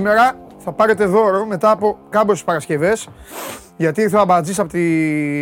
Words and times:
σήμερα 0.00 0.36
θα 0.58 0.72
πάρετε 0.72 1.04
δώρο 1.04 1.46
μετά 1.46 1.70
από 1.70 1.98
κάμποσες 2.08 2.44
Παρασκευές 2.44 3.08
γιατί 3.76 4.00
ήρθε 4.00 4.16
ο 4.16 4.20
Αμπατζής 4.20 4.58
από 4.58 4.68
τη 4.68 4.80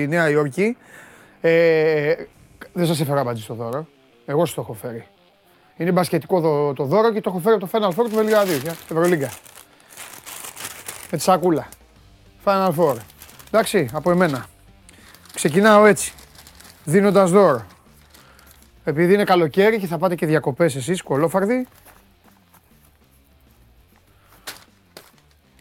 Νέα 0.09 0.31
Υόρκη. 0.31 0.77
Ε, 1.41 2.15
δεν 2.73 2.87
σας 2.87 3.01
έφερα 3.01 3.21
Αμπατζή 3.21 3.43
στο 3.43 3.55
δώρο. 3.55 3.87
Εγώ 4.27 4.45
σας 4.45 4.55
το 4.55 4.61
έχω 4.61 4.73
φέρει. 4.73 5.07
Είναι 5.77 5.93
μπασκετικό 5.93 6.41
το, 6.41 6.73
το 6.73 6.85
δώρο 6.85 7.13
και 7.13 7.21
το 7.21 7.31
έχω 7.31 7.39
φέρει 7.39 7.55
από 7.55 7.69
το 7.69 7.71
Final 7.73 7.89
Four 7.89 8.09
του 8.09 8.15
Βελιγραδίου. 8.15 8.61
Ευρωλίγκα. 8.91 9.31
Με 11.11 11.17
τη 11.17 11.23
σακούλα. 11.23 11.69
Final 12.45 12.71
Four. 12.79 12.97
Εντάξει, 13.47 13.89
από 13.93 14.11
εμένα. 14.11 14.47
Ξεκινάω 15.35 15.85
έτσι. 15.85 16.13
Δίνοντας 16.85 17.31
δώρο. 17.31 17.67
Επειδή 18.85 19.15
είναι 19.15 19.25
καλοκαίρι 19.25 19.79
και 19.79 19.87
θα 19.87 19.99
πάτε 19.99 20.15
και 20.15 20.27
διακοπές 20.27 20.77
εσείς, 20.77 21.03
κολόφαρδοι, 21.03 21.67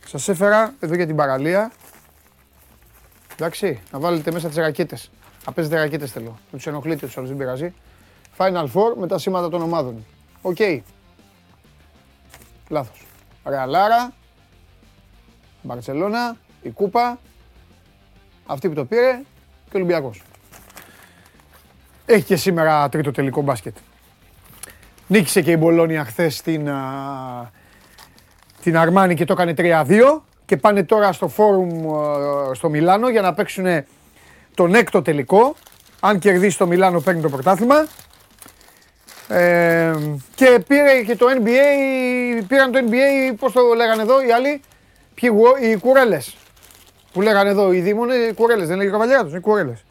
Σας 0.07 0.29
έφερα 0.29 0.73
εδώ 0.79 0.95
για 0.95 1.05
την 1.05 1.15
παραλία. 1.15 1.71
Εντάξει, 3.33 3.79
να 3.91 3.99
βάλετε 3.99 4.31
μέσα 4.31 4.47
τις 4.47 4.57
ρακέτες. 4.57 5.11
Να 5.45 5.51
παίζετε 5.51 5.75
ρακέτες 5.75 6.11
θέλω. 6.11 6.39
Να 6.51 6.57
τους 6.57 6.67
ενοχλείτε 6.67 7.05
τους 7.05 7.17
άλλους, 7.17 7.29
δεν 7.29 7.37
πειράζει. 7.37 7.73
Final 8.37 8.65
Four 8.73 8.95
με 8.97 9.07
τα 9.07 9.17
σήματα 9.17 9.49
των 9.49 9.61
ομάδων. 9.61 10.05
OK. 10.41 10.55
Okay. 10.59 10.79
Λάθος. 12.69 13.05
Ρεαλάρα, 13.45 14.13
Μπαρτσελώνα, 15.61 16.37
η 16.61 16.69
Κούπα, 16.69 17.19
αυτή 18.45 18.67
που 18.69 18.75
το 18.75 18.85
πήρε 18.85 19.21
και 19.69 19.75
ο 19.75 19.79
Ολυμπιακός. 19.79 20.23
Έχει 22.05 22.23
και 22.23 22.35
σήμερα 22.35 22.89
τρίτο 22.89 23.11
τελικό 23.11 23.41
μπάσκετ. 23.41 23.77
Νίκησε 25.07 25.41
και 25.41 25.51
η 25.51 25.57
Μπολόνια 25.59 26.05
χθες 26.05 26.41
την, 26.41 26.69
την 28.67 28.77
Αρμάνη 28.77 29.15
και 29.15 29.25
το 29.25 29.33
έκανε 29.33 29.53
3-2 29.57 30.21
και 30.45 30.57
πάνε 30.57 30.83
τώρα 30.83 31.11
στο 31.11 31.27
φόρουμ 31.27 31.69
στο 32.53 32.69
Μιλάνο 32.69 33.09
για 33.09 33.21
να 33.21 33.33
παίξουν 33.33 33.65
τον 34.53 34.75
έκτο 34.75 35.01
τελικό. 35.01 35.55
Αν 35.99 36.19
κερδίσει 36.19 36.57
το 36.57 36.67
Μιλάνο 36.67 36.99
παίρνει 36.99 37.21
το 37.21 37.29
πρωτάθλημα. 37.29 37.87
Ε, 39.27 39.93
και 40.35 40.63
πήρε 40.67 41.01
και 41.01 41.15
το 41.15 41.25
NBA, 41.39 42.43
πήραν 42.47 42.71
το 42.71 42.79
NBA, 42.89 43.35
πώς 43.39 43.51
το 43.51 43.61
λέγανε 43.75 44.01
εδώ 44.01 44.25
οι 44.25 44.31
άλλοι, 44.31 44.61
ποιοι, 45.13 45.29
οι 45.61 45.77
κουρέλες. 45.77 46.37
Που 47.13 47.21
λέγανε 47.21 47.49
εδώ 47.49 47.71
οι 47.71 47.79
Δήμονες, 47.79 48.29
οι 48.29 48.33
κουρέλες, 48.33 48.67
δεν 48.67 48.77
λέγει 48.77 48.89
ο 48.89 48.91
καβαλιά 48.91 49.23
τους, 49.23 49.33
οι 49.33 49.39
κουρέλες. 49.39 49.85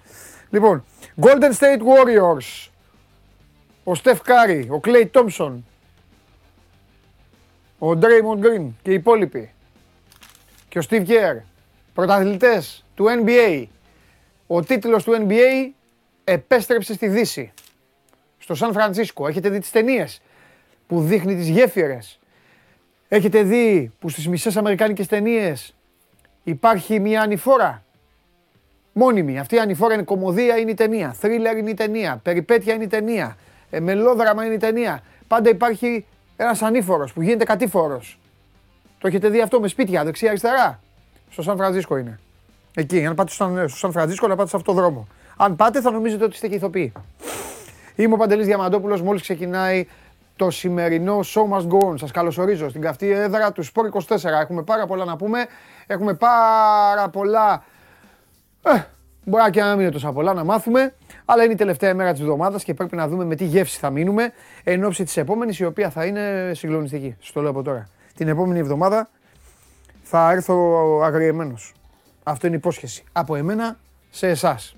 Λοιπόν, 0.50 0.84
Golden 1.20 1.52
State 1.58 1.80
Warriors, 1.80 2.68
ο 3.84 3.94
Στεφ 3.94 4.22
Κάρι, 4.22 4.68
ο 4.70 4.80
Klay 4.84 5.06
Thompson, 5.12 5.52
ο 7.78 7.90
Draymond 7.90 8.44
Green 8.44 8.68
και 8.82 8.90
οι 8.90 8.94
υπόλοιποι 8.94 9.50
και 10.68 10.78
ο 10.78 10.82
Steve 10.90 11.06
Kerr, 11.06 11.42
πρωταθλητές 11.94 12.84
του 12.94 13.06
NBA. 13.24 13.64
Ο 14.46 14.62
τίτλος 14.62 15.04
του 15.04 15.26
NBA 15.26 15.70
επέστρεψε 16.24 16.94
στη 16.94 17.08
Δύση, 17.08 17.52
στο 18.38 18.54
Σαν 18.54 18.72
Φρανσίσκο. 18.72 19.26
Έχετε 19.26 19.48
δει 19.48 19.58
τις 19.58 19.70
ταινίες 19.70 20.20
που 20.86 21.00
δείχνει 21.00 21.36
τις 21.36 21.48
γέφυρες. 21.48 22.18
Έχετε 23.08 23.42
δει 23.42 23.92
που 23.98 24.08
στις 24.08 24.28
μισές 24.28 24.56
αμερικάνικες 24.56 25.06
ταινίες 25.06 25.74
υπάρχει 26.42 27.00
μια 27.00 27.20
ανηφόρα; 27.22 27.84
Μόνιμη. 28.92 29.38
Αυτή 29.38 29.54
η 29.54 29.58
ανηφόρα 29.58 29.94
είναι 29.94 30.02
κομμωδία, 30.02 30.56
είναι 30.56 30.70
η 30.70 30.74
ταινία. 30.74 31.12
Θρίλερ 31.12 31.56
είναι 31.56 31.70
η 31.70 31.74
ταινία. 31.74 32.20
Περιπέτεια 32.22 32.74
είναι 32.74 32.84
η 32.84 32.86
ταινία. 32.86 33.36
Ε, 33.70 33.80
μελόδραμα 33.80 34.44
είναι 34.44 34.54
η 34.54 34.58
ταινία. 34.58 35.02
Πάντα 35.28 35.50
υπάρχει 35.50 36.06
ένας 36.36 36.62
ανήφορος 36.62 37.12
που 37.12 37.22
γίνεται 37.22 37.44
κατήφορος. 37.44 38.18
Το 38.98 39.06
έχετε 39.06 39.28
δει 39.28 39.40
αυτό 39.40 39.60
με 39.60 39.68
σπίτια 39.68 40.04
δεξιά-αριστερά. 40.04 40.80
Στο 41.30 41.42
Σαν 41.42 41.56
Φρανσίσκο 41.56 41.96
είναι. 41.96 42.18
Εκεί, 42.74 43.06
αν 43.06 43.14
πάτε 43.14 43.30
στο 43.30 43.64
Σαν 43.66 43.92
Φρανσίσκο, 43.92 44.26
να 44.26 44.36
πάτε 44.36 44.48
σε 44.48 44.56
αυτό 44.56 44.72
το 44.72 44.80
δρόμο. 44.80 45.06
Αν 45.36 45.56
πάτε, 45.56 45.80
θα 45.80 45.90
νομίζετε 45.90 46.24
ότι 46.24 46.34
είστε 46.34 46.48
και 46.48 46.54
ηθοποιοί. 46.54 46.92
Είμαι 47.96 48.14
ο 48.14 48.16
Παντελής 48.16 48.46
Διαμαντόπουλος. 48.46 49.02
Μόλις 49.02 49.22
ξεκινάει 49.22 49.86
το 50.36 50.50
σημερινό 50.50 51.20
Show 51.24 51.56
Must 51.56 51.68
Go 51.68 51.90
On. 51.90 51.98
Σας 51.98 52.10
καλωσορίζω 52.10 52.68
στην 52.68 52.80
καυτή 52.80 53.10
έδρα 53.10 53.52
του 53.52 53.64
Sport 53.64 54.16
24. 54.16 54.40
Έχουμε 54.40 54.62
πάρα 54.62 54.86
πολλά 54.86 55.04
να 55.04 55.16
πούμε. 55.16 55.46
Έχουμε 55.86 56.14
πάρα 56.14 57.08
πολλά. 57.08 57.64
Ε, 58.62 58.82
μπορεί 59.28 59.50
και 59.50 59.60
να 59.60 59.70
μην 59.70 59.80
είναι 59.80 59.90
τόσα 59.90 60.12
πολλά 60.12 60.32
να 60.32 60.44
μάθουμε. 60.44 60.94
Αλλά 61.24 61.42
είναι 61.44 61.52
η 61.52 61.56
τελευταία 61.56 61.94
μέρα 61.94 62.12
της 62.12 62.20
εβδομάδας 62.20 62.64
και 62.64 62.74
πρέπει 62.74 62.96
να 62.96 63.08
δούμε 63.08 63.24
με 63.24 63.34
τι 63.34 63.44
γεύση 63.44 63.78
θα 63.78 63.90
μείνουμε 63.90 64.32
εν 64.64 64.84
ώψη 64.84 65.04
της 65.04 65.16
επόμενης, 65.16 65.58
η 65.58 65.64
οποία 65.64 65.90
θα 65.90 66.04
είναι 66.04 66.52
συγκλονιστική. 66.54 67.16
Στο 67.20 67.40
λέω 67.40 67.50
από 67.50 67.62
τώρα. 67.62 67.88
Την 68.14 68.28
επόμενη 68.28 68.58
εβδομάδα 68.58 69.08
θα 70.02 70.30
έρθω 70.30 70.54
αγριεμένος. 71.02 71.72
Αυτό 72.22 72.46
είναι 72.46 72.56
υπόσχεση. 72.56 73.04
Από 73.12 73.36
εμένα 73.36 73.78
σε 74.10 74.28
εσάς. 74.28 74.76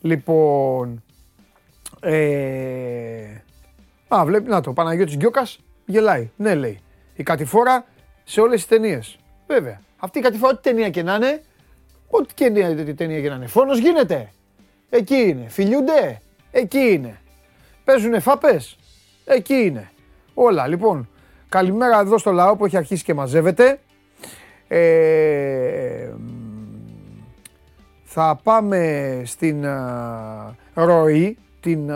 Λοιπόν. 0.00 1.02
Ε... 2.00 3.42
Α, 4.08 4.24
βλέπει, 4.24 4.48
να 4.48 4.60
το, 4.60 4.72
Παναγιώτης 4.72 5.16
Γκιόκας 5.16 5.60
γελάει. 5.84 6.30
Ναι, 6.36 6.54
λέει. 6.54 6.80
Η 7.14 7.22
κατηφόρα 7.22 7.84
σε 8.24 8.40
όλες 8.40 8.54
τις 8.54 8.66
ταινίες. 8.66 9.18
Βέβαια. 9.46 9.80
Αυτή 9.98 10.18
η 10.18 10.22
κατηφόρα, 10.22 10.52
ό,τι 10.52 10.62
ταινία 10.62 10.90
και 10.90 11.02
να 11.02 11.14
είναι, 11.14 11.42
ό,τι 12.10 12.94
ταινία 12.94 13.20
και 13.20 13.28
να 13.28 13.34
είναι. 13.34 13.46
Φόνος 13.46 13.78
γίνεται. 13.78 14.32
Εκεί 14.90 15.16
είναι. 15.16 15.48
Φιλιούνται. 15.48 16.20
Εκεί 16.50 16.78
είναι. 16.78 17.20
Παίζουνε 17.84 18.20
φάπες. 18.20 18.78
Εκεί 19.24 19.54
είναι. 19.54 19.90
Όλα. 20.34 20.66
Λοιπόν, 20.66 21.08
καλημέρα 21.48 22.00
εδώ 22.00 22.18
στο 22.18 22.32
λαό 22.32 22.56
που 22.56 22.64
έχει 22.64 22.76
αρχίσει 22.76 23.04
και 23.04 23.14
μαζεύεται. 23.14 23.80
Ε, 24.68 26.10
θα 28.04 28.40
πάμε 28.42 29.22
στην 29.24 29.62
uh, 29.64 30.54
ροή, 30.74 31.38
την 31.60 31.88
uh, 31.90 31.94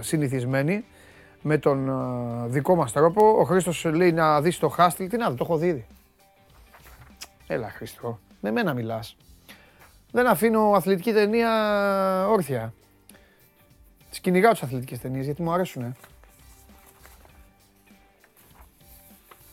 συνηθισμένη, 0.00 0.84
με 1.42 1.58
τον 1.58 1.88
uh, 1.90 2.48
δικό 2.48 2.74
μας 2.74 2.92
τρόπο. 2.92 3.36
Ο 3.38 3.44
Χρήστος 3.44 3.84
λέει 3.84 4.12
να 4.12 4.40
δεις 4.40 4.58
το 4.58 4.68
Χάστιλ. 4.68 5.08
Τι 5.08 5.16
να 5.16 5.28
δω, 5.28 5.34
το 5.34 5.44
έχω 5.44 5.56
δει 5.56 5.66
ήδη. 5.66 5.86
Έλα 7.46 7.70
Χρήστο, 7.70 8.18
με 8.42 8.50
μένα 8.50 8.74
μιλάς 8.74 9.16
δεν 10.12 10.26
αφήνω 10.26 10.72
αθλητική 10.72 11.12
ταινία 11.12 11.48
όρθια. 12.28 12.74
Τις 14.10 14.20
κυνηγάω 14.20 14.52
τις 14.52 14.62
αθλητικές 14.62 14.98
ταινίες 14.98 15.24
γιατί 15.24 15.42
μου 15.42 15.52
αρέσουν. 15.52 15.96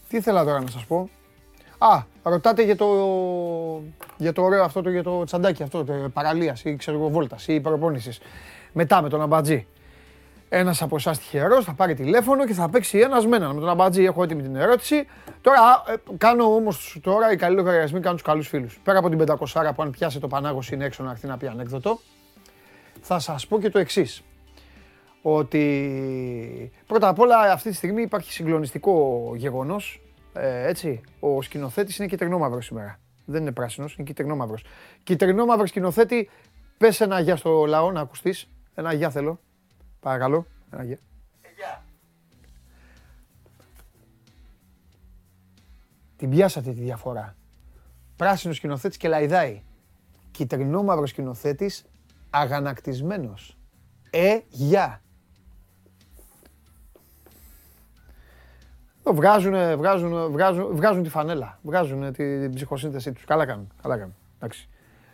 Τι 0.09 0.17
ήθελα 0.17 0.43
τώρα 0.43 0.61
να 0.61 0.67
σας 0.67 0.85
πω; 0.85 1.09
Α, 1.77 2.03
ρωτάτε 2.23 2.63
για 2.63 2.75
το, 2.75 2.87
για 4.17 4.33
το 4.33 4.41
ωραίο 4.41 4.63
αυτό, 4.63 4.81
το, 4.81 4.89
για 4.89 5.03
το 5.03 5.23
τσαντάκι 5.23 5.63
αυτό, 5.63 5.83
το 5.83 5.93
παραλίας 6.13 6.63
ή 6.63 6.75
ξέρω 6.75 6.97
εγώ 6.97 7.09
βόλτας 7.09 7.47
ή 7.47 7.59
προπόνησης. 7.59 8.19
Μετά 8.73 9.01
με 9.01 9.09
τον 9.09 9.21
αμπατζή. 9.21 9.67
Ένας 10.49 10.81
από 10.81 10.95
εσάς 10.95 11.17
τυχερός 11.17 11.65
θα 11.65 11.73
πάρει 11.73 11.93
τηλέφωνο 11.93 12.45
και 12.45 12.53
θα 12.53 12.69
παίξει 12.69 12.97
ένας 12.97 13.25
με 13.25 13.35
έναν. 13.35 13.53
Με 13.53 13.59
τον 13.59 13.69
αμπατζή 13.69 14.03
έχω 14.03 14.23
έτοιμη 14.23 14.41
την 14.41 14.55
ερώτηση. 14.55 15.07
Τώρα 15.41 15.83
ε, 15.87 15.93
κάνω 16.17 16.55
όμως 16.55 16.99
τώρα 17.01 17.31
οι 17.31 17.35
καλοί 17.35 17.55
λογαριασμοί 17.55 17.99
κάνουν 17.99 18.17
τους 18.17 18.25
καλούς 18.25 18.47
φίλους. 18.47 18.79
Πέρα 18.83 18.99
από 18.99 19.09
την 19.09 19.23
500 19.27 19.71
που 19.75 19.81
αν 19.81 19.91
πιάσει 19.91 20.19
το 20.19 20.27
Πανάγο 20.27 20.59
είναι 20.71 20.85
έξω 20.85 21.03
να 21.03 21.11
έρθει 21.11 21.27
να 21.27 21.37
πει 21.37 21.47
ανέκδοτο, 21.47 21.99
θα 23.01 23.19
σας 23.19 23.47
πω 23.47 23.59
και 23.59 23.69
το 23.69 23.79
εξής. 23.79 24.23
Ότι 25.21 26.71
πρώτα 26.87 27.07
απ' 27.07 27.19
όλα 27.19 27.51
αυτή 27.51 27.69
τη 27.69 27.75
στιγμή 27.75 28.01
υπάρχει 28.01 28.31
συγκλονιστικό 28.31 29.31
γεγονός. 29.35 30.01
Ε, 30.33 30.67
έτσι, 30.67 31.01
ο 31.19 31.41
σκηνοθέτης 31.41 31.97
είναι 31.97 32.07
κυτρινόμαυρος 32.07 32.65
σήμερα. 32.65 32.99
Δεν 33.25 33.41
είναι 33.41 33.51
πράσινος, 33.51 33.95
είναι 33.95 34.07
κυτρινόμαυρος. 34.07 34.63
Κυτρινόμαυρο 35.03 35.65
σκηνοθέτη, 35.65 36.29
πες 36.77 37.01
ένα 37.01 37.19
γεια 37.19 37.35
στο 37.35 37.65
λαό 37.65 37.91
να 37.91 38.01
ακουστείς. 38.01 38.47
Ένα 38.75 38.93
γεια 38.93 39.09
θέλω. 39.09 39.39
Παρακαλώ. 39.99 40.45
Ένα 40.71 40.83
γεια. 40.83 40.97
Την 46.19 46.29
πιάσατε 46.29 46.71
τη 46.71 46.81
διαφορά. 46.81 47.35
Πράσινος 48.15 48.55
σκηνοθέτης 48.55 48.97
και 48.97 49.07
λαϊδάει. 49.07 49.61
Κυτρινό 50.31 50.83
μαύρος 50.83 51.09
σκηνοθέτης 51.09 51.85
αγανακτισμένος. 52.29 53.57
Ε, 54.09 54.39
γεια. 54.47 55.01
Βγάζουν, 59.03 59.77
βγάζουν, 59.77 60.31
βγάζουν, 60.31 60.75
βγάζουν 60.75 61.03
τη 61.03 61.09
φανέλα. 61.09 61.59
Βγάζουν 61.61 62.13
την 62.13 62.53
ψυχοσύνθεσή 62.53 63.11
τους. 63.11 63.25
Καλά 63.25 63.45
κάνουν. 63.45 63.71
Καλά 63.81 63.97
κάνουν. 63.97 64.15
Εντάξει. 64.35 64.69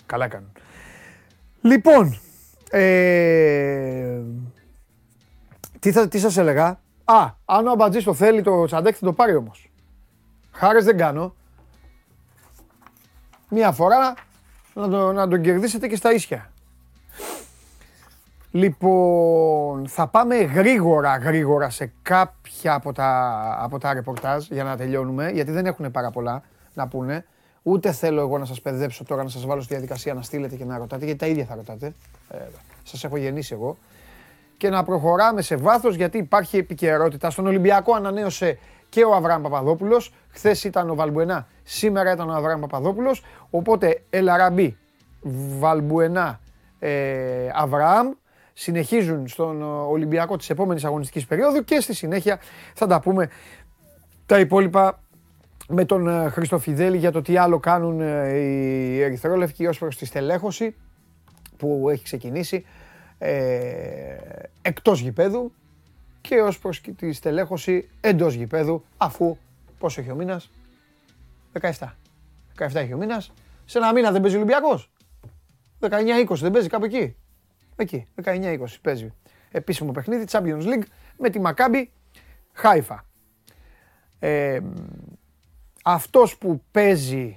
Καλά 0.05 0.27
κάνουν. 0.27 0.51
Λοιπόν, 1.61 2.19
ε, 2.69 4.21
τι, 5.79 5.91
θα, 5.91 6.07
τι 6.07 6.19
σας 6.19 6.37
έλεγα; 6.37 6.79
Α, 7.03 7.31
αν 7.45 7.67
ο 7.67 7.71
Αμπατζής 7.71 8.03
το 8.03 8.13
θέλει 8.13 8.41
το 8.41 8.65
τσαντέκ 8.65 8.95
θα 8.99 9.05
το 9.05 9.13
πάρει 9.13 9.35
όμως. 9.35 9.69
Χάρες 10.55 10.85
δεν 10.85 10.97
κάνω. 10.97 11.35
Μία 13.49 13.71
φορά 13.71 14.13
να, 14.73 14.89
το, 14.89 15.11
να 15.11 15.27
τον 15.27 15.41
κερδίσετε 15.41 15.87
και 15.87 15.95
στα 15.95 16.13
ίσια. 16.13 16.51
Λοιπόν, 18.51 19.87
θα 19.87 20.07
πάμε 20.07 20.35
γρήγορα, 20.35 21.17
γρήγορα 21.17 21.69
σε 21.69 21.91
κάποια 22.01 22.73
από 22.73 22.93
τα, 22.93 23.39
από 23.59 23.79
τα 23.79 23.93
ρεπορτάζ 23.93 24.47
για 24.47 24.63
να 24.63 24.77
τελειώνουμε, 24.77 25.29
γιατί 25.29 25.51
δεν 25.51 25.65
έχουν 25.65 25.91
πάρα 25.91 26.11
πολλά 26.11 26.43
να 26.73 26.87
πούνε. 26.87 27.25
Ούτε 27.63 27.91
θέλω 27.91 28.21
εγώ 28.21 28.37
να 28.37 28.45
σας 28.45 28.61
παιδέψω 28.61 29.03
τώρα 29.03 29.23
να 29.23 29.29
σας 29.29 29.45
βάλω 29.45 29.61
στη 29.61 29.73
διαδικασία 29.73 30.13
να 30.13 30.21
στείλετε 30.21 30.55
και 30.55 30.65
να 30.65 30.77
ρωτάτε, 30.77 31.05
γιατί 31.05 31.19
τα 31.19 31.27
ίδια 31.27 31.45
θα 31.45 31.55
ρωτάτε. 31.55 31.93
Ε, 32.29 32.37
σας 32.83 33.03
έχω 33.03 33.17
γεννήσει 33.17 33.53
εγώ. 33.53 33.77
Και 34.57 34.69
να 34.69 34.83
προχωράμε 34.83 35.41
σε 35.41 35.55
βάθος, 35.55 35.95
γιατί 35.95 36.17
υπάρχει 36.17 36.57
επικαιρότητα. 36.57 37.29
Στον 37.29 37.47
Ολυμπιακό 37.47 37.93
ανανέωσε 37.93 38.59
και 38.95 39.03
ο 39.03 39.15
Αβραάμ 39.15 39.41
Παπαδόπουλος. 39.41 40.13
Χθες 40.29 40.63
ήταν 40.63 40.89
ο 40.89 40.95
Βαλμπουενά, 40.95 41.47
σήμερα 41.63 42.11
ήταν 42.11 42.29
ο 42.29 42.33
Αβραάμ 42.33 42.59
Παπαδόπουλος. 42.59 43.23
Οπότε 43.49 44.03
Ελαραμπή, 44.09 44.77
Βαλμπουενά, 45.59 46.39
ε, 46.79 47.49
Αβραάμ 47.53 48.11
συνεχίζουν 48.53 49.27
στον 49.27 49.61
Ολυμπιακό 49.89 50.37
της 50.37 50.49
επόμενης 50.49 50.85
αγωνιστικής 50.85 51.25
περίοδου 51.25 51.63
και 51.63 51.79
στη 51.79 51.93
συνέχεια 51.93 52.39
θα 52.73 52.87
τα 52.87 52.99
πούμε 52.99 53.29
τα 54.25 54.39
υπόλοιπα 54.39 54.99
με 55.67 55.85
τον 55.85 56.07
ε, 56.07 56.29
Χριστοφιδέλη 56.29 56.97
για 56.97 57.11
το 57.11 57.21
τι 57.21 57.37
άλλο 57.37 57.59
κάνουν 57.59 58.01
ε, 58.01 58.37
οι 58.37 59.01
Ερυθρόλευκοι 59.01 59.67
ως 59.67 59.77
προς 59.77 59.97
τη 59.97 60.05
στελέχωση 60.05 60.75
που 61.57 61.89
έχει 61.89 62.03
ξεκινήσει 62.03 62.65
ε, 63.17 63.35
εκτός 64.61 64.99
γηπέδου 64.99 65.51
και 66.27 66.41
ως 66.41 66.59
προς 66.59 66.81
τη 66.81 67.11
στελέχωση 67.11 67.89
εντός 68.01 68.33
γηπέδου 68.33 68.83
αφού 68.97 69.37
πόσο 69.77 70.01
έχει 70.01 70.11
ο 70.11 70.15
μήνας; 70.15 70.49
17 71.61 71.69
17 72.57 72.75
έχει 72.75 72.93
ο 72.93 72.97
μήνας 72.97 73.31
σε 73.65 73.77
ένα 73.77 73.93
μήνα 73.93 74.11
δεν 74.11 74.21
παίζει 74.21 74.35
ο 74.35 74.39
Ολυμπιακός 74.39 74.91
19-20 75.79 76.25
δεν 76.29 76.51
παίζει 76.51 76.67
κάπου 76.67 76.85
εκεί 76.85 77.15
Εκεί, 77.75 78.07
19-20 78.23 78.57
παίζει. 78.81 79.13
Επίσημο 79.51 79.91
παιχνίδι, 79.91 80.25
Champions 80.29 80.61
League 80.61 80.83
με 81.17 81.29
τη 81.29 81.39
Μακάμπι 81.39 81.91
Χάιφα. 82.51 83.05
Ε, 84.19 84.59
αυτός 85.83 86.37
που 86.37 86.61
παίζει 86.71 87.35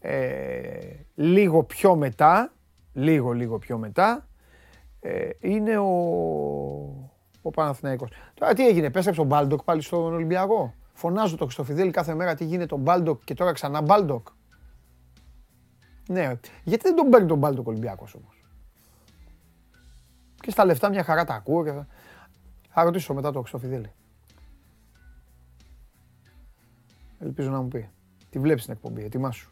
ε, 0.00 0.90
λίγο 1.14 1.62
πιο 1.62 1.96
μετά, 1.96 2.52
λίγο 2.92 3.32
λίγο 3.32 3.58
πιο 3.58 3.78
μετά, 3.78 4.28
ε, 5.00 5.30
είναι 5.40 5.78
ο, 5.78 7.07
ο 7.42 7.50
Παναθηναϊκός. 7.50 8.10
Τώρα 8.34 8.54
τι 8.54 8.66
έγινε, 8.66 8.90
επέστρεψε 8.90 9.20
ο 9.20 9.24
Μπάλντοκ 9.24 9.62
πάλι 9.62 9.82
στον 9.82 10.12
Ολυμπιακό; 10.14 10.74
Φωνάζω 10.92 11.36
το 11.36 11.44
Χριστοφιδέλη 11.44 11.90
κάθε 11.90 12.14
μέρα 12.14 12.34
τι 12.34 12.44
γίνεται 12.44 12.74
ο 12.74 12.78
Μπάλντοκ 12.78 13.24
και 13.24 13.34
τώρα 13.34 13.52
ξανά 13.52 13.82
Μπάλντοκ. 13.82 14.28
Ναι, 16.08 16.32
γιατί 16.64 16.82
δεν 16.82 16.96
τον 16.96 17.10
παίρνει 17.10 17.28
τον 17.28 17.38
Μπάλντοκ 17.38 17.66
Ολυμπιακός 17.66 18.14
όμως; 18.14 18.44
Και 20.40 20.50
στα 20.50 20.64
λεφτά 20.64 20.88
μια 20.88 21.04
χαρά 21.04 21.24
τα 21.24 21.34
ακούω 21.34 21.64
και 21.64 21.72
θα, 21.72 21.86
θα 22.68 22.82
ρωτήσω 22.82 23.14
μετά 23.14 23.32
το 23.32 23.38
Χριστοφιδέλη. 23.38 23.92
Ελπίζω 27.18 27.50
να 27.50 27.60
μου 27.60 27.68
πει. 27.68 27.88
Τη 28.30 28.38
βλέπεις 28.38 28.64
την 28.64 28.72
εκπομπή, 28.72 29.04
ετοιμάσου. 29.04 29.48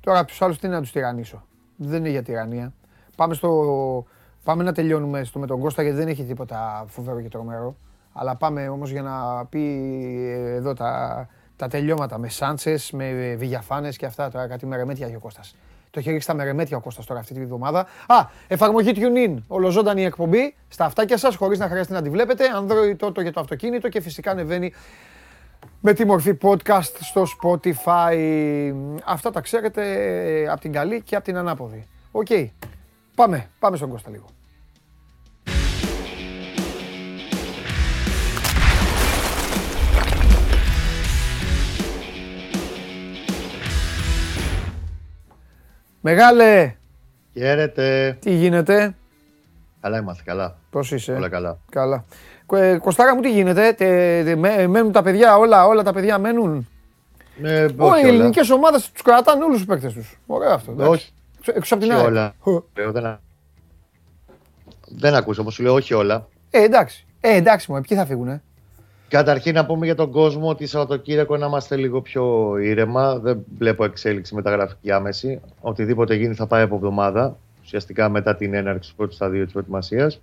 Τώρα 0.00 0.24
τους 0.24 0.42
άλλους 0.42 0.58
τι 0.58 0.68
να 0.68 0.80
τους 0.80 0.92
τυραννήσω. 0.92 1.46
Δεν 1.76 1.98
είναι 1.98 2.08
για 2.08 2.22
τυραννία. 2.22 2.72
Πάμε, 3.16 3.34
στο... 3.34 4.06
πάμε 4.48 4.62
να 4.62 4.72
τελειώνουμε 4.72 5.24
στο 5.24 5.38
με 5.38 5.46
τον 5.46 5.60
Κώστα 5.60 5.82
γιατί 5.82 5.96
δεν 5.96 6.08
έχει 6.08 6.24
τίποτα 6.24 6.84
φοβερό 6.88 7.20
και 7.20 7.28
τρομερό. 7.28 7.76
Αλλά 8.12 8.36
πάμε 8.36 8.68
όμως 8.68 8.90
για 8.90 9.02
να 9.02 9.44
πει 9.44 9.60
εδώ 10.30 10.72
τα, 10.72 11.26
τα 11.56 11.68
τελειώματα 11.68 12.18
με 12.18 12.28
Σάντσες, 12.28 12.90
με 12.90 13.34
Βιγιαφάνιες 13.38 13.96
και 13.96 14.06
αυτά. 14.06 14.30
Τώρα 14.30 14.48
κάτι 14.48 14.66
μερεμέτια 14.66 15.06
έχει 15.06 15.16
ο 15.16 15.18
Κώστας. 15.18 15.54
Το 15.90 15.98
έχει 15.98 16.08
ρίξει 16.08 16.24
στα 16.24 16.34
μερεμέτια 16.34 16.76
ο 16.76 16.80
Κώστας 16.80 17.06
τώρα 17.06 17.20
αυτή 17.20 17.34
τη 17.34 17.44
βδομάδα. 17.44 17.86
Α, 18.06 18.26
εφαρμογή 18.48 18.92
TuneIn, 18.94 19.36
ολοζώντανη 19.46 20.04
εκπομπή 20.04 20.54
στα 20.68 20.84
αυτάκια 20.84 21.16
σας, 21.16 21.36
χωρίς 21.36 21.58
να 21.58 21.68
χρειάζεται 21.68 21.94
να 21.94 22.02
τη 22.02 22.10
βλέπετε. 22.10 22.44
Android 22.60 23.12
Auto 23.12 23.20
για 23.20 23.32
το 23.32 23.40
αυτοκίνητο 23.40 23.88
και 23.88 24.00
φυσικά 24.00 24.30
ανεβαίνει 24.30 24.72
με 25.80 25.92
τη 25.92 26.06
μορφή 26.06 26.38
podcast 26.42 26.92
στο 27.00 27.24
Spotify. 27.42 28.16
Αυτά 29.04 29.30
τα 29.30 29.40
ξέρετε 29.40 29.82
ε, 30.42 30.48
από 30.48 30.60
την 30.60 30.72
καλή 30.72 31.02
και 31.02 31.16
από 31.16 31.24
την 31.24 31.36
ανάποδη. 31.36 31.86
Οκ. 32.12 32.28
Πάμε, 33.14 33.48
πάμε 33.58 33.76
στον 33.76 33.90
Κώστα 33.90 34.10
λίγο. 34.10 34.37
Μεγάλε! 46.00 46.74
Χαίρετε. 47.32 48.16
Τι 48.20 48.34
γίνεται; 48.34 48.94
Καλά 49.80 49.98
είμαστε, 49.98 50.22
καλά. 50.26 50.56
Πώς 50.70 50.92
είσαι; 50.92 51.12
Όλα 51.12 51.28
καλά. 51.28 51.58
Καλά. 51.70 52.04
Ε, 52.52 52.78
Κωστάρα 52.78 53.14
μου 53.14 53.20
τι 53.20 53.30
γίνεται, 53.30 53.72
τε, 53.72 54.22
τε, 54.24 54.36
μένουν 54.66 54.92
τα 54.92 55.02
παιδιά 55.02 55.36
όλα, 55.36 55.66
όλα 55.66 55.82
τα 55.82 55.92
παιδιά 55.92 56.18
μένουν; 56.18 56.68
Ε, 57.42 57.66
όχι, 57.76 58.04
οι 58.04 58.08
ελληνικές 58.08 58.50
ομάδες 58.50 58.90
τους 58.90 59.02
κρατάνε 59.02 59.44
όλους 59.44 59.56
τους 59.56 59.66
παίκτες 59.66 59.92
τους. 59.92 60.18
Ωραίο 60.26 60.50
αυτό. 60.52 60.74
Όχι. 60.76 61.12
Έξω 61.44 61.74
από 61.74 61.84
την 61.84 61.92
άλλη. 61.92 62.06
Όλα. 62.06 62.34
Λέω, 62.74 62.92
δεν, 62.92 63.20
δεν 64.88 65.14
ακούσω, 65.14 65.40
όμως 65.40 65.54
σου 65.54 65.62
λέω 65.62 65.74
όχι 65.74 65.94
όλα. 65.94 66.28
Ε, 66.50 66.62
εντάξει. 66.62 67.06
Ε, 67.20 67.36
εντάξει, 67.36 67.72
μου, 67.72 67.80
ποιοι 67.80 67.96
θα 67.96 68.06
φύγουν. 68.06 68.42
Καταρχήν 69.08 69.54
να 69.54 69.66
πούμε 69.66 69.84
για 69.84 69.94
τον 69.94 70.10
κόσμο 70.10 70.48
ότι 70.48 70.66
Σαββατοκύριακο 70.66 71.36
να 71.36 71.46
είμαστε 71.46 71.76
λίγο 71.76 72.00
πιο 72.00 72.56
ήρεμα. 72.58 73.18
Δεν 73.18 73.44
βλέπω 73.58 73.84
εξέλιξη 73.84 74.34
μεταγραφική 74.34 74.90
άμεση. 74.90 75.40
Οτιδήποτε 75.60 76.14
γίνει 76.14 76.34
θα 76.34 76.46
πάει 76.46 76.62
από 76.62 76.74
εβδομάδα. 76.74 77.36
Ουσιαστικά 77.62 78.08
μετά 78.08 78.36
την 78.36 78.54
έναρξη 78.54 78.90
του 78.90 78.96
πρώτου 78.96 79.14
σταδίου 79.14 79.44
της 79.44 79.52
προετοιμασίας. 79.52 80.20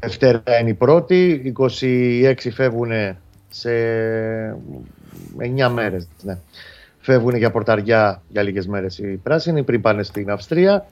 Δευτέρα 0.00 0.42
είναι 0.60 0.70
η 0.70 0.74
πρώτη. 0.74 1.52
26 1.58 2.34
φεύγουν 2.52 2.90
σε 3.48 3.70
9 5.38 5.68
μέρες. 5.68 6.08
Ναι. 6.22 6.38
Φεύγουν 6.98 7.34
για 7.34 7.50
πορταριά 7.50 8.22
για 8.28 8.42
λίγες 8.42 8.66
μέρες 8.66 8.98
οι 8.98 9.20
πράσινοι 9.22 9.62
πριν 9.62 9.80
πάνε 9.80 10.02
στην 10.02 10.30
Αυστρία. 10.30 10.86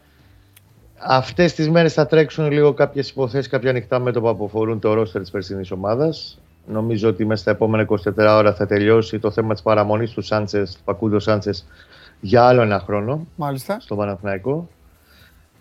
Αυτές 0.98 1.54
τις 1.54 1.70
μέρες 1.70 1.92
θα 1.92 2.06
τρέξουν 2.06 2.50
λίγο 2.50 2.72
κάποιες 2.72 3.10
υποθέσεις, 3.10 3.48
κάποια 3.48 3.70
ανοιχτά 3.70 3.98
μέτωπα 3.98 4.34
που 4.34 4.44
αφορούν 4.44 4.80
το 4.80 4.94
ρόστερ 4.94 5.20
της 5.20 5.30
περσινής 5.30 5.70
ομάδας. 5.70 6.38
Νομίζω 6.72 7.08
ότι 7.08 7.24
μέσα 7.24 7.40
στα 7.40 7.50
επόμενα 7.50 7.86
24 7.88 7.98
ώρα 8.16 8.54
θα 8.54 8.66
τελειώσει 8.66 9.18
το 9.18 9.30
θέμα 9.30 9.52
της 9.52 9.62
παραμονής 9.62 10.10
του 10.10 10.22
Σάντσες, 10.22 10.74
του 10.74 10.80
Πακούντο 10.84 11.18
Σάντσες, 11.18 11.66
για 12.20 12.44
άλλο 12.44 12.62
ένα 12.62 12.80
χρόνο. 12.80 13.26
Μάλιστα. 13.36 13.80
Στο 13.80 13.96
Παναθηναϊκό. 13.96 14.68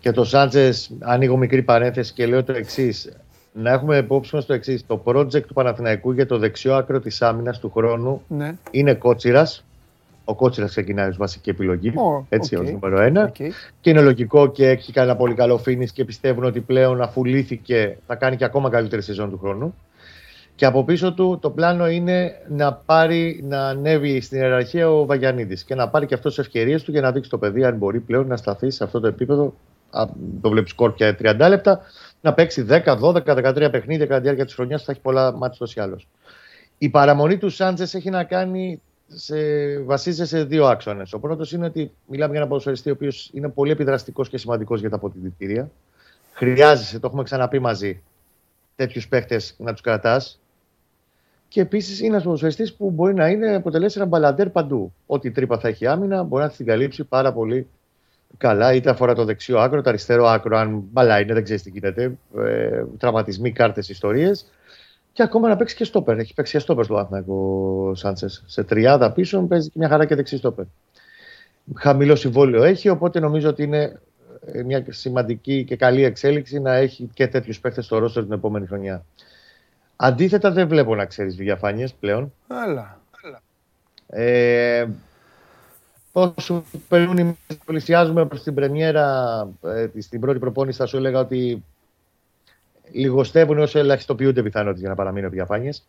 Και 0.00 0.10
το 0.10 0.24
Σάντσες, 0.24 0.90
ανοίγω 1.00 1.36
μικρή 1.36 1.62
παρένθεση 1.62 2.12
και 2.12 2.26
λέω 2.26 2.44
το 2.44 2.52
εξής. 2.52 3.12
Να 3.52 3.70
έχουμε 3.70 3.96
υπόψη 3.96 4.34
μας 4.34 4.46
το 4.46 4.52
εξής. 4.52 4.86
Το 4.86 5.02
project 5.04 5.42
του 5.42 5.52
Παναθηναϊκού 5.54 6.12
για 6.12 6.26
το 6.26 6.38
δεξιό 6.38 6.74
άκρο 6.74 7.00
της 7.00 7.22
άμυνας 7.22 7.58
του 7.58 7.70
χρόνου 7.70 8.22
ναι. 8.28 8.54
είναι 8.70 8.94
κότσιρας. 8.94 9.64
Ο 10.24 10.34
Κότσιρας 10.34 10.70
ξεκινάει 10.70 11.08
ως 11.08 11.16
βασική 11.16 11.50
επιλογή. 11.50 11.92
Oh, 11.96 12.24
έτσι, 12.28 12.56
okay. 12.56 12.62
ως 12.62 12.70
νούμερο 12.70 13.00
ένα. 13.00 13.32
Okay. 13.32 13.48
Και 13.80 13.90
είναι 13.90 14.00
λογικό 14.00 14.50
και 14.50 14.68
έχει 14.68 14.92
κάνει 14.92 15.08
ένα 15.08 15.16
πολύ 15.16 15.34
καλό 15.34 15.58
φίνις 15.58 15.92
και 15.92 16.04
πιστεύουν 16.04 16.44
ότι 16.44 16.60
πλέον 16.60 17.02
αφού 17.02 17.24
λύθηκε 17.24 17.98
θα 18.06 18.14
κάνει 18.14 18.36
και 18.36 18.44
ακόμα 18.44 18.70
καλύτερη 18.70 19.02
σεζόν 19.02 19.30
του 19.30 19.38
χρόνου. 19.38 19.74
Και 20.60 20.66
από 20.66 20.84
πίσω 20.84 21.12
του 21.12 21.38
το 21.40 21.50
πλάνο 21.50 21.88
είναι 21.88 22.42
να 22.48 22.72
πάρει, 22.72 23.40
να 23.48 23.68
ανέβει 23.68 24.20
στην 24.20 24.38
ιεραρχία 24.38 24.90
ο 24.90 25.06
Βαγιανίδης 25.06 25.64
και 25.64 25.74
να 25.74 25.88
πάρει 25.88 26.06
και 26.06 26.14
αυτός 26.14 26.34
τις 26.34 26.44
ευκαιρίες 26.44 26.82
του 26.82 26.90
για 26.90 27.00
να 27.00 27.12
δείξει 27.12 27.30
το 27.30 27.38
παιδί 27.38 27.64
αν 27.64 27.76
μπορεί 27.76 28.00
πλέον 28.00 28.26
να 28.26 28.36
σταθεί 28.36 28.70
σε 28.70 28.84
αυτό 28.84 29.00
το 29.00 29.06
επίπεδο. 29.06 29.54
Το 30.40 30.50
βλέπεις 30.50 30.70
σκόρπια 30.70 31.16
30 31.22 31.46
λεπτά, 31.48 31.80
να 32.20 32.34
παίξει 32.34 32.66
10, 32.68 32.96
12, 33.00 33.22
13 33.22 33.68
παιχνίδια 33.70 34.06
κατά 34.06 34.16
τη 34.16 34.22
διάρκεια 34.22 34.44
της 34.44 34.54
χρονιάς. 34.54 34.84
Θα 34.84 34.92
έχει 34.92 35.00
πολλά 35.00 35.32
μάτια 35.32 35.58
τόσο 35.58 35.80
ή 35.80 35.82
άλλω. 35.82 36.00
Η 36.78 36.88
παραμονή 36.88 37.38
του 37.38 37.48
Σάντζες 37.48 37.94
έχει 37.94 38.10
να 38.10 38.24
κάνει 38.24 38.82
σε, 39.08 39.36
βασίζεται 39.82 40.28
σε 40.28 40.44
δύο 40.44 40.66
άξονες. 40.66 41.12
Ο 41.12 41.18
πρώτος 41.18 41.52
είναι 41.52 41.66
ότι 41.66 41.90
μιλάμε 42.06 42.30
για 42.30 42.40
ένα 42.40 42.48
ποδοσφαιριστή 42.48 42.90
ο 42.90 42.92
οποίος 42.92 43.30
είναι 43.32 43.48
πολύ 43.48 43.70
επιδραστικός 43.70 44.28
και 44.28 44.38
σημαντικός 44.38 44.80
για 44.80 44.90
τα 44.90 44.96
αποτελεσματήρια. 44.96 45.70
Χρειάζεσαι, 46.32 46.98
το 46.98 47.06
έχουμε 47.06 47.22
ξαναπεί 47.22 47.58
μαζί, 47.58 48.02
τέτοιους 48.76 49.08
παίχτες 49.08 49.54
να 49.58 49.72
τους 49.72 49.80
κρατάς. 49.80 50.39
Και 51.50 51.60
επίσης 51.60 51.98
είναι 51.98 52.08
ένας 52.08 52.22
ποδοσφαιριστής 52.22 52.74
που 52.74 52.90
μπορεί 52.90 53.14
να 53.14 53.28
είναι, 53.28 53.54
αποτελέσει 53.54 53.98
ένα 53.98 54.08
μπαλαντέρ 54.08 54.50
παντού. 54.50 54.92
Ό,τι 55.06 55.30
τρύπα 55.30 55.58
θα 55.58 55.68
έχει 55.68 55.86
άμυνα 55.86 56.22
μπορεί 56.22 56.42
να 56.42 56.50
την 56.50 56.66
καλύψει 56.66 57.04
πάρα 57.04 57.32
πολύ 57.32 57.66
καλά. 58.36 58.74
Είτε 58.74 58.90
αφορά 58.90 59.14
το 59.14 59.24
δεξιό 59.24 59.58
άκρο, 59.58 59.82
το 59.82 59.88
αριστερό 59.88 60.26
άκρο, 60.26 60.58
αν 60.58 60.82
μπαλά 60.92 61.20
είναι, 61.20 61.34
δεν 61.34 61.44
ξέρεις 61.44 61.62
τι 61.62 61.70
γίνεται. 61.70 62.18
Ε, 62.36 62.84
τραυματισμοί, 62.98 63.52
κάρτες, 63.52 63.88
ιστορίες. 63.88 64.46
Και 65.12 65.22
ακόμα 65.22 65.48
να 65.48 65.56
παίξει 65.56 65.76
και 65.76 65.84
στόπερ. 65.84 66.18
Έχει 66.18 66.34
παίξει 66.34 66.52
και 66.52 66.58
στόπερ 66.58 66.84
στο 66.84 66.96
Αθηνακό 66.96 67.92
Σάντσες. 67.94 68.42
Σε 68.46 68.64
τριάδα 68.64 69.12
πίσω 69.12 69.42
παίζει 69.42 69.68
και 69.68 69.78
μια 69.78 69.88
χαρά 69.88 70.04
και 70.04 70.14
δεξί 70.14 70.36
στόπερ. 70.36 70.64
Χαμηλό 71.74 72.16
συμβόλαιο 72.16 72.62
έχει, 72.62 72.88
οπότε 72.88 73.20
νομίζω 73.20 73.48
ότι 73.48 73.62
είναι 73.62 74.00
ε, 74.44 74.62
μια 74.62 74.84
σημαντική 74.88 75.64
και 75.64 75.76
καλή 75.76 76.04
εξέλιξη 76.04 76.60
να 76.60 76.74
έχει 76.74 77.10
και 77.14 77.28
τέτοιους 77.28 77.60
παίχτε 77.60 77.82
στο 77.82 77.98
ρόστερ 77.98 78.22
την 78.22 78.32
επόμενη 78.32 78.66
χρονιά. 78.66 79.04
Αντίθετα, 80.02 80.50
δεν 80.50 80.68
βλέπω 80.68 80.94
να 80.94 81.04
ξέρεις 81.04 81.34
διαφάνειες 81.34 81.92
πλέον. 81.92 82.32
Έλα. 82.66 82.98
Ε, 84.06 84.86
όσο 86.12 86.64
περνούν 86.88 87.16
οι 87.16 87.22
μέρες 87.22 87.64
πλησιάζουμε 87.64 88.26
προς 88.26 88.42
την 88.42 88.54
πρεμιέρα, 88.54 89.48
ε, 89.62 89.86
στην 89.98 90.20
πρώτη 90.20 90.38
προπόνηση 90.38 90.78
θα 90.78 90.86
σου 90.86 90.96
έλεγα 90.96 91.18
ότι 91.18 91.64
λιγοστεύουν 92.92 93.58
όσο 93.58 93.78
ελαχιστοποιούνται 93.78 94.42
πιθανότητες 94.42 94.80
για 94.80 94.88
να 94.88 94.94
παραμείνουν 94.94 95.30
διαφάνειες 95.30 95.84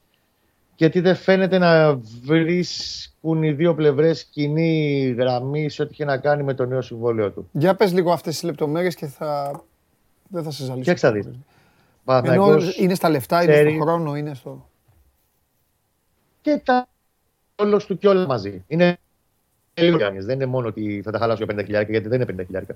γιατί 0.75 0.99
δεν 0.99 1.15
φαίνεται 1.15 1.57
να 1.57 1.99
βρίσκουν 2.23 3.43
οι 3.43 3.51
δύο 3.51 3.75
πλευρές 3.75 4.23
κοινή 4.23 5.15
γραμμή 5.17 5.69
σε 5.69 5.81
ό,τι 5.81 5.91
είχε 5.93 6.05
να 6.05 6.17
κάνει 6.17 6.43
με 6.43 6.53
το 6.53 6.65
νέο 6.65 6.81
συμβόλαιο 6.81 7.31
του. 7.31 7.49
Για 7.51 7.75
πες 7.75 7.93
λίγο 7.93 8.11
αυτές 8.11 8.33
τις 8.33 8.43
λεπτομέρειες 8.43 8.95
και 8.95 9.05
θα... 9.05 9.61
δεν 10.27 10.43
θα 10.43 10.51
σε 10.51 10.63
ζαλίσω. 10.63 10.93
Και 10.93 10.99
θα 10.99 11.11
δεις. 11.11 11.27
Ενώ 12.17 12.57
είναι 12.77 12.95
στα 12.95 13.09
λεφτά, 13.09 13.43
είναι 13.43 13.69
στο 13.69 13.81
χρόνο, 13.81 14.15
είναι 14.15 14.33
στο... 14.33 14.69
Και 16.41 16.61
τα 16.65 16.87
όλος 17.55 17.85
του 17.85 17.97
και 17.97 18.07
όλα 18.07 18.27
μαζί. 18.27 18.63
Είναι 18.67 18.97
λίγο 19.73 19.97
Δεν 19.97 20.29
είναι 20.29 20.45
μόνο 20.45 20.67
ότι 20.67 21.01
θα 21.03 21.11
τα 21.11 21.17
χαλάσω 21.17 21.43
για 21.43 21.55
50 21.55 21.65
χιλιάρικα, 21.65 21.91
γιατί 21.91 22.07
δεν 22.07 22.21
είναι 22.21 22.41
50 22.41 22.45
χιλιάρικα. 22.45 22.75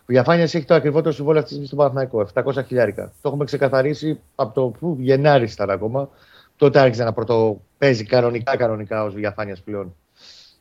Ο 0.00 0.04
Διαφάνεια 0.06 0.44
έχει 0.44 0.64
το 0.64 0.74
ακριβότερο 0.74 1.14
συμβόλαιο 1.14 1.42
αυτής 1.42 1.58
τη 1.58 1.66
στιγμή 1.66 1.84
στο 1.84 1.94
Παναθηναϊκό, 1.94 2.60
700 2.60 2.66
χιλιάρικα. 2.66 3.12
Το 3.20 3.28
έχουμε 3.28 3.44
ξεκαθαρίσει 3.44 4.20
από 4.34 4.54
το 4.54 4.66
που 4.66 4.96
Γενάρη 5.00 5.44
ήταν 5.44 5.70
ακόμα. 5.70 6.08
Τότε 6.56 6.78
άρχισε 6.78 7.04
να 7.04 7.12
πρωτοπαίζει 7.12 8.04
κανονικά, 8.04 8.56
κανονικά 8.56 9.04
ως 9.04 9.14
διαφάνεια 9.14 9.56
πλέον. 9.64 9.96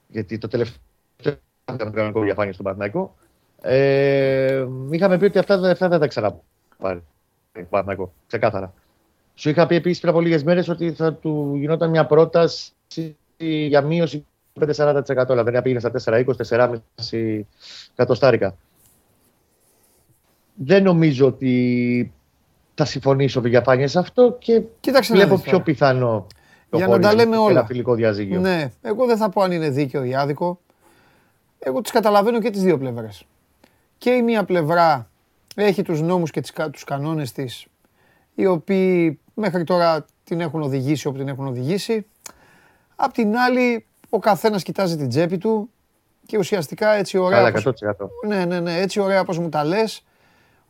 Γιατί 0.07 0.37
το 0.37 0.47
τελευταίο 0.47 1.37
ήταν 1.73 1.91
κανονικό 1.91 2.21
διαφάνεια 2.21 2.53
στο 2.53 2.63
Παναθηναϊκό. 2.63 3.15
Ε, 3.61 4.65
είχαμε 4.89 5.17
πει 5.17 5.25
ότι 5.25 5.39
αυτά, 5.39 5.69
αυτά 5.69 5.87
δεν 5.87 5.99
τα 5.99 6.07
ξαναπάρει. 6.07 7.03
Παναθηναϊκό, 7.63 8.13
ξεκάθαρα. 8.27 8.73
Σου 9.35 9.49
είχα 9.49 9.67
πει 9.67 9.75
επίσης 9.75 9.99
πριν 9.99 10.11
από 10.11 10.21
λίγες 10.21 10.43
μέρες 10.43 10.69
ότι 10.69 10.91
θα 10.91 11.13
του 11.13 11.55
γινόταν 11.55 11.89
μια 11.89 12.05
πρόταση 12.05 12.71
για 13.67 13.81
μείωση 13.81 14.25
5-40%. 14.59 15.03
Δηλαδή 15.27 15.51
να 15.51 15.61
πήγαινε 15.61 15.79
στα 15.79 15.91
4-20, 16.05 16.25
4,5 16.49 17.41
εκατοστάρικα. 17.91 18.55
Δεν 20.53 20.83
νομίζω 20.83 21.27
ότι 21.27 22.13
θα 22.75 22.85
συμφωνήσω 22.85 23.41
με 23.41 23.49
διαφάνεια 23.49 23.87
σε 23.87 23.99
αυτό 23.99 24.35
και 24.39 24.61
Κοίταξε 24.79 25.13
βλέπω 25.13 25.37
πιο 25.37 25.61
πιθανό 25.61 26.27
το 26.69 26.77
Για 26.77 26.87
να 26.87 26.99
τα 26.99 27.13
λέμε 27.13 27.37
όλα. 27.37 27.49
Ένα 27.51 27.65
φιλικό 27.65 27.93
διαζύγιο. 27.93 28.39
Ναι, 28.39 28.71
εγώ 28.81 29.05
δεν 29.05 29.17
θα 29.17 29.29
πω 29.29 29.41
αν 29.41 29.51
είναι 29.51 29.69
δίκαιο 29.69 30.03
ή 30.03 30.15
άδικο. 30.15 30.59
Εγώ 31.59 31.81
τις 31.81 31.91
καταλαβαίνω 31.91 32.39
και 32.39 32.49
τις 32.49 32.61
δύο 32.61 32.77
πλευρές. 32.77 33.25
Και 33.97 34.09
η 34.09 34.21
μία 34.21 34.43
πλευρά 34.43 35.09
έχει 35.63 35.81
τους 35.81 36.01
νόμους 36.01 36.31
και 36.31 36.41
τους 36.71 36.83
κανόνες 36.83 37.31
της, 37.31 37.65
οι 38.35 38.45
οποίοι 38.45 39.19
μέχρι 39.33 39.63
τώρα 39.63 40.05
την 40.23 40.41
έχουν 40.41 40.61
οδηγήσει 40.61 41.07
όπου 41.07 41.17
την 41.17 41.27
έχουν 41.27 41.47
οδηγήσει. 41.47 42.05
Απ' 42.95 43.13
την 43.13 43.37
άλλη, 43.37 43.85
ο 44.09 44.19
καθένας 44.19 44.63
κοιτάζει 44.63 44.97
την 44.97 45.09
τσέπη 45.09 45.37
του 45.37 45.69
και 46.25 46.37
ουσιαστικά 46.37 46.91
έτσι 46.91 47.17
ωραία... 47.17 47.51
Καλά, 47.51 47.73
100%. 47.97 48.07
Ναι, 48.27 48.45
ναι, 48.45 48.59
ναι, 48.59 48.79
έτσι 48.79 48.99
ωραία 48.99 49.19
όπως 49.19 49.37
μου 49.39 49.49
τα 49.49 49.63
λες, 49.63 50.03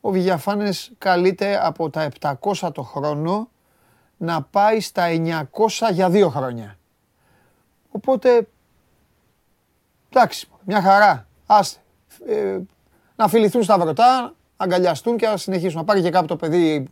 ο 0.01 0.09
Βηγιαφάνες 0.11 0.91
καλείται 0.97 1.65
από 1.65 1.89
τα 1.89 2.09
700 2.19 2.69
το 2.73 2.81
χρόνο 2.81 3.49
να 4.17 4.41
πάει 4.41 4.79
στα 4.79 5.03
900 5.07 5.91
για 5.91 6.09
δύο 6.09 6.29
χρόνια. 6.29 6.77
Οπότε, 7.91 8.47
εντάξει, 10.09 10.47
μια 10.63 10.81
χαρά. 10.81 11.27
Άστε. 11.45 11.79
Ε, 12.27 12.59
να 13.15 13.27
φιληθούν 13.27 13.63
στα 13.63 13.79
βρωτά, 13.79 14.33
αγκαλιαστούν 14.57 15.17
και 15.17 15.27
να 15.27 15.37
συνεχίσουν. 15.37 15.77
Να 15.77 15.83
πάρει 15.83 16.01
και 16.01 16.09
κάποιο 16.09 16.27
το 16.27 16.35
παιδί 16.35 16.87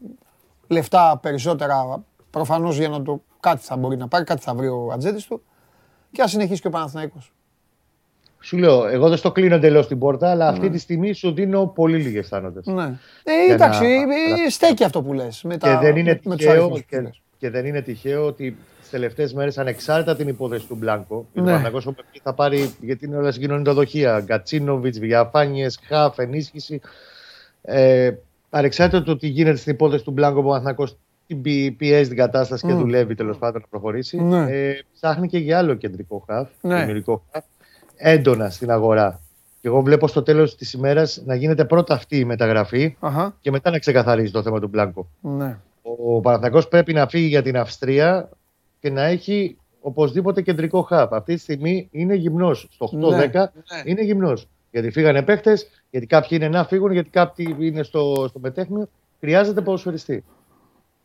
λεφτά 0.67 1.19
περισσότερα, 1.21 2.03
προφανώς 2.29 2.77
για 2.77 2.89
να 2.89 3.01
το 3.01 3.21
κάτι 3.39 3.63
θα 3.63 3.77
μπορεί 3.77 3.97
να 3.97 4.07
πάρει, 4.07 4.23
κάτι 4.23 4.41
θα 4.41 4.53
βρει 4.53 4.67
ο 4.67 4.89
ατζέτης 4.93 5.25
του 5.25 5.41
και 6.11 6.21
να 6.21 6.27
συνεχίσει 6.27 6.61
και 6.61 6.67
ο 6.67 6.69
Παναθηναϊκός. 6.69 7.33
Σου 8.39 8.57
λέω, 8.57 8.87
εγώ 8.87 9.09
δεν 9.09 9.17
στο 9.17 9.31
κλείνω 9.31 9.55
εντελώς 9.55 9.87
την 9.87 9.99
πόρτα, 9.99 10.29
αλλά 10.29 10.47
αυτή 10.47 10.65
ναι. 10.65 10.71
τη 10.71 10.77
στιγμή 10.77 11.13
σου 11.13 11.31
δίνω 11.31 11.65
πολύ 11.67 11.97
λίγε 11.97 12.21
θάνοντε. 12.21 12.59
Ναι. 12.63 12.83
Ε, 13.23 13.53
εντάξει, 13.53 13.83
να... 13.83 14.49
στέκει 14.49 14.83
αυτό 14.83 15.01
που 15.01 15.13
λες. 15.13 15.45
Και, 15.57 15.77
δεν 15.81 15.95
είναι 15.95 16.19
με, 16.23 16.35
τυχαίο, 16.35 16.69
με 16.69 16.79
και, 16.79 17.09
και, 17.37 17.49
δεν 17.49 17.65
είναι 17.65 17.81
τυχαίο 17.81 18.25
ότι 18.25 18.57
τις 18.79 18.89
τελευταίες 18.89 19.33
μέρες, 19.33 19.57
ανεξάρτητα 19.57 20.15
την 20.15 20.27
υπόθεση 20.27 20.67
του 20.67 20.75
Μπλάνκο, 20.75 21.25
ναι. 21.33 21.71
ο 21.85 21.95
θα 22.23 22.33
πάρει, 22.33 22.75
γιατί 22.79 23.05
είναι 23.05 23.17
όλα 23.17 23.31
συγκοινωνιοδοχεία, 23.31 24.19
Γκατσίνοβιτ, 24.19 24.97
Βιαφάνιες, 24.97 25.79
Χαφ, 25.87 26.17
ενίσχυση. 26.17 26.81
Ε, 27.65 28.11
ανεξάρτητα 28.49 29.03
το 29.03 29.17
τι 29.17 29.27
γίνεται 29.27 29.57
στην 29.57 29.73
υπόθεση 29.73 30.03
του 30.03 30.11
Μπλάνκο, 30.11 30.39
ο 30.39 30.43
Παναθανικό 30.43 30.87
πιέζει 31.77 32.07
την 32.07 32.17
κατάσταση 32.17 32.67
και 32.67 32.73
δουλεύει 32.73 33.15
τέλος 33.15 33.37
πάντων 33.37 33.61
να 33.61 33.67
προχωρήσει. 33.67 34.21
Ναι. 34.21 34.45
Ε, 34.51 34.79
ψάχνει 34.93 35.27
και 35.27 35.37
για 35.37 35.57
άλλο 35.57 35.73
κεντρικό 35.73 36.23
χαφ, 36.27 36.49
ναι. 36.61 36.85
χαφ, 37.31 37.43
έντονα 37.95 38.49
στην 38.49 38.71
αγορά. 38.71 39.19
Και 39.61 39.67
εγώ 39.67 39.81
βλέπω 39.81 40.07
στο 40.07 40.23
τέλος 40.23 40.55
της 40.55 40.73
ημέρας 40.73 41.21
να 41.25 41.35
γίνεται 41.35 41.65
πρώτα 41.65 41.93
αυτή 41.93 42.17
η 42.17 42.25
μεταγραφή 42.25 42.97
και 43.41 43.51
μετά 43.51 43.69
να 43.69 43.79
ξεκαθαρίζει 43.79 44.31
το 44.31 44.43
θέμα 44.43 44.59
του 44.59 44.67
Μπλάνκο. 44.67 45.07
Ναι. 45.21 45.57
Ο 45.81 46.19
Παναθηναϊκός 46.19 46.67
πρέπει 46.67 46.93
να 46.93 47.07
φύγει 47.07 47.27
για 47.27 47.41
την 47.41 47.57
Αυστρία 47.57 48.29
και 48.79 48.89
να 48.89 49.03
έχει 49.03 49.57
οπωσδήποτε 49.81 50.41
κεντρικό 50.41 50.81
χαφ. 50.81 51.13
Αυτή 51.13 51.35
τη 51.35 51.39
στιγμή 51.39 51.87
είναι 51.91 52.15
γυμνός. 52.15 52.67
Στο 52.71 52.89
8-10 52.91 52.91
ναι, 52.91 53.17
ναι. 53.19 53.49
είναι 53.83 54.01
γυμνός. 54.01 54.47
Γιατί 54.73 54.91
φύγανε 54.91 55.21
παίχτε, 55.21 55.57
γιατί 55.89 56.05
κάποιοι 56.05 56.29
είναι 56.31 56.49
να 56.49 56.65
φύγουν, 56.65 56.91
γιατί 56.91 57.09
κάποιοι 57.09 57.55
είναι 57.59 57.83
στο, 57.83 58.25
στο 58.29 58.39
μετέχνιο. 58.39 58.89
Χρειάζεται 59.19 59.61
ποδοσφαιριστή. 59.61 60.23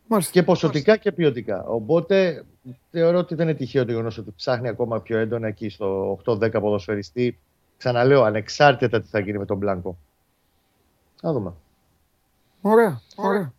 Μάλιστα. 0.07 0.33
Και 0.33 0.43
ποσοτικά 0.43 0.97
και 0.97 1.13
ποιοτικά. 1.13 1.65
Οπότε 1.65 2.45
θεωρώ 2.91 3.19
ότι 3.19 3.35
δεν 3.35 3.49
είναι 3.49 3.57
τυχαίο 3.57 3.85
το 3.85 3.91
γεγονός 3.91 4.19
ότι 4.19 4.33
ψάχνει 4.37 4.69
ακόμα 4.69 5.01
πιο 5.01 5.19
έντονα 5.19 5.47
εκεί 5.47 5.69
στο 5.69 6.19
8-10 6.25 6.53
ποδοσφαιριστή. 6.53 7.39
Ξαναλέω, 7.77 8.23
ανεξάρτητα 8.23 9.01
τι 9.01 9.09
θα 9.09 9.19
γίνει 9.19 9.39
με 9.39 9.45
τον 9.45 9.57
Μπλάνκο. 9.57 9.99
Να 11.23 11.33
δούμε. 11.33 11.53
Ωραία, 12.61 13.01
ωραία. 13.17 13.53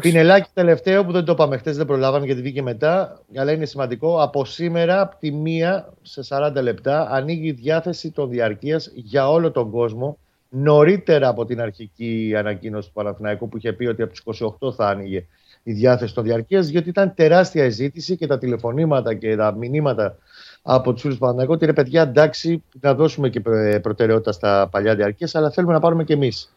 Πινελάκι 0.00 0.50
τελευταίο 0.54 1.04
που 1.04 1.12
δεν 1.12 1.24
το 1.24 1.32
είπαμε 1.32 1.56
χθες, 1.56 1.76
δεν 1.76 1.86
προλάβαμε 1.86 2.26
γιατί 2.26 2.40
βγήκε 2.40 2.62
μετά. 2.62 3.20
Αλλά 3.36 3.52
είναι 3.52 3.64
σημαντικό. 3.64 4.22
Από 4.22 4.44
σήμερα, 4.44 5.00
από 5.00 5.16
τη 5.18 5.32
μία 5.32 5.92
σε 6.02 6.22
40 6.28 6.52
λεπτά, 6.62 7.08
ανοίγει 7.10 7.46
η 7.46 7.52
διάθεση 7.52 8.10
των 8.10 8.28
διαρκείας 8.28 8.90
για 8.94 9.30
όλο 9.30 9.50
τον 9.50 9.70
κόσμο. 9.70 10.18
Νωρίτερα 10.48 11.28
από 11.28 11.44
την 11.44 11.60
αρχική 11.60 12.34
ανακοίνωση 12.36 12.86
του 12.88 12.94
Παναθηναϊκού 12.94 13.48
που 13.48 13.56
είχε 13.56 13.72
πει 13.72 13.86
ότι 13.86 14.02
από 14.02 14.12
του 14.12 14.58
28 14.60 14.74
θα 14.74 14.88
άνοιγε 14.88 15.26
η 15.62 15.72
διάθεση 15.72 16.14
των 16.14 16.24
διαρκείας, 16.24 16.68
γιατί 16.68 16.88
ήταν 16.88 17.14
τεράστια 17.14 17.64
η 17.64 17.70
ζήτηση 17.70 18.16
και 18.16 18.26
τα 18.26 18.38
τηλεφωνήματα 18.38 19.14
και 19.14 19.36
τα 19.36 19.52
μηνύματα 19.52 20.16
από 20.62 20.92
τους 20.92 21.00
φίλους 21.00 21.16
του 21.16 21.22
Παναθηναϊκού 21.22 21.54
ότι 21.54 21.66
ρε 21.66 21.72
παιδιά, 21.72 22.02
εντάξει, 22.02 22.62
να 22.80 22.94
δώσουμε 22.94 23.28
και 23.28 23.40
προτεραιότητα 23.82 24.32
στα 24.32 24.68
παλιά 24.70 24.94
διαρκείας, 24.94 25.34
αλλά 25.34 25.50
θέλουμε 25.50 25.72
να 25.72 25.80
πάρουμε 25.80 26.04
και 26.04 26.12
εμείς. 26.12 26.52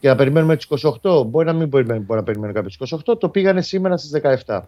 Και 0.00 0.08
να 0.08 0.14
περιμένουμε 0.14 0.56
τις 0.56 0.66
28. 1.02 1.26
Μπορεί 1.26 1.46
να 1.46 1.52
μην 1.52 1.68
περιμένουμε, 1.68 2.04
μπορεί 2.04 2.18
να 2.18 2.24
περιμένουμε 2.24 2.60
κάποιε 2.60 2.98
28. 3.06 3.18
Το 3.18 3.28
πήγανε 3.28 3.62
σήμερα 3.62 3.96
στις 3.96 4.20
17. 4.46 4.60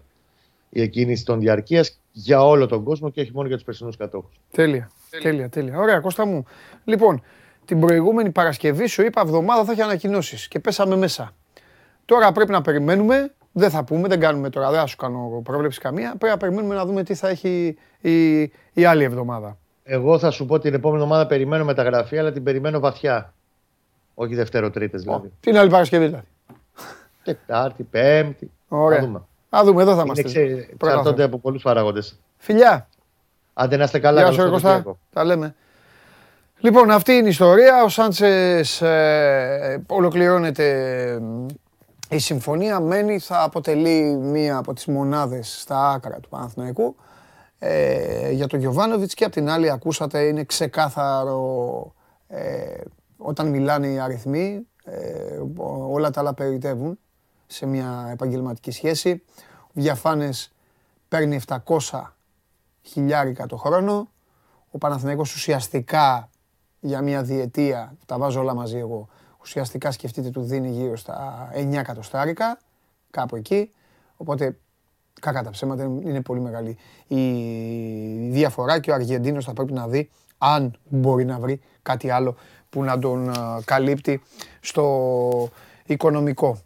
Η 0.71 0.83
εκκίνηση 0.83 1.25
των 1.25 1.41
διαρκείας 1.41 2.01
για 2.13 2.45
όλο 2.45 2.67
τον 2.67 2.85
κόσμο 2.85 3.11
και 3.11 3.21
όχι 3.21 3.31
μόνο 3.35 3.47
για 3.47 3.57
τους 3.57 3.65
περσινούς 3.65 3.97
κατόχους. 3.97 4.41
Τέλεια. 4.51 4.91
Τέλεια, 5.23 5.49
τέλεια. 5.49 5.79
Ωραία, 5.79 6.01
Κώστα 6.01 6.27
μου. 6.27 6.45
Λοιπόν, 6.85 7.23
την 7.65 7.81
προηγούμενη 7.81 8.31
Παρασκευή 8.31 8.87
σου 8.87 9.03
είπα 9.03 9.21
εβδομάδα 9.21 9.65
θα 9.65 9.73
έχει 9.73 9.83
ανακοινώσεις 9.83 10.49
και 10.49 10.61
πέσαμε 10.61 10.97
μέσα. 10.97 11.33
Τώρα 12.05 12.33
πρέπει 12.33 12.51
να 12.51 12.61
περιμένουμε 12.61 13.35
δεν 13.53 13.71
θα 13.71 13.85
πούμε, 13.85 14.09
δεν 14.09 14.21
κάνουμε 14.21 14.51
τώρα, 14.51 14.71
δεν 14.71 14.81
θα 14.81 14.87
σου 14.87 14.97
κάνω 14.97 15.41
πρόβλεψη 15.45 15.81
καμία. 15.81 16.15
Πρέπει 16.19 16.33
να 16.33 16.37
περιμένουμε 16.37 16.75
να 16.75 16.85
δούμε 16.85 17.03
τι 17.03 17.15
θα 17.15 17.29
έχει 17.29 17.77
η, 18.01 18.41
η 18.73 18.85
άλλη 18.85 19.05
εβδομάδα. 19.05 19.59
Εγώ 19.83 20.19
θα 20.19 20.31
σου 20.31 20.47
πω 20.47 20.59
την 20.59 20.75
επόμενη 20.75 21.03
εβδομάδα 21.03 21.27
περιμένω 21.27 21.65
μεταγραφή, 21.65 22.19
αλλά 22.19 22.33
την 22.33 22.43
περιμένω 22.43 22.81
βαθιά. 22.81 23.35
Όχι 24.21 24.35
Δευτέρο-Τρίτε 24.35 24.99
δηλαδή. 24.99 25.33
την 25.41 25.57
άλλη 25.57 25.71
Παρασκευή 25.71 26.05
δηλαδή. 26.07 26.27
Τετάρτη, 27.23 27.83
Πέμπτη. 27.83 28.51
Ωραία. 28.69 28.99
Θα 28.99 29.05
δούμε. 29.05 29.23
Α 29.49 29.61
δούμε, 29.65 29.83
εδώ 29.83 29.95
θα 29.95 30.03
είμαστε. 30.03 30.23
Ξε... 30.23 30.69
Εξαρτώνται 30.73 31.23
από 31.23 31.39
πολλούς 31.39 31.63
παράγοντες. 31.63 32.19
Φιλιά. 32.37 32.89
Άντε 33.53 33.77
να 33.77 33.85
είστε 33.85 33.99
καλά. 33.99 34.23
Γεια 34.23 34.33
σου, 34.33 34.51
Κώστα. 34.51 34.97
Τα 35.13 35.25
λέμε. 35.25 35.55
Λοιπόν, 36.59 36.91
αυτή 36.91 37.13
είναι 37.13 37.27
η 37.27 37.31
ιστορία. 37.31 37.83
Ο 37.85 37.89
Σάντσες 37.89 38.83
ε, 38.83 39.83
ολοκληρώνεται 39.87 41.21
η 42.09 42.19
συμφωνία 42.19 42.81
μένει, 42.81 43.19
θα 43.19 43.43
αποτελεί 43.43 44.17
μία 44.17 44.57
από 44.57 44.73
τις 44.73 44.87
μονάδες 44.87 45.61
στα 45.61 45.91
άκρα 45.91 46.21
του 46.21 46.29
Παναθηναϊκού. 46.29 46.97
Ε, 47.59 48.31
για 48.31 48.47
τον 48.47 48.59
Γιωβάνοβιτς 48.59 49.15
και 49.15 49.25
απ' 49.25 49.33
την 49.33 49.51
άλλη 49.51 49.71
ακούσατε 49.71 50.21
είναι 50.21 50.45
ξεκάθαρο 50.45 51.93
ε, 52.29 52.81
όταν 53.23 53.49
μιλάνε 53.49 53.87
οι 53.87 53.99
αριθμοί 53.99 54.67
ε, 54.85 55.39
όλα 55.91 56.11
τα 56.11 56.21
άλλα 56.21 56.35
περιτεύουν 56.35 56.99
σε 57.47 57.67
μια 57.67 58.09
επαγγελματική 58.13 58.71
σχέση. 58.71 59.23
Ο 59.63 59.71
Διαφάνες 59.73 60.53
παίρνει 61.09 61.41
700 61.47 61.57
χιλιάρικα 62.83 63.47
το 63.47 63.57
χρόνο. 63.57 64.11
Ο 64.71 64.79
Παναθηναϊκός 64.79 65.35
ουσιαστικά 65.35 66.29
για 66.81 67.03
μια 67.03 67.23
διετία, 67.23 67.97
τα 68.07 68.19
βάζω 68.19 68.41
όλα 68.41 68.55
μαζί 68.55 68.79
εγώ, 68.79 69.09
ουσιαστικά 69.41 69.91
σκεφτείτε 69.91 70.31
του 70.31 70.43
δίνει 70.43 70.71
γύρω 70.71 70.97
στα 70.97 71.49
9 71.55 71.73
εκατοστάρικα, 71.73 72.59
κάπου 73.11 73.37
εκεί. 73.37 73.73
Οπότε, 74.17 74.59
κακά 75.21 75.43
τα 75.43 75.51
ψέματα, 75.51 75.83
είναι 75.83 76.21
πολύ 76.21 76.41
μεγάλη 76.41 76.77
η 77.07 78.31
διαφορά 78.31 78.81
και 78.81 78.91
ο 78.91 78.95
Αργεντίνος 78.95 79.45
θα 79.45 79.53
πρέπει 79.53 79.73
να 79.73 79.89
δει 79.89 80.11
αν 80.39 80.79
μπορεί 80.89 81.25
να 81.25 81.39
βρει 81.39 81.61
κάτι 81.83 82.11
άλλο 82.11 82.37
που 82.71 82.83
να 82.83 82.99
τον 82.99 83.31
καλύπτει 83.65 84.23
στο 84.61 85.51
οικονομικό. 85.87 86.59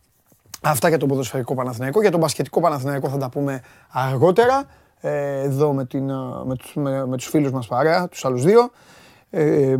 Αυτά 0.63 0.89
για 0.89 0.99
τον 0.99 1.09
ποδοσφαιρικό 1.09 1.55
Παναθηναϊκό. 1.55 2.01
Για 2.01 2.11
τον 2.11 2.21
μπασκετικό 2.21 2.61
Παναθηναϊκό 2.61 3.09
θα 3.09 3.17
τα 3.17 3.29
πούμε 3.29 3.63
αργότερα. 3.91 4.67
Ε, 5.01 5.41
εδώ 5.41 5.73
με, 5.73 5.85
την, 5.85 6.05
με, 6.45 6.57
τους, 6.59 6.75
με, 6.75 7.07
με 7.07 7.17
τους 7.17 7.27
φίλους 7.27 7.51
μας 7.51 7.67
παρέα, 7.67 8.09
τους 8.09 8.25
άλλους 8.25 8.43
δύο. 8.45 8.71
Ε, 9.31 9.77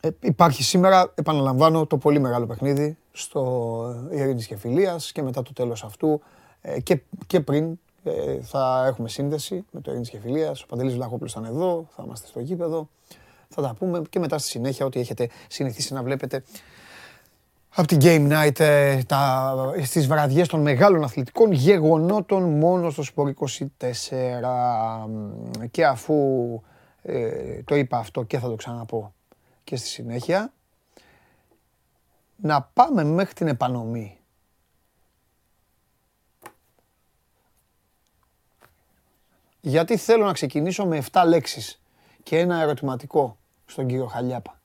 ε, 0.00 0.08
υπάρχει 0.20 0.62
σήμερα, 0.62 1.12
επαναλαμβάνω, 1.14 1.86
το 1.86 1.96
πολύ 1.96 2.18
μεγάλο 2.18 2.46
παιχνίδι 2.46 2.96
στο 3.12 4.08
Ειρήνης 4.10 4.46
και 4.46 4.56
Φιλίας 4.56 5.12
και 5.12 5.22
μετά 5.22 5.42
το 5.42 5.52
τέλος 5.52 5.84
αυτού 5.84 6.20
ε, 6.60 6.80
και, 6.80 7.02
και 7.26 7.40
πριν 7.40 7.78
ε, 8.04 8.40
θα 8.42 8.84
έχουμε 8.86 9.08
σύνδεση 9.08 9.64
με 9.70 9.80
το 9.80 9.90
Ειρήνης 9.90 10.10
και 10.10 10.18
Φιλίας. 10.18 10.62
Ο 10.62 10.66
Παντελής 10.66 10.94
Βλαχόπουλος 10.94 11.32
ήταν 11.32 11.44
εδώ, 11.44 11.86
θα 11.96 12.02
είμαστε 12.06 12.26
στο 12.26 12.40
γήπεδο. 12.40 12.88
Θα 13.54 13.62
τα 13.62 13.74
πούμε 13.78 14.02
και 14.10 14.18
μετά 14.18 14.38
στη 14.38 14.48
συνέχεια 14.48 14.86
ό,τι 14.86 15.00
έχετε 15.00 15.28
συνηθίσει 15.48 15.94
να 15.94 16.02
βλέπετε 16.02 16.42
από 17.74 17.86
την 17.86 17.98
Game 18.02 18.32
Night 18.32 18.60
ε, 18.60 19.02
τα, 19.02 19.54
στις 19.82 20.06
βραδιές 20.06 20.48
των 20.48 20.60
μεγάλων 20.60 21.04
αθλητικών 21.04 21.52
γεγονότων 21.52 22.58
μόνο 22.58 22.90
στο 22.90 23.02
Σπορ 23.02 23.34
24. 23.38 23.86
Και 25.70 25.86
αφού 25.86 26.14
ε, 27.02 27.62
το 27.62 27.74
είπα 27.74 27.98
αυτό 27.98 28.22
και 28.22 28.38
θα 28.38 28.48
το 28.48 28.54
ξαναπώ 28.54 29.14
και 29.64 29.76
στη 29.76 29.86
συνέχεια, 29.86 30.52
να 32.36 32.62
πάμε 32.62 33.04
μέχρι 33.04 33.34
την 33.34 33.46
επανομή. 33.46 34.16
Γιατί 39.60 39.96
θέλω 39.96 40.24
να 40.24 40.32
ξεκινήσω 40.32 40.86
με 40.86 41.02
7 41.12 41.24
λέξεις 41.26 41.80
και 42.22 42.38
ένα 42.38 42.60
ερωτηματικό 42.60 43.36
στον 43.72 43.86
κύριο 43.86 44.06
Χαλιάπα. 44.06 44.60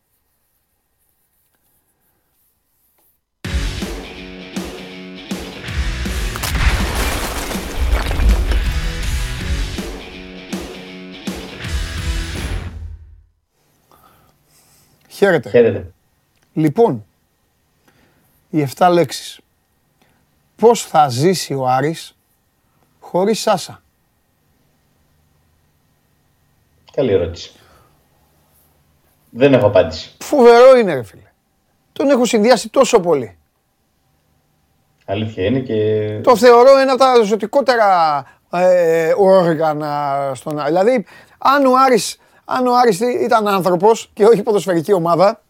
Χαίρετε. 15.09 15.49
Χαίρετε. 15.49 15.91
Λοιπόν, 16.53 17.05
οι 18.49 18.67
7 18.75 18.89
λέξεις. 18.91 19.39
Πώς 20.55 20.83
θα 20.85 21.09
ζήσει 21.09 21.53
ο 21.53 21.67
Άρης 21.67 22.15
χωρίς 22.99 23.39
Σάσα; 23.39 23.81
Καλή 26.91 27.11
ερώτηση. 27.11 27.51
Δεν 29.29 29.53
έχω 29.53 29.67
απάντηση. 29.67 30.15
Φοβερό 30.19 30.77
είναι 30.77 30.93
ρε 30.93 31.03
φίλε. 31.03 31.31
Τον 31.93 32.09
έχω 32.09 32.25
συνδυάσει 32.25 32.69
τόσο 32.69 32.99
πολύ. 32.99 33.37
Αλήθεια 35.05 35.45
είναι 35.45 35.59
και... 35.59 36.19
Το 36.23 36.35
θεωρώ 36.35 36.77
ένα 36.77 36.91
από 36.91 37.01
τα 37.01 37.23
ζωτικότερα 37.23 38.23
ε, 38.51 39.13
όργανα 39.17 40.31
στον 40.35 40.59
Άρη. 40.59 40.67
Δηλαδή, 40.67 41.05
αν 41.37 41.65
ο 41.65 41.71
Άρης 41.85 42.17
αν 42.49 42.67
ο 42.67 42.77
Άρης 42.77 42.99
ήταν 42.99 43.47
άνθρωπος 43.47 44.09
και 44.13 44.25
όχι 44.25 44.43
ποδοσφαιρική 44.43 44.93
ομάδα, 44.93 45.41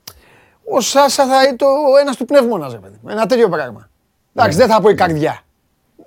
ο 0.71 0.81
Σάσα 0.81 1.25
θα 1.25 1.43
είναι 1.43 1.55
το 1.55 1.65
ένας 2.01 2.15
του 2.15 2.25
πνεύμονας, 2.25 2.71
ρε 2.71 2.77
παιδί. 2.77 2.99
Ένα 3.07 3.25
τέτοιο 3.25 3.49
πράγμα. 3.49 3.89
Εντάξει, 4.35 4.57
ναι. 4.57 4.65
δεν 4.65 4.75
θα 4.75 4.81
πω 4.81 4.89
η 4.89 4.95
καρδιά. 4.95 5.39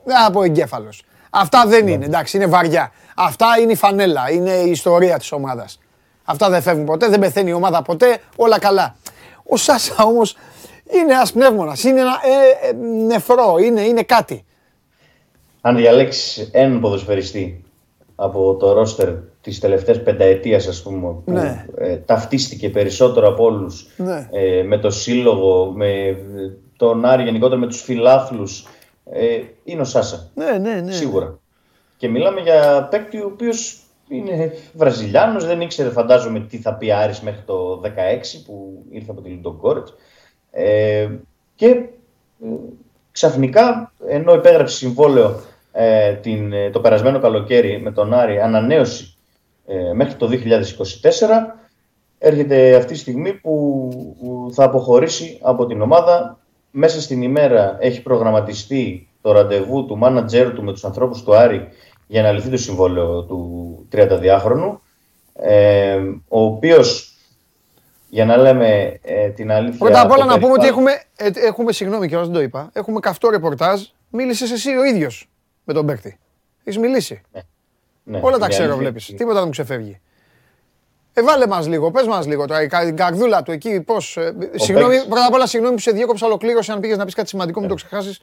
Δεν 0.04 0.16
θα 0.16 0.30
πω 0.30 0.38
ο 0.38 0.42
εγκέφαλος. 0.42 1.02
Αυτά 1.30 1.66
δεν 1.66 1.84
ναι. 1.84 1.90
είναι, 1.90 2.04
εντάξει, 2.04 2.36
είναι 2.36 2.46
βαριά. 2.46 2.92
Αυτά 3.16 3.46
είναι 3.60 3.72
η 3.72 3.74
φανέλα, 3.74 4.30
είναι 4.30 4.50
η 4.50 4.70
ιστορία 4.70 5.18
της 5.18 5.32
ομάδας. 5.32 5.78
Αυτά 6.24 6.50
δεν 6.50 6.62
φεύγουν 6.62 6.84
ποτέ, 6.84 7.08
δεν 7.08 7.20
πεθαίνει 7.20 7.50
η 7.50 7.52
ομάδα 7.52 7.82
ποτέ, 7.82 8.18
όλα 8.36 8.58
καλά. 8.58 8.96
Ο 9.44 9.56
Σάσα 9.56 10.04
όμως 10.04 10.36
είναι 10.90 11.12
ένας 11.12 11.32
πνεύμονας, 11.32 11.84
είναι 11.84 12.00
ένα 12.00 12.18
ε, 12.62 12.68
ε, 12.68 12.72
νεφρό, 13.06 13.56
είναι, 13.58 13.80
είναι 13.80 14.02
κάτι. 14.02 14.44
Αν 15.60 15.76
διαλέξεις 15.76 16.48
έναν 16.52 16.80
ποδοσφαιριστή 16.80 17.64
από 18.14 18.56
το 18.56 18.72
ρόστερ 18.72 19.08
της 19.40 19.58
τελευταίας 19.60 20.02
πενταετίας 20.02 20.66
ας 20.66 20.82
πούμε 20.82 21.14
που 21.24 21.32
ναι. 21.32 21.64
ε, 21.76 21.96
ταυτίστηκε 21.96 22.70
περισσότερο 22.70 23.28
από 23.28 23.44
όλους 23.44 23.86
ναι. 23.96 24.28
ε, 24.30 24.62
με 24.62 24.78
το 24.78 24.90
σύλλογο, 24.90 25.72
με 25.74 26.18
τον 26.76 27.04
Άρη 27.04 27.22
γενικότερα 27.22 27.60
με 27.60 27.66
τους 27.66 27.82
φιλάθλους 27.82 28.66
ε, 29.12 29.40
είναι 29.64 29.80
ο 29.80 29.84
Σάσα. 29.84 30.30
Ναι, 30.34 30.50
ναι, 30.58 30.74
ναι. 30.74 30.92
Σίγουρα. 30.92 31.38
Και 31.96 32.08
μιλάμε 32.08 32.40
για 32.40 32.88
παίκτη 32.90 33.16
ο 33.16 33.30
οποίος 33.32 33.80
είναι 34.10 34.52
Βραζιλιάνος, 34.74 35.46
δεν 35.46 35.60
ήξερε 35.60 35.90
φαντάζομαι 35.90 36.40
τι 36.40 36.56
θα 36.56 36.74
πει 36.74 36.92
Άρης 36.92 37.20
μέχρι 37.20 37.42
το 37.46 37.80
16 37.84 37.88
που 38.46 38.84
ήρθε 38.90 39.10
από 39.10 39.20
τη 39.20 39.28
Λιντογκόρετς. 39.28 39.94
Ε, 40.50 41.08
και 41.54 41.66
ε, 41.66 41.88
ξαφνικά 43.12 43.92
ενώ 44.06 44.34
υπέγραψε 44.34 44.76
συμβόλαιο 44.76 45.40
ε, 45.72 46.12
την, 46.12 46.52
ε, 46.52 46.70
το 46.70 46.80
περασμένο 46.80 47.18
καλοκαίρι 47.18 47.80
με 47.80 47.92
τον 47.92 48.14
Άρη 48.14 48.40
ανανέωση 48.40 49.14
ε, 49.66 49.92
μέχρι 49.92 50.14
το 50.14 50.28
2024 50.30 50.36
έρχεται 52.18 52.76
αυτή 52.76 52.92
τη 52.92 52.98
στιγμή 52.98 53.32
που 53.32 53.90
θα 54.52 54.64
αποχωρήσει 54.64 55.38
από 55.42 55.66
την 55.66 55.80
ομάδα. 55.80 56.38
Μέσα 56.70 57.00
στην 57.00 57.22
ημέρα 57.22 57.76
έχει 57.80 58.02
προγραμματιστεί 58.02 59.08
το 59.20 59.32
ραντεβού 59.32 59.86
του 59.86 59.96
μάνατζερ 59.96 60.52
του 60.52 60.62
με 60.62 60.72
τους 60.72 60.84
ανθρώπους 60.84 61.22
του 61.22 61.34
Άρη 61.34 61.68
για 62.10 62.22
να 62.22 62.32
λυθεί 62.32 62.50
το 62.50 62.56
συμβόλαιο 62.56 63.22
του 63.22 63.88
32χρονου 63.92 64.78
ε, 65.34 65.96
ο 66.28 66.42
οποίος 66.44 67.16
για 68.08 68.24
να 68.24 68.36
λέμε 68.36 68.98
ε, 69.02 69.28
την 69.28 69.52
αλήθεια. 69.52 69.78
Πρώτα 69.78 70.00
απ' 70.00 70.10
όλα 70.10 70.24
να 70.24 70.38
πούμε 70.38 70.52
ότι 70.52 70.66
έχουμε, 70.66 70.90
ε, 71.16 71.30
έχουμε 71.34 71.72
συγγνώμη 71.72 72.08
και 72.08 72.16
δεν 72.16 72.32
το 72.32 72.40
είπα, 72.40 72.70
έχουμε 72.72 73.00
καυτό 73.00 73.30
ρεπορτάζ. 73.30 73.82
Μίλησες 74.10 74.50
εσύ 74.50 74.76
ο 74.76 74.84
ίδιος 74.84 75.28
με 75.64 75.72
τον 75.72 75.86
παίκτη. 75.86 76.18
Έχεις 76.64 76.80
μιλήσει. 76.80 77.20
Ναι. 77.32 77.40
Ναι, 78.04 78.20
Όλα 78.22 78.38
τα 78.38 78.48
ξέρω, 78.48 78.76
βλέπεις. 78.76 79.06
Τίποτα 79.06 79.34
δεν 79.34 79.44
μου 79.44 79.50
ξεφεύγει. 79.50 80.00
Ε, 81.12 81.22
βάλε 81.22 81.46
μας 81.46 81.66
λίγο, 81.66 81.90
πες 81.90 82.06
μας 82.06 82.26
λίγο 82.26 82.46
τώρα. 82.46 82.62
Η 82.62 82.92
καρδούλα 82.92 83.42
του 83.42 83.52
εκεί, 83.52 83.80
πώς. 83.80 84.16
Ε, 84.16 84.34
συγγνώμη, 84.54 84.96
πρώτα 85.08 85.26
απ' 85.26 85.34
όλα, 85.34 85.46
συγγνώμη 85.46 85.74
που 85.74 85.80
σε 85.80 85.90
διέκοψα 85.90 86.26
ολοκλήρωση. 86.26 86.72
Αν 86.72 86.80
πήγες 86.80 86.96
να 86.96 87.04
πεις 87.04 87.14
κάτι 87.14 87.28
σημαντικό, 87.28 87.60
μην 87.60 87.68
το 87.68 87.74
ξεχάσεις. 87.74 88.20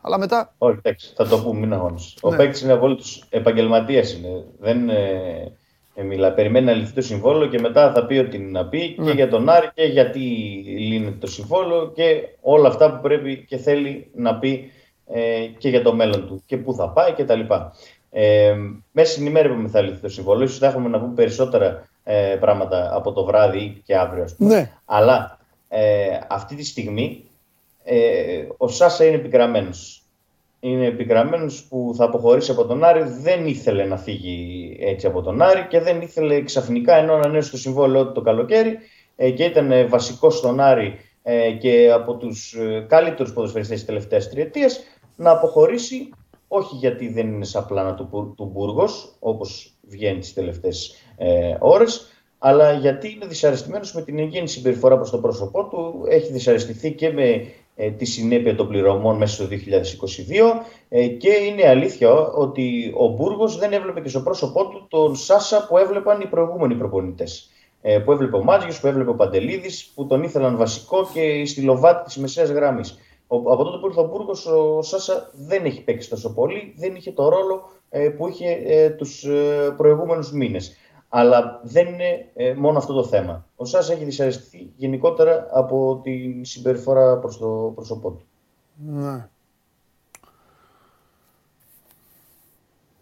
Αλλά 0.00 0.18
μετά. 0.18 0.54
Όχι, 0.58 0.78
θα 1.14 1.26
το 1.26 1.38
πούμε, 1.38 1.60
μην 1.60 1.72
αγώνε. 1.72 1.98
Ο 2.20 2.30
ναι. 2.30 2.36
παίκτης 2.36 2.60
είναι 2.60 2.72
απόλυτος 2.72 3.24
επαγγελματίας. 3.30 4.20
Δεν 4.58 4.88
ε, 4.88 5.52
ε, 5.94 6.02
μιλά. 6.02 6.32
Περιμένει 6.32 6.66
να 6.66 6.72
λυθεί 6.72 6.92
το 6.92 7.02
συμβόλαιο 7.02 7.48
και 7.48 7.58
μετά 7.58 7.92
θα 7.92 8.06
πει 8.06 8.18
ό,τι 8.18 8.38
να 8.38 8.66
πει 8.66 8.92
και 8.94 9.02
ναι. 9.02 9.12
για 9.12 9.28
τον 9.28 9.48
Άρη 9.48 9.70
και 9.74 9.82
γιατί 9.82 10.18
λύνεται 10.78 11.16
το 11.20 11.26
συμβόλαιο 11.26 11.92
και 11.94 12.28
όλα 12.40 12.68
αυτά 12.68 12.92
που 12.92 13.00
πρέπει 13.00 13.44
και 13.48 13.56
θέλει 13.56 14.10
να 14.14 14.38
πει 14.38 14.72
ε, 15.06 15.46
και 15.58 15.68
για 15.68 15.82
το 15.82 15.94
μέλλον 15.94 16.26
του 16.26 16.42
και 16.46 16.56
πού 16.56 16.74
θα 16.74 16.88
πάει 16.88 17.12
κτλ. 17.12 17.40
Ε, 18.10 18.56
μέσα 18.92 19.12
στην 19.12 19.26
ημέρα 19.26 19.48
που 19.48 19.68
θα 19.68 19.80
λυθεί 19.80 20.00
το 20.00 20.08
συμβόλαιο, 20.08 20.44
ίσως 20.44 20.58
θα 20.58 20.66
έχουμε 20.66 20.88
να 20.88 21.00
πούμε 21.00 21.14
περισσότερα 21.14 21.88
ε, 22.04 22.36
πράγματα 22.40 22.90
από 22.94 23.12
το 23.12 23.24
βράδυ 23.24 23.82
και 23.84 23.96
αύριο. 23.96 24.22
Ας 24.22 24.34
πούμε. 24.34 24.54
Ναι. 24.54 24.70
Αλλά 24.84 25.38
ε, 25.68 26.18
αυτή 26.28 26.54
τη 26.54 26.64
στιγμή 26.64 27.24
ε, 27.88 28.46
ο 28.56 28.68
Σάσα 28.68 29.04
είναι 29.04 29.14
επικραμμένος. 29.14 30.02
Είναι 30.60 30.86
επικραμμένος 30.86 31.64
που 31.64 31.92
θα 31.96 32.04
αποχωρήσει 32.04 32.50
από 32.50 32.66
τον 32.66 32.84
Άρη. 32.84 33.02
Δεν 33.02 33.46
ήθελε 33.46 33.84
να 33.84 33.96
φύγει 33.96 34.76
έτσι 34.80 35.06
από 35.06 35.22
τον 35.22 35.42
Άρη 35.42 35.66
και 35.68 35.80
δεν 35.80 36.00
ήθελε 36.00 36.42
ξαφνικά 36.42 36.96
ενώ 36.96 37.12
ανανέωσε 37.12 37.50
το 37.50 37.56
συμβόλαιο 37.56 38.12
το 38.12 38.20
καλοκαίρι 38.20 38.78
ε, 39.16 39.30
και 39.30 39.44
ήταν 39.44 39.88
βασικός 39.88 40.36
στον 40.36 40.60
Άρη 40.60 40.98
ε, 41.22 41.50
και 41.50 41.90
από 41.92 42.14
τους 42.14 42.52
ε, 42.52 42.86
καλύτερους 42.88 43.32
ποδοσφαιριστές 43.32 43.76
της 43.76 43.86
τελευταίας 43.86 44.28
τριετίας 44.28 44.80
να 45.16 45.30
αποχωρήσει 45.30 46.10
όχι 46.48 46.76
γιατί 46.76 47.08
δεν 47.08 47.26
είναι 47.26 47.44
σαν 47.44 47.66
πλάνα 47.66 47.94
του, 47.94 48.34
του 48.36 48.50
Μπούργος, 48.52 49.16
όπως 49.18 49.74
βγαίνει 49.82 50.18
τις 50.18 50.32
τελευταίες 50.32 50.94
ε, 51.16 51.56
ώρες, 51.58 52.06
αλλά 52.38 52.72
γιατί 52.72 53.12
είναι 53.12 53.26
δυσαρεστημένος 53.26 53.94
με 53.94 54.02
την 54.02 54.18
εγγέννη 54.18 54.48
συμπεριφορά 54.48 54.96
προς 54.96 55.10
το 55.10 55.18
πρόσωπό 55.18 55.64
του, 55.64 56.04
έχει 56.08 56.32
δυσαρεστηθεί 56.32 56.92
και 56.92 57.10
με 57.10 57.24
ε, 57.24 57.46
τη 57.98 58.04
συνέπεια 58.04 58.54
των 58.54 58.68
πληρωμών 58.68 59.16
μέσα 59.16 59.34
στο 59.34 59.46
2022 59.50 59.54
ε, 60.88 61.06
και 61.06 61.30
είναι 61.30 61.68
αλήθεια 61.68 62.10
ότι 62.14 62.94
ο 62.96 63.08
Μπούργος 63.08 63.58
δεν 63.58 63.72
έβλεπε 63.72 64.00
και 64.00 64.08
στο 64.08 64.20
πρόσωπό 64.20 64.68
του 64.68 64.86
τον 64.88 65.16
Σάσα 65.16 65.66
που 65.66 65.78
έβλεπαν 65.78 66.20
οι 66.20 66.26
προηγούμενοι 66.26 66.74
προπονητές. 66.74 67.50
Ε, 67.82 67.98
που 67.98 68.12
έβλεπε 68.12 68.36
ο 68.36 68.44
Μάτζιος, 68.44 68.80
που 68.80 68.86
έβλεπε 68.86 69.10
ο 69.10 69.14
Παντελίδης, 69.14 69.92
που 69.94 70.06
τον 70.06 70.22
ήθελαν 70.22 70.56
βασικό 70.56 71.08
και 71.12 71.44
στη 71.46 71.60
λοβάτη 71.60 72.04
της 72.04 72.16
μεσαίας 72.16 72.50
γράμμης 72.50 72.98
από 73.28 73.64
τότε 73.64 73.78
που 73.78 73.86
ήρθε 73.86 74.00
ο 74.00 74.04
Μπούργος, 74.04 74.46
ο 74.46 74.82
Σάσα 74.82 75.30
δεν 75.32 75.64
έχει 75.64 75.82
παίξει 75.84 76.08
τόσο 76.08 76.34
πολύ, 76.34 76.74
δεν 76.76 76.94
είχε 76.94 77.12
το 77.12 77.28
ρόλο 77.28 77.70
ε, 77.90 78.08
που 78.08 78.28
είχε 78.28 78.50
ε, 78.66 78.90
τους 78.90 79.24
ε, 79.24 79.74
προηγούμενους 79.76 80.32
μήνες. 80.32 80.76
Αλλά 81.08 81.60
δεν 81.62 81.86
είναι 81.86 82.32
μόνο 82.56 82.78
αυτό 82.78 82.92
το 82.92 83.04
θέμα. 83.04 83.46
Ο 83.56 83.64
Σάσα 83.64 83.92
έχει 83.92 84.04
δυσαρεστηθεί 84.04 84.72
γενικότερα 84.76 85.46
από 85.52 86.00
τη 86.02 86.44
συμπεριφορά 86.44 87.18
προς 87.18 87.38
το 87.38 87.72
πρόσωπό 87.74 88.10
του. 88.10 88.24
Ναι. 88.74 89.28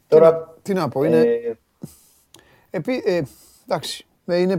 Τώρα, 0.08 0.54
τι, 0.62 0.72
να, 0.72 0.88
πω, 0.88 1.02
είναι... 1.04 1.20
Ε, 1.20 1.56
Επί, 2.70 3.02
εντάξει, 3.66 4.06
Είναι, 4.24 4.58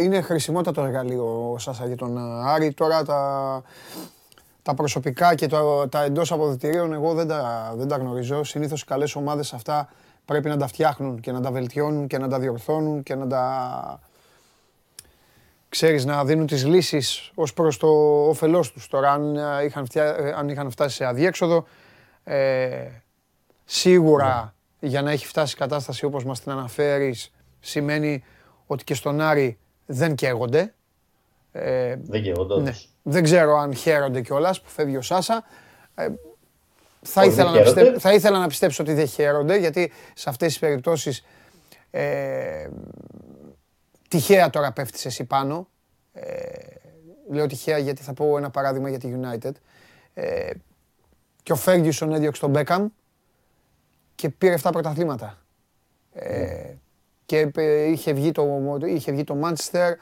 είναι 0.00 0.20
χρησιμότατο 0.20 0.82
εργαλείο 0.82 1.52
ο 1.52 1.58
Σάσα 1.58 1.86
για 1.86 1.96
τον 1.96 2.18
Άρη. 2.46 2.72
Τώρα 2.72 3.04
τα, 3.04 3.62
τα 4.62 4.74
προσωπικά 4.74 5.34
και 5.34 5.46
το, 5.46 5.88
τα 5.88 6.02
εντός 6.02 6.32
αποδητηρίων 6.32 6.92
εγώ 6.92 7.14
δεν 7.14 7.28
τα, 7.28 7.72
δεν 7.76 7.88
τα 7.88 7.96
γνωρίζω. 7.96 8.44
Συνήθως 8.44 8.82
οι 8.82 8.84
καλές 8.84 9.14
ομάδες 9.14 9.52
αυτά 9.52 9.88
πρέπει 10.30 10.48
να 10.48 10.56
τα 10.56 10.66
φτιάχνουν 10.66 11.20
και 11.20 11.32
να 11.32 11.40
τα 11.40 11.50
βελτιώνουν 11.50 12.06
και 12.06 12.18
να 12.18 12.28
τα 12.28 12.38
διορθώνουν 12.38 13.02
και 13.02 13.14
να 13.14 13.26
τα. 13.26 14.00
ξέρεις, 15.68 16.04
να 16.04 16.24
δίνουν 16.24 16.46
τις 16.46 16.66
λύσεις 16.66 17.30
ως 17.34 17.52
προς 17.52 17.76
το 17.76 17.88
όφελός 18.28 18.72
τους. 18.72 18.88
Τώρα, 18.88 19.12
αν 19.12 19.38
είχαν, 19.64 19.86
αν 20.36 20.48
είχαν 20.48 20.70
φτάσει 20.70 20.96
σε 20.96 21.04
αδιέξοδο, 21.04 21.64
ε, 22.24 22.88
σίγουρα 23.64 24.54
ναι. 24.80 24.88
για 24.88 25.02
να 25.02 25.10
έχει 25.10 25.26
φτάσει 25.26 25.54
η 25.54 25.58
κατάσταση 25.58 26.04
όπως 26.04 26.24
μας 26.24 26.40
την 26.40 26.52
αναφέρεις, 26.52 27.32
σημαίνει 27.60 28.24
ότι 28.66 28.84
και 28.84 28.94
στον 28.94 29.20
Άρη 29.20 29.58
δεν 29.86 30.14
καίγονται. 30.14 30.74
Ε, 31.52 31.96
δεν 32.02 32.22
καίγονται, 32.22 32.60
ναι. 32.60 32.72
Δεν 33.02 33.22
ξέρω 33.22 33.56
αν 33.56 33.74
χαίρονται 33.74 34.20
κιόλας 34.20 34.60
που 34.60 34.68
φεύγει 34.68 34.96
ο 34.96 35.02
Σάσα. 35.02 35.44
Ε, 35.94 36.08
θα, 37.02 37.24
ήθελα 37.24 37.50
να 37.50 37.62
πιστέψω, 37.62 38.00
θα 38.00 38.12
ήθελα 38.12 38.38
να 38.38 38.46
πιστέψω 38.46 38.82
ότι 38.82 38.92
δεν 38.92 39.06
χαίρονται, 39.06 39.56
γιατί 39.56 39.92
σε 40.14 40.28
αυτές 40.28 40.48
τις 40.48 40.58
περιπτώσεις 40.58 41.24
ε, 41.90 42.68
τυχαία 44.08 44.50
τώρα 44.50 44.72
πέφτεις 44.72 45.06
εσύ 45.06 45.24
πάνω. 45.24 45.68
Ε, 46.12 46.48
λέω 47.30 47.46
τυχαία 47.46 47.78
γιατί 47.78 48.02
θα 48.02 48.12
πω 48.12 48.36
ένα 48.36 48.50
παράδειγμα 48.50 48.88
για 48.88 48.98
τη 48.98 49.12
United. 49.20 49.52
Ε, 50.14 50.50
και 51.42 51.52
ο 51.52 51.56
Φέργιουσον 51.56 52.12
έδιωξε 52.12 52.40
τον 52.40 52.50
Μπέκαμ 52.50 52.88
και 54.14 54.28
πήρε 54.28 54.54
7 54.62 54.70
πρωταθλήματα. 54.72 55.38
Ε, 56.12 56.74
και 57.26 57.50
είχε 57.90 58.12
βγει 58.12 58.32
το, 58.32 58.76
είχε 58.86 59.12
βγει 59.12 59.24
το 59.24 59.40
Manchester 59.44 59.92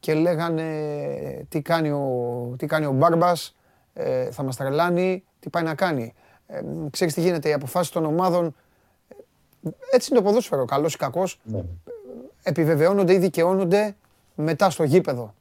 και 0.00 0.14
λέγανε 0.14 1.46
τι 1.48 1.62
κάνει 1.62 1.90
ο, 1.90 2.54
τι 2.58 2.66
κάνει 2.66 2.86
ο 2.86 2.92
Μπάρμπας, 2.92 3.56
ε, 3.92 4.30
θα 4.30 4.42
μας 4.42 4.56
τρελάνει, 4.56 5.24
τι 5.38 5.50
πάει 5.50 5.62
να 5.62 5.74
κάνει. 5.74 6.14
Ε, 6.46 6.60
ξέρεις 6.90 7.14
τι 7.14 7.20
γίνεται, 7.20 7.48
οι 7.48 7.52
αποφάσεις 7.52 7.92
των 7.92 8.04
ομάδων, 8.04 8.54
έτσι 9.90 10.08
είναι 10.10 10.20
το 10.20 10.26
ποδόσφαιρο, 10.26 10.64
καλός 10.64 10.94
ή 10.94 10.96
κακός, 10.96 11.40
ναι. 11.42 11.62
επιβεβαιώνονται 12.42 13.12
ή 13.12 13.18
δικαιώνονται 13.18 13.96
μετά 14.34 14.70
στο 14.70 14.84
γήπεδο. 14.84 15.34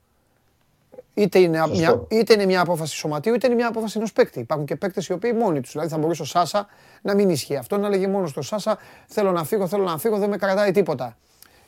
Είτε 1.14 1.40
είναι, 1.40 1.68
μια, 1.68 2.06
είτε 2.08 2.34
είναι 2.34 2.46
μια 2.46 2.62
απόφαση 2.62 2.96
σωματείου, 2.96 3.34
είτε 3.34 3.48
είναι 3.48 3.56
μια 3.56 3.68
απόφαση 3.68 3.98
ενός 3.98 4.14
παίκτη. 4.14 4.40
Υπάρχουν 4.40 4.66
και 4.66 4.76
παίκτες 4.76 5.08
οι 5.08 5.14
οποίοι 5.14 5.32
μόνοι 5.40 5.62
τους. 5.62 5.72
Δηλαδή 5.72 5.90
θα 5.90 5.98
μπορούσε 5.98 6.22
ο 6.22 6.26
Σάσα 6.26 6.68
να 7.02 7.16
μην 7.16 7.30
ισχύει 7.30 7.56
αυτό, 7.56 7.78
να 7.78 7.90
λέγει 7.90 8.08
μόνος 8.08 8.30
στο 8.30 8.42
Σάσα: 8.42 8.78
Θέλω 9.08 9.32
να 9.32 9.44
φύγω, 9.44 9.68
θέλω 9.68 9.84
να 9.84 9.98
φύγω, 9.98 10.18
δεν 10.18 10.30
με 10.30 10.38
κρατάει 10.38 10.72
τίποτα 10.72 11.18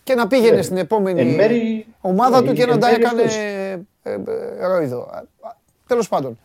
και 0.07 0.15
να 0.15 0.27
πήγαινε 0.27 0.55
ναι. 0.55 0.61
στην 0.61 0.77
επόμενη 0.77 1.85
ομάδα 2.01 2.43
του 2.43 2.53
και 2.53 2.65
να 2.65 2.77
τα 2.77 2.89
έκανε 2.89 3.21
ε, 3.21 4.11
ε, 4.11 4.67
ρόιδο. 4.67 5.09
Τέλος 5.87 6.07
πάντων. 6.07 6.39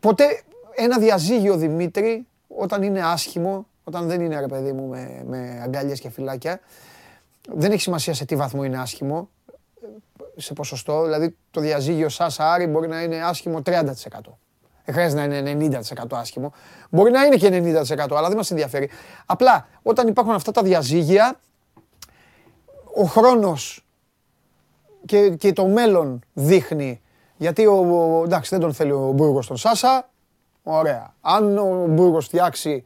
Ποτέ 0.00 0.42
ένα 0.74 0.98
διαζύγιο 0.98 1.56
Δημήτρη, 1.56 2.26
όταν 2.48 2.82
είναι 2.82 3.00
άσχημο, 3.04 3.66
όταν 3.84 4.08
δεν 4.08 4.20
είναι 4.20 4.40
ρε 4.40 4.46
παιδί 4.46 4.72
μου 4.72 4.86
με, 4.86 5.22
με 5.26 5.60
αγκαλιές 5.62 6.00
και 6.00 6.10
φυλάκια, 6.10 6.60
δεν 7.54 7.72
έχει 7.72 7.80
σημασία 7.80 8.14
σε 8.14 8.24
τι 8.24 8.36
βαθμό 8.36 8.64
είναι 8.64 8.78
άσχημο, 8.78 9.28
σε 10.36 10.52
ποσοστό. 10.52 11.02
Δηλαδή 11.02 11.36
το 11.50 11.60
διαζύγιο 11.60 12.08
Σάσα 12.08 12.52
Άρη 12.52 12.66
μπορεί 12.66 12.88
να 12.88 13.02
είναι 13.02 13.24
άσχημο 13.24 13.62
30%. 13.64 13.82
Δεν 14.84 14.94
χρειάζεται 14.94 15.26
να 15.26 15.50
είναι 15.50 15.80
90% 15.98 16.04
άσχημο. 16.10 16.52
Μπορεί 16.90 17.10
να 17.10 17.24
είναι 17.24 17.36
και 17.36 17.48
90% 17.48 18.16
αλλά 18.16 18.28
δεν 18.28 18.36
μας 18.36 18.50
ενδιαφέρει. 18.50 18.90
Απλά 19.26 19.68
όταν 19.82 20.08
υπάρχουν 20.08 20.34
αυτά 20.34 20.52
τα 20.52 20.62
διαζύγια 20.62 21.40
ο 22.94 23.04
χρόνος 23.04 23.86
και, 25.06 25.30
και 25.30 25.52
το 25.52 25.66
μέλλον 25.66 26.20
δείχνει. 26.32 27.00
Γιατί 27.36 27.66
ο, 27.66 28.22
εντάξει 28.24 28.50
δεν 28.50 28.60
τον 28.60 28.74
θέλει 28.74 28.92
ο 28.92 29.12
Μπούργος 29.14 29.46
τον 29.46 29.56
Σάσα, 29.56 30.10
ωραία. 30.62 31.14
Αν 31.20 31.58
ο 31.58 31.86
Μπούργος 31.88 32.24
φτιάξει 32.24 32.84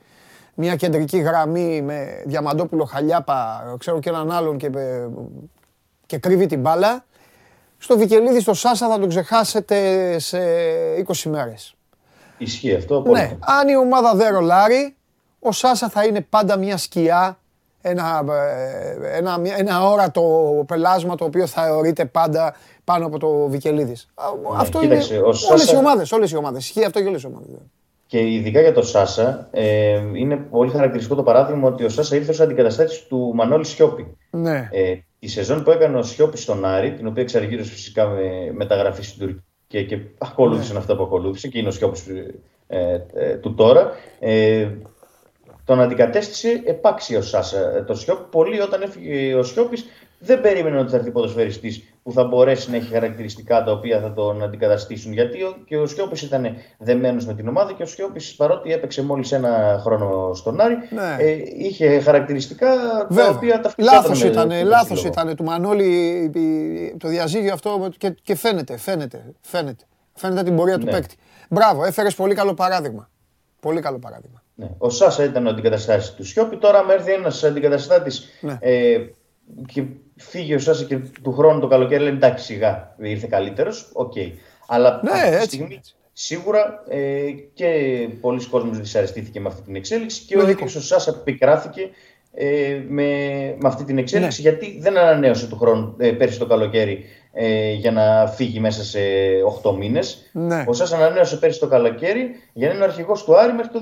μια 0.55 0.77
κεντρική 0.77 1.19
γραμμή 1.19 1.83
με 1.83 2.23
Διαμαντόπουλο 2.27 2.85
Χαλιάπα, 2.85 3.65
ξέρω 3.79 3.99
και 3.99 4.09
έναν 4.09 4.31
άλλον 4.31 4.57
και, 4.57 4.71
και 6.07 6.19
κρύβει 6.19 6.47
την 6.47 6.61
μπάλα, 6.61 7.05
στο 7.79 7.99
Βικελίδη 7.99 8.41
στο 8.41 8.55
Σάσα 8.55 8.89
θα 8.89 8.99
τον 8.99 9.09
ξεχάσετε 9.09 10.19
σε 10.19 10.39
20 11.07 11.31
μέρες. 11.31 11.75
Ισχύει 12.39 12.75
αυτό. 12.75 13.03
Ναι, 13.07 13.37
αν 13.41 13.69
η 13.69 13.77
ομάδα 13.77 14.15
δεν 14.15 14.33
ρολάρει, 14.33 14.97
ο 15.39 15.53
Σάσα 15.53 15.89
θα 15.89 16.05
είναι 16.05 16.21
πάντα 16.21 16.57
μια 16.57 16.77
σκιά 16.77 17.39
ένα, 17.89 18.25
ε, 18.33 19.17
ένα, 19.17 19.41
ένα 19.57 19.91
όρατο 19.91 20.23
πελάσμα 20.67 21.15
το 21.15 21.25
οποίο 21.25 21.47
θα 21.47 21.63
θεωρείται 21.63 22.05
πάντα 22.05 22.55
πάνω 22.85 23.07
από 23.07 23.19
το 23.19 23.49
Βικελίδης. 23.49 24.09
Ναι, 24.17 24.57
αυτό 24.59 24.79
κοίταξε, 24.79 25.15
είναι 25.15 25.33
Σάσα... 25.33 25.53
όλες 25.53 25.71
οι 25.73 25.77
ομάδες, 25.77 26.13
όλες 26.13 26.31
οι 26.31 26.37
ομάδες. 26.37 26.65
Ισχύει 26.65 26.85
αυτό 26.85 26.99
για 26.99 27.09
όλες 27.09 27.23
οι 27.23 27.27
ομάδες. 27.27 27.49
Και 28.07 28.33
ειδικά 28.33 28.61
για 28.61 28.73
τον 28.73 28.85
Σάσα, 28.85 29.49
ε, 29.51 30.01
είναι 30.15 30.37
πολύ 30.37 30.71
χαρακτηριστικό 30.71 31.17
το 31.17 31.23
παράδειγμα 31.23 31.69
ότι 31.69 31.85
ο 31.85 31.89
Σάσα 31.89 32.17
ήρθε 32.17 32.31
ως 32.31 32.41
αντικαταστάτης 32.41 33.07
του 33.07 33.33
Μανώλη 33.35 33.65
Σιώπη. 33.65 34.17
Ναι. 34.31 34.69
Ε, 34.73 34.95
η 35.19 35.29
σεζόν 35.29 35.63
που 35.63 35.71
έκανε 35.71 35.99
ο 35.99 36.03
Σιώπης 36.03 36.43
στον 36.43 36.65
Άρη, 36.65 36.93
την 36.93 37.07
οποία 37.07 37.23
εξαργύρωσε 37.23 37.71
φυσικά 37.71 38.07
με 38.07 38.53
μεταγραφή 38.53 39.03
στην 39.03 39.19
Τουρκία 39.19 39.43
και, 39.67 39.83
και 39.85 39.99
ακολούθησαν 40.19 40.73
ναι. 40.73 40.79
αυτά 40.79 40.97
που 40.97 41.03
ακολούθησε 41.03 41.49
και 41.49 41.59
είναι 41.59 41.69
ο 41.69 41.71
Σιώπης 41.71 42.07
ε, 42.67 43.01
ε, 43.15 43.35
του 43.35 43.55
τώρα. 43.55 43.93
Ε, 45.67 45.73
τον 45.75 45.81
αντικατέστησε 45.81 46.63
επάξιος 46.65 47.29
Σάσα. 47.29 47.85
Το 47.85 47.95
Σιώπη, 47.95 48.23
πολύ 48.31 48.61
όταν 48.61 48.83
έφυγε 48.83 49.35
ο 49.35 49.43
Σιώπης, 49.43 49.87
δεν 50.19 50.41
περίμενε 50.41 50.79
ότι 50.79 50.91
θα 50.91 50.97
έρθει 50.97 51.11
ποδοσφαιριστής 51.11 51.83
που 52.03 52.13
θα 52.13 52.25
μπορέσει 52.25 52.71
να 52.71 52.77
έχει 52.77 52.93
χαρακτηριστικά 52.93 53.65
τα 53.65 53.73
οποία 53.73 54.01
θα 54.01 54.13
τον 54.13 54.43
αντικαταστήσουν. 54.43 55.13
Γιατί 55.13 55.39
και 55.67 55.77
ο 55.77 55.87
Σιώπης 55.87 56.23
ήταν 56.23 56.57
δεμένος 56.79 57.27
με 57.27 57.35
την 57.35 57.49
ομάδα 57.49 57.73
και 57.73 57.83
ο 57.83 57.87
Σιώπης, 57.87 58.35
παρότι 58.35 58.73
έπαιξε 58.73 59.03
μόλις 59.03 59.33
ένα 59.33 59.81
χρόνο 59.83 60.35
στον 60.35 60.61
Άρη, 60.61 60.75
ναι. 60.91 61.17
ε, 61.19 61.37
είχε 61.57 62.01
χαρακτηριστικά 62.01 62.69
Βέβαια. 63.09 63.25
τα 63.25 63.37
οποία 63.37 63.61
τα 63.61 63.73
Λάθος 63.77 64.23
ήταν, 64.23 64.65
λάθος 64.65 65.05
ήταν 65.05 65.37
του 65.37 65.45
Μανώλη 65.45 66.31
το 66.99 67.09
διαζύγιο 67.09 67.53
αυτό 67.53 67.89
και, 67.99 68.15
και 68.23 68.35
φαίνεται, 68.35 68.79
φαίνεται, 68.79 69.25
φαίνεται. 69.41 69.85
Φαίνεται 70.15 70.43
την 70.43 70.57
πορεία 70.57 70.79
του 70.79 70.85
ναι. 70.85 70.91
παίκτη. 70.91 71.17
Μπράβο, 71.49 71.85
έφερες 71.85 72.15
πολύ 72.15 72.35
καλό 72.35 72.55
παράδειγμα. 72.55 73.11
Πολύ 73.61 73.81
καλό 73.81 73.99
παράδειγμα. 73.99 74.43
Ναι. 74.59 74.69
Ο 74.79 74.91
Σάσα 74.91 75.25
ήταν 75.25 75.47
ο 75.47 75.49
αντικαταστάτης 75.49 76.15
του 76.15 76.25
Σιώπη. 76.25 76.57
Τώρα, 76.57 76.85
άμα 76.85 76.93
έρθει 76.93 77.13
ένας 77.13 77.45
αντικαταστάτης 77.45 78.29
ναι. 78.41 78.59
ε, 78.61 78.99
και 79.73 79.85
φύγει 80.17 80.55
ο 80.55 80.59
Σάσα 80.59 80.85
και 80.85 80.99
του 81.23 81.33
χρόνου 81.33 81.61
το 81.61 81.67
καλοκαίρι, 81.67 82.03
λέει 82.03 82.13
εντάξει, 82.13 82.45
σιγά 82.45 82.95
ήρθε 82.99 83.27
καλύτερος. 83.31 83.91
OK. 83.93 84.13
Okay. 84.17 84.33
Αλλά 84.67 85.01
ναι, 85.05 85.11
αυτή 85.21 85.37
τη 85.37 85.55
στιγμή 85.55 85.81
σίγουρα 86.19 86.83
ε, 86.89 87.31
και 87.55 87.69
πολύς 88.21 88.47
κόσμος 88.47 88.71
δυσαρεστήθηκε 88.77 89.41
με 89.41 89.49
αυτή 89.49 89.63
την 89.63 89.77
εξέλιξη 89.77 90.23
και 90.23 90.39
ο 90.39 90.49
ίδιος 90.49 90.75
ο 90.75 90.81
Σάσα 90.81 91.19
πικράθηκε 91.19 91.91
ε, 92.35 92.81
με, 92.89 93.05
με 93.59 93.69
αυτή 93.69 93.85
την 93.85 93.99
εξέλιξη 93.99 94.43
ναι. 94.43 94.49
γιατί 94.49 94.79
δεν 94.81 94.99
ανανέωσε 94.99 95.47
του 95.47 95.57
χρόνου 95.57 95.95
ε, 95.99 96.11
πέρσι 96.11 96.39
το 96.39 96.47
καλοκαίρι 96.47 97.05
ε, 97.39 97.73
για 97.73 97.91
να 97.93 98.27
φύγει 98.27 98.61
μέσα 98.61 98.85
σε 98.85 99.01
8 99.63 99.77
μήνες. 99.77 100.31
Ναι. 100.33 100.65
Ο 100.69 100.73
Σάσα 100.73 100.97
ανανέωσε 100.97 101.37
πέρσι 101.37 101.61
το 101.61 101.67
καλοκαίρι 101.67 102.31
για 102.53 102.69
να 102.69 102.75
είναι 102.75 102.85
αρχηγός 102.85 103.25
του 103.25 103.39
Άρη 103.39 103.53
μέχρι 103.53 103.73
το 103.73 103.81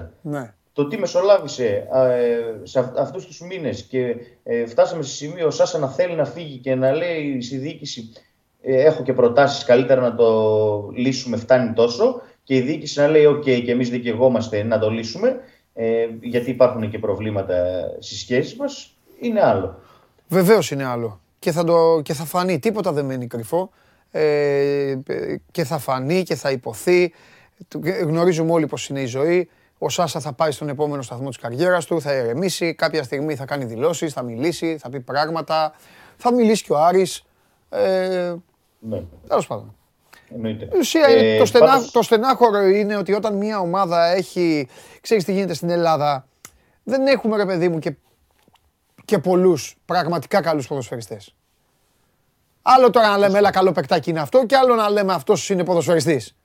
2024. 0.00 0.08
Ναι. 0.20 0.54
Το 0.72 0.86
τι 0.86 0.98
μεσολάβησε 0.98 1.88
ε, 1.94 2.66
σε 2.66 2.92
αυτούς 2.98 3.26
τους 3.26 3.40
μήνες 3.40 3.82
και 3.82 4.16
ε, 4.42 4.66
φτάσαμε 4.66 5.02
σε 5.02 5.14
σημείο 5.14 5.46
ο 5.46 5.50
Σάσα 5.50 5.78
να 5.78 5.88
θέλει 5.88 6.14
να 6.14 6.24
φύγει 6.24 6.56
και 6.56 6.74
να 6.74 6.92
λέει 6.92 7.40
στη 7.40 7.56
διοίκηση 7.56 8.12
ε, 8.62 8.82
έχω 8.82 9.02
και 9.02 9.12
προτάσεις 9.12 9.64
καλύτερα 9.64 10.00
να 10.00 10.14
το 10.14 10.90
λύσουμε, 10.94 11.36
φτάνει 11.36 11.72
τόσο 11.72 12.20
και 12.42 12.54
η 12.54 12.60
διοίκηση 12.60 13.00
να 13.00 13.08
λέει: 13.08 13.24
OK, 13.26 13.62
και 13.64 13.70
εμείς 13.70 13.90
δικαιωόμαστε 13.90 14.62
να 14.62 14.78
το 14.78 14.90
λύσουμε, 14.90 15.40
ε, 15.74 16.06
γιατί 16.20 16.50
υπάρχουν 16.50 16.90
και 16.90 16.98
προβλήματα 16.98 17.54
στις 17.98 18.18
σχέσεις 18.18 18.56
μας, 18.56 18.96
είναι 19.20 19.40
άλλο. 19.44 19.78
Βεβαίως 20.28 20.70
είναι 20.70 20.84
άλλο 20.84 21.22
και 21.44 21.52
θα, 21.52 21.64
το, 21.64 22.00
και 22.00 22.12
θα 22.12 22.24
φανεί. 22.24 22.58
Τίποτα 22.58 22.92
δεν 22.92 23.04
μένει 23.04 23.26
κρυφό. 23.26 23.70
Ε, 24.10 24.94
και 25.50 25.64
θα 25.64 25.78
φανεί 25.78 26.22
και 26.22 26.34
θα 26.34 26.50
υποθεί. 26.50 27.12
Γνωρίζουμε 28.02 28.52
όλοι 28.52 28.66
πώς 28.66 28.88
είναι 28.88 29.00
η 29.00 29.06
ζωή. 29.06 29.48
Ο 29.78 29.88
Σάσα 29.88 30.20
θα 30.20 30.32
πάει 30.32 30.50
στον 30.50 30.68
επόμενο 30.68 31.02
σταθμό 31.02 31.28
της 31.28 31.38
καριέρας 31.38 31.84
του, 31.84 32.00
θα 32.00 32.12
ερεμήσει, 32.12 32.74
κάποια 32.74 33.02
στιγμή 33.02 33.34
θα 33.34 33.44
κάνει 33.44 33.64
δηλώσεις, 33.64 34.12
θα 34.12 34.22
μιλήσει, 34.22 34.76
θα 34.78 34.88
πει 34.88 35.00
πράγματα, 35.00 35.72
θα 36.16 36.32
μιλήσει 36.32 36.64
και 36.64 36.72
ο 36.72 36.78
Άρης. 36.78 37.24
Ε, 37.68 38.34
ναι. 38.78 39.02
Τέλος 39.28 39.46
πάντων. 39.46 39.76
Ουσία, 40.78 41.06
ε, 41.06 41.38
το, 41.38 41.46
στενά, 41.46 41.66
πάντως... 41.66 41.90
το 41.90 42.02
στενάχωρο 42.02 42.60
είναι 42.60 42.96
ότι 42.96 43.12
όταν 43.12 43.36
μια 43.36 43.58
ομάδα 43.58 44.04
έχει, 44.04 44.68
ξέρεις 45.00 45.24
τι 45.24 45.32
γίνεται 45.32 45.54
στην 45.54 45.70
Ελλάδα, 45.70 46.26
δεν 46.82 47.06
έχουμε 47.06 47.36
ρε 47.36 47.46
παιδί 47.46 47.68
μου 47.68 47.78
και 47.78 47.94
και 49.04 49.18
πολλούς 49.18 49.76
πραγματικά 49.84 50.40
καλούς 50.40 50.66
ποδοσφαιριστές. 50.66 51.34
Άλλο 52.62 52.90
τώρα 52.90 53.08
να 53.08 53.18
λέμε, 53.18 53.38
έλα 53.38 53.50
καλό 53.50 53.72
παικτάκι 53.72 54.10
είναι 54.10 54.20
αυτό, 54.20 54.46
και 54.46 54.56
άλλο 54.56 54.74
να 54.74 54.90
λέμε 54.90 55.12
αυτός 55.12 55.50
είναι 55.50 55.64
ποδοσφαιριστής. 55.64 56.36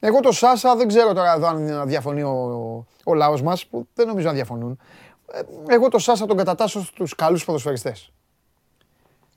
Εγώ 0.00 0.20
το 0.20 0.32
Σάσα 0.32 0.76
δεν 0.76 0.88
ξέρω 0.88 1.12
τώρα 1.12 1.32
εδώ 1.32 1.46
αν 1.46 1.88
διαφωνεί 1.88 2.22
ο, 2.22 2.86
ο 3.04 3.14
λαός 3.14 3.42
μας, 3.42 3.66
που 3.66 3.88
δεν 3.94 4.06
νομίζω 4.06 4.26
να 4.26 4.32
διαφωνούν. 4.32 4.78
Ε, 5.32 5.40
εγώ 5.66 5.88
το 5.88 5.98
Σάσα 5.98 6.26
τον 6.26 6.36
κατατάσσω 6.36 6.84
στους 6.84 7.14
καλούς 7.14 7.44
ποδοσφαιριστές. 7.44 8.12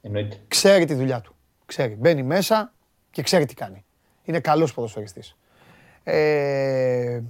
Εννοείται. 0.01 0.37
Ξέρει 0.47 0.85
τη 0.85 0.93
δουλειά 0.93 1.21
του. 1.21 1.35
Ξέρει. 1.65 1.95
Μπαίνει 1.95 2.23
μέσα 2.23 2.73
και 3.11 3.21
ξέρει 3.21 3.45
τι 3.45 3.53
κάνει. 3.53 3.85
Είναι 4.23 4.39
καλός 4.39 4.73
ποδοσφαιριστής. 4.73 5.35
Ε, 6.03 7.21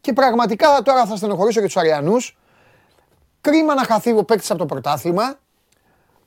και 0.00 0.12
πραγματικά 0.12 0.82
τώρα 0.84 1.06
θα 1.06 1.16
στενοχωρήσω 1.16 1.60
και 1.60 1.66
τους 1.66 1.76
Αριανούς. 1.76 2.38
Κρίμα 3.40 3.74
να 3.74 3.84
χαθεί 3.84 4.12
ο 4.12 4.24
παίκτης 4.24 4.50
από 4.50 4.58
το 4.58 4.66
πρωτάθλημα. 4.66 5.38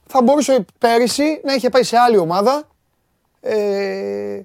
Θα 0.05 0.21
μπορούσε 0.21 0.65
πέρυσι 0.77 1.41
να 1.43 1.53
είχε 1.53 1.69
πάει 1.69 1.83
σε 1.83 1.97
άλλη 1.97 2.17
ομάδα. 2.17 2.67
Ε, 3.41 4.41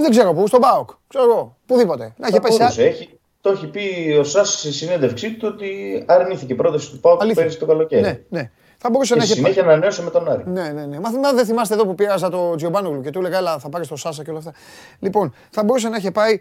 δεν 0.00 0.10
ξέρω 0.10 0.34
πού, 0.34 0.46
στον 0.46 0.60
Πάοκ. 0.60 0.90
Ξέρω 1.08 1.24
εγώ, 1.24 1.56
πουδήποτε. 1.66 2.14
Να 2.16 2.28
είχε 2.28 2.40
πάει 2.40 2.52
σε 2.52 2.64
άλλη. 2.64 2.82
Έχει, 2.82 3.18
το 3.40 3.50
έχει 3.50 3.66
πει 3.66 4.16
ο 4.20 4.24
Σάς 4.24 4.52
στη 4.52 4.72
συνέντευξή 4.72 5.34
του 5.34 5.48
ότι 5.52 6.04
αρνήθηκε 6.08 6.54
πρόταση 6.54 6.90
του 6.90 7.00
Πάοκ 7.00 7.32
πέρυσι 7.34 7.58
το 7.58 7.66
καλοκαίρι. 7.66 8.02
Ναι, 8.02 8.20
ναι. 8.28 8.50
Θα 8.84 8.90
μπορούσε 8.90 9.12
και 9.12 9.18
να 9.18 9.24
έχει 9.24 9.32
συνέχεια 9.32 9.62
ανανέωσε 9.62 10.02
με 10.02 10.10
τον 10.10 10.30
Άρη. 10.30 10.42
Ναι, 10.46 10.68
ναι, 10.68 10.86
ναι. 10.86 11.00
Μα 11.00 11.32
δεν 11.32 11.46
θυμάστε 11.46 11.74
εδώ 11.74 11.86
που 11.86 11.94
πήρασα 11.94 12.30
το 12.30 12.54
Τζιομπάνογλου 12.54 13.00
και 13.00 13.10
του 13.10 13.18
έλεγα 13.18 13.38
Έλα, 13.38 13.58
θα 13.58 13.68
πάρεις 13.68 13.88
το 13.88 13.96
Σάσα 13.96 14.24
και 14.24 14.30
όλα 14.30 14.38
αυτά. 14.38 14.52
Λοιπόν, 14.98 15.34
θα 15.50 15.64
μπορούσε 15.64 15.88
να 15.88 15.96
είχε 15.96 16.10
πάει 16.10 16.40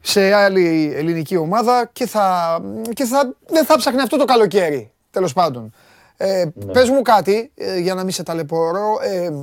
σε 0.00 0.32
άλλη 0.32 0.92
ελληνική 0.94 1.36
ομάδα 1.36 1.90
και, 1.92 2.06
θα, 2.06 2.58
και 2.92 3.04
θα, 3.04 3.34
δεν 3.46 3.64
θα 3.64 3.76
ψάχνει 3.76 4.00
αυτό 4.00 4.16
το 4.16 4.24
καλοκαίρι. 4.24 4.90
Τέλος 5.10 5.32
πάντων. 5.32 5.72
Ε, 6.16 6.44
ναι. 6.54 6.72
Πες 6.72 6.88
μου 6.88 7.02
κάτι, 7.02 7.52
ε, 7.54 7.78
για 7.78 7.94
να 7.94 8.02
μην 8.02 8.12
σε 8.12 8.22
ταλαιπωρώ, 8.22 8.98
ε, 9.02 9.42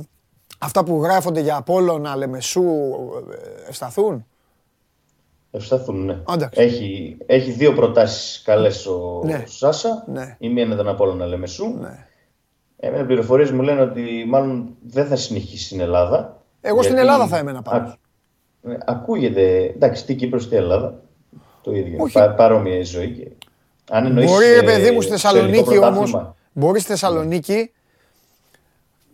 αυτά 0.58 0.84
που 0.84 1.02
γράφονται 1.02 1.40
για 1.40 1.56
Απόλλωνα, 1.56 2.16
Λεμεσού, 2.16 2.62
ε, 2.62 3.68
ευσταθούν; 3.68 4.26
Ευσταθούν, 5.50 6.04
ναι. 6.04 6.22
Έχει, 6.50 7.16
έχει 7.26 7.50
δύο 7.50 7.72
προτάσεις 7.72 8.42
καλές 8.42 8.86
ο 8.86 9.22
ναι. 9.24 9.44
Σάσα. 9.46 10.04
Ναι. 10.06 10.36
Η 10.38 10.48
μία 10.48 10.64
είναι 10.64 10.74
τον 10.74 10.88
Απόλλωνα 10.88 11.26
Λεμεσού. 11.26 11.76
Ναι. 11.80 12.06
Εμένα 12.76 13.06
πληροφορίες 13.06 13.50
μου 13.50 13.62
λένε 13.62 13.80
ότι 13.80 14.24
μάλλον 14.28 14.76
δεν 14.82 15.06
θα 15.06 15.16
συνεχίσει 15.16 15.64
στην 15.64 15.80
Ελλάδα. 15.80 16.42
Εγώ 16.60 16.82
στην 16.82 16.98
Ελλάδα 16.98 17.26
θα 17.26 17.38
έμενα 17.38 17.62
πάνω. 17.62 17.96
Ναι, 18.64 18.76
ακούγεται, 18.84 19.62
εντάξει, 19.74 20.04
τι 20.04 20.14
Κύπρο, 20.14 20.38
τι 20.38 20.56
Ελλάδα. 20.56 21.02
Το 21.62 21.74
ίδιο. 21.74 22.08
Πα, 22.12 22.30
παρόμοια 22.30 22.76
η 22.76 22.82
ζωή. 22.82 23.10
Και... 23.10 23.30
Αν 23.90 24.06
εννοείς, 24.06 24.30
μπορεί, 24.30 24.46
ε, 24.46 24.62
παιδί 24.62 24.90
μου, 24.90 25.00
στη 25.00 25.10
Θεσσαλονίκη 25.10 25.78
όμως. 25.78 26.34
Μπορεί 26.52 26.80
στη 26.80 26.90
Θεσσαλονίκη 26.90 27.70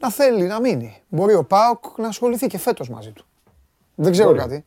να 0.00 0.10
θέλει 0.10 0.42
να 0.42 0.60
μείνει. 0.60 1.02
Μπορεί 1.08 1.34
ο 1.34 1.44
Πάοκ 1.44 1.84
να 1.98 2.08
ασχοληθεί 2.08 2.46
και 2.46 2.58
φέτος 2.58 2.88
μαζί 2.88 3.10
του. 3.10 3.24
Δεν 3.94 4.12
ξέρω 4.12 4.28
μπορεί. 4.28 4.40
κάτι. 4.40 4.64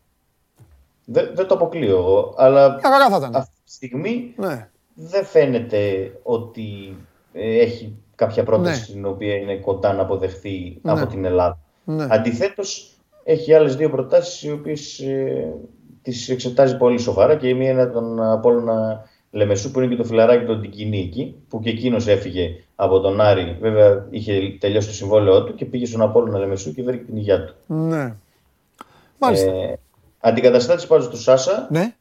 Δεν, 1.05 1.31
δεν 1.33 1.47
το 1.47 1.53
αποκλείω 1.53 1.97
εγώ. 1.97 2.33
Αλλά 2.37 2.79
θα 2.79 3.17
ήταν. 3.17 3.35
αυτή 3.35 3.59
τη 3.65 3.71
στιγμή 3.71 4.33
ναι. 4.37 4.69
δεν 4.93 5.25
φαίνεται 5.25 6.11
ότι 6.23 6.97
ε, 7.33 7.59
έχει 7.59 7.95
κάποια 8.15 8.43
πρόταση 8.43 8.91
ναι. 8.91 8.95
την 8.95 9.05
οποία 9.05 9.35
είναι 9.35 9.55
κοντά 9.55 9.93
να 9.93 10.01
αποδεχθεί 10.01 10.79
ναι. 10.81 10.91
από 10.91 11.05
την 11.05 11.25
Ελλάδα. 11.25 11.59
Ναι. 11.83 12.07
Αντιθέτως, 12.09 12.92
έχει 13.23 13.53
άλλες 13.53 13.75
δύο 13.75 13.89
προτάσεις 13.89 14.43
οι 14.43 14.51
οποίες 14.51 14.99
ε, 14.99 15.53
τις 16.01 16.29
εξετάζει 16.29 16.77
πολύ 16.77 16.99
σοβαρά 16.99 17.35
και 17.35 17.47
η 17.47 17.53
μία 17.53 17.71
είναι 17.71 17.85
τον 17.85 18.23
Απόλλωνα 18.23 19.09
Λεμεσού 19.31 19.71
που 19.71 19.79
είναι 19.79 19.89
και 19.89 20.01
το 20.01 20.07
φιλαράκι 20.07 20.45
του 20.45 20.59
Ντικινή 20.59 20.99
εκεί, 20.99 21.35
που 21.49 21.59
και 21.59 21.69
εκείνος 21.69 22.07
έφυγε 22.07 22.63
από 22.75 22.99
τον 22.99 23.21
Άρη. 23.21 23.57
Βέβαια 23.61 24.07
είχε 24.09 24.57
τελειώσει 24.59 24.87
το 24.87 24.93
συμβόλαιό 24.93 25.43
του 25.43 25.55
και 25.55 25.65
πήγε 25.65 25.85
στον 25.85 26.01
Απόλλωνα 26.01 26.39
Λεμεσού 26.39 26.73
και 26.73 26.83
βρήκε 26.83 27.03
την 27.03 27.17
υγεία 27.17 27.45
του. 27.45 27.55
Ναι. 27.67 28.15
Μάλιστα. 29.17 29.51
Ε, 29.51 29.79
αντικαταστάτης 30.19 30.87
πάντως 30.87 31.09
του 31.09 31.17
Σάσα 31.17 31.67
ναι. 31.71 31.95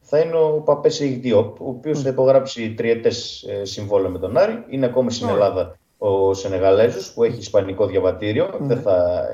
θα 0.00 0.18
είναι 0.18 0.36
ο 0.36 0.62
Παπές 0.64 1.00
Ιγδιόπ, 1.00 1.60
ο 1.60 1.68
οποίος 1.68 2.02
θα 2.02 2.08
υπογράψει 2.08 2.74
τριετές 2.74 3.42
ε, 3.42 3.64
συμβόλαιο 3.64 4.10
με 4.10 4.18
τον 4.18 4.36
Άρη. 4.36 4.64
Είναι 4.68 4.86
ακόμη 4.86 5.12
στην 5.12 5.28
Ελλάδα 5.28 5.78
ο 5.98 6.34
Σενεγαλέζος 6.34 7.12
που 7.12 7.24
έχει 7.24 7.38
ισπανικό 7.38 7.86
διαβατήριο. 7.86 8.56
Ναι. 8.60 8.66
Δεν, 8.66 8.80
θα, 8.80 9.26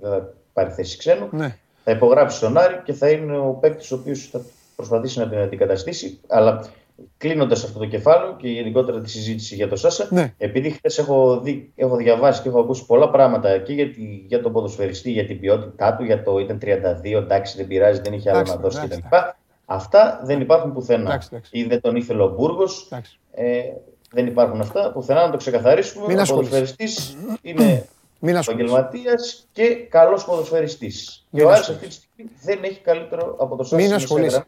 δεν 0.00 0.10
θα 0.10 0.34
πάρει 0.52 0.70
θέση 0.70 0.98
ξένου. 0.98 1.28
Ναι. 1.30 1.56
Θα 1.84 1.90
υπογράψει 1.90 2.36
στον 2.36 2.58
Άρη 2.58 2.80
και 2.84 2.92
θα 2.92 3.10
είναι 3.10 3.38
ο 3.38 3.58
παίκτης 3.60 3.92
ο 3.92 3.94
οποίος 3.94 4.28
θα 4.32 4.40
προσπαθήσει 4.76 5.18
να 5.18 5.28
την 5.28 5.38
αντικαταστήσει. 5.38 6.20
Αλλά 6.28 6.68
κλείνοντας 7.16 7.64
αυτό 7.64 7.78
το 7.78 7.86
κεφάλαιο 7.86 8.36
και 8.36 8.48
γενικότερα 8.48 9.00
τη 9.00 9.10
συζήτηση 9.10 9.54
για 9.54 9.68
το 9.68 9.76
Σάσα, 9.76 10.06
ναι. 10.10 10.34
επειδή 10.38 10.70
χθες 10.70 10.98
έχω, 10.98 11.42
έχω 11.74 11.96
διαβάσει 11.96 12.42
και 12.42 12.48
έχω 12.48 12.60
ακούσει 12.60 12.86
πολλά 12.86 13.10
πράγματα 13.10 13.58
και 13.58 13.72
για, 13.72 13.90
τη, 13.90 14.02
για 14.26 14.42
τον 14.42 14.52
ποδοσφαιριστή, 14.52 15.10
για 15.10 15.26
την 15.26 15.40
ποιότητά 15.40 15.96
του, 15.96 16.04
για 16.04 16.22
το 16.22 16.38
ήταν 16.38 16.58
32, 16.62 16.66
εντάξει, 17.02 17.56
δεν 17.56 17.66
πειράζει, 17.66 18.00
δεν 18.00 18.12
είχε 18.12 18.30
άλλο 18.30 18.42
να 18.42 18.56
δώσει 18.56 18.80
κτλ. 18.88 19.16
Αυτά 19.64 20.20
δεν 20.24 20.40
υπάρχουν 20.40 20.72
πουθενά. 20.72 21.08
Εντάξει, 21.08 21.28
εντάξει. 21.32 21.50
Ή 21.54 21.64
δεν 21.64 21.80
τον 21.80 21.96
ήθελε 21.96 22.22
ο 22.22 22.28
Μπούργος. 22.28 22.88
Ε, 23.32 23.62
δεν 24.10 24.26
υπάρχουν 24.26 24.60
αυτά 24.60 24.92
πουθενά 24.92 25.24
να 25.24 25.30
το 25.30 25.36
ξεκαθαρίσουμε. 25.36 26.20
Ο 26.20 26.24
ποδοσφαιριστής 26.26 27.16
είναι 27.42 27.86
επαγγελματίας 28.20 29.48
και 29.52 29.74
καλός 29.74 30.24
ποδοσφαιριστής. 30.24 31.26
Και 31.30 31.42
ο 31.42 31.50
Άρης 31.50 31.68
αυτή 31.68 31.86
τη 31.86 31.92
στιγμή 31.92 32.30
δεν 32.42 32.64
έχει 32.64 32.80
καλύτερο 32.80 33.36
από 33.38 33.56
το 33.56 33.62
Σάσα. 33.62 33.76
Μην 33.76 33.94
ασχολείσαι. 33.94 34.44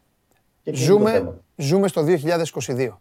Ζούμε, 0.63 1.41
ζούμε 1.55 1.87
στο 1.87 2.03
2022. 2.03 2.99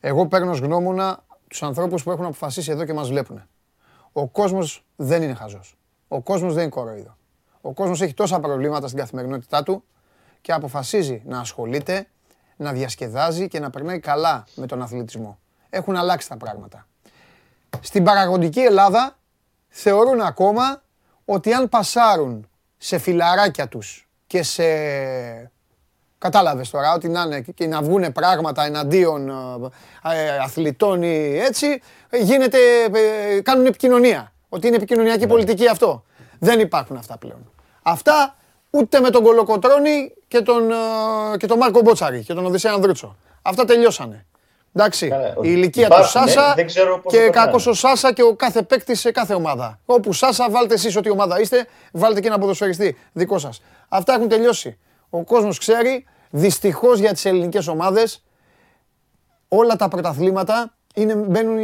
Εγώ 0.00 0.26
παίρνω 0.26 0.50
ως 0.50 0.58
γνώμονα 0.58 1.24
τους 1.48 1.62
ανθρώπους 1.62 2.02
που 2.02 2.10
έχουν 2.10 2.24
αποφασίσει 2.24 2.70
εδώ 2.70 2.84
και 2.84 2.92
μας 2.92 3.08
βλέπουν. 3.08 3.42
Ο 4.12 4.26
κόσμος 4.26 4.84
δεν 4.96 5.22
είναι 5.22 5.34
χαζός. 5.34 5.76
Ο 6.08 6.20
κόσμος 6.20 6.54
δεν 6.54 6.62
είναι 6.62 6.70
κοροϊδό. 6.70 7.16
Ο 7.60 7.72
κόσμος 7.72 8.00
έχει 8.00 8.14
τόσα 8.14 8.40
προβλήματα 8.40 8.86
στην 8.86 8.98
καθημερινότητά 8.98 9.62
του 9.62 9.84
και 10.40 10.52
αποφασίζει 10.52 11.22
να 11.26 11.38
ασχολείται, 11.38 12.06
να 12.56 12.72
διασκεδάζει 12.72 13.48
και 13.48 13.60
να 13.60 13.70
περνάει 13.70 13.98
καλά 13.98 14.44
με 14.54 14.66
τον 14.66 14.82
αθλητισμό. 14.82 15.38
Έχουν 15.70 15.96
αλλάξει 15.96 16.28
τα 16.28 16.36
πράγματα. 16.36 16.86
Στην 17.80 18.04
παραγωγική 18.04 18.60
Ελλάδα 18.60 19.17
θεωρούν 19.68 20.20
ακόμα 20.20 20.82
ότι 21.24 21.52
αν 21.52 21.68
πασάρουν 21.68 22.48
σε 22.76 22.98
φιλαράκια 22.98 23.68
τους 23.68 24.08
και 24.26 24.42
σε 24.42 24.64
Κατάλαβες 26.18 26.70
τώρα 26.70 26.92
ότι 26.92 27.08
να 27.08 27.22
είναι 27.22 27.40
και 27.54 27.66
να 27.66 27.82
βγουν 27.82 28.12
πράγματα 28.12 28.64
εναντίον 28.64 29.28
ε, 29.28 30.14
ε, 30.14 30.38
αθλητών 30.38 31.02
ή 31.02 31.38
έτσι, 31.38 31.80
γίνεται, 32.20 32.58
ε, 32.92 33.40
κάνουν 33.40 33.66
επικοινωνία. 33.66 34.32
Ότι 34.48 34.66
είναι 34.66 34.76
επικοινωνιακή 34.76 35.20
ναι. 35.20 35.26
πολιτική 35.26 35.68
αυτό. 35.68 36.04
Δεν 36.38 36.60
υπάρχουν 36.60 36.96
αυτά 36.96 37.16
πλέον. 37.16 37.50
Αυτά 37.82 38.36
ούτε 38.70 39.00
με 39.00 39.10
τον 39.10 39.22
Κολοκοτρόνη 39.22 40.14
και 40.28 40.40
τον, 40.40 40.70
και 41.36 41.46
τον 41.46 41.58
Μάρκο 41.58 41.80
Μπότσαρη 41.80 42.22
και 42.24 42.34
τον 42.34 42.46
Οδυσσέα 42.46 42.72
Ανδρούτσο. 42.72 43.16
Αυτά 43.42 43.64
τελειώσανε. 43.64 44.26
Εντάξει, 44.80 45.06
η 45.06 45.40
ηλικία 45.42 45.88
του 45.88 46.04
Σάσα 46.04 46.54
ναι, 46.56 46.64
και 47.06 47.30
κακός 47.32 47.66
ο 47.66 47.72
Σάσα 47.72 48.12
και 48.12 48.22
ο 48.22 48.34
κάθε 48.34 48.62
παίκτης 48.62 49.00
σε 49.00 49.10
κάθε 49.10 49.34
ομάδα. 49.34 49.80
Όπου 49.84 50.12
Σάσα, 50.12 50.50
βάλτε 50.50 50.74
εσείς 50.74 50.96
ό,τι 50.96 51.10
ομάδα 51.10 51.40
είστε, 51.40 51.66
βάλτε 51.92 52.20
και 52.20 52.26
ένα 52.26 52.38
ποδοσφαιριστή 52.38 52.96
δικό 53.12 53.38
σας. 53.38 53.62
Αυτά 53.88 54.14
έχουν 54.14 54.28
τελειώσει. 54.28 54.78
Ο 55.10 55.24
κόσμος 55.24 55.58
ξέρει, 55.58 56.04
δυστυχώς 56.30 56.98
για 56.98 57.12
τις 57.12 57.24
ελληνικές 57.24 57.68
ομάδες, 57.68 58.24
όλα 59.48 59.76
τα 59.76 59.88
πρωταθλήματα 59.88 60.74
είναι, 60.94 61.14
μπαίνουν, 61.14 61.56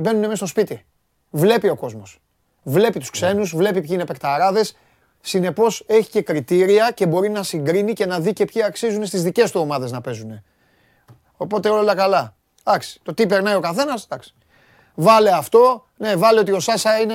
μπαίνουν 0.00 0.20
μέσα 0.20 0.36
στο 0.36 0.46
σπίτι. 0.46 0.84
Βλέπει 1.30 1.68
ο 1.68 1.76
κόσμος. 1.76 2.20
Βλέπει 2.62 2.98
τους 2.98 3.10
ξένους, 3.10 3.56
βλέπει 3.56 3.80
ποιοι 3.80 3.90
είναι 3.92 4.04
παικταράδες. 4.04 4.76
Συνεπώς 5.20 5.84
έχει 5.86 6.10
και 6.10 6.22
κριτήρια 6.22 6.90
και 6.90 7.06
μπορεί 7.06 7.30
να 7.30 7.42
συγκρίνει 7.42 7.92
και 7.92 8.06
να 8.06 8.20
δει 8.20 8.32
και 8.32 8.44
ποιοι 8.44 8.62
αξίζουν 8.62 9.06
στις 9.06 9.22
δικές 9.22 9.50
του 9.50 9.60
ομάδες 9.60 9.90
να 9.90 10.00
παίζουν. 10.00 10.42
Οπότε 11.36 11.68
όλα 11.68 11.94
καλά. 11.94 12.36
Εντάξει, 12.68 13.00
το 13.02 13.14
τι 13.14 13.26
περνάει 13.26 13.54
ο 13.54 13.60
καθένας, 13.60 14.04
εντάξει. 14.04 14.34
Βάλε 14.94 15.30
αυτό, 15.30 15.86
ναι, 15.96 16.16
βάλε 16.16 16.40
ότι 16.40 16.52
ο 16.52 16.60
Σάσα 16.60 17.00
είναι, 17.00 17.14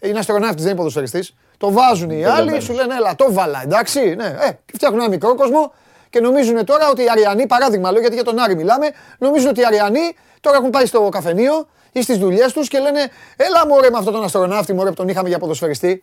είναι 0.00 0.18
αστροναύτης, 0.18 0.62
δεν 0.62 0.66
είναι 0.66 0.76
ποδοσφαιριστής. 0.76 1.34
Το 1.56 1.72
βάζουν 1.72 2.10
οι 2.10 2.24
άλλοι, 2.24 2.60
σου 2.60 2.72
λένε 2.72 2.94
έλα, 2.94 3.14
το 3.14 3.32
βάλα, 3.32 3.62
εντάξει. 3.62 4.14
Ναι, 4.14 4.24
ε, 4.24 4.50
φτιάχνουν 4.72 5.00
ένα 5.00 5.08
μικρό 5.08 5.34
κόσμο 5.34 5.72
και 6.10 6.20
νομίζουν 6.20 6.64
τώρα 6.64 6.88
ότι 6.88 7.02
οι 7.02 7.10
Αριανοί, 7.10 7.46
παράδειγμα 7.46 7.90
λέω 7.90 8.00
γιατί 8.00 8.14
για 8.14 8.24
τον 8.24 8.38
Άρη 8.38 8.54
μιλάμε, 8.56 8.90
νομίζουν 9.18 9.48
ότι 9.48 9.60
οι 9.60 9.64
Αριανοί 9.64 10.16
τώρα 10.40 10.56
έχουν 10.56 10.70
πάει 10.70 10.86
στο 10.86 11.08
καφενείο 11.08 11.66
ή 11.92 12.02
στις 12.02 12.18
δουλειές 12.18 12.52
τους 12.52 12.68
και 12.68 12.78
λένε 12.78 13.10
Έλα 13.36 13.66
μωρέ 13.66 13.90
με 13.90 13.98
αυτόν 13.98 14.12
τον 14.12 14.24
αστροναύτη 14.24 14.72
μωρέ 14.72 14.88
που 14.88 14.94
τον 14.94 15.08
είχαμε 15.08 15.28
για 15.28 15.38
ποδοσφαιριστή. 15.38 16.02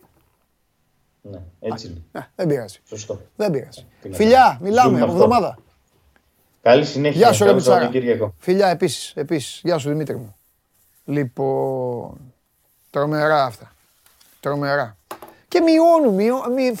Ναι, 1.20 1.38
έτσι 1.60 1.86
είναι. 1.86 2.02
Ναι, 2.12 2.28
δεν 2.36 2.46
πειράζει. 2.46 2.78
Σωστό. 2.84 3.20
Δεν 3.36 3.50
πειράζει. 3.50 3.86
Φιλιά, 4.12 4.58
μιλάμε 4.60 5.00
από 5.00 5.12
εβδομάδα. 5.12 5.58
Καλή 6.66 6.84
συνέχεια. 6.84 7.18
Γεια 7.18 7.32
σου, 7.32 7.44
Ρεμιτσάρα. 7.44 7.90
Φιλιά, 8.38 8.68
επίσης. 8.68 9.12
Επίσης. 9.14 9.60
Γεια 9.64 9.78
σου, 9.78 9.88
Δημήτρη 9.88 10.16
μου. 10.16 10.36
Λοιπόν, 11.04 12.34
τρομερά 12.90 13.44
αυτά. 13.44 13.72
Τρομερά. 14.40 14.96
Και 15.48 15.60
μειώνουν, 15.60 16.14
μειώνουν. 16.14 16.78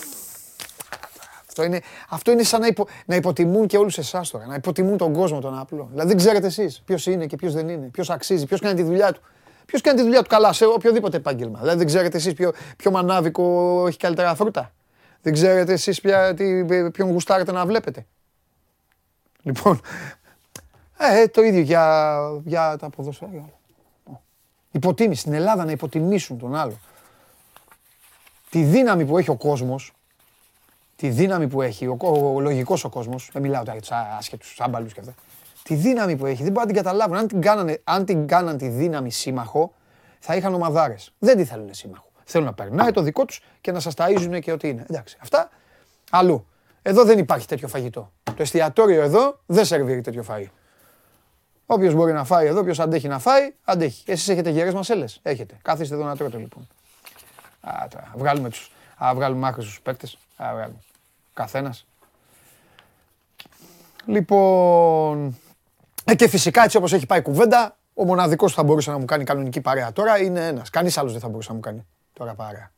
Αυτό 1.48 1.64
είναι, 1.64 1.80
αυτό 2.08 2.30
είναι 2.30 2.42
σαν 2.42 2.60
να, 2.60 2.66
υπο, 2.66 2.86
να 3.06 3.14
υποτιμούν 3.14 3.66
και 3.66 3.76
όλους 3.76 3.98
εσάς 3.98 4.30
τώρα. 4.30 4.46
Να 4.46 4.54
υποτιμούν 4.54 4.96
τον 4.96 5.12
κόσμο 5.12 5.40
τον 5.40 5.58
απλό. 5.58 5.88
Δηλαδή 5.90 6.08
δεν 6.08 6.16
ξέρετε 6.16 6.46
εσείς 6.46 6.82
ποιος 6.84 7.06
είναι 7.06 7.26
και 7.26 7.36
ποιος 7.36 7.52
δεν 7.52 7.68
είναι, 7.68 7.86
ποιος 7.86 8.10
αξίζει, 8.10 8.46
ποιος 8.46 8.60
κάνει 8.60 8.74
τη 8.74 8.82
δουλειά 8.82 9.12
του. 9.12 9.20
Ποιος 9.66 9.80
κάνει 9.80 9.96
τη 9.96 10.02
δουλειά 10.02 10.22
του 10.22 10.28
καλά 10.28 10.52
σε 10.52 10.64
οποιοδήποτε 10.64 11.16
επάγγελμα. 11.16 11.58
Δηλαδή 11.58 11.78
δεν 11.78 11.86
ξέρετε 11.86 12.16
εσείς 12.16 12.32
ποιο, 12.32 12.52
ποιο 12.76 12.90
μανάβικο 12.90 13.84
έχει 13.88 13.98
καλύτερα 13.98 14.34
φρούτα. 14.34 14.72
Δεν 15.22 15.32
ξέρετε 15.32 15.72
εσείς 15.72 16.00
ποιον 16.92 17.10
γουστάρετε 17.10 17.52
να 17.52 17.66
βλέπετε. 17.66 18.06
Λοιπόν, 19.46 19.80
ε, 20.98 21.26
το 21.26 21.42
ίδιο 21.42 21.60
για, 21.60 22.16
για 22.44 22.76
τα 22.76 22.90
ποδοσφαίρια. 22.90 23.44
Υποτίμηση. 24.70 25.20
Στην 25.20 25.32
Ελλάδα 25.32 25.64
να 25.64 25.70
υποτιμήσουν 25.70 26.38
τον 26.38 26.54
άλλο. 26.54 26.78
Τη 28.50 28.62
δύναμη 28.62 29.04
που 29.04 29.18
έχει 29.18 29.30
ο 29.30 29.36
κόσμος, 29.36 29.92
τη 30.96 31.08
δύναμη 31.08 31.48
που 31.48 31.62
έχει, 31.62 31.86
ο, 31.86 31.96
ο, 32.00 32.34
ο 32.34 32.40
λογικός 32.40 32.84
ο 32.84 32.88
κόσμος, 32.88 33.28
δεν 33.32 33.42
μιλάω 33.42 33.60
τώρα 33.60 33.72
για 33.72 33.80
τους 33.80 33.90
άσχετους, 34.18 34.60
άμπαλους 34.60 34.92
και 34.92 35.00
αυτά, 35.00 35.14
τη 35.62 35.74
δύναμη 35.74 36.16
που 36.16 36.26
έχει, 36.26 36.42
δεν 36.42 36.52
μπορεί 36.52 36.66
να 36.66 36.72
την 36.72 36.82
καταλάβουν. 36.82 37.16
Αν 37.16 37.26
την, 37.28 37.40
κάνανε, 37.40 37.80
αν 37.84 38.04
την 38.04 38.26
κάναν 38.26 38.56
τη 38.58 38.68
δύναμη 38.68 39.10
σύμμαχο, 39.10 39.72
θα 40.18 40.36
είχαν 40.36 40.54
ομαδάρες. 40.54 41.12
Δεν 41.18 41.36
τη 41.36 41.44
θέλουν 41.44 41.74
σύμμαχο. 41.74 42.08
Θέλουν 42.24 42.46
να 42.46 42.52
περνάει 42.52 42.90
το 42.90 43.00
δικό 43.02 43.24
τους 43.24 43.40
και 43.60 43.72
να 43.72 43.80
σας 43.80 43.94
ταΐζουν 43.96 44.38
και 44.40 44.52
ό,τι 44.52 44.68
είναι. 44.68 44.84
Εντάξει, 44.90 45.16
αυτά 45.20 45.50
αλλού. 46.10 46.46
Εδώ 46.88 47.04
δεν 47.04 47.18
υπάρχει 47.18 47.46
τέτοιο 47.46 47.68
φαγητό. 47.68 48.12
Το 48.22 48.42
εστιατόριο 48.42 49.02
εδώ 49.02 49.38
δεν 49.46 49.64
σερβίρει 49.64 50.00
τέτοιο 50.00 50.24
φαΐ. 50.28 50.44
Όποιος 51.66 51.94
μπορεί 51.94 52.12
να 52.12 52.24
φάει 52.24 52.46
εδώ, 52.46 52.60
όποιος 52.60 52.80
αντέχει 52.80 53.08
να 53.08 53.18
φάει, 53.18 53.54
αντέχει. 53.64 54.10
Εσείς 54.10 54.28
έχετε 54.28 54.50
γερές 54.50 54.74
μασέλες. 54.74 55.20
Έχετε. 55.22 55.58
Κάθεστε 55.62 55.94
εδώ 55.94 56.04
να 56.04 56.16
τρώτε 56.16 56.36
λοιπόν. 56.38 56.68
Α, 57.60 57.86
τώρα, 57.90 58.12
βγάλουμε 58.16 58.48
τους. 58.48 58.72
Α, 59.04 59.14
βγάλουμε 59.14 59.48
άκρη 59.48 59.64
στου 59.64 59.82
παίκτες. 59.82 60.18
Α, 60.36 60.50
βγάλουμε. 60.52 60.78
Καθένας. 61.34 61.86
Λοιπόν. 64.06 65.38
Ε, 66.04 66.14
και 66.14 66.28
φυσικά 66.28 66.62
έτσι 66.64 66.76
όπως 66.76 66.92
έχει 66.92 67.06
πάει 67.06 67.18
η 67.18 67.22
κουβέντα, 67.22 67.76
ο 67.94 68.04
μοναδικός 68.04 68.50
που 68.50 68.56
θα 68.56 68.64
μπορούσε 68.64 68.90
να 68.90 68.98
μου 68.98 69.04
κάνει 69.04 69.24
κανονική 69.24 69.60
παρέα 69.60 69.92
τώρα 69.92 70.18
είναι 70.18 70.46
ένας. 70.46 70.70
Κανείς 70.70 70.98
άλλος 70.98 71.12
δεν 71.12 71.20
θα 71.20 71.28
μπορούσε 71.28 71.48
να 71.48 71.54
μου 71.54 71.60
κάνει 71.60 71.86
τώρα 72.12 72.34
παρέα. 72.34 72.70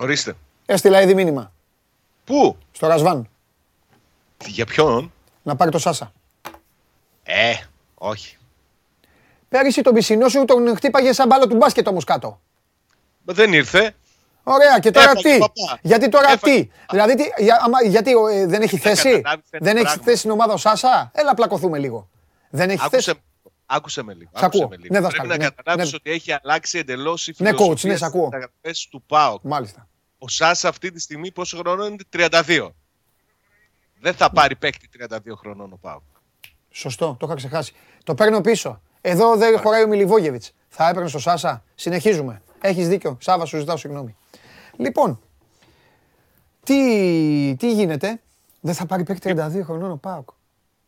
Ορίστε. 0.00 0.36
Έστειλα 0.66 1.02
ήδη 1.02 1.14
μήνυμα. 1.14 1.52
Πού; 2.24 2.56
Στο 2.72 2.86
Ρασβάν. 2.86 3.28
Για 4.46 4.66
ποιον; 4.66 5.12
Να 5.42 5.56
πάρει 5.56 5.70
το 5.70 5.78
Σάσα. 5.78 6.12
Ε, 7.22 7.54
όχι. 7.94 8.36
Πέρυσι 9.48 9.82
τον 9.82 9.94
πισινό 9.94 10.28
σου 10.28 10.44
τον 10.44 10.76
χτύπαγε 10.76 11.12
σαν 11.12 11.26
μπάλα 11.26 11.46
του 11.46 11.56
μπάσκετ 11.56 11.86
όμως 11.86 12.04
κάτω. 12.04 12.40
Δεν 13.24 13.52
ήρθε. 13.52 13.94
Ωραία, 14.42 14.78
και 14.78 14.90
τώρα 14.90 15.14
τι; 15.14 15.38
Γιατί 15.82 16.08
τώρα 16.08 16.36
τι; 16.36 16.68
Δηλαδή, 16.90 17.14
τι, 17.14 17.24
γιατί 17.88 18.10
ε, 18.32 18.46
δεν 18.46 18.62
έχει 18.62 18.78
θέση; 18.78 19.22
Δεν 19.50 19.76
έχει 19.76 19.98
θέση 19.98 20.16
στην 20.16 20.30
ομάδα 20.30 20.52
ο 20.52 20.56
Σάσα; 20.56 21.10
Έλα, 21.14 21.34
πλακωθούμε 21.34 21.78
λίγο. 21.78 22.08
Δεν 22.50 22.70
έχει 22.70 22.88
θέση. 22.88 23.12
Άκουσε 23.72 24.02
με 24.02 24.14
λίγο. 24.14 24.30
Άκουσε 24.34 24.66
με 24.70 24.76
λίγο. 24.76 25.00
Ναι, 25.00 25.08
Πρέπει 25.08 25.28
να 25.28 25.36
ναι, 25.36 25.44
καταλάβεις 25.44 25.90
ναι. 25.90 25.96
ότι 25.96 26.10
έχει 26.10 26.32
αλλάξει 26.32 26.78
εντελώς 26.78 27.28
η 27.28 27.34
Ναι, 27.38 27.50
coach, 27.50 27.52
ναι, 27.52 27.64
φιλοσοφία 27.64 27.96
σ' 27.96 28.02
ακούω. 28.02 28.30
στις 28.62 28.88
του 28.88 29.02
ΠΑΟΚ. 29.06 29.40
Μάλιστα. 29.42 29.88
Ο 30.18 30.28
Σάσα 30.28 30.68
αυτή 30.68 30.90
τη 30.92 31.00
στιγμή 31.00 31.32
πόσο 31.32 31.56
χρονών 31.56 31.86
είναι; 31.92 32.30
32. 32.46 32.68
Δεν 34.00 34.14
θα 34.14 34.30
πάρει 34.30 34.56
παίκτη 34.56 34.88
32 35.10 35.18
χρονών 35.36 35.72
ο 35.72 35.76
ΠΑΟΚ. 35.80 36.02
Σωστό, 36.70 37.16
το 37.18 37.26
είχα 37.26 37.34
ξεχάσει. 37.34 37.72
Το 38.04 38.14
παίρνω 38.14 38.40
πίσω. 38.40 38.80
Εδώ 39.00 39.36
δεν 39.36 39.58
χωράει 39.58 39.82
ο 39.82 39.88
Μιλιβόγεβιτς. 39.88 40.52
Θα 40.68 40.88
έπαιρνε 40.88 41.08
στο 41.08 41.18
Σάσα. 41.18 41.64
Συνεχίζουμε. 41.74 42.42
Έχεις 42.60 42.88
δίκιο. 42.88 43.16
Σάβα, 43.20 43.44
σου 43.44 43.58
ζητάω 43.58 43.76
συγγνώμη. 43.76 44.16
Λοιπόν, 44.76 45.20
τι, 46.64 47.54
τι 47.58 47.72
γίνεται; 47.72 48.20
Δεν 48.60 48.74
θα 48.74 48.86
πάρει 48.86 49.04
παίκτη 49.04 49.34
32 49.38 49.60
χρονών 49.64 49.90
ο 49.90 49.96
Πάοκ. 49.96 50.28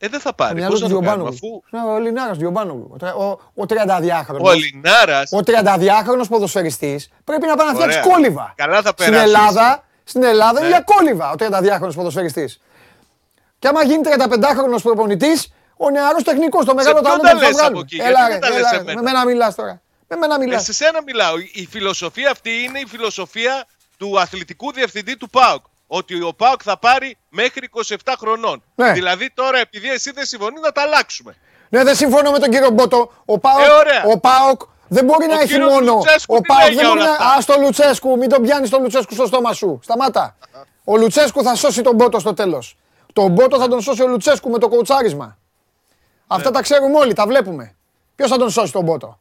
Ε, 0.05 0.09
δεν 0.09 0.21
θα 0.21 0.35
πάρει. 0.35 0.55
Μυαλό 0.55 0.71
Πώς 0.71 0.81
του 0.81 0.89
να 0.89 0.95
το 0.95 1.01
κάνουμε, 1.01 1.31
Διομπάνογλου. 1.31 1.63
αφού 1.83 1.95
Ο 1.95 1.99
Λινάρας 1.99 2.39
Διομπάνογλου. 2.39 2.91
Ο, 2.93 2.97
τρε- 2.97 3.13
ο, 3.15 3.41
ο 3.55 3.65
32χρονο. 3.69 4.41
ο 4.45 4.51
Ελληνάρα. 4.51 5.23
Ο 5.31 5.39
32χρονο 5.47 6.25
ποδοσφαιριστής 6.29 7.09
πρέπει 7.25 7.47
να 7.47 7.57
πάει 7.57 7.67
να 7.67 7.75
φτιάξει 7.75 7.99
Ωραία. 7.99 8.13
κόλυβα. 8.13 8.53
Καλά 8.57 8.83
θα 8.83 8.89
Στην 8.89 8.95
περάσεις. 9.05 9.23
Ελλάδα, 9.35 9.85
στην 10.05 10.23
Ελλάδα 10.23 10.59
είναι 10.61 10.69
Ναι. 10.69 10.75
για 10.75 10.81
κόλυβα 10.85 11.31
ο 11.31 11.35
32χρονο 11.39 11.93
ποδοσφαιριστής. 11.95 12.61
Και 13.59 13.69
άμα 13.69 13.85
γίνει 13.85 14.01
35χρονο 14.05 14.79
προπονητής, 14.83 15.53
ο 15.77 15.91
νεαρός 15.91 16.23
τεχνικός, 16.23 16.65
το 16.65 16.75
μεγάλο 16.75 17.01
ποιον 17.01 17.05
ταλέντο 17.05 17.29
τα 17.29 17.33
που 17.35 17.39
θα 17.39 17.47
λες 17.47 17.49
από 17.51 17.59
βγάλουμε. 17.59 17.81
εκεί, 17.81 17.97
Έλα, 17.97 18.29
γιατί 18.29 18.33
ρε, 18.33 18.39
δεν 18.39 18.41
τα 18.41 18.49
λες 18.51 18.59
έλα, 18.59 18.71
ρε. 18.71 18.77
εμένα. 18.77 19.03
Με 19.03 19.11
μένα 19.11 19.25
μιλάς 19.25 19.55
τώρα. 19.55 19.81
Με 20.09 20.17
μένα 20.17 20.35
Ε, 20.35 20.39
μιλάς. 20.39 20.63
σε 20.65 20.73
σένα 20.73 21.03
μιλάω. 21.03 21.35
Η 21.53 21.67
φιλοσοφία 21.71 22.31
αυτή 22.31 22.51
είναι 22.63 22.79
η 22.79 22.87
φιλοσοφία 22.87 23.67
του 23.99 24.21
αθλητικού 24.21 24.73
διευθυντή 24.73 25.17
του 25.17 25.31
ΠΑΟΚ. 25.31 25.65
Ότι 25.87 26.23
ο 26.23 26.35
ΠΑΟΚ 26.35 26.61
θα 26.65 26.79
πάρει 26.79 27.17
μέχρι 27.33 27.69
27 27.87 27.97
χρονών. 28.19 28.63
Ναι. 28.75 28.93
Δηλαδή 28.93 29.31
τώρα 29.35 29.59
επειδή 29.59 29.91
εσύ 29.91 30.11
δεν 30.11 30.25
συμφωνείς 30.25 30.61
να 30.61 30.73
τα 30.73 30.83
αλλάξουμε. 30.83 31.37
Ναι, 31.69 31.85
δεν 31.85 31.95
συμφωνώ 31.97 32.31
με 32.31 32.39
τον 32.39 32.51
κύριο 32.51 32.71
Μπότο. 32.71 33.13
Ο 33.25 33.39
Πάοκ, 33.39 33.61
Ε, 33.61 33.71
ωραία. 33.71 34.03
ο 34.05 34.19
Πάοκ 34.19 34.61
δεν 34.89 35.05
μπορεί 35.05 35.27
να 35.27 35.35
έχει 35.35 35.47
κύριος 35.47 35.73
μόνο. 35.73 35.93
Λουτσέσκου 35.95 36.35
Ο 36.35 36.41
τι 36.41 36.47
Πάοκ 36.47 36.61
λέει 36.61 36.69
δεν 36.75 36.79
για 36.79 36.89
μπορεί 36.89 37.01
όλα 37.01 37.09
να. 37.19 37.27
αυτά; 37.27 37.53
Α 37.53 37.57
το 37.57 37.63
Λουτσέσκου, 37.65 38.17
μην 38.17 38.29
τον 38.29 38.43
πιάνεις 38.43 38.71
τον 38.71 38.83
Λουτσέσκου 38.83 39.15
στο 39.15 39.27
στόμα 39.27 39.53
σου. 39.53 39.81
Σταμάτα. 39.83 40.37
Ο 40.85 40.97
Λουτσέσκου 40.97 41.43
θα 41.43 41.55
σώσει 41.55 41.83
τον 41.83 41.95
Μπότο 41.95 42.19
στο 42.19 42.35
τέλος. 42.35 42.77
Τον 43.13 43.31
Μπότο 43.33 43.59
θα 43.59 43.69
τον 43.69 43.81
σώσει 43.81 44.03
ο 44.03 44.07
Λουτσέσκου 44.07 44.51
με 44.51 44.59
το 44.59 44.69
κοουτσάρισμα. 44.69 45.39
Αυτά 46.27 46.49
Ναι. 46.49 46.55
τα 46.55 46.63
ξέρουμε 46.63 46.99
όλοι, 46.99 47.13
τα 47.15 47.27
βλέπουμε. 47.27 47.77
Ποιος 48.17 48.31
θα 48.31 48.37
τον 48.37 48.51
σώσει 48.51 48.73
τον 48.73 48.85
Μπότο; 48.85 49.21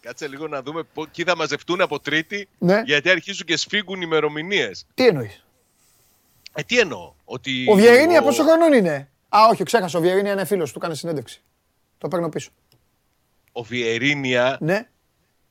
Κάτσε 0.00 0.28
λίγο 0.28 0.48
να 0.48 0.62
δούμε 0.62 0.82
πο- 0.94 1.06
ποιοι 1.16 1.24
θα 1.24 1.36
μαζευτούν 1.36 1.80
από 1.80 2.00
Τρίτη. 2.00 2.48
Ναι. 2.58 2.82
Γιατί 2.84 3.10
αρχίζουν 3.10 3.46
και 3.46 3.56
σφίγγουν 3.56 4.00
ημερομηνίες. 4.02 4.86
Τι 4.94 5.06
εννοείς; 5.06 5.44
Ε, 6.54 6.62
τι 6.62 6.78
εννοώ; 6.78 7.12
Ότι 7.32 7.66
Ο 7.70 7.74
Βιερίνια 7.74 8.22
πόσο 8.22 8.42
χρονών 8.44 8.72
είναι; 8.72 9.08
Α, 9.28 9.38
όχι, 9.50 9.62
ξέχασα. 9.62 9.98
Ο 9.98 10.00
Βιερίνια 10.00 10.32
είναι 10.32 10.44
φίλος 10.44 10.72
του, 10.72 10.78
έκανε 10.78 10.94
συνέντευξη. 10.94 11.42
Το 11.98 12.08
παίρνω 12.08 12.28
πίσω. 12.28 12.50
Ο 13.52 13.62
Βιερίνια 13.62 14.56
Ναι. 14.60 14.88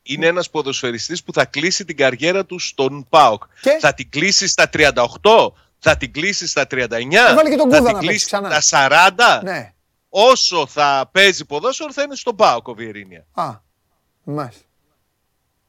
είναι 0.03 0.25
ένας 0.25 0.49
ποδοσφαιριστής 0.49 1.23
που 1.23 1.33
θα 1.33 1.45
κλείσει 1.45 1.85
την 1.85 1.97
καριέρα 1.97 2.45
του 2.45 2.59
στον 2.59 3.05
ΠΑΟΚ. 3.09 3.43
Και; 3.61 3.77
Θα 3.79 3.93
την 3.93 4.09
κλείσει 4.09 4.47
στα 4.47 4.69
38, 4.69 5.53
θα 5.79 5.97
την 5.97 6.13
κλείσει 6.13 6.47
στα 6.47 6.67
39, 6.67 7.29
Έβαλε 7.29 7.49
και 7.49 7.55
τον 7.55 7.69
θα 7.71 7.77
Κούδα 7.77 7.89
την 7.89 7.93
να 7.93 7.99
κλείσει 7.99 8.07
παίξει 8.09 8.25
ξανά. 8.25 8.61
στα 8.61 9.39
40. 9.39 9.43
Ναι. 9.43 9.73
Όσο 10.09 10.67
θα 10.67 11.09
παίζει 11.11 11.45
ποδόσφαιρο 11.45 11.93
θα 11.93 12.01
είναι 12.01 12.15
στον 12.15 12.35
ΠΑΟΚ 12.35 12.67
ο 12.67 12.73
Βιερίνια. 12.73 13.25
Α, 13.33 13.49
μάλιστα. 14.23 14.63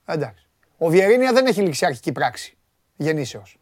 Εντάξει. 0.04 0.46
Ο 0.78 0.88
Βιερίνια 0.88 1.32
δεν 1.32 1.46
έχει 1.46 1.60
ληξιαρχική 1.60 2.12
πράξη 2.12 2.56
γεννήσεως. 2.96 3.56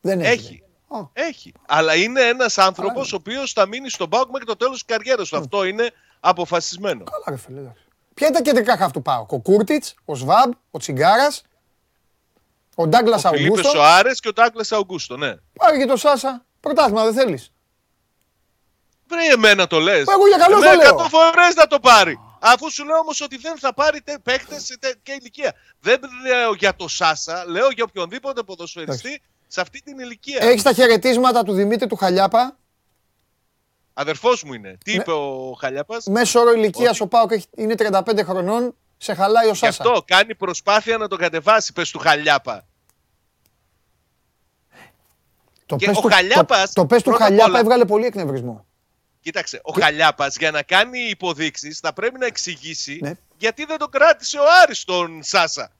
Δεν 0.00 0.20
έχει. 0.20 0.30
Έχει. 0.32 0.62
Α. 0.88 0.98
Έχει. 1.12 1.52
Αλλά 1.66 1.94
είναι 1.94 2.20
ένας 2.20 2.58
άνθρωπος 2.58 2.94
Καλά. 2.94 3.08
ο 3.12 3.16
οποίος 3.16 3.52
θα 3.52 3.66
μείνει 3.66 3.90
στον 3.90 4.08
ΠΑΟΚ 4.08 4.30
μέχρι 4.30 4.46
το 4.46 4.56
τέλος 4.56 4.72
της 4.72 4.84
καριέρας 4.84 5.28
του. 5.28 5.36
Αυτό 5.36 5.64
είναι 5.64 5.90
αποφασισμένο. 6.20 7.04
Καλά 7.04 7.24
ρε 7.28 7.36
φίλε, 7.36 7.60
εντάξει. 7.60 7.84
Ποια 8.14 8.26
είναι 8.26 8.36
τα 8.36 8.42
κεντρικά 8.42 8.76
χαφ 8.76 8.92
του 8.92 9.02
ΠΑΟΚ. 9.02 9.32
Ο 9.32 9.38
Κούρτιτς, 9.40 9.94
ο 10.04 10.14
Σβάμπ, 10.14 10.52
ο 10.70 10.78
Τσιγκάρας, 10.78 11.42
ο 12.74 12.86
Ντάγκλας 12.86 13.24
Ο 13.24 13.28
Φιλίππες 13.28 13.48
Αουγκούστο. 13.50 13.78
Σοάρες 13.78 14.20
και 14.20 14.28
ο 14.28 14.32
Τάγκλες 14.32 14.72
Αουγκούστο, 14.72 15.16
ναι. 15.16 15.34
Πάρε 15.58 15.78
και 15.78 15.86
το 15.86 15.96
Σάσα. 15.96 16.44
Πρωτάθλημα 16.60 17.04
δεν 17.04 17.14
θέλεις. 17.14 17.50
Βρε 19.08 19.26
εμένα 19.32 19.66
το 19.66 19.78
λες. 19.78 20.04
Εγώ 20.08 20.26
για 20.26 20.36
καλό 20.36 20.56
Εμένα 20.56 20.70
το 20.72 20.76
λέω. 20.78 20.88
εκατό 20.88 21.08
φορές 21.08 21.54
να 21.54 21.66
το 21.66 21.80
πάρει. 21.80 22.20
Αφού 22.40 22.70
σου 22.72 22.84
λέω 22.84 22.96
όμως 22.98 23.20
ότι 23.20 23.36
δεν 23.36 23.58
θα 23.58 23.74
πάρει 23.74 24.00
τε- 24.00 24.18
παίκτες 24.22 24.64
σε 24.64 24.78
τέτοια 24.78 25.14
ηλικία. 25.14 25.52
Δεν 25.80 26.00
λέω 26.26 26.54
για 26.54 26.74
το 26.76 26.88
Σάσα, 26.88 27.44
λέω 27.46 27.70
για 27.70 27.84
οποιονδήποτε 27.88 28.42
ποδοσφαιριστή 28.42 29.22
σε 29.56 29.62
αυτή 29.62 29.82
την 29.82 29.98
ηλικία. 29.98 30.38
Έχεις 30.42 30.62
τα 30.62 30.72
χαιρετίσματα 30.72 31.42
του 31.42 31.52
Δημήτρη 31.52 31.86
του 31.86 31.96
Χαλιάπα; 31.96 32.56
Αδερφός 33.94 34.42
μου 34.44 34.52
είναι. 34.52 34.78
Τι 34.84 34.90
Ναι. 34.94 35.00
είπε 35.02 35.10
ο 35.12 35.56
Χαλιάπας; 35.60 36.06
Μέσο 36.06 36.40
όρο 36.40 36.52
ηλικίας 36.52 36.90
Ότι- 36.90 37.02
ο 37.02 37.06
ΠΑΟΚ 37.06 37.30
έχει- 37.32 37.46
είναι 37.56 37.74
35 37.74 38.24
χρονών. 38.24 38.74
Σε 38.98 39.14
χαλάει 39.14 39.46
ο 39.46 39.50
Γι' 39.50 39.56
Σάσα. 39.56 39.82
αυτό 39.82 40.02
κάνει 40.06 40.34
προσπάθεια 40.34 40.96
να 40.96 41.08
τον 41.08 41.18
κατεβάσει, 41.18 41.72
πες 41.72 41.90
του 41.90 41.98
Χαλιάπα. 41.98 42.66
Το 45.66 45.76
Και 45.76 45.86
πες 45.86 45.96
ο 45.96 46.00
του- 46.00 46.08
Χαλιάπας, 46.12 46.72
Το, 46.72 46.80
το 46.80 46.86
πες 46.86 47.02
του 47.02 47.08
πρώτα 47.10 47.24
απ' 47.24 47.28
Χαλιάπα 47.30 47.50
όλα- 47.50 47.58
έβγαλε 47.60 47.84
πολύ 47.84 48.06
εκνευρισμό. 48.06 48.66
Κοίταξε, 49.20 49.60
ο 49.62 49.72
Χαλιάπας 49.72 50.36
για 50.36 50.50
να 50.50 50.62
κάνει 50.62 50.98
υποδείξεις 51.00 51.78
θα 51.78 51.92
πρέπει 51.92 52.18
να 52.18 52.26
εξηγήσει 52.26 52.98
Ναι. 53.02 53.12
γιατί 53.38 53.64
δεν 53.64 53.78
τον 53.78 53.90
κράτησε 53.90 54.38
ο 54.38 54.44
Άρης 54.62 54.84
τον 54.84 55.22
Σάσα. 55.22 55.70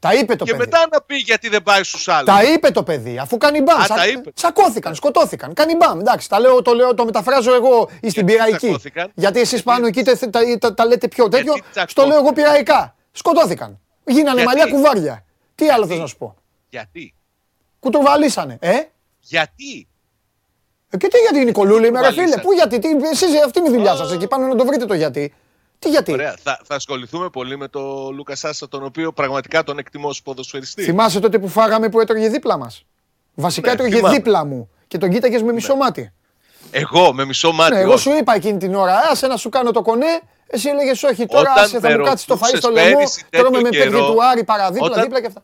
Τα 0.00 0.14
είπε 0.14 0.36
το 0.36 0.44
και 0.44 0.50
παιδί. 0.50 0.62
μετά 0.64 0.86
να 0.92 1.00
πει 1.02 1.16
γιατί 1.16 1.48
δεν 1.48 1.62
πάει 1.62 1.82
στους 1.82 2.08
άλλους. 2.08 2.24
Τα 2.34 2.42
είπε 2.44 2.70
το 2.70 2.82
παιδί, 2.82 3.18
αφού 3.18 3.36
κάνει 3.36 3.60
μπαμ. 3.60 3.80
Α, 3.80 3.84
Σα- 3.84 3.94
τα 3.94 4.06
είπε. 4.06 4.30
Σακώθηκαν, 4.34 4.94
σκοτώθηκαν. 4.94 5.54
Κάνει 5.54 5.76
μπαμ. 5.76 5.98
Εντάξει, 6.00 6.28
τα 6.28 6.40
λέω, 6.40 6.62
το, 6.62 6.72
λέω, 6.74 6.94
το 6.94 7.04
μεταφράζω 7.04 7.54
εγώ 7.54 7.88
ή 8.00 8.10
στην 8.10 8.10
Γιατί 8.10 8.32
πειραϊκή. 8.32 8.56
τσακώθηκαν; 8.56 9.10
Γιατί 9.14 9.40
εσείς 9.40 9.62
πάνω 9.62 9.86
εκεί 9.86 10.02
τε- 10.02 10.30
τα, 10.30 10.40
τα, 10.58 10.74
τα 10.74 10.86
λέτε 10.86 11.08
πιο 11.08 11.28
τέτοιο. 11.28 11.52
τσακώθηκαν; 11.52 11.88
Στο 11.88 12.06
λέω 12.06 12.18
εγώ 12.18 12.32
πειραϊκά. 12.32 12.94
Σκοτώθηκαν. 13.12 13.80
Γίνανε 14.06 14.40
Γιατί; 14.42 14.56
μαλλιά 14.56 14.72
κουβάρια. 14.74 15.24
Τι 15.54 15.68
άλλο 15.68 15.78
Γιατί; 15.84 15.94
θε 15.94 16.00
να 16.00 16.06
σου 16.06 16.16
πω; 16.16 16.34
Γιατί; 16.68 17.14
Κουτρουβαλήσανε. 17.80 18.56
Ε; 18.60 18.72
Γιατί; 19.20 19.88
ε 20.90 20.96
και 20.96 21.08
τι 21.08 21.18
γιατί 21.18 21.38
είναι 21.38 21.50
η 21.50 21.52
κολούλη, 21.52 21.90
με 21.90 22.00
ρε 22.00 22.06
φίλε; 22.12 22.22
κουτρουβαλήσανε; 22.24 22.42
Πού 22.42 22.52
γιατί, 22.52 22.78
τι, 22.78 23.08
εσείς, 23.08 23.44
αυτή 23.44 23.58
είναι 23.58 23.68
η 23.68 23.72
δουλειά 23.72 23.94
σας 23.94 24.12
εκεί 24.12 24.26
πάνω 24.26 24.46
να 24.46 24.54
το 24.54 24.64
βρείτε 24.64 24.84
το 24.86 24.94
γιατί. 24.94 25.34
Τι 25.80 25.88
γιατί; 25.88 26.12
Ωραία. 26.12 26.34
Θα, 26.42 26.60
θα 26.64 26.74
ασχοληθούμε 26.74 27.30
πολύ 27.30 27.56
με 27.56 27.68
τον 27.68 28.14
Λούκα 28.14 28.36
Σάσα, 28.36 28.68
τον 28.68 28.84
οποίο 28.84 29.12
πραγματικά 29.12 29.62
τον 29.62 29.78
εκτιμώ 29.78 30.08
ως 30.08 30.22
ποδοσφαιριστή. 30.22 30.82
Θυμάσαι 30.82 31.20
τότε 31.20 31.38
που 31.38 31.48
φάγαμε 31.48 31.88
που 31.88 32.00
έτρωγε 32.00 32.28
δίπλα 32.28 32.58
μας; 32.58 32.84
Βασικά 33.34 33.66
Ναι, 33.66 33.72
έτρωγε 33.72 33.96
θυμάμαι. 33.96 34.14
δίπλα 34.14 34.44
μου 34.44 34.70
και 34.88 34.98
τον 34.98 35.10
κοίταγες 35.10 35.42
με 35.42 35.52
μισό 35.52 35.76
μάτι. 35.76 36.12
Εγώ 36.70 37.12
με 37.12 37.24
μισό 37.24 37.52
μάτι. 37.52 37.74
Ναι, 37.74 37.80
εγώ 37.80 37.96
σου 37.96 38.10
είπα 38.10 38.34
εκείνη 38.34 38.58
την 38.58 38.74
ώρα, 38.74 38.96
άσε 39.10 39.26
να 39.26 39.36
σου 39.36 39.48
κάνω 39.48 39.70
το 39.70 39.82
κονέ. 39.82 40.20
Εσύ 40.46 40.68
έλεγες 40.68 41.02
όχι, 41.02 41.26
τώρα 41.26 41.52
άσε, 41.52 41.80
θα 41.80 41.90
μου 41.90 42.04
κάτσεις 42.04 42.26
το 42.26 42.38
φαΐ 42.42 42.56
στο 42.56 42.70
λαιμό. 42.70 43.00
Τώρα 43.30 43.50
με 43.50 43.68
παίρνει 43.68 43.98
του 43.98 44.24
Άρη 44.30 44.44
παραδίπλα, 44.44 45.02
δίπλα 45.02 45.20
και 45.20 45.26
αυτά. 45.26 45.42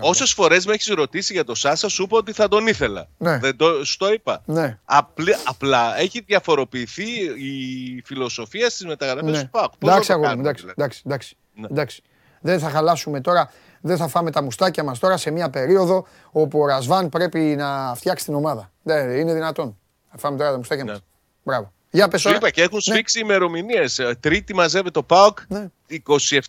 Όσες 0.00 0.32
φορές 0.32 0.66
με 0.66 0.72
έχεις 0.72 0.86
ρωτήσει 0.86 1.32
για 1.32 1.44
το 1.44 1.54
Σάσα, 1.54 1.88
σου 1.88 2.02
είπα 2.02 2.16
ότι 2.16 2.32
θα 2.32 2.48
τον 2.48 2.66
ήθελα. 2.66 3.08
Ναι. 3.18 3.38
Δεν 3.38 3.56
το, 3.56 3.84
στο 3.84 4.12
είπα. 4.12 4.42
Ναι. 4.44 4.78
Απλά, 4.84 5.36
απλά 5.44 5.98
έχει 5.98 6.20
διαφοροποιηθεί 6.20 7.10
η 7.22 8.02
φιλοσοφία 8.04 8.70
στις 8.70 8.86
μεταγραφές 8.86 9.30
ναι. 9.30 9.42
του 9.42 9.50
ΠΑΟΚ. 9.50 9.72
Εντάξει, 9.78 10.12
αγόρι, 10.12 10.38
εντάξει, 10.38 10.62
δηλαδή; 10.62 10.82
εντάξει, 10.82 11.02
εντάξει, 11.06 11.36
ναι. 11.54 11.66
εντάξει. 11.70 12.02
Δεν 12.40 12.58
θα 12.58 12.70
χαλάσουμε 12.70 13.20
τώρα, 13.20 13.50
δεν 13.80 13.96
θα 13.96 14.08
φάμε 14.08 14.30
τα 14.30 14.42
μουστάκια 14.42 14.84
μας 14.84 14.98
τώρα 14.98 15.16
σε 15.16 15.30
μια 15.30 15.50
περίοδο 15.50 16.06
όπου 16.30 16.60
ο 16.60 16.66
Ρασβάν 16.66 17.08
πρέπει 17.08 17.38
να 17.38 17.94
φτιάξει 17.94 18.24
την 18.24 18.34
ομάδα. 18.34 18.70
Δεν 18.82 19.10
είναι 19.10 19.34
δυνατόν. 19.34 19.78
Θα 20.10 20.18
φάμε 20.18 20.36
τώρα 20.36 20.50
τα 20.50 20.56
μουστάκια 20.56 20.84
ναι. 20.84 20.90
μας. 20.90 21.00
Μπράβο. 21.42 21.72
Για 21.90 22.08
πες 22.08 22.20
Σου 22.20 22.34
είπα 22.34 22.50
και 22.50 22.62
έχουν 22.62 22.80
ναι. 22.86 22.94
σφίξει 22.94 23.20
ημερομηνίες. 23.20 24.00
Τρίτη 24.20 24.54
μαζεύει 24.54 24.90
το 24.90 25.02
ΠΑΟΚ. 25.02 25.38
Ναι. 25.48 25.68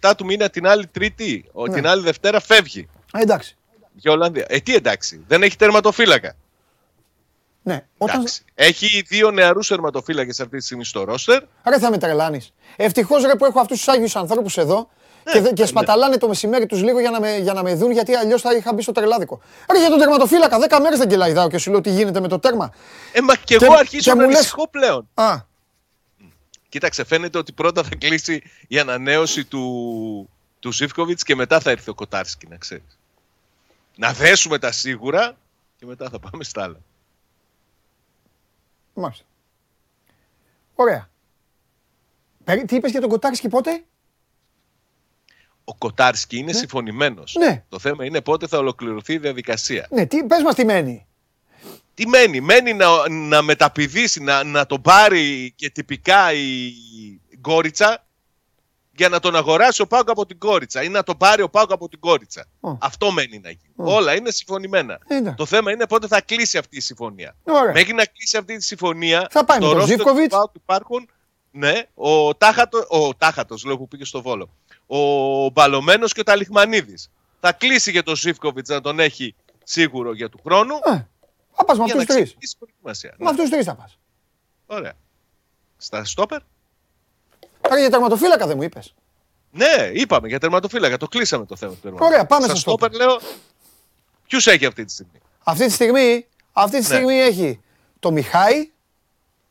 27 0.02 0.12
του 0.18 0.26
μήνα 0.26 0.50
την 0.50 0.68
άλλη 0.68 0.88
Τρίτη. 0.88 1.46
Ναι. 1.68 1.74
Την 1.74 1.88
άλλη 1.88 2.02
Δευτέρα 2.02 2.40
φεύγει. 2.40 2.88
Α, 3.12 3.20
εντάξει. 3.22 3.58
Για 3.94 4.12
Ολλανδία. 4.12 4.46
Ε, 4.50 4.60
τι 4.60 4.76
εντάξει. 4.76 5.24
Δεν 5.28 5.44
έχει 5.44 5.56
τερματοφύλακα. 5.56 6.36
Ναι. 7.64 7.86
Όταν... 7.98 8.24
Έχει 8.56 9.04
δύο 9.08 9.32
νεαρούς 9.32 9.68
τερματοφύλακες 9.68 10.40
αυτή 10.40 10.58
τη 10.58 10.64
στιγμή 10.64 10.86
στο 10.86 11.04
ρόστερ. 11.04 11.44
Άρα 11.64 11.80
θα 11.80 11.90
με 11.90 11.98
τρελάνεις. 11.98 12.54
Ευτυχώς 12.76 13.24
ρε 13.24 13.36
που 13.36 13.46
έχω 13.46 13.60
αυτούς 13.60 13.78
τους 13.78 13.88
άγιους 13.88 14.16
ανθρώπους 14.16 14.58
εδώ 14.58 14.90
ναι, 15.24 15.32
και, 15.32 15.54
και 15.54 15.62
ναι. 15.62 15.68
σπαταλάνε 15.68 16.18
το 16.18 16.28
μεσημέρι 16.28 16.66
τους 16.66 16.82
λίγο 16.82 17.00
για 17.00 17.10
να, 17.10 17.20
με, 17.20 17.38
για 17.38 17.54
να 17.54 17.64
με 17.64 17.76
δουν, 17.76 17.92
γιατί 17.92 18.16
αλλιώς 18.16 18.42
θα 18.42 18.56
είχα 18.56 18.74
μπει 18.74 18.82
στο 18.82 18.92
τρελάδικο. 18.92 19.42
Άρα 19.68 19.80
για 19.80 19.90
τον 19.90 20.00
τερματοφύλακα, 20.00 20.58
10 20.70 20.80
μέρες 20.82 20.98
δεν 20.98 21.08
κελαϊδάω 21.08 21.50
και 21.50 21.58
σου 21.58 21.72
λέω 21.72 21.82
τι 21.82 21.90
γίνεται 21.90 22.20
με 22.20 22.28
το 22.28 22.40
τέρμα. 22.40 22.74
Ε, 23.12 23.22
μα 23.22 23.36
και, 23.36 23.58
και 23.58 23.66
εγώ 23.66 23.74
αρχίζω 23.74 24.14
να 24.14 24.24
ανησυχώ 24.24 24.68
πλέον. 24.70 25.10
Α. 25.14 25.48
Κοίταξε, 26.70 27.06
φαίνεται 27.06 27.38
ότι 27.38 27.52
πρώτα 27.52 27.84
θα 27.84 27.96
κλείσει 27.96 28.44
η 28.68 28.80
ανανέωση 28.80 29.46
του, 29.46 30.30
του 30.60 30.72
Σίφκοβιτ 30.72 31.20
και 31.24 31.36
μετά 31.36 31.60
θα 31.60 31.72
έρθει 31.72 31.90
ο 31.90 31.94
Κοτάρσκι, 31.94 32.48
να 32.50 32.58
ξέρεις. 32.58 32.99
Να 34.00 34.14
δέσουμε 34.14 34.60
τα 34.60 34.72
σίγουρα 34.72 35.38
και 35.76 35.86
μετά 35.86 36.10
θα 36.10 36.20
πάμε 36.20 36.44
στα 36.44 36.64
άλλα. 36.64 36.80
Μάλιστα. 38.94 39.26
Ωραία. 40.76 41.10
Τι 42.66 42.76
είπες 42.76 42.92
για 42.92 43.02
τον 43.02 43.10
Κοτάρσκι 43.10 43.48
πότε; 43.48 43.84
Ο 45.64 45.76
Κοτάρσκι 45.76 46.38
είναι 46.38 46.52
ναι. 46.52 46.58
συμφωνημένος. 46.58 47.36
Ναι. 47.40 47.64
Το 47.70 47.80
θέμα 47.80 48.06
είναι 48.06 48.22
πότε 48.22 48.48
θα 48.48 48.58
ολοκληρωθεί 48.58 49.14
η 49.14 49.18
διαδικασία. 49.18 49.88
Ναι, 49.90 50.06
τι, 50.06 50.24
πες 50.24 50.44
μας 50.44 50.56
τι 50.56 50.66
μένει. 50.66 51.08
Τι 51.94 52.08
μένει; 52.08 52.42
Μένει 52.42 52.74
να, 52.74 53.10
να 53.10 53.42
μεταπηδήσει, 53.42 54.24
να, 54.24 54.44
να 54.44 54.66
τον 54.66 54.82
πάρει 54.82 55.54
και 55.56 55.70
τυπικά 55.70 56.34
η 56.34 56.74
Γκόριτσα 57.40 58.08
για 59.00 59.10
να 59.10 59.20
τον 59.20 59.36
αγοράσει 59.36 59.82
ο 59.82 59.88
Πάουκ 59.88 60.10
από 60.10 60.26
την 60.26 60.38
Κόριτσα 60.38 60.84
ή 60.84 60.90
να 60.90 61.04
τον 61.04 61.18
πάρει 61.18 61.42
ο 61.42 61.50
Πάουκ 61.50 61.72
από 61.72 61.90
την 61.90 62.00
Κόριτσα. 62.00 62.46
Αυτό 62.80 63.12
μένει 63.12 63.40
να 63.40 63.50
γίνει. 63.50 63.74
Όλα 63.76 64.16
είναι 64.16 64.32
συμφωνημένα. 64.32 65.00
Είναι. 65.10 65.34
Το 65.38 65.46
θέμα 65.46 65.72
είναι 65.72 65.88
πότε 65.88 66.08
θα 66.08 66.22
κλείσει 66.22 66.58
αυτή 66.58 66.78
η 66.78 66.80
συμφωνία. 66.80 67.36
Ωραία. 67.44 67.72
Μέχρι 67.72 67.94
να 67.94 68.06
κλείσει 68.06 68.38
αυτή 68.38 68.58
τη 68.58 68.64
συμφωνία. 68.64 69.28
Θα 69.32 69.46
πάει 69.46 69.60
με 69.60 69.66
τον 69.66 69.86
Ζήφκοβιτς. 69.86 70.36
Υπάρχουν 70.54 71.10
ναι, 71.52 71.84
ο 71.94 72.36
Τάχατος, 72.36 72.86
ο 72.90 73.16
Τάχατος, 73.16 73.64
λέω 73.66 73.78
που 73.78 73.88
πήγε 73.88 74.06
στο 74.06 74.22
Βόλο. 74.22 74.50
Ο 74.88 75.00
Μπαλωμένος 75.50 76.14
και 76.14 76.20
ο 76.20 76.24
Ταλιχμανίδης. 76.24 77.12
Θα 77.40 77.52
κλείσει 77.52 77.92
για 77.92 78.04
τον 78.04 78.16
Ζήφκοβιτς 78.16 78.70
να 78.70 78.82
τον 78.82 79.00
έχει 79.00 79.36
σίγουρο 79.64 80.14
για 80.14 80.30
του 80.30 80.40
χρόνου. 80.44 80.76
Ε, 80.76 81.08
θα 81.52 81.66
πας 81.66 81.78
με 81.78 81.84
αυτούς 81.84 82.06
του 82.06 82.14
τρεις. 82.14 82.36
Με 83.18 83.30
αυτούς 83.30 83.44
του 83.44 83.50
τρεις 83.50 83.66
θα 83.66 83.76
πας. 83.76 83.98
Ωραία. 84.66 84.94
Στα 85.78 86.06
στόπερ. 86.06 86.40
Άρα 87.70 87.80
για 87.80 87.90
τερματοφύλακα 87.90 88.48
δεν 88.48 88.58
μου 88.58 88.64
είπες. 88.64 88.94
Ναι, 89.52 89.90
είπαμε 89.94 90.28
για 90.28 90.40
τερματοφύλακα. 90.40 90.98
Το 90.98 91.08
κλείσαμε 91.08 91.46
το 91.46 91.56
θέμα 91.56 91.74
του 91.74 91.80
τερματοφύλακα. 91.82 92.16
Ωραία, 92.16 92.28
πάμε 92.28 92.48
στα 92.48 92.56
στόπερ. 92.56 92.94
λέω. 92.94 93.20
Ποιους 94.28 94.48
έχει 94.48 94.66
αυτή 94.66 94.86
τη 94.86 94.92
στιγμή; 94.92 95.20
Αυτή 95.44 95.66
τη 95.66 95.72
στιγμή, 95.72 96.28
αυτή 96.54 96.72
τη 96.72 96.88
ναι. 96.88 96.96
στιγμή 96.96 97.16
έχει 97.16 97.60
το 98.00 98.12
Μιχάη. 98.12 98.70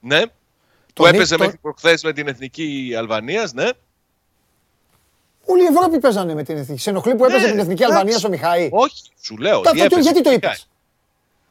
Ναι. 0.00 0.22
Που 0.94 1.06
έπαιζε 1.06 1.36
το... 1.36 1.44
μέχρι 1.44 1.58
προχθές 1.58 2.02
με 2.02 2.12
την 2.12 2.28
εθνική 2.28 2.94
Αλβανίας, 2.98 3.52
ναι. 3.52 3.68
Όλη 5.44 5.62
η 5.62 5.66
Ευρώπη 5.66 5.98
παίζανε 5.98 6.34
με 6.34 6.42
την 6.42 6.56
εθνική. 6.56 6.80
Σε 6.80 6.90
ενοχλεί 6.90 7.14
που 7.14 7.24
έπαιζε 7.24 7.44
με 7.44 7.50
την 7.50 7.60
εθνική 7.60 7.84
Αλβανία 7.84 8.18
ο 8.26 8.28
Μιχάη. 8.28 8.68
Όχι, 8.72 9.02
σου 9.20 9.36
λέω. 9.36 9.62
γιατί 10.00 10.22
το 10.22 10.30
είπες; 10.30 10.68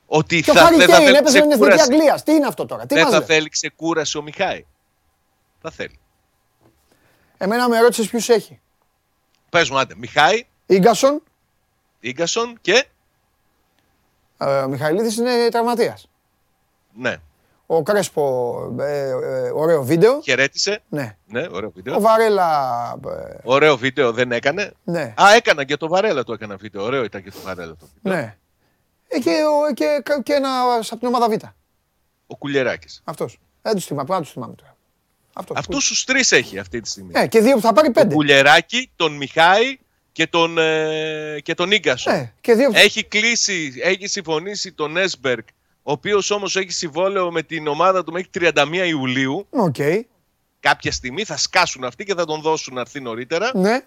Ότι 0.06 0.42
θα, 0.42 0.54
θα, 0.54 0.70
δεν 0.70 0.90
θα 0.90 0.96
θέλει 0.96 1.16
έπαιζε 1.16 1.40
με 1.40 1.48
την 1.48 1.52
εθνική 1.52 1.82
Αγγλίας. 1.82 2.24
Τι 2.24 2.32
είναι 2.32 2.48
αυτό 2.48 2.66
τώρα; 2.66 2.86
Τι 2.86 2.96
δεν 2.96 3.08
θα 3.10 3.22
θέλει 3.22 3.50
ξεκούραση 3.50 4.18
ο 4.18 4.22
Μιχάη. 4.22 4.66
Θα 5.62 5.72
θέλει. 5.72 6.00
Εμένα 7.38 7.70
με 7.70 7.80
ρώτησες 7.80 8.10
ποιους 8.10 8.30
έχει. 8.30 8.60
Πες 9.50 9.70
μου, 9.70 9.80
άντε. 9.80 9.94
Μιχάη. 9.98 10.46
Ίγκασον. 10.66 11.24
Ίγκασον 12.00 12.58
και; 12.62 12.86
Ε, 14.38 14.46
ο 14.46 14.68
Μιχαηλίδης 14.68 15.18
είναι 15.18 15.50
τραυματίας. 15.52 16.10
Ναι. 16.94 17.18
Ο 17.66 17.84
Κρέσπο, 17.84 18.76
ε, 18.80 19.10
ε, 19.10 19.50
ωραίο 19.54 19.84
βίντεο. 19.84 20.22
Χαιρέτησε. 20.22 20.82
Ναι. 20.90 21.18
ναι, 21.28 21.48
ωραίο 21.52 21.70
βίντεο. 21.70 21.96
Ο 21.96 22.00
Βαρέλα. 22.00 23.00
Ε... 23.08 23.36
Ωραίο 23.44 23.78
βίντεο 23.78 24.12
δεν 24.12 24.32
έκανε. 24.32 24.74
Ναι. 24.84 25.14
Α, 25.22 25.34
έκανα 25.36 25.64
και 25.64 25.78
το 25.78 25.88
Βαρέλα 25.88 26.24
το 26.24 26.34
έκανα 26.34 26.56
βίντεο. 26.56 26.84
Ωραίο 26.84 27.04
ήταν 27.04 27.24
και 27.24 27.32
το 27.32 27.40
Βαρέλα 27.44 27.76
το 27.76 27.88
βίντεο. 27.94 28.20
Ναι. 28.20 28.38
Ε, 29.08 29.20
και, 29.20 29.42
και, 29.74 30.04
και 30.24 30.34
ένα 30.34 30.50
από 30.90 30.98
την 30.98 31.08
ομάδα 31.08 31.30
Β. 31.30 31.44
Ο 32.28 32.38
Κουλιεράκης. 32.38 33.02
Αυτός. 33.04 33.40
Δεν 33.62 33.74
τους 33.76 33.86
θυμάμαι, 33.86 34.08
δεν 34.10 34.22
τους 34.22 34.32
θυμάμαι 34.32 34.56
τώρα. 34.56 34.77
Αυτούς 35.54 35.88
τους 35.88 36.04
τρεις 36.04 36.32
έχει 36.32 36.60
αυτή 36.60 36.80
τη 36.80 36.90
στιγμή. 36.90 37.12
Ναι, 37.12 37.28
και 37.28 37.40
δύο 37.40 37.56
που 37.56 37.62
θα 37.62 37.74
πάρει 37.74 37.92
πέντε. 37.92 38.08
Τον 38.08 38.16
Κουλιεράκη, 38.16 38.92
τον 38.96 39.16
Μιχάη 39.16 39.78
και 40.12 40.28
τον, 40.28 40.58
ε, 40.58 41.40
και 41.44 41.54
τον 41.54 41.72
Ίγκασο. 41.72 42.12
Ναι, 42.12 42.34
και 42.42 42.54
δύο... 42.54 42.70
Έχει 42.74 43.04
κλείσει, 43.04 43.74
έχει 43.84 44.08
συμφωνήσει 44.08 44.72
τον 44.72 44.98
Έσμπεργκ, 44.98 45.44
ο 45.84 45.92
οποίος 45.92 46.32
όμως 46.32 46.56
έχει 46.56 46.72
συμβόλαιο 46.72 47.32
με 47.32 47.42
την 47.42 47.68
ομάδα 47.68 48.04
του 48.04 48.12
μέχρι 48.12 48.30
31 48.34 48.68
Ιουλίου. 48.88 49.48
Okay. 49.50 50.02
Κάποια 50.60 50.92
στιγμή 50.92 51.24
θα 51.24 51.38
σκάσουν 51.38 51.84
αυτοί 51.84 52.04
και 52.04 52.14
θα 52.14 52.26
τον 52.26 52.42
δώσουν 52.42 52.74
να 52.74 52.82
έρθει 52.82 53.02
νωρίτερα. 53.02 53.52
Ναι. 53.54 53.86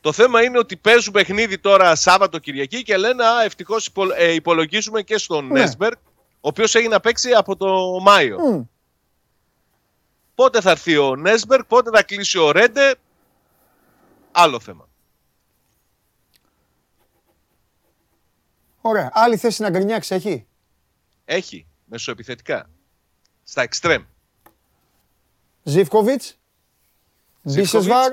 Το 0.00 0.12
θέμα 0.12 0.42
είναι 0.42 0.58
ότι 0.58 0.76
παίζουν 0.76 1.12
παιχνίδι 1.12 1.58
τώρα 1.58 1.94
Σάββατο 1.94 2.38
Κυριακή 2.38 2.82
και 2.82 2.96
λένε 2.96 3.24
Α, 3.24 3.42
ευτυχώς 3.44 3.90
ε, 4.16 4.32
υπολογίζουμε 4.32 5.02
και 5.02 5.18
στον 5.18 5.46
ναι. 5.46 5.60
Έσμπεργκ, 5.60 5.96
ο 6.16 6.48
οποίος 6.48 6.74
έχει 6.74 6.88
να 6.88 7.00
παίξει 7.00 7.30
από 7.30 7.56
το 7.56 8.00
Μάιο. 8.02 8.36
Mm. 8.52 8.66
Πότε 10.34 10.60
θα 10.60 10.70
έρθει 10.70 10.96
ο 10.96 11.16
Νέσμπερκ, 11.16 11.64
πότε 11.64 11.90
θα 11.90 12.02
κλείσει 12.02 12.38
ο 12.38 12.50
Ρέντε. 12.50 12.94
Άλλο 14.32 14.60
θέμα. 14.60 14.88
Ωραία. 18.80 19.10
Άλλη 19.12 19.36
θέση 19.36 19.62
να 19.62 19.70
γκρινιάξει 19.70 20.14
έχει; 20.14 20.46
Έχει. 21.24 21.66
Μεσοεπιθετικά. 21.84 22.70
Στα 23.44 23.62
εξτρέμ. 23.62 24.02
Ζιβκοβιτς. 25.62 26.38
Μπίσεσβαρ. 27.42 28.12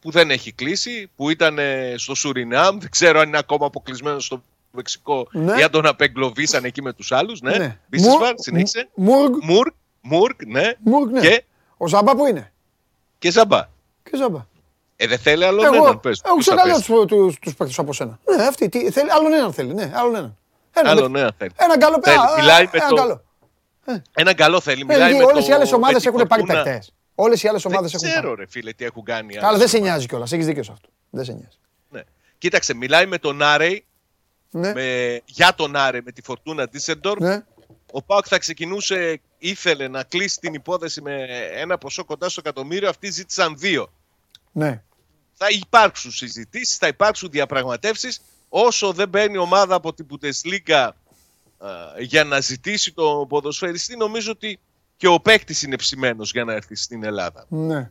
Που 0.00 0.10
δεν 0.10 0.30
έχει 0.30 0.52
κλείσει. 0.52 1.10
Που 1.16 1.30
ήταν 1.30 1.58
στο 1.96 2.14
Σουρινάμ. 2.14 2.78
Δεν 2.78 2.90
ξέρω 2.90 3.20
αν 3.20 3.28
είναι 3.28 3.38
ακόμα 3.38 3.66
αποκλεισμένος 3.66 4.24
στο 4.24 4.42
Μεξικό. 4.70 5.28
Ναι. 5.32 5.58
Ή 5.58 5.62
αν 5.62 5.70
τον 5.70 5.86
απεγκλωβίσαν 5.86 6.64
εκεί 6.64 6.82
με 6.82 6.92
τους 6.92 7.12
άλλους. 7.12 7.40
Ναι. 7.40 7.58
ναι. 7.58 7.80
Μπίσεσβαρ. 7.88 8.34
Συνέχισε. 8.38 8.88
Μουργκ. 8.94 9.34
Μουργκ. 9.42 9.72
Μουρκ, 10.08 10.46
ναι. 10.46 10.72
Μουρκ, 10.78 11.10
ναι. 11.10 11.20
Και... 11.20 11.44
Ο 11.76 11.86
Ζαμπά 11.86 12.16
που 12.16 12.26
είναι; 12.26 12.52
Και 13.18 13.30
Ζαμπά. 13.30 13.68
Και 14.02 14.16
Ζαμπά. 14.16 14.46
Ε, 14.96 15.06
δεν 15.06 15.18
θέλει 15.18 15.44
άλλον 15.44 15.64
εγώ, 15.64 15.74
έναν, 15.74 16.00
πες. 16.00 16.22
Εγώ 16.24 16.36
ξέρω 16.36 16.60
άλλο 16.64 17.06
τους, 17.06 17.38
τους 17.38 17.54
παίκτες 17.54 17.78
από 17.78 17.92
σένα. 17.92 18.18
Ναι, 18.36 18.42
αυτή, 18.42 18.68
τι, 18.68 18.90
θέλει, 18.90 19.10
άλλον 19.10 19.32
έναν 19.32 19.52
θέλει, 19.52 19.74
ναι, 19.74 19.92
άλλον 19.94 20.14
έναν. 20.14 20.36
Ένα, 20.72 20.90
άλλον 20.90 21.16
έναν 21.16 21.34
θέλει. 21.38 21.50
Ένα 21.56 21.78
καλό, 21.78 21.98
θέλει, 22.02 22.16
α, 22.16 22.34
μιλάει 22.38 22.64
με 22.64 22.70
ένα 22.72 22.88
το... 22.88 22.94
καλό. 22.94 23.22
Ένα 24.12 24.34
καλό 24.34 24.60
θέλει, 24.60 24.84
μιλάει 24.84 25.16
με 25.16 25.24
Όλες 25.24 25.48
οι 25.48 25.52
άλλες 25.52 25.72
ομάδες 25.72 26.06
έχουν 26.06 26.26
πάρει 26.26 26.42
παίκτες. 26.42 26.92
Όλες 27.14 27.42
οι 27.42 27.48
άλλες 27.48 27.64
ομάδες 27.64 27.94
έχουν 27.94 28.08
πάρει. 28.08 28.12
Δεν 28.12 28.22
ξέρω 28.22 28.40
ρε 28.40 28.46
φίλε 28.48 28.72
τι 28.72 28.84
έχουν 28.84 29.04
κάνει. 29.04 29.38
Αλλά 29.38 29.58
δεν 29.58 29.68
σε 29.68 29.78
νοιάζει 29.78 30.06
κιόλας, 30.06 30.32
έχεις 30.32 30.46
δίκιο 30.46 30.62
σε 30.62 30.72
αυτό. 30.72 30.88
Δεν 31.10 31.24
σε 31.24 31.32
νοιάζει. 31.32 31.58
Ναι. 31.90 32.02
Κοίταξε, 32.38 32.74
μιλάει 32.74 33.06
με 33.06 33.18
τον 33.18 33.42
Άρεϊ, 33.42 33.84
ναι. 34.50 34.72
με, 34.72 35.20
για 35.24 35.54
τον 35.54 35.76
Άρεϊ 35.76 36.00
με 36.04 36.12
τη 36.12 36.22
Φορτούνα 36.22 36.68
Ντίσεντορ. 36.68 37.20
Ναι. 37.20 37.44
Ο 37.96 38.02
Πάουκ 38.02 38.24
θα 38.28 38.38
ξεκινούσε, 38.38 39.20
ήθελε 39.38 39.88
να 39.88 40.02
κλείσει 40.02 40.38
την 40.40 40.54
υπόθεση 40.54 41.02
με 41.02 41.24
ένα 41.52 41.78
ποσό 41.78 42.04
κοντά 42.04 42.28
στο 42.28 42.40
εκατομμύριο. 42.44 42.88
Αυτοί 42.88 43.10
ζήτησαν 43.10 43.58
δύο. 43.58 43.92
Ναι. 44.52 44.82
Θα 45.32 45.46
υπάρξουν 45.50 46.10
συζητήσεις, 46.10 46.76
θα 46.76 46.86
υπάρξουν 46.86 47.30
διαπραγματεύσεις. 47.30 48.20
Όσο 48.48 48.92
δεν 48.92 49.08
μπαίνει 49.08 49.36
ομάδα 49.36 49.74
από 49.74 49.94
την 49.94 50.06
Bundesliga 50.10 50.88
για 51.98 52.24
να 52.24 52.40
ζητήσει 52.40 52.92
το 52.92 53.26
ποδοσφαιριστή, 53.28 53.96
νομίζω 53.96 54.30
ότι 54.30 54.58
και 54.96 55.06
ο 55.06 55.20
παίκτης 55.20 55.62
είναι 55.62 55.76
ψημένος 55.76 56.30
για 56.30 56.44
να 56.44 56.52
έρθει 56.52 56.74
στην 56.74 57.04
Ελλάδα. 57.04 57.46
Ναι. 57.48 57.90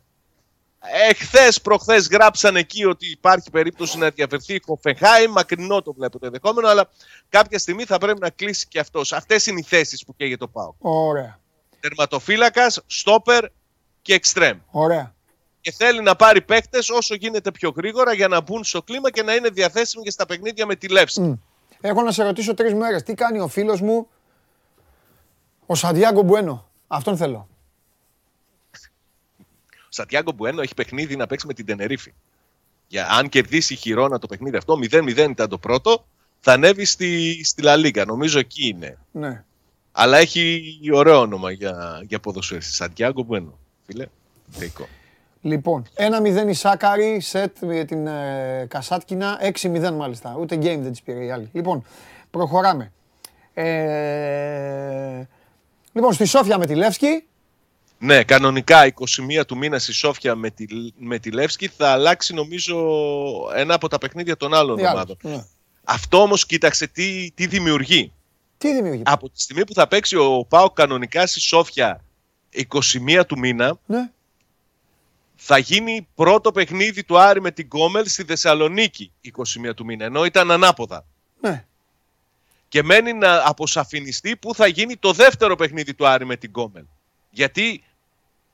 Εχθές, 1.10 1.62
προχθές 1.62 2.08
γράψαν 2.08 2.56
εκεί 2.56 2.86
ότι 2.86 3.12
υπάρχει 3.12 3.52
περίπτωση 3.52 3.98
να 3.98 4.10
διαφερθεί 4.10 4.54
η 4.54 4.62
Χοφεχάη. 4.66 5.28
Μακρινό 5.28 5.82
το 5.82 5.94
βλέπω 5.94 6.20
το 6.20 6.26
ενδεχόμενο, 6.26 6.68
αλλά 6.68 6.90
κάποια 7.30 7.60
στιγμή 7.60 7.84
θα 7.84 7.98
πρέπει 7.98 8.20
να 8.20 8.30
κλείσει 8.30 8.68
και 8.68 8.80
αυτός. 8.80 9.14
Αυτές 9.14 9.46
είναι 9.46 9.60
οι 9.60 9.64
θέσεις 9.64 10.06
που 10.06 10.16
καίγεται 10.16 10.38
το 10.38 10.48
ΠΑΟΚ. 10.48 10.76
Ωραία. 10.80 11.40
Τερματοφύλακας, 11.80 12.82
στόπερ 12.86 13.46
και 14.02 14.14
εξτρέμ. 14.14 14.58
Ωραία. 14.72 15.14
Και 15.62 15.72
θέλει 15.72 16.02
να 16.02 16.16
πάρει 16.16 16.42
παίκτες 16.42 16.90
όσο 16.90 17.16
γίνεται 17.16 17.52
πιο 17.52 17.74
γρήγορα 17.76 18.14
για 18.14 18.28
να 18.28 18.42
μπουν 18.42 18.64
στο 18.64 18.84
κλίμα 18.84 19.12
και 19.12 19.24
να 19.24 19.36
είναι 19.36 19.50
διαθέσιμοι 19.50 20.04
και 20.04 20.12
στα 20.12 20.26
παιχνίδια 20.26 20.66
με 20.66 20.76
τη 20.76 20.88
Λεύση. 20.88 21.22
Mm. 21.26 21.40
Έχω 21.82 22.02
να 22.02 22.12
σε 22.12 22.24
ρωτήσω 22.24 22.54
τρεις 22.54 22.74
μέρες. 22.74 23.04
Τι 23.04 23.14
κάνει 23.14 23.40
ο 23.40 23.48
φίλος 23.48 23.82
μου, 23.82 24.08
ο 25.66 25.76
Σαντιάγκο 25.76 26.22
Μπουένο. 26.22 26.70
Αυτόν 26.88 27.18
θέλω. 27.18 27.48
Ο 29.96 30.02
Σαντιάγκο 30.02 30.32
Μπουένο 30.32 30.62
έχει 30.62 30.74
παιχνίδι 30.74 31.16
να 31.16 31.28
παίξει 31.28 31.48
με 31.48 31.54
την 31.54 31.66
Τενερίφη. 31.66 32.14
Για, 32.88 33.08
αν 33.10 33.30
κερδίσει 33.30 33.74
η 33.74 33.76
Χιρόνα 33.76 34.20
το 34.20 34.28
παιχνίδι 34.28 34.58
αυτό, 34.58 34.80
0-0 34.92 35.08
ήταν 35.08 35.50
το 35.50 35.58
πρώτο, 35.58 36.06
θα 36.40 36.54
ανέβει 36.54 36.86
στη, 36.86 37.42
στη 37.44 37.62
Λα 37.62 37.76
Λίγκα. 37.76 38.06
Νομίζω 38.06 38.40
εκεί 38.40 38.68
είναι. 38.68 38.98
Ναι. 39.12 39.44
Αλλά 39.92 40.18
έχει 40.18 40.80
ωραίο 40.94 41.20
όνομα 41.20 41.52
για, 41.52 42.04
για 42.08 42.20
ποδοσφαίριστη. 42.20 42.74
Σαντιάγκο 42.74 43.24
Μπουένο. 43.24 43.58
Φίλε, 43.86 44.06
θεϊκό. 44.50 44.88
Λοιπόν, 45.42 45.86
1-0 46.46 46.48
η 46.48 46.54
Σάκαρη, 46.54 47.20
σετ 47.20 47.58
με 47.60 47.84
την 47.84 48.08
ε, 48.08 48.66
Κασάτκινα, 48.70 49.40
6-0 49.62 49.92
μάλιστα. 49.94 50.36
Ούτε 50.40 50.56
game 50.56 50.62
δεν 50.62 50.92
της 50.92 51.02
πήρε 51.02 51.26
η 51.26 51.32
άλλη. 51.32 51.50
Λοιπόν, 51.52 51.86
προχωράμε. 52.32 52.92
Ε, 53.54 55.24
λοιπόν, 55.94 56.14
στη 56.14 56.26
Σόφια 56.26 56.58
με 56.58 56.66
τη 56.66 56.76
Λεύσκη. 56.76 57.24
Ναι, 57.98 58.24
κανονικά 58.24 58.94
21 59.40 59.46
του 59.48 59.58
μήνα 59.58 59.80
στη 59.80 59.94
Σόφια 59.94 60.36
με 60.36 60.50
τη, 60.50 60.66
με 60.98 61.20
τη 61.20 61.32
Λεύσκη 61.32 61.68
θα 61.68 61.90
αλλάξει 61.90 62.34
νομίζω 62.34 62.78
ένα 63.56 63.74
από 63.74 63.88
τα 63.88 63.98
παιχνίδια 63.98 64.38
των 64.38 64.54
άλλων 64.54 64.80
ομάδων. 64.80 65.18
Ναι. 65.22 65.46
Αυτό 65.84 66.22
όμως 66.22 66.46
κοίταξε 66.46 66.88
τι, 66.88 67.32
τι 67.32 67.48
δημιουργεί. 67.48 68.12
Τι 68.58 68.74
δημιουργεί; 68.74 69.02
Από 69.06 69.30
τη 69.30 69.42
στιγμή 69.42 69.66
που 69.66 69.74
θα 69.74 69.88
παίξει 69.88 70.16
ο 70.16 70.46
Πάο 70.50 70.70
κανονικά 70.70 71.28
στη 71.28 71.40
Σόφια 71.40 72.04
21 72.70 73.26
του 73.28 73.40
μήνα, 73.40 73.80
ναι 73.86 74.10
θα 75.36 75.58
γίνει 75.58 76.08
πρώτο 76.16 76.52
παιχνίδι 76.52 77.04
του 77.04 77.20
Άρη 77.20 77.42
με 77.42 77.52
την 77.52 77.68
Κόμελ 77.68 78.08
στη 78.08 78.24
Θεσσαλονίκη 78.24 79.12
21 79.68 79.76
του 79.76 79.86
μήνα, 79.86 80.06
ενώ 80.06 80.26
ήταν 80.26 80.52
ανάποδα. 80.52 81.06
Ναι. 81.42 81.66
Και 82.68 82.84
μένει 82.84 83.14
να 83.14 83.48
αποσαφινιστεί 83.48 84.36
που 84.36 84.56
θα 84.56 84.68
γίνει 84.68 84.98
το 84.98 85.14
δεύτερο 85.14 85.56
παιχνίδι 85.56 85.94
του 85.94 86.08
Άρη 86.08 86.26
με 86.26 86.36
την 86.36 86.52
Κόμελ. 86.52 86.84
Γιατί 87.36 87.84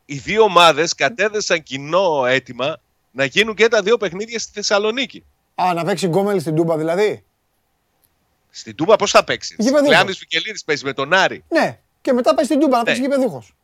οι 0.06 0.18
δύο 0.18 0.44
ομάδες 0.44 0.96
κατέθεσαν 0.96 1.64
κοινό 1.64 2.26
αίτημα 2.26 2.78
να 3.12 3.26
γίνουν 3.26 3.56
και 3.56 3.68
τα 3.68 3.82
δύο 3.82 3.98
παιχνίδια 3.98 4.40
στη 4.40 4.52
Θεσσαλονίκη. 4.54 5.26
Α, 5.56 5.74
να 5.74 5.84
παίξει 5.84 6.08
Γκόμελ 6.08 6.40
στην 6.40 6.56
Τούμπα 6.56 6.78
δηλαδή; 6.78 7.24
Στην 8.50 8.76
Τούμπα 8.76 8.96
πώς 8.96 9.12
θα 9.12 9.24
παίξεις; 9.24 9.56
Κλεάνθη 9.86 10.12
Βικελίδη 10.12 10.60
παίζει 10.66 10.86
με 10.86 10.94
τον 10.94 11.14
Άρη. 11.14 11.44
Ναι, 11.50 11.80
και 12.02 12.14
μετά 12.14 12.34
πάει 12.34 12.46
στην 12.46 12.60
Τούμπα 12.60 12.78
να 12.78 12.84
παίξει 12.84 13.02
ναι. 13.02 13.08
γηπεδούχος. 13.08 13.56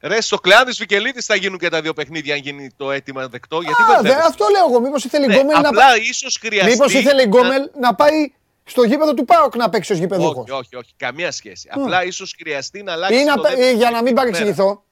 Ρε, 0.00 0.20
στο 0.20 0.38
Κλεάνθη 0.38 0.72
Βικελίδη 0.72 1.20
θα 1.20 1.34
γίνουν 1.34 1.58
και 1.58 1.68
τα 1.68 1.80
δύο 1.80 1.92
παιχνίδια, 1.92 2.34
αν 2.34 2.40
γίνει 2.40 2.70
το 2.76 2.90
αίτημα 2.90 3.28
δεκτό. 3.28 3.60
Γιατί 3.60 3.82
Α, 3.82 4.02
δε, 4.02 4.14
αυτό 4.14 4.46
λέω 4.52 4.66
εγώ. 4.68 4.80
Μήπως 4.80 5.04
ήθελε 5.04 5.24
η 5.24 5.28
ναι, 5.28 5.34
Γκόμελ 5.34 5.56
απλά 5.56 5.88
να. 5.88 5.96
ίσως 5.96 6.38
χρειαστεί. 6.40 6.70
Μήπως 6.70 6.92
ήθελε 6.92 7.22
η 7.22 7.26
Γκόμελ 7.28 7.70
να... 7.80 7.94
πάει 7.94 8.32
στο 8.72 8.82
γήπεδο 8.82 9.14
του 9.14 9.24
Πάοκ 9.24 9.56
να 9.56 9.68
παίξει 9.68 9.92
ως 9.92 9.98
γήπεδο. 9.98 10.28
Όχι, 10.28 10.50
όχι, 10.50 10.76
όχι. 10.76 10.92
Καμία 10.96 11.30
σχέση. 11.30 11.68
Mm. 11.72 11.80
Απλά 11.80 12.04
ίσως 12.04 12.34
χρειαστεί 12.38 12.82
να 12.82 12.92
αλλάξει. 12.92 13.20
Ή 13.20 13.24
να, 13.24 13.34
το 13.34 13.48
για 13.76 13.90
να 13.90 14.02
μην 14.02 14.14
παρεξηγηθώ. 14.14 14.84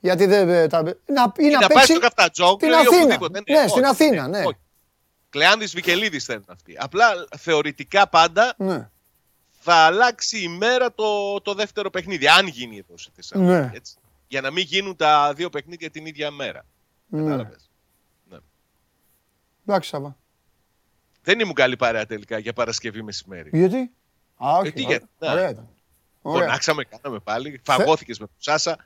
Γιατί 0.00 0.26
δεν. 0.26 0.68
Τα... 0.68 0.82
Να, 0.82 1.32
ή 1.36 1.48
να, 1.48 1.60
να 1.60 1.66
πάει 1.66 1.84
στο 1.84 1.98
Καφτατζόκ 1.98 2.60
στην 2.60 2.74
Αθήνα. 2.74 3.18
Ναι, 3.30 3.60
ναι, 3.60 3.68
στην 3.68 3.84
Αθήνα, 3.84 4.28
ναι. 4.28 4.42
Κλεάνδης 5.30 5.72
Βικελίδης 5.74 6.24
θέλουν 6.24 6.44
αυτοί. 6.46 6.76
Απλά 6.78 7.26
θεωρητικά 7.38 8.08
πάντα 8.08 8.54
ναι. 8.56 8.90
θα 9.50 9.74
αλλάξει 9.74 10.42
η 10.42 10.48
μέρα 10.48 10.92
το, 10.94 11.40
το 11.40 11.54
δεύτερο 11.54 11.90
παιχνίδι. 11.90 12.28
Αν 12.28 12.46
γίνει 12.46 12.78
εδώ 12.78 12.98
στη 12.98 13.10
Θεσσαλονίκη. 13.14 13.72
Ναι 13.72 13.80
για 14.32 14.40
να 14.40 14.50
μην 14.50 14.64
γίνουν 14.64 14.96
τα 14.96 15.32
δύο 15.34 15.50
παιχνίδια 15.50 15.90
την 15.90 16.06
ίδια 16.06 16.30
μέρα. 16.30 16.66
Ναι. 17.06 17.22
Κατάλαβες. 17.22 17.70
Ναι. 18.28 18.38
Εντάξει, 19.66 19.88
Σάβα. 19.88 20.16
Δεν 21.22 21.40
ήμουν 21.40 21.54
καλή 21.54 21.76
παρέα 21.76 22.06
τελικά 22.06 22.38
για 22.38 22.52
Παρασκευή 22.52 23.02
μεσημέρι. 23.02 23.50
Γιατί; 23.52 23.90
Α, 24.36 24.52
όχι. 24.52 24.62
Γιατί, 24.62 24.82
για... 24.82 25.08
Ωραία 25.18 25.50
ήταν. 25.50 25.68
Φωνάξαμε, 26.22 26.84
κάναμε 26.84 27.18
πάλι. 27.18 27.60
Φαγώθηκες 27.64 28.18
με 28.18 28.26
τον 28.26 28.36
Σάσα. 28.38 28.76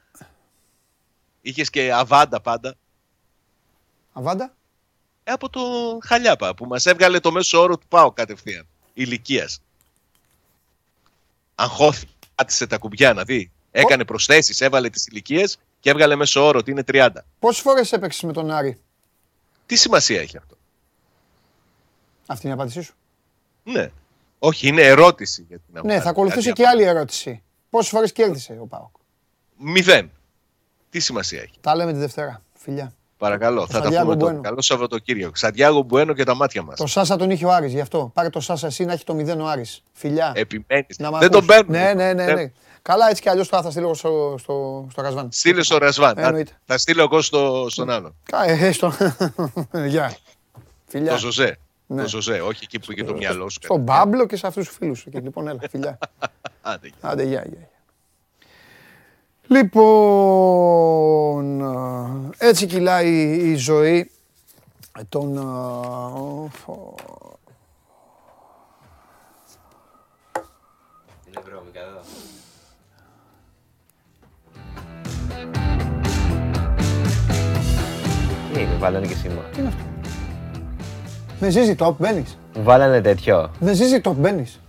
Είχες 1.41 1.71
και 1.71 1.93
αβάντα 1.93 2.41
πάντα. 2.41 2.75
Αβάντα; 4.13 4.55
Ε, 5.25 5.33
από 5.33 5.49
το 5.49 5.61
Χαλιάπα 6.03 6.55
που 6.55 6.67
μας 6.67 6.87
έβγαλε 6.87 7.21
το 7.21 7.33
μέσο 7.33 7.61
όρο 7.61 7.79
του 7.79 7.87
ΠΑΟ 7.89 8.13
κατευθείαν. 8.13 8.67
Ηλικίας. 8.95 9.61
Αγχώθηκε. 11.55 12.13
Πάτησε 12.35 12.67
τα 12.67 12.79
κουμπιά 12.79 13.13
να 13.13 13.25
δει 13.25 13.51
Έκανε 13.79 14.05
προσθέσεις, 14.05 14.61
έβαλε 14.61 14.91
τις 14.91 15.07
ηλικίες 15.07 15.59
και 15.81 15.91
έβγαλε 15.91 16.15
μέσο 16.15 16.47
όρο 16.47 16.59
ότι 16.59 16.71
είναι 16.71 16.85
30. 16.87 17.09
Πόσες 17.39 17.63
φορές 17.63 17.93
έπαιξες 17.93 18.23
με 18.23 18.33
τον 18.33 18.51
Άρη, 18.51 18.81
Τι 19.67 19.77
σημασία 19.77 20.21
έχει 20.21 20.37
αυτό; 20.37 20.57
Αυτή 22.27 22.47
είναι 22.47 22.55
η 22.55 22.59
απάντησή 22.59 22.83
σου. 22.83 22.95
Ναι. 23.63 23.91
Όχι, 24.39 24.69
είναι 24.69 24.83
ερώτηση 24.83 25.47
για 25.49 25.59
την 25.59 25.81
Ναι, 25.85 26.01
θα 26.01 26.09
ακολουθήσει 26.09 26.53
και 26.53 26.67
άλλη 26.67 26.83
ερώτηση. 26.83 27.43
Πόσες 27.71 27.91
φορές 27.91 28.13
κέρδισε 28.13 28.59
ο 28.61 28.67
Πάοκ; 28.67 28.97
Μηδέν. 29.57 30.11
Τι 30.91 31.01
σημασία 31.01 31.41
έχει. 31.41 31.59
Τα 31.61 31.75
λέμε 31.75 31.93
τη 31.93 31.99
Δευτέρα. 31.99 32.43
Φιλιά. 32.55 32.93
Παρακαλώ, 33.19 33.67
θα 33.67 33.81
τα 33.81 34.01
πούμε 34.01 34.17
τώρα. 34.17 34.41
Καλό 34.43 34.61
Σαββατοκύριακο. 34.61 35.37
Σαντιάγο 35.37 35.83
Μπουένο 35.83 36.13
και 36.13 36.25
τα 36.25 36.35
μάτια 36.35 36.63
μας. 36.63 36.77
Το 36.79 36.87
Σάσα 36.87 37.17
τον 37.17 37.31
είχε 37.31 37.47
ο 37.47 37.53
Άρης, 37.53 37.73
γι' 37.73 37.81
αυτό. 37.81 38.11
Πάρε 38.15 38.31
το 38.31 38.41
Σάσα 38.41 38.67
εσύ 38.67 38.85
να 38.85 38.93
έχει 38.93 39.05
το 39.05 39.15
μηδέν 39.15 39.41
ο 39.41 39.47
Άρης. 39.47 39.83
Φιλιά. 39.93 40.33
Επιμένεις. 40.35 40.97
Δεν 41.19 41.31
τον 41.31 41.47
παίρνει. 41.47 41.71
Ναι, 41.71 41.93
ναι, 41.95 42.13
ναι. 42.13 42.33
ναι. 42.33 42.53
Καλά, 42.83 43.09
έτσι 43.09 43.23
κι 43.23 43.29
αλλιώς 43.29 43.49
θα 43.49 43.71
στείλω 43.71 43.95
στο, 43.95 44.35
στο, 44.39 44.87
στο 44.91 45.03
Ρασβάν. 45.03 45.29
Στείλε 45.33 45.63
στο 45.63 45.79
Ρασβάν. 45.79 46.15
Θα, 46.17 46.45
θα 46.65 46.79
στείλω 46.79 47.03
εγώ 47.03 47.21
στο, 47.21 47.67
στον 47.71 47.91
άλλο. 47.91 48.15
Ε, 48.47 48.73
στο... 48.73 48.93
Γεια. 49.87 50.17
Φιλιά. 50.87 51.13
Το 51.13 51.19
Ζωζέ. 51.19 51.59
Ναι. 51.87 52.03
Το 52.03 52.09
Ζωζέ, 52.09 52.41
όχι 52.41 52.61
εκεί 52.65 52.79
που 52.79 52.93
είχε 52.93 53.05
το 53.05 53.15
μυαλό 53.15 53.49
σου. 53.49 53.59
Στον 53.63 53.81
Μπάμπλο 53.81 54.27
και 54.27 54.37
σε 54.37 54.47
αυτούς 54.47 54.67
τους 54.67 54.77
φίλους 54.77 54.99
σου. 54.99 55.11
Λοιπόν, 55.13 55.49
έλα, 55.49 55.61
φιλιά. 55.71 55.99
Άντε, 56.61 56.91
Άντε, 57.01 57.23
γεια, 57.23 57.45
γεια. 57.49 57.71
Λοιπόν, 59.49 59.77
έτσι 62.39 62.67
κυλάει 62.67 63.11
η 63.51 63.55
ζωή 63.55 64.11
των 65.09 65.39
Τι 78.53 78.61
είναι, 78.63 78.75
βάλανε 78.79 79.07
και 79.07 79.15
σήμα. 79.15 79.43
Τι 79.43 79.59
είναι 79.61 79.69
αυτό; 79.69 79.96
Με 81.41 81.51
ζήσει 81.51 81.77
top, 81.79 81.95
μπαίνεις. 81.99 82.39
Μου 82.55 82.63
βάλανε 82.63 83.01
τέτοιο. 83.01 83.51
Με 83.61 83.73
ζήσει 83.73 84.01
top, 84.05 84.13
μπαίνεις. 84.17 84.61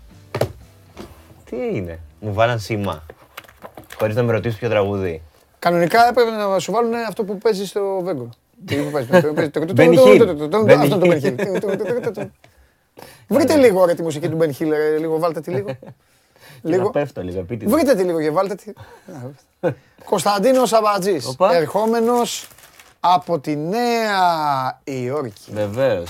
Τι 1.49 1.55
είναι. 1.55 1.99
Μου 2.19 2.33
βάλανε 2.33 2.59
σήμα. 2.59 3.03
Χωρίς 3.97 4.15
να 4.15 4.23
με 4.23 4.31
ρωτήσει 4.31 4.57
ποιο 4.57 4.69
τραγούδι. 4.69 5.21
Κανονικά 5.59 6.07
έπρεπε 6.07 6.29
να 6.29 6.59
σου 6.59 6.71
βάλουν 6.71 6.93
αυτό 7.07 7.23
που 7.23 7.37
παίζει 7.37 7.65
στο 7.65 7.99
Βέγκο. 8.03 8.29
Τι 8.65 8.75
που 8.75 8.91
παίζει. 8.91 9.09
Μπένι 9.73 9.97
Χίλ. 9.97 10.29
Αυτό 10.29 10.47
το 10.47 10.63
Μπένι 10.63 11.19
Χίλ. 11.19 11.35
Βρείτε 13.27 13.55
λίγο 13.55 13.85
ρε 13.85 13.93
τη 13.93 14.01
μουσική 14.01 14.29
του 14.29 14.35
Μπένι 14.35 14.53
Χίλ, 14.53 14.71
λίγο 14.99 15.19
βάλτε 15.19 15.41
τη 15.41 15.51
λίγο. 15.51 15.69
Λίγο. 16.61 16.89
Πέφτω 16.89 17.21
λίγο, 17.21 17.41
πείτε. 17.41 17.65
Βρείτε 17.65 17.95
τη 17.95 18.03
λίγο 18.03 18.21
και 18.21 18.31
βάλτε 18.31 18.55
τη. 18.55 18.73
Κωνσταντίνος 20.05 20.73
Αμπατζής, 20.73 21.35
ερχόμενος 21.53 22.47
από 22.99 23.39
τη 23.39 23.55
Νέα 23.55 24.81
Υόρκη. 24.83 25.51
Βεβαίω. 25.51 26.03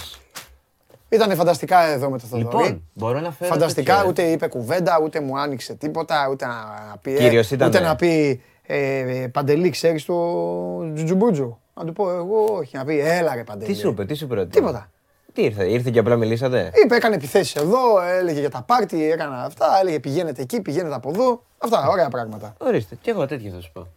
Ήταν 1.10 1.36
φανταστικά 1.36 1.82
εδώ 1.84 2.10
με 2.10 2.18
το 2.18 2.26
Θοδωρή. 2.26 2.44
Λοιπόν, 2.44 2.84
μπορώ 2.94 3.20
να 3.20 3.32
φέρω 3.32 3.52
Φανταστικά, 3.52 3.94
τέτοιο, 3.96 4.10
ούτε 4.10 4.24
είπε 4.24 4.48
κουβέντα, 4.48 5.00
ούτε 5.04 5.20
μου 5.20 5.40
άνοιξε 5.40 5.74
τίποτα, 5.74 6.28
ούτε 6.32 6.46
να 6.46 6.56
πει, 7.02 7.14
Κύριος 7.14 7.52
ήταν, 7.52 7.68
ούτε 7.68 7.80
να 7.80 7.96
πει 7.96 8.42
ε, 8.64 9.28
Παντελή, 9.32 9.70
ξέρεις 9.70 10.06
το 10.06 10.94
Τζουτζουμπούτζο. 10.94 11.60
Να 11.74 11.86
του 11.86 11.94
πω 11.94 12.12
εγώ, 12.12 12.44
όχι, 12.44 12.78
να 12.78 12.86
πει 12.86 13.00
έλα 13.00 13.36
ρε 13.36 13.44
Παντελή. 13.44 13.74
Τι 13.74 13.80
σου 13.80 13.88
είπε, 13.88 14.06
τι 14.06 14.14
σου 14.14 14.28
πρότεινε. 14.28 14.52
Τίποτα. 14.52 14.90
Τι 15.34 15.44
ήρθε, 15.44 15.70
ήρθε 15.70 15.90
και 15.90 16.00
απλά 16.00 16.16
μιλήσατε; 16.16 16.72
Είπε, 16.84 16.96
έκανε 16.96 17.16
επιθέσεις 17.16 17.56
εδώ, 17.56 18.02
έλεγε 18.02 18.40
για 18.40 18.50
τα 18.50 18.62
πάρτι, 18.62 19.12
έκανα 19.12 19.44
αυτά, 19.44 19.78
έλεγε 19.82 20.00
πηγαίνετε 20.00 20.42
εκεί, 20.42 20.62
πηγαίνετε 20.62 20.96
από 20.96 21.10
εδώ. 21.10 21.44
Αυτά, 21.58 21.88
ωραία 21.88 22.10
πράγματα. 22.10 22.56
Ορίστε, 22.58 22.98
και 23.02 23.12
εγώ 23.12 23.26
τέτοια 23.26 23.52
θα 23.52 23.62
σου 23.62 23.72
πω. 23.74 23.88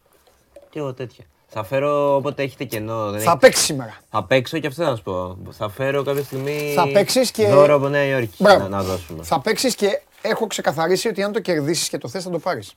Και 0.70 0.78
εγώ 0.78 0.94
τέτοια. 0.94 1.24
Θα 1.52 1.64
φέρω 1.64 2.14
όποτε 2.14 2.42
έχετε 2.42 2.64
κενό. 2.64 3.10
Δεν 3.10 3.20
θα 3.20 3.38
παίξεις 3.38 3.64
σήμερα. 3.64 3.96
Θα 4.10 4.24
παίξω 4.24 4.58
και 4.58 4.66
αυτό 4.66 4.84
να 4.84 4.96
σου 4.96 5.02
πω. 5.02 5.36
Θα 5.50 5.68
φέρω 5.68 6.02
κάποια 6.02 6.22
στιγμή. 6.22 6.72
Θα 6.76 6.88
παίξεις 6.88 7.30
και. 7.30 7.46
Δώρο 7.46 7.74
από 7.74 7.88
Νέα 7.88 8.04
Υόρκη. 8.04 8.42
Να, 8.42 8.68
να 8.68 8.82
δώσουμε. 8.82 9.22
Θα 9.22 9.40
παίξεις 9.40 9.74
και 9.74 10.00
έχω 10.22 10.46
ξεκαθαρίσει 10.46 11.08
ότι 11.08 11.22
αν 11.22 11.32
το 11.32 11.40
κερδίσεις 11.40 11.88
και 11.88 11.98
το 11.98 12.08
θες 12.08 12.22
θα 12.22 12.30
το 12.30 12.38
πάρεις. 12.38 12.74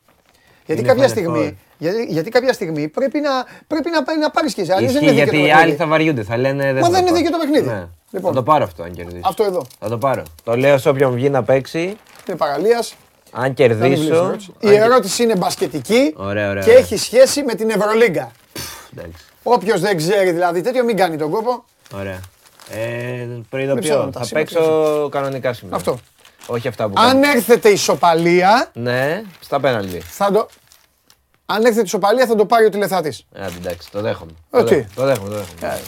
Γιατί 0.66 0.82
κάποια, 0.82 1.08
στιγμή, 1.08 1.58
γιατί, 1.78 2.06
γιατί 2.10 2.30
κάποια 2.30 2.54
στιγμή 2.54 2.88
πρέπει 2.88 3.20
να, 3.20 3.30
πρέπει 3.68 3.90
να, 3.90 4.18
να 4.18 4.30
πάρεις 4.30 4.54
και 4.54 4.62
εσύ. 4.62 4.84
Ισχύει, 4.84 5.14
γιατί 5.14 5.42
οι 5.44 5.52
άλλοι 5.52 5.74
θα 5.76 5.88
βαριούνται, 5.88 6.24
θα 6.24 6.38
λένε. 6.38 6.74
Μα 6.74 6.90
δεν 6.90 7.06
είναι 7.06 7.18
δίκαιο 7.18 7.32
το 7.32 7.38
παιχνίδι. 7.38 7.68
Ναι. 7.68 7.88
Λοιπόν, 8.12 8.32
θα 8.32 8.38
το 8.38 8.44
πάρω 8.44 8.64
αυτό 8.64 8.84
αν 8.84 8.92
κερδίσει. 8.92 9.22
Αυτό 9.24 9.44
εδώ. 9.44 9.66
Θα 9.80 9.90
το 9.90 9.98
πάρω. 9.98 10.24
Το 10.44 10.58
λέω 10.58 10.78
σε 10.78 10.90
όποιον 10.90 11.14
βγει 11.14 11.30
να 11.30 11.44
παίξει. 11.44 11.98
Είναι 12.28 12.38
παραλίας. 12.38 12.96
Αν 13.32 13.54
κερδίσω. 13.54 14.36
Η 14.60 14.76
ερώτηση 14.76 15.24
είναι 15.24 15.36
μπασκετική 15.36 16.14
ωραία, 16.18 16.50
ωραία, 16.50 16.64
και 16.64 16.72
έχει 16.72 16.98
σχέση 16.98 17.44
με 17.44 17.54
την 17.54 17.70
Ευρωλίγκα. 17.70 18.32
Όποιος 19.44 19.80
δεν 19.82 19.98
ξέρει 19.98 20.32
δηλαδή 20.32 20.62
τέτοιο, 20.62 20.84
μην 20.84 20.98
κάνει 20.98 21.18
τον 21.18 21.32
κόπο. 21.32 21.64
Ωραία. 21.94 22.20
Ε, 22.70 23.28
προειδοποιώ. 23.50 24.10
Θα 24.14 24.28
παίξω 24.32 25.10
κανονικά 25.12 25.54
σήμερα. 25.54 25.76
Αυτό. 25.76 26.00
Όχι 26.48 26.68
αυτά 26.68 26.90
που 26.90 26.94
Αν 26.98 27.24
έρθετε 27.24 27.70
ισοπαλία. 27.70 28.70
Ναι, 28.74 29.24
στα 29.40 29.60
πέναλτι. 29.60 30.00
Θα 30.00 30.32
το... 30.32 30.48
Αν 31.46 31.66
έρθετε 31.66 31.86
ισοπαλία 31.86 32.26
θα 32.26 32.36
το 32.36 32.46
πάρει 32.46 32.66
ο 32.66 32.70
τηλεθεατής. 32.70 33.26
Ε, 33.34 33.46
εντάξει, 33.46 33.92
το 33.92 34.02
δέχομαι. 34.02 34.32
Okay. 34.50 34.66
Το, 34.66 34.86
το 34.96 35.06
δέχομαι, 35.06 35.30
το 35.30 35.36
δέχομαι. 35.36 35.60
Yeah. 35.60 35.82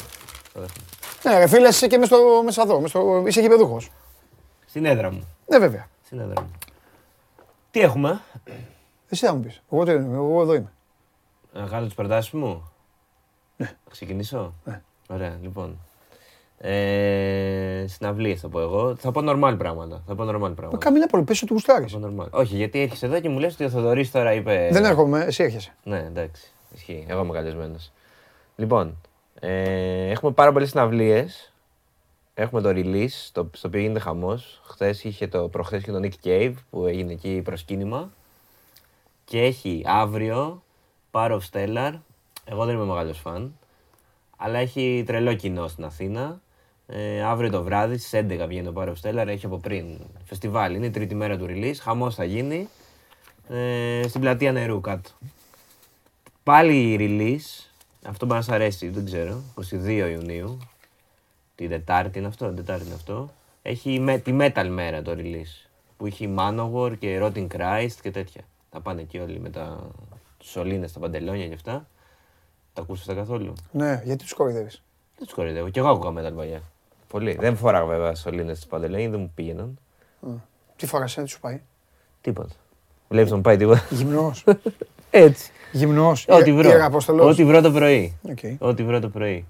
Το 0.54 0.60
δέχομαι. 0.60 0.84
Ναι, 1.24 1.38
ρε 1.38 1.48
φίλε, 1.48 1.68
είσαι 1.68 1.88
και 1.88 1.98
μέσα, 1.98 2.16
στο, 2.16 2.42
μέσα 2.46 2.62
εδώ. 2.62 2.80
Μέσα 2.80 2.88
στο, 2.88 3.24
είσαι 3.28 3.42
γηπεδούχος. 3.42 3.92
Στην 4.66 4.86
έδρα 4.86 5.12
μου. 5.12 5.28
Ναι, 5.48 5.58
βέβαια. 5.58 5.88
Στην 6.06 6.20
έδρα 6.20 6.42
μου. 6.42 6.52
Τι 7.72 7.80
έχουμε; 7.80 8.22
Εσύ 9.10 9.26
θα 9.26 9.34
μου 9.34 9.40
πεις. 9.40 9.62
Εγώ, 9.72 9.84
εγώ 9.92 10.42
εδώ 10.42 10.54
είμαι. 10.54 10.72
Να 11.54 11.68
κάνω 11.68 11.86
τις 11.86 11.96
προτάσεις 11.96 12.32
μου; 12.32 12.72
Ναι. 13.58 13.66
Θα 13.66 13.92
ξεκινήσω; 13.92 14.54
Ναι. 14.64 14.82
Ωραία, 15.08 15.38
λοιπόν. 15.42 15.80
Ε, 16.58 17.86
συναυλίες 17.88 18.40
θα 18.40 18.50
πω 18.50 18.60
εγώ. 18.60 18.96
Θα 18.96 19.12
πω 19.12 19.22
normal 19.24 19.56
πράγματα. 19.58 20.04
Θα 20.08 20.16
πω 20.16 20.24
normal 20.24 20.30
πράγματα. 20.30 20.70
Μα 20.72 20.78
καμία 20.78 21.08
πολύ, 21.08 21.24
πες 21.24 21.42
ότι 21.42 21.54
γουστάρεις. 21.54 21.98
Όχι, 22.30 22.56
γιατί 22.56 22.80
έρχεσαι 22.80 23.06
εδώ 23.06 23.20
και 23.20 23.30
μου 23.30 23.40
λες 23.40 23.54
ότι 23.54 23.64
ο 23.64 23.70
Θοδωρής 23.70 24.12
τώρα 24.12 24.34
είπε... 24.34 24.70
Δεν 24.72 24.86
έρχομαι, 24.86 25.24
εσύ 25.24 25.44
έρχεσαι. 25.44 25.76
Ναι, 25.84 25.98
εντάξει. 25.98 26.52
Ισχύει. 26.74 27.06
Εγώ 27.08 27.24
είμαι 27.24 27.34
καλεσμένος. 27.34 27.92
Λοιπόν, 28.56 28.98
ε, 29.40 30.10
έχουμε 30.10 30.32
πάρα 30.32 30.52
πολλές 30.52 30.70
συναυλίες. 30.70 31.54
Έχουμε 32.34 32.62
το 32.62 32.70
release, 32.70 33.30
το, 33.32 33.50
στο 33.54 33.68
οποίο 33.68 33.80
γίνεται 33.80 34.00
χαμός. 34.00 34.62
Χθες 34.66 35.04
είχε 35.04 35.28
το, 35.28 35.48
προχθές 35.48 35.84
και 35.84 35.92
το 35.92 36.00
Nick 36.04 36.28
Cave 36.28 36.54
που 36.70 36.86
έγινε 36.86 37.12
εκεί 37.12 37.42
προσκύνημα. 37.44 38.10
Και 39.26 39.42
έχει 39.42 39.84
αύριο 39.86 40.64
Power 41.12 41.32
of 41.32 41.40
Stellar. 41.52 41.94
Εγώ 42.46 42.66
δεν 42.66 42.76
είμαι 42.76 42.86
μεγάλος 42.86 43.20
φαν. 43.20 43.58
Αλλά 44.38 44.60
έχει 44.60 45.04
τρελό 45.06 45.34
κοινό 45.34 45.68
στην 45.68 45.84
Αθήνα. 45.84 46.42
Ε, 46.88 47.24
αύριο 47.24 47.50
το 47.50 47.64
βράδυ 47.64 47.98
στις 47.98 48.22
11 48.22 48.46
βγαίνει 48.48 48.72
το 48.72 48.74
Power 48.76 48.88
of 48.88 48.94
Stellar, 49.02 49.28
έχει 49.28 49.46
από 49.46 49.58
πριν 49.58 50.00
φεστιβάλ. 50.24 50.76
Είναι 50.76 50.86
η 50.86 50.90
τρίτη 50.90 51.16
μέρα 51.16 51.38
του 51.38 51.46
release, 51.50 51.76
χαμός 51.82 52.16
θα 52.16 52.24
γίνει. 52.24 52.68
Ε, 53.50 54.08
στην 54.08 54.22
πλατεία 54.22 54.52
νερού 54.52 54.82
κάτω. 54.82 55.10
Πάλι 56.44 56.74
η 56.74 56.98
release, 57.00 57.70
αυτό 58.06 58.26
μπορεί 58.26 58.40
να 58.40 58.46
σα 58.46 58.54
αρέσει, 58.54 58.90
δεν 58.90 59.06
ξέρω, 59.06 59.42
22 59.72 60.10
Ιουνίου. 60.12 60.58
Την 61.56 61.70
Τετάρτη 61.70 62.18
είναι 62.18 62.28
αυτό, 62.28 62.48
την 62.48 62.56
Τετάρτη 62.56 62.86
είναι 62.86 62.94
αυτό. 62.94 63.30
Έχει 63.62 64.00
με, 64.00 64.18
τη 64.18 64.38
metal 64.40 64.68
μέρα 64.70 65.02
το 65.02 65.16
release. 65.18 65.68
Που 65.98 66.06
έχει 66.06 66.36
Manowar 66.38 66.98
και 67.00 67.20
Rotting 67.22 67.48
Christ 67.48 67.96
και 68.02 68.12
τέτοια. 68.12 68.42
Θα 68.72 68.82
πάνε 68.82 69.02
εκεί 69.02 69.20
όλοι 69.20 69.40
με 69.40 69.50
τα 69.50 69.90
σωλήνες, 70.44 70.92
τα 70.92 71.00
παντελόνια 71.00 71.48
και 71.48 71.54
αυτά. 71.54 71.88
Τα 72.76 72.82
ακούσει 72.82 73.14
καθόλου; 73.16 73.54
Ναι, 73.72 74.02
γιατί 74.06 74.24
τους 74.24 74.34
κοροϊδεύεις; 74.34 74.82
Δεν 75.18 75.26
τους 75.26 75.36
κοροϊδεύω. 75.36 75.70
Κι 75.70 75.80
εγώ 75.80 75.90
άκουγα 75.90 76.30
metal 76.30 76.34
παλιά. 76.36 76.62
Πολύ. 77.08 77.38
Δεν 77.40 77.56
φοράγα 77.56 77.86
βέβαια 77.86 78.16
σωλήνες 78.16 78.58
της 78.58 78.68
παντελόνια, 78.68 79.10
δεν 79.10 79.20
μου 79.20 79.32
πήγαιναν. 79.36 79.78
Τι 80.76 80.86
φοράσαι, 80.86 81.16
δεν 81.20 81.28
σου 81.30 81.40
πάει; 81.40 81.62
Τίποτα. 82.22 82.54
Βλέπεις 83.10 83.32
τον 83.32 83.42
πάει 83.42 83.58
τίποτα. 83.58 83.84
Γυμνός. 83.90 84.44
Έτσι. 85.10 85.52
Γυμνός. 85.72 86.26
Ό,τι 86.30 86.54
βρω. 86.54 86.92
Ό,τι 87.20 87.46
βρω 87.46 87.62
το 87.62 87.72
πρωί. 87.72 88.18
Okay. 88.28 88.56
Ό,τι 88.60 88.84
βρω 88.84 89.00
το 89.00 89.10
πρωί. 89.10 89.46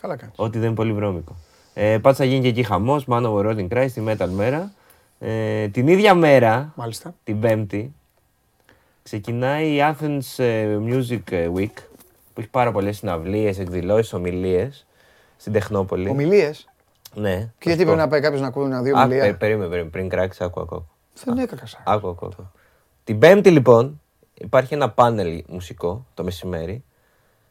Καλά 0.00 0.16
κάνεις. 0.16 0.34
Ό,τι 0.38 0.58
δεν 0.58 0.66
είναι 0.66 0.76
πολύ 0.76 0.92
βρώμικο. 0.92 1.36
Ε, 1.74 1.98
Πάντω 1.98 2.16
θα 2.16 2.24
γίνει 2.24 2.42
και 2.42 2.48
εκεί 2.48 2.62
χαμός. 2.62 3.04
Μάνο 3.04 3.38
Rolling 3.38 3.68
Christ, 3.68 3.88
τη 3.94 4.02
Metal 4.06 4.28
μέρα. 4.28 4.72
Ε, 5.18 5.68
την 5.68 5.88
ίδια 5.88 6.14
μέρα, 6.14 6.72
Μάλιστα. 6.74 7.14
την 7.24 7.40
Πέμπτη, 7.40 7.92
ξεκινάει 9.02 9.74
η 9.74 9.78
Athens 9.80 10.44
ε, 10.44 10.78
Music 10.86 11.52
Week 11.56 11.72
που 12.38 12.44
έχει 12.44 12.52
πάρα 12.52 12.72
πολλές 12.72 12.96
συναυλίες, 12.96 13.58
εκδηλώσεις, 13.58 14.12
ομιλίες 14.12 14.86
στην 15.36 15.52
Τεχνόπολη. 15.52 16.08
Ομιλίες; 16.08 16.68
Ναι. 17.14 17.36
Και 17.58 17.68
γιατί 17.68 17.82
πρέπει 17.84 17.98
να 17.98 18.08
πάει 18.08 18.20
κάποιος 18.20 18.40
να 18.40 18.46
ακούει 18.46 18.64
ένα 18.64 18.82
δύο 18.82 18.98
ομιλία; 18.98 19.24
Α, 19.24 19.36
περίμενε, 19.36 19.68
περίμενε, 19.68 19.90
πριν 19.90 20.08
κράξει, 20.08 20.44
άκου, 20.44 20.60
άκου. 20.60 20.86
Δεν 21.24 21.38
έκανα 21.38 21.62
Άκου, 21.84 22.08
άκου, 22.08 22.26
άκου. 22.26 22.50
Την 23.04 23.18
Πέμπτη 23.18 23.50
λοιπόν 23.50 24.00
υπάρχει 24.34 24.74
ένα 24.74 24.90
πάνελ 24.90 25.44
μουσικό 25.48 26.06
το 26.14 26.24
μεσημέρι. 26.24 26.84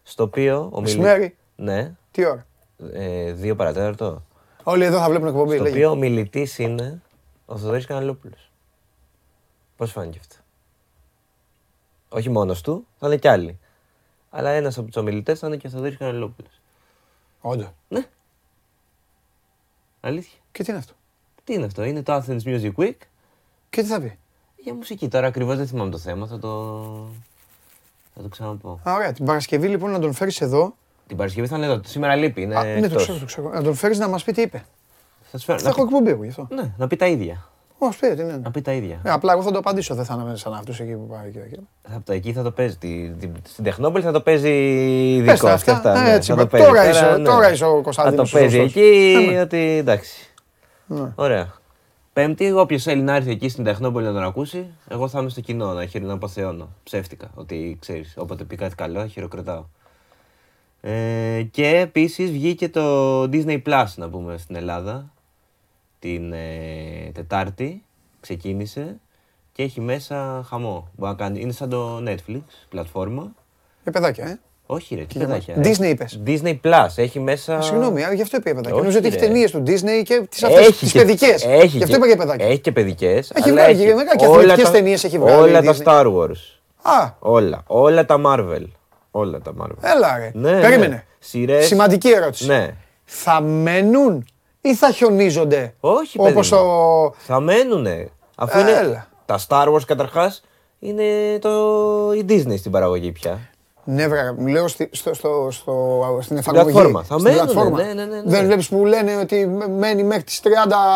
Στο 0.03 0.23
οποίο 0.23 0.69
ο 0.71 0.81
Μεσημέρι; 0.81 1.35
Ναι. 1.55 1.95
Τι 2.11 2.25
ώρα; 2.25 2.45
Ε, 2.93 3.31
δύο 3.31 3.55
παρατέταρτο. 3.55 4.23
Όλοι 4.63 4.83
εδώ 4.83 4.99
θα 4.99 5.09
βλέπουν 5.09 5.27
εκπομπή. 5.27 5.55
Στο 5.55 5.63
οποίο 5.69 5.89
ο 5.91 5.95
μιλητής 5.95 6.57
είναι 6.57 7.01
ο 7.45 7.57
Θοδωρής 7.57 7.85
Καναλόπουλος. 7.85 8.51
Πώς 9.75 9.91
φάνηκε 9.91 10.19
αυτό; 10.21 10.35
Όχι 12.09 12.29
μόνος 12.29 12.61
του, 12.61 12.87
θα 12.97 13.07
είναι 13.07 13.17
κι 13.17 13.27
άλλοι. 13.27 13.59
Αλλά 14.37 14.49
ένας 14.49 14.77
από 14.77 14.87
τους 14.87 14.95
ομιλητές 14.95 15.39
θα 15.39 15.47
είναι 15.47 15.57
και 15.57 15.67
ο 15.67 15.69
Θοδωρή 15.69 15.95
Κανελόπουλο. 15.95 16.47
Όντω. 17.41 17.73
Ναι. 17.87 18.05
Αλήθεια. 19.99 20.39
Και 20.51 20.63
τι 20.63 20.69
είναι 20.71 20.79
αυτό; 20.79 20.93
Τι 21.43 21.53
είναι 21.53 21.65
αυτό, 21.65 21.83
είναι 21.83 22.03
το 22.03 22.15
Athens 22.15 22.41
Music 22.43 22.71
Week. 22.77 22.95
Και 23.69 23.81
τι 23.81 23.83
θα 23.83 24.01
πει; 24.01 24.17
Για 24.63 24.73
μουσική. 24.73 25.07
Τώρα 25.07 25.27
ακριβώς 25.27 25.57
δεν 25.57 25.67
θυμάμαι 25.67 25.91
το 25.91 25.97
θέμα, 25.97 26.27
θα 26.27 26.39
το. 26.39 26.49
Θα 28.15 28.21
το 28.21 28.27
ξαναπώ. 28.27 28.79
Α, 28.89 28.93
ωραία. 28.93 29.11
Την 29.11 29.25
Παρασκευή 29.25 29.67
λοιπόν 29.67 29.91
να 29.91 29.99
τον 29.99 30.13
φέρεις 30.13 30.41
εδώ. 30.41 30.75
Την 31.07 31.17
Παρασκευή 31.17 31.47
θα 31.47 31.57
είναι 31.57 31.65
εδώ. 31.65 31.81
Σήμερα 31.83 32.15
λείπει. 32.15 32.41
Είναι 32.41 32.55
Α, 32.57 32.63
ναι, 32.63 32.87
το 32.87 32.95
ξέρω, 32.95 33.17
το 33.17 33.25
ξέρω. 33.25 33.49
Να 33.49 33.63
τον 33.63 33.75
φέρεις 33.75 33.97
να 33.97 34.07
μας 34.07 34.23
πει 34.23 34.31
τι 34.31 34.41
είπε. 34.41 34.65
Θα, 35.31 35.37
φέρω, 35.37 35.59
θα 35.59 35.69
έχω 35.69 35.83
εκπομπή 35.83 36.09
εγώ 36.09 36.23
γι' 36.23 36.29
αυτό. 36.29 36.47
Ναι, 36.49 36.73
να 36.77 36.87
πει 36.87 36.95
τα 36.95 37.07
ίδια. 37.07 37.49
Όχι, 37.77 37.99
πει, 37.99 38.23
ναι. 38.23 38.37
Να 38.37 38.51
πει 38.51 38.61
τα 38.61 38.71
ίδια. 38.71 38.99
Ε, 39.03 39.11
απλά 39.11 39.33
εγώ 39.33 39.41
θα 39.41 39.51
το 39.51 39.57
απαντήσω, 39.57 39.95
δεν 39.95 40.05
θα 40.05 40.19
είμαι 40.21 40.35
σαν 40.35 40.53
αυτού 40.53 40.71
εκεί 40.71 40.93
που 40.93 41.07
πάει. 41.07 41.31
Και... 41.31 41.59
Θα, 42.05 42.13
εκεί 42.13 42.33
θα 42.33 42.43
το 42.43 42.51
παίζει. 42.51 42.77
Τη, 42.77 43.09
τη, 43.19 43.29
στην 43.43 43.63
Τεχνόπολη 43.63 44.03
θα 44.03 44.11
το 44.11 44.21
παίζει 44.21 44.49
ειδικό. 45.15 45.47
Αυτά, 45.47 45.73
αυτά, 45.73 46.01
ναι, 46.03 46.11
έτσι, 46.11 46.31
θα 46.33 46.47
το 46.47 46.57
τώρα, 46.57 46.71
παίζει. 46.71 46.89
Είσαι, 46.89 47.17
ναι. 47.17 47.23
τώρα 47.23 47.51
είσαι 47.51 47.65
ο 47.65 47.81
Κωνσταντίνος. 47.81 48.31
Θα 48.31 48.37
το 48.37 48.43
παίζει 48.43 48.59
εκεί, 48.59 49.15
ναι, 49.31 49.41
ότι 49.41 49.57
εντάξει. 49.57 50.29
Ναι. 50.85 51.11
Ωραία. 51.15 51.53
Πέμπτη, 52.13 52.51
όποιος 52.51 52.83
θέλει 52.83 53.01
να 53.01 53.15
έρθει 53.15 53.31
εκεί 53.31 53.49
στην 53.49 53.63
Τεχνόπολη 53.63 54.05
να 54.05 54.13
τον 54.13 54.23
ακούσει, 54.23 54.67
εγώ 54.89 55.07
θα 55.07 55.19
είμαι 55.19 55.29
στο 55.29 55.41
κοινό 55.41 55.73
να, 55.73 55.85
χειρο, 55.85 56.05
να 56.05 56.13
αποθεώνω. 56.13 56.69
Ψεύτικα. 56.83 57.29
Ότι 57.35 57.77
ξέρεις, 57.81 58.13
όποτε 58.17 58.43
πει 58.43 58.55
κάτι 58.55 58.75
καλό, 58.75 59.07
χειροκροτάω. 59.07 59.65
Ε, 60.81 61.41
και 61.51 61.67
επίσης 61.67 62.31
βγήκε 62.31 62.69
το 62.69 63.21
Disney 63.23 63.61
Plus, 63.65 63.85
να 63.95 64.09
πούμε, 64.09 64.37
στην 64.37 64.55
Ελλάδα 64.55 65.11
την 65.99 66.33
ε, 66.33 67.11
Τετάρτη, 67.13 67.83
ξεκίνησε 68.19 68.99
και 69.51 69.63
έχει 69.63 69.81
μέσα 69.81 70.45
χαμό. 70.49 70.87
Μπορεί 70.95 71.11
να 71.11 71.17
κάνει, 71.17 71.39
είναι 71.39 71.51
σαν 71.51 71.69
το 71.69 72.03
Netflix, 72.07 72.41
πλατφόρμα. 72.69 73.31
Για 73.83 73.91
παιδάκια, 73.91 74.25
ε. 74.27 74.39
Όχι, 74.69 74.95
ρε, 74.95 75.03
τι 75.03 75.19
παιδάκια. 75.19 75.55
Disney 75.57 75.85
είπες. 75.85 76.21
Disney 76.25 76.59
Plus, 76.63 76.87
έχει 76.95 77.19
μέσα. 77.19 77.61
Συγγνώμη, 77.61 78.01
γι' 78.13 78.21
αυτό 78.21 78.37
είπα 78.37 78.51
για 78.51 78.61
παιδάκια. 78.61 78.77
Νομίζω 78.77 78.97
ότι 78.97 79.07
έχει 79.07 79.17
ταινίες 79.17 79.51
του 79.51 79.63
Disney 79.67 80.03
και 80.03 80.27
τις 80.29 80.43
αυτές 80.43 80.77
τις 80.77 80.91
παιδικές. 80.91 81.45
Έχει. 81.45 81.77
Γι' 81.77 81.83
αυτό 81.83 81.95
είπα 81.95 82.05
για 82.05 82.17
παιδάκια. 82.17 82.45
Έχει 82.45 82.59
και 82.59 82.71
παιδικές. 82.71 83.31
Έχει 83.31 83.51
βγάλει 83.51 83.75
και 83.75 83.93
μεγάλε 83.93 84.25
αθλητικές 84.25 84.71
ταινίες 84.71 85.03
έχει 85.03 85.19
βγάλει. 85.19 85.41
Όλα 85.41 85.61
τα 85.61 85.75
Star 85.83 86.05
Wars. 86.13 86.57
Α. 86.81 87.11
Όλα. 87.19 87.63
Όλα 87.67 88.05
τα 88.05 88.21
Marvel. 88.25 88.65
Όλα 89.11 89.41
τα 89.41 89.53
Marvel. 89.61 89.81
Έλα, 89.81 90.17
ρε. 90.17 90.31
Ναι, 90.33 90.61
Περίμενε. 90.61 91.05
Ναι. 91.31 91.61
Σημαντική 91.61 92.09
ερώτηση. 92.09 92.45
Ναι. 92.45 92.75
Θα 93.05 93.41
μένουν 93.41 94.25
ή 94.67 94.75
θα 94.75 94.91
χιονίζονται. 94.91 95.73
Όχι, 95.79 96.17
παιδί. 96.17 96.31
Όπως 96.31 96.51
ο... 96.51 96.63
Θα 97.17 97.39
μένουνε. 97.39 98.09
Αφού 98.35 98.59
Έλα. 98.59 98.69
είναι 98.69 99.05
τα 99.25 99.39
Star 99.47 99.73
Wars 99.73 99.83
καταρχάς 99.85 100.41
είναι 100.79 101.03
το... 101.41 101.49
η 102.13 102.25
Disney 102.29 102.57
στην 102.57 102.71
παραγωγή 102.71 103.11
πια. 103.11 103.39
Ναι, 103.89 104.07
βρε, 104.07 104.35
λέω 104.47 104.67
στη, 104.67 104.89
στο, 104.91 105.13
στο, 105.13 105.47
στο, 105.51 106.19
στην 106.21 106.37
εφαρμογή. 106.37 106.71
Πλατφόρμα. 106.71 107.03
Θα 107.03 107.19
στην 107.19 107.33
πλατφόρμα. 107.33 107.83
Ναι, 107.83 107.93
ναι, 107.93 108.05
ναι, 108.05 108.15
ναι. 108.15 108.21
Δεν 108.25 108.45
βλέπεις 108.45 108.67
που 108.67 108.85
λένε 108.85 109.15
ότι 109.15 109.47
μένει 109.77 110.03
μέχρι 110.03 110.23
τις 110.23 110.41
30 110.43 110.49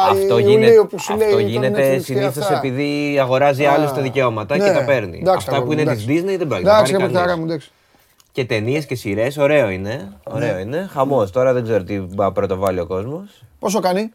αυτό 0.09 0.39
Ιουλίου 0.39 0.49
γίνεται, 0.49 0.83
που 0.89 0.99
σου 0.99 1.13
αυτό 1.13 1.25
λέει. 1.25 1.33
Αυτό 1.33 1.39
γίνεται 1.39 1.99
συνήθως 1.99 2.49
επειδή 2.49 3.19
αγοράζει 3.19 3.65
άλλους 3.65 3.93
τα 3.93 4.01
δικαιώματα 4.01 4.57
ναι, 4.57 4.63
και 4.63 4.71
τα 4.71 4.83
παίρνει. 4.83 5.19
Εντάξει, 5.21 5.47
Αυτά 5.49 5.63
που 5.63 5.71
είναι 5.71 5.95
της 5.95 6.05
Disney 6.07 6.35
δεν 6.37 6.47
πάει. 6.47 6.59
Εντάξει, 6.59 6.93
εντάξει, 6.93 7.37
μου, 7.37 7.43
εντάξει. 7.43 7.71
Και 8.31 8.45
ταινίες 8.45 8.85
και 8.85 8.95
σειρές, 8.95 9.37
ωραίο 9.37 9.69
είναι. 9.69 10.17
Ωραίο 10.23 10.53
ναι. 10.53 10.59
είναι. 10.59 10.87
Χαμός. 10.91 11.31
Τώρα 11.31 11.53
δεν 11.53 11.63
ξέρω 11.63 11.83
τι 11.83 11.99
πρώτο 12.33 12.55
βάλει 12.55 12.79
ο 12.79 12.87
κόσμος. 12.87 13.43
Πόσο 13.59 13.79
κάνει; 13.79 14.13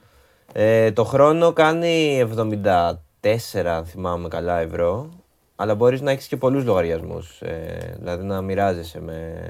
Ε, 0.52 0.92
το 0.92 1.04
χρόνο 1.04 1.52
κάνει 1.52 2.24
74, 3.22 3.64
αν 3.64 3.84
θυμάμαι 3.84 4.28
καλά, 4.28 4.58
ευρώ. 4.58 5.08
Αλλά 5.56 5.74
μπορείς 5.74 6.00
να 6.00 6.10
έχεις 6.10 6.26
και 6.26 6.36
πολλούς 6.36 6.64
λογαριασμούς. 6.64 7.40
Ε, 7.40 7.96
δηλαδή 7.98 8.24
να 8.24 8.40
μοιράζεσαι 8.40 9.00
με... 9.00 9.46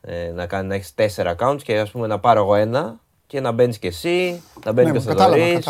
Ε, 0.00 0.30
να, 0.34 0.46
κάνει, 0.46 0.68
να 0.68 0.74
έχεις 0.74 0.94
τέσσερα 0.94 1.34
accounts 1.38 1.62
και 1.62 1.78
ας 1.78 1.90
πούμε 1.90 2.06
να 2.06 2.18
πάρω 2.18 2.40
εγώ 2.40 2.54
ένα 2.54 3.00
και 3.30 3.40
να 3.40 3.52
μπαίνεις 3.52 3.78
και 3.78 3.86
εσύ, 3.86 4.42
να 4.64 4.72
μπαίνει 4.72 4.90
ναι, 4.90 4.98
και 4.98 5.08
ο 5.08 5.14
Θεοδωρής. 5.14 5.68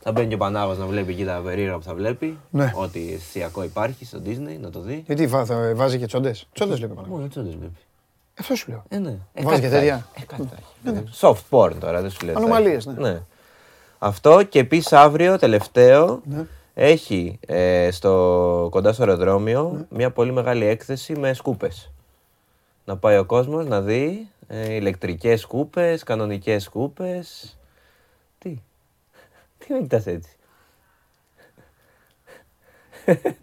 Θα 0.00 0.12
μπαίνει 0.12 0.28
και 0.28 0.34
ο 0.34 0.38
Πανάγος 0.38 0.78
να 0.78 0.86
βλέπει 0.86 1.12
εκεί 1.12 1.24
τα 1.24 1.40
περίεργα 1.44 1.76
που 1.76 1.82
θα 1.82 1.94
βλέπει. 1.94 2.38
Ναι. 2.50 2.72
Ό,τι 2.74 3.12
αισθησιακό 3.12 3.62
υπάρχει 3.62 4.04
στο 4.04 4.18
Disney 4.24 4.58
να 4.60 4.70
το 4.70 4.80
δει. 4.80 5.02
Γιατί 5.06 5.26
βά, 5.26 5.44
θα 5.44 5.72
βάζει 5.74 5.98
και 5.98 6.06
τσόντες; 6.06 6.46
Τσόντες 6.52 6.78
βλέπει 6.78 6.94
Πανάγος. 6.94 7.16
Μόνο 7.16 7.28
τσόντες 7.28 7.54
βλέπει. 7.54 7.78
Αυτό 8.38 8.54
σου 8.54 8.70
λέω. 8.70 8.84
Ε, 8.88 8.98
ναι. 8.98 9.16
Ε, 9.34 9.42
βάζει 9.42 9.60
και 9.60 9.68
τέτοια. 9.68 10.06
Ε, 10.14 10.42
ναι, 10.82 10.90
ναι. 10.90 11.02
Soft 11.20 11.42
porn 11.50 11.72
τώρα, 11.80 12.00
δεν 12.00 12.10
σου 12.10 12.26
λέω. 12.26 12.36
Ανομαλίες, 12.36 12.86
ναι. 12.86 12.92
ναι. 12.92 13.22
Αυτό 13.98 14.42
και 14.42 14.58
επίσης 14.58 14.92
αύριο, 14.92 15.38
τελευταίο, 15.38 16.20
ναι. 16.24 16.46
έχει 16.74 17.38
ε, 17.46 17.88
στο, 17.90 18.68
κοντά 18.70 18.92
στο 18.92 19.02
αεροδρόμιο 19.02 19.72
ναι. 19.76 19.84
μια 19.88 20.10
πολύ 20.10 20.32
μεγάλη 20.32 20.64
έκθεση 20.64 21.18
με 21.18 21.32
σκούπες. 21.32 21.90
Να 22.84 22.96
πάει 22.96 23.16
ο 23.16 23.24
κόσμος 23.24 23.66
να 23.66 23.80
δει 23.80 24.28
ε, 24.46 24.74
ηλεκτρικές 24.74 25.40
σκούπες, 25.40 26.02
κανονικές 26.02 26.62
σκούπες. 26.62 27.56
Τι, 28.38 28.48
τι 29.58 29.72
με 29.72 29.78
κοιτάς 29.80 30.06
έτσι. 30.06 30.36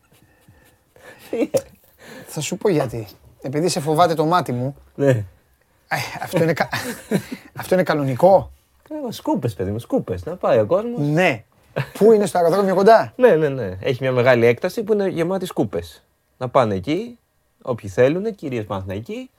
Θα 2.28 2.42
σου 2.42 2.58
πω 2.58 2.70
γιατί. 2.70 3.08
Επειδή 3.42 3.70
σε 3.70 3.80
φοβάται 3.80 4.14
το 4.14 4.26
μάτι 4.26 4.52
μου. 4.52 4.76
Ναι. 4.96 5.10
Ε, 5.10 5.26
αυτό, 6.22 6.44
είναι, 6.44 6.54
αυτό 7.60 7.74
είναι 7.74 7.84
κανονικό. 7.84 8.52
Ε, 8.90 9.12
σκούπες, 9.12 9.54
παιδί 9.54 9.72
μου, 9.72 9.80
σκούπες. 9.80 10.26
Να 10.26 10.36
πάει 10.36 10.60
ο 10.60 10.66
κόσμος. 10.66 11.08
Ναι. 11.08 11.44
Πού 11.94 12.12
είναι 12.12 12.26
στο 12.26 12.38
αεροδρόμιο 12.38 12.76
κοντά; 12.76 13.14
ναι, 13.16 13.36
ναι, 13.36 13.50
ναι. 13.50 13.78
Έχει 13.80 13.98
μια 14.02 14.12
μεγάλη 14.12 14.46
έκταση 14.46 14.84
που 14.84 14.94
είναι 14.94 15.08
γεμάτη 15.08 15.46
σκούπες. 15.46 16.04
Να 16.38 16.50
πάνε 16.50 16.76
εκεί, 16.76 17.18
όποιοι 17.62 17.90
θέλουν, 17.90 18.36
κυρίως 18.36 18.66
εκεί. 18.88 19.30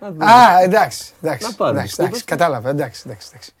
Α, 0.00 0.62
εντάξει. 0.62 1.12
εντάξει, 1.22 1.46
εντάξει, 1.60 1.96
εντάξει 1.98 2.24
κατάλαβα. 2.24 2.70
Εντάξει, 2.70 3.02
εντάξει, 3.06 3.28
εντάξει. 3.30 3.52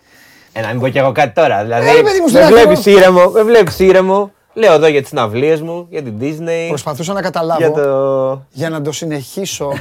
Ε, 0.52 0.60
να 0.60 0.68
μην 0.68 0.80
πω 0.80 0.88
κι 0.88 0.98
εγώ 0.98 1.12
κάτι 1.12 1.34
τώρα. 1.34 1.62
Δηλαδή, 1.62 1.88
ε, 1.88 2.02
με 2.02 2.46
βλέπεις 2.46 2.86
ήρεμο, 2.86 3.30
με 3.30 3.42
βλέπεις 3.42 3.78
ήρεμο. 3.78 4.32
Λέω 4.56 4.72
εδώ 4.72 4.86
για 4.86 5.00
τις 5.00 5.08
συναυλίες 5.08 5.60
μου, 5.60 5.86
για 5.90 6.02
την 6.02 6.18
Disney. 6.20 6.66
Προσπαθούσα 6.68 7.12
να 7.12 7.22
καταλάβω. 7.22 7.60
Για, 7.60 7.72
το... 7.72 8.42
για 8.50 8.70
να 8.70 8.82
το 8.82 8.92
συνεχίσω. 8.92 9.72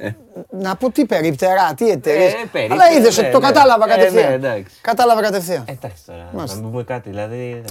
να 0.64 0.76
πω 0.76 0.90
τι 0.90 1.06
περίπτερα, 1.06 1.74
τι 1.76 1.90
εταιρείες. 1.90 2.32
Ε, 2.32 2.66
Αλλά 2.70 2.90
είδες 2.90 3.18
ότι 3.18 3.30
το 3.30 3.38
ναι, 3.38 3.46
ναι. 3.46 3.52
κατάλαβα 3.52 3.84
ε, 3.84 3.88
κατευθείαν. 3.88 4.40
Ναι, 4.40 4.62
κατάλαβα 4.80 5.20
κατευθείαν. 5.20 5.64
Εντάξει 5.66 6.02
τώρα. 6.06 6.30
Να 6.32 6.54
μην 6.54 6.62
πούμε 6.70 6.82
κάτι, 6.82 7.10
δηλαδή. 7.10 7.62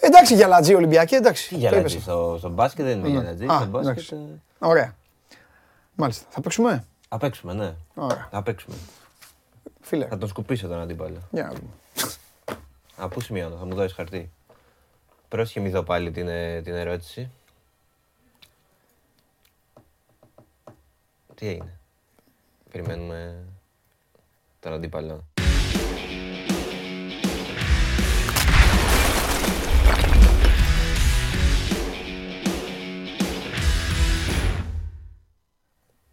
Εντάξει 0.00 0.34
για 0.34 0.46
λατζή 0.46 0.74
Ολυμπιακή, 0.74 1.14
εντάξει. 1.14 1.48
Τι 1.48 1.54
για 1.54 1.70
λατζή, 1.70 2.00
στο, 2.00 2.36
στο 2.38 2.48
μπάσκετ 2.48 2.86
δεν 2.86 2.98
είναι 2.98 3.08
για 3.08 3.22
λατζή. 3.22 3.44
Στο 3.44 3.66
μπάσκετ... 3.70 4.18
Ωραία. 4.58 4.94
Μάλιστα. 6.02 6.26
Θα 6.30 6.40
παίξουμε; 6.40 6.84
Θα 7.08 7.18
παίξουμε, 7.18 7.52
ναι. 7.52 7.74
Ωραία. 7.94 8.28
Θα 8.30 8.42
παίξουμε. 8.42 8.76
Φίλε. 9.80 10.06
Θα 10.06 10.18
τον 10.18 10.28
σκουπίσω 10.28 10.68
τον 10.68 10.80
αντίπαλο. 10.80 11.18
Για 11.30 11.42
να 11.42 11.52
δούμε. 11.52 11.70
Α, 12.96 13.08
πού 13.08 13.20
σημειώνω, 13.20 13.56
θα 13.56 13.64
μου 13.64 13.74
δώσεις 13.74 13.92
χαρτί. 13.92 14.30
Πρόσχε 15.28 15.60
μη 15.60 15.68
δω 15.68 15.82
πάλι 15.82 16.10
την, 16.10 16.28
ε, 16.28 16.62
την 16.62 16.74
ερώτηση. 16.74 17.30
Τι 21.34 21.48
έγινε; 21.48 21.78
Περιμένουμε 22.70 23.44
τον 24.60 24.72
αντίπαλο. 24.72 25.24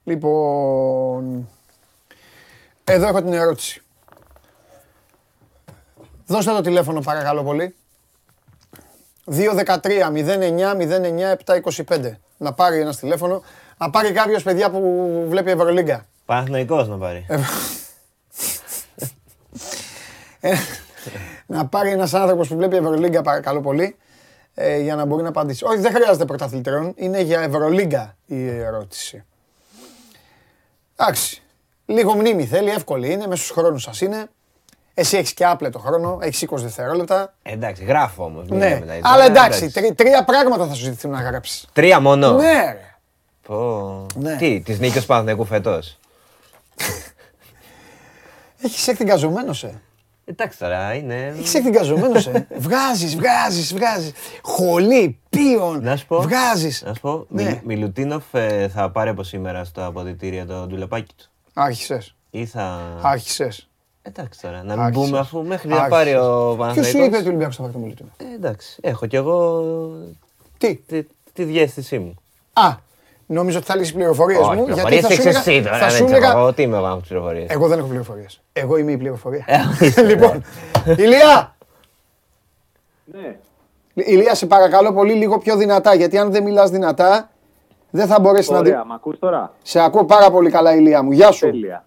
Λοιπόν, 0.09 1.49
εδώ 2.83 3.07
έχω 3.07 3.21
την 3.21 3.33
ερώτηση. 3.33 3.81
Δώστε 6.25 6.51
το 6.51 6.61
τηλέφωνο 6.61 7.01
παρακαλώ 7.01 7.43
πολύ. 7.43 7.75
2-13-09-09-725. 9.31 12.11
Να 12.37 12.53
πάρει 12.53 12.79
ένας 12.79 12.97
τηλέφωνο. 12.97 13.43
Να 13.77 13.89
πάρει 13.89 14.11
κάποιος 14.11 14.43
παιδιά 14.43 14.69
που 14.69 15.25
βλέπει 15.29 15.51
Ευρωλίγκα. 15.51 16.05
Παναθηναϊκός 16.25 16.87
να 16.87 16.97
πάρει. 16.97 17.25
Ε, 20.39 20.53
να 21.45 21.65
πάρει 21.65 21.91
ένας 21.91 22.13
άνθρωπος 22.13 22.47
που 22.47 22.55
βλέπει 22.55 22.75
Ευρωλίγκα 22.75 23.21
παρακαλώ 23.21 23.61
πολύ. 23.61 23.95
Ε, 24.53 24.77
για 24.77 24.95
να 24.95 25.05
μπορεί 25.05 25.23
να 25.23 25.29
απαντήσει. 25.29 25.65
Όχι, 25.65 25.79
δεν 25.79 25.93
χρειάζεται 25.93 26.25
πρωταθλητρών. 26.25 26.93
Είναι 26.95 27.21
για 27.21 27.39
Ευρωλίγκα 27.39 28.17
η 28.25 28.47
ερώτηση. 28.47 29.23
Εντάξει. 30.99 31.41
Λίγο 31.85 32.13
μνήμη 32.15 32.45
θέλει, 32.45 32.69
εύκολη 32.69 33.11
είναι, 33.11 33.27
μέσα 33.27 33.43
στους 33.43 33.55
χρόνους 33.55 33.83
σας 33.83 34.01
είναι. 34.01 34.27
Εσύ 34.93 35.17
έχεις 35.17 35.33
και 35.33 35.45
άπλετο 35.45 35.79
χρόνο, 35.79 36.17
έχεις 36.21 36.41
20 36.41 36.55
δευτερόλεπτα. 36.55 37.33
Εντάξει, 37.41 37.83
γράφω 37.83 38.23
όμως. 38.23 38.49
Ναι, 38.49 38.81
αλλά 39.01 39.23
εντάξει, 39.23 39.71
τρία 39.95 40.23
πράγματα 40.23 40.67
θα 40.67 40.73
σου 40.73 40.83
ζητηθούν 40.83 41.11
να 41.11 41.21
γράψεις. 41.21 41.67
Τρία 41.73 41.99
μόνο; 41.99 42.31
Ναι, 42.31 42.51
ρε. 42.51 42.95
Πω. 43.41 44.05
Ναι. 44.15 44.35
Τι, 44.35 44.61
τη 44.61 44.73
νίκη 44.73 45.05
Παναθηναϊκού 45.05 45.45
φέτος; 45.45 45.97
Έχεις 48.63 48.87
έρθει 48.87 49.03
γκαζωμένο, 49.03 49.55
ε. 49.61 49.71
Εντάξει 50.29 50.59
τώρα, 50.59 50.93
είναι. 50.93 51.35
Έχει 51.39 51.57
έρθει 51.57 51.69
γκαζωμένο, 51.69 52.17
ε. 52.17 52.45
βγάζεις, 52.65 53.15
βγάζεις, 53.15 53.73
βγάζεις. 53.73 54.11
Χολή, 54.41 55.19
πίον. 55.29 55.83
Να 55.83 55.95
σου 55.95 56.07
πω. 56.07 56.21
Βγάζεις. 56.21 56.83
Να 56.85 56.93
σου 56.93 57.01
πω. 57.01 57.25
Ναι. 57.29 57.61
Μιλουτίνοφ 57.63 58.23
ε, 58.33 58.67
θα 58.67 58.91
πάρει 58.91 59.09
από 59.09 59.23
σήμερα 59.23 59.63
στο 59.63 59.85
αποδητήριο 59.85 60.45
το 60.45 60.67
ντουλεπάκι 60.67 61.13
του. 61.17 61.29
Άρχισες. 61.53 62.15
Ή 62.29 62.45
θα. 62.45 62.81
Άρχισες. 63.01 63.69
Εντάξει 64.01 64.41
τώρα, 64.41 64.63
να 64.63 64.77
μην 64.77 64.93
πούμε 64.93 65.19
αφού 65.19 65.45
μέχρι 65.45 65.69
να 65.69 65.87
πάρει 65.87 66.15
ο 66.15 66.55
Παναθηναϊκός. 66.57 66.73
Ποιος 66.73 66.87
σου 66.87 66.97
είπε 66.97 67.15
ότι 67.15 67.25
ο 67.25 67.27
Ολυμπιακός 67.27 67.55
θα 67.55 67.61
πάρει 67.61 67.73
το 67.73 67.79
Μιλουτίνοφ; 67.79 68.11
Ε, 68.17 68.35
εντάξει, 68.35 68.77
έχω 68.81 69.05
κι 69.05 69.15
εγώ. 69.15 69.63
Τι; 70.57 70.75
Τη, 70.75 71.03
τη 71.33 71.43
διέστησή 71.43 71.99
μου. 71.99 72.13
Α, 72.53 72.75
Νόμιζα 73.31 73.57
ότι 73.57 73.67
θα 73.67 73.75
λύσεις 73.75 73.93
πληροφορίες 73.93 74.47
μου. 74.55 74.67
Γιατί 74.67 75.01
θα 75.01 75.09
σου 75.09 75.21
έλεγα. 75.21 75.77
Θα 75.77 75.89
σου 75.89 76.03
έλεγα. 76.03 76.31
Εγώ 76.31 76.53
τι 76.53 76.61
είμαι 76.61 76.77
εγώ 76.77 76.87
από 76.87 77.01
πληροφορίες. 77.07 77.49
Εγώ 77.49 77.67
δεν 77.67 77.79
έχω 77.79 77.87
πληροφορίες. 77.87 78.41
Εγώ 78.53 78.77
είμαι 78.77 78.91
η 78.91 78.97
πληροφορία. 78.97 79.45
Ε, 79.47 80.01
λοιπόν, 80.11 80.43
Ηλία! 80.97 81.55
Ναι. 83.05 83.35
Ηλία, 83.93 84.35
σε 84.35 84.45
παρακαλώ 84.45 84.93
πολύ 84.93 85.13
λίγο 85.13 85.37
πιο 85.37 85.55
δυνατά, 85.57 85.93
γιατί 85.93 86.17
αν 86.17 86.31
δεν 86.31 86.43
μιλάς 86.43 86.69
δυνατά, 86.69 87.29
δεν 87.89 88.07
θα 88.07 88.19
μπορέσεις 88.19 88.49
να 88.49 88.61
δει. 88.61 88.69
Ωραία, 88.69 88.85
μ' 88.85 88.91
ακούς 88.91 89.19
τώρα; 89.19 89.53
Σε 89.61 89.79
ακούω 89.79 90.05
πάρα 90.05 90.31
πολύ 90.31 90.49
καλά, 90.49 90.75
Ηλία 90.75 91.03
μου. 91.03 91.11
Γεια 91.11 91.31
σου. 91.31 91.45
Τέλεια. 91.45 91.85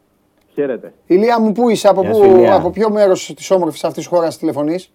Χαίρετε. 0.54 0.92
Ηλία 1.06 1.40
μου, 1.40 1.52
πού 1.52 1.68
είσαι, 1.68 1.88
από, 1.88 2.02
πού, 2.02 2.46
από 2.50 2.70
ποιο 2.70 2.90
μέρος 2.90 3.32
της 3.36 3.50
όμορφης 3.50 3.84
αυτής 3.84 4.02
της 4.02 4.12
χώρας 4.12 4.38
τηλεφωνείς; 4.38 4.92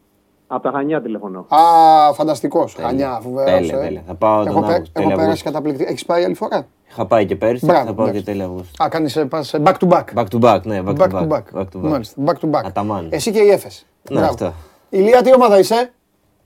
Από 0.48 0.64
τα 0.64 0.72
Χανιά 0.72 1.02
τηλεφωνώ. 1.02 1.46
Α, 1.50 2.14
φανταστικός. 2.14 2.76
Χανιά, 2.80 3.20
φοβερός. 3.24 3.52
Τέλεια, 3.52 3.78
ε. 3.78 3.82
τέλεια. 3.82 4.04
Θα 4.08 4.16
πάω 4.16 4.44
τον 4.44 4.64
έχω, 4.64 4.84
έχω 4.94 5.12
περάσει 5.16 5.44
καταπληκτικά. 5.44 5.90
Έχεις 5.90 6.06
πάει 6.06 6.24
άλλη 6.24 6.34
φορά; 6.34 6.68
Είχα 6.90 7.06
πάει 7.06 7.26
και 7.26 7.36
πέρσι, 7.36 7.66
Μπράβο, 7.66 7.86
θα 7.86 7.94
πάω 7.94 8.10
και 8.10 8.22
τέλεια 8.22 8.46
Αυγούστου. 8.46 8.84
Α, 8.84 8.88
κάνεις 8.90 9.26
back 9.64 9.74
to 9.80 9.88
back. 9.88 10.04
Back 10.16 10.26
to 10.32 10.40
back, 10.40 10.60
ναι, 10.64 10.82
back, 10.86 10.96
back 10.98 11.10
to 11.10 11.28
back. 11.28 11.44
Back 11.54 11.66
to 11.74 11.78
back. 11.78 11.90
Μάλιστα, 11.90 12.22
back 12.26 12.46
to 12.46 12.50
back. 12.50 12.64
Αταμάν. 12.66 13.08
Εσύ 13.12 13.32
και 13.32 13.40
η 13.40 13.50
Έφες. 13.50 13.86
Ναι, 14.10 14.22
αυτό. 14.22 14.54
Ηλία, 14.90 15.22
τι 15.22 15.34
ομάδα 15.34 15.60
είσαι; 15.60 15.92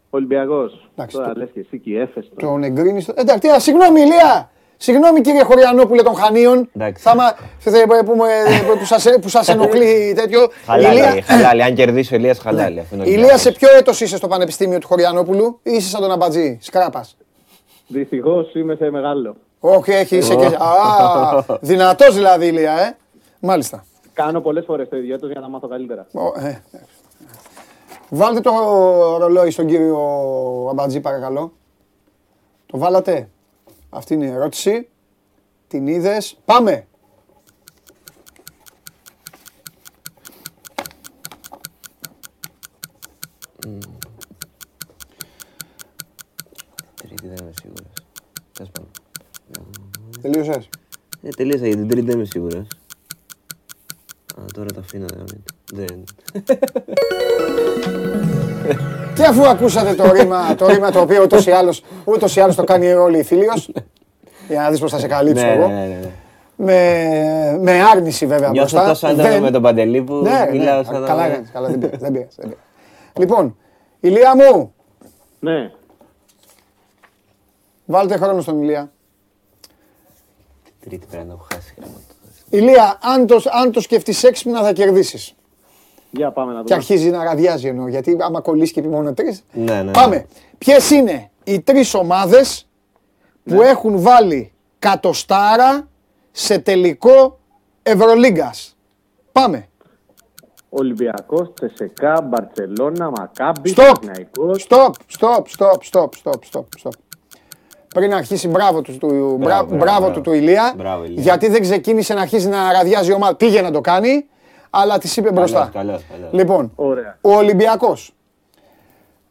Ολυμπιακός. 0.09 0.89
Τώρα 1.11 1.37
λες 1.37 1.49
και 1.53 1.59
εσύ 1.59 1.79
και 1.79 1.89
η 1.89 1.99
Έφες. 1.99 2.31
Τον 2.35 2.63
εγκρίνεις. 2.63 3.07
Εντάξει, 3.07 3.47
συγγνώμη 3.57 3.99
Ηλία. 3.99 4.49
Συγγνώμη 4.83 5.21
κύριε 5.21 5.43
Χωριανόπουλε 5.43 6.01
των 6.01 6.15
Χανίων. 6.15 6.69
Θα 6.97 7.35
που 9.21 9.29
σας 9.29 9.47
ενοχλεί 9.53 10.13
τέτοιο. 10.15 10.49
Χαλάλη, 10.65 11.21
χαλάλη. 11.21 11.63
Αν 11.63 11.73
κερδίσει 11.73 12.13
ο 12.13 12.17
Ηλίας 12.17 12.39
χαλάλη. 12.39 12.85
Ηλία 13.03 13.37
σε 13.37 13.51
ποιο 13.51 13.69
έτος 13.77 14.01
είσαι 14.01 14.17
στο 14.17 14.27
Πανεπιστήμιο 14.27 14.79
του 14.79 14.87
Χωριανόπουλου; 14.87 15.59
Ή 15.63 15.71
είσαι 15.71 15.89
σαν 15.89 16.01
τον 16.01 16.11
Αμπατζή, 16.11 16.57
σκράπας. 16.61 17.17
Δυστυχώς 17.87 18.53
είμαι 18.53 18.75
σε 18.75 18.89
μεγάλο. 18.89 19.35
Όχι, 19.59 19.91
έχει 19.91 20.17
είσαι 20.17 20.35
και... 20.35 20.57
δυνατός 21.61 22.15
δηλαδή 22.15 22.45
Ηλία, 22.47 22.79
ε. 22.79 22.95
Μάλιστα. 23.39 23.85
Κάνω 24.13 24.41
πολλές 24.41 24.65
φορές 24.65 24.89
το 24.89 24.97
ίδιο 24.97 25.17
για 25.21 25.39
να 25.39 25.49
μάθω 25.49 25.67
καλύτερα. 25.67 26.07
Ε, 26.43 26.55
Βάλτε 28.09 28.39
το 28.39 28.51
ρολόι 29.19 29.51
στον 29.51 29.65
κύριο 29.65 29.99
Αμπατζή 30.69 30.99
παρακαλώ. 30.99 31.51
Το 32.65 32.77
βάλατε; 32.77 33.29
Αυτή 33.93 34.13
είναι 34.13 34.25
η 34.25 34.29
ερώτηση. 34.29 34.89
Την 35.67 35.87
είδες. 35.87 36.37
Πάμε! 36.45 36.87
Τρίτη 46.95 47.27
δεν 47.27 47.37
είμαι 47.41 47.53
σίγουρος. 47.61 47.91
Τέλος 48.53 48.71
πάντων. 48.71 48.91
Τελείωσες. 50.21 50.69
Ε, 51.21 51.29
τελείωσα 51.29 51.67
για 51.67 51.75
την 51.75 51.87
τρίτη 51.87 52.05
δεν 52.05 52.15
είμαι 52.15 52.25
σίγουρος. 52.25 52.67
Α, 54.35 54.45
τώρα 54.53 54.71
τα 54.71 54.79
αφήνω, 54.79 55.05
δεν. 55.71 56.03
Και 59.15 59.23
αφού 59.23 59.47
ακούσατε 59.47 59.93
το 59.93 60.11
ρήμα, 60.11 60.55
το 60.55 60.67
ρήμα 60.67 60.91
το 60.91 60.99
οποίο 60.99 61.23
ούτως 61.23 61.45
ή 61.45 61.51
άλλως, 61.51 61.83
ούτως 62.03 62.35
ή 62.35 62.39
άλλως 62.39 62.55
το 62.55 62.63
κάνει 62.63 62.93
όλη 62.93 63.17
η 63.19 63.23
φίλιος, 63.23 63.71
για 64.47 64.61
να 64.61 64.69
δεις 64.69 64.79
πώς 64.79 64.91
θα 64.91 64.99
σε 64.99 65.07
καλύψω 65.07 65.45
ναι, 65.45 65.51
εγώ. 65.51 65.67
Ναι, 65.67 65.73
ναι, 65.73 65.85
ναι. 66.01 66.09
με, 66.55 67.57
με 67.61 67.81
άρνηση 67.81 68.25
βέβαια 68.25 68.49
Νιώθω 68.49 68.83
μπροστά. 68.83 68.87
τόσο 68.87 69.07
έντονο 69.07 69.39
με 69.39 69.51
τον 69.51 69.61
Παντελή 69.61 70.01
που 70.01 70.13
ναι, 70.13 70.47
μιλάω 70.51 70.77
ναι, 70.77 70.83
σαν 70.83 71.05
Καλά, 71.05 71.27
ναι, 71.27 71.41
καλά, 71.53 71.67
δεν 71.67 71.79
πειράζει, 71.79 71.97
δεν 71.97 72.11
πειράζει. 72.11 72.55
Λοιπόν, 73.17 73.55
Ηλία 73.99 74.35
μου. 74.35 74.73
Ναι. 75.39 75.71
Βάλτε 77.85 78.17
χρόνο 78.17 78.41
στον 78.41 78.61
Ηλία. 78.61 78.91
Τρίτη 80.85 81.05
πρέπει 81.09 81.27
να 81.27 81.33
έχω 81.33 81.47
χάσει. 81.53 81.75
Ηλία, 82.49 82.97
αν 83.01 83.27
το, 83.27 83.41
αν 83.61 83.71
το 83.71 83.81
σκεφτείς 83.81 84.23
έξυπνα 84.23 84.61
θα 84.63 84.73
κερδίσεις. 84.73 85.35
Για 86.11 86.31
πάμε 86.31 86.51
να 86.51 86.57
δούμε. 86.57 86.67
Και 86.67 86.73
αρχίζει 86.73 87.09
να 87.09 87.23
ραδιάζει 87.23 87.67
εννοώ, 87.67 87.87
γιατί 87.87 88.17
άμα 88.19 88.41
κολλήσει 88.41 88.73
και 88.73 88.81
πει 88.81 88.87
μόνο 88.87 89.13
τρεις. 89.13 89.43
Ναι, 89.53 89.81
ναι. 89.81 89.91
Πάμε. 89.91 90.25
Ποιες 90.57 90.89
είναι 90.89 91.29
οι 91.43 91.59
τρεις 91.59 91.93
ομάδες 91.93 92.67
που 93.43 93.55
ναι. 93.55 93.67
έχουν 93.67 94.01
βάλει 94.01 94.51
κατοστάρα 94.79 95.87
σε 96.31 96.59
τελικό 96.59 97.39
Ευρωλίγκας; 97.83 98.77
Πάμε. 99.31 99.65
Ολυμπιακός, 100.69 101.53
Τεσεκά, 101.59 102.21
Μπαρτσελώνα, 102.21 103.09
Μακάμπι, 103.09 103.73
Stop, 103.77 103.95
stop, 104.67 104.91
stop, 105.17 105.41
stop, 105.57 105.77
stop, 105.91 106.09
stop, 106.23 106.39
stop, 106.51 106.63
stop. 106.83 106.91
Πριν 107.93 108.13
αρχίσει 108.13 108.47
μπράβο 108.47 108.81
του, 108.81 108.97
του, 108.97 109.37
μπράβο, 109.39 109.75
μπράβο, 109.75 110.11
του, 110.11 110.21
του 110.21 110.33
Ηλία, 110.33 110.73
μπράβο, 110.77 111.03
Ηλία, 111.03 111.21
γιατί 111.21 111.47
δεν 111.49 111.61
ξεκίνησε 111.61 112.13
να 112.13 112.21
αρχίσει 112.21 112.47
να 112.47 112.71
ραδιάζει 112.71 113.11
η 113.11 113.13
ομάδα. 113.13 113.35
Πήγε 113.35 113.61
να 113.61 113.71
το 113.71 113.81
κάνει, 113.81 114.25
αλλά 114.73 114.97
τη 114.97 115.13
είπε 115.17 115.31
μπροστά. 115.31 115.69
Καλώς, 115.73 116.03
Λοιπόν, 116.31 116.71
Ωραία. 116.75 117.17
ο 117.21 117.31
Ολυμπιακός 117.35 118.13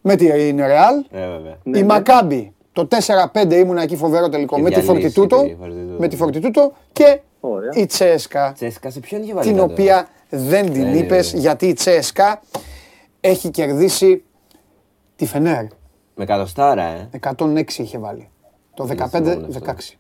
με 0.01 0.17
την 0.17 0.57
Ρεάλ, 0.57 1.05
ε, 1.11 1.21
η 1.63 1.71
ναι, 1.71 1.85
Μακάμπι 1.85 2.55
το 2.73 2.89
4-5 3.33 3.51
ήμουν 3.51 3.77
εκεί 3.77 3.97
φοβερό 3.97 4.29
τελικό 4.29 4.59
με 4.59 4.71
τη 4.71 4.83
Φορτιτούτο, 4.83 5.57
με 5.99 6.09
τη 6.09 6.17
Φορτιτούτο 6.17 6.73
και 6.93 7.21
Ωραία. 7.41 7.71
η 7.75 7.87
Τσέσκα. 7.87 8.53
Τσέσκα 8.53 8.91
σε 8.91 9.01
ποιον 9.01 9.23
είχε 9.23 9.35
βάλει 9.35 9.53
Την 9.53 9.61
οποία 9.61 10.09
δεν 10.29 10.73
την 10.73 10.95
είπε 10.95 11.21
γιατί 11.35 11.67
η 11.67 11.73
Τσέσκα 11.73 12.43
έχει 13.21 13.51
κερδίσει 13.51 14.25
τη 15.17 15.27
Φενέρ. 15.27 15.65
Με 16.15 16.25
κατοστάρα, 16.25 16.83
ε. 16.83 17.09
106 17.37 17.79
είχε 17.79 17.99
βάλει. 17.99 18.29
Το 18.75 18.89
15-16. 18.97 19.97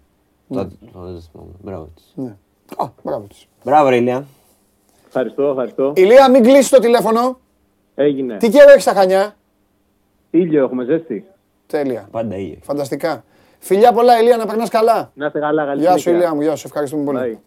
Μπράβο 1.60 1.84
τη. 1.84 2.22
Ναι. 2.22 2.36
Α, 2.76 2.88
μπράβο 3.02 3.26
της. 3.26 3.46
Μπράβο, 3.64 3.92
Ηλία. 3.92 4.26
Ευχαριστώ, 5.12 5.48
ευχαριστώ. 5.48 5.92
Ηλία, 5.96 6.30
μην 6.30 6.42
κλείσει 6.42 6.70
το 6.70 6.78
τηλέφωνο. 6.78 7.40
Έγινε. 7.94 8.36
Τι 8.36 8.48
καιρό 8.48 8.70
έχεις 8.70 8.82
στα 8.82 8.92
Χανιά; 8.92 9.36
Ήλιο 10.30 10.64
έχουμε 10.64 10.84
ζέστη. 10.84 11.26
Τέλεια. 11.66 12.08
Πάντα 12.10 12.36
ήλιο. 12.36 12.58
Φανταστικά. 12.62 13.24
Φιλιά 13.58 13.92
πολλά, 13.92 14.20
Ηλία, 14.20 14.36
να 14.36 14.46
περνάς 14.46 14.68
καλά. 14.68 15.10
Να 15.14 15.26
είστε 15.26 15.38
καλά, 15.38 15.64
καλή 15.64 15.80
Γεια 15.80 15.96
σου, 15.96 16.10
Ηλία 16.10 16.34
μου, 16.34 16.40
γεια 16.40 16.56
σου. 16.56 16.66
Ευχαριστούμε 16.66 17.04
πολύ. 17.04 17.38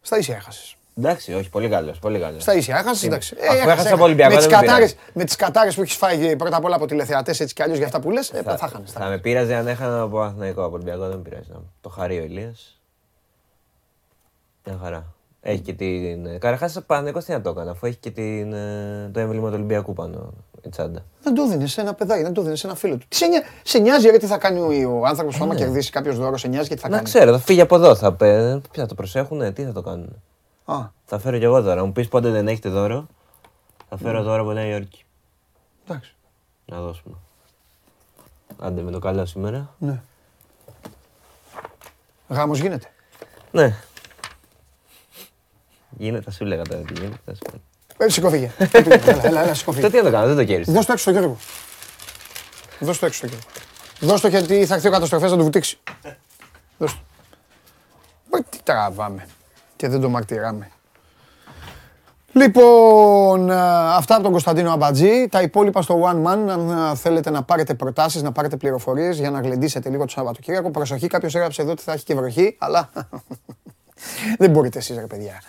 Στα 0.00 0.18
ίσια 0.18 0.36
έχασες. 0.36 0.76
Εντάξει, 0.98 1.34
όχι, 1.34 1.50
πολύ 1.50 1.68
καλός. 1.68 1.98
Πολύ 1.98 2.18
καλός. 2.18 2.42
Στα 2.42 2.54
ίσια 2.54 2.76
έχασες. 2.76 3.02
Εντάξει. 3.02 3.36
Ε, 3.38 3.48
Αφού 3.48 3.68
έχασες 3.70 3.92
από 3.92 4.04
Ολυμπιακό. 4.04 4.32
Με 4.34 4.38
τις 4.38 4.46
κατάρε 4.46 4.86
τις 5.24 5.36
κατάρες 5.36 5.74
που 5.74 5.82
έχεις 5.82 5.96
φάει 5.96 6.36
πρώτα 6.36 6.56
απ' 6.56 6.64
όλα 6.64 6.76
από 6.76 6.86
τηλεθεατές 6.86 7.40
έτσι 7.40 7.54
κι 7.54 7.62
αλλιώς 7.62 7.76
για 7.76 7.86
αυτά 7.86 8.00
που 8.00 8.10
λες, 8.10 8.30
ε, 8.30 8.42
θα, 8.42 8.56
θα 8.56 8.66
χάνε. 8.68 8.84
Θα 8.86 9.08
με 9.08 9.18
πείραζε 9.18 9.54
αν 9.54 9.66
έχανα 9.66 10.00
από 10.00 10.20
Αθηναϊκό. 10.20 10.64
Από 10.64 10.74
Ολυμπιακό 10.74 11.08
δεν 11.08 11.22
πειράζει. 11.22 11.50
Το 11.80 11.88
χαρεί 11.88 12.18
ο 12.18 12.22
Ηλίας. 12.22 12.80
Μια 14.64 14.78
χαρά. 14.82 15.15
Έχει 15.48 15.60
και 15.60 15.72
την. 15.72 16.24
Καταρχάς, 16.24 16.78
Παναγικός 16.86 17.24
τι 17.24 17.32
να 17.32 17.40
το 17.40 17.50
έκανε, 17.50 17.70
αφού 17.70 17.86
έχει 17.86 17.96
και 17.96 18.10
την... 18.10 18.52
Ε, 18.52 19.10
το 19.12 19.20
έμβλημα 19.20 19.48
του 19.48 19.54
Ολυμπιακού 19.54 19.92
πάνω 19.92 20.32
η 20.62 20.68
τσάντα. 20.68 21.04
Δεν 21.22 21.34
το 21.34 21.48
δίνεις 21.48 21.72
σε 21.72 21.80
ένα 21.80 21.94
παιδάκι, 21.94 22.22
δεν 22.22 22.32
το 22.32 22.42
δίνεις 22.42 22.60
σε 22.60 22.66
ένα 22.66 22.76
φίλο 22.76 22.96
του. 22.96 23.06
Σε, 23.08 23.26
νοιάζει, 23.26 23.44
σε 23.62 23.78
νοιάζει 23.78 24.08
γιατί 24.08 24.26
θα 24.26 24.38
κάνει 24.38 24.84
ο 24.84 25.06
άνθρωπος 25.06 25.36
που 25.36 25.44
άμα 25.44 25.52
ναι. 25.52 25.58
κερδίσει 25.58 25.90
κάποιος 25.90 26.18
δώρο, 26.18 26.36
σε 26.36 26.48
νοιάζει 26.48 26.66
γιατί 26.66 26.82
θα 26.82 26.88
να 26.88 26.96
κάνει. 26.96 27.08
Να 27.12 27.18
ξέρω, 27.18 27.38
θα 27.38 27.44
φύγει 27.44 27.60
από 27.60 27.74
εδώ. 27.74 27.94
Θα, 27.94 28.12
ποιοι 28.12 28.60
θα 28.72 28.86
το 28.86 28.94
προσέχουν, 28.94 29.52
τι 29.52 29.64
θα 29.64 29.72
το 29.72 29.82
κάνουν. 29.82 30.22
Α. 30.64 30.76
Θα 31.04 31.18
φέρω 31.18 31.38
κι 31.38 31.44
εγώ 31.44 31.62
δώρο. 31.62 31.86
Μου 31.86 31.92
πεις 31.92 32.08
πότε 32.08 32.30
δεν 32.30 32.48
έχετε 32.48 32.68
δώρο, 32.68 33.06
θα 33.88 33.96
φέρω 33.96 34.22
δώρο 34.22 34.42
από 34.42 34.52
Νέα 34.52 34.66
Υόρκη. 34.66 35.04
Εντάξει. 35.88 36.14
Να 36.64 36.80
δώσουμε. 36.80 37.14
Άντε 38.58 38.82
με 38.82 38.90
το 38.90 38.98
καλό 38.98 39.26
σήμερα. 39.26 39.74
Ναι. 39.78 40.00
Γάμος 42.28 42.58
γίνεται. 42.58 42.86
Ναι. 43.50 43.76
Γίνεται, 45.90 46.30
σου 46.30 46.44
λέγα 46.44 46.62
τώρα 46.62 46.82
τι 46.82 46.92
γίνεται. 46.92 47.32
Ε, 47.96 48.08
σηκώφυγε. 48.08 48.50
Έλα, 49.22 49.42
έλα, 49.42 49.54
σηκώφυγε. 49.54 49.90
Τι 49.90 49.96
να 49.96 50.02
το 50.02 50.10
κάνω, 50.10 50.26
δεν 50.26 50.36
το 50.36 50.44
κέρδισε. 50.44 50.72
Δώσ' 50.72 50.86
το 50.86 50.92
έξω 50.92 51.10
στο 51.10 51.18
Γιώργο. 51.18 51.36
Δώσ' 52.80 52.98
το 52.98 53.06
έξω 53.06 53.18
στο 53.18 53.26
Γιώργο. 53.26 53.48
Δώσ' 54.00 54.20
το 54.20 54.28
γιατί 54.28 54.66
θα 54.66 54.74
έρθει 54.74 54.88
ο 54.88 54.90
καταστροφέας 54.90 55.30
να 55.30 55.36
το 55.36 55.42
βουτήξει. 55.42 55.78
Δώσ' 56.78 56.92
το. 56.92 58.44
Τι 58.50 58.58
τραβάμε 58.62 59.26
και 59.76 59.88
δεν 59.88 60.00
το 60.00 60.08
μαρτυράμε. 60.08 60.70
Λοιπόν, 62.32 63.50
αυτά 63.50 64.14
από 64.14 64.22
τον 64.22 64.32
Κωνσταντίνο 64.32 64.72
Αμπατζή. 64.72 65.28
Τα 65.28 65.42
υπόλοιπα 65.42 65.82
στο 65.82 66.02
One 66.04 66.26
Man, 66.26 66.48
αν 66.48 66.96
θέλετε 66.96 67.30
να 67.30 67.42
πάρετε 67.42 67.74
προτάσεις, 67.74 68.22
να 68.22 68.32
πάρετε 68.32 68.56
πληροφορίες 68.56 69.18
για 69.18 69.30
να 69.30 69.40
γλεντήσετε 69.40 69.88
λίγο 69.88 70.04
το 70.04 70.10
Σαββατοκύριακο. 70.10 70.70
Προσοχή, 70.70 71.06
κάποιος 71.06 71.34
έγραψε 71.34 71.62
εδώ 71.62 71.70
ότι 71.70 71.82
θα 71.82 71.92
έχει 71.92 72.04
και 72.04 72.14
βροχή, 72.14 72.56
αλλά 72.58 72.90
δεν 74.38 74.50
μπορείτε 74.50 74.78
εσείς 74.78 74.96
ρε 74.96 75.06
παιδιά. 75.06 75.42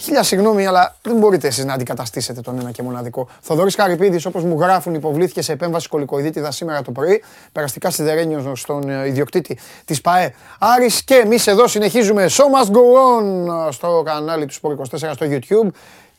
Χίλια 0.00 0.22
συγγνώμη, 0.22 0.66
αλλά 0.66 0.96
δεν 1.02 1.16
μπορείτε 1.16 1.46
εσείς 1.46 1.64
να 1.64 1.72
αντικαταστήσετε 1.72 2.40
τον 2.40 2.58
ένα 2.58 2.70
και 2.70 2.82
μοναδικό. 2.82 3.28
Θοδωρής 3.40 3.74
Καρυπίδη, 3.74 4.26
όπως 4.26 4.44
μου 4.44 4.60
γράφουν, 4.60 4.94
υποβλήθηκε 4.94 5.42
σε 5.42 5.52
επέμβαση 5.52 5.88
κολικοειδίτιδα 5.88 6.50
σήμερα 6.50 6.82
το 6.82 6.92
πρωί. 6.92 7.22
Περαστικά 7.52 7.90
σιδερένιος 7.90 8.60
στον 8.60 8.88
ε, 8.88 9.06
ιδιοκτήτη 9.06 9.58
της 9.84 10.00
ΠαΕ. 10.00 10.34
Άρης 10.58 11.04
και 11.04 11.14
εμείς 11.14 11.46
εδώ 11.46 11.66
συνεχίζουμε. 11.66 12.26
Show 12.30 12.44
must 12.44 12.70
go 12.70 12.80
on 12.80 13.72
στο 13.72 14.02
κανάλι 14.04 14.46
του 14.46 14.54
Sport 14.54 14.98
24 15.08 15.10
στο 15.14 15.26
YouTube. 15.30 15.68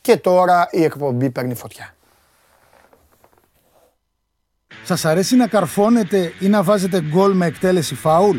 Και 0.00 0.16
τώρα 0.16 0.68
η 0.70 0.84
εκπομπή 0.84 1.30
παίρνει 1.30 1.54
φωτιά. 1.54 1.94
Σας 4.84 5.04
αρέσει 5.04 5.36
να 5.36 5.46
καρφώνετε 5.46 6.32
ή 6.40 6.48
να 6.48 6.62
βάζετε 6.62 7.00
γκολ 7.02 7.32
με 7.32 7.46
εκτέλεση 7.46 7.94
φάουλ; 7.94 8.38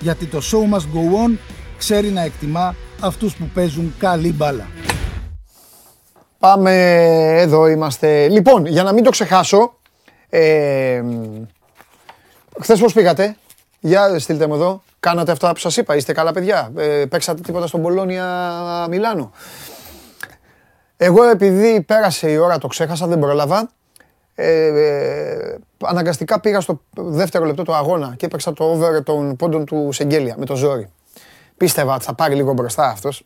γιατί 0.00 0.26
το 0.26 0.38
show 0.52 0.74
must 0.74 0.78
go 0.78 1.26
on 1.26 1.38
ξέρει 1.78 2.08
να 2.08 2.20
εκτιμά 2.20 2.74
αυτούς 3.00 3.36
που 3.36 3.50
παίζουν 3.54 3.94
καλή 3.98 4.32
μπάλα. 4.32 4.66
Πάμε, 6.38 6.72
εδώ 7.40 7.66
είμαστε. 7.66 8.28
Λοιπόν, 8.28 8.66
για 8.66 8.82
να 8.82 8.92
μην 8.92 9.04
το 9.04 9.10
ξεχάσω, 9.10 9.78
ε, 10.28 11.02
χθες 12.60 12.80
πώς 12.80 12.92
πήγατε, 12.92 13.36
για 13.80 14.18
στείλτε 14.18 14.46
μου 14.46 14.54
εδώ, 14.54 14.82
κάνατε 15.00 15.32
αυτά 15.32 15.52
που 15.52 15.58
σας 15.58 15.76
είπα, 15.76 15.96
είστε 15.96 16.12
καλά 16.12 16.32
παιδιά, 16.32 16.72
ε, 16.76 17.04
παίξατε 17.08 17.40
τίποτα 17.40 17.66
στον 17.66 17.82
Πολώνια 17.82 18.86
Μιλάνο; 18.88 19.32
Εγώ 20.96 21.24
επειδή 21.24 21.80
πέρασε 21.80 22.30
η 22.30 22.36
ώρα 22.36 22.58
το 22.58 22.66
ξέχασα, 22.66 23.06
δεν 23.06 23.18
πρόλαβα, 23.18 23.70
ε, 24.38 24.66
ε, 24.66 25.58
αναγκαστικά 25.84 26.40
πήγα 26.40 26.60
στο 26.60 26.80
δεύτερο 26.94 27.44
λεπτό 27.44 27.62
του 27.62 27.74
αγώνα 27.74 28.14
και 28.16 28.26
έπαιξα 28.26 28.52
το 28.52 28.64
over 28.64 29.02
των 29.02 29.36
πόντων 29.36 29.64
του 29.64 29.88
Σεγγέλια 29.92 30.34
με 30.38 30.44
το 30.44 30.56
ζόρι. 30.56 30.88
Πίστευα 31.56 31.94
ότι 31.94 32.04
θα 32.04 32.14
πάρει 32.14 32.34
λίγο 32.34 32.52
μπροστά 32.52 32.88
αυτός. 32.88 33.24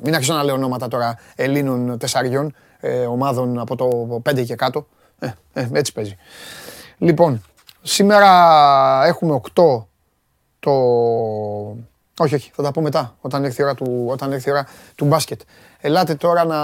Μην 0.00 0.14
αρχίσω 0.14 0.34
να 0.34 0.42
λέω 0.42 0.54
ονόματα 0.54 0.88
τώρα 0.88 1.18
Ελλήνων 1.34 1.98
τεσσαριών, 1.98 2.54
ε, 2.80 3.06
ομάδων 3.06 3.58
από 3.58 3.76
το 3.76 4.20
5 4.30 4.44
και 4.44 4.54
κάτω. 4.54 4.86
Ε, 5.18 5.30
ε, 5.52 5.68
έτσι 5.72 5.92
παίζει. 5.92 6.16
Λοιπόν, 6.98 7.42
σήμερα 7.82 8.30
έχουμε 9.06 9.40
8 9.54 9.84
το... 10.58 10.72
Όχι, 12.18 12.34
όχι, 12.34 12.50
θα 12.54 12.62
τα 12.62 12.70
πω 12.70 12.80
μετά, 12.80 13.16
όταν 13.20 13.44
έρθει 13.44 13.60
η 13.60 13.64
ώρα 13.64 13.74
του, 13.74 14.06
όταν 14.08 14.32
έρθει 14.32 14.48
η 14.48 14.52
ώρα 14.52 14.66
του 14.94 15.04
μπάσκετ. 15.04 15.40
Ελάτε 15.80 16.14
τώρα 16.14 16.44
να... 16.44 16.58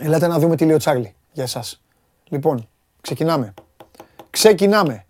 Ελάτε 0.00 0.26
να 0.26 0.38
δούμε 0.38 0.56
τι 0.56 0.64
λέει 0.64 0.74
ο 0.74 0.78
Τσάρλι 0.78 1.14
για 1.34 1.42
εσάς. 1.42 1.82
Λοιπόν, 2.28 2.68
ξεκινάμε. 3.00 3.54
Ξεκινάμε. 4.30 5.04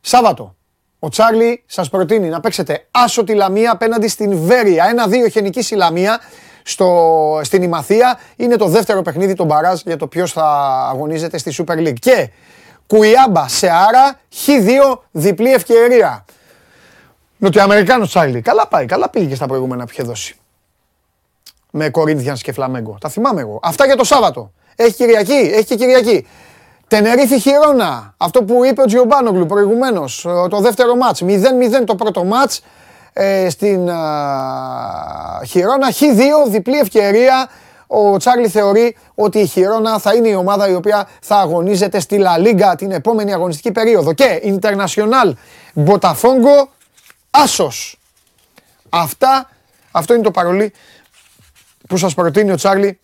Σάββατο. 0.00 0.54
Ο 0.98 1.08
Τσάρλι 1.08 1.62
σας 1.66 1.88
προτείνει 1.88 2.28
να 2.28 2.40
παίξετε 2.40 2.86
άσο 2.90 3.24
τη 3.24 3.34
Λαμία 3.34 3.72
απέναντι 3.72 4.08
στην 4.08 4.38
Βέρεια. 4.38 4.84
Ένα-δύο 4.84 5.28
χενική 5.28 5.74
η 5.74 5.76
Λαμία 5.76 6.20
στο, 6.62 7.40
στην 7.42 7.62
Ημαθία. 7.62 8.18
Είναι 8.36 8.56
το 8.56 8.66
δεύτερο 8.66 9.02
παιχνίδι 9.02 9.34
των 9.34 9.46
Μπαράζ 9.46 9.80
για 9.80 9.96
το 9.96 10.06
ποιος 10.06 10.32
θα 10.32 10.46
αγωνίζεται 10.90 11.38
στη 11.38 11.54
Super 11.58 11.76
League. 11.76 11.98
Και 11.98 12.30
Κουιάμπα 12.86 13.48
σε 13.48 13.70
άρα, 13.70 14.20
χ2 14.46 14.98
διπλή 15.10 15.52
ευκαιρία. 15.52 16.24
Νοτιοαμερικάνος 17.36 18.08
Τσάρλι. 18.08 18.40
Καλά 18.40 18.68
πάει, 18.68 18.86
καλά 18.86 19.08
πήγε 19.10 19.26
και 19.26 19.34
στα 19.34 19.46
προηγούμενα 19.46 19.84
που 19.84 19.90
είχε 19.92 20.02
δώσει. 20.02 20.36
Με 21.70 21.90
Κορίνθιανς 21.90 22.42
και 22.42 22.52
Φλαμέγκο. 22.52 22.96
Τα 23.00 23.08
θυμάμαι 23.08 23.40
εγώ. 23.40 23.60
Αυτά 23.62 23.86
για 23.86 23.96
το 23.96 24.04
Σάββατο. 24.04 24.52
Έχει 24.76 24.94
Κυριακή, 24.94 25.32
έχει 25.32 25.64
και 25.64 25.76
Κυριακή. 25.76 26.26
Τενερίφη 26.88 27.40
Χιρόνα. 27.40 28.14
Αυτό 28.16 28.42
που 28.42 28.64
είπε 28.64 28.82
ο 28.82 28.84
Τζιομπάνογλου 28.84 29.46
προηγουμένως. 29.46 30.26
Το 30.50 30.60
δεύτερο 30.60 30.96
μάτς. 30.96 31.22
0-0 31.22 31.84
το 31.84 31.94
πρώτο 31.94 32.24
μάτς. 32.24 32.62
Ε, 33.12 33.50
στην 33.50 33.88
Χιρόνα. 35.46 35.92
Χ2, 35.92 36.48
διπλή 36.48 36.78
ευκαιρία. 36.78 37.48
Ο 37.86 38.16
Τσάρλι 38.16 38.48
θεωρεί 38.48 38.96
ότι 39.14 39.38
η 39.38 39.46
Χιρόνα 39.46 39.98
θα 39.98 40.14
είναι 40.14 40.28
η 40.28 40.34
ομάδα 40.34 40.68
η 40.68 40.74
οποία 40.74 41.08
θα 41.20 41.36
αγωνίζεται 41.36 42.00
στη 42.00 42.18
Λα 42.18 42.38
Λίγκα 42.38 42.74
την 42.74 42.90
επόμενη 42.90 43.32
αγωνιστική 43.32 43.72
περίοδο. 43.72 44.12
Και 44.12 44.58
International 44.60 45.32
Botafogo 45.86 46.68
Άσος. 47.30 47.98
Αυτά, 48.88 49.50
αυτό 49.90 50.14
είναι 50.14 50.22
το 50.22 50.30
παρολί 50.30 50.72
που 51.88 51.96
σας 51.96 52.14
προτείνει 52.14 52.50
ο 52.50 52.54
Τσάρλι 52.54 52.98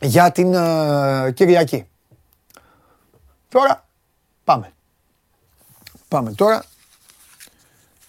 για 0.00 0.32
την 0.32 0.52
uh, 0.54 1.30
Κυριακή. 1.34 1.88
Τώρα 3.48 3.84
πάμε. 4.44 4.72
Πάμε 6.08 6.32
τώρα. 6.32 6.64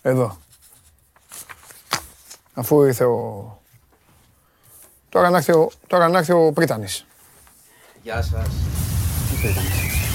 Εδώ. 0.01 0.37
Αφού 2.53 2.83
ήρθε 2.83 3.03
ο... 3.05 3.61
Τώρα 5.09 5.29
να 5.29 5.37
έρθει 5.37 5.51
ο, 5.51 5.71
τώρα 5.87 6.07
να 6.07 6.17
έρθει 6.17 6.31
ο 6.31 6.51
Πρίτανης. 6.51 7.05
Γεια 8.03 8.21
σας. 8.21 8.47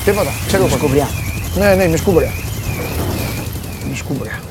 Τίποτα, 0.05 0.31
ξέρω 0.47 0.62
πώς. 0.62 0.73
Σκουμπριά. 0.73 1.09
Ναι, 1.57 1.75
ναι, 1.75 1.85
είμαι 1.85 1.97
σκούμπρια. 1.97 2.31
Είμαι 3.85 3.95
σκούμπρια. 3.95 4.43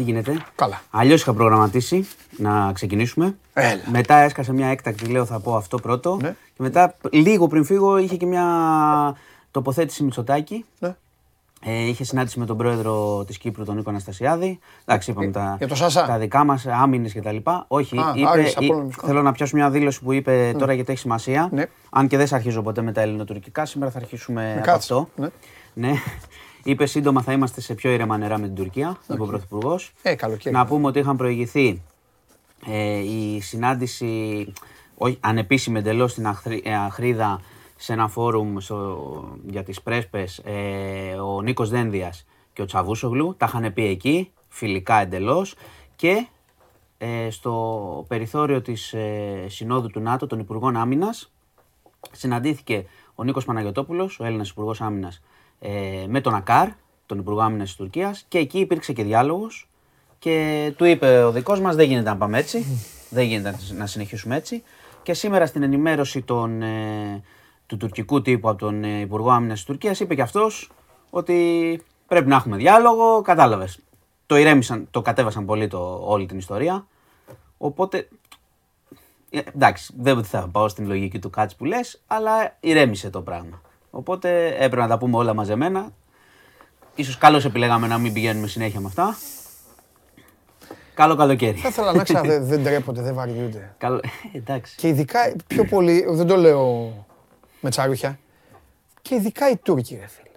Τι 0.00 0.06
γίνεται; 0.06 0.44
Καλά. 0.54 0.80
Αλλιώς 0.90 1.20
είχα 1.20 1.32
προγραμματίσει 1.32 2.06
να 2.36 2.72
ξεκινήσουμε. 2.72 3.36
Έλα. 3.52 3.80
Μετά 3.90 4.16
έσκασε 4.16 4.52
μια 4.52 4.66
έκτακτη, 4.68 5.04
λέω 5.06 5.24
θα 5.24 5.40
πω 5.40 5.54
αυτό 5.56 5.78
πρώτο. 5.78 6.18
Ναι. 6.22 6.28
Και 6.28 6.62
μετά, 6.62 6.96
λίγο 7.10 7.46
πριν 7.46 7.64
φύγω, 7.64 7.96
είχε 7.98 8.16
και 8.16 8.26
μια 8.26 8.44
τοποθέτηση 9.50 10.02
Μητσοτάκη. 10.02 10.64
Ναι. 10.78 10.94
Ε, 11.64 11.86
είχε 11.88 12.04
συνάντηση 12.04 12.38
με 12.38 12.46
τον 12.46 12.56
πρόεδρο 12.56 13.24
της 13.26 13.38
Κύπρου, 13.38 13.64
τον 13.64 13.76
Νίκο 13.76 13.90
Αναστασιάδη. 13.90 14.58
Εντάξει, 14.84 15.10
είπαμε 15.10 15.30
τα, 15.30 15.54
για 15.58 15.68
το 15.68 15.74
Σάσα. 15.74 16.06
τα 16.06 16.18
δικά 16.18 16.44
μας, 16.44 16.66
άμυνες 16.66 17.12
κτλ. 17.14 17.36
Όχι, 17.66 17.98
Α, 17.98 18.12
είπε, 18.16 18.28
Άρης, 18.28 18.52
ή- 18.52 18.56
Απόλλωνας. 18.64 18.94
θέλω 19.04 19.22
να 19.22 19.32
πιάσω 19.32 19.56
μια 19.56 19.70
δήλωση 19.70 20.00
που 20.02 20.12
είπε 20.12 20.54
τώρα 20.58 20.72
γιατί 20.72 20.90
έχει 20.92 21.00
σημασία. 21.00 21.48
Ναι. 21.52 21.64
Αν 21.90 22.06
και 22.08 22.16
δεν 22.16 22.26
σε 22.26 22.34
αρχίζω 22.34 22.62
ποτέ 22.62 22.82
με 22.82 22.92
τα 22.92 23.00
ελληνοτουρκικά, 23.00 23.64
σήμερα 23.66 23.90
θα 23.90 23.98
αρχίσουμε 23.98 24.50
από 24.52 24.60
κάτσε. 24.64 24.72
αυτό. 24.94 25.08
Ναι. 25.16 25.28
Ναι. 25.74 25.92
Είπε 26.62 26.86
σύντομα 26.86 27.22
θα 27.22 27.32
είμαστε 27.32 27.60
σε 27.60 27.74
πιο 27.74 27.90
ήρεμα 27.90 28.16
νερά 28.18 28.38
με 28.38 28.46
την 28.46 28.54
Τουρκία, 28.54 28.96
είπε 29.12 29.22
ο 29.22 29.26
Πρωθυπουργός. 29.26 29.92
Ε, 30.02 30.14
καλοκαίρι. 30.14 30.54
Να 30.54 30.66
πούμε 30.66 30.86
ότι 30.86 30.98
είχαν 30.98 31.16
προηγηθεί 31.16 31.82
ε, 32.66 32.98
η 32.98 33.40
συνάντηση, 33.40 34.52
όχι, 34.96 35.16
ανεπίσημη 35.20 35.78
εντελώς 35.78 36.10
στην 36.12 36.26
Αχθρή- 36.26 36.66
ε, 36.66 36.74
Αχρίδα, 36.74 37.40
σε 37.76 37.92
ένα 37.92 38.08
φόρουμ 38.08 38.58
στο- 38.58 39.36
για 39.46 39.62
τις 39.62 39.82
πρέσπες, 39.82 40.38
ε, 40.44 41.12
ο 41.14 41.40
Νίκος 41.42 41.70
Δένδιας 41.70 42.26
και 42.52 42.62
ο 42.62 42.64
Τσαβούσογλου. 42.64 43.34
Τα 43.36 43.46
είχαν 43.48 43.72
πει 43.72 43.86
εκεί, 43.86 44.30
φιλικά 44.48 45.00
εντελώς. 45.00 45.54
Και 45.96 46.26
ε, 46.98 47.30
στο 47.30 48.04
περιθώριο 48.08 48.62
της 48.62 48.92
ε, 48.92 49.44
Συνόδου 49.48 49.88
του 49.88 50.00
ΝΑΤΟ 50.00 50.26
των 50.26 50.38
Υπουργών 50.38 50.76
Άμυνας 50.76 51.32
συναντήθηκε 52.12 52.84
ο 53.14 53.24
Νίκος 53.24 53.44
Παναγιωτόπουλος, 53.44 54.20
ο 54.20 54.24
Έλληνας 54.24 54.50
Υπουργός 54.50 54.80
Άμυνας, 54.80 55.22
ε, 55.60 56.04
με 56.08 56.20
τον 56.20 56.34
ΑΚΑΡ, 56.34 56.68
τον 57.06 57.18
Υπουργό 57.18 57.40
Άμυνας 57.40 57.66
της 57.66 57.76
Τουρκίας 57.76 58.24
και 58.28 58.38
εκεί 58.38 58.58
υπήρξε 58.58 58.92
και 58.92 59.02
διάλογος 59.02 59.68
και 60.18 60.72
του 60.76 60.84
είπε 60.84 61.22
ο 61.22 61.32
δικός 61.32 61.60
μας 61.60 61.76
δεν 61.76 61.88
γίνεται 61.88 62.10
να 62.10 62.16
πάμε 62.16 62.38
έτσι, 62.38 62.64
δεν 63.10 63.24
γίνεται 63.24 63.56
να 63.76 63.86
συνεχίσουμε 63.86 64.36
έτσι 64.36 64.62
και 65.02 65.14
σήμερα 65.14 65.46
στην 65.46 65.62
ενημέρωση 65.62 66.22
των, 66.22 66.62
ε, 66.62 67.22
του 67.66 67.76
τουρκικού 67.76 68.22
τύπου 68.22 68.48
από 68.48 68.58
τον 68.58 68.84
ε, 68.84 69.00
Υπουργό 69.00 69.30
Άμυνας 69.30 69.56
της 69.56 69.64
Τουρκίας 69.64 70.00
είπε 70.00 70.14
και 70.14 70.22
αυτός 70.22 70.70
ότι 71.10 71.82
πρέπει 72.06 72.28
να 72.28 72.36
έχουμε 72.36 72.56
διάλογο, 72.56 73.22
κατάλαβες. 73.22 73.78
Το 74.26 74.36
ηρέμησαν, 74.36 74.88
το 74.90 75.02
κατέβασαν 75.02 75.44
πολύ 75.44 75.68
το, 75.68 76.00
όλη 76.02 76.26
την 76.26 76.38
ιστορία. 76.38 76.86
Οπότε 77.58 78.08
ε, 79.30 79.40
εντάξει, 79.54 79.92
δεν 79.96 80.24
θα 80.24 80.48
πάω 80.52 80.68
στην 80.68 80.86
λογική 80.86 81.18
του 81.18 81.30
κάτς 81.30 81.56
που 81.56 81.64
λες, 81.64 82.02
αλλά 82.06 82.56
ηρέμησε 82.60 83.10
το 83.10 83.22
πράγμα. 83.22 83.60
Οπότε 83.90 84.46
έπρεπε 84.48 84.76
να 84.76 84.88
τα 84.88 84.98
πούμε 84.98 85.16
όλα 85.16 85.34
μαζεμένα. 85.34 85.90
Ίσως 86.94 87.18
καλώς 87.18 87.44
επιλέγαμε 87.44 87.86
να 87.86 87.98
μην 87.98 88.12
πηγαίνουμε 88.12 88.46
συνέχεια 88.46 88.80
με 88.80 88.86
αυτά. 88.86 89.16
Καλό 90.94 91.16
καλοκαίρι. 91.16 91.58
Θα 91.58 91.68
ήθελα 91.68 91.92
να 91.92 92.02
ξέρω, 92.02 92.20
δεν, 92.20 92.44
δεν 92.50 92.64
τρέπονται, 92.64 93.02
δεν 93.02 93.14
βαριούνται. 93.14 93.74
Καλό... 93.78 93.96
Ε, 94.32 94.38
εντάξει. 94.38 94.76
Και 94.76 94.88
ειδικά 94.88 95.18
πιο 95.46 95.64
πολύ, 95.64 96.04
δεν 96.10 96.26
το 96.26 96.36
λέω 96.36 96.92
με 97.60 97.70
τσαρούχια, 97.70 98.18
και 99.02 99.14
ειδικά 99.14 99.50
οι 99.50 99.56
Τούρκοι, 99.56 99.94
ρε 100.00 100.06
φίλε. 100.06 100.28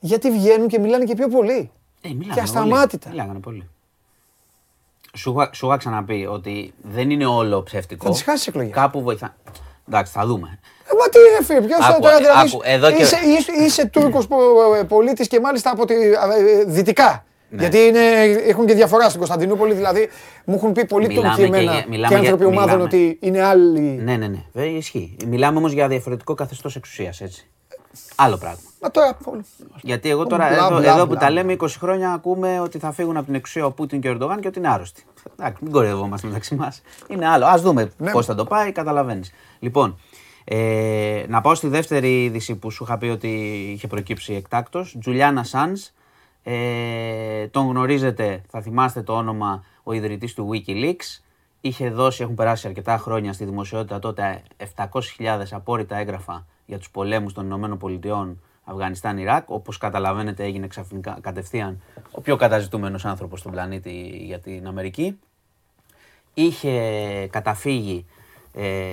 Γιατί 0.00 0.30
βγαίνουν 0.30 0.68
και 0.68 0.78
μιλάνε 0.78 1.04
και 1.04 1.14
πιο 1.14 1.28
πολύ. 1.28 1.70
Ε, 2.00 2.08
μιλάγανε 2.08 2.34
και 2.34 2.40
ασταμάτητα. 2.40 2.98
Πολύ. 3.08 3.14
Μιλάγανε 3.16 3.38
πολύ. 3.40 3.68
Σου, 5.16 5.30
είχα- 5.32 5.54
σου 5.54 5.66
είχα 5.66 5.76
ξαναπεί 5.76 6.26
ότι 6.26 6.74
δεν 6.82 7.10
είναι 7.10 7.26
όλο 7.26 7.62
ψεύτικο. 7.62 8.04
Θα 8.04 8.10
τις 8.10 8.22
χάσεις 8.22 8.46
εκλογές. 8.46 8.72
Κάπου 8.72 9.02
βοηθά. 9.02 9.36
Εντάξει, 9.88 10.12
θα 10.12 10.26
δούμε. 10.26 10.58
Ε, 10.84 10.94
μα 10.98 11.08
τι 11.08 11.18
ρε 11.38 11.44
φίλε, 11.44 11.60
ποιος 11.66 11.78
θα 11.84 11.86
Άκου, 11.92 12.00
τώρα 12.00 12.14
ε, 12.14 12.18
δηλαδή. 12.18 12.48
άκου, 12.48 12.60
εδώ 12.64 12.90
και- 12.92 13.02
είσαι, 13.02 13.16
είσαι, 13.38 13.52
είσαι 13.64 13.86
Τούρκος 13.86 14.26
πο- 14.26 14.74
ε, 14.80 14.82
πολίτης 14.84 15.28
και 15.28 15.40
μάλιστα 15.40 15.70
από 15.70 15.84
τη 15.86 15.94
ε, 15.94 16.08
ε, 16.08 16.64
δυτικά. 16.66 17.22
Ναι. 17.50 17.60
Γιατί 17.60 17.78
είναι, 17.78 18.00
έχουν 18.46 18.66
και 18.66 18.74
διαφορά 18.74 19.04
στην 19.06 19.18
Κωνσταντινούπολη, 19.18 19.74
δηλαδή 19.74 20.08
μου 20.44 20.54
έχουν 20.54 20.72
πει 20.72 20.84
πολλοί 20.86 21.06
Μιλάμε 21.06 21.26
Τούρκοι 21.28 21.40
και 21.40 21.46
εμένα 21.56 21.72
για- 21.72 21.80
και, 21.82 21.86
μιλάμε 21.88 22.08
για- 22.08 22.18
άνθρωποι 22.18 22.44
ομάδων 22.44 22.64
μιλάμε. 22.64 22.82
ότι 22.82 23.18
είναι 23.20 23.42
άλλοι. 23.42 23.80
Ναι, 23.80 24.16
ναι, 24.16 24.26
ναι. 24.28 24.38
Δεν 24.52 24.76
ισχύει. 24.76 25.16
Μιλάμε 25.26 25.58
όμως 25.58 25.72
για 25.72 25.88
διαφορετικό 25.88 26.34
καθεστώς 26.34 26.76
εξουσίας, 26.76 27.20
έτσι. 27.20 27.46
Άλλο 28.16 28.36
πράγμα. 28.36 28.58
Μα 28.80 28.90
τώρα. 28.90 29.16
Γιατί 29.82 30.10
εγώ 30.10 30.26
τώρα, 30.26 30.46
Μπλα, 30.48 30.66
εδώ, 30.66 30.78
μπλα, 30.78 30.92
εδώ 30.92 31.00
που 31.02 31.06
μπλα. 31.10 31.18
τα 31.20 31.30
λέμε 31.30 31.52
20 31.52 31.66
χρόνια, 31.78 32.10
ακούμε 32.12 32.60
ότι 32.60 32.78
θα 32.78 32.92
φύγουν 32.92 33.16
από 33.16 33.26
την 33.26 33.34
εξουσία 33.34 33.64
ο 33.66 33.70
Πούτιν 33.72 34.00
και 34.00 34.08
ο 34.08 34.10
Ερντογάν 34.10 34.40
και 34.40 34.48
ότι 34.48 34.58
είναι 34.58 34.68
άρρωστοι. 34.68 35.04
Εντάξει, 35.36 35.64
μην 35.64 35.72
κορεύομαστε 35.72 36.26
μεταξύ 36.26 36.54
μας. 36.54 36.82
Είναι 37.08 37.28
άλλο. 37.28 37.46
Α 37.46 37.58
δούμε 37.58 37.90
Ναι. 37.96 38.10
πώς 38.10 38.26
θα 38.26 38.34
το 38.34 38.44
πάει, 38.44 38.72
καταλαβαίνεις. 38.72 39.32
Λοιπόν, 39.58 39.98
ε, 40.44 41.24
να 41.28 41.40
πάω 41.40 41.54
στη 41.54 41.68
δεύτερη 41.68 42.24
είδηση 42.24 42.54
που 42.56 42.70
σου 42.70 42.84
είχα 42.84 42.98
πει 42.98 43.06
ότι 43.06 43.28
είχε 43.74 43.86
προκύψει 43.86 44.34
εκτάκτος. 44.34 44.96
Τζουλιάνα 45.00 45.44
Σάντ. 45.44 45.76
Ε, 46.42 47.46
τον 47.46 47.66
γνωρίζετε, 47.68 48.42
θα 48.50 48.60
θυμάστε 48.60 49.02
το 49.02 49.12
όνομα, 49.12 49.64
ο 49.82 49.92
ιδρυτής 49.92 50.34
του 50.34 50.50
Wikileaks. 50.52 51.22
Είχε 51.60 51.90
δώσει, 51.90 52.22
έχουν 52.22 52.34
περάσει 52.34 52.66
αρκετά 52.66 52.98
χρόνια 52.98 53.32
στη 53.32 53.44
δημοσιότητα 53.44 53.98
τότε 53.98 54.42
700.000 54.76 54.86
απόρριτα 55.50 55.96
έγγραφα 55.96 56.46
για 56.66 56.78
τους 56.78 56.90
πολέμους 56.90 57.32
των 57.32 57.44
Ηνωμένων 57.44 57.78
Πολιτειών 57.78 58.40
Αφγανιστάν-Ιράκ. 58.64 59.50
Όπως 59.50 59.78
καταλαβαίνετε 59.78 60.44
έγινε 60.44 60.66
ξαφνικά 60.66 61.18
κατευθείαν 61.20 61.82
ο 62.10 62.20
πιο 62.20 62.36
καταζητούμενος 62.36 63.04
άνθρωπος 63.04 63.40
στον 63.40 63.52
πλανήτη 63.52 64.20
για 64.24 64.38
την 64.40 64.66
Αμερική. 64.66 65.18
Είχε 66.34 66.80
καταφύγει 67.30 68.06
ε, 68.54 68.92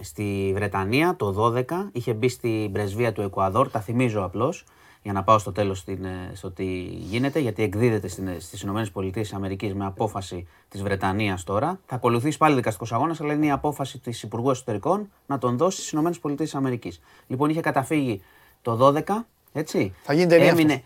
στη 0.00 0.50
Βρετανία 0.54 1.16
το 1.18 1.52
12, 1.56 1.64
είχε 1.92 2.12
μπει 2.12 2.28
στην 2.28 2.72
πρεσβεία 2.72 3.12
του 3.12 3.20
Εκουαδόρ, 3.22 3.70
τα 3.70 3.80
θυμίζω 3.80 4.22
απλώς, 4.24 4.64
για 5.02 5.12
να 5.12 5.22
πάω 5.22 5.38
στο 5.38 5.52
τέλος 5.52 5.78
στην, 5.78 6.04
ε, 6.04 6.30
στο 6.34 6.50
τι 6.50 6.64
γίνεται, 6.82 7.38
γιατί 7.38 7.62
εκδίδεται 7.62 8.08
στην, 8.08 8.28
ε, 8.28 8.36
στις 8.38 8.62
Ηνωμένες 8.62 8.90
Πολιτείες 8.90 9.32
Αμερικής 9.32 9.74
με 9.74 9.86
απόφαση 9.86 10.46
της 10.68 10.82
Βρετανίας 10.82 11.44
τώρα. 11.44 11.80
Θα 11.86 11.94
ακολουθήσει 11.94 12.38
πάλι 12.38 12.54
δικαστικός 12.54 12.92
αγώνας, 12.92 13.20
αλλά 13.20 13.32
είναι 13.32 13.46
η 13.46 13.50
απόφαση 13.50 13.98
της 13.98 14.22
Υπουργού 14.22 14.50
Εσωτερικών 14.50 15.10
να 15.26 15.38
τον 15.38 15.56
δώσει 15.56 15.76
στις 15.78 15.90
Ηνωμένες 15.92 16.18
Πολιτείες 16.18 16.54
Αμερικής. 16.54 17.00
Λοιπόν, 17.26 17.50
είχε 17.50 17.60
καταφύγει 17.60 18.22
το 18.62 18.76
12, 18.76 19.26
έτσι. 19.52 19.92
Θα 20.02 20.12
γίνει 20.12 20.26
ταινία 20.26 20.48
Έμεινε, 20.48 20.72
Έμει- 20.72 20.84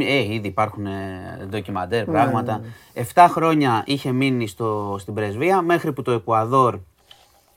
Ε, 0.00 0.32
ήδη 0.32 0.48
υπάρχουν 0.48 0.86
ε, 0.86 1.46
ντοκιμαντέρ, 1.48 2.04
πράγματα. 2.04 2.60
Εφτά 2.94 3.28
χρόνια 3.28 3.82
είχε 3.86 4.12
μείνει 4.12 4.46
στο, 4.46 4.96
στην 5.00 5.14
πρεσβεία 5.14 5.62
μέχρι 5.62 5.92
που 5.92 6.02
το 6.02 6.10
Εκουαδόρ 6.10 6.78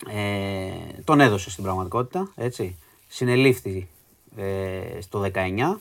ε, 0.08 1.02
τον 1.04 1.20
έδωσε 1.20 1.50
στην 1.50 1.64
πραγματικότητα, 1.64 2.32
έτσι. 2.36 2.78
Συνελήφθη 3.08 3.88
ε, 4.36 5.02
στο 5.02 5.26
19, 5.34 5.76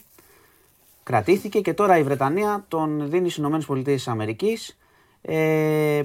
κρατήθηκε 1.03 1.61
και 1.61 1.74
τώρα 1.74 1.99
η 1.99 2.03
Βρετανία 2.03 2.64
τον 2.68 3.11
δίνει 3.11 3.24
στις 3.24 3.37
Ηνωμένες 3.37 3.66
Πολιτείες 3.66 3.97
της 3.97 4.09
Αμερικής. 4.09 4.79
Ε, 5.22 6.03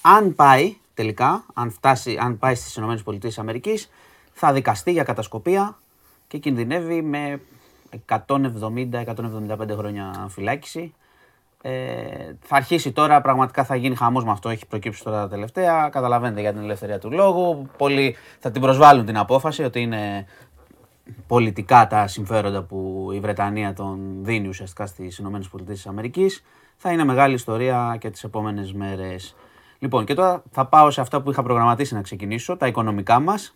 αν 0.00 0.34
πάει 0.34 0.76
τελικά, 0.94 1.44
αν, 1.54 1.70
φτάσει, 1.70 2.16
αν 2.20 2.38
πάει 2.38 2.54
στις 2.54 2.76
Ηνωμένες 2.76 3.02
Πολιτείες 3.02 3.32
της 3.32 3.42
Αμερικής, 3.42 3.90
θα 4.32 4.52
δικαστεί 4.52 4.92
για 4.92 5.02
κατασκοπία 5.02 5.78
και 6.28 6.38
κινδυνεύει 6.38 7.02
με 7.02 7.40
170-175 8.08 9.76
χρόνια 9.76 10.26
φυλάκιση. 10.28 10.94
Ε, 11.62 12.34
θα 12.40 12.56
αρχίσει 12.56 12.92
τώρα, 12.92 13.20
πραγματικά 13.20 13.64
θα 13.64 13.76
γίνει 13.76 13.94
χαμός 13.94 14.24
με 14.24 14.30
αυτό, 14.30 14.48
έχει 14.48 14.66
προκύψει 14.66 15.04
τώρα 15.04 15.20
τα 15.20 15.28
τελευταία. 15.28 15.88
Καταλαβαίνετε 15.88 16.40
για 16.40 16.52
την 16.52 16.62
ελευθερία 16.62 16.98
του 16.98 17.10
λόγου. 17.10 17.66
Πολλοί 17.76 18.16
θα 18.38 18.50
την 18.50 18.60
προσβάλλουν 18.60 19.04
την 19.04 19.16
απόφαση 19.16 19.62
ότι 19.62 19.80
είναι 19.80 20.26
πολιτικά 21.26 21.86
τα 21.86 22.06
συμφέροντα 22.06 22.62
που 22.62 23.10
η 23.12 23.20
Βρετανία 23.20 23.72
τον 23.72 23.98
δίνει 24.20 24.48
ουσιαστικά 24.48 24.86
στις 24.86 25.18
ΗΠΑ. 25.18 25.40
θα 26.76 26.92
είναι 26.92 27.04
μεγάλη 27.04 27.34
ιστορία 27.34 27.96
και 28.00 28.10
τις 28.10 28.24
επόμενες 28.24 28.72
μέρες. 28.72 29.36
Λοιπόν, 29.78 30.04
και 30.04 30.14
τώρα 30.14 30.42
θα 30.50 30.66
πάω 30.66 30.90
σε 30.90 31.00
αυτά 31.00 31.22
που 31.22 31.30
είχα 31.30 31.42
προγραμματίσει 31.42 31.94
να 31.94 32.02
ξεκινήσω, 32.02 32.56
τα 32.56 32.66
οικονομικά 32.66 33.20
μας. 33.20 33.54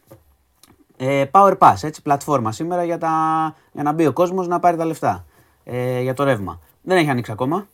Ε, 0.97 1.25
Power 1.31 1.59
Pass, 1.59 1.75
έτσι, 1.83 2.03
πλατφόρμα 2.03 2.53
σήμερα 2.53 2.85
για, 2.85 2.99
τα, 2.99 3.11
για 3.73 3.83
να 3.83 3.93
μπει 3.93 4.07
ο 4.07 4.13
κόσμος 4.13 4.49
να 4.49 4.61
πάρει 4.61 4.77
τα 4.77 4.85
λεφτά 4.85 5.25
ε, 5.65 6.01
για 6.01 6.15
το 6.15 6.25
ρεύμα. 6.25 6.61
Δεν 6.83 6.97
έχει 6.97 7.11
ανοίξει 7.11 7.33
ακόμα. 7.33 7.67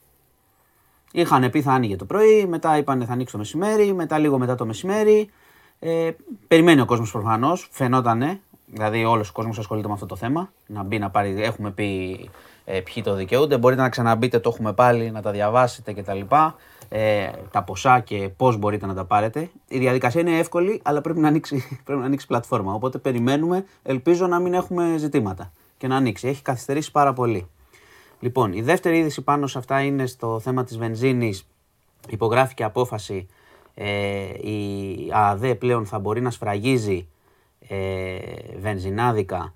Είχαν 1.12 1.50
πει 1.50 1.62
θα 1.62 1.72
άνοιγε 1.72 1.96
το 1.96 2.04
πρωί, 2.04 2.46
μετά 2.46 2.76
είπαν 2.76 3.04
θα 3.06 3.12
ανοίξει 3.12 3.32
το 3.32 3.38
μεσημέρι, 3.38 3.92
μετά 3.92 4.18
λίγο 4.18 4.38
μετά 4.38 4.54
το 4.54 4.66
μεσημέρι. 4.66 5.30
Ε, 5.78 6.10
περιμένει 6.48 6.80
ο 6.80 6.84
κόσμος 6.84 7.10
προφανώς, 7.10 7.68
φαινότανε. 7.70 8.40
Δηλαδή, 8.66 9.04
όλος 9.04 9.28
ο 9.28 9.32
κόσμος 9.32 9.58
ασχολείται 9.58 9.86
με 9.86 9.94
αυτό 9.94 10.06
το 10.06 10.16
θέμα. 10.16 10.52
Να 10.66 10.82
μπει 10.82 10.98
να 10.98 11.10
πάρει. 11.10 11.42
Έχουμε 11.42 11.70
πει 11.70 12.30
ε, 12.64 12.80
ποιοι 12.80 13.02
το 13.02 13.14
δικαιούνται. 13.14 13.58
Μπορείτε 13.58 13.82
να 13.82 13.88
ξαναμπείτε, 13.88 14.38
το 14.38 14.48
έχουμε 14.48 14.72
πάλι, 14.72 15.10
να 15.10 15.22
τα 15.22 15.30
διαβάσετε 15.30 15.92
κτλ. 15.92 16.20
Ε, 16.94 17.30
τα 17.50 17.62
ποσά 17.62 18.00
και 18.00 18.28
πώς 18.36 18.56
μπορείτε 18.56 18.86
να 18.86 18.94
τα 18.94 19.04
πάρετε. 19.04 19.50
Η 19.68 19.78
διαδικασία 19.78 20.20
είναι 20.20 20.38
εύκολη, 20.38 20.80
αλλά 20.84 21.00
πρέπει 21.00 21.20
να 21.20 21.28
ανοίξει, 21.28 21.66
πρέπει 21.84 22.00
να 22.00 22.06
ανοίξει 22.06 22.26
πλατφόρμα. 22.26 22.72
Οπότε 22.72 22.98
περιμένουμε. 22.98 23.64
Ελπίζω 23.82 24.26
να 24.26 24.38
μην 24.38 24.54
έχουμε 24.54 24.94
ζητήματα 24.98 25.52
και 25.78 25.86
να 25.86 25.96
ανοίξει. 25.96 26.28
Έχει 26.28 26.42
καθυστερήσει 26.42 26.90
πάρα 26.90 27.12
πολύ. 27.12 27.46
Λοιπόν, 28.20 28.52
η 28.52 28.62
δεύτερη 28.62 28.98
είδηση 28.98 29.22
πάνω 29.22 29.46
σε 29.46 29.58
αυτά 29.58 29.80
είναι 29.80 30.06
στο 30.06 30.40
θέμα 30.40 30.64
της 30.64 30.78
βενζίνης. 30.78 31.46
Υπογράφηκε 32.08 32.64
απόφαση 32.64 33.26
ε, 33.74 34.48
η 34.50 35.08
ΑΔΕ 35.12 35.54
πλέον 35.54 35.86
θα 35.86 35.98
μπορεί 35.98 36.20
να 36.20 36.30
σφραγίζει 36.30 37.08
ε, 37.68 38.16
βενζινάδικα 38.60 39.54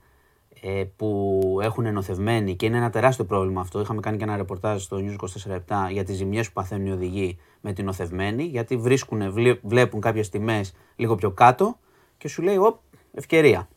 ε, 0.69 0.85
που 0.97 1.41
έχουν 1.63 1.87
ενωθευμένοι 1.87 2.57
και 2.57 2.67
είναι 2.67 2.77
ένα 2.77 2.91
τεράστιο 2.91 3.25
πρόβλημα 3.25 3.61
αυτό. 3.61 3.81
Είχαμε 3.81 4.01
κάνει 4.01 4.17
και 4.17 4.25
ένα 4.25 4.37
ρεπορτάζ 4.37 4.83
στο 4.83 4.97
News 5.01 5.17
24 5.57 5.91
για 5.91 6.05
τις 6.05 6.17
ζημιές 6.17 6.47
που 6.47 6.53
παθαίνουν 6.53 6.87
οι 6.87 6.91
οδηγοί 6.93 7.39
με 7.61 7.73
την 7.73 7.89
οθευμένη 7.89 8.43
γιατί 8.43 8.77
βρίσκουν, 8.77 9.35
βλέπουν 9.63 10.01
κάποιες 10.01 10.29
τιμές 10.29 10.75
λίγο 10.97 11.15
πιο 11.15 11.31
κάτω 11.31 11.79
και 12.19 12.29
σου 12.29 12.43
λέει, 12.43 12.57
οπ, 12.57 12.79
ευκαιρία. 13.15 13.69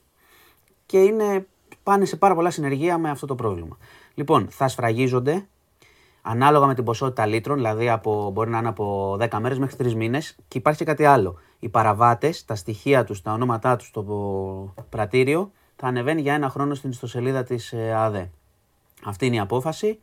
Και 0.86 1.00
είναι, 1.00 1.48
πάνε 1.84 2.06
σε 2.06 2.16
πάρα 2.16 2.36
πολλά 2.36 2.50
συνεργεία 2.50 2.98
με 2.98 3.10
αυτό 3.10 3.26
το 3.26 3.36
πρόβλημα. 3.36 3.78
Λοιπόν, 4.14 4.48
θα 4.50 4.68
σφραγίζονται 4.68 5.48
ανάλογα 6.22 6.66
με 6.66 6.74
την 6.76 6.84
ποσότητα 6.84 7.26
λίτρων, 7.26 7.56
δηλαδή 7.56 7.90
από, 7.90 8.32
μπορεί 8.34 8.50
να 8.50 8.58
είναι 8.58 8.68
από 8.68 9.18
10 9.20 9.28
μέρες 9.40 9.60
μέχρι 9.60 9.90
3 9.90 9.94
μήνες. 9.94 10.36
Και 10.48 10.58
υπάρχει 10.58 10.80
και 10.80 10.86
κάτι 10.86 11.06
άλλο. 11.06 11.40
Οι 11.60 11.70
παραβάτες, 11.70 12.46
τα 12.46 12.56
στοιχεία 12.56 13.04
τους, 13.04 13.22
τα 13.22 13.34
ονόματά 13.34 13.76
τους 13.76 13.88
στο 13.88 14.04
πρατήριο 14.90 15.52
θα 15.82 15.88
ανεβαίνει 15.88 16.22
για 16.22 16.34
ένα 16.34 16.50
χρόνο 16.50 16.76
στην 16.76 16.90
ιστοσελίδα 16.90 17.44
της 17.44 17.74
ε, 17.74 17.94
ΑΔΕ. 17.94 18.30
Αυτή 19.06 19.26
είναι 19.26 19.36
η 19.36 19.40
απόφαση, 19.40 20.00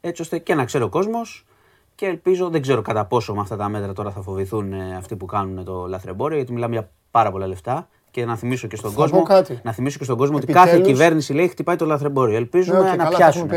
έτσι 0.00 0.22
ώστε 0.22 0.38
και 0.38 0.54
να 0.54 0.64
ξέρει 0.64 0.84
ο 0.84 0.88
κόσμος 0.88 1.46
και 1.94 2.06
ελπίζω, 2.06 2.48
δεν 2.48 2.62
ξέρω 2.62 2.82
κατά 2.82 3.04
πόσο 3.04 3.34
με 3.34 3.40
αυτά 3.40 3.56
τα 3.56 3.68
μέτρα 3.68 3.92
τώρα 3.92 4.10
θα 4.10 4.22
φοβηθούν 4.22 4.72
ε, 4.72 4.96
αυτοί 4.96 5.16
που 5.16 5.26
κάνουν 5.26 5.64
το 5.64 5.86
λαθρεμπόριο, 5.86 6.36
γιατί 6.36 6.52
μιλάμε 6.52 6.74
για 6.74 6.90
πάρα 7.10 7.30
πολλά 7.30 7.46
λεφτά 7.46 7.88
και 8.10 8.24
να 8.24 8.36
θυμίσω 8.36 8.66
και 8.66 8.76
στον 8.76 8.92
κόσμο, 8.94 9.26
να 9.62 9.72
θυμίσω 9.72 9.98
και 9.98 10.04
στον 10.04 10.16
κόσμο 10.16 10.36
ότι 10.36 10.52
κάθε 10.52 10.80
κυβέρνηση 10.80 11.32
λέει 11.32 11.48
χτυπάει 11.48 11.76
το 11.76 11.86
λαθρεμπόριο. 11.86 12.36
Ελπίζουμε 12.36 12.80
ναι, 12.80 12.94
να 12.96 13.08
πιάσουν. 13.08 13.50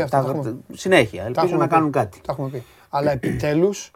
Συνέχεια. 0.72 1.24
Ελπίζω 1.24 1.56
να 1.56 1.66
κάνουν 1.66 1.90
κάτι. 1.90 2.20
Τα 2.20 2.32
έχουμε 2.32 2.48
πει. 2.48 2.64
Αλλά 2.88 3.10
επιτέλους 3.10 3.90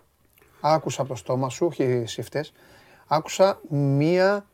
άκουσα 0.60 1.00
από 1.00 1.10
το 1.10 1.16
στόμα 1.16 1.48
σου, 1.48 1.66
όχι 1.66 1.82
εσύ 1.82 2.22
φταίς, 2.22 2.52
άκουσα 3.06 3.60
μία 3.68 4.44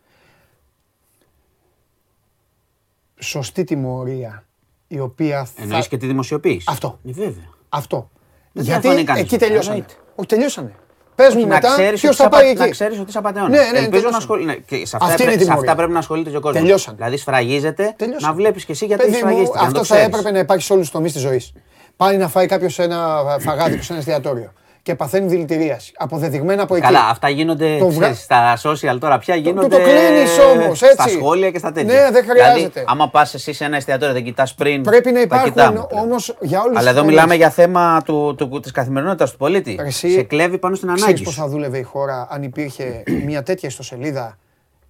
σωστή 3.20 3.64
τιμωρία 3.64 4.44
η 4.88 5.00
οποία 5.00 5.44
θα... 5.44 5.62
Εννοείς 5.62 5.88
και 5.88 5.96
τη 5.96 6.06
δημοσιοποίηση. 6.06 6.66
Αυτό. 6.68 6.98
Ε, 7.08 7.12
βέβαια. 7.12 7.48
Αυτό. 7.68 8.10
Γιατί 8.52 8.88
εκεί 9.16 9.38
τελειώσανε. 9.38 9.84
Όχι, 10.14 10.28
τελειώσανε. 10.28 10.74
Πες 11.14 11.34
μου 11.34 11.46
μετά 11.46 11.76
ποιος 11.94 12.16
θα 12.16 12.28
πάει 12.28 12.48
εκεί. 12.48 12.58
Να 12.58 12.68
ξέρεις 12.68 12.98
ότι 12.98 13.08
είσαι 13.08 13.18
απαταιώνα. 13.18 13.48
Ναι, 13.48 13.70
ναι, 13.72 13.78
Ελπίζω 13.78 14.08
να 14.10 14.16
ασχολείται. 14.16 14.64
Ναι, 14.70 14.84
σε, 14.84 14.96
αυτά, 15.00 15.16
σε 15.16 15.52
αυτά 15.52 15.74
πρέπει 15.74 15.92
να 15.92 15.98
ασχολείται 15.98 16.30
και 16.30 16.36
ο 16.36 16.40
κόσμος. 16.40 16.62
Τελειώσαν. 16.62 16.94
Δηλαδή 16.94 17.16
σφραγίζεται 17.16 17.96
να 18.20 18.32
βλέπεις 18.32 18.64
και 18.64 18.72
εσύ 18.72 18.86
γιατί 18.86 19.14
σφραγίζεται. 19.14 19.58
Αυτό 19.58 19.84
θα 19.84 19.98
έπρεπε 19.98 20.30
να 20.30 20.38
υπάρχει 20.38 20.64
σε 20.64 20.72
όλους 20.72 20.84
τους 20.84 20.94
τομείς 20.94 21.12
της 21.12 21.20
ζωής. 21.20 21.52
Πάει 21.96 22.16
να 22.16 22.28
φάει 22.28 22.46
κάποιος 22.46 22.78
ένα 22.78 23.22
φαγάδι 23.40 23.82
σε 23.82 23.92
ένα 23.92 23.98
εστιατόριο 23.98 24.52
και 24.82 24.94
παθαίνει 24.94 25.28
δηλητηρίαση. 25.28 25.92
Αποδεδειγμένα 25.96 26.62
από 26.62 26.74
εκεί. 26.74 26.84
Καλά, 26.84 27.08
αυτά 27.08 27.28
γίνονται 27.28 27.78
το 27.78 27.86
ξέρεις, 27.86 28.20
στα 28.20 28.58
social 28.62 28.96
τώρα 29.00 29.18
πια 29.18 29.34
γίνονται. 29.34 29.68
Το, 29.68 29.76
το 29.76 29.82
κλείνεις 29.82 30.38
όμως, 30.38 30.82
έτσι. 30.82 30.94
Στα 30.94 31.08
σχόλια 31.08 31.50
και 31.50 31.58
στα 31.58 31.72
τέτοια. 31.72 31.94
Ναι, 31.94 32.10
δεν 32.10 32.24
χρειάζεται. 32.24 32.58
Δηλαδή, 32.58 32.84
άμα 32.86 33.08
πας 33.08 33.34
εσύ 33.34 33.52
σε 33.52 33.64
ένα 33.64 33.76
εστιατόριο, 33.76 34.14
δεν 34.14 34.24
κοιτάς 34.24 34.54
πριν. 34.54 34.82
Πρέπει 34.82 35.10
να 35.10 35.20
υπάρχουν 35.20 35.86
όμω 35.90 36.16
για 36.40 36.62
όλους 36.62 36.78
Αλλά 36.78 36.90
εδώ 36.90 37.04
μιλάμε 37.04 37.34
για 37.34 37.50
θέμα 37.50 38.02
του, 38.04 38.34
του, 38.36 38.60
της 38.60 38.72
καθημερινότητας 38.72 39.30
του 39.30 39.36
πολίτη. 39.36 39.78
Εσύ, 39.84 40.10
σε 40.10 40.22
κλέβει 40.22 40.58
πάνω 40.58 40.74
στην 40.74 40.88
ανάγκη. 40.88 41.12
Ξέρει 41.12 41.22
πώ 41.22 41.30
θα 41.30 41.48
δούλευε 41.48 41.78
η 41.78 41.82
χώρα 41.82 42.26
αν 42.30 42.42
υπήρχε 42.42 43.02
μια 43.24 43.42
τέτοια 43.42 43.68
ιστοσελίδα 43.68 44.38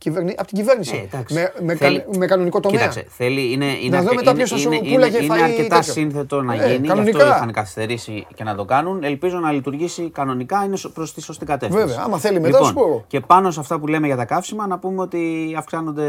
κυβερνη... 0.00 0.34
από 0.38 0.46
την 0.46 0.56
κυβέρνηση. 0.56 1.08
Ε, 1.12 1.18
με, 1.34 1.52
με, 1.62 1.74
θέλει... 1.74 2.04
με, 2.16 2.26
κανονικό 2.26 2.60
τομέα. 2.60 2.78
Κοίταξε, 2.78 3.06
θέλει, 3.08 3.52
είναι, 3.52 3.64
είναι, 3.64 3.96
να 3.96 4.02
δούμε 4.02 4.20
είναι, 4.20 4.76
είναι, 4.76 5.06
είναι, 5.06 5.18
είναι 5.18 5.42
αρκετά 5.42 5.76
τέτοιο. 5.76 5.92
σύνθετο 5.92 6.42
να 6.42 6.54
ε, 6.54 6.72
γίνει, 6.72 6.86
κανονικά. 6.86 7.16
γι' 7.16 7.22
αυτό 7.22 7.36
είχαν 7.36 7.52
καθυστερήσει 7.52 8.26
και 8.34 8.44
να 8.44 8.54
το 8.54 8.64
κάνουν. 8.64 9.04
Ελπίζω 9.04 9.38
να 9.38 9.52
λειτουργήσει 9.52 10.10
κανονικά, 10.10 10.64
είναι 10.64 10.76
προς 10.94 11.14
τη 11.14 11.22
σωστή 11.22 11.44
κατεύθυνση. 11.44 11.86
Βέβαια, 11.86 12.02
άμα 12.04 12.18
θέλει 12.18 12.40
μετά 12.40 12.58
λοιπόν, 12.58 12.72
σου 12.72 13.04
Και 13.06 13.20
πάνω 13.20 13.50
σε 13.50 13.60
αυτά 13.60 13.78
που 13.78 13.86
λέμε 13.86 14.06
για 14.06 14.16
τα 14.16 14.24
καύσιμα, 14.24 14.66
να 14.66 14.78
πούμε 14.78 15.02
ότι 15.02 15.54
αυξάνονται 15.58 16.06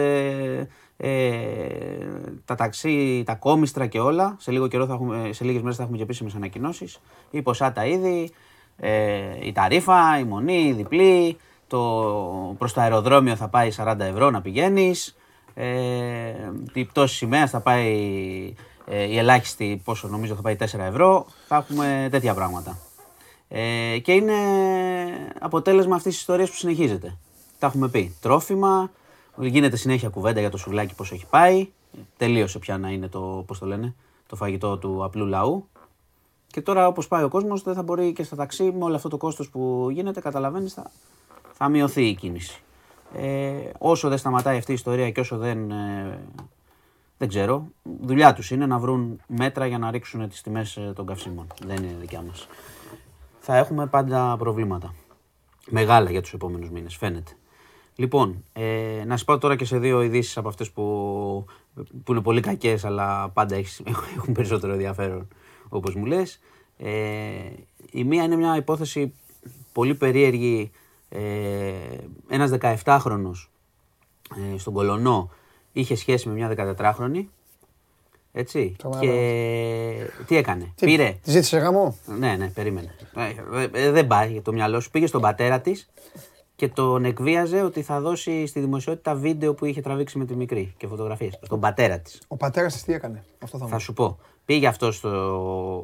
ε, 0.97 1.09
τα 2.45 2.55
ταξί, 2.55 3.23
τα 3.25 3.35
κόμιστρα 3.35 3.85
και 3.85 3.99
όλα. 3.99 4.35
Σε, 4.39 4.51
λίγο 4.51 4.67
καιρό 4.67 4.85
θα 4.85 4.93
έχουμε, 4.93 5.29
σε 5.31 5.43
λίγες 5.43 5.61
μέρες 5.61 5.77
θα 5.77 5.83
έχουμε 5.83 5.97
και 5.97 6.03
επίσημες 6.03 6.35
ανακοινώσεις. 6.35 6.99
Η 7.31 7.41
ποσά 7.41 7.71
τα 7.71 7.85
είδη, 7.85 8.31
ε, 8.77 8.91
η 9.41 9.51
ταρίφα, 9.51 10.19
η 10.19 10.23
μονή, 10.23 10.67
η 10.67 10.73
διπλή, 10.73 11.37
το, 11.71 12.55
προς 12.57 12.73
το 12.73 12.81
αεροδρόμιο 12.81 13.35
θα 13.35 13.47
πάει 13.47 13.71
40 13.77 13.99
ευρώ 13.99 14.29
να 14.29 14.41
πηγαίνεις, 14.41 15.17
ε, 15.53 15.69
η 16.73 16.85
πτώση 16.85 17.15
σημαία 17.15 17.47
θα 17.47 17.59
πάει 17.59 18.53
ε, 18.85 19.03
η 19.03 19.17
ελάχιστη, 19.17 19.81
πόσο 19.83 20.07
νομίζω 20.07 20.35
θα 20.35 20.41
πάει 20.41 20.55
4 20.59 20.63
ευρώ, 20.79 21.25
θα 21.47 21.55
έχουμε 21.55 22.07
τέτοια 22.11 22.33
πράγματα. 22.33 22.77
Ε, 23.47 23.97
και 23.99 24.11
είναι 24.11 24.33
αποτέλεσμα 25.39 25.95
αυτής 25.95 26.11
της 26.11 26.21
ιστορίας 26.21 26.49
που 26.49 26.55
συνεχίζεται. 26.55 27.17
Τα 27.59 27.67
έχουμε 27.67 27.87
πει. 27.87 28.15
Τρόφιμα, 28.21 28.91
γίνεται 29.37 29.75
συνέχεια 29.75 30.09
κουβέντα 30.09 30.39
για 30.39 30.49
το 30.49 30.57
σουβλάκι 30.57 30.95
πώς 30.95 31.11
έχει 31.11 31.25
πάει, 31.29 31.69
τελείωσε 32.17 32.59
πια 32.59 32.77
να 32.77 32.89
είναι 32.89 33.07
το, 33.07 33.43
πώς 33.47 33.59
το 33.59 33.65
λένε, 33.65 33.95
το 34.27 34.35
φαγητό 34.35 34.77
του 34.77 35.03
απλού 35.03 35.25
λαού. 35.25 35.67
Και 36.47 36.61
τώρα 36.61 36.87
όπως 36.87 37.07
πάει 37.07 37.23
ο 37.23 37.29
κόσμος 37.29 37.61
δεν 37.61 37.73
θα 37.73 37.83
μπορεί 37.83 38.13
και 38.13 38.23
στα 38.23 38.35
ταξί 38.35 38.63
με 38.63 38.83
όλο 38.83 38.95
αυτό 38.95 39.09
το 39.09 39.17
κόστος 39.17 39.49
που 39.49 39.87
γίνεται, 39.91 40.19
καταλαβαίνεις, 40.19 40.73
θα, 40.73 40.91
θα 41.63 41.69
μειωθεί 41.69 42.07
η 42.07 42.15
κίνηση. 42.15 42.61
Ε, 43.13 43.51
όσο 43.77 44.09
δεν 44.09 44.17
σταματάει 44.17 44.57
αυτή 44.57 44.71
η 44.71 44.73
ιστορία 44.73 45.11
και 45.11 45.19
όσο 45.19 45.37
δεν, 45.37 45.71
ε, 45.71 46.19
δεν 47.17 47.27
ξέρω, 47.27 47.67
δουλειά 48.01 48.33
τους 48.33 48.51
είναι 48.51 48.65
να 48.65 48.79
βρουν 48.79 49.21
μέτρα 49.27 49.65
για 49.65 49.77
να 49.77 49.91
ρίξουν 49.91 50.29
τις 50.29 50.41
τιμές 50.41 50.77
ε, 50.77 50.93
των 50.95 51.05
καυσίμων. 51.05 51.47
Δεν 51.65 51.83
είναι 51.83 51.95
δικιά 51.99 52.21
μας. 52.21 52.47
Θα 53.39 53.57
έχουμε 53.57 53.87
πάντα 53.87 54.35
προβλήματα. 54.37 54.93
Μεγάλα 55.69 56.11
για 56.11 56.21
τους 56.21 56.33
επόμενους 56.33 56.69
μήνες, 56.69 56.95
φαίνεται. 56.95 57.31
Λοιπόν, 57.95 58.43
ε, 58.53 59.03
να 59.05 59.17
σας 59.17 59.25
πω 59.25 59.37
τώρα 59.37 59.55
και 59.55 59.65
σε 59.65 59.77
δύο 59.77 60.01
ειδήσεις 60.01 60.37
από 60.37 60.47
αυτές 60.47 60.71
που, 60.71 60.83
που 62.03 62.11
είναι 62.11 62.21
πολύ 62.21 62.41
κακές, 62.41 62.85
αλλά 62.85 63.29
πάντα 63.29 63.55
έχουν 64.17 64.33
περισσότερο 64.33 64.73
ενδιαφέρον, 64.73 65.27
όπως 65.69 65.95
μου 65.95 66.05
λες. 66.05 66.39
Ε, 66.77 66.91
η 67.91 68.03
μία 68.03 68.23
είναι 68.23 68.35
μια 68.35 68.55
υπόθεση 68.55 69.13
πολύ 69.71 69.95
περίεργη 69.95 70.71
ε, 71.13 71.73
ένας 72.29 72.51
17χρονος 72.59 73.49
ε, 74.53 74.57
στον 74.57 74.73
Κολονό 74.73 75.29
είχε 75.71 75.95
σχέση 75.95 76.27
με 76.27 76.33
μια 76.33 76.75
14χρονη. 76.77 77.25
Έτσι. 78.33 78.75
και 78.99 80.07
τι 80.27 80.35
έκανε. 80.35 80.73
Τι, 80.75 80.85
Πήρε. 80.85 81.17
Τη 81.23 81.31
ζήτησε 81.31 81.57
γαμό. 81.57 81.97
Ναι, 82.05 82.35
ναι, 82.35 82.47
περίμενε. 82.47 82.95
Ε, 83.15 83.85
ε, 83.85 83.91
δεν 83.91 84.07
πάει 84.07 84.31
για 84.31 84.41
το 84.41 84.53
μυαλό 84.53 84.79
σου. 84.79 84.89
Πήγε 84.89 85.07
στον 85.07 85.21
πατέρα 85.21 85.61
της 85.61 85.89
και 86.55 86.67
τον 86.67 87.05
εκβίαζε 87.05 87.61
ότι 87.61 87.81
θα 87.81 87.99
δώσει 87.99 88.45
στη 88.45 88.59
δημοσιότητα 88.59 89.15
βίντεο 89.15 89.53
που 89.53 89.65
είχε 89.65 89.81
τραβήξει 89.81 90.17
με 90.17 90.25
τη 90.25 90.35
μικρή 90.35 90.73
και 90.77 90.87
φωτογραφίες. 90.87 91.39
Στον 91.41 91.59
πατέρα 91.59 91.99
της. 91.99 92.21
Ο 92.27 92.37
πατέρας 92.37 92.73
της 92.73 92.83
τι 92.83 92.93
έκανε. 92.93 93.23
Αυτό 93.39 93.57
θα, 93.57 93.67
θα 93.67 93.77
σου 93.77 93.93
πω. 93.93 94.19
Πήγε 94.51 94.67
αυτός 94.67 94.95
στο. 94.95 95.09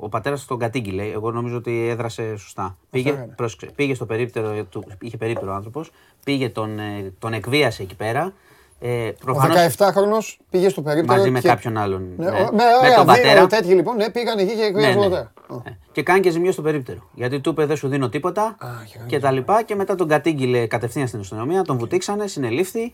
Ο 0.02 0.10
πατέρας 0.10 0.46
τον 0.46 0.60
κατήγγειλε. 0.60 1.04
Εγώ 1.04 1.32
νομίζω 1.32 1.58
ότι 1.58 1.88
έδρασε 1.88 2.38
σωστά. 2.38 2.78
Πήγε, 2.90 3.12
πρόσεξε, 3.36 3.70
πήγε 3.76 3.94
στο 3.94 4.06
περίπτερο. 4.06 4.64
Του, 4.64 4.84
είχε 5.02 5.18
περίπτερο 5.18 5.54
άνθρωπος. 5.54 5.92
Πήγε 6.24 6.50
τον, 6.50 6.80
ε, 6.80 7.14
τον 7.20 7.34
εκβίασε 7.34 7.82
εκεί 7.82 7.96
πέρα. 7.96 8.34
Ε, 8.80 9.12
προφανώς... 9.26 9.58
Ο 9.58 9.86
17χρονο 9.86 10.36
πήγε 10.50 10.70
στο 10.70 10.82
περίπτερο. 10.82 11.18
Μαζί 11.18 11.30
με 11.30 11.42
κάποιον 11.42 11.78
άλλον. 11.78 12.08
Ναι, 12.18 12.26
ναι. 12.26 12.40
Με, 12.40 12.64
με 12.82 12.96
τον 12.96 13.06
πατέρα. 13.06 13.48
Τέτοιοι 13.48 13.74
λοιπόν 13.74 13.96
ναι, 13.96 14.10
πήγαν 14.10 14.38
εκεί 14.38 14.56
και 14.56 14.64
εκβίασαν 14.64 15.00
ναι, 15.00 15.08
ναι. 15.08 15.18
ναι. 15.48 15.78
Και 15.92 16.04
κάνει 16.04 16.20
και 16.20 16.30
ζημιό 16.30 16.52
στο 16.52 16.62
περίπτερο. 16.62 17.10
Γιατί 17.14 17.40
του 17.40 17.50
είπε 17.50 17.66
δεν 17.66 17.78
σου 17.78 17.88
δίνω 17.88 18.10
τίποτα 18.10 18.56
Α, 18.60 18.68
και 19.08 19.20
τα 19.20 19.32
λοιπά. 19.32 19.64
Και 19.64 19.76
μετά 19.76 19.96
τον 19.96 20.08
κατήγγειλε 20.08 20.68
κατευθείαν 20.68 21.08
στην 21.08 21.20
αστυνομία. 21.20 21.62
Τον 21.62 21.78
βουτήξανε, 21.78 22.28
συνελήφθη 22.28 22.94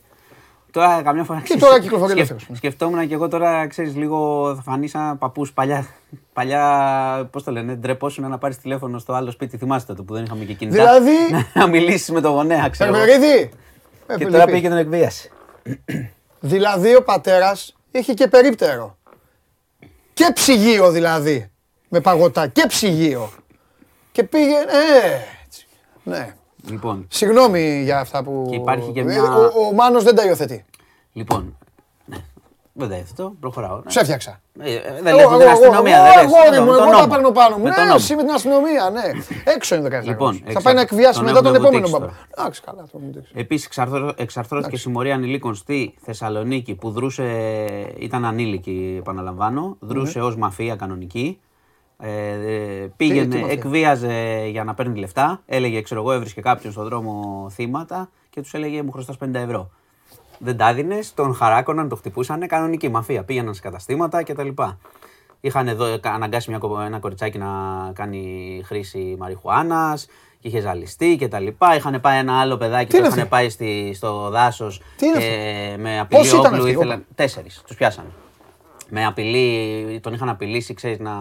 Τώρα 0.74 1.02
καμιά 1.02 1.24
φορά. 1.24 1.42
Και 1.42 1.58
τώρα 1.58 1.80
κυκλοφορεί 1.80 2.12
ελεύθερος. 2.12 2.48
Σκεφτόμουν 2.54 3.08
και 3.08 3.14
εγώ 3.14 3.28
τώρα, 3.28 3.68
ξέρεις, 3.68 3.96
λίγο 3.96 4.52
θα 4.56 4.62
φανεί 4.62 4.88
σαν 4.88 5.18
παππούς 5.18 5.54
παλιά. 5.54 5.88
Παλιά, 6.34 7.30
πώς 7.32 7.44
το 7.44 7.52
λένε, 7.52 7.76
ντρεπόσουν 7.76 8.30
να 8.30 8.38
πάρεις 8.38 8.58
τηλέφωνο 8.58 9.00
στο 9.00 9.14
άλλο 9.14 9.32
σπίτι. 9.32 9.58
Θυμάστε 9.58 9.94
το 9.94 10.04
που 10.04 10.14
δεν 10.14 10.24
είχαμε 10.24 10.44
και 10.44 10.54
κινητά. 10.54 10.78
Δηλαδή; 10.78 11.12
να 11.60 11.68
μιλήσεις 11.68 12.10
με 12.10 12.22
τον 12.22 12.32
γονέα, 12.32 12.70
ξέρω. 12.70 12.92
Περπερίδη. 12.92 13.52
Και 14.18 14.26
τώρα 14.26 14.46
πήγε 14.46 14.60
και 14.60 14.70
τον 14.70 14.78
εκβίαση. 14.78 15.32
Δηλαδή 16.40 16.96
ο 16.96 17.04
πατέρας 17.04 17.76
έχει 17.92 18.14
και 18.14 18.28
περίπτερο. 18.28 18.98
Και 20.14 20.32
ψυγείο 20.34 20.92
δηλαδή. 20.92 21.52
Με 21.90 22.02
παγωτά. 22.02 22.48
Και 22.48 22.66
ψυγείο. 22.68 23.32
Και 24.12 24.24
πήγε. 24.24 24.56
Ε, 24.56 25.20
έτσι. 25.46 25.68
Ναι. 26.04 26.36
Λοιπόν. 26.70 27.06
Συγγνώμη 27.10 27.82
για 27.84 28.00
αυτά 28.00 28.24
που. 28.24 28.48
Και 28.50 28.56
υπάρχει 28.56 28.92
και 28.92 29.00
Ε, 29.00 29.04
μια- 29.04 29.24
Ο, 29.36 29.68
ο 29.70 29.74
Μάνος 29.74 30.04
δεν 30.04 30.16
τα 30.16 30.26
υιοθετεί. 30.26 30.66
Λοιπόν. 31.14 31.58
Ναι. 32.06 32.18
Δεν 32.74 32.90
τα 32.90 32.96
αυτό, 32.96 33.34
προχωράω. 33.40 33.76
Ναι. 33.84 33.92
Σε 33.92 34.00
έφτιαξα. 34.00 34.42
Ε, 34.60 34.74
ε, 34.76 34.82
Δεν 35.02 35.16
λες 35.16 35.26
με 35.28 35.38
την 35.38 35.48
αστυνομία, 35.48 35.98
εγώ, 35.98 36.06
δεν 36.06 36.24
λες. 36.24 36.34
αγόρι 36.34 36.50
Με 36.50 36.60
μου, 36.60 36.66
τον 36.66 36.76
εγώ 36.76 36.86
τα 36.92 36.92
νόμο. 36.98 37.08
παίρνω 37.08 37.32
πάνω 37.32 37.58
μου. 37.58 37.64
Με 37.64 37.70
τον 37.70 37.80
Ναι, 37.80 37.84
νόμο. 37.86 37.96
εσύ 38.00 38.16
με 38.16 38.24
την 38.24 38.32
αστυνομία, 38.34 38.90
ναι. 38.90 39.02
Έξω 39.56 39.76
είναι 39.76 39.90
17 39.90 40.04
Λοιπόν, 40.08 40.34
Θα 40.34 40.42
εξα- 40.46 40.62
πάει 40.62 40.74
να 40.74 40.82
εκβιάσει 40.82 41.14
τον 41.14 41.24
μετά 41.24 41.42
τον 41.42 41.56
έχουμε 41.56 41.68
επόμενο 41.68 41.88
βουτήξει 41.88 42.14
μπαμπά. 42.16 42.42
Εντάξει, 42.42 42.62
καλά, 42.62 42.84
το 42.92 42.98
μου 43.00 43.12
δείξει. 43.14 43.32
Επίσης, 43.36 43.70
εξαρθρώθηκε 44.16 44.78
συμμορία 44.78 45.14
ανηλίκων 45.16 45.56
στη 45.56 45.94
Θεσσαλονίκη 46.02 46.76
που 46.76 46.92
δρούσε, 46.92 47.24
ήταν 48.00 48.26
ανήλικη, 48.26 48.96
επαναλαμβάνω, 49.00 49.78
δρούσε 49.80 50.20
Ναι. 50.20 50.26
ως 50.26 50.36
μαφία 50.38 50.76
κανονική. 50.76 51.40
Ε, 52.00 52.32
ε, 52.32 52.92
πήγαινε, 52.98 53.26
τι 53.26 53.38
μαφία; 53.38 53.54
εκβίαζε 53.54 54.46
για 54.50 54.64
να 54.64 54.74
παίρνει 54.74 55.00
λεφτά. 55.00 55.42
Έλεγε, 55.46 55.82
ξέρω 55.82 56.02
εγώ, 56.02 56.12
έβρισκε 56.12 56.42
κάποιον 56.42 56.72
στον 56.72 56.84
δρόμο 56.84 57.48
θύματα 57.52 58.10
και 58.30 58.42
τους 58.42 58.54
έλεγε 58.54 58.84
μου 58.84 58.92
χρωστάς 58.92 59.18
50 59.24 59.34
ευρώ. 59.34 59.70
Δεν 60.38 60.58
τα 60.58 60.70
έδινε, 60.70 61.00
τον 61.16 61.34
χαράκωναν, 61.36 61.90
τον 61.90 61.98
χτυπούσαν. 61.98 62.48
Κανονική 62.48 62.90
μαφία. 62.90 63.24
Πήγαιναν 63.24 63.54
σε 63.54 63.62
καταστήματα 63.62 64.24
κτλ. 64.24 64.48
Είχαν 65.40 65.68
εδώ 65.68 65.98
αναγκάσει 66.04 66.50
μια, 66.50 66.60
κο- 66.60 66.80
ένα 66.80 67.00
κοριτσάκι 67.00 67.38
να 67.38 67.48
κάνει 67.94 68.62
χρήση 68.66 69.16
μαριχουάνας, 69.20 70.08
και 70.40 70.48
είχε 70.48 70.60
ζαλιστεί 70.60 71.18
κτλ. 71.22 71.48
Είχαν 71.78 72.02
πάει 72.02 72.20
ένα 72.20 72.40
άλλο 72.40 72.58
παιδάκι 72.58 72.86
Τι 72.86 72.92
που 72.92 72.98
είναι 72.98 73.08
είχαν 73.08 73.20
αυτό; 73.20 73.30
πάει 73.30 73.50
στη, 73.50 73.92
στο 73.96 74.30
δάσος 74.30 74.82
Τι 74.98 75.06
είναι 75.06 75.20
και 75.20 75.76
με 75.80 76.00
απειλή 76.00 76.22
Πόσοι 76.22 76.36
ήταν 76.36 76.46
όπλου 76.46 76.58
αυτοί, 76.64 76.72
ήθελαν. 76.72 77.06
Τέσσερις, 77.16 77.62
τους 77.68 77.76
πιάσανε. 77.76 78.08
Με 78.96 79.06
απειλή, 79.06 80.00
τον 80.00 80.14
είχαν 80.14 80.30
απειλήσει, 80.30 80.74
ξέρεις, 80.74 81.00
να 81.00 81.12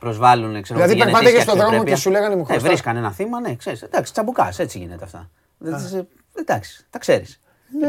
προσβάλλουν. 0.00 0.62
Ξέρω, 0.62 0.78
Δηλαδή 0.78 0.94
τη 0.98 1.04
περπάταγες 1.04 1.30
γενετήσια 1.30 1.40
στον 1.54 1.54
δρόμο 1.56 1.82
αξιοπρέπεια. 1.82 1.94
και 1.94 2.00
σου 2.00 2.10
λέγανε, 2.10 2.34
«Μου 2.36 2.40
Ε, 2.40 2.44
χρωστάς». 2.44 2.68
βρίσκαν 2.68 2.96
ένα 2.96 3.12
θύμα, 3.12 3.40
ναι, 3.40 3.54
ξέρεις. 3.54 3.82
Εντάξει, 3.82 4.12
τσαμπουκάς, 4.12 4.58
έτσι 4.58 4.78
γίνεται 4.78 5.04
αυτά. 5.04 5.30
Δεν 5.58 5.74
τις- 5.74 6.02
Εντάξει, 6.38 6.86
τα 6.90 6.98
ξέρεις. 6.98 7.40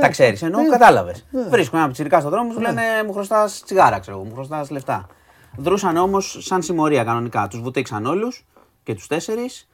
Τα 0.01 0.09
ξέρεις, 0.09 0.41
ενώ 0.41 0.69
κατάλαβες. 0.69 1.25
Βρίσκουν 1.49 1.77
ένα 1.79 1.87
πιτσιρικά 1.87 2.19
στον 2.19 2.31
δρόμο, 2.31 2.51
σου 2.51 2.59
λένε 2.59 2.81
μου 3.05 3.13
χρωστά 3.13 3.49
τσιγάρα, 3.65 3.99
ξέρω 3.99 4.17
εγώ, 4.17 4.25
μου 4.25 4.33
χρωστά 4.33 4.65
λεφτά. 4.69 5.07
Δρούσαν 5.57 5.97
όμως 5.97 6.37
σαν 6.41 6.61
συμμορία 6.61 7.03
κανονικά. 7.03 7.47
Τους 7.47 7.61
βουτήξαν 7.61 8.05
όλους 8.05 8.45
και 8.83 8.93
τους 8.93 9.07
τέσσερις. 9.07 9.67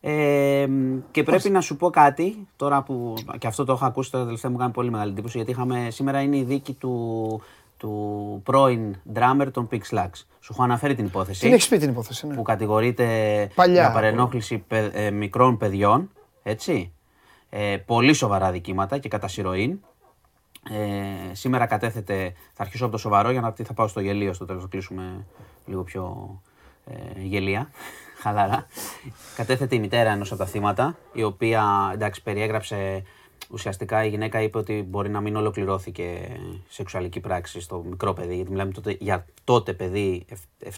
Ε, 0.00 0.66
και 1.10 1.22
πρέπει 1.22 1.50
να 1.50 1.60
σου 1.60 1.76
πω 1.76 1.90
κάτι, 1.90 2.48
τώρα 2.56 2.82
που 2.82 3.14
και 3.38 3.46
αυτό 3.46 3.64
το 3.64 3.72
έχω 3.72 3.84
ακούσει 3.84 4.10
τώρα 4.10 4.24
τελευταία 4.24 4.50
μου 4.50 4.56
κάνει 4.56 4.72
πολύ 4.72 4.90
μεγάλη 4.90 5.10
εντύπωση, 5.10 5.36
γιατί 5.36 5.50
είχαμε, 5.50 5.88
σήμερα 5.90 6.20
είναι 6.20 6.36
η 6.36 6.42
δίκη 6.42 6.72
του, 6.72 7.42
του 7.80 8.40
πρώην 8.44 8.96
drummer 9.14 9.46
των 9.52 9.68
Pix 9.70 9.80
Slacks. 9.90 10.24
Σου 10.40 10.52
έχω 10.52 10.62
αναφέρει 10.62 10.94
την 10.94 11.04
υπόθεση 11.04 11.40
Την 11.40 11.52
έχεις 11.52 11.68
πει 11.68 11.78
την 11.78 11.88
υπόθεση, 11.90 12.26
ναι. 12.26 12.34
που 12.34 12.42
κατηγορείται 12.42 13.06
Παλιά. 13.54 13.80
για 13.82 13.92
παρενόχληση 13.92 14.58
παι- 14.58 14.94
ε, 14.96 15.10
μικρών 15.10 15.56
παιδιών, 15.56 16.10
έτσι. 16.42 16.92
Ε, 17.50 17.76
πολύ 17.86 18.12
σοβαρά 18.12 18.50
δικήματα 18.50 18.98
και 18.98 19.08
κατά 19.08 19.28
συρροήν. 19.28 19.78
Ε, 20.70 21.34
σήμερα 21.34 21.66
κατέθεται, 21.66 22.32
θα 22.52 22.62
αρχίσω 22.62 22.82
από 22.84 22.92
το 22.92 22.98
σοβαρό 22.98 23.30
για 23.30 23.40
να 23.40 23.54
θα 23.64 23.74
πάω 23.74 23.86
στο 23.86 24.00
γελίο 24.00 24.32
στο 24.32 24.44
τέλος, 24.44 24.62
θα 24.62 24.68
κλείσουμε 24.70 25.26
λίγο 25.66 25.82
πιο 25.82 26.34
ε, 26.86 27.20
γελία, 27.20 27.70
χαλαρά. 28.22 28.66
Κατέθεται 29.36 29.74
η 29.74 29.78
μητέρα 29.78 30.10
ενός 30.10 30.30
από 30.32 30.40
τα 30.40 30.46
θύματα, 30.46 30.96
η 31.12 31.22
οποία 31.22 31.90
εντάξει 31.92 32.22
περιέγραψε 32.22 33.02
ουσιαστικά 33.50 34.04
η 34.04 34.08
γυναίκα 34.08 34.42
είπε 34.42 34.58
ότι 34.58 34.86
μπορεί 34.88 35.08
να 35.08 35.20
μην 35.20 35.36
ολοκληρώθηκε 35.36 36.18
σεξουαλική 36.68 37.20
πράξη 37.20 37.60
στο 37.60 37.84
μικρό 37.90 38.12
παιδί, 38.12 38.34
γιατί 38.34 38.50
μιλάμε 38.50 38.72
τότε, 38.72 38.96
για 39.00 39.26
τότε 39.44 39.72
παιδί 39.72 40.24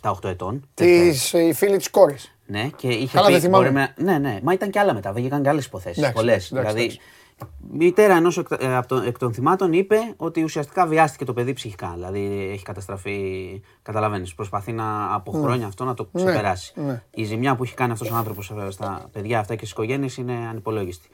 7-8 0.03 0.29
ετών. 0.29 0.69
Της, 0.75 1.35
ε, 1.35 1.43
η 1.47 1.53
φίλη 1.53 1.77
της 1.77 1.91
κόρης. 1.91 2.37
Ναι, 2.47 2.69
και 2.77 2.89
είχε 2.89 3.17
Καλά, 3.17 3.27
πει. 3.27 3.33
δεν 3.33 3.41
θυμάμαι. 3.41 3.71
μπορεί 3.71 3.75
με- 3.75 3.95
Ναι, 4.13 4.19
ναι, 4.19 4.39
μα 4.43 4.53
ήταν 4.53 4.71
και 4.71 4.79
άλλα 4.79 4.95
μετά. 4.95 5.13
Βγήκαν 5.13 5.43
και 5.43 5.49
άλλες 5.49 5.65
υποθέσεις. 5.65 5.99
Εντάξει, 5.99 6.17
Πολλές. 6.17 6.51
εντάξει, 6.51 6.55
εντάξει, 6.55 6.75
Δηλαδή, 6.75 7.01
εντάξει. 7.37 7.73
η 7.73 7.77
μητέρα 7.85 8.17
ενός 8.17 8.39
εκ, 8.39 8.47
ε, 8.59 8.77
από 8.77 8.89
το- 8.89 8.97
εκ 9.07 9.19
των 9.19 9.33
θυμάτων 9.35 9.73
είπε 9.73 9.97
ότι 10.17 10.43
ουσιαστικά 10.43 10.87
βιάστηκε 10.87 11.25
το 11.25 11.33
παιδί 11.33 11.53
ψυχικά. 11.53 11.93
Δηλαδή, 11.95 12.49
έχει 12.53 12.63
καταστραφεί. 12.65 13.61
Καταλαβαίνεις, 13.83 14.35
προσπαθεί 14.35 14.73
να 14.73 15.15
από 15.15 15.33
χρόνια 15.33 15.67
αυτό 15.67 15.85
να 15.85 15.95
το 15.95 16.09
Ναι, 16.13 16.23
ξεπεράσει. 16.25 16.73
ναι. 16.77 17.03
Η 17.11 17.25
ζημιά 17.25 17.57
που 17.57 17.63
έχει 17.63 17.75
κάνει 17.75 17.93
αυτός 17.93 18.11
ο 18.11 18.15
άνθρωπος 18.15 18.53
στα 18.69 19.09
παιδιά 19.13 19.39
αυτά 19.39 19.53
και 19.55 19.61
στις 19.61 19.71
οικογένειες 19.71 20.17
είναι 20.17 20.33
ανυπολόγιστη. 20.51 21.09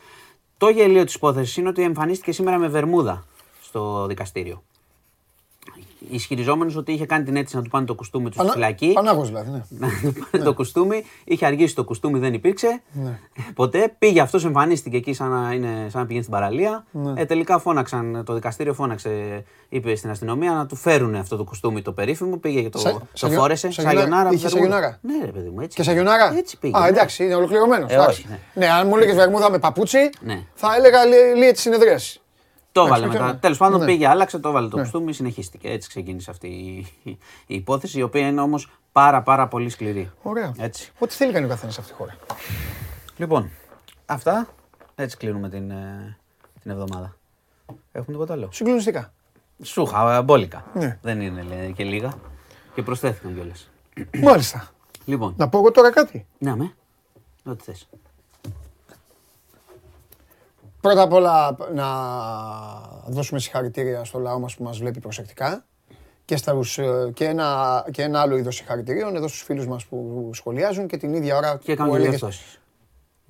Το 0.58 0.68
γελίο 0.68 1.04
της 1.04 1.14
υπόθεσης 1.14 1.56
είναι 1.56 1.68
ότι 1.68 1.82
εμφανίστηκε 1.82 2.32
σήμερα 2.32 2.58
με 2.58 2.68
βερμούδα 2.68 3.24
στο 3.62 4.06
δικαστήριο. 4.06 4.62
Ισχυριζόμενο 6.10 6.72
ότι 6.76 6.92
είχε 6.92 7.06
κάνει 7.06 7.24
την 7.24 7.36
αίτηση 7.36 7.56
να 7.56 7.62
του 7.62 7.68
πάνε 7.70 7.86
το 7.86 7.94
κουστούμι 7.94 8.30
του 8.30 8.38
στη 8.42 8.50
φυλακή. 8.50 8.90
Πανάγος 8.94 9.28
δηλαδή, 9.28 9.50
ναι. 9.50 9.60
Να 9.68 9.88
του 10.12 10.26
πάνε 10.30 10.44
το 10.44 10.54
κουστούμι. 10.54 11.02
Είχε 11.24 11.46
αργήσει 11.46 11.74
το 11.74 11.84
κουστούμι, 11.84 12.18
δεν 12.18 12.34
υπήρξε. 12.34 12.80
Ναι. 12.92 13.18
Ποτέ. 13.54 13.94
Πήγε 13.98 14.20
αυτό, 14.20 14.38
εμφανίστηκε 14.44 14.96
εκεί 14.96 15.12
σαν 15.12 15.28
να, 15.30 15.52
είναι, 15.52 15.86
σαν 15.90 16.00
να 16.00 16.06
πηγαίνει 16.06 16.24
στην 16.24 16.34
παραλία. 16.36 16.84
Ναι. 16.90 17.20
Ε, 17.20 17.24
τελικά 17.24 17.58
φώναξαν, 17.58 18.22
το 18.26 18.34
δικαστήριο 18.34 18.74
φώναξε, 18.74 19.44
είπε 19.68 19.94
στην 19.96 20.10
αστυνομία 20.10 20.52
να 20.52 20.66
του 20.66 20.76
φέρουν 20.76 21.14
αυτό 21.14 21.36
το 21.36 21.44
κουστούμι 21.44 21.82
το 21.82 21.92
περίφημο. 21.92 22.36
Πήγε 22.36 22.62
και 22.62 22.68
το, 22.68 22.78
Σα- 22.78 22.92
το 22.92 23.00
σαγιο- 23.12 23.38
φόρεσε. 23.38 23.70
σαγιονά- 23.70 23.98
Σαγιονάρα. 24.00 24.30
είχε 24.32 24.48
βερμούδα. 24.48 24.72
σαγιονάρα? 24.72 24.98
Ναι, 25.02 25.24
ρε 25.24 25.32
παιδί 25.32 25.48
μου, 25.48 25.60
έτσι. 25.60 25.76
Και 25.76 25.82
σαγιονάρα. 25.82 26.34
Έτσι 26.36 26.58
πήγε. 26.58 26.76
Α, 26.76 26.80
ναι. 26.80 26.88
εντάξει, 26.88 27.24
είναι 27.24 27.34
ολοκληρωμένο. 27.34 27.86
Ε, 27.88 27.96
όχι, 27.96 28.26
ναι. 28.28 28.38
ναι, 28.54 28.66
αν 28.70 28.86
μου 28.86 28.96
έλεγε 28.96 29.12
βερμούδα 29.12 29.50
με 29.50 29.58
παπούτσι, 29.58 30.10
Ναι. 30.20 30.42
θα 30.54 30.68
έλεγα 30.78 31.04
λύε 31.36 31.52
τη 31.52 31.58
συνεδρίαση. 31.60 32.20
Το 32.80 32.86
Εντάξει, 32.86 33.02
έβαλε 33.04 33.18
οκ. 33.24 33.26
μετά. 33.26 33.38
Τέλος 33.38 33.58
πάντων 33.58 33.80
Ναι. 33.80 33.86
πήγε, 33.86 34.06
άλλαξε, 34.08 34.38
το 34.38 34.48
έβαλε 34.48 34.68
το 34.68 34.76
Ναι. 34.76 34.82
κουστούμι, 34.82 35.12
συνεχίστηκε. 35.12 35.68
Έτσι 35.68 35.88
ξεκίνησε 35.88 36.30
αυτή 36.30 36.46
η, 36.46 36.86
η 37.46 37.54
υπόθεση, 37.54 37.98
η 37.98 38.02
οποία 38.02 38.26
είναι 38.28 38.40
όμως 38.40 38.70
πάρα 38.92 39.22
πάρα 39.22 39.48
πολύ 39.48 39.68
σκληρή. 39.68 40.10
Ωραία. 40.22 40.52
Έτσι. 40.58 40.92
Ό,τι 40.98 41.14
θέλει 41.14 41.32
κάνει 41.32 41.44
ο 41.44 41.48
καθένας 41.48 41.74
σε 41.74 41.80
αυτή 41.80 41.92
τη 41.92 41.98
χώρα. 41.98 42.16
Λοιπόν, 43.16 43.50
αυτά. 44.06 44.48
Έτσι 44.94 45.16
κλείνουμε 45.16 45.48
την, 45.48 45.70
ε, 45.70 46.16
την 46.62 46.70
εβδομάδα. 46.70 47.16
Έχουμε 47.92 48.12
τίποτα 48.12 48.32
άλλο; 48.32 48.48
Συγκλονιστικά. 48.52 49.12
Σούχα, 49.62 50.14
ε, 50.16 50.22
μπόλικα. 50.22 50.64
Ναι. 50.74 50.98
Δεν 51.02 51.20
είναι 51.20 51.42
λέει, 51.42 51.72
και 51.72 51.84
λίγα. 51.84 52.14
Και 52.74 52.82
προσθέθηκαν 52.82 53.34
κιόλας. 53.34 53.70
Μάλιστα. 54.22 54.68
Λοιπόν, 55.04 55.34
Να 55.36 55.48
πω 55.48 55.58
εγώ 55.58 55.70
τώρα 55.70 55.90
κάτι. 55.90 56.26
ναι, 56.38 56.56
με. 56.56 56.72
Ό,τι 57.44 57.64
θες. 57.64 57.88
Πρώτα 60.88 61.02
απ' 61.02 61.12
όλα 61.12 61.56
να 61.74 61.86
δώσουμε 63.06 63.40
συγχαρητήρια 63.40 64.04
στο 64.04 64.18
λαό 64.18 64.38
μας 64.38 64.56
που 64.56 64.62
μας 64.62 64.78
βλέπει 64.78 65.00
προσεκτικά 65.00 65.64
και, 66.24 66.36
στους, 66.36 66.78
ε, 66.78 67.10
και, 67.14 67.24
ένα, 67.24 67.84
και 67.90 68.02
ένα 68.02 68.20
άλλο 68.20 68.36
είδος 68.36 68.54
συγχαρητηρίων 68.54 69.16
εδώ 69.16 69.28
στους 69.28 69.42
φίλους 69.42 69.66
μας 69.66 69.86
που 69.86 70.30
σχολιάζουν 70.32 70.86
και 70.86 70.96
την 70.96 71.14
ίδια 71.14 71.36
ώρα 71.36 71.58
Και 71.62 71.72
που 71.72 71.78
κάνουμε 71.78 71.98
και 71.98 72.02
έλεγες... 72.02 72.20
διορθώσει. 72.20 72.58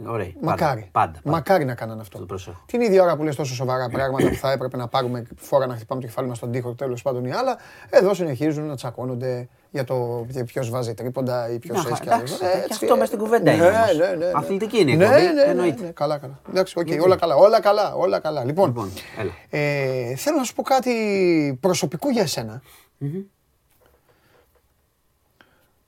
Ωραία. 0.07 0.33
Μακάρι. 0.41 0.89
Πάντα. 0.93 1.21
πάντα. 1.23 1.37
Μακάρι 1.37 1.65
να 1.65 1.75
κάνανε 1.75 2.01
αυτό. 2.01 2.19
Το 2.19 2.25
προσέχω. 2.25 2.63
Την 2.67 2.81
ίδια 2.81 3.03
ώρα 3.03 3.17
που 3.17 3.23
λες 3.23 3.37
τόσο 3.37 3.55
σοβαρά 3.55 3.89
πράγματα 3.89 4.29
που 4.29 4.35
θα 4.35 4.53
έπρεπε 4.53 4.77
να 4.77 4.89
πάρουμε 4.89 5.27
φόρα 5.37 5.67
να 5.67 5.75
χτυπάμε 5.75 6.01
το 6.01 6.07
κεφάλι 6.07 6.29
μας 6.29 6.37
στον 6.37 6.51
τοίχο 6.51 6.75
τέλος 6.75 7.03
πάντων 7.03 7.25
ή 7.25 7.33
άλλα, 7.33 7.59
εδώ 7.91 8.15
συνεχίζουν 8.15 8.67
να 8.67 8.77
τσακώνονται 8.77 9.49
για 9.71 9.85
το 9.85 10.27
ποιο 10.47 10.65
βάζει 10.67 10.95
τρίποντα 10.95 11.51
ή 11.51 11.59
ποιος 11.59 11.85
Να, 11.85 11.91
έχει 11.91 12.03
εντάξει, 12.03 12.35
άλλο. 12.45 12.53
και 12.67 12.73
αυτό 12.75 12.97
μες 12.97 13.07
στην 13.07 13.19
κουβέντα 13.19 13.53
είναι 13.53 13.71
Ναι, 13.71 13.77
όμως. 13.77 13.97
ναι, 13.97 14.07
ναι, 14.07 14.15
ναι. 14.15 14.31
Αθλητική 14.35 14.79
είναι 14.81 14.91
η 14.91 14.97
ναι, 14.97 15.05
εκπομπή, 15.05 15.23
ναι, 15.23 15.33
ναι, 15.33 15.43
εννοείται. 15.43 15.83
ναι, 15.83 15.91
καλά, 15.91 16.19
καλά. 16.19 16.41
Εντάξει, 16.49 16.79
οκ, 16.79 16.87
όλα 17.03 17.17
καλά, 17.17 17.35
όλα 17.35 17.61
καλά, 17.61 17.95
όλα 17.95 18.21
καλά. 18.21 18.45
Λοιπόν, 18.45 18.67
Λοιπόν, 18.67 18.93
έλα. 19.19 19.33
ε, 19.51 20.15
θέλω 20.17 20.37
να 20.37 20.45
σου 20.45 20.55
πω 20.55 20.63
κάτι 20.63 21.59
προσωπικό 21.61 22.11
για 22.11 22.23
εσένα. 22.23 22.63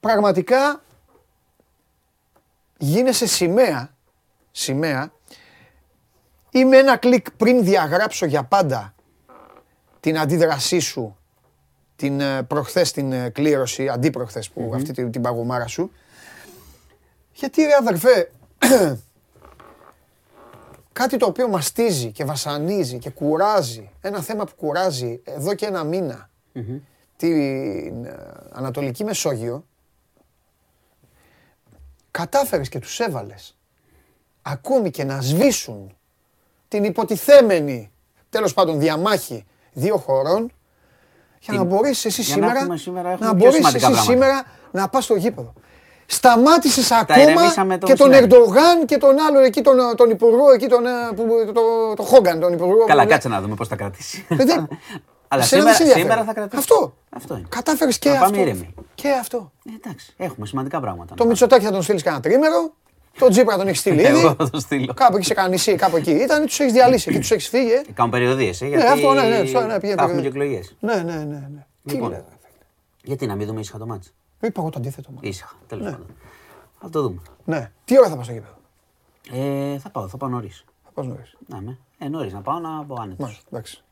Πραγματικά 0.01 0.83
γίνεσαι 2.79 3.27
σημαία, 3.27 3.95
σημαία, 4.51 5.13
είμαι 6.51 6.77
ένα 6.77 6.97
κλικ 6.97 7.31
πριν 7.31 7.65
διαγράψω 7.65 8.27
για 8.27 8.43
πάντα 8.45 8.95
την 10.01 10.19
αντίδρασή 10.19 10.79
σου 10.79 11.19
την 12.01 12.21
ε, 12.21 12.43
προχθές 12.43 12.93
την 12.93 13.13
ε, 13.13 13.29
κλήρωση, 13.29 13.89
αντίπροχθες 13.89 14.51
που 14.51 14.73
αυτή 14.75 14.93
την, 14.93 15.11
την 15.11 15.23
παγωμάρα 15.23 15.67
σου. 15.67 15.93
Γιατί 17.33 17.63
ρε 17.63 17.75
αδερφέ, 17.79 18.31
κάτι 21.01 21.17
το 21.17 21.27
οποίο 21.27 21.49
μαστίζει 21.49 22.13
και 22.13 22.25
βασανίζει 22.25 22.99
και 22.99 23.11
κουράζει, 23.11 23.91
ένα 24.01 24.21
θέμα 24.21 24.45
που 24.45 24.53
κουράζει 24.57 25.21
εδώ 25.25 25.55
και 25.55 25.67
ένα 25.67 25.85
μήνα 25.85 26.31
την 27.17 28.05
ε, 28.05 28.17
Ανατολική 28.53 29.05
Μεσόγειο, 29.05 29.65
κατάφερες 32.11 32.69
και 32.69 32.79
τους 32.79 33.01
έβαλες 33.01 33.57
ακόμη 34.43 34.91
και 34.91 35.05
να 35.05 35.21
σβήσουν 35.21 35.97
την 36.69 36.85
υποτιθέμενη 36.85 37.91
τέλος 38.31 38.55
πάντων 38.55 38.79
διαμάχη 38.79 39.45
δύο 39.73 39.97
χωρών 39.97 40.53
για 41.41 41.55
να 41.55 41.65
μπορέσεις 41.65 42.05
εσύ 42.05 42.23
σήμερα, 42.23 42.67
να 43.19 43.33
μπορέσεις 43.35 43.75
εσύ 43.75 43.95
σήμερα 43.95 44.45
να 44.71 44.89
πας 44.89 45.05
στο 45.05 45.15
γήπεδο. 45.15 45.53
Σταμάτησες 46.07 46.91
ακόμα 46.91 47.53
και 47.85 47.95
τον 47.95 48.13
Ερντογάν 48.13 48.87
και 48.87 48.97
τον 48.97 49.19
άλλο 49.29 49.39
εκεί, 49.39 49.61
τον, 49.61 49.77
τον 49.97 50.11
υπουργό, 50.11 50.51
εκεί 50.51 50.67
τον, 50.67 50.83
το, 51.17 51.53
το, 51.53 51.95
το 51.97 52.03
Χόγκαν, 52.03 52.41
τον 52.41 52.53
υπουργό. 52.53 52.85
Καλά, 52.85 53.07
κάτσε 53.07 53.29
να 53.29 53.41
δούμε 53.41 53.55
πώς 53.55 53.69
θα 53.69 53.77
κρατήσει. 53.77 54.27
Αλλά 55.33 55.43
σήμερα, 55.43 55.75
σήμερα 55.75 56.25
θα 56.25 56.33
κρατήσει. 56.33 56.57
Αυτό. 56.59 56.95
αυτό 57.11 57.37
είναι. 57.37 57.47
Κατάφερες 57.49 57.99
και 57.99 58.11
αυτό. 58.11 58.45
Και 58.95 59.09
αυτό. 59.21 59.53
Ε, 59.65 59.71
εντάξει, 59.75 60.15
έχουμε 60.17 60.47
σημαντικά 60.47 60.81
πράγματα. 60.81 61.15
Το 61.15 61.27
Μητσοτάκι 61.27 61.65
θα 61.65 61.71
τον 61.71 61.83
στείλεις 61.83 62.03
κανένα 62.03 62.23
τρίμερο. 62.23 62.75
Το 63.19 63.29
Τζίπρα 63.29 63.57
τον 63.57 63.69
έχει 63.69 63.77
στείλει 63.77 64.01
ήδη. 64.01 64.19
Εγώ 64.19 64.35
θα 64.35 64.51
τον 64.51 64.61
στείλω. 64.61 64.95
Κάπου 64.95 65.17
εκεί 65.17 65.27
σε 65.27 65.35
κανένα 65.35 65.55
νησί, 65.55 65.75
κάπου 65.75 65.97
εκεί 65.97 66.11
ήταν, 66.11 66.47
τους 66.47 66.61
έχεις 66.61 66.73
διαλύσει 66.73 67.13
και 67.13 67.19
τους 67.19 67.31
έχεις 67.31 67.49
φύγει. 67.49 67.73
Ε. 67.73 67.83
Κάνουν 67.95 68.13
περιοδίες. 68.13 68.61
Ε, 68.63 68.67
ναι, 68.67 68.85
αυτό, 68.85 69.13
ναι, 69.13 69.23
ναι, 69.23 69.39
ναι, 69.39 69.95
θα 69.95 70.03
έχουμε 70.03 70.21
και 70.21 70.27
εκλογές. 70.27 70.77
Ναι, 70.81 70.95
ναι, 70.95 71.17
ναι. 71.17 71.49
ναι. 71.53 71.67
Λοιπόν, 71.83 72.25
γιατί 73.03 73.27
να 73.27 73.35
μην 73.35 73.47
δούμε 73.47 73.61
ήσυχα 73.61 73.79
το 73.79 73.87
μάτσο. 73.87 74.11
Είπα 74.41 74.61
εγώ 74.61 74.71
το 74.71 74.79
αντίθετο. 74.79 75.11
Ήσυχα, 75.21 75.53
τέλος 75.67 75.85
πάντων. 75.85 76.07
Θα 76.81 76.91
το 76.91 77.03
δούμε. 77.03 77.21
Ναι. 77.45 77.71
Τι 77.85 77.99
ώρα 77.99 78.09
θα 78.09 78.15
πάω 78.15 78.25
στο 78.25 78.33
γήπεδο; 78.33 78.55
Ε, 79.33 79.79
θα 79.79 79.91
πάω, 79.91 80.09
θα 80.09 80.17
πάω 80.17 80.29
νωρίς. 80.29 80.65
Θα 80.85 80.91
πάω 80.95 81.05
νωρίς. 81.05 81.37
Ναι, 81.47 81.61
με. 81.61 81.79
Ε, 81.99 82.09
νωρίς 82.09 82.33
να 82.33 82.41
πάω 82.41 82.59
να 82.59 82.85
πάω 82.85 82.97
άνετος. 83.01 83.43
Εντάξει. 83.51 83.83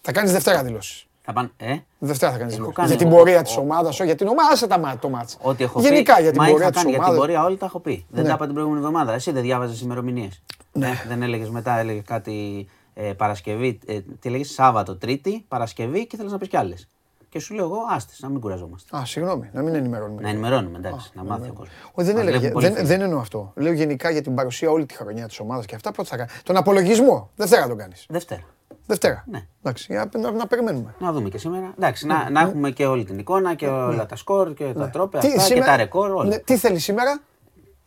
Θα 0.00 0.12
κάνεις 0.12 0.32
Δευτέρα 0.32 0.62
δηλώσεις. 0.62 1.05
Θα 1.28 1.32
πάνε, 1.32 1.50
ε; 1.56 1.76
Δευτέρα 1.98 2.32
θα 2.32 2.38
κάνεις 2.38 2.54
δηλώσει. 2.54 2.86
Για 2.86 2.96
την 2.96 3.08
πορεία 3.08 3.42
της 3.42 3.56
ομάδας, 3.56 3.94
όχι 3.94 4.04
για 4.04 4.14
την 4.14 4.26
ομάδα, 4.26 4.56
σε 4.56 4.66
τα 4.66 4.98
το 5.00 5.08
μάτς. 5.08 5.36
Ό,τι 5.42 5.64
έχω 5.64 5.80
Γενικά 5.80 6.14
πει, 6.14 6.22
για 6.22 6.32
την 6.32 6.42
πορεία 6.44 6.70
της 6.70 6.84
ομάδα. 6.84 6.98
Για 6.98 7.08
την 7.08 7.16
πορεία 7.16 7.44
όλοι 7.44 7.56
τα 7.56 7.66
έχω 7.66 7.80
πει. 7.80 8.06
Δεν 8.08 8.22
ναι. 8.22 8.28
τα 8.28 8.34
είπα 8.34 8.44
την 8.44 8.54
προηγούμενη 8.54 8.84
εβδομάδα. 8.84 9.12
Εσύ 9.12 9.30
δεν 9.30 9.42
διάβαζες 9.42 9.80
ημερομηνίες. 9.80 10.42
Ναι. 10.72 10.86
Ε, 10.86 11.08
δεν 11.08 11.22
έλεγες 11.22 11.50
μετά, 11.50 11.78
έλεγε 11.78 12.00
κάτι 12.00 12.66
ε, 12.94 13.12
Παρασκευή, 13.12 13.78
ε, 13.86 14.00
τι 14.00 14.28
έλεγε 14.28 14.44
Σάββατο, 14.44 14.96
Τρίτη, 14.96 15.44
Παρασκευή 15.48 16.06
και 16.06 16.16
θέλεις 16.16 16.32
να 16.32 16.38
πεις 16.38 16.48
κι 16.48 16.56
άλλες. 16.56 16.88
Και 17.28 17.38
σου 17.38 17.54
λέω 17.54 17.64
εγώ, 17.64 17.78
άστες, 17.90 18.20
να 18.20 18.28
μην 18.28 18.40
κουραζόμαστε. 18.40 18.96
Α, 18.96 19.04
συγγνώμη, 19.04 19.50
να 19.52 19.62
μην 19.62 19.74
ενημερώνουμε. 19.74 20.22
Να 20.22 20.28
ενημερώνουμε, 20.28 20.78
εντάξει, 20.78 21.10
να 21.14 21.24
μάθει 21.24 21.48
ο 21.48 21.52
κόσμος. 21.52 21.74
δεν, 21.94 22.16
έλεγε, 22.16 22.52
δεν, 22.54 22.86
δεν 22.86 23.00
εννοώ 23.00 23.20
αυτό. 23.20 23.52
Λέω 23.56 23.72
γενικά 23.72 24.10
για 24.10 24.22
την 24.22 24.34
παρουσία 24.34 24.70
όλη 24.70 24.86
τη 24.86 24.94
χρονιά 24.94 25.26
της 25.26 25.40
ομάδας 25.40 25.66
και 25.66 25.74
αυτά 25.74 25.92
πρώτα 25.92 26.08
θα 26.08 26.16
κάνει. 26.16 26.30
Τον 26.42 26.56
απολογισμό, 26.56 27.30
Δευτέρα 27.36 27.68
τον 27.68 27.78
κάνεις. 27.78 28.06
Δευτέρα. 28.08 28.42
Δευτέρα. 28.86 29.24
Ναι. 29.30 29.46
Εντάξει, 29.62 29.86
για 29.88 30.10
να, 30.16 30.30
να, 30.30 30.46
περιμένουμε. 30.46 30.94
Να 30.98 31.12
δούμε 31.12 31.28
και 31.28 31.38
σήμερα. 31.38 31.72
Εντάξει, 31.76 32.06
να, 32.06 32.30
να 32.30 32.40
έχουμε 32.40 32.70
και 32.70 32.86
όλη 32.86 33.04
την 33.04 33.18
εικόνα 33.18 33.54
και 33.54 33.66
όλα 33.66 34.06
τα 34.06 34.16
σκορ 34.16 34.54
και 34.54 34.72
τα 34.72 34.90
τρόπια 34.90 35.18
αυτά 35.18 35.40
σήμερα, 35.40 35.64
και 35.64 35.70
τα 35.70 35.76
ρεκόρ. 35.76 36.10
Όλα. 36.10 36.28
Ναι, 36.28 36.38
τι 36.38 36.56
θέλει 36.56 36.78
σήμερα; 36.78 37.20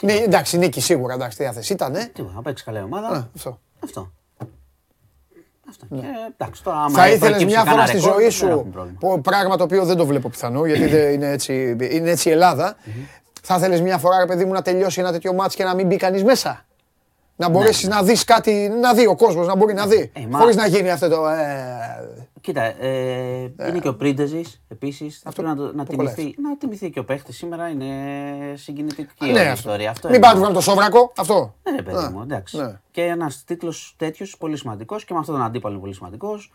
Ναι, 0.04 0.14
εντάξει, 0.14 0.58
νίκη 0.58 0.82
σίγουρα, 0.82 1.14
εντάξει, 1.14 1.38
τι 1.38 1.44
διάθεση 1.44 1.74
ήταν. 1.74 1.96
Ε. 1.96 2.10
Τι, 2.14 2.22
να 2.22 2.42
παίξει 2.42 2.64
καλή 2.64 2.82
ομάδα. 2.82 3.30
αυτό. 3.36 3.60
αυτό. 3.84 4.12
Αυτό. 5.70 5.86
Ναι. 5.90 6.02
Και, 6.02 6.08
εντάξει, 6.34 6.64
τώρα, 6.64 6.78
άμα 6.78 6.90
θα 6.90 7.10
ήθελες 7.10 7.46
μια 7.46 7.64
φορά 7.64 7.86
στη 7.86 7.98
ζωή 7.98 8.30
σου, 8.30 8.72
πράγμα 9.22 9.58
το 9.58 9.64
οποίο 9.64 9.86
δεν 9.86 9.98
το 9.98 10.06
βλέπω 10.06 10.30
πιθανό, 10.30 10.66
γιατί 10.66 11.14
είναι 11.14 11.32
έτσι, 11.32 11.76
είναι 11.80 12.10
έτσι 12.10 12.30
η 12.30 12.32
Ελλάδα. 12.32 12.76
Θα 13.42 13.56
ήθελε 13.56 13.80
μια 13.80 13.98
φορά, 13.98 14.20
ρε 14.20 14.26
παιδί 14.26 14.46
μου, 14.46 14.54
να 14.54 14.62
τελειώσει 14.62 15.00
ένα 15.00 15.12
τέτοιο 15.12 15.34
μάτς 15.34 15.56
και 15.56 15.64
να 15.64 15.76
μην 15.76 15.88
μπει 15.88 15.96
κανείς 15.96 16.24
μέσα; 16.24 16.66
Να 17.40 17.50
μπορέσεις 17.50 17.84
ναι, 17.84 17.90
ναι. 17.90 17.96
να 17.96 18.08
δεις 18.08 18.24
κάτι, 18.24 18.72
να 18.82 18.94
δει 18.94 19.08
ο 19.08 19.16
κόσμος, 19.16 19.48
να 19.48 19.56
μπορεί 19.56 19.74
να 19.74 19.88
δει. 19.88 20.12
Ε, 20.14 20.28
Χωρίς 20.32 20.56
να 20.56 20.68
γίνει 20.68 20.92
αυτό 20.92 21.10
το. 21.10 21.28
Ε... 21.28 22.28
Κοίτα, 22.42 22.62
ε, 22.62 23.54
ε. 23.58 23.68
είναι 23.68 23.80
και 23.80 23.88
ο 23.88 23.96
Πρίντεζης 23.96 24.62
επίσης. 24.68 25.22
Αυτό 25.26 25.42
να, 25.42 25.56
το, 25.56 25.72
να, 25.74 25.86
τιμηθεί, 25.86 26.36
να 26.42 26.58
τιμηθεί 26.58 26.90
και 26.90 27.00
ο 27.00 27.06
παίχτης 27.06 27.38
σήμερα 27.38 27.70
είναι 27.70 27.86
συγκινητική 28.56 29.32
ναι, 29.32 29.52
ιστορία. 29.54 29.90
Αυτό 29.90 30.10
Μην 30.10 30.22
πάμε 30.22 30.54
το 30.54 30.62
σόβρακο, 30.62 31.12
αυτό. 31.18 31.56
Ναι, 31.72 31.82
παιδί 31.82 32.08
μου, 32.14 32.22
εντάξει. 32.22 32.58
Ναι. 32.58 32.80
Και 32.92 33.02
ένας 33.02 33.44
τίτλος 33.44 33.94
τέτοιος 33.98 34.38
πολύ 34.38 34.58
σημαντικός 34.58 35.06
και 35.06 35.14
με 35.14 35.20
αυτόν 35.20 35.36
τον 35.36 35.44
αντίπαλο 35.44 35.74
είναι 35.74 35.84
πολύ 35.84 35.94
σημαντικός. 35.94 36.52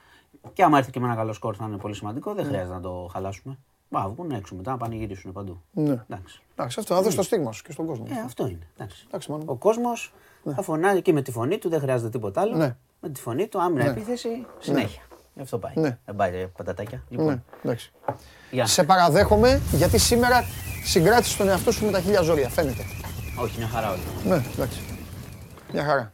Και 0.52 0.62
άμα 0.62 0.78
έρθει 0.78 0.90
και 0.90 1.00
με 1.00 1.06
ένα 1.06 1.14
καλό 1.14 1.32
σκορ 1.32 1.54
θα 1.58 1.64
είναι 1.68 1.76
πολύ 1.76 1.94
σημαντικό. 1.94 2.34
Δεν 2.34 2.44
χρειάζεται 2.44 2.74
να 2.74 2.80
το 2.80 3.10
χαλάσουμε. 3.12 3.58
Μπα, 3.88 4.08
βγουν 4.08 4.30
έξω 4.30 4.54
μετά, 4.54 4.70
να 4.70 4.76
πανηγυρίσουν 4.76 5.32
παντού. 5.32 5.62
Ναι. 5.72 6.04
Εντάξει. 6.08 6.42
Εντάξει, 6.56 6.80
αυτό 6.80 6.94
να 6.94 7.02
δώσει 7.02 7.16
το 7.16 7.22
στίγμα 7.22 7.52
σου 7.52 7.62
και 7.62 7.72
στον 7.72 7.86
κόσμο. 7.86 8.06
Ε, 8.08 8.20
αυτό 8.24 8.46
είναι. 8.46 8.66
Εντάξει. 8.76 9.04
Εντάξει, 9.06 9.32
ο 9.44 9.54
κόσμος 9.54 10.12
ναι. 10.14 10.23
Θα 10.54 10.62
φωνάζει 10.62 11.02
και 11.02 11.12
με 11.12 11.22
τη 11.22 11.30
φωνή 11.30 11.58
του, 11.58 11.68
δεν 11.68 11.80
χρειάζεται 11.80 12.10
τίποτα 12.10 12.40
άλλο. 12.40 12.56
Ναι. 12.56 12.76
Με 13.00 13.08
τη 13.08 13.20
φωνή 13.20 13.46
του, 13.48 13.62
άμυνα 13.62 13.84
ναι. 13.84 13.90
επίθεση, 13.90 14.46
συνέχεια. 14.58 15.02
Γι' 15.34 15.42
αυτό 15.42 15.58
πάει. 15.58 15.72
Ναι. 15.76 15.98
Δεν 16.04 16.16
πάει 16.16 16.48
πατατάκια. 16.56 17.04
Λοιπόν. 17.08 17.26
Ναι, 17.26 17.40
εντάξει. 17.62 17.92
Σε 18.62 18.84
παραδέχομαι 18.84 19.60
γιατί 19.72 19.98
σήμερα 19.98 20.44
συγκράτησε 20.84 21.36
τον 21.36 21.48
εαυτό 21.48 21.72
σου 21.72 21.84
με 21.84 21.90
τα 21.90 22.00
χίλια 22.00 22.22
ζώρια. 22.22 22.48
Φαίνεται. 22.48 22.82
Όχι, 23.40 23.58
μια 23.58 23.68
χαρά 23.68 23.90
όλοι. 23.90 24.02
Ναι, 24.24 24.42
εντάξει. 24.52 24.80
Μια 25.72 25.84
χαρά. 25.84 26.12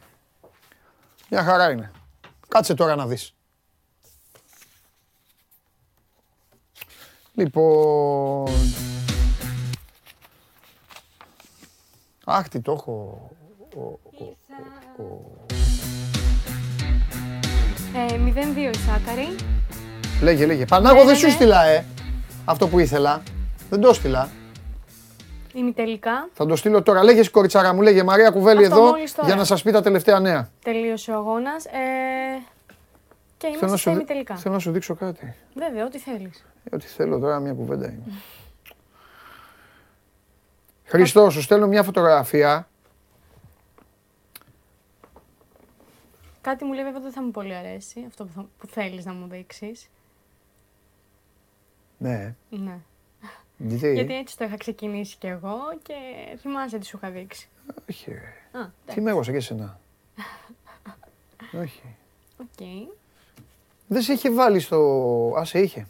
Μια 1.29 1.43
χαρά 1.43 1.71
είναι. 1.71 1.91
Κάτσε 2.47 2.73
τώρα 2.73 2.95
να 2.95 3.07
δεις. 3.07 3.35
Λοιπόν... 7.33 8.51
Αχ, 12.25 12.47
τι 12.47 12.59
το 12.59 12.71
έχω. 12.71 13.29
Ε, 17.95 18.15
0-2 18.15 18.57
η 18.57 18.77
Σάκαρη. 18.77 19.35
Λέγε, 20.21 20.45
λέγε. 20.45 20.65
Πανάγο 20.65 20.93
ναι, 20.93 20.99
δεν 20.99 21.11
ναι, 21.11 21.17
σου 21.17 21.25
ναι. 21.25 21.31
στείλα, 21.31 21.65
ε. 21.65 21.85
Αυτό 22.45 22.67
που 22.67 22.79
ήθελα. 22.79 23.23
Δεν 23.69 23.81
το 23.81 23.93
στείλα. 23.93 24.29
Ημιτελικά. 25.53 26.29
Θα 26.33 26.45
το 26.45 26.55
στείλω 26.55 26.81
τώρα. 26.81 27.03
Λέγες 27.03 27.29
κοριτσάρα 27.29 27.73
μου, 27.73 27.81
λέγε 27.81 28.03
Μαρία 28.03 28.29
Κουβέλη 28.29 28.63
εδώ 28.63 28.93
για 29.25 29.35
να 29.35 29.43
σας 29.43 29.61
πει 29.61 29.71
τα 29.71 29.81
τελευταία 29.81 30.19
νέα. 30.19 30.49
Τελείωσε 30.63 31.11
ο 31.11 31.15
αγώνας. 31.15 31.65
Ε, 31.65 31.69
και 33.37 33.47
είμαστε 33.47 33.77
σε 33.77 33.91
ημιτελικά. 33.91 34.35
Θέλω 34.35 34.53
να 34.53 34.59
σου 34.59 34.71
δείξω 34.71 34.95
κάτι. 34.95 35.35
Βέβαια, 35.53 35.85
ό,τι 35.85 35.99
θέλεις. 35.99 36.45
Ε, 36.63 36.75
ό,τι 36.75 36.85
θέλω 36.85 37.19
τώρα, 37.19 37.39
μια 37.39 37.53
κουβέντα 37.53 37.85
είναι. 37.85 38.03
Χριστό, 40.85 41.29
σου 41.29 41.41
στέλνω 41.41 41.67
μια 41.67 41.83
φωτογραφία 41.83 42.67
Κάτι 46.41 46.63
μου 46.65 46.73
λέει 46.73 46.83
βέβαια 46.83 47.01
ότι 47.01 47.11
θα 47.11 47.23
μου 47.23 47.31
πολύ 47.31 47.55
αρέσει, 47.55 48.03
αυτό 48.07 48.25
που, 48.25 48.31
θα, 48.35 48.45
που 48.57 48.67
θέλεις 48.67 49.05
να 49.05 49.13
μου 49.13 49.27
δείξεις. 49.27 49.89
Ναι. 51.97 52.35
Ναι. 52.49 52.77
Γιατί... 53.57 53.93
Γιατί 53.93 54.15
έτσι 54.15 54.37
το 54.37 54.43
είχα 54.43 54.57
ξεκινήσει 54.57 55.17
κι 55.17 55.27
εγώ 55.27 55.57
και 55.81 55.93
θυμάσαι 56.37 56.77
τι 56.77 56.85
σου 56.85 56.99
είχα 57.01 57.11
δείξει. 57.11 57.49
Όχι. 57.89 58.11
Α, 58.11 58.93
τι 58.93 59.01
με 59.01 59.09
έγωσα 59.09 59.31
και 59.31 59.37
εσένα. 59.37 59.79
Όχι. 61.61 61.95
Οκ. 62.37 62.45
Okay. 62.59 62.93
Δεν 63.87 64.01
σε 64.01 64.13
είχε 64.13 64.31
βάλει 64.31 64.59
στο... 64.59 64.77
Α, 65.39 65.45
σε 65.45 65.59
είχε. 65.59 65.87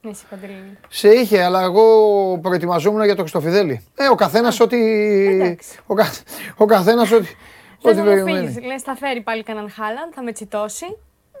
Ναι, 0.00 0.12
σε 0.12 0.24
παντρίνει. 0.30 0.78
Σε 0.88 1.08
είχε, 1.08 1.42
αλλά 1.42 1.62
εγώ 1.62 2.38
προετοιμαζόμουν 2.38 3.04
για 3.04 3.14
το 3.14 3.20
Χριστοφιδέλη. 3.20 3.84
Ε, 3.94 4.08
ο 4.08 4.14
καθένας 4.14 4.60
ό,τι... 4.60 4.76
Ο, 5.86 5.94
κα... 5.94 6.10
ο 6.56 6.64
καθένας 6.64 7.10
ό,τι... 7.10 7.26
Ό,τι 7.82 8.00
περιμένει. 8.00 8.60
Λες, 8.60 8.82
θα 8.82 8.96
φέρει 8.96 9.20
πάλι 9.20 9.42
κανέναν 9.42 9.70
Χάλαν, 9.70 10.12
θα 10.14 10.22
με 10.22 10.32
τσιτώσει. 10.32 10.96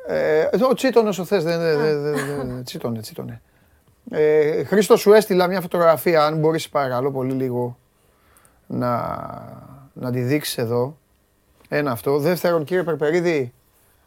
Ε, 0.06 0.48
ο 0.70 0.74
τσίτον 0.74 1.06
όσο 1.06 1.24
θες, 1.24 1.44
δεν, 1.44 2.64
τσίτονε, 2.64 3.00
τσίτονε. 3.00 3.40
Ε, 4.10 4.64
Χρήστος, 4.64 5.00
σου 5.00 5.12
έστειλα 5.12 5.46
μια 5.46 5.60
φωτογραφία, 5.60 6.24
αν 6.24 6.38
μπορείς 6.38 6.68
παρακαλώ 6.68 7.10
πολύ 7.10 7.32
λίγο 7.32 7.78
να, 8.66 8.98
να 9.92 10.10
τη 10.10 10.20
δείξεις 10.20 10.58
εδώ. 10.58 10.96
Ένα 11.68 11.90
αυτό. 11.90 12.18
Δεύτερον, 12.18 12.64
κύριε 12.64 12.82
Περπερίδη, 12.82 13.52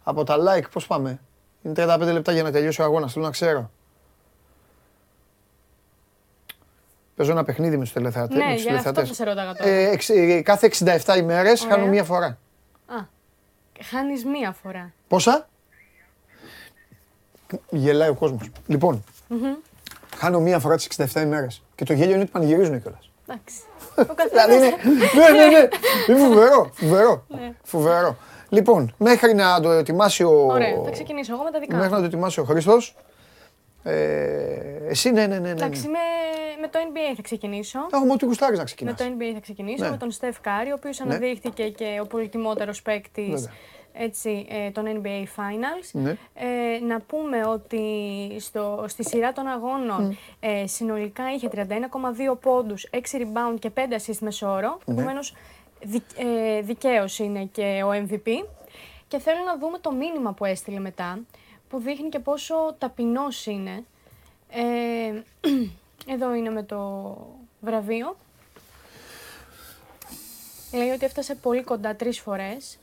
από 0.04 0.24
τα 0.24 0.36
like 0.38 0.70
πώς 0.72 0.88
πάμε; 0.88 1.20
Είναι 1.62 1.74
35 1.78 2.00
λεπτά 2.00 2.32
για 2.32 2.44
να 2.44 2.52
τελειώσει 2.52 2.82
ο 2.82 2.84
αγώνας, 2.84 3.14
θέλω 3.14 3.26
να 3.26 3.32
ξέρω. 3.32 3.72
Παίζω 7.16 7.32
ένα 7.32 7.44
παιχνίδι 7.44 7.78
με 7.78 7.84
τους 7.84 7.94
τηλεθεατέ. 7.94 8.36
Ναι, 8.36 8.54
για 8.54 8.76
αυτό 8.76 9.02
που 9.02 9.14
σε 9.14 9.24
ρώταγα 9.24 9.54
τώρα. 9.54 9.70
Ε, 9.70 9.98
ε, 10.08 10.42
κάθε 10.42 10.72
67 11.06 11.18
ημέρες 11.18 11.66
χάνω 11.70 11.86
μία 11.86 12.04
φορά. 12.04 12.38
Α, 12.86 12.96
χάνεις 13.84 14.26
μία 14.26 14.56
φορά. 14.64 14.94
Πόσα; 15.08 15.48
Γελάει 17.70 18.10
ο 18.10 18.14
κόσμος. 18.14 18.50
Λοιπόν, 18.68 19.04
mm-hmm. 19.30 19.58
χάνω 20.18 20.40
μία 20.40 20.60
φορά 20.60 20.76
τις 20.76 20.88
67 21.14 21.22
ημέρες. 21.22 21.62
Και 21.76 21.86
το 21.86 21.94
γέλιο 21.94 22.14
είναι 22.14 22.22
ότι 22.22 22.32
πανηγυρίζουν 22.32 22.82
κιόλας. 22.82 23.10
Εντάξει. 23.28 23.56
δηλαδή 24.32 24.56
είναι. 24.56 24.76
ναι, 25.16 25.30
ναι, 25.30 25.46
ναι. 25.46 25.68
Είναι 26.08 26.28
φοβερό. 26.28 26.72
Φοβερό. 26.74 27.26
Ναι. 27.28 27.54
φοβερό. 27.64 28.18
Λοιπόν, 28.50 28.94
μέχρι 28.98 29.34
να 29.34 29.60
το 29.60 29.72
ετοιμάσει 29.72 30.24
ο. 30.24 30.46
Ωραία, 30.46 30.82
θα 30.86 30.92
ξεκινήσω 30.92 31.34
εγώ 31.34 31.44
με 31.44 31.52
τα 31.52 31.60
δικά 31.60 31.76
Μέχρι 31.76 31.92
να 31.92 32.00
το 32.00 32.06
ετοιμάσει 32.06 32.40
ο 32.40 32.44
Χρήστος. 32.44 32.96
Ε, 33.86 34.88
εσύ, 34.88 35.12
ναι, 35.12 35.28
ναι, 35.28 35.36
ναι. 35.36 35.40
ναι. 35.40 35.50
Εντάξει, 35.50 35.88
με, 35.88 36.00
με 36.62 36.68
το 36.68 36.80
NBA 36.80 37.14
θα 37.16 37.22
ξεκινήσω. 37.22 37.80
Έχουμε 37.94 38.14
ό,τι 38.14 38.26
γουστάρεις 38.26 38.58
να 38.58 38.64
ξεκινήσει. 38.64 39.04
Με 39.04 39.10
το 39.10 39.16
NBA 39.18 39.32
θα 39.34 39.40
ξεκινήσω, 39.40 39.84
ναι. 39.84 39.90
με 39.90 39.98
τον 39.98 40.12
Στεφ 40.12 40.42
Κάρι, 40.42 40.72
ο 40.72 40.74
οποίος 40.78 41.00
ναι. 41.00 41.06
αναδείχθηκε 41.06 41.70
και 41.70 42.00
ο 42.02 42.06
πολυτιμότερος 42.08 42.82
παίκτης 42.82 43.50
έτσι, 43.98 44.46
ε, 44.50 44.70
των 44.70 45.02
NBA 45.02 45.24
Finals. 45.24 45.90
Ναι. 45.92 46.18
Ε, 46.34 46.80
να 46.88 47.00
πούμε 47.00 47.46
ότι 47.46 47.82
στο, 48.40 48.86
στη 48.88 49.04
σειρά 49.04 49.34
των 49.34 49.48
αγώνων 49.48 50.18
ε, 50.40 50.68
συνολικά 50.68 51.24
είχε 51.34 51.50
31,2 51.54 52.40
πόντους, 52.42 52.90
6 52.92 52.98
rebound 52.98 53.60
και 53.60 53.72
5 53.76 53.80
assist 53.80 54.18
μεσόωρο. 54.20 54.80
Ναι. 54.86 54.94
Επομένως, 54.94 55.36
δι, 55.84 56.02
ε, 56.18 56.62
δικαίως 56.62 57.20
είναι 57.20 57.50
και 57.52 57.84
ο 57.86 57.90
MVP. 57.92 58.46
Και 59.08 59.20
θέλω 59.20 59.44
να 59.46 59.58
δούμε 59.58 59.78
το 59.78 59.92
μήνυμα 59.92 60.34
που 60.34 60.46
έστειλε 60.46 60.80
μετά, 60.80 61.20
που 61.70 61.80
δείχνει 61.80 62.10
και 62.10 62.20
πόσο 62.20 62.76
ταπεινός 62.78 63.46
είναι. 63.46 63.84
Ε, 64.50 65.22
εδώ 66.14 66.34
είναι 66.34 66.50
με 66.50 66.64
το 66.64 67.16
βραβείο. 67.62 68.16
Λέει 70.74 70.90
ότι 70.90 71.06
έφτασε 71.06 71.36
πολύ 71.36 71.64
κοντά 71.64 71.96
τρεις 71.96 72.20
φορές. 72.20 72.78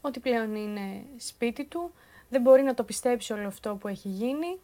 Ότι 0.00 0.20
πλέον 0.20 0.54
είναι 0.54 1.02
σπίτι 1.16 1.64
του. 1.64 1.92
Δεν 2.28 2.40
μπορεί 2.40 2.62
να 2.62 2.74
το 2.74 2.82
πιστέψει 2.82 3.32
όλο 3.32 3.46
αυτό 3.46 3.74
που 3.74 3.88
έχει 3.88 4.08
γίνει. 4.08 4.58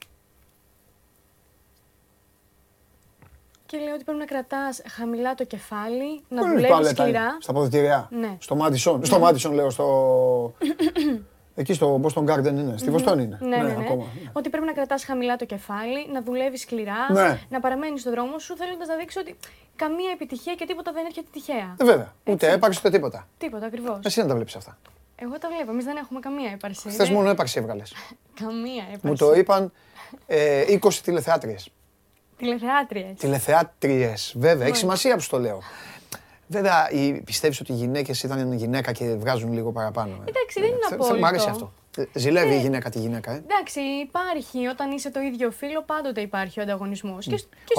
Και 3.67 3.79
λέει 3.79 3.93
ότι 3.93 4.05
πρέπει 4.05 4.19
να 4.19 4.25
κρατάς 4.25 4.83
χαμηλά 4.89 5.35
το 5.35 5.45
κεφάλι, 5.45 6.23
να 6.29 6.49
δουλεύεις 6.49 6.89
σκληρά. 6.89 7.37
Στα 7.41 7.53
ποδητήρια. 7.53 8.09
Ναι. 8.11 8.37
Στο 8.41 8.55
Μάντισον. 8.55 9.05
Στο 9.05 9.19
Μάντισον 9.19 9.53
λέω, 9.53 9.71
στο. 9.71 10.55
Εκεί 11.59 11.73
στο 11.73 12.01
Boston 12.03 12.25
Garden 12.25 12.47
είναι, 12.47 12.75
στη 12.77 12.91
Βοστόνη 12.91 13.23
είναι. 13.23 13.39
Ναι, 13.41 13.57
ναι, 13.57 13.63
ναι. 13.63 13.77
Ακόμα, 13.81 14.03
ναι. 14.03 14.31
Ότι 14.33 14.49
πρέπει 14.51 14.67
να 14.67 14.73
κρατάς 14.73 15.05
χαμηλά 15.05 15.37
το 15.37 15.45
κεφάλι, 15.45 16.09
να 16.13 16.23
δουλεύεις 16.23 16.61
σκληρά, 16.61 17.13
ναι. 17.13 17.41
να 17.49 17.61
παραμένεις 17.61 18.01
στον 18.01 18.13
δρόμο 18.13 18.39
σου, 18.39 18.57
θέλοντας 18.57 18.89
να 18.89 18.97
δείξεις 18.97 19.21
ότι 19.21 19.37
καμία 19.77 20.11
επιτυχία 20.13 20.55
και 20.55 20.67
τίποτα 20.67 20.93
δεν 20.93 21.05
έρχεται 21.07 21.27
τυχαία. 21.33 21.77
Ε, 21.81 21.85
βέβαια. 21.85 22.15
Ούτε 22.25 22.51
έπαρξη 22.53 22.79
ούτε 22.79 22.91
τίποτα. 22.91 23.29
Τίποτα 23.39 23.67
ακριβώς. 23.67 23.99
Εσύ 24.03 24.21
να 24.21 24.27
τα 24.27 24.35
βλέπεις 24.35 24.57
αυτά. 24.57 24.79
Εγώ 25.17 25.39
τα 25.39 25.49
βλέπω. 25.49 25.71
Εμείς 25.71 25.85
δεν 25.85 25.97
έχουμε 25.97 26.21
καμία 26.21 26.51
έπαρση. 26.51 26.89
Χθες 26.89 27.11
μόνο 27.11 27.31
έπαρξη 27.31 27.59
έβγαλες. 27.59 27.95
καμία 28.43 28.85
έπαρση. 28.85 29.07
Μου 29.07 29.17
το 29.17 29.33
είπαν 29.33 29.73
ε, 30.27 30.65
20 30.83 30.95
τηλεθεάτριες. 30.95 31.69
Τηλεθεάτριες. 32.37 33.19
Τηλεθεάτριες, 33.19 34.35
βέβαια. 34.39 34.67
Έχει 34.67 34.77
σημασία 34.77 35.17
που 35.17 35.25
το 35.31 35.39
λέω. 35.39 35.63
Βέβαια, 36.47 36.91
πιστεύεις 37.25 37.61
ότι 37.61 37.73
οι 37.73 37.75
γυναίκες 37.75 38.23
ήταν 38.23 38.53
γυναίκα 38.53 38.93
και 38.93 39.05
βγάζουν 39.05 39.53
λίγο 39.53 39.73
παραπάνω. 39.73 40.13
Ε; 40.13 40.29
Εντάξει, 40.29 40.61
δεν 40.61 40.69
είναι 40.69 40.79
απόλυτο. 40.91 41.19
Μ' 41.19 41.25
άρεσε 41.25 41.51
αυτό. 41.51 41.73
Ε, 41.97 42.05
ζηλεύει 42.13 42.53
η 42.53 42.57
ε, 42.57 42.61
γυναίκα 42.61 42.91
τη 42.91 42.99
γυναίκα, 42.99 43.33
ε; 43.33 43.43
Εντάξει, 43.49 43.81
υπάρχει. 43.81 44.67
Όταν 44.67 44.91
είσαι 44.91 45.11
το 45.11 45.21
ίδιο 45.21 45.51
φίλο, 45.51 45.83
πάντοτε 45.83 46.21
υπάρχει 46.21 46.61
ο 46.61 46.63
ανταγωνισμός. 46.63 47.27
Και, 47.27 47.37
και 47.37 47.75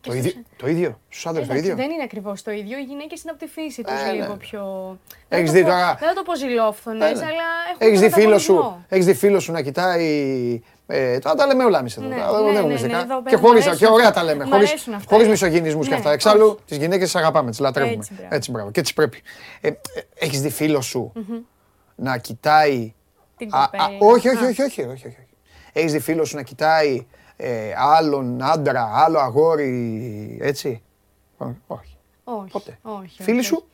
το, 0.00 0.12
ίδιο, 0.12 0.32
το 0.56 0.68
ίδιο. 0.68 1.00
Στους 1.08 1.26
άντρες 1.26 1.46
το 1.46 1.54
ίδιο. 1.54 1.74
Δεν 1.76 1.90
είναι 1.90 2.02
ακριβώς 2.02 2.42
το 2.42 2.50
ίδιο. 2.50 2.78
Οι 2.78 2.82
γυναίκες 2.82 3.22
είναι 3.22 3.30
από 3.30 3.40
τη 3.40 3.46
φύση 3.46 3.82
τους 3.82 4.02
ε, 4.08 4.12
λίγο 4.12 4.26
ναι. 4.26 4.36
πιο. 4.36 4.98
Έχεις 5.28 5.52
δει 5.52 5.62
τώρα. 5.62 5.96
Δεν 5.98 6.08
θα 6.08 6.14
το 6.14 6.22
πω 6.22 6.36
ζηλόφθονες, 6.36 7.18
ναι. 7.18 7.26
αλλά. 7.26 7.44
Έχεις 7.78 8.00
δει 8.00 8.10
φίλο 8.10 8.38
σου, 8.38 8.84
έχεις 8.88 9.06
δει 9.06 9.14
φίλο 9.14 9.40
σου 9.40 9.52
να 9.52 9.62
κοιτάει. 9.62 10.62
Ε, 10.86 11.18
τώρα 11.18 11.34
τα 11.34 11.46
λέμε 11.46 11.64
όλα 11.64 11.78
εμείς 11.78 11.96
εδώ. 11.96 12.06
Ναι, 12.06 12.14
δεν 12.14 12.64
ναι, 12.66 12.74
ναι, 12.74 12.86
ναι, 12.86 13.04
και 13.28 13.36
χωρί 13.36 13.62
και 13.76 13.86
ωραία 13.86 14.10
τα 14.10 14.22
λέμε. 14.22 14.46
Χωρί 15.08 15.28
μισογενισμούς 15.28 15.88
και 15.88 15.94
αυτά. 15.94 16.12
Εξάλλου 16.12 16.58
τις 16.66 16.76
γυναίκες 16.76 17.04
τις 17.04 17.16
αγαπάμε, 17.16 17.50
τις 17.50 17.58
λατρεύουμε. 17.58 18.04
Έτσι, 18.28 18.50
μπράβο. 18.50 18.70
Και 18.70 18.80
τις 18.80 18.92
πρέπει. 18.92 19.22
Ε, 19.60 19.70
Έχεις 20.14 20.40
δει 20.40 20.50
φίλο 20.50 20.80
σου 20.80 21.12
να 21.94 22.18
κοιτάει. 22.18 22.94
Όχι, 23.98 24.28
όχι, 24.28 24.62
όχι. 24.62 25.16
Έχεις 25.72 25.92
δει 25.92 25.98
φίλο 26.00 26.24
σου 26.24 26.36
να 26.36 26.42
κοιτάει 26.42 27.06
ε, 27.36 27.72
άλλον 27.76 28.42
άντρα, 28.42 28.90
άλλο 28.94 29.18
αγόρι, 29.18 30.38
έτσι; 30.40 30.82
Όχι. 31.66 31.96
Όχι. 32.24 32.50
Ποτέ. 32.50 32.78
Όχι, 32.82 33.22
Φίλοι 33.22 33.42
σου; 33.42 33.64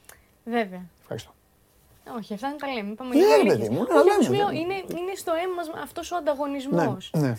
Βέβαια. 0.44 0.82
Ευχαριστώ. 1.00 1.30
Όχι, 2.18 2.34
αυτά 2.34 2.48
δεν 2.48 2.58
τα 2.58 2.68
λέμε. 2.72 2.94
Πάμε 2.94 3.14
ναι, 3.14 3.50
παιδί 3.50 3.68
μου, 3.68 3.86
λέμε. 3.86 4.36
Λέω, 4.36 4.50
είναι, 4.50 4.74
είναι 4.74 5.14
στο 5.16 5.32
αίμα 5.32 5.54
μας 5.56 5.70
αυτός 5.82 6.12
ο 6.12 6.16
ανταγωνισμός. 6.16 7.10
Ναι, 7.14 7.28
ναι. 7.28 7.36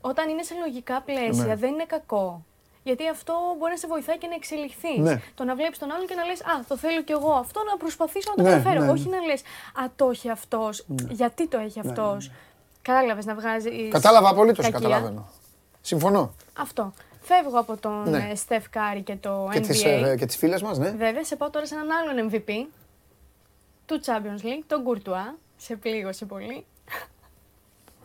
Όταν 0.00 0.28
είναι 0.28 0.42
σε 0.42 0.54
λογικά 0.64 1.00
πλαίσια 1.00 1.44
ναι. 1.44 1.56
δεν 1.56 1.72
είναι 1.72 1.84
κακό. 1.86 2.42
Γιατί 2.82 3.08
αυτό 3.08 3.34
μπορεί 3.58 3.70
να 3.70 3.78
σε 3.78 3.86
βοηθάει 3.86 4.18
και 4.18 4.26
να 4.26 4.34
εξελιχθεί. 4.34 5.00
Ναι. 5.00 5.20
Το 5.34 5.44
να 5.44 5.54
βλέπεις 5.54 5.78
τον 5.78 5.90
άλλον 5.90 6.06
και 6.06 6.14
να 6.14 6.24
λες: 6.24 6.40
Α, 6.40 6.64
το 6.68 6.76
θέλω 6.76 7.02
κι 7.02 7.12
εγώ 7.12 7.32
αυτό, 7.32 7.60
να 7.70 7.76
προσπαθήσω 7.76 8.30
να 8.36 8.42
το 8.42 8.42
ναι, 8.42 8.56
καταφέρω. 8.56 8.84
Ναι, 8.84 8.90
Όχι 8.90 9.08
να 9.08 9.20
λες: 9.20 9.40
Α, 9.82 9.84
το 9.96 10.10
έχει 10.10 10.30
αυτός, 10.30 10.84
γιατί 11.08 11.48
το 11.48 11.58
έχει 11.58 11.80
αυτός; 11.80 12.30
Κατάλαβες 12.82 13.24
να 13.24 13.34
βγάζει. 13.34 13.88
Κατάλαβα 13.88 14.28
απολύτως, 14.28 14.70
καταλαβαίνω. 14.70 15.28
Συμφωνώ. 15.80 16.34
Αυτό. 16.58 16.92
Φεύγω 17.20 17.58
από 17.58 17.76
τον 17.76 18.10
ναι. 18.10 18.32
Στεφ 18.34 18.68
Κάρη 18.70 19.02
και 19.02 19.16
το 19.16 19.48
και 19.52 19.58
NBA. 19.58 19.66
Τις, 19.66 19.84
ε, 19.84 20.14
και 20.18 20.26
τις 20.26 20.36
φίλες 20.36 20.62
μας, 20.62 20.78
ναι. 20.78 20.90
Βέβαια, 20.90 21.24
σε 21.24 21.36
πάω 21.36 21.50
τώρα 21.50 21.66
σε 21.66 21.74
έναν 21.74 21.88
άλλον 21.90 22.30
MVP 22.30 22.66
του 23.88 24.00
Champions 24.04 24.44
League, 24.44 24.62
τον 24.66 24.84
Courtois. 24.86 25.34
Σε 25.56 25.76
πλήγωσε 25.76 26.24
πολύ. 26.24 26.66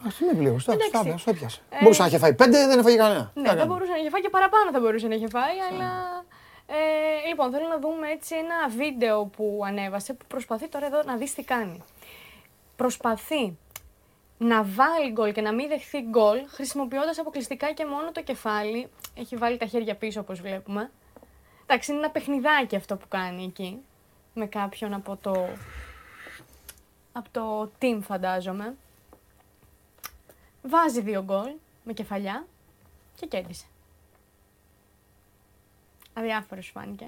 Α 0.03 0.09
είναι 0.21 0.33
πλήγω. 0.33 0.57
Εντάξει, 0.67 1.23
το 1.25 1.29
έπιασε. 1.29 1.61
Ε... 1.69 1.77
Μπορούσε 1.81 2.01
να 2.01 2.07
είχε 2.07 2.17
φάει 2.17 2.33
πέντε, 2.33 2.67
δεν 2.67 2.79
έφαγε 2.79 2.97
κανένα. 2.97 3.31
Ναι, 3.33 3.55
δεν 3.55 3.67
μπορούσε 3.67 3.91
να 3.91 3.97
είχε 3.97 4.09
φάει 4.09 4.21
και 4.21 4.29
παραπάνω 4.29 4.71
θα 4.71 4.79
μπορούσε 4.79 5.07
να 5.07 5.15
είχε 5.15 5.27
φάει, 5.27 5.57
αλλά. 5.71 6.23
Ε, 6.67 7.27
λοιπόν, 7.27 7.51
θέλω 7.51 7.67
να 7.67 7.79
δούμε 7.79 8.09
έτσι 8.09 8.35
ένα 8.35 8.69
βίντεο 8.77 9.25
που 9.25 9.61
ανέβασε 9.65 10.13
που 10.13 10.25
προσπαθεί 10.27 10.67
τώρα 10.67 10.85
εδώ 10.85 11.03
να 11.03 11.15
δεις 11.15 11.33
τι 11.33 11.43
κάνει. 11.43 11.83
Προσπαθεί 12.75 13.57
να 14.37 14.63
βάλει 14.63 15.11
γκολ 15.11 15.31
και 15.31 15.41
να 15.41 15.53
μην 15.53 15.67
δεχθεί 15.67 16.01
γκολ 16.01 16.39
χρησιμοποιώντας 16.47 17.19
αποκλειστικά 17.19 17.71
και 17.71 17.85
μόνο 17.85 18.11
το 18.11 18.21
κεφάλι. 18.21 18.89
Έχει 19.15 19.35
βάλει 19.35 19.57
τα 19.57 19.65
χέρια 19.65 19.95
πίσω 19.95 20.19
όπως 20.19 20.41
βλέπουμε. 20.41 20.91
Εντάξει, 21.65 21.91
είναι 21.91 21.99
ένα 21.99 22.09
παιχνιδάκι 22.09 22.75
αυτό 22.75 22.97
που 22.97 23.07
κάνει 23.07 23.43
εκεί. 23.43 23.79
Με 24.33 24.45
κάποιον 24.45 24.93
από 24.93 25.17
το, 25.21 25.47
από 27.11 27.29
το 27.31 27.71
team 27.79 27.99
φαντάζομαι. 28.01 28.75
Βάζει 30.61 31.01
δύο 31.01 31.23
γκολ 31.23 31.51
με 31.83 31.93
κεφαλιά 31.93 32.45
και 33.15 33.25
κέρδισε. 33.25 33.65
Αδιάφορος 36.13 36.65
σου 36.65 36.71
φάνηκε. 36.71 37.05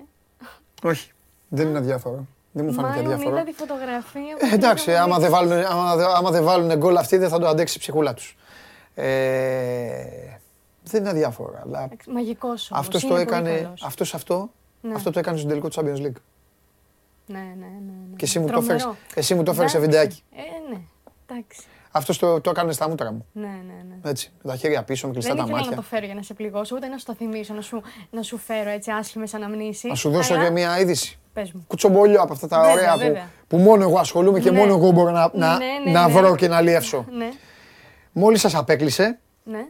Όχι, 0.83 1.11
δεν 1.49 1.67
είναι 1.67 1.77
αδιάφορο. 1.77 2.25
Δεν 2.51 2.65
μου 2.65 2.73
φάνηκε 2.73 2.99
αδιάφορο. 2.99 3.35
Είδα 3.35 3.43
τη 3.43 3.51
φωτογραφία. 3.51 4.37
Ε, 4.39 4.53
εντάξει, 4.53 4.95
άμα 4.95 5.19
δεν, 5.19 5.31
βάλουν, 5.31 5.51
άμα, 5.51 5.91
άμα 5.91 6.31
δεν 6.31 6.43
βάλουν 6.43 6.77
γκολ 6.77 6.97
αυτοί 6.97 7.17
δεν 7.17 7.29
θα 7.29 7.39
το 7.39 7.47
αντέξει 7.47 7.77
η 7.77 7.79
ψυχούλα 7.79 8.13
τους. 8.13 8.37
Ε, 8.95 10.37
δεν 10.83 11.01
είναι 11.01 11.09
αδιάφορο. 11.09 11.59
Αλλά... 11.61 11.89
Μαγικός 12.07 12.71
όμως. 12.71 12.85
Αυτός 12.85 13.05
το 13.05 13.15
έκανε. 13.15 13.73
Αυτός 13.81 14.13
αυτό, 14.13 14.49
ναι. 14.81 14.93
αυτό 14.93 15.11
το 15.11 15.19
έκανε 15.19 15.37
στον 15.37 15.49
τελικό 15.49 15.69
του 15.69 15.81
Champions 15.81 16.05
League. 16.05 16.19
Ναι, 17.25 17.37
ναι, 17.37 17.45
ναι. 17.45 17.93
ναι. 18.09 18.15
Και 18.15 18.25
εσύ 18.25 18.39
μου, 18.39 18.47
το 18.47 18.61
φέρεις, 18.61 18.89
εσύ 19.13 19.35
μου 19.35 19.43
το 19.43 19.53
φέρεις 19.53 19.71
σε 19.71 19.79
βιντεάκι. 19.79 20.23
Ε, 20.35 20.73
ναι, 20.73 20.81
εντάξει. 21.29 21.61
Αυτό 21.91 22.17
το, 22.19 22.41
το 22.41 22.49
έκανε 22.49 22.71
στα 22.71 22.89
μούτρα 22.89 23.11
μου. 23.11 23.25
Ναι, 23.31 23.47
ναι, 23.47 23.83
ναι. 23.89 24.09
Έτσι, 24.09 24.31
με 24.41 24.51
τα 24.51 24.57
χέρια 24.57 24.83
πίσω, 24.83 25.07
με 25.07 25.13
κλειστά 25.13 25.35
τα 25.35 25.41
μάτια. 25.41 25.55
Δεν 25.55 25.63
ήθελα 25.63 25.75
να 25.75 25.81
το 25.81 25.87
φέρω 25.87 26.05
για 26.05 26.15
να 26.15 26.21
σε 26.21 26.33
πληγώσω, 26.33 26.75
ούτε 26.75 26.87
να 26.87 26.97
σου 26.97 27.05
το 27.05 27.13
θυμίσω, 27.13 27.53
να 27.53 27.61
σου, 27.61 27.81
να 28.09 28.21
σου 28.21 28.37
φέρω 28.37 28.69
έτσι 28.69 28.91
άσχημες 28.91 29.33
αναμνήσεις. 29.33 29.89
Να 29.89 29.95
σου 29.95 30.09
δώσω 30.09 30.33
αλλά... 30.33 30.43
και 30.43 30.49
μια 30.49 30.79
είδηση. 30.79 31.19
Πες 31.33 31.51
μου. 31.51 31.65
Κουτσομπολιό 31.67 32.21
από 32.21 32.33
αυτά 32.33 32.47
τα 32.47 32.59
βέβαια, 32.59 32.73
ωραία 32.73 32.97
βέβαια. 32.97 33.29
Που, 33.47 33.57
που 33.57 33.63
μόνο 33.63 33.83
εγώ 33.83 33.97
ασχολούμαι 33.97 34.39
και 34.39 34.51
ναι. 34.51 34.57
μόνο 34.57 34.73
εγώ 34.73 34.91
μπορώ 34.91 35.11
να, 35.11 35.31
να, 35.33 35.57
ναι, 35.57 35.65
ναι, 35.85 35.91
να 35.91 36.07
ναι. 36.07 36.13
βρω 36.13 36.35
και 36.35 36.47
να 36.47 36.61
λιεύσω. 36.61 37.05
Ναι. 37.11 37.29
Μόλις 38.11 38.41
σας 38.41 38.55
απέκλεισε 38.55 39.19
ναι. 39.43 39.65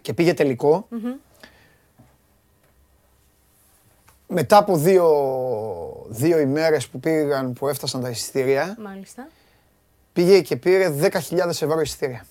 και 0.00 0.14
πήγε 0.14 0.34
τελικό, 0.34 0.88
mm-hmm. 0.90 1.18
μετά 4.26 4.56
από 4.56 4.76
δύο, 4.76 5.06
δύο 6.08 6.38
ημέρες 6.38 6.88
που 6.88 7.00
πήγαν, 7.00 7.52
που 7.52 7.68
έφτασαν 7.68 8.00
τα 8.02 8.10
εισιτήρια, 8.10 8.76
Μάλιστα. 8.80 9.28
πήγε 10.12 10.40
και 10.40 10.56
πήρε 10.56 10.94
10.000 11.00 11.48
ευρώ 11.48 11.80
εισιτήρια. 11.80 12.26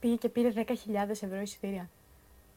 Πήγε 0.00 0.14
και 0.14 0.28
πήρε 0.28 0.52
10.000 0.54 0.64
ευρώ 1.08 1.40
εισιτήρια. 1.42 1.88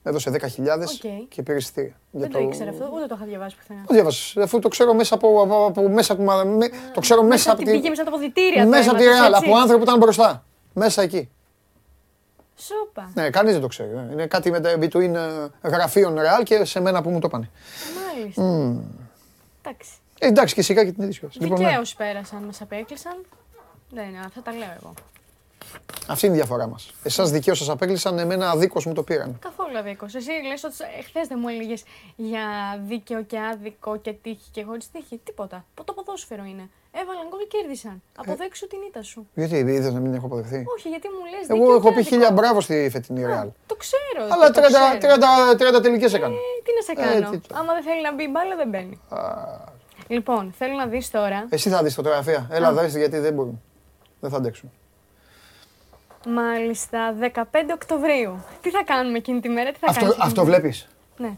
Έδωσε 0.03 0.31
10.000 0.31 0.39
okay. 0.39 1.25
και 1.29 1.43
πήρε 1.43 1.57
εισιτήρια. 1.57 1.93
Δεν 2.11 2.31
το, 2.31 2.37
το 2.37 2.43
ήξερα 2.43 2.69
αυτό, 2.69 2.89
ούτε 2.93 3.05
το 3.05 3.15
είχα 3.17 3.25
διαβάσει 3.25 3.55
πουθενά. 3.55 3.83
Το 3.87 3.93
διάβασα, 3.93 4.41
αφού 4.41 4.59
το 4.59 4.67
ξέρω 4.67 4.93
μέσα 4.93 5.15
από, 5.15 5.41
από, 5.41 5.65
από 5.65 5.89
μέσα 5.89 6.13
από, 6.13 6.23
με, 6.23 6.69
το 6.93 6.99
ξέρω 6.99 7.21
μέσα, 7.21 7.33
μέσα 7.33 7.51
από 7.51 7.63
τη... 7.63 7.71
Πήγε 7.71 7.89
μέσα 7.89 8.01
από 8.01 8.11
τα 8.11 8.17
ποδητήρια. 8.17 8.65
Μέσα 8.65 8.89
από 8.89 8.99
τη 8.99 9.05
Ρεάλ, 9.05 9.33
από 9.33 9.55
άνθρωπο 9.55 9.77
που 9.77 9.83
ήταν 9.83 9.97
μπροστά. 9.97 10.43
Μέσα 10.73 11.01
εκεί. 11.01 11.29
Σόπα. 12.55 13.11
Ναι, 13.13 13.29
κανείς 13.29 13.51
δεν 13.51 13.61
το 13.61 13.67
ξέρει. 13.67 13.89
Ναι. 13.89 14.11
Είναι 14.11 14.27
κάτι 14.27 14.51
με 14.51 14.59
τα 14.59 14.77
between 14.79 15.13
ε, 15.61 15.67
γραφείων 15.67 16.19
Ρεάλ 16.19 16.43
και 16.43 16.65
σε 16.65 16.81
μένα 16.81 17.01
που 17.01 17.09
μου 17.09 17.19
το 17.19 17.27
πάνε. 17.27 17.49
Μάλιστα. 17.95 18.43
Mm. 18.43 19.04
Εντάξει. 19.65 19.91
Ε, 20.19 20.27
εντάξει 20.27 20.55
και 20.55 20.61
σιγά 20.61 20.85
και 20.85 20.91
την 20.91 21.03
ίδια 21.03 21.29
Δικαίω 21.31 21.57
λοιπόν, 21.57 21.71
ναι. 21.71 21.81
πέρασαν, 21.97 22.43
μας 22.43 22.61
απέκλεισαν. 22.61 23.25
Δεν 23.89 24.09
είναι, 24.09 24.19
αυτά 24.25 24.41
τα 24.41 24.51
λέω 24.51 24.73
εγώ. 24.77 24.93
Αυτή 26.07 26.25
είναι 26.25 26.35
η 26.35 26.37
διαφορά 26.37 26.67
μας. 26.67 26.91
Εσάς 27.03 27.31
δικαίως 27.31 27.57
σας 27.57 27.69
απέκλεισαν, 27.69 28.19
εμένα 28.19 28.49
αδίκως 28.49 28.85
μου 28.85 28.93
το 28.93 29.03
πήραν. 29.03 29.39
Καθόλου 29.39 29.77
αδίκως. 29.77 30.15
Εσύ 30.15 30.31
λες 30.47 30.63
ότι 30.63 30.75
χθες 31.07 31.27
δεν 31.27 31.37
μου 31.41 31.47
έλεγες 31.47 31.83
για 32.15 32.43
δίκαιο 32.87 33.23
και 33.23 33.37
άδικο 33.53 33.97
και 33.97 34.13
τύχη 34.13 34.49
και 34.51 34.63
χωρίς 34.63 34.91
τύχη. 34.91 35.19
Τίποτα. 35.23 35.65
Το 35.83 35.93
ποδόσφαιρο 35.93 36.43
είναι. 36.43 36.69
Έβαλαν 37.01 37.25
γκολ 37.29 37.39
και 37.39 37.57
κέρδισαν. 37.57 37.91
Ε, 37.91 37.99
Αποδέξου 38.15 38.67
την 38.67 38.79
ήττα 38.87 39.01
σου. 39.01 39.27
Γιατί 39.33 39.55
είδες 39.57 39.93
να 39.93 39.99
μην 39.99 40.13
έχω 40.13 40.25
αποδεχθεί; 40.25 40.65
Όχι, 40.75 40.89
γιατί 40.89 41.07
μου 41.07 41.23
λες. 41.31 41.49
Εγώ 41.49 41.73
έχω 41.73 41.93
πει 41.93 42.03
χίλια 42.03 42.31
μπράβο 42.31 42.61
στη 42.61 42.89
φετινή 42.91 43.25
Ρεάλ. 43.25 43.47
Το 43.67 43.75
ξέρω. 43.75 44.23
Αλλά 44.29 44.49
30, 44.49 45.73
30, 45.73 45.77
30 45.77 45.81
τελικές 45.81 46.13
έκανε. 46.13 46.33
Ε, 46.33 46.37
τι 46.63 46.71
να 46.77 46.81
σε 46.81 46.91
ε, 46.91 47.21
κάνω. 47.21 47.41
Άμα 47.53 47.73
δεν 47.73 47.83
θέλει 47.83 48.01
να 48.01 48.13
μπει 48.13 48.27
μπάλα, 48.27 48.55
δεν 48.55 48.69
μπαίνει. 48.69 48.99
Λοιπόν, 50.07 50.53
θέλω 50.57 50.73
να 50.73 50.85
δεις 50.85 51.11
τώρα. 51.11 51.45
Εσύ 51.49 51.69
θα 51.69 51.83
δεις 51.83 51.93
φωτογραφία. 51.93 52.47
Έλα, 52.51 52.73
δεις 52.73 52.95
γιατί 52.95 53.17
δεν 53.17 53.33
μπορούν. 53.33 53.61
Δεν 54.19 54.29
θα 54.29 54.37
αντέξουν. 54.37 54.71
Μάλιστα, 56.27 57.15
15 57.33 57.43
Οκτωβρίου. 57.73 58.43
Τι 58.61 58.69
θα 58.69 58.83
κάνουμε 58.83 59.17
εκείνη 59.17 59.39
τη 59.39 59.49
μέρα, 59.49 59.71
τι 59.71 59.79
θα 59.79 59.87
αυτό, 59.89 60.01
κάνεις; 60.01 60.17
Αυτό 60.19 60.43
βλέπεις; 60.45 60.87
Ναι. 61.17 61.35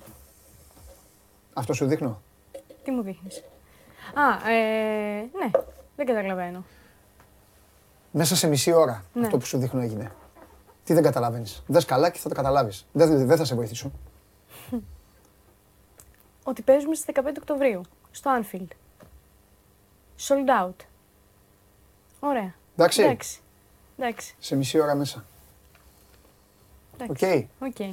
Αυτό 1.53 1.73
σου 1.73 1.85
δείχνω; 1.85 2.21
Τι 2.83 2.91
μου 2.91 3.01
δείχνεις; 3.01 3.43
Α, 4.13 4.49
ε, 4.49 5.19
ναι, 5.19 5.51
δεν 5.95 6.05
καταλαβαίνω. 6.05 6.63
Μέσα 8.11 8.35
σε 8.35 8.47
μισή 8.47 8.71
ώρα 8.71 9.03
Ναι. 9.13 9.25
αυτό 9.25 9.37
που 9.37 9.45
σου 9.45 9.57
δείχνω 9.57 9.81
έγινε. 9.81 10.11
Τι 10.83 10.93
δεν 10.93 11.03
καταλαβαίνεις; 11.03 11.63
Δες 11.67 11.85
καλά 11.85 12.09
και 12.09 12.19
θα 12.19 12.29
το 12.29 12.35
καταλάβεις. 12.35 12.85
Δεν, 12.91 13.27
δεν 13.27 13.37
θα 13.37 13.45
σε 13.45 13.55
βοηθήσω. 13.55 13.91
Ότι 16.43 16.61
παίζουμε 16.61 16.95
στις 16.95 17.15
15 17.15 17.37
Οκτωβρίου, 17.37 17.81
στο 18.11 18.31
Anfield. 18.41 18.67
Sold 20.27 20.65
out. 20.65 20.75
Ωραία. 22.19 22.53
Εντάξει. 22.75 23.01
Εντάξει. 23.01 23.39
Εντάξει. 23.99 24.33
Σε 24.39 24.55
μισή 24.55 24.79
ώρα 24.79 24.95
μέσα. 24.95 25.25
Οκ. 27.09 27.21
εντάξει. 27.21 27.49
Οκ. 27.59 27.75
Τα 27.77 27.83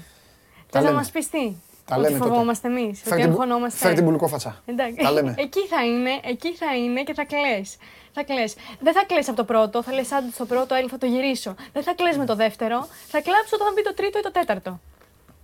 Θες 0.70 0.72
να 0.72 0.80
λέμε. 0.80 0.92
μας 0.94 1.10
πεις 1.10 1.28
τι; 1.30 1.54
Τα 1.84 1.94
ότι 1.96 2.04
λέμε 2.04 2.18
τότε. 2.18 2.30
φοβόμαστε 2.30 2.68
εμείς. 2.68 3.00
Φέρ 3.00 3.12
Ότι 3.12 3.22
την- 3.22 3.30
αγχωνόμαστε. 3.30 3.78
Φέρ 3.78 3.94
την 3.94 4.04
μπουλικόφατσα. 4.04 4.62
Εντάξει. 4.66 4.94
Τα 5.02 5.10
λέμε. 5.10 5.34
Εκεί 5.38 5.66
θα 5.66 5.84
είναι, 5.84 6.20
εκεί 6.24 6.54
θα 6.54 6.76
είναι 6.76 7.02
και 7.02 7.14
θα 7.14 7.24
κλαις. 7.24 7.76
Θα 8.12 8.24
κλαις. 8.24 8.54
Δεν 8.80 8.92
θα 8.92 9.04
κλαις 9.06 9.28
από 9.28 9.36
το 9.36 9.44
πρώτο, 9.44 9.82
θα 9.82 9.92
λες 9.92 10.12
άντε 10.12 10.30
στο 10.30 10.46
πρώτο, 10.46 10.74
έλα 10.74 10.88
θα 10.88 10.98
το 10.98 11.06
γυρίσω. 11.06 11.54
Δεν 11.72 11.82
θα 11.82 11.94
κλαις 11.94 12.16
με 12.16 12.24
το 12.26 12.34
δεύτερο, 12.36 12.88
θα 13.08 13.20
κλάψεις 13.20 13.52
όταν 13.52 13.72
μπει 13.74 13.82
το 13.82 13.94
τρίτο 13.94 14.18
ή 14.18 14.22
το 14.22 14.30
τέταρτο. 14.30 14.80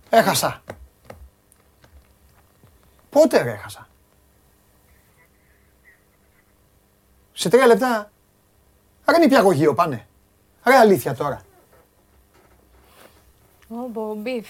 Έχασα. 0.09 0.63
Πότε 3.09 3.41
ρε 3.41 3.51
έχασα; 3.51 3.87
Σε 7.33 7.49
τρία 7.49 7.65
λεπτά. 7.67 8.11
Άρα 9.05 9.17
είναι 9.17 9.25
υπηαγωγείο 9.25 9.73
πάνε. 9.73 10.05
Ρε 10.65 10.75
αλήθεια 10.75 11.13
τώρα. 11.13 11.41
Ω, 13.69 14.13
beef. 14.15 14.47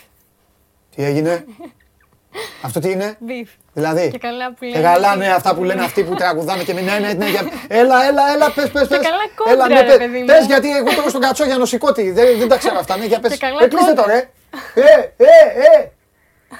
Τι 0.96 1.04
έγινε; 1.04 1.46
Αυτό 2.66 2.80
τι 2.80 2.92
είναι; 2.92 3.16
Beef. 3.20 3.50
Δηλαδή. 3.74 4.10
Και 4.12 4.18
καλά 4.18 4.54
που 4.54 4.64
Ε, 4.66 4.68
λένε. 4.68 4.82
καλά, 4.84 5.16
ναι, 5.16 5.28
αυτά 5.28 5.56
που 5.56 5.64
λένε 5.64 5.84
αυτοί 5.84 6.04
που 6.04 6.16
τραγουδάνε 6.16 6.64
και 6.64 6.74
με 6.74 6.82
ναι, 6.82 7.00
ναι, 7.00 7.14
ναι, 7.14 7.30
για... 7.30 7.42
Έλα, 7.68 8.04
έλα, 8.08 8.32
έλα, 8.34 8.52
πες, 8.52 8.70
πες, 8.72 8.82
Και 8.88 8.96
πες. 8.98 9.06
καλά 9.08 9.28
κόντρα, 9.36 9.54
Έλα, 9.54 9.68
ναι, 9.68 9.82
ρε 9.82 9.86
πες, 9.88 9.98
παιδί 9.98 10.20
μου. 10.20 10.26
πες, 10.26 10.46
γιατί 10.46 10.76
εγώ 10.78 10.96
τώρα 10.96 11.10
στον 11.10 11.22
Κατσογιαννοσηκώτη, 11.22 12.12
δεν, 12.12 12.38
δεν 12.40 12.48
τα 12.48 12.58
ξέρω 12.58 12.78
αυτά, 12.80 12.98
ναι, 12.98 13.06
για 13.06 13.20
πες. 13.20 13.32
Και 13.32 13.38
καλά 13.38 13.64
Ε, 13.64 13.68
κλείστε 13.68 13.94
το, 13.94 14.02
κόντρα. 14.02 14.14
ρε. 14.16 14.32
Ε, 14.74 15.14
ε, 15.18 15.26
ε. 15.82 15.92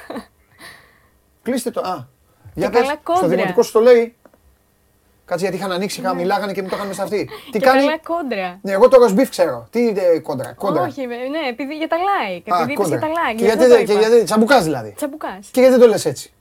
Κλείστε 1.44 1.72
το, 1.72 1.80
α. 1.82 2.08
Για 2.54 2.68
Και 2.68 2.72
πες, 2.74 2.82
καλά 2.82 2.92
στο 3.04 3.14
κόντρα. 3.14 3.28
δημοτικό 3.28 3.62
σου 3.64 3.72
το 3.72 3.80
λέει. 3.80 4.16
Κάτσε 5.26 5.46
γιατί 5.46 5.60
είχαν 5.62 5.72
ανοίξει, 5.72 6.00
είχαν 6.02 6.16
μιλάγανε 6.16 6.54
και 6.54 6.62
μου 6.62 6.68
το 6.70 6.76
είχαν 6.76 6.88
μέσα 6.88 7.04
αυτοί. 7.04 7.30
Τι 7.52 7.60
Και 7.60 7.66
κάνει; 7.66 7.80
καλά 7.80 7.98
κόντρα. 7.98 8.60
Ναι, 8.62 8.72
εγώ 8.72 8.88
το 8.88 8.98
ροσμπίφ 9.00 9.30
ξέρω. 9.30 9.68
Τι 9.70 9.80
είναι 9.88 10.02
κόντρα, 10.24 10.54
κόντρα. 10.54 10.82
Όχι, 10.84 11.06
ναι, 11.06 11.48
επειδή 11.50 11.76
για 11.76 11.88
τα 11.88 11.96
like. 11.98 12.44
Α, 12.54 12.58
Επειδή 12.62 12.72
είπες 12.74 12.88
για 12.88 12.98
κόντρα. 12.98 13.00
τα 13.00 13.08
like. 13.08 13.36
Και 13.38 13.44
γι' 13.44 13.50
αυτό 13.52 13.64
γιατί, 13.66 13.70
το 13.70 13.76
δεν- 13.76 13.86
και 13.86 13.92
είπα. 13.92 14.08
γιατί, 14.08 14.24
τσαμπουκάς 14.24 14.64
δηλαδή. 14.64 14.94
Τσαμπουκάς. 14.96 15.48
Και 15.52 15.60
γιατί 15.60 15.76
δεν 15.76 15.84
το 15.84 15.88
λες 15.92 16.06
έτσι; 16.06 16.34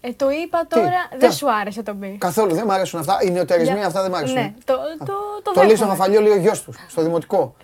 Ε, 0.00 0.12
το 0.12 0.30
είπα 0.30 0.66
τώρα, 0.68 0.86
τι, 1.10 1.16
δεν 1.18 1.28
τι. 1.30 1.34
σου 1.34 1.52
άρεσε 1.52 1.82
το 1.82 1.94
beef. 1.94 2.18
Καθόλου 2.18 2.54
δεν 2.54 2.62
μου 2.66 2.72
αρέσουν 2.72 2.98
αυτά. 3.00 3.18
Οι 3.22 3.30
νεοτερισμοί 3.30 3.76
Για- 3.78 3.86
αυτά 3.86 4.00
δεν 4.02 4.10
μου 4.10 4.16
αρέσουν. 4.16 4.36
Ναι, 4.36 4.52
το, 4.64 4.74
το, 4.98 5.12
το, 5.42 5.52
Το 5.52 5.60
λέει 5.62 5.76
στον 5.76 5.88
δέχομαι. 5.88 5.92
Αφαλιό, 5.92 6.20
λέει 6.20 6.32
ο 6.32 6.36
γιος 6.36 6.62
τους, 6.62 6.76
στο 6.88 7.02
δημοτικό. 7.02 7.54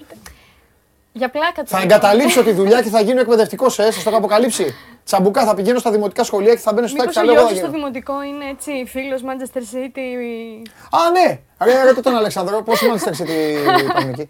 Για 1.17 1.31
πλάκα 1.31 1.63
του. 1.63 1.69
Θα 1.69 1.83
είπα. 1.83 1.95
εγκαταλείψω 1.95 2.43
τη 2.43 2.53
δουλειά 2.53 2.83
και 2.83 2.89
θα 2.89 3.01
γίνω 3.01 3.21
εκπαιδευτικός, 3.21 3.79
ε, 3.79 3.91
σας 3.91 4.03
το 4.03 4.09
έχω 4.09 4.19
αποκαλύψει. 4.19 4.75
Τσαμπουκά, 5.05 5.45
θα 5.45 5.55
πηγαίνω 5.55 5.79
στα 5.79 5.91
δημοτικά 5.91 6.25
σχολεία 6.25 6.55
και 6.55 6.61
θα 6.61 6.73
μπαίνω 6.73 6.87
στο 6.87 6.97
Μήπως 6.97 7.15
τάξη. 7.15 7.31
ο 7.31 7.33
Θα 7.33 7.41
λέω, 7.41 7.49
γιος 7.49 7.61
εγώ 7.61 7.67
σου 7.67 7.73
θα 7.73 7.77
στο 7.77 7.77
γίνω. 7.77 7.91
δημοτικό 7.91 8.23
είναι 8.23 8.45
έτσι 8.51 8.85
φίλος 8.87 9.21
Manchester 9.25 9.59
City. 9.75 10.07
Α, 10.91 11.11
ναι! 11.11 11.39
Ρε, 11.65 11.83
ρώτα 11.85 12.01
τον 12.01 12.17
Αλεξανδρό, 12.17 12.63
πόσο 12.63 12.87
μάλιστα 12.87 13.11
City 13.11 13.93
πάμε 13.95 14.11
εκεί. 14.11 14.29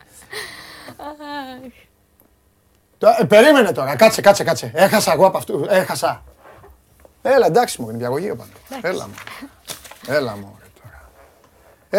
Αχ, 0.96 1.72
Το- 2.98 3.14
ε, 3.20 3.24
Περίμενε 3.24 3.72
τώρα, 3.72 3.96
κάτσε, 3.96 4.20
κάτσε, 4.20 4.44
κάτσε. 4.44 4.70
Έχασα 4.74 5.12
εγώ 5.12 5.26
από 5.26 5.36
αυτού. 5.38 5.66
Έχασα. 5.68 6.22
Έλα, 7.22 7.46
εντάξει 7.46 7.82
μου, 7.82 7.88
είναι 7.88 7.98
διαγωγείο 7.98 8.36
πάντα. 8.36 8.88
Έλα 8.88 9.06
μου. 9.06 9.14
Έλα 10.06 10.36
μου, 10.36 10.56
ρε, 10.60 10.66
τώρα. 10.82 11.08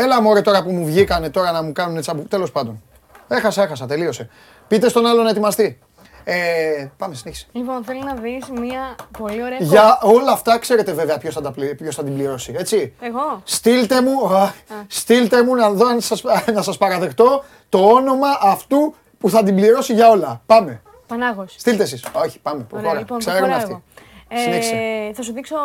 Έλα 0.05 0.21
μου, 0.21 0.33
ρε, 0.33 0.41
τώρα 0.41 0.63
που 0.63 0.71
μου 0.71 0.85
βγήκανε 0.85 1.29
τώρα 1.29 1.51
να 1.51 1.63
μου 1.63 1.71
κάνουν 1.71 2.01
τσαμπου. 2.01 2.23
Τέλος 2.27 2.51
πάντων. 2.51 2.81
Έχασα, 3.27 3.63
έχασα, 3.63 3.85
τελείωσε. 3.85 4.29
Πείτε 4.67 4.89
στον 4.89 5.05
άλλο 5.05 5.23
να 5.23 5.29
ετοιμαστεί. 5.29 5.79
Ε, 6.23 6.87
πάμε, 6.97 7.15
συνέχισε. 7.15 7.47
Λοιπόν, 7.51 7.83
θέλω 7.83 7.99
να 8.03 8.13
δεις 8.13 8.49
μια 8.49 8.95
πολύ 9.17 9.43
ωραία 9.43 9.57
Για 9.61 9.99
όλα 10.01 10.31
αυτά 10.31 10.57
ξέρετε 10.59 10.93
βέβαια 10.93 11.17
ποιος 11.17 11.33
θα, 11.33 11.41
τα 11.41 11.51
πλη- 11.51 11.75
ποιος 11.75 11.95
θα 11.95 12.03
την 12.03 12.13
πληρώσει, 12.13 12.53
έτσι. 12.57 12.93
Εγώ; 13.01 13.41
Στείλτε 13.43 14.01
μου, 14.01 14.27
α, 14.35 14.51
στείλτε 14.87 15.43
μου 15.43 15.55
να 15.55 15.69
δω 15.71 15.87
αν 15.87 16.01
σας, 16.01 16.23
να 16.53 16.61
σας 16.61 16.77
παραδεχτώ 16.77 17.43
το 17.69 17.77
όνομα 17.85 18.27
αυτού 18.41 18.95
που 19.17 19.29
θα 19.29 19.43
την 19.43 19.55
πληρώσει 19.55 19.93
για 19.93 20.09
όλα. 20.09 20.41
Πάμε. 20.45 20.81
Πανάγος. 21.07 21.55
Στείλτε 21.57 21.83
εσείς. 21.83 22.05
Όχι, 22.13 22.39
πάμε. 22.39 22.57
Ωραία, 22.57 22.67
Προχώρα. 22.81 22.99
λοιπόν, 22.99 23.19
Ξέρουν 23.19 23.37
προχωράω 23.39 23.57
αυτοί. 23.61 23.71
εγώ. 23.71 24.41
Συνέχισε. 24.43 24.75
Ε, 25.09 25.13
θα 25.13 25.21
σου 25.21 25.33
δείξω 25.33 25.55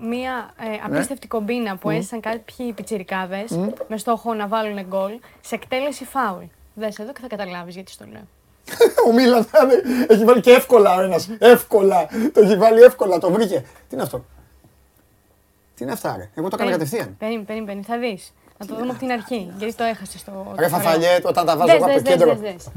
μία 0.00 0.50
ε, 0.58 0.94
απίστευτη 0.94 1.26
κομπίνα 1.28 1.76
που 1.76 1.90
έζησαν 1.90 2.20
κάποιοι 2.20 2.72
πιτσιρικάδες 2.72 3.50
με 3.88 3.96
στόχο 3.96 4.34
να 4.34 4.46
βάλουν 4.48 4.80
γκολ 4.86 5.12
σε 5.40 5.54
εκτέλεση 5.54 6.04
φάουλ. 6.04 6.44
Δες 6.74 6.98
εδώ 6.98 7.12
και 7.12 7.18
θα 7.20 7.26
καταλάβεις 7.26 7.74
γιατί 7.74 7.90
στο 7.92 8.04
λέω. 8.12 8.22
Ο 9.08 9.12
Μίλαν 9.12 9.44
θα 9.44 9.58
είναι- 9.62 10.06
έχει 10.08 10.24
βάλει 10.24 10.40
και 10.40 10.50
εύκολα 10.52 10.94
ο 10.96 11.00
ένας. 11.02 11.28
Εύκολα. 11.38 12.06
Το 12.32 12.40
έχει 12.40 12.56
βάλει 12.56 12.80
εύκολα, 12.82 13.18
το 13.18 13.30
βρήκε. 13.30 13.60
Τι 13.88 13.94
είναι 13.94 14.02
αυτό; 14.02 14.24
Τι 15.74 15.82
είναι 15.84 15.92
αυτά, 15.92 16.14
ρε; 16.18 16.30
Εγώ 16.34 16.48
το 16.48 16.56
έκανα 16.56 16.56
Περίμενε, 16.56 16.76
κατευθείαν. 16.76 17.16
Περίμενε, 17.18 17.44
περίμενε, 17.46 17.80
περίμενε, 17.82 18.08
θα 18.08 18.08
δεις. 18.16 18.32
Να 18.58 18.66
το 18.66 18.74
δούμε 18.74 18.90
από 18.90 18.98
την 18.98 19.10
αρχή, 19.10 19.52
γιατί 19.58 19.74
το 19.74 19.84
έχασε 19.84 20.18
στο 20.18 20.32
Ρε 20.58 20.62
κεφαλαίο. 20.64 20.86
Φαφαλιέ, 20.86 21.18
όταν 21.24 21.46
τα 21.46 21.56
βάζω 21.56 21.66
Δες, 21.66 21.74
εγώ 21.74 21.84
από 21.84 21.94
το 21.94 22.00
δες, 22.00 22.02
δες, 22.02 22.12
κέντρο. 22.18 22.34
δες, 22.34 22.52
δες. 22.52 22.68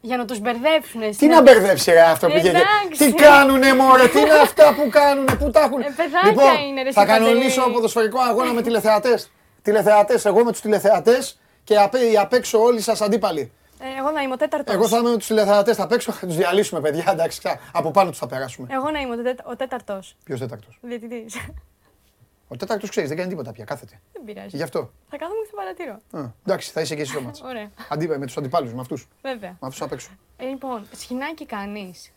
Για 0.00 0.16
να 0.16 0.24
τους 0.24 0.38
μπερδέψουν. 0.40 1.00
Τι 1.18 1.26
να 1.26 1.42
μπερδέψει 1.42 1.90
ρε 1.90 2.00
αυτό 2.00 2.26
που 2.26 2.36
γίνεται; 2.36 2.58
Εντάξει. 2.82 3.04
Τι 3.04 3.12
κάνουνε 3.12 3.74
μωρέ, 3.74 4.08
τι 4.08 4.20
είναι 4.20 4.32
αυτά 4.32 4.74
που 4.74 4.88
κάνουνε, 4.90 5.34
πού 5.34 5.50
τα 5.50 5.60
έχουνε; 5.60 5.84
Ε, 5.86 5.90
παιδάκια 5.96 6.52
είναι, 6.68 6.82
ρε, 6.82 6.92
θα 6.92 7.00
εσύ, 7.02 7.10
κανονίσω 7.10 7.56
παντελή. 7.60 7.74
ποδοσφαιρικό 7.74 8.20
αγώνα 8.20 8.52
με 8.52 8.62
τηλεθεατές. 8.62 9.30
Τηλεθεατές, 9.66 10.24
εγώ 10.24 10.44
με 10.44 10.50
τους 10.52 10.60
τηλεθεατές 10.60 11.38
και 11.64 11.78
απ' 11.78 11.94
οι 11.94 12.16
απ' 12.18 12.32
έξω 12.32 12.58
όλοι 12.62 12.80
σας 12.80 13.00
αντίπαλοι. 13.00 13.52
Ε, 13.78 13.98
εγώ 13.98 14.10
να 14.10 14.20
είμαι 14.22 14.32
ο 14.32 14.36
τέταρτος. 14.36 14.74
Εγώ 14.74 14.88
θα 14.88 14.96
είμαι 14.96 15.10
με 15.10 15.16
τους 15.16 15.26
τηλεθεατές, 15.26 15.76
θα 15.76 15.86
παίξω, 15.86 16.12
θα 16.12 16.26
τους 16.26 16.36
διαλύσουμε 16.36 16.80
παιδιά, 16.80 17.04
εντάξει, 17.08 17.38
ξα- 17.38 17.58
από 17.72 17.90
πάνω 17.90 18.10
τους 18.10 18.18
θα 18.18 18.26
περάσουμε. 18.26 18.68
Εγώ 18.70 18.90
να 18.90 19.00
είμαι 19.00 19.14
ο, 19.14 19.22
τέτα- 19.22 19.44
ο 19.46 19.56
τέταρτος. 19.56 20.16
Ποιος 20.24 20.38
τέταρτος; 20.40 20.78
Διαιτητής. 20.80 21.36
Ο 22.48 22.56
τέταρτος 22.56 22.90
ξέρεις, 22.90 23.08
δεν 23.08 23.18
κάνει 23.18 23.30
τίποτα 23.30 23.52
πια, 23.52 23.64
κάθεται. 23.64 24.00
Δεν 24.12 24.24
πειράζει. 24.24 24.48
Και 24.48 24.56
γι' 24.56 24.62
αυτό. 24.62 24.90
Θα 25.10 25.16
κάθομαι 25.16 25.40
και 25.42 25.48
θα 25.50 25.56
παρατηρώ. 25.56 26.24
Α, 26.26 26.30
εντάξει, 26.46 26.70
θα 26.70 26.80
είσαι 26.80 26.94
και 26.94 27.00
εσύ 27.02 27.10
στο 27.10 27.20
μάτς. 27.20 27.40
Ωραία. 27.40 27.70
Αντί, 27.88 28.08
με 28.08 28.26
τους 28.26 28.36
αντιπάλους, 28.36 28.72
με 28.72 28.80
αυτούς. 28.80 29.08
Βέβαια. 29.22 29.50
Με 29.50 29.56
αυτούς 29.66 29.82
απ' 29.82 29.92
έξω. 29.92 30.10
Ε, 30.36 30.44
λοιπόν, 30.44 30.86
σχοινάκι 30.96 31.46
κάνεις. 31.46 32.12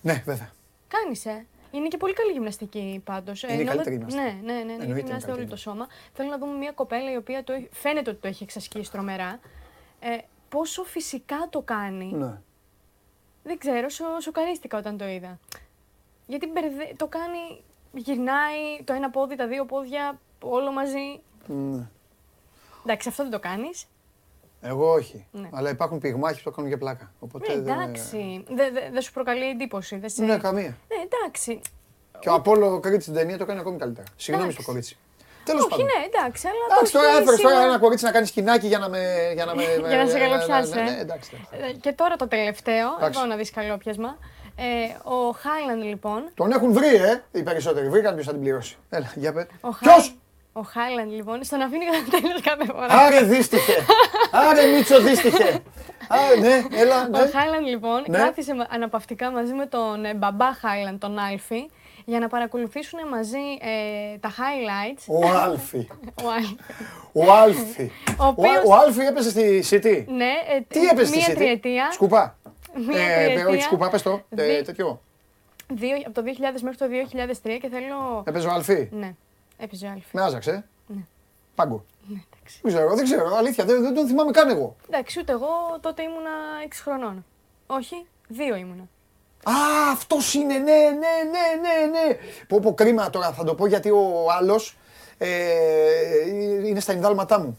Ναι, 0.00 0.22
βέβαια. 0.26 0.50
Κάνεις, 0.88 1.26
ε. 1.26 1.46
Είναι 1.70 1.88
και 1.88 1.96
πολύ 1.96 2.12
καλή 2.12 2.32
γυμναστική 2.32 3.00
πάντως. 3.04 3.42
Είναι 3.42 3.52
η 3.52 3.64
καλύτερη 3.64 3.94
γυμναστική. 3.96 4.22
Ναι, 4.24 4.30
ναι, 4.32 4.52
ναι, 4.52 4.52
ναι, 4.52 4.60
Εννοείται 4.60 4.76
γιατί 4.76 4.90
είναι 4.90 5.00
γυμνάζεται 5.00 5.32
όλο 5.32 5.36
καλύτερη. 5.40 5.46
το 5.48 5.56
σώμα. 5.56 5.86
Θέλω 6.12 6.28
να 6.30 6.38
δούμε 6.38 6.56
μια 6.56 6.72
κοπέλα 6.72 7.12
η 7.12 7.16
οποία 7.16 7.44
το, 7.44 7.52
έχει- 7.52 7.68
φαίνεται 7.72 8.10
ότι 8.10 8.20
το 8.20 8.28
έχει 8.28 8.42
εξασκήσει 8.42 8.90
τρομερά. 8.90 9.40
Ε, 10.00 10.16
πόσο 10.48 10.82
φυσικά 10.84 11.46
το 11.50 11.60
κάνει. 11.62 12.12
Ναι. 12.12 12.40
Δεν 13.42 13.58
ξέρω, 13.58 13.88
σο, 13.88 14.04
σοκαρίστηκα 14.20 14.78
όταν 14.78 14.96
το 14.96 15.06
είδα. 15.06 15.38
Γιατί 16.26 16.46
μπερδε- 16.46 16.96
το 16.96 17.06
κάνει, 17.06 17.62
γυρνάει 17.92 18.82
το 18.84 18.92
ένα 18.92 19.10
πόδι, 19.10 19.36
τα 19.36 19.46
δύο 19.46 19.64
πόδια, 19.64 20.18
όλο 20.42 20.72
μαζί. 20.72 21.20
ναι. 21.46 21.88
Εντάξει, 22.84 23.08
αυτό 23.08 23.22
δεν 23.22 23.32
το 23.32 23.38
κάνεις. 23.40 23.86
Εγώ 24.60 24.92
όχι. 24.92 25.26
Ναι. 25.30 25.48
Αλλά 25.52 25.70
υπάρχουν 25.70 25.98
πυγμάχοι 25.98 26.36
που 26.36 26.42
το 26.44 26.50
κάνουν 26.50 26.68
για 26.68 26.78
πλάκα. 26.78 27.12
Οπότε 27.18 27.54
Ναι, 27.54 27.60
δεν. 27.60 27.72
εντάξει. 27.80 28.44
Δεν 28.48 28.72
δε, 28.74 28.80
δεν 28.92 29.00
σου 29.02 29.12
προκαλεί 29.12 29.48
εντύπωση. 29.48 29.96
Δεν 29.98 30.08
σε... 30.10 30.24
Ναι, 30.24 30.36
καμία. 30.36 30.62
Ναι, 30.88 30.96
εντάξει. 31.04 31.60
Και 32.18 32.28
ο 32.28 32.34
Απόλο 32.34 32.80
Κρήτη 32.80 33.02
στην 33.02 33.14
ταινία 33.14 33.38
το 33.38 33.44
κάνει 33.46 33.60
ακόμη 33.60 33.78
καλύτερα. 33.78 34.06
Συγγνώμη 34.16 34.52
στο 34.52 34.62
κορίτσι. 34.62 34.96
Τέλος 35.44 35.60
Όχι, 35.62 35.70
πάντων. 35.70 35.84
ναι, 35.86 36.06
εντάξει, 36.06 36.46
αλλά. 36.46 36.64
Εντάξει, 36.70 36.92
το 36.92 36.98
τώρα 36.98 37.10
έχει 37.10 37.20
έφερε 37.22 37.36
τώρα 37.36 37.48
σίγουρα- 37.54 37.68
ένα 37.70 37.78
κορίτσι 37.78 38.04
να 38.04 38.10
κάνει 38.10 38.26
σκηνάκι 38.26 38.66
για 38.66 38.78
να 38.78 38.88
με. 38.88 39.30
Για 39.34 39.44
να, 39.44 39.54
με, 39.54 39.62
Για 39.88 39.96
να 39.96 40.06
σε 40.06 40.18
ναι, 40.18 40.24
ναι, 40.24 40.28
καλοπιάσει, 40.30 40.74
ναι, 40.74 40.80
ε. 40.80 40.84
ναι, 40.84 41.00
εντάξει, 41.00 41.30
εντάξει. 41.50 41.68
Ε, 41.70 41.72
Και 41.80 41.92
τώρα 41.92 42.16
το 42.16 42.28
τελευταίο, 42.28 42.88
Εντάξει. 42.98 43.18
εδώ 43.18 43.28
να 43.28 43.36
δεις 43.36 43.50
καλόπιασμα. 43.50 44.18
Ε, 44.56 44.64
ο 45.10 45.30
Χάιλαντ 45.30 45.82
λοιπόν. 45.82 46.30
Τον 46.34 46.50
έχουν 46.52 46.72
βρει, 46.72 46.94
ε, 46.94 47.22
οι 47.32 47.42
περισσότεροι. 47.42 47.88
Βρήκαν 47.88 48.14
ποιος 48.14 48.26
θα 48.26 48.32
την 48.32 48.40
πληρώσει. 48.40 48.76
Έλα, 48.90 49.12
για 49.14 49.32
πε. 49.32 49.46
Ο 49.60 49.68
Ποιος! 49.68 50.16
Χάι- 50.62 50.86
Ο 50.86 50.96
Χάιλαντ 50.96 51.10
λοιπόν, 51.12 51.44
στον 51.44 51.60
αφήνει 51.60 51.84
κατά 51.84 52.20
τέλος 52.20 52.40
κάθε 52.40 52.64
φορά. 52.64 52.86
Άρε 53.06 53.22
δύστιχε! 53.22 53.72
Άρε 54.30 54.66
Μίτσο 54.66 55.00
δύστιχε! 55.00 55.58
Άρε, 56.08 56.36
ναι, 56.40 56.62
έλα, 56.80 57.02
Ο 57.04 57.08
ναι. 57.18 57.26
Χάαλαντ 57.30 57.66
λοιπόν 57.66 58.04
Ναι. 58.08 58.18
κάθισε 58.18 58.54
μα- 58.54 58.66
αναπαυτικά 58.70 59.30
μαζί 59.30 59.52
με 59.52 59.66
τον 59.66 60.04
ε, 60.04 60.14
μπαμπά 60.14 60.52
Χάαλαντ, 60.54 61.00
τον 61.00 61.18
Άλφη, 61.18 61.70
για 62.04 62.18
να 62.18 62.28
παρακολουθήσουν 62.28 62.98
μαζί 63.10 63.38
ε, 63.60 64.18
τα 64.18 64.30
highlights. 64.30 65.02
Ο 65.06 65.28
Άλφη. 65.28 65.88
Ο 66.24 66.30
Άλφη. 66.30 66.56
Ο 67.12 67.32
Άλφη. 67.32 67.90
Ο 68.18 68.24
οποίος- 68.26 68.64
Ο 68.66 68.74
Άλφη 68.74 69.00
έπεσε 69.00 69.30
στη 69.30 69.64
City. 69.70 70.04
Ναι, 70.08 70.24
ε, 70.56 70.60
Τι 70.68 70.86
έπεσε 70.86 71.06
στη 71.06 71.16
μία 71.16 71.26
City; 71.28 71.34
τριετία. 71.34 71.88
Σκουπά. 71.92 72.36
Μία 72.88 72.98
Ε, 73.00 73.24
τριετία. 73.24 73.48
όχι, 73.48 73.60
σκουπά, 73.62 73.88
πες 73.90 74.02
το. 74.02 74.10
Ε, 74.36 74.42
Δι- 74.46 74.64
τέτοιο. 74.64 75.00
δύο, 75.68 75.96
από 76.06 76.14
το 76.14 76.22
2000 76.22 76.62
μέχρι 76.62 76.78
το 76.78 76.86
2003 76.88 77.58
και 77.60 77.68
θέλω. 77.68 78.22
Έπαιζε 78.26 78.46
ο 78.46 78.50
Άλφη. 78.52 78.88
Ναι, 78.90 79.14
έπαιζε 79.60 79.86
ο 79.86 79.90
Άλφη. 79.90 80.06
Με 80.16 80.22
άζαξε. 80.22 80.50
ε. 80.50 80.62
Ναι. 80.94 81.04
Πάγκο. 81.54 81.84
Ναι, 82.08 82.20
εντάξει. 82.32 82.58
Δεν 82.62 82.72
ξέρω, 82.72 82.94
δεν 82.94 83.04
ξέρω. 83.04 83.36
Αλήθεια, 83.36 83.64
δεν, 83.64 83.82
δεν 83.82 83.94
τον 83.94 84.06
θυμάμαι 84.06 84.30
καν 84.30 84.48
εγώ. 84.48 84.76
Εντάξει, 84.88 85.20
ούτε 85.20 85.32
εγώ 85.32 85.48
τότε 85.80 86.02
ήμουνα 86.02 86.30
6 86.68 86.72
χρονών. 86.82 87.24
Όχι, 87.66 88.06
δύο 88.28 88.56
ήμουνα. 88.56 88.82
Α, 89.44 89.52
αυτός 89.92 90.34
είναι, 90.34 90.54
ναι, 90.58 90.72
ναι, 90.72 90.90
ναι, 91.30 91.60
ναι, 91.60 91.86
ναι. 91.90 92.16
Πω, 92.48 92.60
πω, 92.60 92.74
κρίμα 92.74 93.10
τώρα 93.10 93.32
θα 93.32 93.44
το 93.44 93.54
πω 93.54 93.66
γιατί 93.66 93.90
ο 93.90 94.26
άλλος 94.38 94.76
ε, 95.18 95.28
είναι 96.64 96.80
στα 96.80 96.92
ενδάλματά 96.92 97.40
μου. 97.40 97.58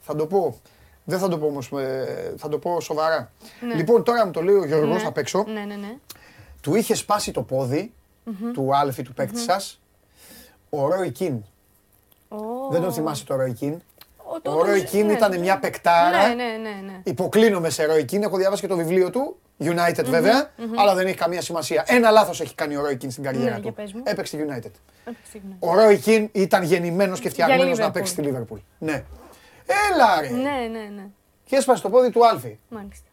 Θα 0.00 0.16
το 0.16 0.26
πω. 0.26 0.60
Δεν 1.04 1.18
θα 1.18 1.28
το 1.28 1.38
πω 1.38 1.46
όμως, 1.46 1.70
ε, 1.72 2.34
θα 2.36 2.48
το 2.48 2.58
πω 2.58 2.80
σοβαρά. 2.80 3.32
Ναι. 3.60 3.74
Λοιπόν, 3.74 4.02
τώρα 4.04 4.26
μου 4.26 4.32
το 4.32 4.42
λέει 4.42 4.54
ο 4.54 4.64
Γιώργος 4.64 5.02
ναι. 5.02 5.08
απ' 5.08 5.16
έξω. 5.16 5.44
Ναι, 5.48 5.60
ναι, 5.60 5.74
ναι. 5.74 5.96
Του 6.60 6.74
είχε 6.74 6.94
σπάσει 6.94 7.32
το 7.32 7.42
πόδι 7.42 7.92
του 8.52 8.76
Άλφη, 8.76 9.02
του 9.02 9.12
παίκτη 9.14 9.38
σας, 9.38 9.80
ο 10.74 10.88
Ρόι 10.88 11.10
Κιν. 11.10 11.42
Δεν 12.70 12.82
τον 12.82 12.92
θυμάσαι 12.92 13.24
το 13.24 13.34
Ρόι 13.34 13.52
Κιν. 13.52 13.80
Ο 14.44 14.64
Ρόι 14.64 14.84
Κιν 14.84 15.06
ναι, 15.06 15.12
ήταν 15.12 15.40
μια 15.40 15.58
παικτάρα. 15.58 16.28
Ναι, 16.28 16.34
ναι, 16.34 16.44
ναι, 16.44 16.80
ναι. 16.86 17.00
Υποκλίνομαι 17.02 17.70
σε 17.70 17.84
Ρόι 17.84 18.04
Κιν. 18.04 18.22
Έχω 18.22 18.36
διαβάσει 18.36 18.62
και 18.62 18.68
το 18.68 18.76
βιβλίο 18.76 19.10
του. 19.10 19.36
United 19.58 20.04
βεβαια 20.04 20.50
αλλά 20.76 20.94
δεν 20.94 21.06
έχει 21.06 21.16
καμία 21.16 21.40
σημασία. 21.42 21.84
Ένα 21.86 22.10
λάθος 22.10 22.40
έχει 22.40 22.54
κάνει 22.54 22.76
ο 22.76 22.80
Ρόι 22.80 22.96
Κιν 22.96 23.10
στην 23.10 23.22
καριέρα 23.22 23.60
του. 23.60 23.74
Έπαιξε 24.04 24.46
United. 24.48 24.70
Ο 25.58 25.74
Ρόι 25.74 25.98
Κιν 25.98 26.28
ήταν 26.32 26.62
γεννημένος 26.62 27.20
και 27.20 27.28
φτιαγμένος 27.28 27.78
να 27.78 27.90
παίξει 27.90 28.12
στη 28.12 28.22
Λίβερπουλ. 28.22 28.58
Ναι. 28.78 29.04
Έλα 29.90 30.20
ρε. 30.20 30.28
Ναι, 30.28 30.68
ναι, 30.70 30.88
ναι. 30.94 31.06
Και 31.44 31.56
έσπασε 31.56 31.82
το 31.82 31.90
πόδι 31.90 32.10
του 32.10 32.26
Άλφη. 32.26 32.58
Μάλιστα. 32.68 33.06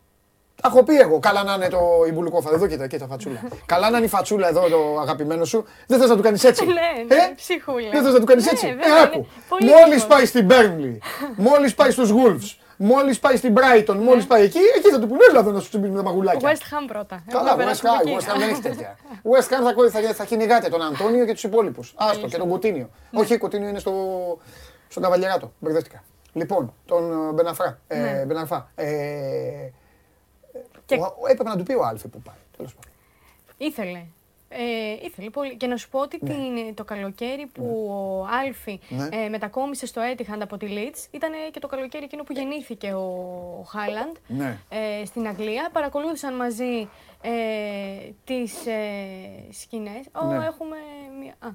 Τα 0.62 0.68
έχω 0.68 0.84
πει 0.84 1.00
εγώ. 1.00 1.20
Καλά 1.20 1.44
να 1.44 1.54
είναι 1.54 1.68
το 1.68 1.80
Ιμπουλικό 2.08 2.44
Εδώ 2.54 2.68
κοίτα, 2.68 2.88
κοίτα 2.88 3.08
φατσούλα. 3.08 3.40
Καλά 3.66 3.90
να 3.90 3.98
είναι 3.98 4.06
η 4.06 4.10
φατσούλα 4.10 4.48
εδώ 4.48 4.70
το 4.70 5.00
αγαπημένο 5.02 5.46
σου. 5.46 5.66
Δεν 5.88 6.00
θες 6.00 6.10
να 6.10 6.16
του 6.16 6.22
κάνεις 6.22 6.44
έτσι. 6.44 6.66
Ναι, 6.80 7.16
ναι, 7.16 7.16
ε; 7.16 7.34
ψυχούλα. 7.36 7.90
Δεν 7.92 8.04
θες 8.04 8.14
να 8.14 8.20
του 8.20 8.26
κάνεις 8.26 8.48
έτσι. 8.48 8.66
Ναι, 8.66 8.72
ε, 8.72 9.02
άκου. 9.04 9.28
Μόλις 9.50 10.06
πάει 10.06 10.26
στην 10.26 10.46
Μπέρνλι, 10.46 11.02
μόλις 11.36 11.76
πάει 11.76 11.92
στους 11.92 12.12
Wolves, 12.12 12.58
μόλις 12.78 13.20
πάει 13.20 13.36
στην 13.38 13.56
Brighton, 13.58 13.96
μόλις 13.96 14.26
πάει 14.28 14.44
εκεί, 14.44 14.58
εκεί 14.78 14.90
θα 14.90 15.00
του 15.00 15.08
πούνε 15.08 15.20
έλα 15.30 15.40
εδώ 15.40 15.52
να 15.52 15.60
σου 15.60 15.70
τσιμπήσει 15.70 15.94
τα 15.94 16.04
μαγουλάκια. 16.04 16.50
West 16.50 16.54
Ham 16.54 16.86
πρώτα. 16.88 17.24
Καλά, 17.32 17.56
West 17.58 17.62
Ham, 17.62 18.18
West 18.18 18.34
Ham 18.34 18.38
δεν 18.38 18.50
έχει 18.50 18.62
τέτοια. 18.62 18.98
West 19.24 19.54
Ham 19.54 19.90
θα, 19.92 20.02
θα, 20.02 20.14
θα 20.14 20.26
κυνηγάτε 20.26 20.70
τον 20.70 20.82
Αντώνιο 20.82 21.26
και 21.26 21.34
τους 21.34 21.44
υπόλοιπους. 21.44 21.94
Άστο 21.98 22.28
και 22.28 22.38
τον 22.38 22.50
Κοτίνιο. 22.50 22.90
Όχι, 23.14 23.38
Κοτίνιο 23.38 23.70
είναι 23.70 23.80
στο, 23.80 23.94
στον 24.88 25.04
Καβαλιαράτο. 25.04 25.52
Μπερδεύτηκα. 25.60 26.04
Λοιπόν, 26.34 26.74
τον 26.86 27.32
Μπεναφρά. 27.34 27.80
Ε, 27.88 28.26
Μπεναφά. 28.26 28.72
Ε, 28.76 28.86
και... 30.96 31.02
Ο, 31.02 31.28
έπρεπε 31.30 31.50
να 31.50 31.58
του 31.58 31.64
πει 31.64 31.74
ο 31.74 31.84
Άλφη 31.84 32.08
που 32.08 32.22
πάει. 32.22 32.36
Τέλος 32.58 32.74
πάντων. 32.74 32.92
Ήθελε. 33.58 34.06
Ε, 34.50 35.06
ήθελε 35.06 35.30
πολύ. 35.30 35.56
Και 35.56 35.68
να 35.68 35.78
σου 35.78 35.90
πω 35.90 36.00
ότι 36.00 36.18
ναι. 36.22 36.30
την, 36.30 36.76
το 36.76 36.84
καλοκαίρι 36.84 37.46
που 37.46 37.64
ναι. 37.64 37.94
ο 37.94 38.28
Άλφη 38.46 38.80
ναι. 38.90 39.08
ε, 39.12 39.30
μετακόμισε 39.30 39.86
στο 39.86 40.02
Έτιχαντ 40.02 40.42
από 40.42 40.58
τη 40.58 40.68
Leeds 40.70 41.08
ήταν 41.12 41.32
και 41.52 41.60
το 41.60 41.68
καλοκαίρι 41.68 42.04
εκείνο 42.04 42.24
που 42.24 42.34
γεννήθηκε 42.34 42.94
ο, 42.94 43.00
ο 43.60 43.64
Χάλαντ 43.64 44.16
ναι. 44.28 44.58
ε, 44.70 45.06
στην 45.06 45.28
Αγγλία. 45.28 45.70
Παρακολούθησαν 45.74 46.36
μαζί 46.36 46.90
ε, 47.22 47.32
τις 48.24 48.66
ε, 48.66 49.52
σκηνές. 49.52 50.06
Ναι. 50.28 50.46
έχουμε 50.46 50.76
μία... 51.20 51.36
Α. 51.40 51.50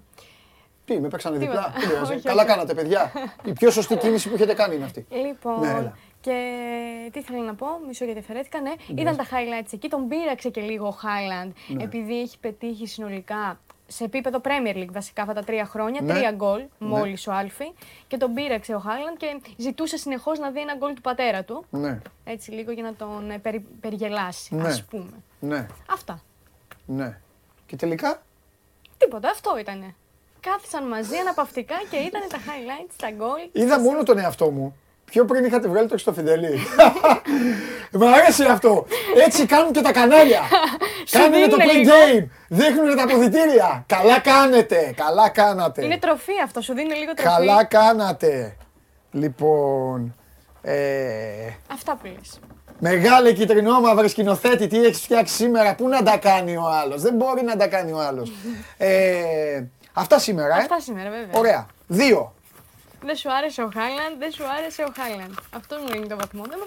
Τι, 0.85 1.01
με 1.01 1.09
παίξανε 1.09 1.39
διπλά; 1.39 1.73
Καλά 2.23 2.44
κάνατε, 2.44 2.74
παιδιά. 2.74 3.12
Η 3.44 3.52
πιο 3.52 3.70
σωστή 3.70 3.97
κίνηση 3.97 4.28
που 4.28 4.35
έχετε 4.35 4.55
κάνει 4.55 4.74
είναι 4.74 4.85
αυτή. 4.85 5.06
Λοιπόν, 5.11 5.61
ναι, 5.61 5.93
και 6.24 7.10
τι 7.12 7.18
ήθελα 7.18 7.42
να 7.42 7.55
πω, 7.55 7.66
μισό 7.86 8.05
γιατί 8.05 8.20
αφαιρέθηκα. 8.20 8.60
Ναι, 8.60 8.70
ναι, 8.70 9.01
ήταν 9.01 9.16
τα 9.16 9.24
highlights 9.24 9.72
εκεί. 9.72 9.88
Τον 9.88 10.09
πείραξε 10.09 10.48
και 10.48 10.60
λίγο 10.60 10.86
ο 10.86 10.90
Χάιλαντ, 10.90 11.51
ναι. 11.68 11.82
επειδή 11.82 12.20
έχει 12.20 12.38
πετύχει 12.38 12.86
συνολικά 12.86 13.60
σε 13.86 14.05
επίπεδο 14.05 14.40
Premier 14.44 14.76
League 14.76 14.92
βασικά 14.92 15.22
αυτά 15.22 15.34
τα 15.34 15.44
τρία 15.44 15.64
χρόνια. 15.64 16.01
Ναι. 16.01 16.14
Τρία 16.14 16.30
γκολ 16.30 16.59
ναι. 16.59 16.88
μόλις 16.88 17.26
ο 17.26 17.32
Άλφη. 17.32 17.72
Και 18.06 18.16
τον 18.16 18.34
πείραξε 18.34 18.74
ο 18.74 18.78
Χάιλαντ 18.78 19.16
και 19.16 19.40
ζητούσε 19.56 19.96
συνεχώς 19.96 20.38
να 20.38 20.51
δει 20.51 20.60
ένα 20.60 20.74
γκολ 20.76 20.94
του 20.94 21.01
πατέρα 21.01 21.44
του. 21.44 21.64
Ναι. 21.70 22.01
Έτσι 22.24 22.51
λίγο 22.51 22.72
για 22.72 22.82
να 22.82 22.94
τον 22.94 23.30
ε, 23.30 23.38
περι, 23.38 23.60
περιγελάσει, 23.80 24.55
ναι. 24.55 24.68
ας 24.68 24.84
πούμε. 24.84 25.22
Ναι. 25.40 25.66
Αυτά. 25.90 26.22
Ναι. 26.86 27.18
Και 27.66 27.76
τελικά; 27.76 28.22
Τίποτα, 28.98 29.30
αυτό 29.30 29.59
ήτανε. 29.59 29.94
Κάθισαν 30.40 30.88
μαζί 30.88 31.16
αναπαυτικά 31.16 31.74
και 31.90 31.96
ήταν 31.96 32.22
τα 32.28 32.38
highlights, 32.38 32.94
τα 32.96 33.10
γκολ. 33.10 33.40
Είδα 33.52 33.80
μόνο 33.80 34.02
τον 34.02 34.18
εαυτό 34.18 34.51
μου. 34.51 34.76
Πιο 35.05 35.24
πριν 35.24 35.44
είχατε 35.44 35.68
βγάλει 35.68 35.86
το 35.86 35.93
Χριστοφιδελή. 35.93 36.59
Μ' 37.98 38.05
αρέσει 38.05 38.44
αυτό. 38.44 38.86
Έτσι 39.24 39.47
κάνουν 39.47 39.72
και 39.72 39.81
τα 39.81 39.93
κανάλια. 39.93 40.40
Κάνουν 41.10 41.48
το 41.48 41.56
play 41.60 41.86
game. 41.86 42.28
Δείχνουν 42.48 42.97
τα 42.97 43.02
αποδητήρια. 43.02 43.85
Καλά 43.86 44.20
κάνετε. 44.20 44.94
Καλά 44.97 45.28
κάνατε. 45.28 45.85
Είναι 45.85 45.98
τροφή 45.98 46.32
αυτό. 46.44 46.60
Σου 46.60 46.74
δίνει 46.74 46.94
λίγο 46.94 47.14
τροφή. 47.14 47.36
Καλά 47.36 47.64
κάνατε. 47.64 48.56
Λοιπόν. 49.10 50.14
Ε... 50.62 50.74
Αυτά 51.72 51.97
που 51.97 52.06
λες. 52.06 52.40
Μεγάλη 52.78 53.32
κυτρινόμαυρη 53.32 54.09
σκηνοθέτη, 54.09 54.66
τι 54.66 54.85
έχεις 54.85 55.01
φτιάξει 55.01 55.35
σήμερα, 55.35 55.74
πού 55.74 55.89
να 55.89 56.02
τα 56.02 56.16
κάνει 56.16 56.56
ο 56.56 56.68
άλλος; 56.82 57.02
Δεν 57.02 57.14
μπορεί 57.14 57.43
να 57.43 57.56
τα 57.56 57.66
κάνει 57.66 57.93
ο 57.93 58.01
άλλος. 58.01 58.32
ε, 58.76 59.62
αυτά 59.93 60.18
σήμερα, 60.18 60.56
ε. 60.56 60.59
Αυτά 60.59 60.81
σήμερα, 60.81 61.10
βέβαια. 61.10 61.39
Ωραία. 61.39 61.66
Δύο. 61.86 62.35
Δεν 63.06 63.16
σου 63.16 63.32
άρεσε 63.32 63.62
ο 63.62 63.70
Χάιλαντ, 63.76 64.14
δεν 64.18 64.32
σου 64.32 64.44
άρεσε 64.56 64.82
ο 64.82 64.93
Χάιλαντ. 64.97 65.32
Αυτό 65.59 65.76
μου 65.81 65.89
είναι 65.94 66.06
το 66.06 66.16
βαθμό. 66.16 66.43
Δεν 66.51 66.59
με 66.59 66.66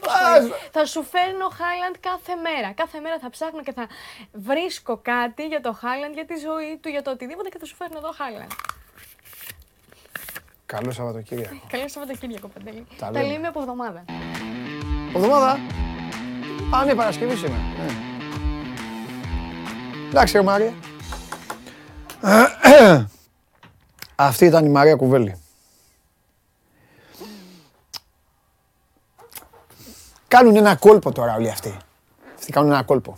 Θα 0.72 0.86
σου 0.86 1.04
φέρνω 1.04 1.48
Χάιλαντ 1.60 1.96
κάθε 2.00 2.34
μέρα. 2.46 2.70
Κάθε 2.82 3.00
μέρα 3.00 3.18
θα 3.20 3.30
ψάχνω 3.30 3.62
και 3.64 3.74
θα 3.74 3.88
βρίσκω 4.32 4.98
κάτι 4.98 5.44
για 5.48 5.62
το 5.62 5.72
Χάιλαντ, 5.74 6.14
για 6.14 6.26
τη 6.26 6.36
ζωή 6.36 6.78
του, 6.82 6.90
για 6.90 7.02
το 7.02 7.12
οτιδήποτε 7.12 7.50
και 7.50 7.58
θα 7.58 7.66
σου 7.66 7.76
φέρνω 7.76 7.98
εδώ 7.98 8.12
Χάιλαντ. 8.20 8.52
Καλό 10.66 10.92
Σαββατοκύριακο. 10.92 11.56
Καλό 11.74 11.88
Σαββατοκύριακο, 11.88 12.48
Παντελή. 12.48 12.88
Τα, 13.00 13.12
Τα 13.12 13.24
λέμε 13.24 13.48
από 13.48 13.60
εβδομάδα. 13.60 14.06
Από 15.10 15.18
εβδομάδα; 15.18 15.52
Α, 16.76 16.86
ναι, 16.86 16.96
Παρασκευή 16.96 17.36
σήμερα. 17.36 17.62
Ναι. 17.78 17.92
Εντάξει, 20.10 20.38
ρε 20.38 20.44
Μάρια. 20.44 20.74
Αυτή 24.16 24.46
ήταν 24.46 24.66
η 24.66 24.70
Μαρία 24.70 24.96
Κουβέλη. 24.96 25.42
Κάνουν 30.28 30.56
ένα 30.56 30.76
κόλπο 30.76 31.12
τώρα 31.12 31.36
όλοι 31.36 31.50
αυτοί. 31.50 31.78
Αυτοί 32.36 32.52
κάνουν 32.52 32.72
ένα 32.72 32.84
κόλπο. 32.84 33.18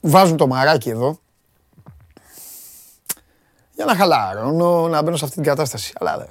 Βάζουν 0.00 0.36
το 0.36 0.46
μαράκι 0.46 0.90
εδώ. 0.90 1.18
Για 3.74 3.84
να 3.84 3.94
χαλαρώνω, 3.96 4.88
να 4.88 5.02
μπαίνω 5.02 5.16
σε 5.16 5.24
αυτή 5.24 5.36
την 5.36 5.44
κατάσταση. 5.44 5.92
Αλλά 5.96 6.18
δεν... 6.18 6.28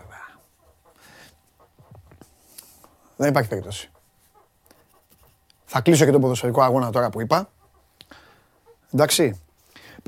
Δεν 3.15 3.29
υπάρχει 3.29 3.49
περίπτωση. 3.49 3.91
Θα 5.65 5.81
κλείσω 5.81 6.05
και 6.05 6.11
τον 6.11 6.21
ποδοσφαιρικό 6.21 6.61
αγώνα 6.61 6.91
τώρα 6.91 7.09
που 7.09 7.21
είπα. 7.21 7.49
Εντάξει. 8.93 9.41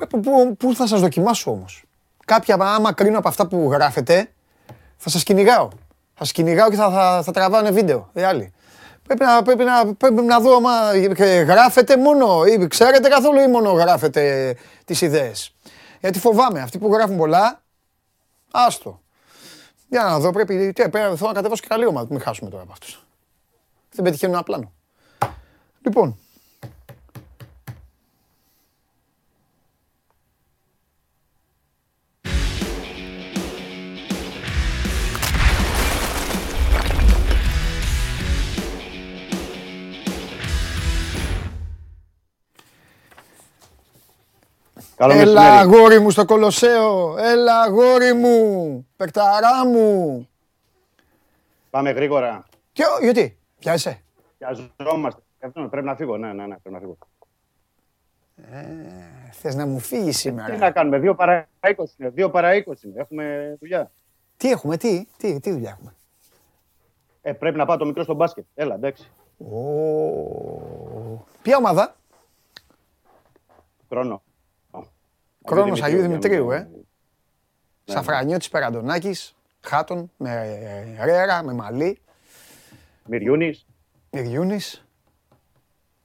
Πού, 0.10 0.56
πού 0.57 0.76
θα 0.76 0.88
σας 0.88 0.99
δοκιμάσω 0.99 1.52
όμως; 1.52 1.84
Κάποια 2.26 2.56
άμα 2.60 2.94
κρίνω 2.94 3.18
από 3.18 3.27
αυτά 3.27 3.48
που 3.48 3.72
γράφετε, 3.72 4.32
θα 4.98 5.10
σας 5.10 5.23
κυνηγάω. 5.23 5.69
Θα 6.16 6.26
σκηνηγάω 6.26 6.70
και 6.70 6.76
θα, 6.76 6.90
θα, 6.90 7.22
θα 7.24 7.32
τραβάνε 7.32 7.72
βίντεο 7.72 8.10
οι 8.14 8.22
άλλοι. 8.22 8.54
Πρέπει 9.04 9.24
να, 9.24 9.42
πρέπει 9.42 9.64
να, 9.64 9.94
πρέπει 9.94 10.22
να 10.22 10.40
δω 10.40 10.56
άμα 10.56 10.72
γράφετε 11.44 11.98
μόνο 11.98 12.46
ή 12.46 12.68
ξέρετε 12.68 13.10
καθόλου 13.10 13.40
ή 13.40 13.48
μόνο 13.48 13.72
γράφετε 13.72 14.56
τις 14.86 15.02
ιδέες. 15.02 15.56
Γιατί 16.00 16.20
φοβάμαι, 16.20 16.62
αυτοί 16.62 16.78
που 16.78 16.94
γράφουν 16.94 17.18
πολλά, 17.18 17.64
άστο. 18.52 19.02
Για 19.90 20.04
να 20.04 20.20
δω, 20.20 20.32
πρέπει, 20.32 20.74
τι, 20.74 20.90
πρέπει 20.90 21.22
να 21.22 21.32
κατεβάσω 21.34 21.62
και 21.62 21.68
καλή 21.68 21.86
ομάδα, 21.86 22.08
μην 22.10 22.22
χάσουμε 22.22 22.50
τώρα 22.50 22.64
από 22.64 22.72
αυτούς. 22.72 23.06
Δεν 23.92 24.06
πετυχαίνουν 24.06 24.36
ένα 24.36 24.44
πλάνο. 24.44 24.74
Λοιπόν, 25.82 26.20
Καλό 44.96 45.14
Έλα 45.14 45.60
αγόρι 45.60 46.00
μου 46.00 46.10
στο 46.10 46.26
Κολοσσέο, 46.26 47.18
έλα 47.18 47.62
αγόρι 47.62 48.14
μου, 48.14 48.88
παικταρά 48.98 49.66
μου. 49.66 50.28
Πάμε 51.70 51.92
γρήγορα. 51.92 52.46
Και, 52.72 52.84
γιατί, 53.02 53.38
πιάσαι. 53.60 54.02
Πιαζόμαστε. 54.38 55.22
Πρέπει 55.54 55.86
να 55.86 55.96
φύγω, 55.96 56.18
ναι, 56.18 56.34
ναι, 56.34 56.46
ναι, 56.46 56.56
πρέπει 56.58 56.70
να 56.70 56.80
φύγω. 56.80 56.98
Ε, 58.36 59.32
θες 59.32 59.56
να 59.56 59.66
μου 59.66 59.80
φύγεις 59.80 60.18
σήμερα. 60.18 60.54
Τι 60.54 60.58
να 60.58 60.72
κάνουμε, 60.72 61.00
δύο 61.00 61.16
παρά 61.16 61.48
20 61.60 61.74
είναι, 61.98 62.10
δύο 62.10 62.30
παρά 62.30 62.50
20 62.54 62.84
είναι, 62.84 63.00
έχουμε 63.00 63.56
δουλειά. 63.60 63.92
Τι 64.38 64.52
έχουμε, 64.52 64.78
τι, 64.78 65.06
τι, 65.18 65.40
τι 65.40 65.52
δουλειά 65.52 65.70
έχουμε; 65.70 65.96
Ε, 67.22 67.34
πρέπει 67.34 67.58
να 67.58 67.66
πάω 67.66 67.78
το 67.78 67.86
μικρό 67.86 68.04
στο 68.04 68.14
μπάσκετ, 68.14 68.46
έλα, 68.56 68.76
εντάξει. 68.76 69.12
Ο... 69.38 69.56
Ποια 71.42 71.58
ομάδα; 71.58 71.96
Χρόνο. 73.90 74.22
Κρόνος 75.46 75.82
Αγίου 75.82 76.02
Δημητρίου, 76.02 76.52
ε. 76.52 76.58
Ναι. 76.60 77.96
Σαφρανιώτης 77.96 78.50
Περαντονάκης, 78.50 79.36
Χάτον, 79.62 80.12
με 80.18 80.60
Ρέρα, 81.04 81.44
με 81.44 81.54
Μαλή. 81.54 82.00
Μυριούνης. 83.06 83.66
Μυριούνης. 84.12 84.86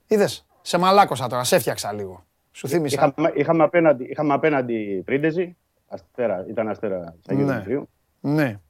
Είδες, 0.07 0.47
Σε 0.63 0.79
μαλάκωσα 0.79 1.27
τώρα, 1.27 1.45
σε 1.45 1.57
έφτιαξα 1.57 1.93
λίγο. 1.93 2.25
Σου 2.53 2.69
θύμισα. 2.69 2.95
Είχαμε, 3.15 3.33
είχαμε 3.35 3.63
απέναντι, 3.63 4.05
είχαμε 4.05 4.33
απέναντι 4.35 5.03
πρίντεζη. 5.05 5.57
Αστέρα, 5.89 6.45
ήταν 6.49 6.69
αστέρα 6.69 7.15
ναι. 7.29 7.63
ναι. 8.21 8.61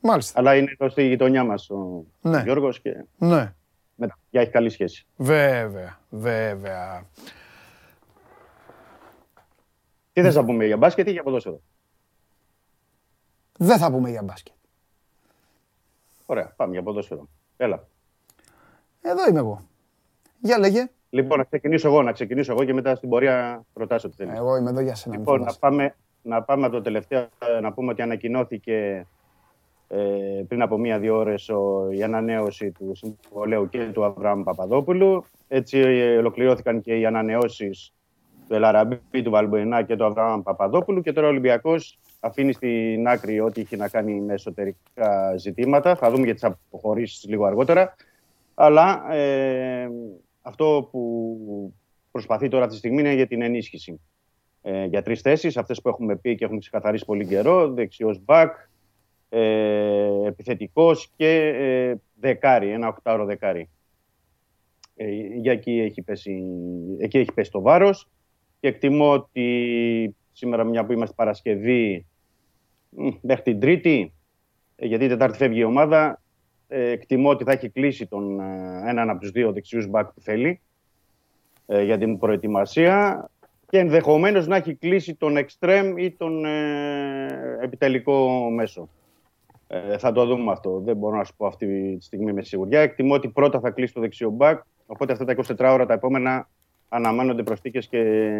Μάλιστα. 0.00 0.38
Αλλά 0.38 0.56
είναι 0.56 0.70
εδώ 0.78 0.90
στη 0.90 1.06
γειτονιά 1.06 1.44
μας 1.44 1.70
ο 1.70 2.04
ναι. 2.20 2.42
Γιώργος 2.42 2.80
και. 2.80 3.04
Ναι. 3.16 3.52
Μετά. 3.94 4.18
Για 4.30 4.40
έχει 4.40 4.50
καλή 4.50 4.70
σχέση. 4.70 5.06
Βέβαια, 5.16 5.98
βέβαια. 6.08 7.06
Τι 10.14 10.22
θες 10.22 10.34
να 10.34 10.44
πούμε 10.44 10.64
για 10.66 10.76
μπάσκετ 10.76 11.08
ή 11.08 11.10
για 11.10 11.22
ποδόσφαιρο; 11.22 11.60
Δεν 13.58 13.78
θα 13.78 13.90
πούμε 13.90 14.10
για 14.10 14.22
μπάσκετ. 14.22 14.54
Ωραία, 16.26 16.52
πάμε 16.56 16.72
για 16.72 16.82
ποδόσφαιρο. 16.82 17.28
Έλα. 17.56 17.86
Εδώ 19.02 19.28
είμαι 19.28 19.38
εγώ. 19.38 19.66
Για 20.40 20.58
λέγε. 20.58 20.90
Λοιπόν, 21.10 21.38
να 21.38 21.44
ξεκινήσω 21.44 21.88
εγώ, 21.88 22.02
να 22.02 22.12
ξεκινήσω 22.12 22.52
εγώ 22.52 22.64
και 22.64 22.74
μετά 22.74 22.94
στην 22.94 23.08
πορεία 23.08 23.64
ρωτάσω 23.74 24.08
τι 24.08 24.16
θέλεις. 24.16 24.38
Εγώ 24.38 24.56
είμαι 24.56 24.70
εδώ 24.70 24.80
για 24.80 24.94
σένα. 24.94 25.16
Λοιπόν, 25.16 25.40
να 25.42 25.54
πάμε, 25.54 25.94
να 26.22 26.42
πάμε 26.42 26.66
από 26.66 26.74
το 26.74 26.82
τελευταίο, 26.82 27.28
να 27.62 27.72
πούμε 27.72 27.92
ότι 27.92 28.02
ανακοινώθηκε 28.02 29.06
ε, 29.88 30.44
πριν 30.48 30.62
από 30.62 30.78
μία-δύο 30.78 31.16
ώρες 31.16 31.50
η 31.90 32.02
ανανέωση 32.02 32.70
του 32.70 32.92
συμβολέου 32.94 33.68
και 33.68 33.90
του 33.92 34.04
Αβραάμ 34.04 34.42
Παπαδόπουλου. 34.42 35.24
Έτσι 35.48 35.78
ε, 35.78 36.16
ολοκληρώθηκαν 36.16 36.80
και 36.80 36.98
οι 36.98 37.06
ανανεώσεις 37.06 37.92
του 38.48 38.54
Ελαραμπή, 38.54 39.22
του 39.22 39.30
Βαλμποενά 39.30 39.82
και 39.82 39.96
του 39.96 40.04
Αβραάμ 40.04 40.42
Παπαδόπουλου 40.42 41.00
και 41.00 41.12
τώρα 41.12 41.26
ο 41.26 41.30
Ολυμπιακός 41.30 41.98
αφήνει 42.20 42.52
στην 42.52 43.08
άκρη 43.08 43.40
ό,τι 43.40 43.60
έχει 43.60 43.76
να 43.76 43.88
κάνει 43.88 44.20
με 44.20 44.32
εσωτερικά 44.32 45.36
ζητήματα. 45.36 45.96
Θα 45.96 46.10
δούμε 46.10 46.24
για 46.24 46.34
τις 46.34 46.44
αποχωρήσεις 46.44 47.28
λίγο 47.28 47.44
αργότερα. 47.44 47.94
Αλλά 48.54 49.12
ε, 49.12 49.90
αυτό 50.42 50.88
που 50.90 51.74
προσπαθεί 52.10 52.48
τώρα 52.48 52.64
αυτή 52.64 52.74
τη 52.74 52.86
στιγμή 52.86 53.00
είναι 53.00 53.14
για 53.14 53.26
την 53.26 53.42
ενίσχυση. 53.42 54.00
Ε, 54.62 54.84
για 54.84 55.02
τρεις 55.02 55.20
θέσεις, 55.20 55.56
αυτές 55.56 55.80
που 55.80 55.88
έχουμε 55.88 56.16
πει 56.16 56.34
και 56.34 56.44
έχουμε 56.44 56.58
ξεκαθαρίσει 56.58 57.04
πολύ 57.04 57.26
καιρό. 57.26 57.68
Δεξιός 57.68 58.24
μπακ, 58.24 58.52
ε, 59.28 60.26
επιθετικός 60.26 61.10
και 61.16 61.38
ε, 61.46 61.94
δεκάρι, 62.20 62.70
ένα 62.70 62.88
οκτάωρο 62.88 63.24
δεκάρι. 63.24 63.68
Ε, 64.96 65.06
για 65.36 65.52
εκεί 65.52 65.80
έχει, 65.80 66.02
πέσει, 66.02 66.44
εκεί 66.98 67.18
έχει 67.18 67.32
πέσει 67.32 67.50
το 67.50 67.60
βάρος 67.60 68.08
και 68.64 68.70
εκτιμώ 68.70 69.12
ότι 69.12 70.16
σήμερα 70.32 70.64
μια 70.64 70.84
που 70.84 70.92
είμαστε 70.92 71.14
Παρασκευή 71.16 72.06
μέχρι 73.20 73.42
την 73.42 73.60
Τρίτη, 73.60 74.12
ε, 74.76 74.86
γιατί 74.86 75.04
η 75.04 75.08
Τετάρτη 75.08 75.36
φεύγει 75.36 75.58
η 75.58 75.64
ομάδα, 75.64 76.22
ε, 76.68 76.90
εκτιμώ 76.90 77.28
ότι 77.28 77.44
θα 77.44 77.52
έχει 77.52 77.68
κλείσει 77.68 78.06
τον, 78.06 78.40
έναν 78.86 79.10
από 79.10 79.20
τους 79.20 79.30
δύο 79.30 79.52
δεξιούς 79.52 79.86
μπακ 79.86 80.06
που 80.12 80.20
θέλει 80.20 80.60
για 81.66 81.98
την 81.98 82.18
προετοιμασία 82.18 83.28
και 83.68 83.78
ενδεχομένως 83.78 84.46
να 84.46 84.56
έχει 84.56 84.74
κλείσει 84.74 85.14
τον 85.14 85.36
εξτρέμ 85.36 85.98
ή 85.98 86.10
τον 86.10 86.44
επιτελικό 87.60 88.50
μέσο. 88.50 88.88
Ε, 89.66 89.98
θα 89.98 90.12
το 90.12 90.26
δούμε 90.26 90.52
αυτό. 90.52 90.80
Δεν 90.84 90.96
μπορώ 90.96 91.16
να 91.16 91.24
σου 91.24 91.34
πω 91.36 91.46
αυτή 91.46 91.96
τη 91.96 92.04
στιγμή 92.04 92.32
με 92.32 92.42
σιγουριά. 92.42 92.80
Εκτιμώ 92.80 93.14
ότι 93.14 93.28
πρώτα 93.28 93.60
θα 93.60 93.70
κλείσει 93.70 93.94
το 93.94 94.00
δεξιό 94.00 94.30
μπακ. 94.30 94.62
Οπότε 94.86 95.12
αυτά 95.12 95.24
τα 95.24 95.36
24 95.36 95.54
ώρα 95.58 95.86
τα 95.86 95.92
επόμενα 95.92 96.48
αναμένονται 96.88 97.42
προσθήκες 97.42 97.86
και 97.86 98.30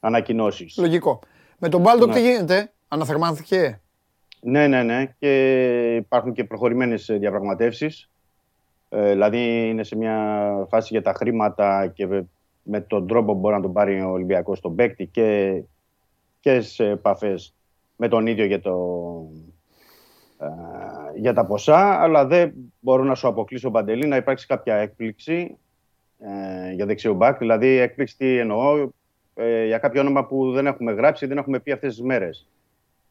ανακοινώσεις. 0.00 0.76
Λογικό. 0.78 1.20
Με 1.58 1.68
τον 1.68 1.80
Μπάλτοκ 1.80 2.08
ναι. 2.08 2.14
τι 2.14 2.20
γίνεται, 2.20 2.72
αναθερμάνθηκε; 2.88 3.80
Ναι, 4.40 4.66
ναι, 4.66 4.82
ναι. 4.82 5.14
Και 5.18 5.94
υπάρχουν 5.94 6.32
και 6.32 6.44
προχωρημένες 6.44 7.10
διαπραγματεύσεις. 7.18 8.10
Ε, 8.88 9.10
δηλαδή 9.10 9.68
είναι 9.68 9.84
σε 9.84 9.96
μια 9.96 10.48
φάση 10.68 10.88
για 10.90 11.02
τα 11.02 11.12
χρήματα 11.12 11.86
και 11.86 12.06
με 12.62 12.80
τον 12.80 13.06
τρόπο 13.06 13.32
που 13.32 13.38
μπορεί 13.38 13.54
να 13.54 13.62
τον 13.62 13.72
πάρει 13.72 14.00
ο 14.00 14.10
Ολυμπιακός 14.10 14.58
στον 14.58 14.74
παίκτη 14.74 15.06
και, 15.06 15.60
και 16.40 16.60
σε 16.60 16.88
επαφές 16.88 17.54
με 17.96 18.08
τον 18.08 18.26
ίδιο 18.26 18.44
για 18.44 18.60
το, 18.60 18.74
ε, 20.38 20.46
για 21.14 21.32
τα 21.32 21.46
ποσά, 21.46 22.00
αλλά 22.00 22.26
δεν 22.26 22.52
μπορώ 22.80 23.04
να 23.04 23.14
σου 23.14 23.28
αποκλείσω, 23.28 23.70
Παντελή, 23.70 24.06
να 24.06 24.16
υπάρξει 24.16 24.46
κάποια 24.46 24.74
έκπληξη 24.74 25.58
ε, 26.18 26.72
για 26.72 26.86
δεξιό 26.86 27.14
μπακ. 27.14 27.38
Δηλαδή, 27.38 27.66
έκπληξη 27.66 28.16
τι 28.16 28.38
εννοώ, 28.38 28.88
ε, 29.34 29.66
για 29.66 29.78
κάποιο 29.78 30.00
όνομα 30.00 30.26
που 30.26 30.52
δεν 30.52 30.66
έχουμε 30.66 30.92
γράψει, 30.92 31.26
δεν 31.26 31.38
έχουμε 31.38 31.60
πει 31.60 31.72
αυτές 31.72 31.94
τις 31.94 32.04
μέρες. 32.04 32.48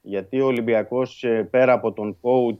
Γιατί 0.01 0.41
ο 0.41 0.45
Ολυμπιακός, 0.45 1.23
ε, 1.23 1.43
πέρα 1.43 1.73
από 1.73 1.91
τον 1.91 2.17
Κόου 2.21 2.59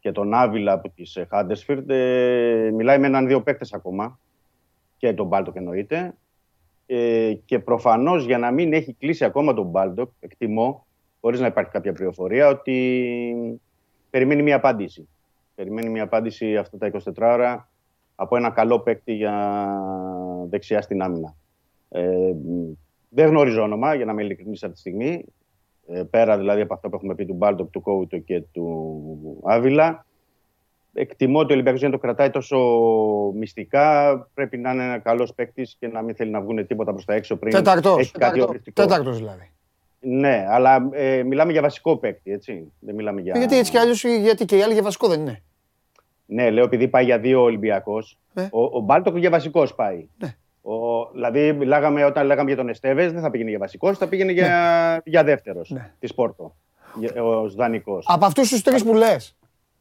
και 0.00 0.12
τον 0.12 0.34
Άβυλα 0.34 0.72
από 0.72 0.88
τις 0.88 1.18
Χάντερσφιλντ, 1.28 1.86
μιλάει 2.72 2.98
με 2.98 3.06
έναν 3.06 3.26
δύο 3.26 3.42
παίκτες 3.42 3.72
ακόμα, 3.72 4.18
και 4.96 5.12
τον 5.12 5.26
Μπάλντοκ 5.26 5.56
εννοείται. 5.56 6.14
και 7.44 7.58
προφανώς 7.58 8.24
για 8.24 8.38
να 8.38 8.50
μην 8.50 8.72
έχει 8.72 8.92
κλείσει 8.92 9.24
ακόμα 9.24 9.54
τον 9.54 9.66
Μπάλντοκ, 9.66 10.10
εκτιμώ, 10.20 10.86
χωρίς 11.20 11.40
να 11.40 11.46
υπάρχει 11.46 11.70
κάποια 11.70 11.92
πληροφορία, 11.92 12.48
ότι 12.48 13.60
περιμένει 14.10 14.42
μια 14.42 14.56
απάντηση. 14.56 15.08
Περιμένει 15.54 15.88
μια 15.88 16.02
απάντηση 16.02 16.56
αυτά 16.56 16.78
τα 16.78 16.86
24 16.86 17.00
ώρα 17.18 17.69
από 18.20 18.36
ένα 18.36 18.50
καλό 18.50 18.80
παίκτη 18.80 19.12
για 19.12 19.66
δεξιά 20.48 20.82
στην 20.82 21.02
άμυνα. 21.02 21.34
Ε, 21.88 22.32
δεν 23.08 23.28
γνωρίζω 23.28 23.62
όνομα, 23.62 23.94
για 23.94 24.04
να 24.04 24.12
είμαι 24.12 24.22
ειλικρινής 24.22 24.62
αυτή 24.62 24.74
τη 24.74 24.80
στιγμή. 24.80 25.24
Ε, 25.88 26.02
πέρα 26.02 26.38
δηλαδή 26.38 26.60
από 26.60 26.74
αυτό 26.74 26.88
που 26.88 26.96
έχουμε 26.96 27.14
πει 27.14 27.26
του 27.26 27.34
Μπάλτοκ, 27.34 27.70
του 27.70 27.80
Κόουτο 27.80 28.18
και 28.18 28.40
του 28.52 29.40
Άβυλα. 29.44 30.06
Εκτιμώ 30.92 31.38
ότι 31.38 31.50
ο 31.50 31.54
Ολυμπιακός 31.54 31.80
για 31.80 31.88
να 31.88 31.94
το 31.94 32.00
κρατάει 32.00 32.30
τόσο 32.30 32.58
μυστικά 33.34 34.16
πρέπει 34.34 34.56
να 34.56 34.72
είναι 34.72 34.84
ένα 34.84 34.98
καλός 34.98 35.34
παίκτης 35.34 35.76
και 35.78 35.88
να 35.88 36.02
μην 36.02 36.14
θέλει 36.14 36.30
να 36.30 36.40
βγουν 36.40 36.66
τίποτα 36.66 36.92
προς 36.92 37.04
τα 37.04 37.14
έξω 37.14 37.36
πριν. 37.36 37.52
Τέταρτο 38.72 39.12
δηλαδή. 39.12 39.50
Ναι, 40.00 40.46
αλλά 40.48 40.88
ε, 40.92 41.22
μιλάμε 41.22 41.52
για 41.52 41.62
βασικό 41.62 41.96
παίκτη, 41.96 42.32
έτσι. 42.32 42.72
Δεν 42.80 42.94
μιλάμε 42.94 43.20
για... 43.20 43.38
Γιατί 43.38 43.58
έτσι 43.58 43.70
κι 43.70 43.78
αλλιώς, 43.78 44.04
γιατί 44.04 44.44
και 44.44 44.56
οι 44.56 44.62
άλλοι 44.62 44.72
για 44.72 44.82
βασικό 44.82 45.08
δεν 45.08 45.20
είναι. 45.20 45.42
Ναι, 46.32 46.50
λέω 46.50 46.64
επειδή 46.64 46.88
πάει 46.88 47.04
για 47.04 47.18
δύο 47.18 47.42
Ολυμπιακός. 47.42 48.18
Ε. 48.34 48.48
Ο, 48.50 48.62
ο 48.62 48.80
Μπάλντοκ 48.80 49.16
για 49.16 49.30
βασικός 49.30 49.74
πάει. 49.74 50.08
Ναι. 50.18 50.36
Ο, 50.62 51.06
δηλαδή, 51.12 51.52
μιλάγαμε, 51.52 52.04
όταν 52.04 52.26
λέγαμε 52.26 52.48
για 52.48 52.56
τον 52.56 52.68
Εστέβες, 52.68 53.12
δεν 53.12 53.22
θα 53.22 53.30
πήγαινε 53.30 53.50
για 53.50 53.58
βασικός, 53.58 53.98
θα 53.98 54.08
πήγαινε 54.08 54.32
για, 54.32 54.48
ναι. 54.48 55.10
για 55.10 55.24
δεύτερος 55.24 55.70
ναι. 55.70 55.92
τη 55.98 56.14
Πόρτο. 56.14 56.54
Ο 57.22 57.48
δανεικό. 57.48 57.98
Από 58.04 58.24
αυτούς 58.24 58.48
τους 58.48 58.62
τρεις 58.62 58.84
που 58.84 58.94
λες. 58.94 59.36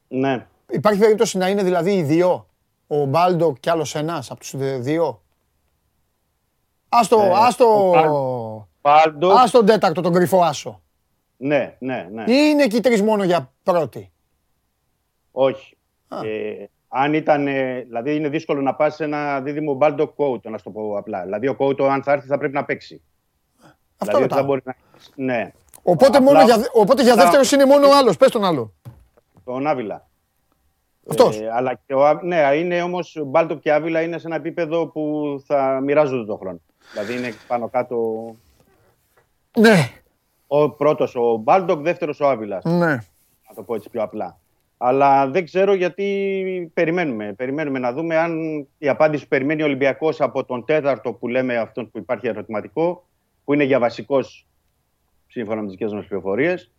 Ναι. 0.08 0.46
Υπάρχει 0.70 1.00
περίπτωση 1.00 1.38
να 1.38 1.50
είναι 1.50 1.64
δηλαδή 1.64 1.92
οι 1.92 2.04
δύο. 2.04 2.48
Ο 2.88 3.06
Μπάλντοκ 3.06 3.60
κι 3.60 3.70
άλλος 3.70 3.96
ένας 3.96 4.32
από 4.32 4.40
τους 4.40 4.54
δύο; 4.80 5.22
Άστο, 6.90 7.20
ε, 7.22 7.32
άστο. 7.34 8.68
Πάντως... 8.82 9.40
Α 9.40 9.50
τον 9.52 9.66
τέταρτο, 9.66 10.02
τον 10.02 10.14
κρυφό 10.14 10.42
άσο. 10.42 10.82
Ναι, 11.38 11.76
ναι, 11.80 12.08
ναι. 12.12 12.24
Ή 12.28 12.36
είναι 12.52 12.64
εκεί 12.64 12.80
τρεις 12.80 13.02
μόνο 13.02 13.24
για 13.24 13.52
πρώτη. 13.64 14.12
Όχι. 15.32 15.78
Ε, 16.24 16.66
αν 16.88 17.14
ήταν, 17.14 17.46
δηλαδή 17.86 18.16
είναι 18.16 18.30
δύσκολο 18.30 18.62
να 18.62 18.76
πας 18.76 18.96
σε 18.96 19.04
ένα 19.04 19.42
δίδυμο 19.42 19.74
μπάλτο 19.74 20.08
κόουτο, 20.08 20.50
να 20.50 20.58
σου 20.58 20.64
το 20.64 20.70
πω 20.70 20.98
απλά. 20.98 21.24
Δηλαδή 21.24 21.48
ο 21.48 21.56
κόουτο 21.56 21.86
αν 21.86 22.04
θα 22.04 22.12
έρθει 22.12 22.28
θα 22.28 22.38
πρέπει 22.38 22.54
να 22.54 22.66
παίξει. 22.66 23.02
Αυτό 23.98 24.18
δηλαδή, 24.18 24.34
θα 24.34 24.44
μπορεί 24.44 24.62
να... 24.64 24.76
Ναι. 25.16 25.52
Οπότε, 25.82 26.18
απλά... 26.18 26.22
μόνο 26.22 26.44
για, 26.44 26.70
οπότε 26.74 27.04
για 27.04 27.16
δεύτερος 27.16 27.52
είναι 27.52 27.66
μόνο 27.66 27.88
ο 27.88 27.98
άλλος. 27.98 28.18
Πες 28.18 28.32
τον 28.32 28.44
άλλο. 28.44 28.74
Τον 29.44 29.68
Άβυλα. 29.68 30.08
Αυτός. 31.10 31.40
Ε, 31.40 31.50
αλλά 31.54 31.80
και 31.86 31.94
ο, 31.94 32.20
ναι, 32.22 32.56
είναι 32.56 32.82
όμως 32.82 33.22
Μπάλντοκ 33.26 33.56
και 33.56 33.72
Άβυλα 33.72 34.02
είναι 34.02 34.18
σε 34.18 34.28
ένα 34.28 34.36
επίπεδο 34.36 34.88
που 34.88 35.36
θα 35.46 35.80
μοιράζονται 35.84 36.26
τον 36.26 36.38
χρόνο. 36.38 36.60
Δηλαδή 36.92 37.18
είναι 37.18 37.34
πάνω 37.48 37.70
κάτω 37.70 37.98
ναι. 39.58 39.92
Ο 40.48 40.70
πρώτος 40.70 41.16
ο 41.16 41.36
Μπάλντοκ, 41.36 41.82
δεύτερος 41.82 42.20
ο 42.20 42.28
Άβυλας. 42.28 42.64
Ναι. 42.64 42.88
Να 43.48 43.56
το 43.56 43.64
πω 43.64 43.76
έτσι 43.76 43.90
πιο 43.90 44.04
απλά. 44.04 44.40
Αλλά 44.82 45.28
δεν 45.28 45.46
ξέρω 45.46 45.74
γιατί 45.74 46.72
περιμένουμε. 46.74 47.34
Περιμένουμε 47.34 47.80
να 47.80 47.94
δούμε 47.94 48.18
αν 48.18 48.68
η 48.78 48.90
απάντηση 48.90 49.24
που 49.24 49.30
περιμένει 49.30 49.62
ο 49.62 49.66
Ολυμπιακός 49.66 50.22
από 50.22 50.46
τον 50.46 50.66
τέταρτο 50.66 51.14
που 51.14 51.28
λέμε 51.28 51.58
αυτόν 51.58 51.92
που 51.92 51.98
υπάρχει 51.98 52.28
ερωτηματικό, 52.28 53.08
που 53.46 53.54
είναι 53.54 53.64
για 53.64 53.80
βασικός 53.80 54.48
σύμφωνα 55.28 55.62
με 55.62 55.68
τις 55.68 55.76
δικές 55.76 55.94
μας 55.94 56.06
πληροφορίες. 56.06 56.72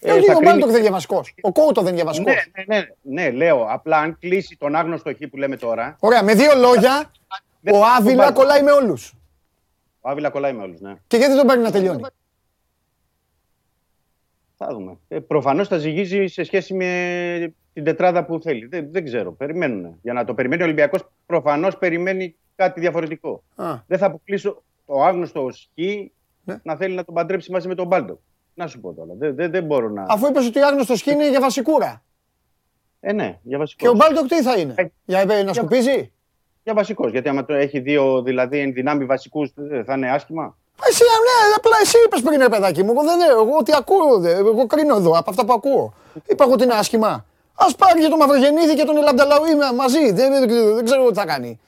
Ε, 0.00 0.10
ε 0.10 0.34
ο 0.34 0.40
Μπάλντοκ 0.42 0.70
δεν 0.70 0.80
είναι 0.80 0.90
βασικό. 0.90 1.24
Ο 1.40 1.52
Κόουτο 1.52 1.82
δεν 1.82 1.94
είναι 1.94 2.04
βασικό. 2.04 2.30
Ναι, 2.30 2.64
ναι, 2.66 2.76
ναι, 2.76 3.22
ναι, 3.22 3.30
λέω. 3.30 3.66
Απλά 3.68 3.98
αν 3.98 4.18
κλείσει 4.18 4.56
τον 4.56 4.74
άγνωστο 4.74 5.14
χ 5.14 5.28
που 5.30 5.36
λέμε 5.36 5.56
τώρα. 5.56 5.96
Ωραία, 6.00 6.22
με 6.22 6.34
δύο 6.34 6.54
λόγια, 6.54 7.10
ο 7.72 7.84
Άβυλα 7.98 8.32
κολλάει 8.32 8.62
με 8.62 8.70
όλους. 8.70 9.14
Ο 10.00 10.10
Άβυλα 10.10 10.30
κολλάει 10.30 10.52
με 10.52 10.62
όλους, 10.62 10.80
ναι. 10.80 10.94
Και 11.06 11.16
γιατί 11.16 11.32
δεν 11.32 11.38
τον 11.38 11.46
παίρνει 11.46 11.62
να 11.62 11.70
τελειώνει; 11.70 12.02
Θα 14.66 14.74
δούμε. 14.74 14.98
Ε, 15.08 15.18
Προφανώς 15.18 15.68
θα 15.68 15.76
ζυγίζει 15.76 16.26
σε 16.26 16.44
σχέση 16.44 16.74
με 16.74 17.54
την 17.72 17.84
τετράδα 17.84 18.24
που 18.24 18.40
θέλει. 18.42 18.66
Δεν, 18.66 18.88
δεν 18.90 19.04
ξέρω. 19.04 19.32
Περιμένουν. 19.32 19.98
Για 20.02 20.12
να 20.12 20.24
το 20.24 20.34
περιμένει 20.34 20.62
ο 20.62 20.64
Ολυμπιακός, 20.64 21.08
προφανώς 21.26 21.78
περιμένει 21.78 22.36
κάτι 22.56 22.80
διαφορετικό. 22.80 23.42
Α. 23.54 23.74
Δεν 23.86 23.98
θα 23.98 24.06
αποκλείσω 24.06 24.62
το 24.86 25.02
άγνωστο 25.02 25.48
χι 25.52 26.12
ναι. 26.44 26.60
να 26.62 26.76
θέλει 26.76 26.94
να 26.94 27.04
τον 27.04 27.14
παντρέψει 27.14 27.52
μαζί 27.52 27.68
με 27.68 27.74
τον 27.74 27.86
Μπάλτο. 27.86 28.20
Να 28.54 28.66
σου 28.66 28.80
πω 28.80 28.92
τώρα. 28.92 29.14
Δεν, 29.18 29.34
δεν, 29.34 29.50
δεν 29.50 29.64
μπορώ 29.64 29.88
να. 29.88 30.06
Αφού 30.08 30.26
είπες 30.26 30.46
ότι 30.46 30.60
ο 30.60 30.66
άγνωστος 30.66 30.98
σκι 30.98 31.10
είναι 31.10 31.30
για 31.30 31.40
βασικούρα. 31.40 32.04
Ε, 33.00 33.12
ναι, 33.12 33.38
για 33.42 33.58
βασικός. 33.58 33.82
Και 33.82 33.88
ο 33.88 33.94
Μπάλτοκ 33.94 34.26
τι 34.26 34.42
θα 34.42 34.58
είναι, 34.58 34.74
ε, 34.76 34.86
για 35.04 35.24
να 35.44 35.52
σκουπίζει; 35.52 36.12
Για 36.62 36.74
βασικός. 36.74 37.10
Γιατί 37.10 37.28
άμα 37.28 37.44
έχει 37.48 37.80
δύο 37.80 38.22
δηλαδή 38.22 38.58
ενδυνάμει 38.58 39.04
βασικούς, 39.04 39.52
θα 39.84 39.94
είναι 39.94 40.10
άσχημα; 40.10 40.58
Εσύ, 40.82 41.02
ναι, 41.02 41.54
απλά 41.56 41.76
εσύ 41.82 41.96
είπες 42.06 42.20
πριν, 42.22 42.38
ρε 42.38 42.48
παιδάκι 42.48 42.82
μου. 42.82 42.90
Εγώ 42.90 43.02
δεν 43.02 43.20
εγώ 43.30 43.62
τι 43.62 43.72
ακούω. 43.76 44.24
Εγώ 44.24 44.66
κρίνω 44.66 44.96
εδώ 44.96 45.18
από 45.18 45.30
αυτά 45.30 45.44
που 45.44 45.52
ακούω. 45.52 45.94
Είπα 46.26 46.44
εγώ 46.44 46.52
ότι 46.52 46.62
είναι 46.62 46.74
άσχημα. 46.74 47.24
Α 47.54 47.74
πάρει 47.74 48.00
και 48.00 48.08
τον 48.08 48.18
Μαυρογεννίδη 48.18 48.74
και 48.74 48.84
τον 48.84 48.96
Ελαμπταλαουή 48.96 49.54
μαζί. 49.76 50.12
Δεν, 50.12 50.32
δεν, 50.32 50.74
δεν 50.74 50.84
ξέρω 50.84 51.08
τι 51.08 51.14
θα 51.14 51.26
κάνει. 51.26 51.60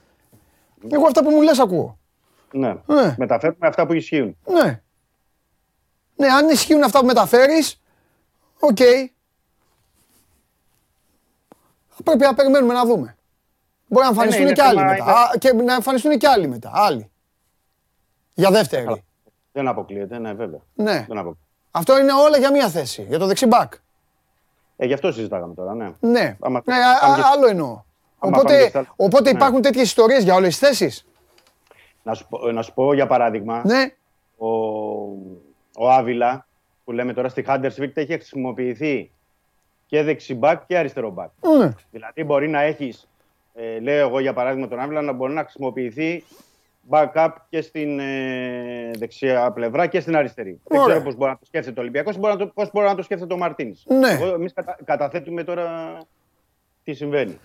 Εγώ 0.91 1.07
αυτά 1.07 1.23
που 1.23 1.31
μου 1.31 1.43
λες 1.43 1.59
ακούω. 1.59 1.99
Ναι. 2.53 2.75
ναι. 2.87 3.15
Μεταφέρουμε 3.19 3.67
αυτά 3.67 3.87
που 3.87 3.93
ισχύουν. 3.93 4.37
Ναι. 4.47 4.81
Ναι, 6.17 6.27
αν 6.27 6.49
ισχύουν 6.49 6.83
αυτά 6.83 7.01
που 7.01 7.07
μεταφέρεις, 7.07 7.81
OK. 8.61 8.77
Okay. 8.81 9.07
Πρέπει 12.05 12.19
να 12.19 12.35
περιμένουμε 12.35 12.75
να 12.75 12.85
δούμε. 12.85 13.17
Μπορεί 13.87 14.05
να 14.05 14.11
εμφανιστούν 14.11 14.45
ναι, 14.45 14.53
και 14.53 14.63
άλλοι 14.63 14.85
μετά. 14.85 15.31
και 15.39 15.53
να 15.53 15.75
εμφανιστούν 15.75 16.19
και 16.19 16.29
άλλοι 16.29 16.49
μετά. 16.49 16.71
Άλλοι. 16.75 17.11
Για 18.37 18.51
δεύτερη. 18.51 19.05
Δεν 19.53 19.69
αποκλείεται, 19.69 20.19
ναι, 20.19 20.33
βέβαια. 20.33 20.61
Ναι. 20.75 21.07
Δεν 21.09 21.37
Αυτό 21.71 21.99
είναι 21.99 22.13
όλα 22.13 22.39
για 22.39 22.51
μία 22.51 22.69
θέση. 22.69 23.03
Για 23.09 23.19
το 23.19 23.27
δεξί 23.27 23.47
μπακ. 23.47 23.73
Ε, 24.77 24.87
γι' 24.87 24.93
αυτό 24.93 25.13
συζητάγαμε 25.13 25.55
τώρα, 25.55 25.75
ναι. 25.75 25.93
Ναι, 26.01 26.37
Άμα... 26.41 26.63
ναι 26.65 26.75
άλλο 27.35 27.47
εννοώ. 27.47 27.83
οπότε, 28.19 28.85
οπότε 28.97 29.31
ναι. 29.31 29.37
υπάρχουν 29.39 29.63
τέτοιες 29.63 29.85
ιστορίες 29.85 30.23
για 30.25 30.35
όλες 30.35 30.59
τις 30.59 30.69
θέσεις; 30.69 31.07
Να, 32.03 32.15
σου, 32.15 32.27
να 32.53 32.63
σου 32.63 32.75
πω 32.75 32.95
για 32.95 33.07
παράδειγμα. 33.07 33.63
Ναι. 33.65 33.95
Ο, 34.37 34.49
ο 35.79 35.91
Άβυλα, 35.91 36.47
που 36.85 36.93
λέμε 36.93 37.13
τώρα 37.13 37.29
στη 37.29 37.45
Huddersfield, 37.49 37.91
έχει 37.95 38.13
χρησιμοποιηθεί 38.13 39.11
και 39.87 40.03
δεξιμπάκ 40.03 40.67
και 40.67 40.79
αριστερό 40.79 41.11
μπακ. 41.11 41.31
Ναι. 41.59 41.73
Δηλαδή 41.91 42.25
μπορεί 42.25 42.49
να 42.49 42.61
έχεις, 42.61 43.09
ε, 43.55 43.81
λέω 43.81 44.09
εγώ 44.09 44.21
για 44.21 44.33
παράδειγμα 44.33 44.69
τον 44.69 44.81
Άβυλα, 44.81 45.03
να 45.03 45.13
μπορεί 45.13 45.33
να 45.33 45.43
χρησιμοποιηθεί 45.43 46.25
backup 46.89 47.29
και 47.49 47.61
στην 47.61 47.99
ε, 47.99 48.91
δεξιά 48.99 49.53
πλευρά 49.53 49.87
και 49.87 50.01
στην 50.01 50.17
αριστερή. 50.17 50.61
Δεν 50.65 50.85
ξέρω 50.85 51.03
πώς 51.03 51.15
μπορεί 51.15 51.31
να 51.31 51.39
το 51.39 51.45
σκέφτεται 51.45 51.81
ο 51.81 51.83
Ολυμπιακός, 51.83 52.19
πώς 52.55 52.71
μπορεί 52.73 52.87
να 52.87 52.95
το 52.95 53.03
σκέφτεται 53.03 53.35
ο 53.35 53.37
Μαρτίνης. 53.37 53.83
Ναι. 53.87 54.11
Εμείς 54.11 54.53
κατα, 54.53 54.79
καταθέτουμε 54.85 55.45
τώρα 55.45 55.99
τι 56.85 56.95
συμβαίνει. 56.95 57.41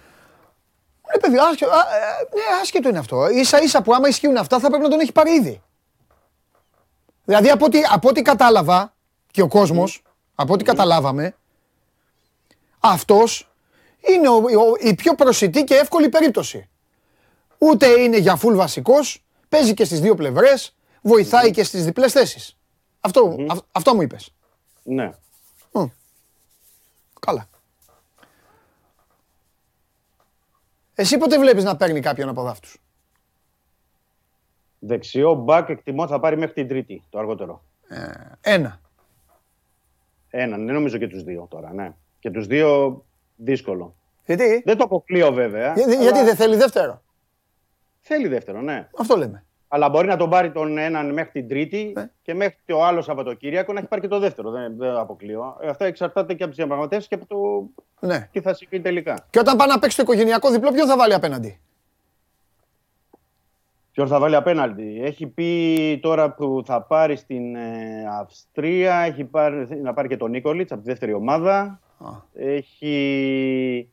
Ναι, 1.11 1.19
παιδί, 1.21 1.37
άσχετο, 1.37 1.71
α, 1.71 1.83
ναι, 2.33 2.59
άσχετο 2.61 2.89
είναι 2.89 2.99
αυτό. 2.99 3.25
σα 3.41 3.57
ίσα 3.57 3.81
που 3.81 3.93
άμα 3.93 4.07
ισχύουν 4.07 4.37
αυτά 4.37 4.59
θα 4.59 4.67
πρέπει 4.67 4.83
να 4.83 4.89
τον 4.89 4.99
έχει 4.99 5.11
πάρει 5.11 5.31
ήδη. 5.31 5.61
Δηλαδή 7.25 7.49
από 7.49 7.65
ό,τι, 7.65 7.79
από 7.91 8.09
ό,τι 8.09 8.21
κατάλαβα 8.21 8.93
και 9.31 9.41
ο 9.41 9.47
κόσμος, 9.47 10.03
από 10.35 10.53
ό,τι 10.53 10.63
καταλάβαμε, 10.63 11.35
αυτός 12.79 13.51
είναι 13.99 14.29
ο, 14.29 14.35
ο, 14.35 14.73
η 14.79 14.95
πιο 14.95 15.15
προσιτή 15.15 15.63
και 15.63 15.75
εύκολη 15.75 16.09
περίπτωση. 16.09 16.69
Ούτε 17.57 17.87
είναι 17.87 18.17
για 18.17 18.35
φουλ 18.35 18.55
βασικός, 18.55 19.23
Παίζει 19.51 19.73
και 19.73 19.85
στις 19.85 19.99
δύο 19.99 20.15
πλευρές, 20.15 20.75
βοηθάει 21.01 21.51
και 21.51 21.63
στις 21.63 21.85
διπλές 21.85 22.11
θέσεις. 22.11 22.57
Αυτό, 22.99 23.35
αυτό 23.71 23.95
μου 23.95 24.01
είπες. 24.01 24.33
Ναι. 24.83 25.11
Καλά. 27.19 27.49
Εσύ 30.93 31.17
πότε 31.17 31.39
βλέπεις 31.39 31.63
να 31.63 31.75
παίρνει 31.75 31.99
κάποιον 31.99 32.29
από 32.29 32.43
δάφτους; 32.43 32.77
Δεξιό 34.79 35.33
μπακ 35.33 35.69
εκτιμώ 35.69 36.07
θα 36.07 36.19
πάρει 36.19 36.37
μέχρι 36.37 36.53
την 36.53 36.67
τρίτη, 36.67 37.03
το 37.09 37.19
αργότερο. 37.19 37.63
Ε, 37.87 38.11
ένα. 38.41 38.79
Ένα, 40.29 40.57
δεν 40.57 40.73
νομίζω 40.73 40.97
και 40.97 41.07
τους 41.07 41.23
δύο 41.23 41.47
τώρα, 41.49 41.73
ναι. 41.73 41.93
Και 42.19 42.31
τους 42.31 42.47
δύο 42.47 43.03
δύσκολο. 43.35 43.95
Γιατί; 44.25 44.61
Δεν 44.65 44.77
το 44.77 44.83
αποκλείω 44.83 45.31
βέβαια. 45.31 45.73
Γιατί 45.73 46.23
δεν 46.23 46.35
θέλει 46.35 46.55
δεύτερο; 46.55 47.01
Θέλει 48.01 48.27
δεύτερο, 48.27 48.61
ναι. 48.61 48.87
Αυτό 48.97 49.15
λέμε. 49.15 49.45
Αλλά 49.67 49.89
μπορεί 49.89 50.07
να 50.07 50.17
τον 50.17 50.29
πάρει 50.29 50.51
τον 50.51 50.77
έναν 50.77 51.13
μέχρι 51.13 51.31
την 51.31 51.47
Τρίτη 51.47 51.91
ναι. 51.95 52.09
και 52.21 52.33
μέχρι 52.33 52.57
το 52.65 52.83
άλλο 52.83 53.01
Σαββατοκύριακο 53.01 53.73
να 53.73 53.79
έχει 53.79 53.87
πάρει 53.87 54.01
και 54.01 54.07
το 54.07 54.19
δεύτερο. 54.19 54.51
Δεν, 54.51 54.77
δεν 54.77 54.95
αποκλείω. 54.95 55.57
Ε, 55.61 55.67
αυτό 55.67 55.83
εξαρτάται 55.83 56.33
και 56.33 56.43
από 56.43 56.51
τις 56.51 56.57
διαπραγματεύσεις 56.57 57.07
και 57.07 57.15
από 57.15 57.25
το 57.25 57.69
ναι. 58.07 58.29
τι 58.31 58.41
θα 58.41 58.53
συμβεί 58.53 58.79
τελικά. 58.79 59.27
Και 59.29 59.39
όταν 59.39 59.57
πάει 59.57 59.67
να 59.67 59.79
παίξει 59.79 59.97
το 59.97 60.03
οικογενειακό 60.03 60.49
διπλό, 60.49 60.71
ποιο 60.71 60.85
θα 60.85 60.97
βάλει 60.97 61.13
απέναντι; 61.13 61.59
Ποιο 63.91 64.07
θα 64.07 64.19
βάλει 64.19 64.35
απέναντι; 64.35 65.01
Έχει 65.03 65.27
πει 65.27 65.99
τώρα 66.01 66.31
που 66.31 66.63
θα 66.65 66.81
πάρει 66.81 67.15
στην 67.15 67.55
ε, 67.55 68.05
Αυστρία, 68.19 68.95
έχει 68.95 69.23
πάρει, 69.23 69.81
να 69.81 69.93
πάρει 69.93 70.07
και 70.07 70.17
τον 70.17 70.31
Νίκολιτς 70.31 70.71
από 70.71 70.81
τη 70.81 70.87
δεύτερη 70.87 71.13
ομάδα. 71.13 71.79
Έχει. 72.33 73.89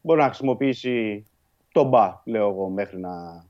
Μπορεί 0.00 0.20
να 0.20 0.26
χρησιμοποιήσει 0.26 1.24
τον 1.72 1.88
Μπα, 1.88 2.20
λέω 2.24 2.48
εγώ, 2.48 2.68
μέχρι 2.68 2.98
να 2.98 3.44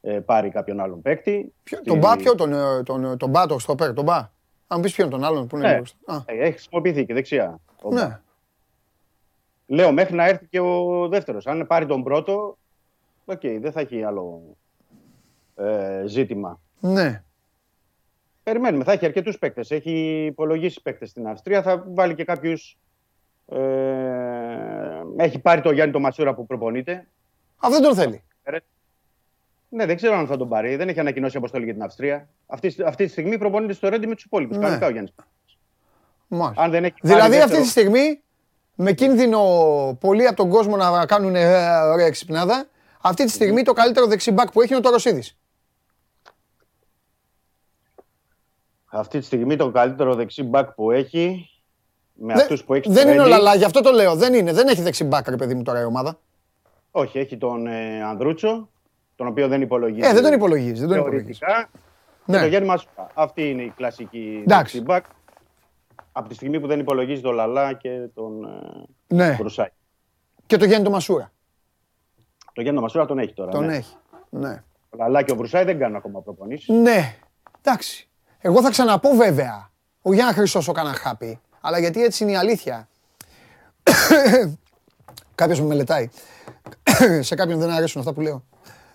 ε, 0.00 0.20
πάρει 0.20 0.50
κάποιον 0.50 0.80
άλλον 0.80 1.02
παίκτη. 1.02 1.52
Ποιο, 1.62 1.82
Τον 1.82 1.98
Μπα, 1.98 2.16
ποιο, 2.16 2.34
τον, 2.34 2.52
ε, 2.52 2.82
τον, 2.82 3.18
τον, 3.18 3.30
Μπα, 3.30 3.46
το 3.46 3.58
στόπερ, 3.58 3.92
τον 3.92 4.04
Μπα. 4.04 4.32
Αν 4.66 4.80
πεις 4.80 4.94
ποιον 4.94 5.10
τον 5.10 5.24
άλλον 5.24 5.46
που 5.46 5.56
είναι. 5.56 5.68
Ναι. 5.68 6.14
Α. 6.14 6.22
Ε, 6.26 6.38
έχει 6.38 6.52
χρησιμοποιηθεί 6.52 7.06
και 7.06 7.14
δεξιά. 7.14 7.60
Ναι. 7.90 8.20
Λέω 9.66 9.92
μέχρι 9.92 10.14
να 10.14 10.26
έρθει 10.26 10.46
και 10.46 10.60
ο 10.60 11.08
δεύτερος. 11.08 11.46
Αν 11.46 11.66
πάρει 11.66 11.86
τον 11.86 12.02
πρώτο, 12.02 12.58
OK, 13.24 13.40
okay, 13.42 13.58
δεν 13.60 13.72
θα 13.72 13.80
έχει 13.80 14.02
άλλο 14.02 14.42
ε, 15.54 16.02
ζήτημα. 16.06 16.60
Ναι. 16.80 17.22
Περιμένουμε, 18.42 18.84
θα 18.84 18.92
έχει 18.92 19.04
αρκετούς 19.04 19.38
παίκτες. 19.38 19.70
Έχει 19.70 20.24
υπολογίσει 20.24 20.82
παίκτες 20.82 21.10
στην 21.10 21.26
Αυστρία. 21.26 21.62
Θα 21.62 21.84
βάλει 21.88 22.14
και 22.14 22.24
κάποιους. 22.24 22.78
Ε, 23.46 23.58
έχει 25.16 25.38
πάρει 25.38 25.60
το 25.60 25.70
Γιάννη 25.70 25.92
το 25.92 26.00
Μασούρα 26.00 26.34
που 26.34 26.46
προπονείται. 26.46 27.08
Αυτό 27.64 27.70
δεν 27.70 27.82
τον 27.82 27.94
θέλει. 27.94 28.22
Ναι, 29.68 29.86
δεν 29.86 29.96
ξέρω 29.96 30.16
αν 30.16 30.26
θα 30.26 30.36
τον 30.36 30.48
πάρει. 30.48 30.76
Δεν 30.76 30.88
έχει 30.88 31.00
ανακοινώσει 31.00 31.36
αποστολή 31.36 31.64
για 31.64 31.72
την 31.72 31.82
Αυστρία. 31.82 32.28
Αυτή, 32.46 32.74
αυτή 32.86 33.04
τη 33.04 33.10
στιγμή 33.10 33.38
προπονείται 33.38 33.72
στο 33.72 33.88
Ρέντι 33.88 34.06
με 34.06 34.14
τους 34.14 34.24
υπόλοιπους. 34.24 34.56
Ναι. 34.56 34.62
Κανονικά 34.62 34.86
ο 34.86 34.90
Γιάννης. 34.90 35.12
Αν 36.54 36.70
δεν 36.70 36.84
έχει 36.84 36.94
δηλαδή 37.02 37.40
αυτή 37.40 37.60
τη 37.60 37.66
στιγμή 37.66 38.22
με 38.74 38.92
κίνδυνο 38.92 39.40
πολλοί 40.00 40.26
από 40.26 40.36
τον 40.36 40.48
κόσμο 40.48 40.76
να 40.76 41.06
κάνουν 41.06 41.36
ε, 41.36 41.68
ωραία 41.92 42.06
εξυπνάδα, 42.06 42.66
αυτή 43.00 43.24
τη 43.24 43.30
στιγμή 43.30 43.62
το 43.62 43.72
καλύτερο 43.72 44.06
δεξιμπάκ 44.06 44.50
που 44.50 44.60
έχει 44.60 44.68
είναι 44.68 44.78
ο 44.78 44.82
Τωροσίδης. 44.82 45.36
Αυτή 48.86 49.18
τη 49.18 49.24
στιγμή 49.24 49.56
το 49.56 49.70
καλύτερο 49.70 50.14
δεξιμπάκ 50.14 50.70
που 50.70 50.90
έχει. 50.90 51.48
Με 52.12 52.32
αυτούς 52.32 52.64
που 52.64 52.74
έχει 52.74 52.92
δεν 52.92 53.08
είναι 53.08 53.20
όλα 53.20 53.54
γι' 53.54 53.64
αυτό 53.64 53.80
το 53.80 53.90
λέω. 53.90 54.14
Δεν 54.14 54.34
είναι. 54.34 54.52
Δεν 54.52 54.68
έχει 54.68 54.82
δεξιμπάκ, 54.82 55.28
ρε 55.28 55.36
παιδί 55.36 55.54
μου 55.54 55.62
τώρα 55.62 55.80
η 55.80 55.84
ομάδα. 55.84 56.18
Όχι, 56.96 57.18
έχει 57.18 57.36
τον 57.36 57.66
ε, 57.66 58.02
Ανδρούτσο, 58.02 58.68
τον 59.16 59.26
οποίο 59.26 59.48
δεν 59.48 59.60
υπολογίζει. 59.60 60.08
Ε, 60.08 60.12
δεν 60.12 60.22
τον 60.22 60.32
υπολογίζει. 60.32 60.80
Δεν 60.80 60.88
τον 60.88 60.98
υπολογίζει. 60.98 61.38
Ναι. 62.24 62.36
Και 62.36 62.40
τον 62.40 62.48
Γιάννη 62.48 62.68
Μασούρα. 62.68 63.06
Αυτή 63.14 63.50
είναι 63.50 63.62
η 63.62 63.72
κλασική 63.76 64.44
back. 64.86 65.00
Από 66.12 66.28
τη 66.28 66.34
στιγμή 66.34 66.60
που 66.60 66.66
δεν 66.66 66.78
υπολογίζει 66.78 67.20
τον 67.20 67.34
Λαλά 67.34 67.72
και 67.72 68.08
τον 68.14 68.44
ε, 69.08 69.14
ναι. 69.14 69.36
Βρουσάκη. 69.40 69.74
Και 70.46 70.56
τον 70.56 70.66
Γιάννη 70.66 70.84
τον 70.84 70.92
Μασούρα. 70.92 71.32
Το 72.52 72.60
Γιάννη 72.60 72.72
τον 72.72 72.82
Μασούρα 72.82 73.06
τον 73.06 73.18
έχει 73.18 73.32
τώρα. 73.32 73.50
Τον 73.50 73.64
ναι. 73.64 73.76
έχει. 73.76 73.96
Ναι. 74.30 74.62
Ο 74.90 74.96
Λαλά 74.96 75.22
και 75.22 75.32
ο 75.32 75.36
Βρουσάη 75.36 75.64
δεν 75.64 75.78
κάνουν 75.78 75.96
ακόμα 75.96 76.20
προπονήσεις. 76.20 76.68
Ναι. 76.68 77.16
Εντάξει. 77.62 78.08
Εγώ 78.38 78.62
θα 78.62 78.70
ξαναπώ 78.70 79.10
βέβαια. 79.10 79.70
Ο 80.02 80.12
Γιάννης 80.12 80.36
Χρυσός 80.36 80.68
ο 80.68 80.72
κανένα 80.72 80.94
χάπι. 80.94 81.40
Αλλά 81.60 81.78
γιατί 81.78 82.02
έτσι 82.02 82.22
είναι 82.22 82.32
η 82.32 82.36
αλήθεια. 82.36 82.88
Κάποιος 85.34 85.60
με 85.60 85.66
μελετάει. 85.66 86.08
Σε 87.28 87.34
κάποιον 87.34 87.58
δεν 87.58 87.70
αρέσουν 87.70 88.00
αυτά 88.00 88.12
που 88.12 88.20
λέω. 88.20 88.44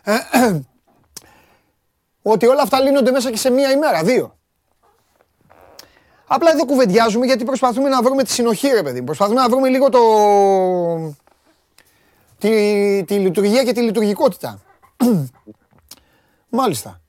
Ότι 2.21 2.47
όλα 2.47 2.61
αυτά 2.61 2.79
λύνονται 2.79 3.11
μέσα 3.11 3.29
και 3.31 3.37
σε 3.37 3.49
μία 3.49 3.71
ημέρα, 3.71 4.03
δύο. 4.03 4.37
Απλά 6.27 6.51
εδώ 6.51 6.65
κουβεντιάζουμε 6.65 7.25
γιατί 7.25 7.43
προσπαθούμε 7.43 7.89
να 7.89 8.01
βρούμε 8.01 8.23
τη 8.23 8.31
συνοχή, 8.31 8.67
ρε 8.67 8.83
παιδί. 8.83 9.01
Προσπαθούμε 9.01 9.41
να 9.41 9.49
βρούμε 9.49 9.69
λίγο 9.69 9.89
το... 9.89 9.99
τη, 12.37 13.03
τη 13.03 13.13
λειτουργία 13.13 13.63
και 13.63 13.73
τη 13.73 13.81
λειτουργικότητα. 13.81 14.59
Μάλιστα. 16.49 17.01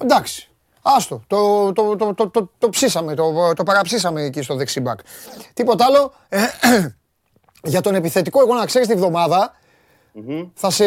Εντάξει. 0.00 0.48
Άστο, 0.82 1.22
το, 1.26 1.72
το, 1.72 1.96
το, 1.96 2.14
το, 2.14 2.30
το, 2.30 2.50
το 2.58 2.68
ψήσαμε, 2.68 3.14
το, 3.14 3.52
το 3.54 3.62
παραψήσαμε 3.62 4.22
εκεί 4.22 4.42
στο 4.42 4.54
δεξιμπάκ. 4.54 4.98
Τίποτα 5.54 5.84
άλλο. 5.84 6.12
για 7.62 7.80
τον 7.80 7.94
επιθετικό, 7.94 8.40
εγώ 8.40 8.54
να 8.54 8.66
ξέρεις 8.66 8.88
τη 8.88 8.94
βδομάδα, 8.94 9.54
θα, 10.54 10.70
σε, 10.70 10.84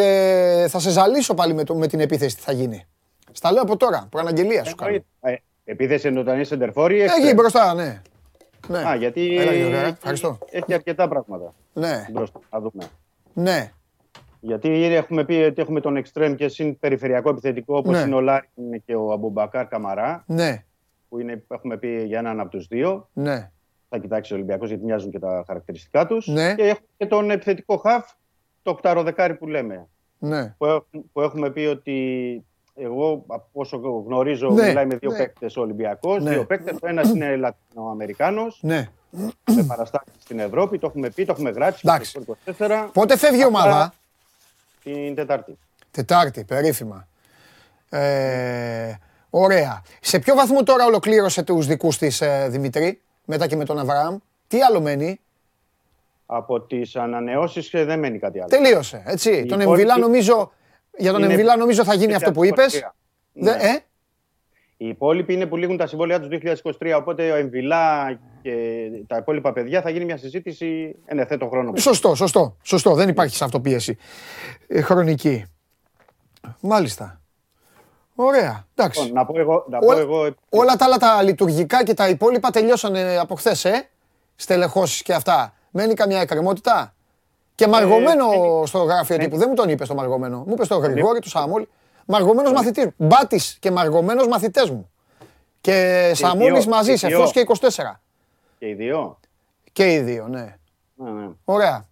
θα 0.67 0.79
σε 0.79 0.89
ζαλίσω 0.89 1.33
πάλι 1.33 1.53
με, 1.53 1.63
το, 1.63 1.75
με 1.75 1.87
την 1.87 1.99
επίθεση 1.99 2.35
τι 2.35 2.41
θα 2.41 2.51
γίνει. 2.51 2.85
Στα 3.31 3.51
λέω 3.51 3.61
από 3.61 3.77
τώρα, 3.77 4.07
προαναγγελία 4.09 4.63
σου 4.63 4.75
κάνω. 4.75 4.95
Ε, 5.19 5.35
επίθεση 5.63 6.07
είναι 6.07 6.19
όταν 6.19 6.39
είσαι 6.39 6.53
εντερφόρη. 6.53 7.01
Εκεί 7.01 7.33
μπροστά, 7.35 7.73
ναι. 7.73 8.01
ναι. 8.67 8.87
Α, 8.87 8.95
γιατί 8.95 9.37
Έλα, 9.37 9.77
Ευχαριστώ. 9.77 10.37
έχει 10.49 10.73
αρκετά 10.73 11.07
πράγματα 11.07 11.53
ναι. 11.73 12.05
μπροστά, 12.11 12.39
να 12.51 12.59
δούμε. 12.59 12.89
Ναι. 13.33 13.71
Γιατί 14.39 14.83
έχουμε 14.83 15.25
πει 15.25 15.33
ότι 15.33 15.61
έχουμε 15.61 15.81
τον 15.81 15.95
Εκστρέμ 15.97 16.35
και 16.35 16.47
συν 16.47 16.79
περιφερειακό 16.79 17.29
επιθετικό 17.29 17.77
όπως 17.77 17.95
ναι. 17.95 18.01
είναι 18.01 18.15
ο 18.15 18.21
Λάριν 18.21 18.83
και 18.85 18.95
ο 18.95 19.11
Αμπουμπακάρ 19.11 19.67
Καμαρά. 19.67 20.23
Ναι. 20.27 20.63
Που 21.09 21.19
είναι, 21.19 21.43
έχουμε 21.47 21.77
πει 21.77 22.03
για 22.05 22.19
έναν 22.19 22.39
από 22.39 22.49
τους 22.49 22.67
δύο. 22.67 23.09
Ναι. 23.13 23.51
Θα 23.89 23.97
κοιτάξει 23.97 24.33
ο 24.33 24.35
Ολυμπιακός 24.35 24.69
γιατί 24.69 24.83
μοιάζουν 24.83 25.11
και 25.11 25.19
τα 25.19 25.43
χαρακτηριστικά 25.47 26.05
τους. 26.05 26.27
Ναι. 26.27 26.55
Και 26.55 26.61
έχουμε 26.61 26.87
και 26.97 27.05
τον 27.05 27.31
επιθετικό 27.31 27.77
χαφ 27.77 28.05
το 28.67 28.73
οκτάρο 28.73 29.03
δεκάρι 29.03 29.35
που 29.35 29.47
λέμε. 29.47 29.87
ναι. 30.17 30.55
που, 31.13 31.21
έχουμε 31.21 31.49
πει 31.49 31.59
ότι 31.59 31.97
εγώ 32.75 33.23
από 33.27 33.47
όσο 33.51 33.77
γνωρίζω 33.77 34.49
ναι, 34.49 34.67
μιλάει 34.67 34.85
με 34.85 34.95
δύο 34.95 35.11
ναι. 35.11 35.17
παίκτες 35.17 35.57
ο 35.57 35.61
Ολυμπιακός, 35.61 36.23
ναι. 36.23 36.29
δύο 36.29 36.45
παίκτες, 36.45 36.77
ο 36.81 36.87
ένας 36.87 37.09
είναι 37.09 37.35
Λατινοαμερικάνος, 37.35 38.59
ναι. 38.61 38.89
με 39.55 39.63
παραστάσεις 39.67 40.13
στην 40.19 40.39
Ευρώπη, 40.39 40.79
το 40.79 40.87
έχουμε 40.87 41.09
πει, 41.09 41.25
το 41.25 41.31
έχουμε 41.31 41.49
γράψει. 41.49 41.81
Εντάξει. 41.83 42.19
Πότε 42.93 43.17
φεύγει 43.17 43.41
η 43.41 43.45
ομάδα; 43.45 43.93
Την 44.83 45.15
Τετάρτη. 45.15 45.57
Τετάρτη, 45.91 46.43
περίφημα. 46.43 47.07
Ε, 47.89 48.93
ωραία. 49.29 49.81
Σε 50.01 50.19
ποιο 50.19 50.35
βαθμό 50.35 50.63
τώρα 50.63 50.85
ολοκλήρωσε 50.85 51.43
τους 51.43 51.67
δικούς 51.67 51.97
της 51.97 52.21
ε, 52.21 52.47
Δημητρή, 52.49 53.01
μετά 53.25 53.47
και 53.47 53.55
με 53.55 53.65
τον 53.65 53.79
Αβραάμ; 53.79 54.17
Τι 54.47 54.61
άλλο 54.61 54.81
μένει; 54.81 55.19
Από 56.29 56.61
τις 56.61 56.95
ανανεώσεις 56.95 57.73
ε, 57.73 57.85
δεν 57.85 57.99
μένει 57.99 58.19
κάτι 58.19 58.39
άλλο. 58.39 58.47
Τελείωσε, 58.49 59.03
έτσι. 59.05 59.31
Η 59.31 59.45
τον 59.45 59.61
Εμβιλά 59.61 59.97
νομίζω, 59.97 60.51
για 60.97 61.11
τον 61.11 61.23
Εμβιλά 61.23 61.55
νομίζω 61.55 61.83
θα 61.83 61.93
γίνει 61.93 62.13
αυτό 62.13 62.31
που 62.31 62.43
είπες. 62.43 62.91
Ναι. 63.33 63.51
ε; 63.51 63.79
Οι 64.77 64.87
υπόλοιποι 64.87 65.33
είναι 65.33 65.45
που 65.45 65.55
λήγουν 65.57 65.77
τα 65.77 65.87
συμβόλαια 65.87 66.19
τους 66.19 66.29
2023. 66.79 66.93
Οπότε 66.97 67.31
ο 67.31 67.35
Εμβιλά 67.35 68.19
και 68.41 68.51
τα 69.07 69.17
υπόλοιπα 69.17 69.53
παιδιά 69.53 69.81
θα 69.81 69.89
γίνει 69.89 70.05
μια 70.05 70.17
συζήτηση 70.17 70.95
εν 71.05 71.19
ευθέτω 71.19 71.47
χρόνο. 71.47 71.75
Σωστό, 71.75 72.15
σωστό. 72.15 72.57
σωστό. 72.61 72.93
Δεν 72.93 73.09
υπάρχει 73.09 73.35
σε 73.35 73.43
αυτοπίεση 73.43 73.97
ε, 74.67 74.81
χρονική. 74.81 75.45
Μάλιστα. 76.59 77.21
Ωραία. 78.15 78.67
Εντάξει. 78.75 79.01
Λοιπόν, 79.01 79.15
να 79.15 79.25
πω 79.25 79.39
εγώ, 79.39 79.65
να 79.69 79.79
πω 79.79 79.97
εγώ... 79.97 80.35
Όλα 80.49 80.75
τα 80.75 80.85
άλλα 80.85 80.97
τα 80.97 81.23
λειτουργικά 81.23 81.83
και 81.83 81.93
τα 81.93 82.09
υπόλοιπα 82.09 82.49
τελειώσανε 82.49 83.17
από 83.17 83.35
χθες, 83.35 83.65
ε; 83.65 83.89
Στελεχώσεις 84.35 85.01
και 85.01 85.13
αυτά. 85.13 85.53
Μένει 85.77 85.93
καμιά 85.93 86.19
εκκρεμότητα. 86.19 86.93
Και 87.55 87.63
ε, 87.63 87.67
μαργωμένο 87.67 88.25
ε, 88.63 88.65
στο 88.65 88.77
γραφείο 88.77 89.15
ε, 89.15 89.17
τύπου. 89.17 89.37
Δεν 89.37 89.47
μου 89.49 89.55
τον 89.55 89.69
είπες 89.69 89.87
το 89.87 89.95
μαργωμένο. 89.95 90.43
Μου 90.47 90.53
είπες 90.53 90.67
το 90.67 90.77
Γρηγόρη, 90.77 91.19
του 91.19 91.29
Σαμόλη. 91.29 91.67
Μαργωμένος 92.05 92.51
μαθητή 92.51 92.85
μου. 92.85 92.93
Μπάτης 92.97 93.57
και 93.59 93.71
μαργωμένος 93.71 94.27
μαθητές 94.27 94.69
μου. 94.69 94.89
Και 95.61 96.11
Σαμόλη 96.15 96.67
μαζί, 96.67 96.95
σε 96.95 97.07
αυτό 97.07 97.29
και 97.31 97.45
24. 97.59 98.01
Και 98.59 98.67
οι 98.67 98.73
δύο; 98.73 99.19
Και 99.73 99.93
οι 99.93 99.99
δύο, 99.99 100.27
ναι. 100.27 100.55
ναι, 100.95 101.09
ναι. 101.11 101.27
Ωραία. 101.45 101.85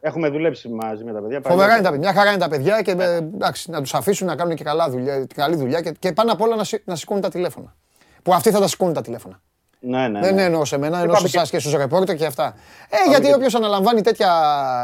Έχουμε 0.00 0.28
δουλέψει 0.28 0.68
μαζί 0.68 1.04
με 1.04 1.12
τα 1.12 1.20
παιδιά. 1.20 1.40
Φοβερά 1.44 1.72
είναι 1.72 1.82
τα 1.82 1.90
παιδιά. 1.90 2.10
Μια 2.10 2.18
χαρά 2.18 2.30
είναι 2.30 2.40
τα 2.40 2.48
παιδιά 2.48 2.82
και 2.82 2.90
εντάξει, 2.90 3.70
να 3.70 3.80
τους 3.80 3.94
αφήσουν 3.94 4.26
να 4.26 4.36
κάνουν 4.36 4.56
και 4.56 4.64
καλά 4.64 4.90
δουλειά, 4.90 5.26
καλή 5.34 5.56
δουλειά 5.56 5.80
και, 5.80 5.94
και 5.98 6.12
πάνω 6.12 6.32
απ' 6.32 6.40
όλα 6.40 6.56
να, 6.56 6.64
να 6.84 6.96
σηκώνουν 6.96 7.22
τα 7.22 7.28
τηλέφωνα. 7.28 7.74
Που 8.22 8.34
αυτοί 8.34 8.50
θα 8.50 8.60
τα 8.60 8.68
σηκώνουν 8.68 8.94
τα 8.94 9.00
τηλέφωνα. 9.00 9.40
Ναι, 9.84 10.08
ναι, 10.08 10.20
Δεν 10.20 10.34
ναι. 10.34 10.42
εννοώ 10.42 10.64
σε 10.64 10.78
μένα, 10.78 10.98
εννοώ 10.98 11.16
σε 11.16 11.26
εσάς 11.26 11.50
και 11.50 11.58
στους 11.58 11.74
ρεπόρτερ 11.74 12.16
και 12.16 12.26
αυτά. 12.26 12.54
Ε, 12.88 13.08
γιατί 13.08 13.32
όποιος 13.32 13.54
αναλαμβάνει 13.54 14.00
τέτοια, 14.00 14.30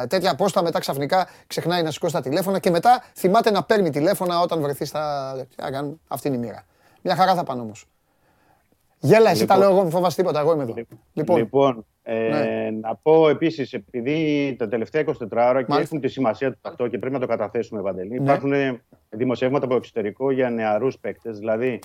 τέτοια 0.08 0.34
πόστα 0.34 0.62
μετά 0.62 0.78
ξαφνικά 0.78 1.28
ξεχνάει 1.46 1.82
να 1.82 1.90
σηκώσει 1.90 2.12
τα 2.12 2.20
τηλέφωνα 2.20 2.58
και 2.58 2.70
μετά 2.70 3.04
θυμάται 3.14 3.50
να 3.50 3.62
παίρνει 3.62 3.90
τηλέφωνα 3.90 4.40
όταν 4.40 4.60
βρεθεί 4.60 4.84
στα. 4.84 5.34
Αυτή 6.08 6.28
είναι 6.28 6.36
η 6.36 6.40
μοίρα. 6.40 6.64
Μια 7.02 7.16
χαρά 7.16 7.34
θα 7.34 7.44
πάνε 7.44 7.60
όμως. 7.60 7.86
Γέλα, 9.00 9.30
εσύ 9.30 9.46
τα 9.46 9.54
λοιπόν. 9.54 9.58
λέω 9.58 9.76
εγώ, 9.76 9.82
μην 9.82 9.90
φοβάσαι 9.90 10.16
τίποτα. 10.16 10.40
Εγώ 10.40 10.52
είμαι 10.52 10.62
εδώ. 10.62 10.74
Λοιπόν, 11.12 11.36
λοιπόν 11.36 11.86
ε, 12.02 12.28
ναι. 12.28 12.70
να 12.80 12.96
πω 12.96 13.28
επίσης, 13.28 13.72
επειδή 13.72 14.56
τα 14.58 14.68
τελευταία 14.68 15.04
24 15.06 15.12
ώρα 15.30 15.62
και 15.62 15.80
έχουν 15.80 16.00
τη 16.00 16.08
σημασία 16.08 16.50
του 16.52 16.58
αυτό 16.62 16.88
και 16.88 16.98
πρέπει 16.98 17.14
να 17.14 17.20
το 17.20 17.26
καταθέσουμε, 17.26 17.80
Βαντελή, 17.80 18.08
ναι. 18.08 18.22
υπάρχουν 18.22 18.80
δημοσιεύματα 19.10 19.64
από 19.64 19.76
εξωτερικό 19.76 20.30
για 20.30 20.50
νεαρούς 20.50 20.98
παίκτες. 20.98 21.38
Δηλαδή, 21.38 21.78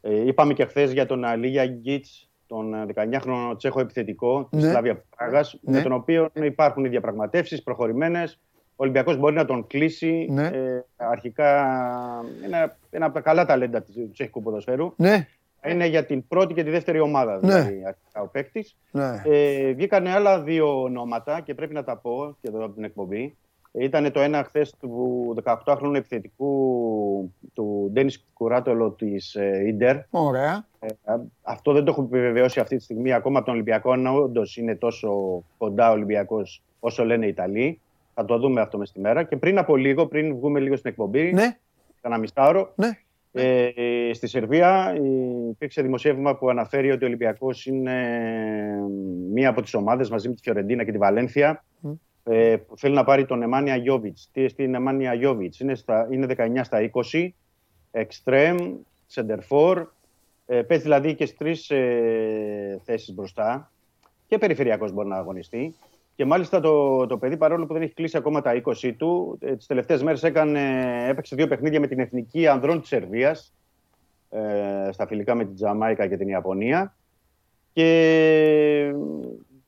ε, 0.00 0.26
είπαμε 0.26 0.52
και 0.52 0.64
χθες 0.64 0.92
για 0.92 1.06
τον 1.06 1.24
Αλίγια 1.24 1.66
Γκίτς, 1.66 2.28
τον 2.52 2.86
19χρονο 2.94 3.54
Τσέχο 3.56 3.80
επιθετικό 3.80 4.48
τη 4.50 4.56
ναι. 4.56 4.70
Σλάβια 4.70 5.02
Πράγα, 5.16 5.44
ναι. 5.60 5.76
με 5.76 5.82
τον 5.82 5.92
οποίο 5.92 6.30
υπάρχουν 6.34 6.84
οι 6.84 6.88
διαπραγματεύσεις 6.88 7.62
προχωρημένες. 7.62 8.38
Ο 8.54 8.74
Ολυμπιακός 8.76 9.16
μπορεί 9.16 9.34
να 9.34 9.44
τον 9.44 9.66
κλείσει. 9.66 10.26
Ναι. 10.30 10.46
Ε, 10.46 10.84
αρχικά 10.96 11.66
είναι 12.46 12.76
ένα 12.90 13.04
από 13.04 13.14
τα 13.14 13.20
καλά 13.20 13.44
ταλέντα 13.44 13.82
του 13.82 14.10
τσέχικου 14.12 14.42
ποδοσφαίρου. 14.42 14.92
Ναι. 14.96 15.26
Είναι 15.66 15.86
για 15.86 16.04
την 16.04 16.26
πρώτη 16.28 16.54
και 16.54 16.64
τη 16.64 16.70
δεύτερη 16.70 17.00
ομάδα, 17.00 17.32
ναι. 17.32 17.40
δηλαδή 17.40 17.84
αρχικά 17.86 18.20
ο 18.22 18.26
παίκτης. 18.26 18.76
Ναι. 18.90 19.22
Ε, 19.24 19.72
βγήκαν 19.72 20.06
άλλα 20.06 20.42
δύο 20.42 20.82
ονόματα 20.82 21.40
και 21.40 21.54
πρέπει 21.54 21.74
να 21.74 21.84
τα 21.84 21.96
πω 21.96 22.36
και 22.40 22.48
εδώ 22.48 22.64
από 22.64 22.74
την 22.74 22.84
εκπομπή. 22.84 23.36
Ήταν 23.72 24.12
το 24.12 24.20
ένα 24.20 24.44
χθες 24.44 24.74
του 24.80 25.34
18χρονου 25.44 25.94
επιθετικού 25.94 27.32
του 27.52 27.90
Ντένι 27.92 28.12
Κουράτολο 28.32 28.90
της 28.90 29.36
Ιντερ. 29.66 29.96
Ωραία. 30.10 30.66
Ε, 30.80 31.14
αυτό 31.42 31.72
δεν 31.72 31.84
το 31.84 31.90
έχουμε 31.90 32.06
επιβεβαιώσει 32.06 32.60
αυτή 32.60 32.76
τη 32.76 32.82
στιγμή 32.82 33.12
ακόμα 33.12 33.36
από 33.36 33.46
τον 33.46 33.54
Ολυμπιακό. 33.54 33.92
Αν 33.92 34.06
όντως 34.06 34.56
είναι 34.56 34.76
τόσο 34.76 35.42
κοντά 35.58 35.90
ο 35.90 35.92
Ολυμπιακός 35.92 36.62
όσο 36.80 37.04
λένε 37.04 37.26
οι 37.26 37.28
Ιταλοί. 37.28 37.80
Θα 38.14 38.24
το 38.24 38.38
δούμε 38.38 38.60
αυτό 38.60 38.78
μες 38.78 38.88
στη 38.88 39.00
μέρα. 39.00 39.22
Και 39.22 39.36
πριν 39.36 39.58
από 39.58 39.76
λίγο, 39.76 40.06
πριν 40.06 40.34
βγούμε 40.34 40.60
λίγο 40.60 40.76
στην 40.76 40.90
εκπομπή, 40.90 41.32
ναι. 41.32 41.56
κανένα 42.00 42.20
μισάωρο, 42.20 42.72
ναι. 42.74 42.90
Ε, 43.34 43.70
στη 44.12 44.26
Σερβία 44.26 44.98
υπήρξε 45.50 45.82
δημοσίευμα 45.82 46.36
που 46.36 46.50
αναφέρει 46.50 46.90
ότι 46.90 47.04
ο 47.04 47.06
Ολυμπιακός 47.06 47.66
είναι 47.66 47.92
μία 49.32 49.48
από 49.48 49.62
τις 49.62 49.74
ομάδες 49.74 50.10
μαζί 50.10 50.28
με 50.28 50.34
τη 50.34 50.42
Φιωρεντίνα 50.42 50.84
και 50.84 50.92
τη 50.92 50.98
Βαλένθια 50.98 51.64
ε, 52.24 52.56
που 52.56 52.78
θέλει 52.78 52.94
να 52.94 53.04
πάρει 53.04 53.24
τον 53.24 53.42
Εμάνια 53.42 53.76
Γιώβιτς. 53.76 54.30
Τι 54.32 54.46
είναι 54.56 54.76
Εμάνια 54.76 55.14
Γιώβιτς, 55.14 55.60
είναι, 55.60 55.76
είναι 56.10 56.26
19 56.38 56.60
στα 56.62 56.90
20, 57.12 57.28
extreme, 57.90 58.72
center 59.14 59.38
for, 59.48 59.86
ε, 60.46 60.62
παίζει 60.62 60.82
δηλαδή 60.82 61.14
και 61.14 61.26
στις 61.26 61.38
τρεις 61.38 61.70
ε, 61.70 62.80
θέσεις 62.84 63.14
μπροστά 63.14 63.72
και 64.26 64.38
περιφερειακός 64.38 64.92
μπορεί 64.92 65.08
να 65.08 65.16
αγωνιστεί. 65.16 65.74
Και 66.14 66.24
μάλιστα 66.24 66.60
το, 66.60 67.06
το 67.06 67.18
παιδί, 67.18 67.36
παρόλο 67.36 67.66
που 67.66 67.72
δεν 67.72 67.82
έχει 67.82 67.94
κλείσει 67.94 68.16
ακόμα 68.16 68.40
τα 68.40 68.62
20 68.64 68.94
του, 68.96 69.38
ε, 69.40 69.56
τις 69.56 69.66
τελευταίες 69.66 70.02
μέρες 70.02 70.22
έπαιξε 71.08 71.36
δύο 71.36 71.48
παιχνίδια 71.48 71.80
με 71.80 71.86
την 71.86 71.98
εθνική 71.98 72.46
ανδρών 72.46 72.80
της 72.80 72.88
Σερβίας. 72.88 73.54
Ε, 74.34 74.92
στα 74.92 75.06
φιλικά 75.06 75.34
με 75.34 75.44
την 75.44 75.54
Τζαμάικα 75.54 76.06
και 76.06 76.16
την 76.16 76.28
Ιαπωνία. 76.28 76.96
Και 77.72 78.94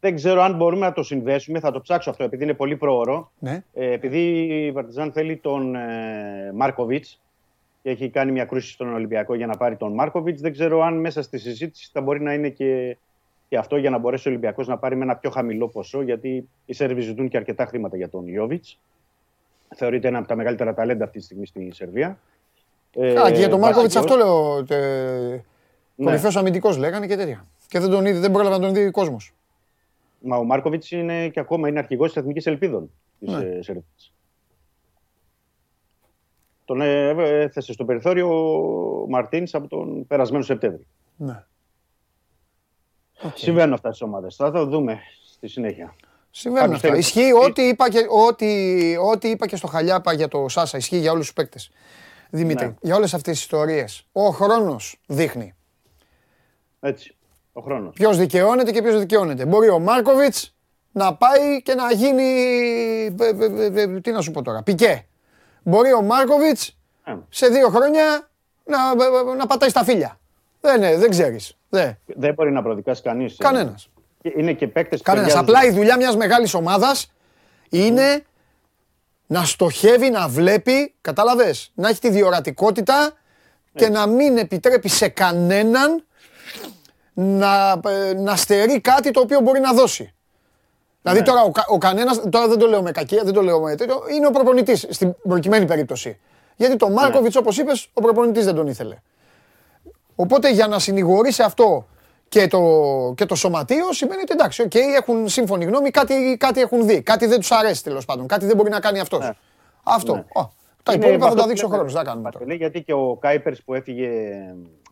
δεν 0.05 0.15
ξέρω 0.15 0.43
αν 0.43 0.57
μπορούμε 0.57 0.87
να 0.87 0.93
το 0.93 1.03
συνδέσουμε, 1.03 1.61
θα 1.61 1.71
το 1.71 1.81
ψάξω 1.81 2.11
αυτό 2.11 2.25
επειδή 2.25 2.43
είναι 2.43 2.55
πολύ 2.55 2.77
πρόωρο. 2.77 3.31
Ναι. 3.39 3.65
Ε, 3.75 3.93
επειδή 3.93 4.19
η 4.67 4.73
Βαρτιζάν 4.73 5.13
θέλει 5.13 5.37
τον 5.37 5.75
ε, 5.75 6.53
Μάρκοβιτς 6.55 7.21
και 7.83 7.91
έχει 7.91 8.09
κάνει 8.09 8.33
μια 8.33 8.45
κρούση 8.45 8.73
στον 8.73 8.95
Ολυμπιακό 8.95 9.35
για 9.35 9.47
να 9.47 9.57
πάρει 9.57 9.77
τον 9.77 9.93
Μάρκοβιτς, 9.93 10.41
δεν 10.41 10.53
ξέρω 10.53 10.83
αν 10.83 11.01
μέσα 11.01 11.23
στη 11.23 11.39
συζήτηση 11.39 11.91
θα 11.93 12.01
μπορεί 12.01 12.23
να 12.23 12.33
είναι 12.33 12.49
και 12.49 12.97
και 13.49 13.57
αυτό 13.57 13.77
για 13.77 13.91
να 13.91 13.99
μπορέσει 13.99 14.29
ο 14.29 14.31
Ολυμπιακός 14.31 14.67
να 14.67 14.79
πάρει 14.79 14.97
με 14.97 15.05
ένα 15.05 15.17
πιο 15.17 15.31
χαμηλό 15.31 15.69
ποσό, 15.69 16.03
γιατί 16.03 16.49
οι 16.65 16.73
Σέρβοι 16.73 17.01
ζητούν 17.01 17.29
και 17.29 17.37
αρκετά 17.37 17.67
χρήματα 17.67 17.97
για 17.97 18.09
τον 18.09 18.27
Ιώβιτς. 18.27 18.79
Θεωρείται 19.75 20.09
ένα 20.09 20.19
από 20.19 20.29
τα 20.29 20.37
μεγαλύτερα 20.37 20.75
ταλέντα 20.75 21.05
αυτή 21.05 21.19
τη 21.19 21.25
στιγμή 21.25 21.47
στη 21.47 21.71
Σερβία. 21.73 22.19
Ε, 22.93 23.21
Α, 23.21 23.31
και 23.31 23.39
για 23.39 23.49
τον 23.49 23.61
Μάρκοβιτς 23.61 23.97
αυτό 23.97 24.17
λέω. 24.17 24.65
Τε... 24.65 24.79
Ναι. 25.97 26.05
Κορυφαίος 26.05 26.37
αμυντικός 26.37 26.77
λέγανε 26.77 27.07
και 27.07 27.17
τέτοια. 27.17 27.47
Και 27.69 27.79
δεν, 27.79 27.91
τον 27.91 28.07
είδε, 28.07 28.19
δεν 28.19 28.31
πρόλαβε 28.31 28.55
να 28.57 28.61
τον 28.61 28.75
δει 28.75 28.87
ο 28.87 28.91
κόσμος. 28.91 29.35
Μα 30.25 30.37
ο 30.37 30.45
Μάρκοβιτς 30.45 30.91
είναι 30.91 31.29
και 31.29 31.41
ακόμα 31.41 31.69
είναι 31.69 31.79
αρχηγός 31.79 32.13
της 32.13 32.17
Εθνικής 32.17 32.47
Ελπίδων 32.47 32.91
της 33.19 33.33
ναι. 33.33 33.45
Ε, 33.45 33.63
Σερβίας. 33.63 34.15
Τον 36.65 36.81
ε, 36.81 37.09
έθεσε 37.43 37.73
στο 37.73 37.85
περιθώριο 37.85 38.29
ο 39.03 39.09
Μαρτίνς 39.09 39.55
από 39.55 39.69
τον 39.69 40.07
περασμένο 40.07 40.45
Σεπτέμβριο. 40.45 40.87
Ναι. 41.17 41.45
Okay. 43.23 43.33
Συμβαίνουν 43.35 43.73
αυτά 43.73 43.89
στις 43.89 44.03
ομάδες. 44.03 44.37
Θα 44.37 44.51
το 44.51 44.67
δούμε 44.67 45.01
στη 45.25 45.49
συνέχεια. 45.49 45.95
Συμβαίνουν 46.31 46.75
αυτά. 46.75 46.97
Ισχύει 46.97 47.33
ό,τι 47.33 47.63
είπα, 47.63 47.91
και, 47.91 48.07
ό,τι, 48.29 48.47
ό,τι 48.97 49.29
είπα 49.29 49.47
και 49.47 49.57
στο 49.57 49.67
Χαλιάπα 49.67 50.13
για 50.13 50.29
το 50.29 50.49
Σάσα. 50.49 50.77
Ισχύει 50.77 50.99
για 50.99 51.13
όλους 51.13 51.25
τους 51.25 51.35
παίκτες. 51.35 51.71
Δημήτρη, 52.31 52.67
ναι. 52.67 52.75
για 52.81 52.97
όλες 52.97 53.15
αυτές 53.15 53.33
τις 53.33 53.43
ιστορίες. 53.43 54.07
Ο 54.13 54.29
χρόνος 54.29 55.01
δείχνει. 55.07 55.55
Έτσι. 56.81 57.17
Ο 57.57 57.61
χρόνος. 57.61 57.93
Ποιος 57.95 58.19
δικαιώνεται 58.19 58.71
και 58.71 58.83
ποιος 58.83 58.99
δικαιώνεται. 58.99 59.45
Μπορεί 59.47 59.69
ο 59.69 59.79
Μάρκοβιτς 59.79 60.55
να 60.93 61.15
πάει 61.15 61.63
και 61.63 61.75
να 61.75 61.93
γίνει. 61.93 62.31
Τι 64.01 64.11
να 64.11 64.21
σου 64.21 64.31
πω 64.31 64.43
τώρα. 64.43 64.63
Πικέ. 64.63 65.07
Μπορεί 65.63 65.93
ο 65.93 66.03
Μάρκοβιτς 66.03 66.77
ε. 67.05 67.15
σε 67.29 67.47
δύο 67.47 67.69
χρόνια 67.69 68.29
να, 68.65 68.79
να 69.35 69.47
πατάει 69.47 69.69
στα 69.69 69.85
φίλια. 69.85 70.19
Δεν, 70.61 70.81
δεν 70.81 71.11
ξέρεις. 71.11 71.57
Ναι. 71.69 71.99
Δεν 72.07 72.35
μπορεί 72.35 72.53
να 72.53 72.63
προδικάσει 72.63 73.03
κανείς. 73.03 73.33
Ε. 73.33 73.43
Κανένας. 73.43 73.89
Είναι 74.37 74.53
και 74.53 74.67
παίκτες 74.67 75.03
Κανένας. 75.03 75.37
Απλά 75.37 75.65
η 75.65 75.71
δουλειά 75.71 75.97
μιας 75.97 76.17
μεγάλης 76.17 76.55
ομάδας 76.55 77.13
είναι 77.69 78.25
να 79.27 79.45
στοχεύει, 79.45 80.11
να 80.11 80.29
βλέπει, 80.29 80.95
κατάλαβες, 81.01 81.73
να 81.75 81.89
έχει 81.89 82.01
τη 82.01 82.11
διορατικότητα 82.11 83.13
και 83.75 83.89
να 83.89 84.07
μην 84.07 84.37
επιτρέπει 84.37 84.89
σε 84.89 85.09
κανέναν 85.09 86.05
να, 87.15 87.81
ε, 87.87 88.15
να 88.15 88.37
στερεί 88.37 88.81
κάτι 88.81 89.11
το 89.11 89.21
οποίο 89.21 89.41
μπορεί 89.41 89.61
να 89.61 89.73
δώσει. 89.73 90.15
Δηλαδή 91.03 91.21
ναι. 91.21 91.27
τώρα 91.27 91.43
ο, 91.43 91.51
ο 91.67 91.79
κανένας, 91.79 92.21
τώρα 92.31 92.49
δεν 92.49 92.59
το 92.59 92.67
λέω 92.67 92.83
με 92.83 92.91
κακία, 92.91 93.23
δεν 93.25 93.33
το 93.33 93.43
λέω 93.43 93.61
με 93.61 93.75
τέτοιο, 93.75 94.03
είναι 94.17 94.27
ο 94.27 94.31
προπονητής 94.31 94.87
στην 94.91 95.15
προκειμένη 95.29 95.65
περίπτωση. 95.67 96.19
Γιατί 96.57 96.77
το 96.77 96.91
Μάρκοβιτ, 96.91 97.35
ναι. 97.35 97.41
όπως 97.41 97.59
είπες, 97.59 97.89
ο 97.93 98.01
προπονητής 98.01 98.45
δεν 98.45 98.55
τον 98.55 98.67
ήθελε. 98.67 98.97
Οπότε 100.15 100.51
για 100.51 100.67
να 100.67 100.79
συνηγορήσει 100.79 101.43
αυτό 101.43 101.87
και 102.29 102.47
το, 102.47 102.61
και 103.17 103.27
το 103.27 103.35
σωματείο 103.35 103.93
σημαίνει 103.93 104.21
ότι 104.21 104.33
εντάξει, 104.33 104.65
okay, 104.71 105.01
έχουν 105.01 105.29
σύμφωνη 105.29 105.65
γνώμη, 105.65 105.91
κάτι, 105.91 106.37
κάτι 106.39 106.61
έχουν 106.61 106.87
δει. 106.87 107.03
Κάτι 107.03 107.27
δεν 107.27 107.39
τους 107.39 107.51
αρέσει 107.51 107.83
τέλος 107.83 108.05
πάντων. 108.05 108.27
Κάτι 108.27 108.47
δεν 108.47 108.57
μπορεί 108.57 108.71
να 108.71 108.81
κάνει 108.81 109.01
αυτός. 109.01 109.21
Ναι. 109.21 109.31
Αυτό. 109.83 110.15
Ναι. 110.15 110.25
Τα 110.83 110.93
υπόλοιπα 110.93 111.29
θα 111.29 111.35
τα 111.35 111.47
δείξει 111.47 111.65
ο 111.65 111.69
χρόνος. 111.69 111.93
Θα 111.93 112.05
κάνουμε 112.05 112.31
τώρα. 112.31 112.55
Γιατί 112.55 112.83
και 112.83 112.93
ο 112.93 113.17
Κάιπερς 113.21 113.63
που 113.63 113.75
έφυγε 113.75 114.09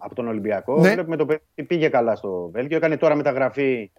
από 0.05 0.15
τον 0.15 0.29
Ολυμπιακό, 0.29 0.81
ναι. 0.81 0.93
βλέπουμε 0.93 1.17
το 1.17 1.27
παιδί 1.27 1.41
πήγε 1.67 1.89
καλά 1.89 2.17
στο 2.17 2.51
Βέλγιο. 2.53 2.77
Έκανε 2.77 2.97
τώρα 2.97 3.15
μεταγραφή 3.15 3.91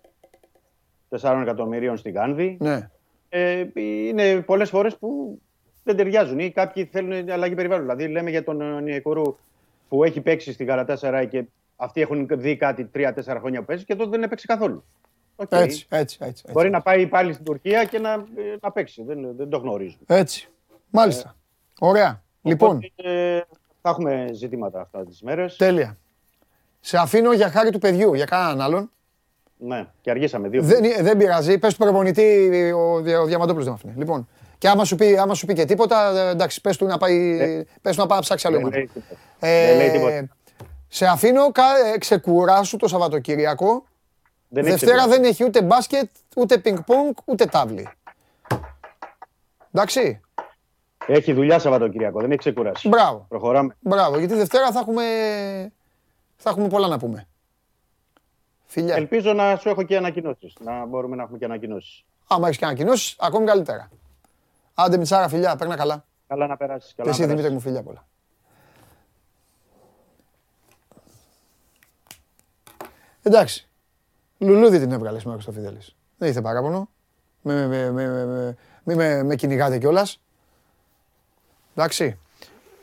4 1.19 1.39
εκατομμυρίων 1.41 1.97
στην 1.97 2.13
Κάνδη. 2.13 2.57
Ναι. 2.59 2.89
Ε, 3.29 3.65
είναι 3.75 4.41
πολλές 4.41 4.69
φορές 4.69 4.97
που 4.97 5.39
δεν 5.83 5.95
ταιριάζουν 5.95 6.39
ή 6.39 6.51
κάποιοι 6.51 6.85
θέλουν 6.85 7.29
αλλαγή 7.29 7.55
περιβάλλον. 7.55 7.83
Δηλαδή, 7.83 8.07
λέμε 8.07 8.29
για 8.29 8.43
τον 8.43 8.83
Νιακορού 8.83 9.35
που 9.89 10.03
έχει 10.03 10.21
παίξει 10.21 10.53
στην 10.53 10.67
Καρατάσσερα 10.67 11.25
και 11.25 11.43
αυτοί 11.75 12.01
έχουν 12.01 12.27
δει 12.31 12.55
κάτι 12.57 12.89
3-4 12.95 13.11
χρόνια 13.39 13.59
που 13.59 13.65
παίζει 13.65 13.83
και 13.83 13.95
τότε 13.95 14.09
δεν 14.09 14.23
έπαιξε 14.23 14.45
καθόλου. 14.45 14.83
Okay. 15.35 15.45
Έτσι, 15.49 15.85
έτσι, 15.89 16.17
έτσι, 16.21 16.43
Μπορεί 16.51 16.69
να 16.69 16.81
πάει 16.81 17.07
πάλι 17.07 17.33
στην 17.33 17.45
Τουρκία 17.45 17.83
και 17.83 17.99
να, 17.99 18.25
να 18.61 18.71
παίξει. 18.71 19.03
Δεν, 19.03 19.35
δεν 19.35 19.49
το 19.49 19.57
γνωρίζουμε. 19.57 20.03
Έτσι. 20.07 20.49
Μάλιστα. 20.89 21.35
Ε, 21.35 21.85
Ωραία. 21.85 22.23
Λοιπόν. 22.41 22.91
Ε, 22.95 23.39
θα 23.85 23.89
έχουμε 23.89 24.29
ζητήματα 24.33 24.81
αυτά 24.81 25.05
τις 25.05 25.21
μέρες. 25.21 25.55
Τέλεια. 25.55 25.97
Σε 26.79 26.97
αφήνω 26.97 27.33
για 27.33 27.49
χάρη 27.49 27.69
του 27.69 27.79
παιδιού, 27.79 28.13
για 28.13 28.25
κανέναν 28.25 28.61
άλλον. 28.61 28.91
Ναι, 29.57 29.87
και 30.01 30.09
αργήσαμε 30.09 30.47
δύο. 30.47 30.61
Δεν, 30.63 30.81
δεν 30.99 31.17
πειράζει. 31.17 31.57
Πες 31.57 31.73
του 31.73 31.83
προπονητή, 31.83 32.49
ο, 32.71 32.93
ο 32.93 33.25
Διαμαντόπουλος 33.25 33.65
δεν 33.65 33.73
αφήνει. 33.73 33.93
Λοιπόν, 33.97 34.27
και 34.57 34.67
άμα 34.67 34.85
σου 34.85 34.95
πει, 34.95 35.17
άμα 35.17 35.33
σου 35.33 35.45
πει 35.45 35.53
και 35.53 35.65
τίποτα, 35.65 36.27
ε, 36.27 36.29
εντάξει, 36.29 36.61
πες 36.61 36.77
του 36.77 36.85
να 36.85 36.97
πάει, 36.97 37.39
ε, 37.39 37.63
πες 37.81 37.95
του 37.95 38.01
να 38.01 38.07
πάει 38.07 38.17
να 38.17 38.23
ψάξει 38.23 38.47
άλλο 38.47 38.59
δεν 38.59 38.69
λέει 38.69 38.89
ε, 39.39 39.77
δεν 39.77 40.01
λέει 40.01 40.29
Σε 40.87 41.05
αφήνω, 41.05 41.43
ε, 41.93 41.97
ξεκουράσου 41.97 42.77
το 42.77 42.87
Σαββατοκύριακο. 42.87 43.85
Δεν 44.47 44.63
Δευτέρα 44.63 45.07
δεν 45.07 45.23
έχει 45.23 45.43
ούτε 45.43 45.61
μπάσκετ, 45.61 46.09
ούτε 46.35 46.57
πινκ-πονγκ, 46.57 47.13
ούτε 47.25 47.45
τάβλη. 47.45 47.89
Εντάξει. 49.71 50.21
Έχει 51.07 51.33
δουλειά 51.33 51.59
Σαββατοκύριακο, 51.59 52.19
δεν 52.19 52.29
έχει 52.29 52.39
ξεκουράσει. 52.39 52.87
Μπράβο. 52.87 53.25
Προχωράμε. 53.29 53.75
Μπράβο, 53.79 54.17
γιατί 54.17 54.33
Δευτέρα 54.33 54.71
θα 54.71 54.79
έχουμε, 54.79 55.03
θα 56.35 56.49
έχουμε 56.49 56.67
πολλά 56.67 56.87
να 56.87 56.99
πούμε. 56.99 57.27
Φιλιά. 58.65 58.95
Ελπίζω 58.95 59.33
να 59.33 59.55
σου 59.55 59.69
έχω 59.69 59.83
και 59.83 59.97
ανακοινώσεις. 59.97 60.53
Να 60.59 60.85
μπορούμε 60.85 61.15
να 61.15 61.23
έχουμε 61.23 61.37
και 61.37 61.45
ανακοινώσεις. 61.45 62.05
Άμα 62.27 62.47
έχεις 62.47 62.57
και 62.57 62.65
ανακοινώσεις, 62.65 63.15
ακόμη 63.19 63.45
καλύτερα. 63.45 63.89
Άντε 64.73 64.97
Μιτσάρα, 64.97 65.27
φιλιά, 65.27 65.55
παίρνα 65.55 65.75
καλά. 65.75 66.05
Καλά 66.27 66.47
να 66.47 66.57
περάσεις. 66.57 66.93
Και 66.93 67.01
εσύ 67.05 67.25
Δημήτρη 67.25 67.51
μου, 67.51 67.59
φιλιά 67.59 67.83
πολλά. 67.83 68.05
Εντάξει. 73.21 73.67
Λουλούδι 74.37 74.79
την 74.79 74.91
έβγαλες 74.91 75.21
σήμερα 75.21 75.39
στο 75.41 75.51
Φιδέλη. 75.51 75.79
Δεν 76.17 76.27
ήρθε 76.27 76.41
παράπονο. 76.41 76.89
Με, 77.41 77.67
με, 77.67 77.91
με, 77.91 78.07
με, 78.07 78.55
με, 78.83 78.95
με, 78.95 79.23
με 79.23 79.35
κυνηγάτε 79.35 79.77
κιόλας. 79.77 80.21
Εντάξει. 81.75 82.17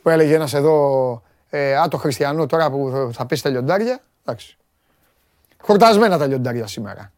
Που 0.02 0.08
έλεγε 0.08 0.34
ένας 0.34 0.54
εδώ, 0.54 1.22
ε, 1.50 1.76
α, 1.76 1.88
το 1.88 1.96
χριστιανό 1.96 2.46
τώρα 2.46 2.70
που 2.70 3.10
θα 3.12 3.26
πεις 3.26 3.42
τα 3.42 3.50
λιοντάρια. 3.50 4.00
Εντάξει. 4.24 4.56
Χορτασμένα 5.62 6.18
τα 6.18 6.26
λιοντάρια 6.26 6.66
σήμερα. 6.66 7.12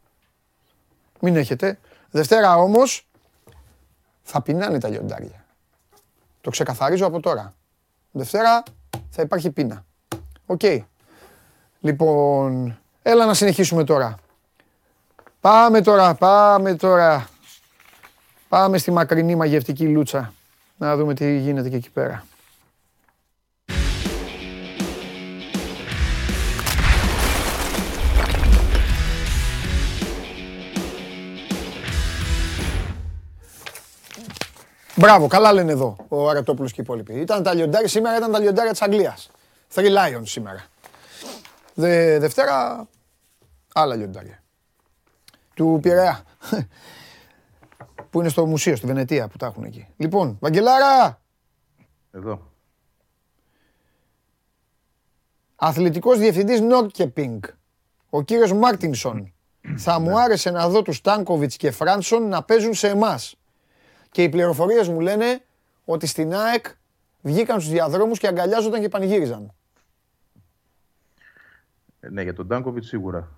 Μην 1.21 1.37
έχετε. 1.37 1.79
Δευτέρα 2.11 2.57
όμως 2.57 3.07
θα 4.23 4.43
πεινάνε 4.43 4.79
τα 4.79 4.89
λιοντάρια. 4.89 5.45
Το 6.41 6.51
ξεκαθαρίζω 6.51 7.07
από 7.07 7.21
τώρα. 7.21 7.55
Δευτέρα 8.11 8.63
θα 9.11 9.23
υπάρχει 9.23 9.51
πείνα. 9.51 9.85
Οκ. 10.47 10.63
Λοιπόν, 11.81 12.79
έλα 13.03 13.27
να 13.27 13.35
συνεχίσουμε 13.35 13.85
τώρα. 13.85 14.15
Πάμε 15.41 15.81
τώρα, 15.81 16.15
πάμε 16.15 16.75
τώρα. 16.75 17.29
Πάμε 18.49 18.79
στη 18.79 18.91
μακρινή 18.91 19.35
μαγευτική 19.35 19.89
λούτσα. 19.89 20.33
Να 20.83 20.97
δούμε 20.97 21.15
τι 21.15 21.39
γίνεται 21.39 21.69
και 21.69 21.77
εκεί 21.77 21.91
πέρα. 21.91 22.25
Μπράβο, 34.95 35.27
καλά 35.27 35.53
λένε 35.53 35.73
εδώ 35.73 35.97
ο 36.09 36.29
Αρατόπουλος 36.29 36.73
και 36.73 36.81
οι 36.81 36.85
υπόλοιποι. 36.85 37.13
Ήταν 37.15 37.43
τα 37.43 37.55
λιοντάρια, 37.55 37.89
σήμερα 37.89 38.17
ήταν 38.17 38.33
τα 38.33 38.39
λιοντάρια 38.39 38.71
της 38.71 38.83
Αγγλίας. 38.83 39.31
Three 39.75 39.97
Lions 39.97 40.23
σήμερα. 40.23 40.65
Δε, 41.75 42.19
Δευτέρα, 42.19 42.87
άλλα 43.73 43.95
λιοντάρια. 43.95 44.43
Του 45.55 45.79
Πειραιά. 45.83 46.23
Που 48.13 48.21
είναι 48.21 48.29
στο 48.29 48.47
μουσείο, 48.47 48.77
στη 48.77 48.87
Βενετία 48.87 49.29
που 49.29 49.37
τα 49.37 49.47
έχουν 49.47 49.65
εκεί. 49.65 49.89
Λοιπόν, 49.97 50.37
Βαγγελάρα! 50.41 51.21
Εδώ. 52.11 52.53
Αθλητικός 55.57 56.19
διευθυντής 56.19 56.61
Νόρκεπινγκ, 56.61 57.43
ο 58.11 58.23
κύριος 58.23 58.53
Μάρτινσον. 58.53 59.33
Θα 59.77 59.99
μου 59.99 60.21
άρεσε 60.21 60.51
να 60.51 60.69
δω 60.69 60.83
τους 60.83 61.01
Τάνκοβιτς 61.01 61.57
και 61.57 61.71
Φράνσον 61.71 62.29
να 62.29 62.43
παίζουν 62.43 62.75
σε 62.75 62.89
εμάς. 62.89 63.35
Και 64.11 64.23
οι 64.23 64.29
πληροφορίες 64.29 64.89
μου 64.89 65.01
λένε 65.01 65.45
ότι 65.85 66.07
στην 66.07 66.35
ΑΕΚ 66.35 66.67
βγήκαν 67.21 67.61
στους 67.61 67.73
διαδρόμους 67.73 68.19
και 68.19 68.27
αγκαλιάζονταν 68.27 68.81
και 68.81 68.89
πανηγύριζαν. 68.89 69.55
Ε, 72.01 72.09
ναι, 72.09 72.23
για 72.23 72.35
τον 72.35 72.49
Τάνκοβιτ 72.49 72.85
σίγουρα. 72.85 73.29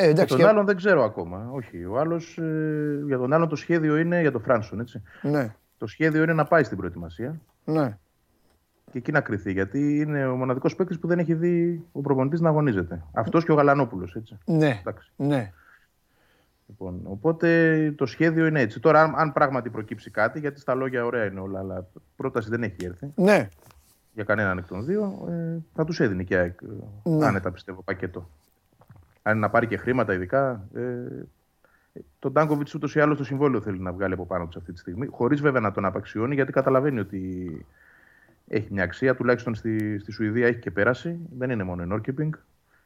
Ε, 0.00 0.08
εντάξει, 0.08 0.34
για 0.34 0.44
τον 0.44 0.54
άλλον 0.54 0.66
δεν 0.66 0.76
ξέρω 0.76 1.04
ακόμα. 1.04 1.48
Όχι. 1.52 1.84
Ο 1.84 1.98
άλλος, 1.98 2.38
ε, 2.38 3.02
για 3.06 3.18
τον 3.18 3.32
άλλον 3.32 3.48
το 3.48 3.56
σχέδιο 3.56 3.96
είναι 3.96 4.20
για 4.20 4.32
τον 4.32 4.40
Φράνσον, 4.40 4.80
έτσι. 4.80 5.02
Ναι. 5.22 5.54
Το 5.78 5.86
σχέδιο 5.86 6.22
είναι 6.22 6.32
να 6.32 6.44
πάει 6.44 6.64
στην 6.64 6.76
προετοιμασία. 6.76 7.40
Ναι. 7.64 7.98
Και 8.90 8.98
εκεί 8.98 9.12
να 9.12 9.20
κρυθεί. 9.20 9.52
Γιατί 9.52 9.98
είναι 9.98 10.26
ο 10.26 10.36
μοναδικός 10.36 10.76
παίκτης 10.76 10.98
που 10.98 11.06
δεν 11.06 11.18
έχει 11.18 11.34
δει 11.34 11.84
ο 11.92 12.00
προπονητής 12.00 12.40
να 12.40 12.48
αγωνίζεται. 12.48 13.02
Αυτός 13.12 13.44
και 13.44 13.52
ο 13.52 13.54
Γαλανόπουλος, 13.54 14.14
έτσι. 14.14 14.38
Ναι. 14.44 14.78
Εντάξει. 14.80 15.12
ναι. 15.16 15.52
Λοιπόν, 16.66 17.00
οπότε 17.04 17.92
το 17.96 18.06
σχέδιο 18.06 18.46
είναι 18.46 18.60
έτσι. 18.60 18.80
Τώρα, 18.80 19.02
αν, 19.02 19.14
αν 19.16 19.32
πράγματι 19.32 19.70
προκύψει 19.70 20.10
κάτι, 20.10 20.38
γιατί 20.38 20.60
στα 20.60 20.74
λόγια 20.74 21.04
ωραία 21.04 21.24
είναι 21.24 21.40
όλα, 21.40 21.58
αλλά 21.58 21.86
πρόταση 22.16 22.48
δεν 22.50 22.62
έχει 22.62 22.84
έρθει. 22.84 23.12
Ναι. 23.14 23.48
Για 24.14 24.24
κανέναν 24.24 24.58
εκ 24.58 24.66
των 24.66 24.84
δύο, 24.84 25.26
ε, 25.30 25.58
θα 25.74 25.84
τους 25.84 26.00
έδινε 26.00 26.22
και 26.22 26.36
ΑΕΚ. 26.36 26.58
Ε, 26.62 27.10
ναι. 27.10 27.26
Άνετα 27.26 27.52
πιστεύω 27.52 27.82
πακέτο. 27.82 28.28
Αν 29.22 29.32
είναι 29.32 29.40
να 29.40 29.50
πάρει 29.50 29.66
και 29.66 29.76
χρήματα, 29.76 30.14
ειδικά. 30.14 30.68
Ε, 30.74 31.24
τον 32.18 32.32
Τάνκοβιτ 32.32 32.74
ούτως 32.74 32.94
ή 32.94 33.00
άλλως 33.00 33.18
το 33.18 33.24
συμβόλαιο 33.24 33.60
θέλει 33.60 33.78
να 33.78 33.92
βγάλει 33.92 34.12
από 34.12 34.26
πάνω 34.26 34.46
τους 34.46 34.56
αυτή 34.56 34.72
τη 34.72 34.78
στιγμή. 34.78 35.06
Χωρίς 35.06 35.40
βέβαια 35.40 35.60
να 35.60 35.72
τον 35.72 35.84
απαξιώνει, 35.84 36.34
γιατί 36.34 36.52
καταλαβαίνει 36.52 37.00
ότι 37.00 37.66
έχει 38.48 38.66
μια 38.70 38.82
αξία. 38.82 39.14
Τουλάχιστον 39.14 39.54
στη, 39.54 39.98
στη 39.98 40.12
Σουηδία 40.12 40.46
έχει 40.46 40.58
και 40.58 40.70
πέρασει. 40.70 41.18
Δεν 41.38 41.50
είναι 41.50 41.62
μόνο 41.62 41.82
η 41.82 41.86
Νόρκεπινγκ. 41.86 42.34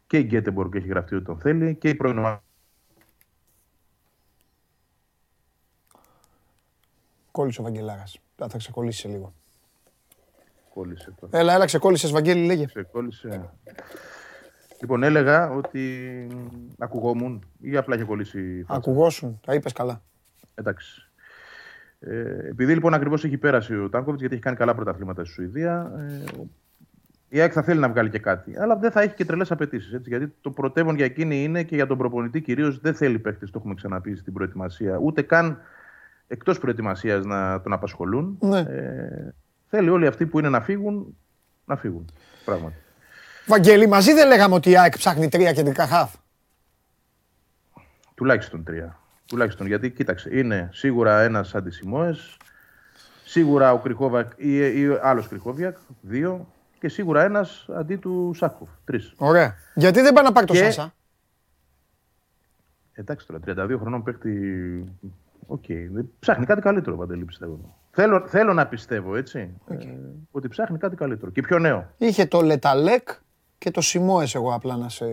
Και 0.07 0.19
η 0.19 0.23
Γκέτεμπορκ 0.23 0.75
έχει 0.75 0.89
γραφτεί 0.89 1.15
ότι 1.15 1.25
τον 1.25 1.39
θέλει. 1.39 1.75
Και 1.75 1.89
η 1.89 1.95
πρώην 1.95 2.39
Κόλλησε 7.31 7.61
ο 7.61 7.65
Βαγγελάρας. 7.65 8.19
Θα 8.37 8.59
ξεκολλήσει 8.59 9.01
σε 9.01 9.09
λίγο. 9.09 9.35
Κόλλησε 10.75 11.15
τώρα. 11.21 11.39
Έλα, 11.39 11.55
έλα, 11.55 11.65
ξεκόλλησες, 11.65 12.11
Βαγγέλη, 12.11 12.47
λέγε. 12.47 12.67
Ξεκόλλησε. 12.67 13.51
Λοιπόν, 14.85 15.03
έλεγα 15.03 15.51
ότι 15.51 16.27
ακουγόμουν 16.79 17.45
ή 17.61 17.77
απλά 17.77 17.95
είχε 17.95 18.05
κολλήσει. 18.05 18.65
Ακουγόσουν, 18.69 19.41
τα 19.47 19.55
είπες 19.55 19.73
καλά. 19.73 20.03
Εντάξει. 20.55 21.11
Ε, 22.01 22.49
επειδή 22.49 22.75
λοιπόν 22.75 22.95
ακριβώς 22.95 23.25
έχει 23.25 23.37
πέρασει 23.37 23.77
ο 23.77 23.89
Τάνκοβιτς, 23.89 24.21
γιατί 24.21 24.35
έχει 24.35 24.45
κάνει 24.45 24.57
καλά 24.57 24.75
πρωταθλήματα 24.75 25.25
στη 25.25 25.33
Σουηδία, 25.33 25.93
ε, 25.99 26.43
η 27.29 27.41
ΑΕΚ 27.41 27.51
θα 27.55 27.63
θέλει 27.63 27.81
να 27.81 27.89
βγάλει 27.89 28.11
και 28.11 28.19
κάτι. 28.19 28.57
Αλλά 28.59 28.77
δεν 28.77 28.91
θα 28.91 29.01
έχει 29.01 29.15
και 29.15 29.25
τρελές 29.25 29.51
απαιτήσεις. 29.51 30.01
Γιατί 30.05 30.35
το 30.41 30.51
πρωτεύον 30.51 30.97
για 30.97 31.05
εκείνη 31.05 31.43
είναι 31.43 31.63
και 31.63 31.75
για 31.75 31.87
τον 31.87 31.99
προπονητή 31.99 32.41
κυρίως 32.41 32.81
δεν 32.81 32.95
θέλει 32.95 33.19
παίχτε, 33.19 33.47
το 33.47 33.53
έχουμε 33.59 33.75
ξαναπεί 33.75 34.17
στην 34.17 34.33
προετοιμασία. 34.33 34.99
Ούτε 35.03 35.23
καν 35.23 35.59
εκτός 36.27 36.59
προετοιμασίας 36.59 37.25
να 37.25 37.61
τον 37.61 37.73
απασχολούν. 37.73 38.39
Ναι. 38.41 38.59
Ε, 38.59 39.35
θέλει 39.67 39.89
όλοι 39.89 40.07
αυτοί 40.07 40.27
που 40.27 40.39
είναι 40.39 40.49
να 40.49 40.61
φύγουν, 40.61 41.17
να 41.65 41.77
φύγουν. 41.77 42.11
Πράγματι. 42.45 42.75
Βαγγέλη, 43.47 43.87
μαζί 43.87 44.13
δεν 44.13 44.29
λέγαμε 44.29 44.55
ότι 44.55 44.71
η 44.71 44.79
ΑΕΚ 44.79 44.97
ψάχνει 44.97 45.29
τρία 45.29 45.53
κεντρικά 45.53 45.87
χαφ; 45.87 46.15
Τουλάχιστον 48.15 48.65
τρία. 48.65 48.99
Τουλάχιστον 49.27 49.67
γιατί 49.67 49.91
κοίταξε, 49.91 50.39
είναι 50.39 50.69
σίγουρα 50.73 51.21
ένας 51.21 51.55
αντισημόε, 51.55 52.15
σίγουρα 53.25 53.73
ο 53.73 53.79
Κρυχόβιακ 53.79 54.33
ή, 54.37 54.81
ή 54.81 54.99
άλλος 55.03 55.29
Κρυχόβιακ, 55.29 55.77
δύο, 56.01 56.49
και 56.79 56.89
σίγουρα 56.89 57.23
ένας 57.23 57.67
αντί 57.77 57.97
του 57.97 58.33
Σάκχοφ. 58.37 58.69
Τρεις. 58.85 59.13
Ωραία. 59.17 59.57
Γιατί 59.75 60.01
δεν 60.01 60.13
πάει 60.13 60.25
να 60.25 60.33
πάρει 60.33 60.47
το 60.47 60.55
Σάσα; 60.55 60.95
Εντάξει 62.93 63.27
τώρα, 63.27 63.41
32 63.47 63.77
χρονών 63.79 64.03
παίχτη 64.03 64.31
OK. 65.47 65.65
Okay. 65.69 66.05
Ψάχνει 66.19 66.47
κάτι 66.47 66.61
καλύτερο, 66.61 66.97
Παντελή, 66.97 67.25
πιστεύω. 67.25 67.79
Θέλω, 67.91 68.27
θέλω 68.27 68.53
να 68.53 68.67
πιστεύω, 68.67 69.17
έτσι, 69.17 69.61
okay. 69.69 69.87
ε, 69.87 69.89
ότι 70.31 70.49
ψάχνει 70.49 70.79
κάτι 70.79 70.97
καλύτερο. 70.97 71.31
Και 71.31 71.41
πιο 71.41 71.59
νέο. 71.59 71.91
Είχε 71.99 72.27
το 72.27 72.41
Λε 72.41 72.60
Ταλέκ 72.60 73.09
και 73.65 73.71
το 73.71 73.81
Σιμόες 73.81 74.35
εγώ 74.35 74.55
απλά 74.55 74.77
να 74.77 74.89
σε... 74.89 75.07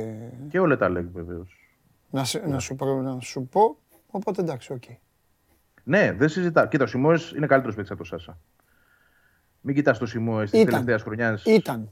Και 0.49 0.59
ο 0.59 0.65
Λε 0.65 0.77
Ταλέκ 0.77 1.05
βεβαίως. 1.13 1.69
Να, 2.09 2.23
σε, 2.23 2.39
να, 2.47 2.59
σου, 2.59 2.75
να 3.03 3.19
σου 3.19 3.47
πω, 3.51 3.77
οπότε 4.07 4.41
εντάξει, 4.41 4.73
OK. 4.73 4.81
Okay. 4.87 4.95
Ναι, 5.83 6.11
δεν 6.11 6.29
συζητά. 6.29 6.67
Κοίτα, 6.67 6.83
ο 6.83 6.87
Σιμόες 6.87 7.31
είναι 7.35 7.45
καλύτερος 7.45 7.75
παίκτης 7.75 7.91
από 7.91 8.01
το 8.01 8.07
Σάσα. 8.07 8.37
Μην 9.61 9.75
κοιτάς 9.75 9.97
το 9.97 10.05
Σιμόε 10.05 10.45
της 10.45 10.63
τελευταίας 10.63 10.99
χρονιάς. 10.99 11.43
Ήταν. 11.45 11.89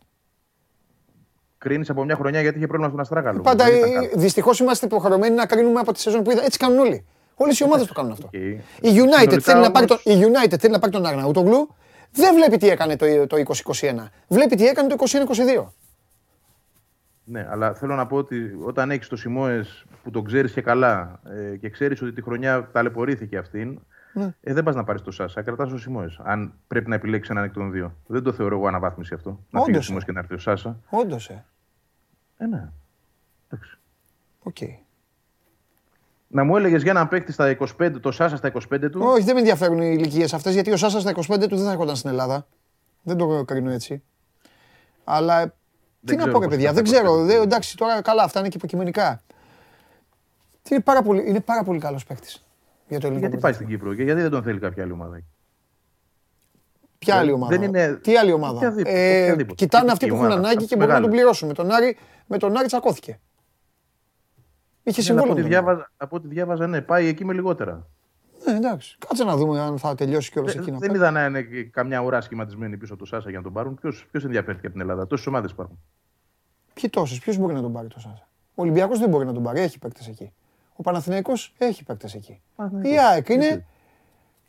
Κρίνεις 1.57 1.90
από 1.90 2.03
μια 2.03 2.15
χρονιά 2.15 2.41
γιατί 2.41 2.57
είχε 2.57 2.68
πρόβλημα 2.68 2.90
στον 2.90 2.99
Αστράγαλο. 2.99 3.41
Πάντα 3.41 3.65
δυστυχώς 4.15 4.60
είμαστε 4.60 4.86
υποχρεωμένοι 4.86 5.36
να 5.36 5.45
κρίνουμε 5.45 5.80
από 5.80 5.94
τη 5.94 5.99
σεζόν 5.99 6.23
που 6.23 6.31
είδα. 6.31 6.44
Έτσι 6.44 6.57
κάνουν 6.57 6.80
όλοι. 6.80 7.06
Όλες 7.36 7.60
οι 7.60 7.64
ομάδες 7.64 7.88
το 7.88 7.94
κάνουν 7.94 8.11
αυτό. 8.11 8.30
Η 8.31 8.61
United, 8.81 9.40
θέλει 9.40 9.61
να 9.61 9.72
πάρει 9.72 9.86
τον, 9.86 9.98
η 10.03 10.14
United 10.14 10.57
θέλει 10.60 10.73
να 10.73 10.80
πάρει 10.80 10.91
τον 10.91 11.06
Αρναούτογλου. 11.06 11.76
Δεν 12.11 12.36
βλέπει 12.36 12.57
τι 12.57 12.69
έκανε 12.69 12.95
το, 12.95 13.27
το 13.27 13.38
2021. 13.81 14.07
Βλέπει 14.27 14.56
τι 14.56 14.65
έκανε 14.68 14.95
το 14.95 14.95
2022. 15.57 15.65
Ναι, 17.32 17.48
αλλά 17.50 17.74
θέλω 17.74 17.96
να 17.96 18.08
πω 18.08 18.18
ότι 18.18 18.58
όταν 18.64 18.92
έχεις 18.92 19.08
το 19.08 19.16
Σιμόε 19.16 19.66
που 20.04 20.12
τον 20.12 20.24
ξέρεις 20.24 20.52
και 20.52 20.62
καλά 20.62 21.20
ε, 21.24 21.58
και 21.58 21.70
ξέρεις 21.70 22.02
ότι 22.02 22.12
τη 22.12 22.22
χρονιά 22.22 22.70
ταλαιπωρήθηκε 22.72 23.38
αυτήν, 23.38 23.80
ναι. 24.14 24.34
ε, 24.42 24.54
δεν 24.54 24.64
πας 24.64 24.76
να 24.76 24.84
πάρεις 24.84 25.02
το 25.02 25.12
Σάσα. 25.12 25.42
Κρατάς 25.42 25.70
το 25.70 25.78
Σιμόε. 25.78 26.08
Αν 26.24 26.54
πρέπει 26.68 26.90
να 26.90 26.96
επιλέξεις 26.96 27.30
έναν 27.30 27.44
εκ 27.44 27.54
των 27.54 27.72
δύο. 27.72 27.96
Δεν 28.08 28.24
το 28.24 28.32
θεωρώ 28.32 28.56
εγώ 28.56 28.68
αναβάθμιση 28.68 29.14
αυτό. 29.14 29.40
Να 29.50 29.62
φύγει 29.62 29.78
ο 29.78 29.82
Σιμόε 29.82 30.02
και 30.06 30.12
να 30.12 30.20
έρθει 30.20 30.34
ο 30.34 30.38
Σάσα. 30.38 30.80
Όντως. 30.90 31.30
Ε. 31.30 31.46
ε, 32.38 32.46
ναι. 32.46 32.70
Εντάξει. 33.50 33.78
OK. 34.40 34.56
Okay. 34.60 34.78
Να 36.28 36.44
μου 36.44 36.58
έλεγες 36.58 36.82
για 36.82 36.92
έναν 36.92 37.08
παίκτη 37.08 37.32
στα 37.32 37.58
25, 37.80 37.92
το 38.02 38.12
Σάσα 38.12 38.36
στα 38.36 38.52
25 38.74 38.90
του; 38.92 39.02
Όχι, 39.04 39.24
δεν 39.24 39.34
με 39.34 39.40
ενδιαφέρουν 39.40 39.82
οι 39.82 39.96
ηλικίες 39.98 40.34
αυτές 40.34 40.54
γιατί 40.54 40.72
ο 40.72 40.78
Σάσα 40.78 41.00
στα 41.00 41.12
25 41.12 41.48
του 41.50 41.56
δεν 41.56 41.66
θα 41.66 41.72
έρχονταν 41.72 41.96
στην 41.96 42.10
Ελλάδα. 42.10 42.48
Δεν 43.04 43.18
το 43.18 43.44
κρίνω 43.46 43.72
έτσι. 43.72 44.04
Αλλά 45.04 45.54
τι 46.06 46.16
να 46.16 46.32
πω, 46.32 46.40
ρε 46.40 46.48
παιδιά, 46.48 46.74
δεν 46.74 46.84
ξέρω. 46.84 47.24
Δε, 47.24 47.34
εντάξει, 47.34 47.78
τώρα 47.78 48.02
καλά, 48.02 48.24
αυτά 48.24 48.40
είναι 48.40 48.50
και 48.50 48.58
υποκειμενικά. 48.58 49.22
Τι 50.62 50.76
είναι 50.76 50.84
πάρα 50.84 51.02
πολύ, 51.02 51.30
είναι 51.30 51.40
πάρα 51.40 51.64
πολύ 51.64 51.80
καλός 51.80 52.06
παίκτης. 52.06 52.46
Για 52.88 53.00
το 53.00 53.12
γιατί 53.12 53.38
πάει 53.38 53.54
στην 53.54 53.68
Κύπρο 53.68 53.94
και 53.96 54.04
γιατί 54.04 54.22
δεν 54.22 54.30
τον 54.30 54.44
θέλει 54.44 54.60
κάποια 54.60 54.84
άλλη 54.84 54.92
ομάδα. 54.92 55.22
Ποια 56.98 57.16
άλλη 57.16 57.32
ομάδα; 57.32 57.58
Δεν 57.58 57.64
είναι... 57.64 57.94
Τι 57.94 58.18
άλλη 58.18 58.32
ομάδα; 58.32 58.74
ε, 58.86 59.36
κοιτάνε 59.56 59.92
αυτοί 59.92 60.08
που 60.08 60.16
έχουν 60.16 60.32
ανάγκη 60.32 60.66
και 60.66 60.76
μπορούν 60.76 60.94
να 60.94 61.02
τον 61.02 61.10
πληρώσουν. 61.10 61.48
Με 61.48 61.54
τον 61.54 61.72
Άρη, 61.72 61.98
με 62.28 62.38
τον 62.38 62.58
Άρη 62.58 62.68
τσακώθηκε. 62.68 63.20
Είχε 64.84 65.02
συμβόλαιο. 65.02 65.34
Από, 65.34 65.42
διάβαζα, 65.42 65.92
από 65.98 66.16
ό,τι 66.16 66.28
διάβαζα, 66.28 66.68
ναι, 66.68 66.82
πάει 66.82 67.08
εκεί 67.08 67.26
με 67.26 67.34
λιγότερα. 67.34 67.88
Ναι, 68.52 68.58
εντάξει. 68.58 68.98
Κάτσε 69.08 69.24
να 69.24 69.36
δούμε 69.36 69.60
αν 69.60 69.78
θα 69.78 69.96
τελειώσει 69.96 70.32
κιόλας 70.32 70.56
εκεί. 70.56 70.72
Δεν 70.72 70.94
είδα 70.94 71.12
να 71.12 71.26
είναι 71.26 71.42
καμιά 71.72 72.00
ουρά 72.00 72.22
σχηματισμένη 72.22 72.78
πίσω 72.78 72.94
από 72.94 73.02
το 73.02 73.08
Σάσα 73.08 73.30
για 73.30 73.38
να 73.38 73.44
τον 73.44 73.54
πάρουν. 73.54 73.80
Ποιος 74.12 74.24
ενδιαφέρθηκε 74.24 74.66
από 74.66 74.76
την 74.76 74.82
Ελλάδα. 74.82 75.08
Τόσες 75.08 75.28
ομάδες 75.28 75.52
υπάρχουν. 75.52 75.80
Ποιοι 76.74 76.90
τόσες, 76.90 77.20
ποιος 77.20 77.38
μπορεί 77.38 77.54
να 77.54 77.62
τον 77.62 77.74
πάρει 77.74 77.88
το 77.88 78.00
Σάσα; 78.00 78.28
Ο 78.56 78.62
Ολυμπιακός 78.62 79.00
δεν 79.00 79.10
μπορεί 79.10 79.26
να 79.26 79.34
τον 79.34 79.44
πάρει, 79.44 79.60
έχει 79.60 79.80
παίκτες 79.80 80.08
εκεί. 80.08 80.34
Ο 80.76 80.82
Παναθηναϊκός 80.82 81.54
έχει 81.58 81.84
παίκτες 81.84 82.14
εκεί. 82.14 82.42
Η 82.82 83.00
ΑΕΚ 83.00 83.30
είναι. 83.30 83.66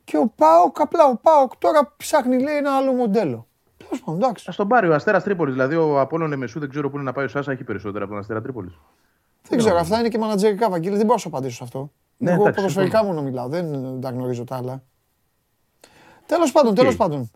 Και 0.05 0.17
ο 0.17 0.33
Πάοκ, 0.37 0.81
απλά 0.81 1.05
ο 1.05 1.17
Πάοκ 1.17 1.57
τώρα 1.57 1.95
ψάχνει 1.97 2.43
λέει 2.43 2.57
ένα 2.57 2.77
άλλο 2.77 2.93
μοντέλο. 2.93 3.47
Τέλο 3.77 4.01
πάντων, 4.05 4.23
εντάξει. 4.23 4.51
Α 4.51 4.55
τον 4.57 4.69
πάρει 4.69 4.89
ο 4.89 4.95
Αστέρας 4.95 5.23
Τρίπολης. 5.23 5.55
Δηλαδή 5.55 5.75
ο 5.77 6.01
Απόλων 6.01 6.33
Εμεσού 6.33 6.59
δεν 6.61 6.69
ξέρω 6.69 6.91
πού 6.91 6.97
είναι 6.97 7.05
να 7.05 7.13
πάει 7.13 7.25
ο 7.25 7.29
Σάσα, 7.29 7.53
έχει 7.53 7.65
περισσότερα 7.65 8.05
από 8.05 8.13
τον 8.13 8.23
Αστέρα 8.23 8.43
Τρίπολης. 8.43 8.73
Δεν 9.49 9.59
ξέρω, 9.59 9.79
αυτά 9.79 9.99
είναι 9.99 10.09
και 10.09 10.19
μανατζερικά, 10.19 10.71
Βαγγέλη. 10.71 10.97
Δεν 10.97 11.05
μπορώ 11.05 11.15
να 11.15 11.21
σου 11.21 11.29
απαντήσω 11.29 11.57
σε 11.57 11.65
αυτό. 11.65 11.93
Ναι, 12.23 12.31
Εγώ 12.31 12.51
ποδοσφαιρικά 12.51 13.05
μόνο 13.05 13.23
μιλάω, 13.23 13.49
δεν 13.49 14.01
τα 14.01 14.11
γνωρίζω 14.11 14.45
τα 14.45 14.57
άλλα. 14.57 14.83
Τέλος 16.27 16.53
πάντων, 16.53 16.75
τέλος 16.75 16.97
πάντων. 16.97 17.31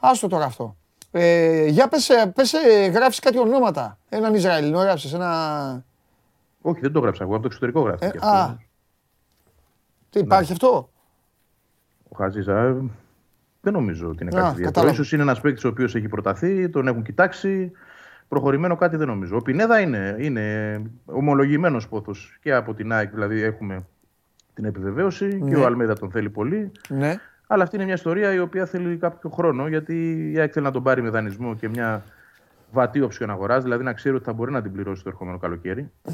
Άστο 0.00 0.28
τώρα 0.28 0.44
αυτό. 0.44 0.76
Ε, 1.10 1.66
για 1.66 1.88
πες, 1.88 2.08
ε, 2.08 2.32
πες 2.34 2.52
ε, 2.52 2.86
γράφεις 2.86 3.18
κάτι 3.18 3.38
ονόματα. 3.38 3.98
Έναν 4.08 4.34
Ισραηλινό 4.34 4.78
γράψεις, 4.78 5.12
ένα... 5.12 5.84
Όχι, 6.60 6.80
δεν 6.80 6.92
το 6.92 7.00
γράψα 7.00 7.22
εγώ, 7.24 7.32
από 7.32 7.42
το 7.42 7.46
εξωτερικό 7.48 7.80
γράφει. 7.80 8.04
Ε, 8.04 8.26
α, 8.26 8.56
τι 10.10 10.18
υπάρχει 10.18 10.48
ναι. 10.48 10.52
αυτό; 10.52 10.90
Ο 12.08 12.16
Χαζίζα 12.16 12.76
δεν 13.60 13.72
νομίζω 13.72 14.08
ότι 14.08 14.22
είναι 14.22 14.32
κάτι 14.32 14.54
ιδιαίτερο. 14.60 14.88
Ίσως 14.88 15.12
είναι 15.12 15.22
ένας 15.22 15.40
παίκτης 15.40 15.64
ο 15.64 15.68
οποίος 15.68 15.94
έχει 15.94 16.08
προταθεί, 16.08 16.68
τον 16.68 16.88
έχουν 16.88 17.02
κοιτάξει. 17.02 17.72
Προχωρημένο 18.28 18.76
κάτι 18.76 18.96
δεν 18.96 19.06
νομίζω. 19.06 19.36
Ο 19.36 19.42
Πινέδα 19.42 19.80
είναι, 19.80 20.16
είναι 20.18 20.82
ομολογημένος 21.04 21.88
πόθος 21.88 22.38
και 22.42 22.54
από 22.54 22.74
την 22.74 22.92
ΑΕΚ, 22.92 23.10
δηλαδή 23.10 23.42
έχουμε 23.42 23.86
την 24.56 24.64
επιβεβαίωση 24.64 25.26
ναι. 25.26 25.50
και 25.50 25.56
ο 25.56 25.64
Αλμέδα 25.64 25.94
τον 25.94 26.10
θέλει 26.10 26.30
πολύ. 26.30 26.72
Ναι. 26.88 27.14
Αλλά 27.46 27.62
αυτή 27.62 27.76
είναι 27.76 27.84
μια 27.84 27.94
ιστορία 27.94 28.32
η 28.32 28.38
οποία 28.38 28.66
θέλει 28.66 28.96
κάποιο 28.96 29.30
χρόνο 29.30 29.68
γιατί 29.68 30.30
η 30.32 30.38
ΑΕΚ 30.38 30.50
θέλει 30.52 30.64
να 30.64 30.70
τον 30.70 30.82
πάρει 30.82 31.02
με 31.02 31.10
δανεισμό 31.10 31.54
και 31.54 31.68
μια 31.68 32.04
βατή 32.72 33.00
οψιόν 33.00 33.30
αγοράς, 33.30 33.62
δηλαδή 33.62 33.84
να 33.84 33.92
ξέρει 33.92 34.14
ότι 34.14 34.24
θα 34.24 34.32
μπορεί 34.32 34.52
να 34.52 34.62
την 34.62 34.72
πληρώσει 34.72 35.02
το 35.02 35.08
ερχόμενο 35.08 35.38
καλοκαίρι. 35.38 35.90
Mm. 36.04 36.10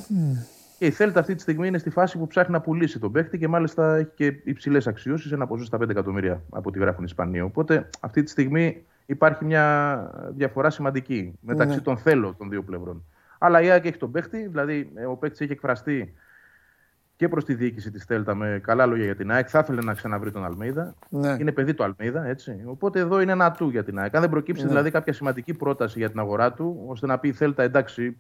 Και 0.79 0.87
η 0.87 0.91
Θέλτα 0.91 1.21
αυτή 1.21 1.35
τη 1.35 1.41
στιγμή 1.41 1.67
είναι 1.67 1.79
στη 1.79 1.91
φάση 1.91 2.19
που 2.19 2.27
ψάχνει 2.27 2.53
να 2.53 2.61
πουλήσει 2.61 2.99
τον 2.99 3.13
παίκτη 3.13 3.39
και 3.39 3.49
μάλιστα 3.49 3.97
έχει 3.97 4.11
και 4.15 4.35
υψηλές 4.45 4.87
αξιώσεις, 4.87 5.33
ένα 5.33 5.47
ποσό 5.47 5.65
στα 5.65 5.79
5 5.79 5.89
εκατομμύρια 5.89 6.43
από 6.51 6.69
ό,τι 6.69 6.79
γράφουν 6.79 7.03
οι 7.03 7.07
Ισπανοί. 7.09 7.41
Οπότε 7.41 7.89
αυτή 8.01 8.23
τη 8.23 8.31
στιγμή 8.31 8.85
υπάρχει 9.07 9.45
μια 9.45 10.11
διαφορά 10.35 10.71
σημαντική 10.71 11.39
μεταξύ 11.41 11.79
mm. 11.81 11.83
των 11.83 11.97
θέλω 11.97 12.35
των 12.39 12.51
δύο 12.51 12.63
πλευρών. 12.63 13.05
Αλλά 13.39 13.61
η 13.61 13.71
ΑΕΚ 13.71 13.87
έχει 13.87 13.97
τον 13.97 14.11
παίκτη, 14.11 14.47
δηλαδή 14.47 14.93
ο 15.09 15.17
παίκτης 15.17 15.41
έχει 15.41 15.53
εκφραστεί 15.53 16.15
και 17.23 17.29
προς 17.29 17.45
τη 17.45 17.55
διοίκηση 17.55 17.91
της 17.91 18.05
Θέλτα 18.05 18.35
με 18.35 18.61
καλά 18.63 18.87
λόγια 18.87 19.05
για 19.05 19.17
την 19.17 19.31
ΑΕΚ. 19.31 19.47
Θα 19.51 19.59
ήθελε 19.59 19.81
να 19.81 19.95
ξαναβρει 19.95 20.31
τον 20.31 20.45
Αλμίδα. 20.45 20.95
Ναι. 21.09 21.37
Είναι 21.41 21.53
παιδί 21.53 21.75
του 21.75 21.85
Αλμίδα, 21.85 22.25
έτσι. 22.25 22.63
Οπότε 22.67 23.01
εδώ 23.01 23.21
είναι 23.21 23.33
ένα 23.33 23.53
του 23.53 23.69
για 23.69 23.85
την 23.85 23.99
ΑΕΚ. 23.99 24.15
Αν 24.15 24.21
δεν 24.21 24.31
προκύψει 24.31 24.63
ναι. 24.63 24.69
δηλαδή 24.69 24.91
κάποια 24.91 25.13
σημαντική 25.13 25.55
πρόταση 25.55 25.99
για 25.99 26.11
την 26.11 26.19
αγορά 26.19 26.53
του, 26.53 26.85
ώστε 26.87 27.07
να 27.07 27.19
πει 27.19 27.29
η 27.29 27.33
Θέλτα, 27.33 27.63
εντάξει, 27.63 28.17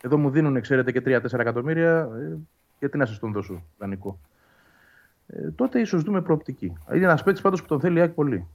εδώ 0.00 0.18
μου 0.18 0.30
δίνουν, 0.30 0.60
ξέρετε, 0.60 0.92
και 0.92 1.02
3-4 1.04 1.38
εκατομμύρια, 1.38 2.08
ε, 2.20 2.36
γιατί 2.78 2.98
να 2.98 3.06
σας 3.06 3.18
τον 3.18 3.32
δώσω 3.32 3.62
δανεικό. 3.78 4.18
Ε, 5.26 5.50
τότε 5.50 5.80
ίσως 5.80 6.02
δούμε 6.02 6.22
προοπτική. 6.22 6.72
Είναι 6.94 7.04
ένας 7.04 7.22
παίκτης 7.22 7.42
πάντως 7.42 7.62
που 7.62 7.68
τον 7.68 7.80
θέλει 7.80 7.98
η 7.98 8.00
ΑΕΚ 8.00 8.10
πολύ. 8.10 8.46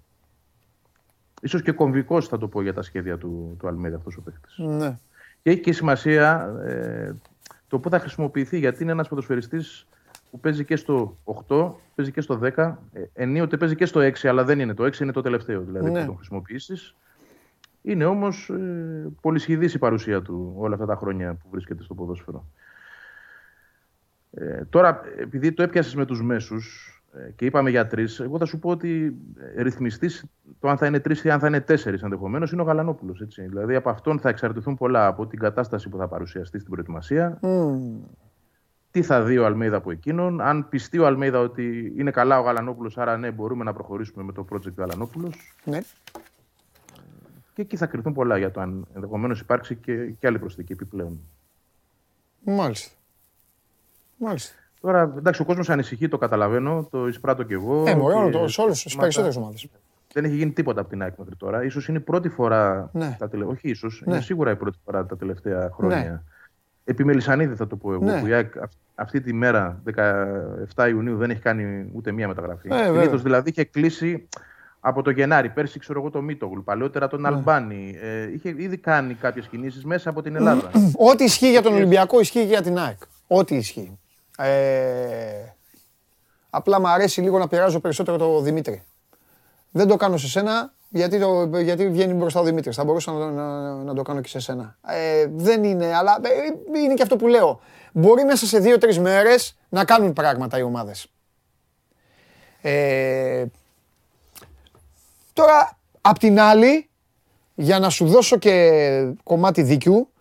σω 1.47 1.59
και 1.59 1.71
κομβικός 1.71 2.27
θα 2.27 2.37
το 2.37 2.47
πω 2.47 2.61
για 2.61 2.73
τα 2.73 2.81
σχέδια 2.81 3.17
του, 3.17 3.55
του 3.59 3.67
Αλμίδα 3.67 3.95
αυτός 3.95 4.17
ο 4.17 4.21
παίκτης. 4.21 4.57
Ναι. 4.57 4.97
Και 5.41 5.49
έχει 5.49 5.59
και 5.59 5.73
σημασία 5.73 6.55
ε, 6.65 7.15
το 7.73 7.79
πού 7.79 7.89
θα 7.89 7.99
χρησιμοποιηθεί. 7.99 8.57
Γιατί 8.57 8.83
είναι 8.83 8.91
ένας 8.91 9.07
ποδοσφαιριστής 9.07 9.87
που 10.31 10.39
παίζει 10.39 10.65
και 10.65 10.75
στο 10.75 11.17
8, 11.47 11.71
παίζει 11.95 12.11
και 12.11 12.21
στο 12.21 12.39
10. 12.41 12.75
Ε, 12.93 13.03
ενίοτε 13.13 13.57
παίζει 13.57 13.75
και 13.75 13.85
στο 13.85 13.99
6, 13.99 14.27
αλλά 14.27 14.43
δεν 14.43 14.59
είναι 14.59 14.73
το 14.73 14.83
6, 14.83 14.99
είναι 14.99 15.11
το 15.11 15.21
τελευταίο 15.21 15.61
δηλαδή 15.61 15.91
ναι. 15.91 15.99
που 15.99 16.05
τον 16.05 16.15
χρησιμοποιήσεις. 16.15 16.95
Είναι 17.81 18.05
όμως 18.05 18.49
ε, 18.49 19.11
πολυσχηδή 19.21 19.65
η 19.65 19.77
παρουσία 19.77 20.21
του 20.21 20.53
όλα 20.57 20.73
αυτά 20.73 20.85
τα 20.85 20.95
χρόνια 20.95 21.33
που 21.33 21.47
βρίσκεται 21.51 21.83
στο 21.83 21.93
ποδόσφαιρο. 21.93 22.45
Ε, 24.31 24.65
τώρα, 24.69 25.01
επειδή 25.17 25.53
το 25.53 25.63
έπιασες 25.63 25.95
με 25.95 26.05
τους 26.05 26.23
μέσους 26.23 26.87
ε, 27.02 27.02
και 27.35 27.45
είπαμε 27.45 27.69
για 27.69 27.87
τρεις, 27.87 28.19
εγώ 28.19 28.37
θα 28.37 28.45
σου 28.45 28.59
πω 28.59 28.69
ότι 28.69 29.15
ε, 29.55 29.61
ρυθμιστής, 29.61 30.25
το 30.59 30.69
αν 30.69 30.77
θα 30.77 30.85
είναι 30.85 30.99
τρεις 30.99 31.23
ή 31.23 31.29
αν 31.29 31.39
θα 31.39 31.47
είναι 31.47 31.61
τέσσερις 31.61 32.03
ενδεχομένως, 32.03 32.51
είναι 32.51 32.61
ο 32.61 32.65
Γαλανόπουλος. 32.65 33.21
Δηλαδή 33.35 33.75
από 33.75 33.89
αυτόν 33.89 34.19
θα 34.19 34.29
εξαρτηθούν 34.29 34.75
πολλά 34.77 35.07
από 35.07 35.27
την 35.27 35.39
κατάσταση 35.39 35.89
που 35.89 35.97
θα 35.97 36.07
παρουσιαστεί 36.07 36.59
στην 36.59 36.71
προετοιμασία. 36.71 37.39
Mm. 37.41 37.77
Τι 38.91 39.01
θα 39.01 39.23
δει 39.23 39.37
ο 39.37 39.45
Αλμέιδα 39.45 39.77
από 39.77 39.91
εκείνον. 39.91 40.41
Αν 40.41 40.69
πιστεί 40.69 40.99
ο 40.99 41.05
Αλμέιδα 41.05 41.39
ότι 41.39 41.93
είναι 41.97 42.11
καλά 42.11 42.39
ο 42.39 42.43
Γαλανόπουλος, 42.43 42.97
άρα 42.97 43.17
ναι, 43.17 43.31
μπορούμε 43.31 43.63
να 43.63 43.73
προχωρήσουμε 43.73 44.23
με 44.23 44.31
το 44.31 44.45
project 44.51 44.73
Γαλανόπουλος. 44.75 45.55
Ναι. 45.63 45.79
Και 47.53 47.61
εκεί 47.61 47.77
θα 47.77 47.85
κρυθούν 47.85 48.13
πολλά 48.13 48.37
για 48.37 48.51
το 48.51 48.61
αν 48.61 48.87
ενδεχομένως 48.93 49.39
υπάρξει 49.39 49.75
και, 49.75 50.05
και 50.05 50.27
άλλη 50.27 50.39
προσθήκη 50.39 50.71
επιπλέον. 50.73 51.19
Μάλιστα. 52.43 52.91
Μάλιστα. 54.17 54.62
Τώρα, 54.83 55.13
εντάξει, 55.17 55.41
ο 55.41 55.45
κόσμος 55.45 55.69
ανησυχεί, 55.69 56.07
το 56.07 56.17
καταλαβαίνω, 56.17 56.87
το 56.91 57.07
εισπράττω 57.07 57.43
κι 57.43 57.53
εγώ. 57.53 57.83
Ε, 57.87 57.95
μόνο 57.95 58.29
το, 58.29 58.47
σε 58.47 58.61
όλες 58.61 58.83
τι 58.83 58.95
περισσότερες 58.99 59.35
ομάδες. 59.35 59.67
Δεν 60.13 60.25
έχει 60.25 60.35
γίνει 60.35 60.51
τίποτα 60.51 60.81
από 60.81 60.89
την 60.89 61.01
ΑΕΚ 61.01 61.13
μέχρι 61.17 61.35
τώρα. 61.35 61.69
σω 61.69 61.81
είναι 61.87 61.97
η 61.97 62.01
πρώτη 62.01 62.29
φορά. 62.29 62.89
Ναι. 62.93 63.15
Τα 63.19 63.29
τελε... 63.29 63.43
Όχι, 63.45 63.69
ίσως. 63.69 64.03
Ναι. 64.05 64.13
Είναι 64.13 64.23
σίγουρα 64.23 64.51
η 64.51 64.55
πρώτη 64.55 64.77
φορά 64.85 65.05
τα 65.05 65.17
τελευταία 65.17 65.69
χρόνια. 65.73 65.97
Ναι. 65.97 66.21
Επιμελισανίδη 66.83 67.55
θα 67.55 67.67
το 67.67 67.75
πω 67.75 67.93
εγώ. 67.93 68.03
Ναι. 68.03 68.19
Που 68.19 68.27
η 68.27 68.33
ΑΕΚ 68.33 68.53
αυτή 68.95 69.21
τη 69.21 69.33
μέρα, 69.33 69.81
17 70.75 70.87
Ιουνίου, 70.89 71.17
δεν 71.17 71.29
έχει 71.29 71.41
κάνει 71.41 71.89
ούτε 71.93 72.11
μία 72.11 72.27
μεταγραφή. 72.27 72.69
Ε, 72.71 72.83
Συνήθως 72.83 73.21
δηλαδή 73.21 73.49
είχε 73.49 73.63
κλείσει 73.63 74.27
από 74.79 75.01
το 75.01 75.09
Γενάρη. 75.09 75.49
Πέρσι, 75.49 75.79
ξέρω 75.79 75.99
εγώ, 75.99 76.09
το 76.09 76.21
Μίτογλου. 76.21 76.63
Παλαιότερα 76.63 77.07
τον 77.07 77.21
ναι. 77.21 77.27
Αλμπάνη. 77.27 77.97
Ε, 78.01 78.31
είχε 78.33 78.55
ήδη 78.57 78.77
κάνει 78.77 79.13
κάποιες 79.13 79.47
κινήσεις 79.47 79.85
μέσα 79.85 80.09
από 80.09 80.21
την 80.21 80.35
Ελλάδα. 80.35 80.71
Ό,τι 81.11 81.23
ισχύει 81.23 81.49
για 81.49 81.61
τον 81.61 81.73
Ολυμπιακό 81.73 82.19
ισχύει 82.19 82.39
και 82.39 82.47
για 82.47 82.61
την 82.61 82.77
ΑΕΚ. 82.77 82.97
Ό,τι 83.27 83.55
ισχύει. 83.55 83.97
Ε, 84.37 85.55
απλά 86.49 86.79
μου 86.79 86.87
αρέσει 86.87 87.21
λίγο 87.21 87.37
να 87.37 87.47
πειράζω 87.47 87.79
περισσότερο 87.79 88.17
το 88.17 88.39
Δημήτρη. 88.39 88.83
Δεν 89.71 89.87
το 89.87 89.95
κάνω 89.95 90.17
σε 90.17 90.27
σένα, 90.27 90.73
γιατί, 90.89 91.19
το, 91.19 91.57
γιατί 91.57 91.89
βγαίνει 91.89 92.13
μπροστά 92.13 92.39
ο 92.39 92.43
Δημήτρης. 92.43 92.75
Θα 92.75 92.83
μπορούσα 92.83 93.11
να, 93.11 93.31
να, 93.31 93.73
να 93.73 93.93
το 93.93 94.01
κάνω 94.01 94.21
και 94.21 94.27
σε 94.27 94.39
σένα. 94.39 94.77
Ε, 94.87 95.27
δεν 95.31 95.63
είναι, 95.63 95.95
αλλά 95.95 96.19
ε, 96.21 96.79
είναι 96.79 96.93
και 96.93 97.03
αυτό 97.03 97.15
που 97.15 97.27
λέω. 97.27 97.59
Μπορεί 97.91 98.23
μέσα 98.23 98.45
σε 98.45 98.59
δύο-τρεις 98.59 98.99
μέρες 98.99 99.57
να 99.69 99.85
κάνουν 99.85 100.13
πράγματα 100.13 100.57
οι 100.57 100.61
ομάδες. 100.61 101.07
Ε, 102.61 103.45
τώρα, 105.33 105.77
απ' 106.01 106.17
την 106.17 106.39
άλλη, 106.39 106.89
για 107.55 107.79
να 107.79 107.89
σου 107.89 108.07
δώσω 108.07 108.37
και 108.37 109.13
κομμάτι 109.23 109.61
δίκιου, 109.61 110.12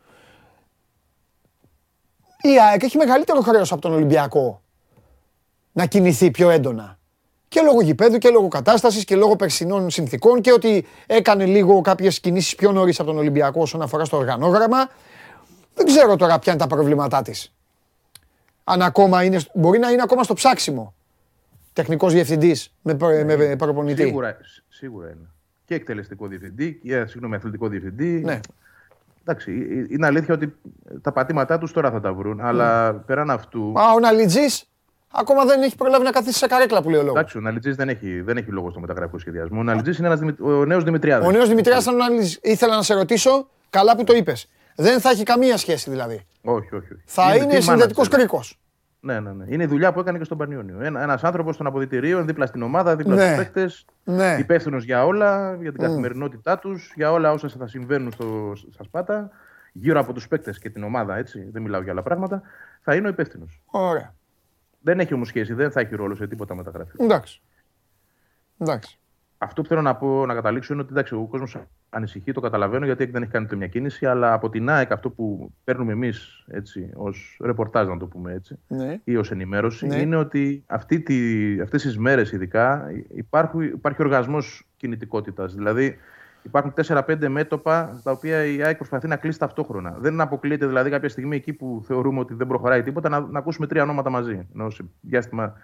η 2.43 2.61
ΑΕΚ 2.71 2.83
έχει 2.83 2.97
μεγαλύτερο 2.97 3.41
χρέος 3.41 3.73
από 3.73 3.81
τον 3.81 3.93
Ολυμπιακό 3.93 4.63
να 5.73 5.87
κινηθεί 5.87 6.31
πιο 6.31 6.51
έντονα. 6.51 6.99
Και 7.49 7.61
λόγω 7.61 7.81
γηπέδου 7.81 8.19
και 8.19 8.31
λόγω 8.31 8.49
κατάστασης 8.49 9.05
και 9.05 9.17
λόγω 9.17 9.37
περσινών 9.37 9.91
συνθήκων 9.91 10.41
και 10.41 10.53
ότι 10.53 10.87
έκανε 11.07 11.47
λίγο 11.47 11.81
κάποιες 11.81 12.21
κινήσεις 12.21 12.55
πιο 12.55 12.73
νωρίς 12.73 13.01
από 13.01 13.09
τον 13.09 13.19
Ολυμπιακό 13.19 13.61
όσον 13.61 13.83
αφορά 13.83 14.05
στο 14.05 14.17
οργανόγραμμα. 14.17 14.91
Δεν 15.75 15.87
ξέρω 15.87 16.17
τώρα 16.17 16.39
ποια 16.39 16.53
είναι 16.53 16.61
τα 16.61 16.67
προβλήματά 16.67 17.23
της. 17.23 17.53
Αν 18.65 18.83
ακόμα 18.83 19.25
είναι, 19.25 19.41
μπορεί 19.55 19.79
να 19.79 19.91
είναι 19.91 20.03
ακόμα 20.03 20.23
στο 20.23 20.35
ψάξιμο. 20.35 20.95
Τεχνικός 21.73 22.13
διευθυντής 22.13 22.73
με, 22.83 22.97
με 23.25 23.57
προπονητή. 23.57 24.03
Σίγουρα, 24.03 24.37
σίγουρα 24.69 25.07
είναι. 25.07 25.29
Και 25.65 25.75
εκτελεστικό 25.75 26.27
διευθυντή, 26.27 26.81
και, 26.85 27.07
συγγνώμη, 27.07 27.35
αθλητικό 27.35 27.69
διευθυντή. 27.69 28.23
Ναι. 28.25 28.41
Εντάξει, 29.27 29.53
είναι 29.91 30.07
αλήθεια 30.07 30.35
ότι 30.35 30.55
τα 31.03 31.13
πατήματά 31.13 31.59
τους 31.59 31.73
τώρα 31.73 31.91
θα 31.91 32.01
τα 32.01 32.13
βρουν. 32.13 32.41
Αλλά 32.41 32.93
πέραν 32.95 33.31
αυτού. 33.31 33.73
Α, 33.77 33.93
ο 33.93 34.01
Ναλιτζής 34.01 34.67
ακόμα 35.13 35.45
δεν 35.45 35.63
έχει 35.63 35.77
προλάβει 35.77 36.05
να 36.05 36.11
καθίσει 36.11 36.39
σε 36.39 36.47
καρέκλα 36.47 36.83
που 36.83 36.91
λέει 36.91 37.01
ο 37.01 37.03
λόγος. 37.03 37.19
Εντάξει, 37.19 37.39
ο 37.39 37.41
Ναλιτζής 37.41 37.77
δεν 37.77 37.89
έχει, 37.89 38.21
δεν 38.21 38.37
έχει 38.37 38.51
λόγο 38.51 38.71
στο 38.71 38.81
μεταγραφικό 38.81 39.19
σχεδιασμό. 39.19 39.59
Ο 39.59 39.63
Ναλιτζής 39.63 39.99
είναι 39.99 40.07
ένας, 40.07 40.21
ο 40.41 40.65
νέος 40.65 40.85
Δημητριάδης. 40.85 41.29
Ο 41.29 41.31
νέος 41.31 41.49
Δημητριάδης 41.49 42.39
ήθελα 42.43 42.77
να 42.77 42.83
σε 42.83 42.95
ρωτήσω, 42.95 43.49
καλά 43.71 43.97
που 43.97 44.05
το 44.05 44.15
είπες. 44.15 44.49
Δεν 44.77 45.01
θα 45.01 45.11
έχει 45.11 45.23
καμία 45.23 45.57
σχέση 45.57 45.91
δηλαδή. 45.91 46.27
Όχι, 46.43 46.75
όχι. 46.75 46.93
όχι. 46.93 47.03
Θα 47.05 47.35
είναι, 47.37 47.45
είναι 47.45 47.61
συνδετικός 47.61 48.09
κρίκος. 48.09 48.59
Ναι, 49.05 49.21
ναι, 49.21 49.33
ναι. 49.33 49.45
Είναι 49.49 49.63
η 49.63 49.67
δουλειά 49.67 49.93
που 49.93 50.01
έκανε 50.01 50.19
και 50.19 50.25
στον 50.25 50.39
Πανιόνιο. 50.39 50.81
Ένα 50.81 51.19
άνθρωπος 51.23 51.57
των 51.57 51.67
αποδητηρίων, 51.67 52.27
δίπλα 52.27 52.47
στην 52.47 52.63
ομάδα, 52.63 52.97
δίπλα 52.97 53.15
ναι. 53.15 53.25
στους 53.25 53.37
παίκτες. 53.37 53.85
Ναι. 54.05 54.37
Υπεύθυνος 54.39 54.85
για 54.85 55.05
όλα, 55.05 55.55
για 55.61 55.73
την 55.73 55.81
mm. 55.81 55.87
καθημερινότητά 55.87 56.59
τους, 56.59 56.93
για 56.95 57.13
όλα 57.13 57.33
όσα 57.33 57.49
θα 57.49 57.67
συμβαίνουν 57.67 58.13
στο, 58.13 58.53
στα 58.71 58.85
Σπάτα, 58.85 59.31
γύρω 59.73 60.01
από 60.01 60.13
τους 60.13 60.29
παίκτες 60.29 60.59
και 60.59 60.71
την 60.71 60.83
ομάδα, 60.83 61.17
έτσι. 61.17 61.49
Δεν 61.53 61.63
μιλάω 61.63 61.83
για 61.83 61.93
άλλα 61.93 62.03
πράγματα. 62.03 62.43
Θα 62.81 62.95
είναι 62.95 63.07
ο 63.07 63.11
υπεύθυνος. 63.11 63.63
Ωραία. 63.67 64.15
Δεν 64.81 65.01
έχει 65.01 65.15
όμως 65.15 65.29
σχέση, 65.29 65.55
δεν 65.55 65.71
θα 65.71 65.81
έχει 65.81 65.95
ρόλο 65.95 66.15
σε 66.15 66.27
τίποτα 66.27 66.55
μεταγραφή. 66.55 66.93
Εντάξει. 66.97 67.43
Εντάξει. 68.59 68.99
Αυτό 69.43 69.63
που 69.63 69.69
θέλω 69.69 69.83
να 69.83 69.95
πω, 69.95 70.27
να 70.27 70.35
καταλήξω 70.35 70.73
είναι 70.73 70.83
ότι 70.83 70.93
εντάξει, 70.93 71.15
ο 71.15 71.27
κόσμος 71.31 71.57
ανησυχεί, 71.91 72.33
το 72.33 72.41
καταλαβαίνω 72.41 72.85
γιατί 72.85 73.05
δεν 73.05 73.23
έχει 73.23 73.31
κάνει 73.31 73.47
το 73.47 73.57
μια 73.57 73.67
κίνηση, 73.67 74.07
αλλά 74.07 74.33
από 74.33 74.49
την 74.49 74.71
ΑΕΚ 74.71 74.93
αυτό 74.93 75.11
που 75.11 75.53
παίρνουμε 75.65 75.93
εμείς 75.93 76.45
ως 76.95 77.39
ρεπορτάζ, 77.45 77.89
να 77.89 77.97
το 77.97 78.07
πούμε 78.07 78.33
έτσι, 78.33 78.59
ναι. 78.69 79.01
ή 79.05 79.17
ως 79.17 79.31
ενημέρωση, 79.31 79.87
ναι. 79.87 79.97
είναι 79.97 80.17
ότι 80.17 80.65
αυτή 80.67 81.01
τη, 81.01 81.61
αυτές 81.61 81.83
τις 81.83 81.99
μέρες 81.99 82.33
ειδικά 82.33 82.91
υπάρχει, 83.15 83.65
υπάρχει 83.65 84.03
οργασμός 84.03 84.67
κινητικότητας. 84.77 85.55
Δηλαδή 85.55 85.97
υπάρχουν 86.43 86.75
4-5 86.87 87.29
μέτωπα 87.29 88.01
τα 88.03 88.11
οποία 88.11 88.45
η 88.45 88.63
ΑΕΚ 88.63 88.77
προσπαθεί 88.77 89.09
να 89.09 89.17
κλείσει 89.17 89.39
ταυτόχρονα. 89.39 89.97
Δεν 89.99 90.21
αποκλείεται 90.21 90.67
δηλαδή 90.67 90.91
κάποια 90.91 91.09
στιγμή 91.09 91.37
εκεί 91.37 91.53
που 91.53 91.83
θεωρούμε 91.87 92.21
ότι 92.21 92.35
δεν 92.35 92.47
προχωράει 92.47 92.83
τίποτα 92.83 93.09
να, 93.09 93.21
να 93.21 93.39
ακούσουμε 93.39 93.67
τρία 93.67 93.83
ονόματα 93.83 94.11
μαζί, 94.11 94.49
ενώ 94.55 94.71
σε 94.71 94.85
διάστημα 95.01 95.55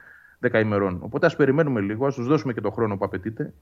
10 0.40 0.60
ημερών. 0.60 0.98
Οπότε 1.00 1.26
ας 1.26 1.36
περιμένουμε 1.36 1.80
λίγο, 1.80 2.06
ας 2.06 2.14
τους 2.14 2.26
δώσουμε 2.26 2.52
και 2.52 2.60
το 2.60 2.70
χρόνο 2.70 2.96
που 2.96 3.04
απαιτείται. 3.04 3.52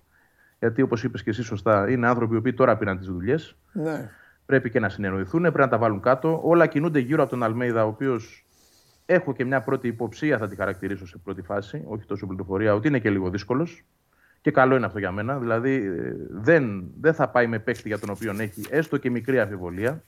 Γιατί 0.58 0.82
όπως 0.82 1.04
είπες 1.04 1.22
και 1.22 1.30
εσύ 1.30 1.42
σωστά, 1.42 1.90
είναι 1.90 2.06
άνθρωποι 2.06 2.48
οι 2.48 2.54
τώρα 2.54 2.76
πήραν 2.76 2.98
τις 2.98 3.06
δουλειές. 3.06 3.56
Ναι. 3.72 4.10
Πρέπει 4.46 4.70
και 4.70 4.80
να 4.80 4.88
συνεννοηθούν, 4.88 5.40
πρέπει 5.40 5.58
να 5.58 5.68
τα 5.68 5.78
βάλουν 5.78 6.00
κάτω. 6.00 6.40
Όλα 6.44 6.66
κινούνται 6.66 6.98
γύρω 6.98 7.22
από 7.22 7.30
τον 7.30 7.42
Αλμέιδα, 7.42 7.84
ο 7.84 7.88
οποίος 7.88 8.46
έχω 9.06 9.32
και 9.32 9.44
μια 9.44 9.60
πρώτη 9.60 9.88
υποψία, 9.88 10.38
θα 10.38 10.48
τη 10.48 10.56
χαρακτηρίσω 10.56 11.06
σε 11.06 11.18
πρώτη 11.18 11.42
φάση, 11.42 11.82
όχι 11.86 12.06
τόσο 12.06 12.26
πληροφορία, 12.26 12.74
ότι 12.74 12.88
είναι 12.88 12.98
και 12.98 13.10
λίγο 13.10 13.30
δύσκολος. 13.30 13.84
Και 14.40 14.50
καλό 14.50 14.76
είναι 14.76 14.86
αυτό 14.86 14.98
για 14.98 15.12
μένα. 15.12 15.38
Δηλαδή 15.38 15.74
ε, 15.74 16.12
δεν, 16.30 16.84
δεν 17.00 17.14
θα 17.14 17.28
πάει 17.28 17.46
με 17.46 17.58
παίκτη 17.58 17.88
για 17.88 17.98
τον 17.98 18.10
οποίο 18.10 18.34
έχει 18.38 18.64
έστω 18.70 18.96
και 18.96 19.10
μικρή 19.10 19.40
αμφιβολία. 19.40 20.02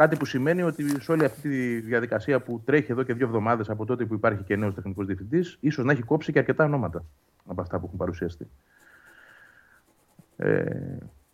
Κάτι 0.00 0.16
που 0.16 0.24
σημαίνει 0.24 0.62
ότι 0.62 1.02
σε 1.02 1.12
όλη 1.12 1.24
αυτή 1.24 1.48
τη 1.48 1.80
διαδικασία 1.80 2.40
που 2.40 2.62
τρέχει 2.64 2.92
εδώ 2.92 3.02
και 3.02 3.14
δύο 3.14 3.26
εβδομάδες 3.26 3.70
από 3.70 3.84
τότε 3.84 4.04
που 4.04 4.14
υπάρχει 4.14 4.42
και 4.42 4.56
νέος 4.56 4.74
τεχνικός 4.74 5.06
διευθυντής, 5.06 5.56
ίσως 5.60 5.84
να 5.84 5.92
έχει 5.92 6.02
κόψει 6.02 6.32
και 6.32 6.38
αρκετά 6.38 6.64
ονόματα 6.64 7.04
από 7.46 7.60
αυτά 7.60 7.78
που 7.78 7.84
έχουν 7.86 7.98
παρουσιαστεί. 7.98 8.48
Ε, 10.36 10.64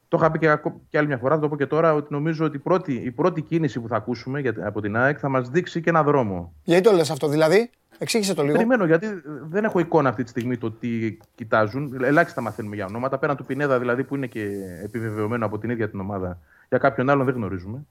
το 0.08 0.16
είχα 0.20 0.30
πει 0.30 0.38
και, 0.38 0.58
και 0.88 0.98
άλλη 0.98 1.06
μια 1.06 1.18
φορά, 1.18 1.34
θα 1.34 1.40
το 1.40 1.48
πω 1.48 1.56
και 1.56 1.66
τώρα, 1.66 1.94
ότι 1.94 2.12
νομίζω 2.12 2.44
ότι 2.44 2.56
η 2.56 2.60
πρώτη, 2.60 2.92
η 2.92 3.10
πρώτη 3.10 3.42
κίνηση 3.42 3.80
που 3.80 3.88
θα 3.88 3.96
ακούσουμε 3.96 4.40
για, 4.40 4.54
από 4.60 4.80
την 4.80 4.96
ΑΕΚ 4.96 5.16
θα 5.20 5.28
μας 5.28 5.50
δείξει 5.50 5.80
και 5.80 5.90
ένα 5.90 6.02
δρόμο. 6.02 6.52
Γιατί 6.64 6.82
το 6.82 6.92
λες 6.92 7.10
αυτό, 7.10 7.28
δηλαδή, 7.28 7.70
εξήγησε 7.98 8.34
το 8.34 8.42
λίγο. 8.42 8.54
Περιμένω, 8.54 8.84
γιατί 8.84 9.06
δεν 9.48 9.64
έχω 9.64 9.78
εικόνα 9.78 10.08
αυτή 10.08 10.22
τη 10.22 10.28
στιγμή 10.28 10.56
το 10.56 10.70
τι 10.70 11.16
κοιτάζουν. 11.34 12.04
Ελάχιστα 12.04 12.40
μαθαίνουμε 12.40 12.74
για 12.74 12.86
ονόματα. 12.86 13.18
Πέραν 13.18 13.36
του 13.36 13.44
Πινέδα, 13.44 13.78
δηλαδή, 13.78 14.04
που 14.04 14.16
είναι 14.16 14.26
και 14.26 14.48
επιβεβαιωμένο 14.82 15.46
από 15.46 15.58
την 15.58 15.70
ίδια 15.70 15.90
την 15.90 16.00
ομάδα. 16.00 16.40
Για 16.68 16.78
κάποιον 16.78 17.10
άλλον 17.10 17.24
δεν 17.24 17.34
γνωρίζουμε. 17.34 17.86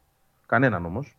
Κανέναν 0.56 0.86
όμως. 0.86 1.18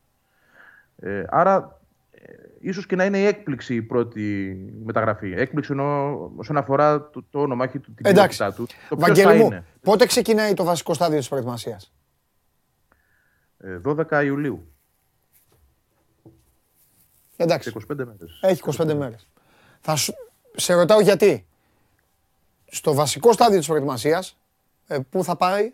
Ε, 0.96 1.24
άρα, 1.28 1.80
ε, 2.10 2.32
ίσως 2.60 2.86
και 2.86 2.96
να 2.96 3.04
είναι 3.04 3.18
η 3.18 3.24
έκπληξη 3.24 3.74
η 3.74 3.82
πρώτη 3.82 4.56
μεταγραφή. 4.84 5.32
Έκπληξη 5.32 5.72
ενώ, 5.72 6.14
όσον 6.36 6.56
αφορά 6.56 7.10
το, 7.10 7.24
το 7.30 7.40
όνομα, 7.40 7.64
έχει 7.64 7.78
την 7.78 7.94
ποιότητά 7.94 8.52
του. 8.52 8.66
Το 8.88 8.98
Βαγγέλη 8.98 9.42
μου, 9.42 9.64
πότε 9.80 10.06
ξεκινάει 10.06 10.54
το 10.54 10.64
βασικό 10.64 10.94
στάδιο 10.94 11.18
της 11.18 11.28
προετοιμασίας; 11.28 11.92
Ε, 13.58 13.78
12 13.84 14.24
Ιουλίου. 14.24 14.72
Εντάξει. 17.36 17.72
25 17.90 17.96
μέρες. 17.96 18.38
Έχει 18.42 18.62
25 18.78 18.94
μέρες. 18.94 19.28
Θα 19.80 19.96
σου... 19.96 20.14
Σε 20.54 20.74
ρωτάω 20.74 21.00
γιατί. 21.00 21.46
Στο 22.66 22.94
βασικό 22.94 23.32
στάδιο 23.32 23.58
της 23.58 23.66
προετοιμασίας, 23.66 24.38
ε, 24.86 24.98
πού 25.10 25.24
θα 25.24 25.36
πάει, 25.36 25.72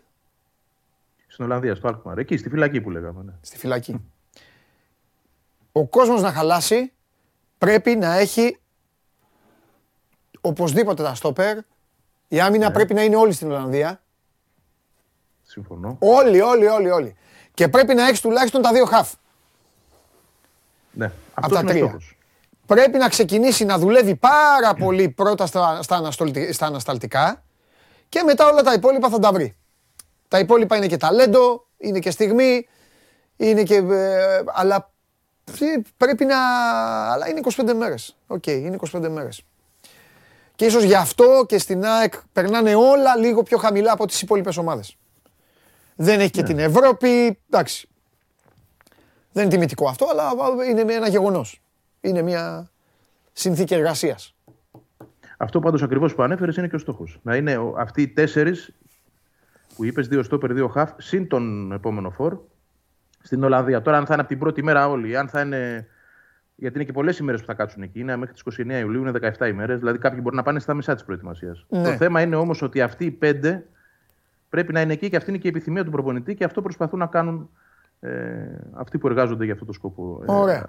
στην 1.33 1.45
Ολλανδία, 1.45 1.75
στο 1.75 1.87
Αλκμαρ. 1.87 2.17
Εκεί, 2.17 2.37
στη 2.37 2.49
φυλακή 2.49 2.81
που 2.81 2.89
λέγαμε. 2.89 3.23
Ναι. 3.23 3.31
Στη 3.41 3.57
φυλακή. 3.57 4.01
Ο 5.71 5.85
κόσμος 5.87 6.21
να 6.21 6.31
χαλάσει 6.31 6.91
πρέπει 7.57 7.95
να 7.95 8.17
έχει 8.17 8.59
οπωσδήποτε 10.41 11.03
τα 11.03 11.15
στόπερ. 11.15 11.57
Η 12.27 12.39
άμυνα 12.41 12.67
ναι. 12.67 12.73
πρέπει 12.73 12.93
να 12.93 13.03
είναι 13.03 13.15
όλη 13.15 13.33
στην 13.33 13.51
Ολλανδία. 13.51 14.01
Συμφωνώ. 15.43 15.97
Όλοι, 15.99 16.41
όλοι, 16.41 16.65
όλοι, 16.65 16.89
όλοι. 16.89 17.15
Και 17.53 17.67
πρέπει 17.67 17.93
να 17.93 18.07
έχεις 18.07 18.21
τουλάχιστον 18.21 18.61
τα 18.61 18.71
δύο 18.71 18.85
χαφ. 18.85 19.13
Ναι, 20.91 21.11
από 21.33 21.53
τα 21.53 21.63
τρία. 21.63 22.01
Πρέπει 22.65 22.97
να 22.97 23.09
ξεκινήσει 23.09 23.65
να 23.65 23.77
δουλεύει 23.77 24.15
πάρα 24.15 24.73
πολύ 24.73 25.09
πρώτα 25.09 25.45
στα, 25.45 25.81
στα 26.51 26.65
ανασταλτικά 26.65 27.43
και 28.09 28.23
μετά 28.23 28.47
όλα 28.47 28.61
τα 28.61 28.73
υπόλοιπα 28.73 29.09
θα 29.09 29.19
τα 29.19 29.31
βρει. 29.31 29.55
Τα 30.33 30.39
υπόλοιπα 30.39 30.75
είναι 30.75 30.87
και 30.87 30.97
ταλέντο, 30.97 31.67
είναι 31.77 31.99
και 31.99 32.11
στιγμή, 32.11 32.67
είναι 33.37 33.63
και... 33.63 33.75
Ε, 33.75 34.43
αλλά 34.53 34.91
πρέπει 35.97 36.25
να... 36.25 36.37
Αλλά 37.11 37.29
είναι 37.29 37.41
25 37.55 37.73
μέρες. 37.73 38.17
Οκ, 38.27 38.47
είναι 38.47 38.77
25 38.91 39.07
μέρες. 39.09 39.43
Και 40.55 40.65
ίσως 40.65 40.83
γι' 40.83 40.95
αυτό 40.95 41.45
και 41.47 41.57
στην 41.57 41.85
ΑΕΚ 41.85 42.13
περνάνε 42.33 42.75
όλα 42.75 43.15
λίγο 43.15 43.43
πιο 43.43 43.57
χαμηλά 43.57 43.91
από 43.91 44.07
τις 44.07 44.21
υπόλοιπες 44.21 44.57
ομάδες. 44.57 44.97
Δεν 45.95 46.19
έχει 46.19 46.29
και 46.29 46.41
ναι. 46.41 46.47
την 46.47 46.59
Ευρώπη, 46.59 47.39
εντάξει. 47.49 47.89
Δεν 49.31 49.43
είναι 49.43 49.53
τιμητικό 49.53 49.87
αυτό, 49.87 50.07
αλλά 50.11 50.31
είναι 50.69 50.93
ένα 50.93 51.07
γεγονός. 51.07 51.61
Είναι 52.01 52.21
μια 52.21 52.71
συνθήκη 53.33 53.73
εργασίας. 53.73 54.35
Αυτό 55.37 55.59
πάντως 55.59 55.83
ακριβώς 55.83 56.15
που 56.15 56.23
ανέφερες 56.23 56.55
είναι 56.55 56.67
και 56.67 56.75
ο 56.75 56.79
στόχος. 56.79 57.19
Να 57.23 57.35
είναι 57.35 57.59
αυτοί 57.77 58.01
οι 58.01 58.07
τέσσερις 58.07 58.73
που 59.75 59.83
είπες, 59.83 60.07
δύο 60.07 60.23
στόπερ, 60.23 60.53
δύο 60.53 60.67
χαφ, 60.67 60.91
συν 60.97 61.27
τον 61.27 61.71
επόμενο 61.71 62.09
φόρ 62.09 62.37
στην 63.21 63.43
Ολλανδία. 63.43 63.81
Τώρα, 63.81 63.97
αν 63.97 64.05
θα 64.05 64.13
είναι 64.13 64.21
από 64.21 64.29
την 64.29 64.39
πρώτη 64.39 64.63
μέρα 64.63 64.89
όλοι, 64.89 65.17
αν 65.17 65.27
θα 65.27 65.41
είναι. 65.41 65.87
Γιατί 66.55 66.75
είναι 66.75 66.85
και 66.85 66.91
πολλές 66.91 67.17
ημέρες 67.17 67.41
που 67.41 67.47
θα 67.47 67.53
κάτσουν 67.53 67.81
εκεί. 67.81 67.99
Είναι 67.99 68.15
μέχρι 68.15 68.33
τις 68.33 68.43
29 68.59 68.79
Ιουλίου, 68.79 69.01
είναι 69.01 69.11
17 69.37 69.47
ημέρες. 69.47 69.79
Δηλαδή, 69.79 69.97
κάποιοι 69.97 70.19
μπορεί 70.21 70.35
να 70.35 70.43
πάνε 70.43 70.59
στα 70.59 70.73
μισά 70.73 70.93
της 70.93 71.03
προετοιμασίας. 71.03 71.65
Ναι. 71.69 71.83
Το 71.83 71.91
θέμα 71.91 72.21
είναι 72.21 72.35
όμως 72.35 72.61
ότι 72.61 72.81
αυτοί 72.81 73.05
οι 73.05 73.11
πέντε 73.11 73.65
πρέπει 74.49 74.73
να 74.73 74.81
είναι 74.81 74.93
εκεί 74.93 75.09
και 75.09 75.15
αυτή 75.15 75.29
είναι 75.29 75.39
και 75.39 75.47
η 75.47 75.49
επιθυμία 75.49 75.83
του 75.83 75.91
προπονητή 75.91 76.35
και 76.35 76.43
αυτό 76.43 76.61
προσπαθούν 76.61 76.99
να 76.99 77.05
κάνουν 77.05 77.49
ε, 77.99 78.09
αυτοί 78.73 78.97
που 78.97 79.07
εργάζονται 79.07 79.43
για 79.43 79.53
αυτό 79.53 79.65
το 79.65 79.73
σκοπό. 79.73 80.23
Ε, 80.27 80.31
Ωραία. 80.31 80.67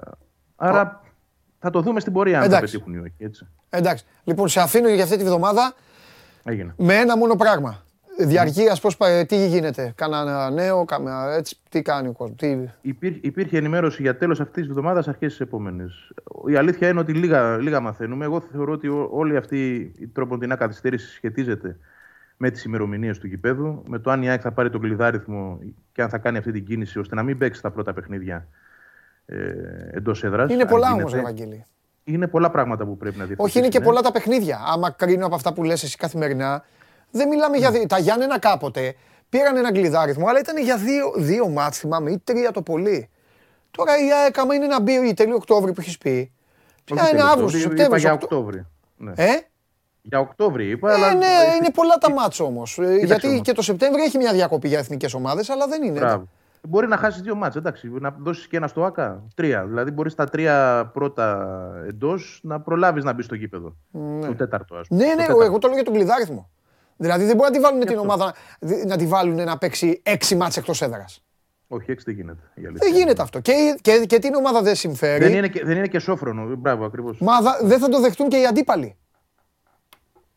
άρα 0.56 1.02
θα 1.58 1.70
το 1.70 1.80
δούμε 1.80 2.00
στην 2.00 2.12
πορεία 2.12 2.40
αν 2.40 2.50
θα 2.50 2.60
πετύχουν 2.60 2.94
ή 2.94 2.98
όχι. 2.98 3.14
Έτσι. 3.18 3.46
Εντάξει. 3.70 4.04
Λοιπόν, 4.24 4.48
σε 4.48 4.60
αφήνω 4.60 4.88
για 4.88 5.04
αυτή 5.04 5.16
τη 5.16 5.24
βδομάδα 5.24 5.74
Έγινε. 6.44 6.74
με 6.76 6.94
ένα 6.94 7.16
μόνο 7.16 7.36
πράγμα. 7.36 7.82
Διαρκεία, 8.18 8.76
πώς 8.80 8.96
πάει, 8.96 9.26
τι 9.26 9.46
γίνεται, 9.46 9.92
κανένα 9.96 10.50
νέο, 10.50 10.84
καμία, 10.84 11.34
έτσι, 11.36 11.56
τι 11.68 11.82
κάνει 11.82 12.08
ο 12.08 12.12
κόσμος. 12.12 12.38
Τι... 12.38 12.58
Υπήρχε, 12.80 13.18
υπήρχε 13.22 13.56
ενημέρωση 13.56 14.02
για 14.02 14.16
τέλος 14.16 14.40
αυτής 14.40 14.62
της 14.62 14.68
εβδομάδας, 14.70 15.08
αρχές 15.08 15.30
της 15.30 15.40
επόμενης. 15.40 16.12
Η 16.46 16.56
αλήθεια 16.56 16.88
είναι 16.88 17.00
ότι 17.00 17.12
λίγα, 17.12 17.56
λίγα 17.56 17.80
μαθαίνουμε. 17.80 18.24
Εγώ 18.24 18.40
θεωρώ 18.40 18.72
ότι 18.72 18.88
όλη 19.10 19.36
αυτή 19.36 19.92
η 19.98 20.06
τροποντινά 20.06 20.56
καθυστέρηση 20.56 21.14
σχετίζεται 21.14 21.76
με 22.36 22.50
τις 22.50 22.64
ημερομηνίες 22.64 23.18
του 23.18 23.26
γηπέδου, 23.26 23.82
με 23.86 23.98
το 23.98 24.10
αν 24.10 24.22
η 24.22 24.28
ΑΕΚ 24.28 24.40
θα 24.42 24.52
πάρει 24.52 24.70
τον 24.70 24.80
κλειδάριθμο 24.80 25.58
και 25.92 26.02
αν 26.02 26.08
θα 26.08 26.18
κάνει 26.18 26.38
αυτή 26.38 26.52
την 26.52 26.64
κίνηση 26.64 26.98
ώστε 26.98 27.14
να 27.14 27.22
μην 27.22 27.38
παίξει 27.38 27.62
τα 27.62 27.70
πρώτα 27.70 27.92
παιχνίδια 27.92 28.48
ε, 29.26 29.36
εντός 29.90 30.24
έδρας. 30.24 30.52
Είναι 30.52 30.64
πολλά 30.64 30.92
όμως, 30.92 31.14
Ευαγγέλη. 31.14 31.64
Είναι 32.04 32.26
πολλά 32.26 32.50
πράγματα 32.50 32.84
που 32.84 32.96
πρέπει 32.96 33.18
να 33.18 33.24
δει. 33.24 33.34
Όχι, 33.36 33.58
είναι 33.58 33.68
και 33.68 33.80
πολλά 33.80 34.00
τα 34.00 34.12
παιχνίδια. 34.12 34.60
Άμα 34.66 34.90
κρίνω 34.90 35.26
από 35.26 35.34
αυτά 35.34 35.52
που 35.52 35.62
λες 35.64 35.82
εσύ 35.82 35.96
καθημερινά, 35.96 36.64
δεν 37.14 37.28
μιλάμε 37.28 37.56
για. 37.56 37.70
Ναι. 37.70 37.86
Τα 37.86 37.98
Γιάννενα 37.98 38.38
κάποτε 38.38 38.94
πήραν 39.28 39.56
ένα 39.56 39.72
κλειδάριθμο, 39.72 40.26
αλλά 40.28 40.38
ήταν 40.38 40.56
για 40.56 40.76
δύο, 40.76 41.12
δύο 41.16 41.48
μάτς, 41.48 41.78
θυμάμαι, 41.78 42.10
ή 42.10 42.18
τρία 42.24 42.50
το 42.50 42.62
πολύ. 42.62 43.08
Τώρα 43.70 43.98
η 43.98 44.12
ΑΕΚ, 44.12 44.38
άμα 44.38 44.54
είναι 44.54 44.64
ένα 44.64 44.80
μπει 44.80 44.92
ή 44.92 45.14
τέλειο 45.14 45.34
Οκτώβρη 45.34 45.72
που 45.72 45.80
έχεις 45.80 45.98
πει. 45.98 46.32
Ποια 46.84 47.08
είναι 47.12 47.22
Αύγουστο, 47.22 47.58
Σεπτέμβριο. 47.58 47.96
για 47.96 48.12
Οκτώβριο. 48.12 48.66
Ναι. 48.96 49.12
Ε; 49.16 49.40
Για 50.02 50.18
Οκτώβριο 50.18 50.70
είπα. 50.70 50.90
Ε, 50.90 50.94
αλλά... 50.94 51.14
ναι, 51.14 51.26
είναι 51.56 51.70
πολλά 51.74 51.94
τα 51.94 52.12
μάτσα 52.12 52.44
όμως. 52.44 52.78
Γιατί 53.04 53.26
όμως. 53.28 53.40
και 53.40 53.52
το 53.52 53.62
Σεπτέμβριο 53.62 54.04
έχει 54.04 54.18
μια 54.18 54.32
διακοπή 54.32 54.68
για 54.68 54.78
εθνικές 54.78 55.14
ομάδες, 55.14 55.50
αλλά 55.50 55.66
δεν 55.66 55.82
είναι. 55.82 55.98
Μπράβο. 55.98 56.28
Μπορεί 56.68 56.86
να 56.86 56.96
χάσεις 56.96 57.22
δύο 57.22 57.34
μάτσε, 57.34 57.58
εντάξει. 57.58 57.88
Να 58.00 58.14
δώσεις 58.18 58.46
και 58.46 58.56
ένα 58.56 58.68
στο 58.68 58.84
ΑΚΑ. 58.84 59.22
Τρία. 59.34 59.64
Δηλαδή 59.64 59.90
μπορείς 59.90 60.14
τα 60.14 60.24
τρία 60.24 60.90
πρώτα 60.92 61.48
εντός 61.88 62.40
να 62.42 62.60
προλάβεις 62.60 63.04
να 63.04 63.12
μπεις 63.12 63.24
στο 63.24 63.34
γήπεδο. 63.34 63.76
Ναι. 63.90 64.26
Το 64.26 64.34
τέταρτο, 64.34 64.76
ας 64.76 64.88
πούμε. 64.88 65.04
Ναι, 65.04 65.14
ναι, 65.14 65.24
εγώ 65.24 65.58
το 65.58 65.66
λέω 65.66 65.76
για 65.76 65.84
τον 65.84 65.94
κλειδάριθμο. 65.94 66.50
Δηλαδή 66.96 67.24
δεν 67.24 67.36
μπορεί 67.36 67.50
να 67.50 67.56
τη 67.56 67.62
βάλουν 67.62 67.80
την 67.80 67.98
ομάδα 67.98 68.34
να 68.86 68.96
τη 68.96 69.06
βάλουν 69.06 69.44
να 69.44 69.58
παίξει 69.58 70.00
έξι 70.02 70.36
μάτσε 70.36 70.60
εκτός 70.60 70.82
έδρας. 70.82 71.24
Όχι, 71.68 71.90
έξι 71.90 72.04
δεν 72.04 72.14
γίνεται. 72.14 72.40
Δεν 72.54 72.94
γίνεται 72.94 73.22
αυτό. 73.22 73.40
Και, 73.40 73.52
και, 73.80 74.04
και 74.06 74.18
την 74.18 74.34
ομάδα 74.34 74.62
δεν 74.62 74.74
συμφέρει. 74.74 75.24
Δεν 75.24 75.34
είναι 75.34 75.48
και, 75.48 75.64
δεν 75.64 75.76
είναι 75.76 75.86
και 75.86 75.98
σόφρονο. 75.98 76.56
Μπράβο, 76.56 76.84
ακριβώς. 76.84 77.18
Μα 77.18 77.32
δεν 77.62 77.78
θα 77.78 77.88
το 77.88 78.00
δεχτούν 78.00 78.28
και 78.28 78.36
οι 78.36 78.46
αντίπαλοι. 78.46 78.96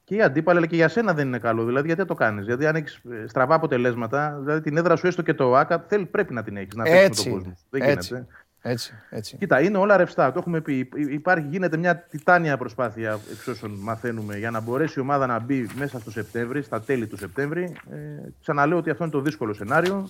Και 0.04 0.16
οι 0.16 0.22
αντίπαλοι, 0.22 0.58
αλλά 0.58 0.68
και 0.68 0.76
για 0.76 0.88
σένα 0.88 1.14
δεν 1.14 1.28
είναι 1.28 1.40
καλό. 1.40 1.66
Δηλαδή, 1.66 1.88
γιατί 1.88 2.06
το 2.06 2.14
κάνεις; 2.14 2.46
Γιατί 2.46 2.66
αν 2.66 2.76
έχεις 2.76 3.02
ε, 3.12 3.28
στραβά 3.28 3.56
αποτελέσματα, 3.56 4.38
δηλαδή 4.40 4.62
την 4.62 4.78
έδρα 4.78 4.96
σου 4.96 5.08
έστω 5.08 5.22
και 5.22 5.34
το 5.34 5.56
ΑΚΑ, 5.56 5.86
θέλει, 5.88 6.06
πρέπει 6.06 6.34
να 6.34 6.44
την 6.44 6.58
έχεις. 6.58 6.76
Να 6.76 6.84
παίξεις 6.84 7.26
με 7.26 7.32
τον 7.32 7.40
κόσμο. 7.40 7.58
Δεν 7.70 7.82
έτσι, 7.82 8.14
γίνεται. 8.14 8.28
Έτσι, 8.62 8.94
έτσι. 9.10 9.38
Κοίτα, 9.38 9.62
είναι 9.62 9.78
όλα 9.78 9.98
ρευστά. 9.98 10.32
Το 10.32 10.40
έχουμε 10.40 10.62
πει. 10.62 10.90
Υπάρχει, 10.96 11.48
γίνεται 11.48 11.78
μια 11.78 11.98
τιτάνια 11.98 12.58
προσπάθεια, 12.58 13.20
εξ 13.32 13.48
όσων 13.48 13.72
μαθαίνουμε, 13.72 14.38
για 14.38 14.52
να 14.52 14.60
μπορέσει 14.60 15.00
η 15.00 15.02
ομάδα 15.02 15.26
να 15.26 15.40
μπει 15.40 15.70
μέσα 15.78 16.00
στο 16.00 16.12
Σεπτέμβρη, 16.12 16.62
στα 16.62 16.82
τέλη 16.82 17.08
του 17.08 17.18
Σεπτέμβρη. 17.18 17.64
Ε, 17.92 17.96
ξαναλέω 18.42 18.78
ότι 18.78 18.90
αυτό 18.90 19.04
είναι 19.04 19.14
το 19.14 19.22
δύσκολο 19.22 19.54
σενάριο. 19.54 20.10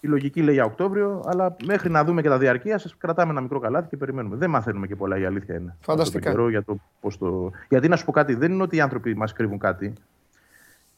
Η 0.00 0.08
λογική 0.08 0.42
λέει 0.42 0.54
για 0.54 0.64
Οκτώβριο, 0.64 1.24
αλλά 1.26 1.56
μέχρι 1.64 1.90
να 1.90 2.04
δούμε 2.04 2.22
και 2.22 2.28
τα 2.28 2.38
διαρκεία, 2.38 2.78
σας 2.78 2.96
κρατάμε 2.98 3.30
ένα 3.30 3.40
μικρό 3.40 3.58
καλάθι 3.58 3.88
και 3.88 3.96
περιμένουμε. 3.96 4.36
Δεν 4.36 4.50
μαθαίνουμε 4.50 4.86
και 4.86 4.96
πολλά, 4.96 5.18
η 5.18 5.24
αλήθεια 5.24 5.54
είναι. 5.54 5.76
Φανταστικά. 5.80 6.34
Το 6.34 6.48
για 6.48 6.62
το, 6.62 6.76
πώς 7.00 7.18
το... 7.18 7.50
Γιατί 7.68 7.88
να 7.88 7.96
σου 7.96 8.04
πω 8.04 8.12
κάτι, 8.12 8.34
δεν 8.34 8.52
είναι 8.52 8.62
ότι 8.62 8.76
οι 8.76 8.80
άνθρωποι 8.80 9.14
μας 9.16 9.32
κρύβουν 9.32 9.58
κάτι. 9.58 9.92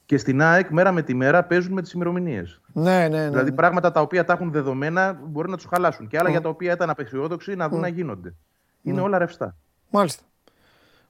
Και 0.08 0.18
στην 0.18 0.42
ΑΕΚ, 0.42 0.70
μέρα 0.70 0.92
με 0.92 1.02
τη 1.02 1.14
μέρα, 1.14 1.44
παίζουν 1.44 1.72
με 1.72 1.82
τις 1.82 1.92
ημερομηνίες. 1.92 2.60
Ναι, 2.72 3.08
ναι, 3.08 3.08
ναι. 3.08 3.28
Δηλαδή 3.28 3.52
πράγματα 3.52 3.90
τα 3.90 4.00
οποία 4.00 4.24
τα 4.24 4.32
έχουν 4.32 4.52
δεδομένα 4.52 5.12
μπορεί 5.12 5.50
να 5.50 5.56
τους 5.56 5.66
χαλάσουν. 5.66 6.08
Και 6.08 6.18
άλλα 6.18 6.28
mm. 6.28 6.30
για 6.30 6.40
τα 6.40 6.48
οποία 6.48 6.72
ήταν 6.72 6.90
απεσιόδοξοι 6.90 7.54
να 7.54 7.68
δουν 7.68 7.78
mm. 7.78 7.82
να 7.82 7.88
γίνονται. 7.88 8.34
Είναι 8.82 9.00
όλα 9.00 9.18
ρευστά. 9.18 9.56
Μάλιστα. 9.90 10.22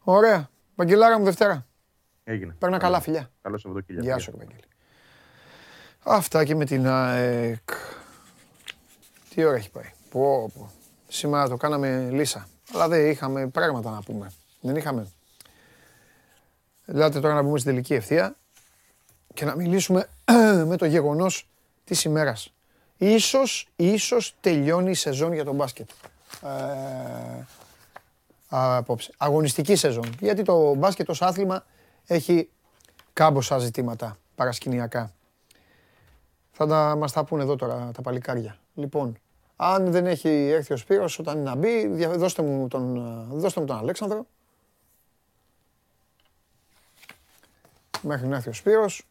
Ωραία. 0.00 0.48
Βαγγελάρα 0.74 1.18
μου 1.18 1.24
Δευτέρα. 1.24 1.66
Έγινε. 2.24 2.54
Παίρνα 2.58 2.78
καλά, 2.78 3.00
φιλιά. 3.00 3.30
Καλό 3.42 3.58
Σαββατοκύριακο. 3.58 4.06
Γεια 4.06 4.18
σου, 4.18 4.32
Βαγγέλη. 4.36 4.62
Αυτά 6.02 6.44
και 6.44 6.54
με 6.54 6.64
την 6.64 6.86
ΑΕΚ. 6.86 7.70
Τι 9.34 9.44
ώρα 9.44 9.56
έχει 9.56 9.70
πάει; 9.70 9.90
Πω, 10.10 10.50
πω. 10.54 10.70
Σήμερα 11.08 11.48
το 11.48 11.56
κάναμε 11.56 12.08
λύσα. 12.10 12.46
Αλλά 12.74 12.88
δεν 12.88 13.10
είχαμε 13.10 13.46
πράγματα 13.46 13.90
να 13.90 14.02
πούμε. 14.02 14.30
Δεν 14.60 14.76
είχαμε. 14.76 15.06
Ελάτε 16.86 17.20
τώρα 17.20 17.34
να 17.34 17.42
πούμε 17.42 17.58
στην 17.58 17.70
τελική 17.70 17.94
ευθεία 17.94 18.36
και 19.34 19.44
να 19.44 19.56
μιλήσουμε 19.56 20.08
με 20.70 20.76
το 20.76 20.84
γεγονός 20.84 21.48
της 21.84 22.04
ημέρας. 22.04 22.52
Ίσως, 22.98 23.68
ίσως 23.76 24.34
τελειώνει 24.40 24.90
η 24.90 24.94
σεζόν 24.94 25.32
για 25.32 25.44
τον 25.44 25.54
μπάσκετ. 25.54 25.90
Ε, 26.42 27.44
απόψε. 28.48 29.12
Αγωνιστική 29.16 29.76
σεζόν. 29.76 30.14
Γιατί 30.20 30.42
το 30.42 30.74
μπάσκετ 30.74 31.08
ως 31.08 31.22
άθλημα 31.22 31.64
έχει 32.06 32.48
κάμποσα 33.12 33.58
ζητήματα 33.58 34.18
παρασκηνιακά. 34.34 35.12
Θα 36.52 36.66
τα, 36.66 36.96
μας 36.98 37.12
τα 37.12 37.24
πούνε 37.24 37.42
εδώ 37.42 37.56
τώρα 37.56 37.90
τα 37.94 38.02
παλικάρια. 38.02 38.58
Λοιπόν, 38.74 39.18
αν 39.56 39.90
δεν 39.90 40.06
έχει 40.06 40.28
έρθει 40.28 40.72
ο 40.72 40.76
Σπύρος 40.76 41.18
όταν 41.18 41.38
είναι 41.38 41.50
να 41.50 41.54
μπει, 41.56 41.86
δώστε 42.06 42.42
μου 42.42 42.68
τον, 42.68 42.94
δώστε 43.30 43.60
μου 43.60 43.66
τον 43.66 43.78
Αλέξανδρο. 43.78 44.26
Μέχρι 48.02 48.26
να 48.26 48.36
έρθει 48.36 48.48
ο 48.48 48.52
Σπύρος. 48.52 49.06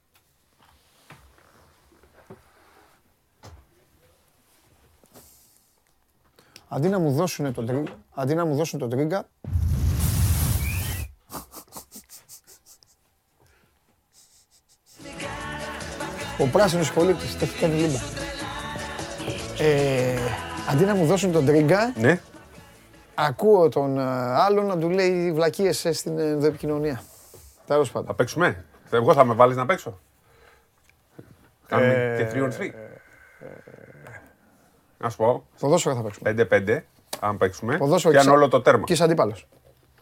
Αντί 6.68 6.90
να 6.90 7.00
μου 7.00 7.12
δώσουν 7.12 7.54
τον 7.54 7.66
τρίγκα, 7.66 7.92
αντί 8.14 8.36
να 8.36 8.46
μου 8.46 8.56
δώσουν 8.56 8.80
τον 8.80 8.90
τρίγκα, 8.90 9.28
Ο 16.40 16.48
πράσινος 16.48 16.94
πολίτης, 16.94 17.38
το 17.38 17.46
έχει 17.46 17.60
κάνει 17.60 17.74
λίμπα. 17.74 18.00
Ε, 19.60 20.18
αντί 20.70 20.84
να 20.84 20.96
μου 20.96 21.06
δώσουν 21.06 21.32
τον 21.32 21.46
τρίγκα, 21.46 21.94
ναι. 21.96 22.20
ακούω 23.14 23.70
τον 23.70 24.00
άλλον 24.00 24.66
να 24.66 24.78
του 24.78 24.90
λέει 24.90 25.32
βλακίες 25.32 25.88
στην 25.92 26.20
ενδοεπικοινωνία. 26.20 27.02
Τέλος 27.66 27.92
πάντων. 27.92 28.08
Θα 28.08 28.14
παίξουμε; 28.14 28.66
Εγώ 28.92 29.14
θα 29.14 29.24
με 29.26 29.34
βάλεις 29.34 29.56
να 29.56 29.66
παίξω; 29.66 30.00
Κάνουμε 31.68 32.16
και 32.18 32.40
3 32.40 32.44
on 32.44 32.52
3. 32.62 32.72
Να 34.98 35.10
σου 35.10 35.18
πω. 35.18 35.44
Ποδόσφαιρο 35.60 35.96
θα 35.96 36.02
παίξουμε. 36.02 36.48
5-5, 36.50 36.80
αν 37.20 37.38
παίξουμε. 37.38 37.78
Ποδόσφαιρο 37.78 38.14
και 38.14 38.20
αν 38.20 38.30
όλο 38.30 38.48
το 38.48 38.62
τέρμα. 38.62 38.84
Και 38.84 38.94
είσαι 38.94 39.04
αντίπαλος. 39.04 39.48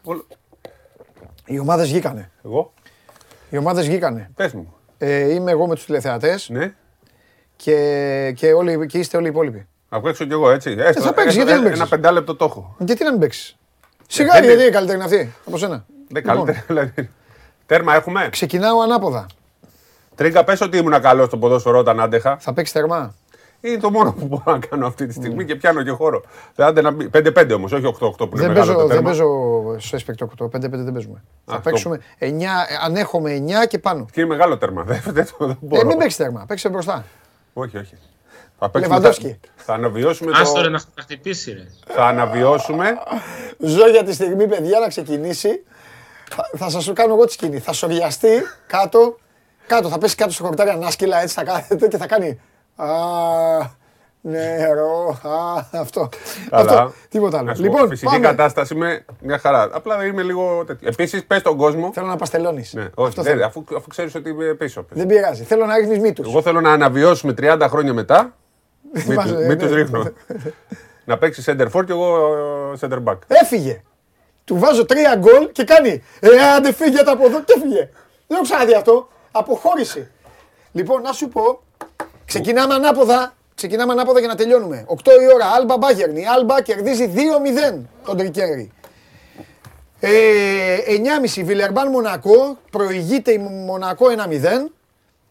Όλο... 0.02 0.26
Οι 1.44 1.58
ομάδες 1.58 1.88
βγήκανε. 1.88 2.30
Εγώ. 2.44 2.72
Οι 3.50 3.58
ομάδες 3.58 3.86
βγήκανε. 3.86 4.30
Πες 4.34 4.52
μου. 4.52 4.74
Ε, 4.98 5.32
είμαι 5.34 5.50
εγώ 5.50 5.66
με 5.66 5.74
τους 5.74 5.84
τηλεθεατές. 5.84 6.48
Ναι. 6.48 6.74
Και, 7.56 8.32
και, 8.36 8.52
όλοι, 8.52 8.86
και 8.86 8.98
είστε 8.98 9.16
όλοι 9.16 9.26
οι 9.26 9.30
υπόλοιποι. 9.30 9.66
Να 9.88 10.00
παίξω 10.00 10.24
κι 10.24 10.32
εγώ 10.32 10.50
έτσι. 10.50 10.70
Έστω, 10.78 11.02
ε, 11.02 11.04
θα 11.04 11.12
παίξεις, 11.14 11.34
γιατί 11.34 11.50
δεν 11.50 11.62
παίξεις. 11.62 11.80
Ένα 11.80 11.88
πεντάλεπτο 11.88 12.36
το 12.36 12.44
έχω. 12.44 12.76
Γιατί 12.78 13.04
να 13.04 13.10
μην 13.10 13.20
παίξεις; 13.20 13.56
Σιγά, 14.06 14.38
γιατί 14.40 14.62
είναι 14.62 14.70
καλύτερη 14.70 15.00
αυτή 15.00 15.32
από 15.46 15.58
σένα. 15.58 15.86
Δεν 16.08 16.22
καλύτερη, 16.22 16.62
δηλαδή. 16.66 17.10
Τέρμα 17.66 17.94
έχουμε; 17.94 18.28
Ξεκινάω 18.30 18.80
ανάποδα. 18.80 19.26
Τρίγκα, 20.14 20.44
πες 20.44 20.60
ότι 20.60 20.76
ήμουν 20.76 21.00
καλός 21.00 21.26
στο 21.26 21.38
ποδόσφαιρο 21.38 21.78
όταν 21.78 22.00
άντεχα. 22.00 22.36
Θα 22.40 22.52
παίξεις 22.52 22.74
τερμά. 22.74 23.14
Είναι 23.66 23.78
το 23.78 23.90
μόνο 23.90 24.12
που 24.12 24.26
μπορώ 24.26 24.42
να 24.46 24.58
κάνω 24.58 24.86
αυτή 24.86 25.06
τη 25.06 25.12
στιγμή 25.12 25.44
και 25.44 25.54
πιάνω 25.54 25.82
και 25.82 25.90
χώρο. 25.90 26.22
Άντε 26.56 26.80
να 26.80 26.90
μπει. 26.90 27.10
5-5 27.12 27.50
όμως, 27.54 27.72
όχι 27.72 27.96
8-8 28.00 28.16
που 28.16 28.28
είναι 28.32 28.46
δεν 28.46 28.52
παίζω, 28.52 28.86
δεν 28.86 29.02
παίζω 29.02 29.26
στο 29.78 29.96
έσπεκτο 29.96 30.30
8. 30.38 30.44
5-5 30.44 30.50
δεν 30.60 30.92
παίζουμε. 30.92 31.22
Θα 31.44 31.60
παίξουμε 31.60 32.00
9, 32.18 32.24
αν 32.84 32.96
έχουμε 32.96 33.44
9 33.64 33.66
και 33.68 33.78
πάνω. 33.78 34.06
Και 34.12 34.20
είναι 34.20 34.28
μεγάλο 34.28 34.58
τέρμα. 34.58 34.82
Δεν, 34.88 35.00
δεν, 35.04 35.26
δεν 35.38 35.56
μπορώ. 35.60 35.80
Ε, 35.80 35.84
μην 35.84 35.98
παίξεις 35.98 36.16
τέρμα, 36.16 36.44
παίξει 36.48 36.68
μπροστά. 36.68 37.04
Όχι, 37.52 37.78
όχι. 37.78 37.98
Θα 38.58 38.70
παίξουμε, 38.70 39.00
θα, 39.00 39.14
θα 39.56 39.74
αναβιώσουμε 39.74 40.32
το... 40.32 40.38
Άστο 40.40 40.62
ρε 40.62 40.68
να 40.68 40.80
χτυπήσει 41.00 41.52
ρε. 41.52 41.66
Θα 41.86 42.06
αναβιώσουμε. 42.06 42.96
Ζω 43.58 43.88
για 43.88 44.04
τη 44.04 44.12
στιγμή 44.12 44.46
παιδιά 44.46 44.78
να 44.78 44.88
ξεκινήσει. 44.88 45.64
Θα, 46.30 46.50
θα 46.56 46.70
σας 46.70 46.90
κάνω 46.94 47.14
εγώ 47.14 47.24
τη 47.24 47.32
σκηνή. 47.32 47.58
Θα 47.58 47.72
σοριαστεί 47.72 48.28
κάτω, 48.66 49.18
κάτω, 49.66 49.88
θα 49.88 49.98
πέσει 49.98 50.14
κάτω 50.14 50.32
στο 50.32 50.44
χορτάρι 50.44 50.70
ανάσκυλα 50.70 51.20
έτσι 51.20 51.34
θα 51.34 51.44
κάθεται 51.44 51.88
και 51.88 51.96
θα 51.96 52.06
κάνει 52.06 52.40
Α, 52.76 52.88
νερό, 54.20 55.18
α, 55.22 55.80
αυτό. 55.80 56.08
αυτό. 56.50 56.92
Τίποτα 57.08 57.38
άλλο. 57.38 57.54
Λοιπόν, 57.56 57.88
φυσική 57.88 58.12
πάμε. 58.12 58.26
κατάσταση 58.26 58.74
με 58.74 59.04
μια 59.20 59.38
χαρά. 59.38 59.68
Απλά 59.72 60.04
είμαι 60.06 60.22
λίγο 60.22 60.64
τέτοιο. 60.66 60.88
Επίσης, 60.88 61.24
πες 61.24 61.40
στον 61.40 61.56
κόσμο. 61.56 61.90
Θέλω 61.92 62.06
να 62.06 62.16
παστελώνεις. 62.16 62.72
Ναι, 62.74 62.88
όχι, 62.94 63.08
αυτό 63.08 63.22
δεν, 63.22 63.42
αφού, 63.42 63.64
αφού 63.76 63.88
ξέρεις 63.88 64.14
ότι 64.14 64.30
είμαι 64.30 64.54
πίσω. 64.54 64.82
Πες. 64.82 64.98
Δεν 64.98 65.06
πειράζει. 65.06 65.44
Θέλω 65.44 65.66
να 65.66 65.76
ρίχνει 65.76 65.98
μύτους. 65.98 66.28
Εγώ 66.28 66.42
θέλω 66.42 66.60
να 66.60 66.72
αναβιώσουμε 66.72 67.34
30 67.38 67.66
χρόνια 67.68 67.92
μετά. 67.92 68.34
Μύτους 69.48 69.70
ρίχνω. 69.70 70.02
να 71.04 71.18
παίξει 71.18 71.42
center 71.46 71.66
for 71.72 71.84
και 71.84 71.92
εγώ 71.92 72.16
center 72.80 73.02
back. 73.04 73.18
Έφυγε. 73.26 73.82
Του 74.44 74.58
βάζω 74.58 74.84
τρία 74.84 75.16
γκολ 75.16 75.52
και 75.52 75.64
κάνει. 75.64 76.02
Ε, 76.20 76.28
άντε 76.56 76.72
φύγε 76.72 77.00
από 77.00 77.26
εδώ 77.26 77.42
και 77.42 77.54
έφυγε. 77.56 77.90
Δεν 78.26 78.36
έχω 78.36 78.42
ξαναδεί 78.42 78.74
αυτό. 78.74 79.08
Αποχώρηση. 79.30 80.10
Λοιπόν, 80.72 81.02
να 81.02 81.12
σου 81.12 81.28
πω, 81.28 81.62
Ξεκινάμε 82.26 82.74
ανάποδα. 82.74 83.34
Ξεκινάμε 83.54 83.92
ανάποδα 83.92 84.18
για 84.18 84.28
να 84.28 84.34
τελειώνουμε. 84.34 84.84
8 84.88 84.94
η 85.22 85.32
ώρα, 85.34 85.46
Άλμπα 85.46 85.76
Μπάγερνη. 85.76 86.20
Η 86.20 86.26
Άλμπα 86.26 86.62
κερδίζει 86.62 87.12
2-0 87.72 87.80
τον 88.04 88.16
Τρικέρι. 88.16 88.70
Ε, 90.00 90.76
9.30 91.36 91.44
Βιλερμπάν 91.44 91.90
Μονακό, 91.90 92.58
προηγείται 92.70 93.32
η 93.32 93.38
Μονακό 93.38 94.06
1-0 94.06 94.72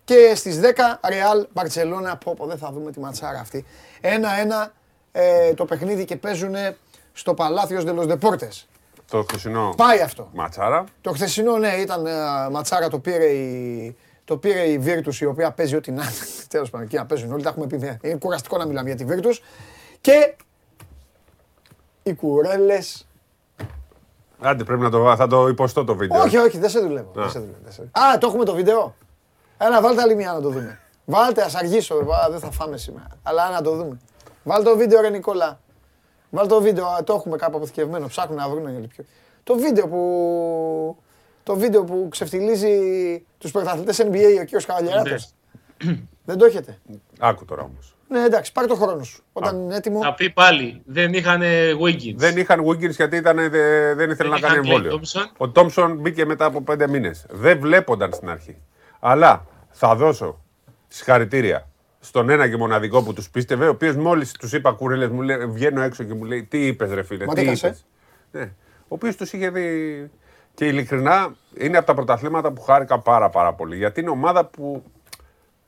και 0.03 0.34
στις 0.35 0.59
10 0.59 0.63
Ρεάλ 1.09 1.47
Μπαρτσελώνα, 1.53 2.17
πω 2.17 2.34
πω 2.38 2.45
δεν 2.45 2.57
θα 2.57 2.72
δούμε 2.73 2.91
τη 2.91 2.99
ματσάρα 2.99 3.39
αυτή. 3.39 3.65
1-1 4.01 4.07
ε, 5.11 5.53
το 5.53 5.65
παιχνίδι 5.65 6.05
και 6.05 6.15
παίζουν 6.15 6.55
στο 7.13 7.34
Παλάθιος 7.34 7.84
Δελος 7.84 8.05
Δεπόρτες. 8.05 8.67
Το 9.09 9.26
χθεσινό 9.30 9.73
Πάει 9.77 10.01
αυτό. 10.01 10.30
ματσάρα. 10.34 10.84
Το 11.01 11.11
χθεσινό 11.11 11.57
ναι 11.57 11.73
ήταν 11.73 12.05
ε, 12.05 12.11
ματσάρα 12.51 12.89
το 12.89 12.99
πήρε 12.99 13.26
η, 13.26 13.95
το 14.26 14.38
πήρε 14.38 14.64
η 14.64 14.84
Virtus 14.85 15.15
η 15.15 15.26
οποία 15.26 15.52
παίζει 15.52 15.76
ό,τι 15.76 15.91
να 15.91 16.03
Τέλος 16.47 16.69
πάντων, 16.69 16.85
εκεί 16.85 16.95
να 16.95 17.06
παίζουν 17.06 17.31
όλοι. 17.31 17.43
Τα 17.43 17.49
έχουμε 17.49 17.68
πει. 17.68 17.77
Ναι. 17.77 17.97
Είναι 18.02 18.15
κουραστικό 18.15 18.57
να 18.57 18.65
μιλάμε 18.65 18.93
για 18.93 19.06
τη 19.06 19.06
Virtus. 19.10 19.39
Και 20.02 20.35
οι 22.03 22.14
κουρέλες. 22.14 23.07
Άντε, 24.39 24.64
πρέπει 24.64 24.81
να 24.81 24.89
το 24.89 25.15
θα 25.15 25.27
το 25.27 25.47
υποστώ 25.47 25.84
το 25.84 25.95
βίντεο. 25.95 26.22
Όχι, 26.22 26.38
όχι, 26.38 26.57
δεν 26.57 26.69
σε 26.69 26.80
δουλεύω. 26.80 27.11
Δεν 27.14 27.30
σε 27.30 27.39
δουλεύω. 27.39 27.89
Α, 27.91 28.18
το 28.18 28.27
έχουμε 28.27 28.45
το 28.45 28.53
βίντεο. 28.53 28.95
Έλα, 29.57 29.81
βάλτε 29.81 30.02
άλλη 30.02 30.15
μια 30.15 30.34
να 30.34 30.41
το 30.41 30.49
δούμε. 30.49 30.80
Βάλτε, 31.06 31.41
ας 31.41 31.56
αργήσω. 31.56 31.95
δεν 32.30 32.39
θα 32.39 32.52
φάμε 32.52 32.77
σήμερα. 32.77 33.07
Αλλά 33.23 33.49
να 33.49 33.61
το 33.61 33.76
δούμε. 33.76 33.97
Βάλτε 34.43 34.69
το 34.69 34.77
βίντεο, 34.77 35.02
ρε 35.02 35.10
Νικόλα. 35.10 35.60
Βάλτε 36.30 36.53
το 36.53 36.61
βίντεο, 36.61 36.85
το 37.03 37.14
έχουμε 37.14 37.38
κάπου 37.38 37.57
αποθηκευμένο. 37.57 38.07
Ψάχνουν 38.07 38.38
να 38.38 38.49
βρουν. 38.49 38.91
Το 39.43 39.56
βίντεο 39.56 39.88
που 39.88 40.97
το 41.45 41.55
βίντεο 41.55 41.84
που 41.84 42.07
ξεφτιλίζει 42.11 42.76
τους 43.38 43.51
πρωταθλητές 43.51 44.01
NBA 44.03 44.39
ο 44.41 44.57
κ. 44.57 44.63
Καβαλιαράτος. 44.65 45.30
Δεν 46.27 46.38
το 46.38 46.45
έχετε; 46.45 46.77
Άκου 47.19 47.45
τώρα 47.45 47.61
όμως. 47.61 47.95
Ναι, 48.07 48.23
εντάξει, 48.23 48.51
πάρε 48.51 48.67
το 48.67 48.76
χρόνος 48.76 49.07
σου. 49.07 49.23
Όταν 49.34 49.57
είναι 49.57 49.76
έτοιμο. 49.76 50.01
Θα 50.01 50.13
πει 50.13 50.30
πάλι, 50.30 50.81
δεν 50.85 51.13
είχαν 51.13 51.41
Wiggins. 51.81 52.13
Δεν 52.15 52.38
είχαν 52.38 52.65
Wiggins 52.67 52.89
γιατί 52.89 53.15
ήταν, 53.15 53.49
δε- 53.49 53.93
δεν 53.93 54.09
ήθελε 54.09 54.30
να 54.30 54.38
είχαν 54.38 54.49
κάνει 54.53 54.67
Clay 54.67 54.72
εμβόλιο. 54.72 54.99
Thompson. 54.99 55.30
Ο 55.38 55.49
Τόμψον 55.49 55.97
μπήκε 55.97 56.26
μετά 56.26 56.45
από 56.45 56.61
πέντε 56.61 56.88
μήνες. 56.88 57.26
Δεν 57.30 57.59
βλέπονταν 57.59 58.13
στην 58.13 58.30
αρχή. 58.30 58.57
Αλλά 58.99 59.45
θα 59.69 59.95
δώσω 59.95 60.41
συγχαρητήρια 60.88 61.69
στον 61.99 62.30
ένα 62.30 62.49
και 62.49 62.57
μοναδικό 62.57 63.03
που 63.03 63.13
τους 63.13 63.30
πίστευε, 63.30 63.65
ο 63.65 63.69
οποίος 63.69 63.95
μόλις 63.95 64.31
τους 64.31 64.53
είπα 64.53 64.72
κουρέλες, 64.72 65.09
μου 65.09 65.22
λέει, 65.22 65.38
βγαίνω 65.45 65.81
έξω 65.81 66.03
και 66.03 66.13
μου 66.13 66.23
λέει 66.23 66.43
Τι 66.43 66.67
είπες, 66.67 66.91
ρε 66.91 67.03
φίλε, 67.03 67.26
Μα 67.26 67.34
τι 67.34 67.35
τι 67.35 67.41
έκανες, 67.41 67.61
είπες. 67.61 67.85
Ναι. 68.31 68.51
Ο 68.81 68.88
οποίος 68.88 69.15
τους 69.15 69.34
είχε 69.34 69.49
δει. 69.49 70.09
Και 70.56 70.65
ειλικρινά 70.65 71.36
είναι 71.57 71.77
από 71.77 71.86
τα 71.86 71.94
πρωταθλήματα 71.94 72.52
που 72.52 72.61
χάρηκα 72.61 72.99
πάρα 72.99 73.30
πάρα 73.30 73.53
πολύ. 73.53 73.76
Γιατί 73.77 73.99
είναι 74.02 74.10
ομάδα 74.10 74.45
που. 74.45 74.84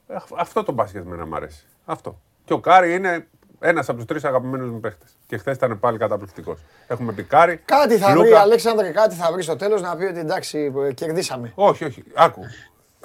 Ε, 0.07 0.15
Αυτό 0.37 0.63
το 0.63 0.71
μπάσκετ 0.71 1.03
εμένα 1.05 1.25
μ' 1.25 1.35
αρέσει. 1.35 1.63
Αυτό. 1.85 2.19
Και 2.45 2.53
ο 2.53 2.59
Κάρι 2.59 2.93
είναι 2.93 3.27
ένας 3.59 3.89
από 3.89 3.97
τους 3.97 4.07
τρεις 4.07 4.23
αγαπημένους 4.25 4.69
μου 4.69 4.79
παίχτες. 4.79 5.09
Και 5.27 5.37
χθες 5.37 5.55
ήταν 5.55 5.79
πάλι 5.79 5.97
καταπληκτικός. 5.97 6.59
Έχουμε 6.87 7.11
πει 7.11 7.23
Κάρι. 7.23 7.61
Κάτι 7.65 7.97
θα 7.97 8.11
βρει, 8.11 8.19
Λούκα. 8.19 8.39
Αλέξανδρε, 8.39 8.89
κάτι 8.91 9.15
θα 9.15 9.31
βρει 9.31 9.41
στο 9.41 9.55
τέλος 9.55 9.81
να 9.81 9.95
πει 9.95 10.03
ότι 10.03 10.19
εντάξει, 10.19 10.73
κερδίσαμε. 10.93 11.51
Όχι, 11.55 11.85
όχι. 11.85 12.03
Άκου. 12.15 12.41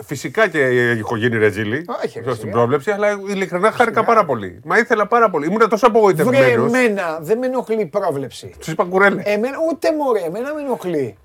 Φυσικά 0.04 0.48
και 0.48 0.60
έχω 0.98 1.16
γίνει 1.16 1.36
ρεζίλι 1.38 1.84
Όχι, 2.04 2.18
ρε, 2.20 2.30
στην 2.34 2.48
εσύ, 2.48 2.48
πρόβλεψη, 2.48 2.90
αλλά 2.90 3.10
ειλικρινά 3.10 3.70
χάρηκα 3.70 4.04
πάρα 4.04 4.24
πολύ. 4.24 4.60
Μα 4.64 4.78
ήθελα 4.78 5.06
πάρα 5.06 5.30
πολύ. 5.30 5.46
Ήμουν 5.46 5.68
τόσο 5.68 5.76
Βρε, 5.76 5.98
απογοητευμένο. 5.98 6.64
εμένα 6.64 7.18
δεν 7.20 7.38
με 7.38 7.46
ενοχλεί 7.46 7.80
η 7.80 7.86
πρόβλεψη. 7.86 8.54
Του 8.58 8.70
είπα 8.70 8.84
κουρέλε. 8.84 9.22
Εμένα, 9.24 9.56
ούτε 9.70 9.92
μωρέ, 9.96 10.20
εμένα 10.20 10.54
με 10.54 10.60
ενοχλεί. 10.60 11.16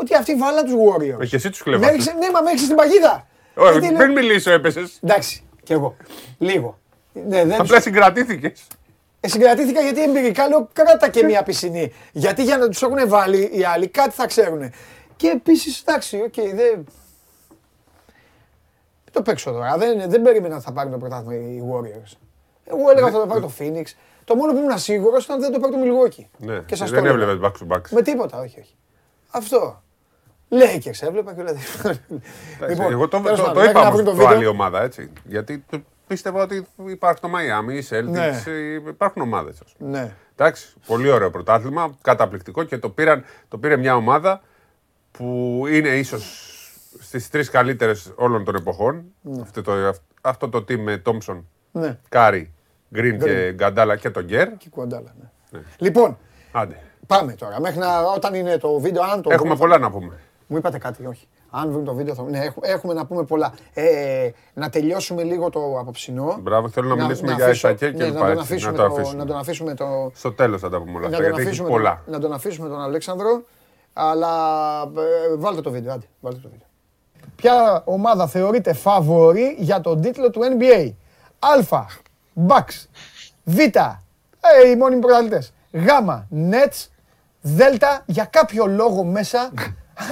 Ότι 0.00 0.14
αυτοί 0.14 0.34
βάλαν 0.34 0.64
τους 0.64 0.74
Warriors. 0.74 1.20
Ε, 1.20 1.26
και 1.26 1.36
εσύ 1.36 1.50
τους 1.50 1.58
Με 1.58 1.64
κλέβατε. 1.64 1.88
έριξε- 1.90 2.14
Ναι, 2.14 2.30
μα 2.30 2.40
με 2.40 2.46
έριξε 2.46 2.64
στην 2.64 2.76
παγίδα. 2.76 3.26
Όχι, 3.54 3.70
Γιατί 3.72 3.86
μην 3.86 3.96
λέω- 3.96 4.12
μιλήσω, 4.12 4.50
έπεσες. 4.50 4.98
Εντάξει, 5.02 5.42
κι 5.62 5.72
εγώ. 5.72 5.96
Λίγο. 6.38 6.78
Ναι, 7.12 7.44
δεν 7.44 7.60
Απλά 7.60 7.80
συγκρατήθηκες. 7.80 8.66
Ε, 9.20 9.28
συγκρατήθηκα 9.28 9.80
γιατί 9.80 10.02
εμπειρικά 10.02 10.48
λέω 10.48 10.68
κράτα 10.72 11.08
και 11.08 11.24
μια 11.24 11.42
πισινή. 11.42 11.92
γιατί 12.12 12.42
για 12.42 12.56
να 12.58 12.68
τους 12.68 12.82
έχουν 12.82 13.08
βάλει 13.08 13.50
οι 13.52 13.64
άλλοι 13.64 13.88
κάτι 13.88 14.10
θα 14.10 14.26
ξέρουν. 14.26 14.72
Και 15.16 15.28
επίσης, 15.28 15.80
εντάξει, 15.86 16.16
οκ, 16.16 16.34
δεν. 16.34 16.54
Δεν 19.04 19.12
το 19.12 19.22
παίξω 19.22 19.50
τώρα. 19.52 19.76
Δεν, 19.78 20.10
δεν 20.10 20.22
περίμενα 20.22 20.54
ότι 20.54 20.64
θα 20.64 20.72
πάρουν 20.72 20.92
το 20.92 20.98
πρωτάθλημα 20.98 21.34
οι 21.34 21.62
Warriors. 21.72 22.12
Εγώ 22.64 22.90
έλεγα 22.90 23.06
ότι 23.06 23.14
θα 23.14 23.20
το 23.20 23.26
πάρει 23.26 23.40
το 23.40 23.52
Phoenix. 23.58 23.84
Το 24.24 24.34
μόνο 24.34 24.52
που 24.52 24.58
ήμουν 24.58 24.78
σίγουρος 24.78 25.24
ήταν 25.24 25.36
ότι 25.36 25.50
δεν 25.50 25.60
το 25.60 25.68
πάρει 25.68 25.72
το 25.72 25.80
Milwaukee. 25.84 26.24
Ναι, 26.38 26.58
Και 26.66 26.76
σας 26.76 26.88
το 26.90 26.94
δεν 26.94 27.06
έλεγα. 27.06 27.30
έβλεπες 27.30 27.50
back 27.50 27.62
to 27.72 27.76
back. 27.76 27.80
Με 27.90 28.02
τίποτα, 28.02 28.38
όχι, 28.40 28.60
όχι. 28.60 28.74
Αυτό. 29.30 29.82
Lakers 30.50 31.00
έβλεπα 31.06 31.34
και 31.34 31.40
όλα 31.40 31.52
τέτοια. 31.52 32.00
Εντάξει, 32.60 32.82
Εγώ 32.90 33.08
το, 33.08 33.20
τέλος 33.20 33.38
το, 33.40 33.44
πάντων, 33.46 33.54
το 33.54 33.54
μέχρι 33.54 33.70
είπα 33.70 33.80
να 33.80 33.86
όμως 33.88 33.92
βρουν 33.92 34.04
το 34.04 34.10
το 34.10 34.16
βίντεο. 34.16 34.36
άλλη 34.36 34.46
ομάδα 34.46 34.82
έτσι. 34.82 35.12
Γιατί 35.24 35.64
το- 35.70 35.82
πίστευα 36.06 36.42
ότι 36.42 36.66
υπάρχει 36.88 37.20
το 37.20 37.28
Miami, 37.28 37.72
οι 37.72 37.86
Celtics, 37.90 38.04
Ναι. 38.10 38.42
ε, 38.46 38.72
υπάρχουν 38.88 39.22
ομάδες. 39.22 39.58
Ναι. 39.78 40.12
Εντάξει, 40.36 40.74
πολύ 40.86 41.10
ωραίο 41.10 41.30
πρωτάθλημα, 41.30 41.96
καταπληκτικό 42.02 42.62
και 42.64 42.78
το, 42.78 42.88
πήραν, 42.90 43.24
το 43.48 43.58
πήρε 43.58 43.76
μια 43.76 43.96
ομάδα 43.96 44.40
που 45.10 45.64
είναι 45.68 45.88
ίσως 45.88 46.44
στις 47.00 47.28
τρεις 47.30 47.50
καλύτερες 47.50 48.12
όλων 48.16 48.44
των 48.44 48.54
εποχών. 48.54 49.04
Αυτό, 49.40 49.62
το, 49.62 49.72
αυτό 50.20 50.48
το 50.48 50.58
team 50.58 50.78
με 50.78 51.02
Thompson, 51.06 51.42
Ναι. 51.72 51.98
Κάρι, 52.08 52.52
Γκριν 52.94 53.18
και 53.18 53.52
Γκαντάλα 53.54 53.96
και 53.96 54.10
τον 54.10 54.24
Γκέρ. 54.24 54.56
Και 54.56 54.68
κουαντάλα, 54.68 55.14
ναι. 55.50 55.60
Λοιπόν, 55.78 56.18
Άντε. 56.52 56.80
πάμε 57.06 57.32
τώρα. 57.32 57.60
Μέχρι 57.60 57.78
να, 57.78 58.00
όταν 58.02 58.34
είναι 58.34 58.56
το 58.58 58.78
βίντεο, 58.78 59.02
αν 59.02 59.22
το 59.22 59.30
Έχουμε 59.32 59.46
βρουν- 59.48 59.60
πολλά 59.60 59.78
να 59.78 59.90
πούμε. 59.90 60.18
Μου 60.50 60.56
είπατε 60.56 60.78
κάτι, 60.78 61.06
όχι. 61.06 61.28
Αν 61.50 61.70
βρουν 61.70 61.84
το 61.84 61.94
βίντεο, 61.94 62.14
θα... 62.14 62.22
ναι, 62.22 62.38
έχουμε, 62.38 62.66
έχουμε 62.68 62.94
να 62.94 63.06
πούμε 63.06 63.24
πολλά. 63.24 63.52
Ε, 63.74 64.30
να 64.54 64.68
τελειώσουμε 64.68 65.22
λίγο 65.22 65.50
το 65.50 65.78
απόψινό. 65.80 66.38
Μπράβο, 66.40 66.68
θέλω 66.68 66.88
να, 66.94 67.02
μιλήσουμε 67.02 67.32
για 67.32 67.44
αφήσω- 67.44 67.68
Ισακέ 67.70 67.90
και 67.90 68.02
ναι, 68.02 68.04
λοιπά, 68.04 68.18
να, 68.18 68.26
τον 68.28 68.38
έτσι, 68.38 68.42
αφήσουμε 68.42 68.72
να 68.72 68.76
το 68.78 68.88
το, 68.88 68.92
αφήσουμε. 68.94 69.18
να 69.22 69.26
τον 69.26 69.36
αφήσουμε 69.38 69.74
το, 69.74 70.10
Στο 70.14 70.32
τέλος 70.32 70.60
θα 70.60 70.68
τα 70.68 70.78
πούμε 70.78 70.90
όλα 70.90 71.00
να 71.00 71.06
αυτά, 71.06 71.16
τον 71.16 71.24
γιατί 71.24 71.40
έχει 71.40 71.48
αφήσουμε 71.48 71.68
πολλά. 71.68 72.02
τον, 72.04 72.14
να 72.14 72.20
τον 72.20 72.32
αφήσουμε 72.32 72.68
τον 72.68 72.80
Αλέξανδρο. 72.80 73.42
Αλλά 73.92 74.82
ε, 74.82 75.36
βάλτε 75.36 75.60
το 75.60 75.70
βίντεο, 75.70 75.92
άντε, 75.92 76.06
βάλτε 76.20 76.38
το 76.42 76.48
βίντεο. 76.48 76.66
Ποια 77.36 77.82
ομάδα 77.84 78.26
θεωρείται 78.26 78.72
φαβορή 78.72 79.56
για 79.58 79.80
τον 79.80 80.00
τίτλο 80.00 80.30
του 80.30 80.40
NBA. 80.58 80.92
Α, 81.38 81.84
Bucks. 82.48 82.86
Β, 83.44 83.58
ε, 83.58 84.68
οι 84.70 84.76
μόνιμοι 84.76 85.00
πρωταθλητές. 85.00 85.52
Γ, 85.72 85.86
Nets. 86.34 86.86
Δ, 87.40 87.60
για 88.06 88.24
κάποιο 88.24 88.66
λόγο 88.66 89.04
μέσα, 89.04 89.50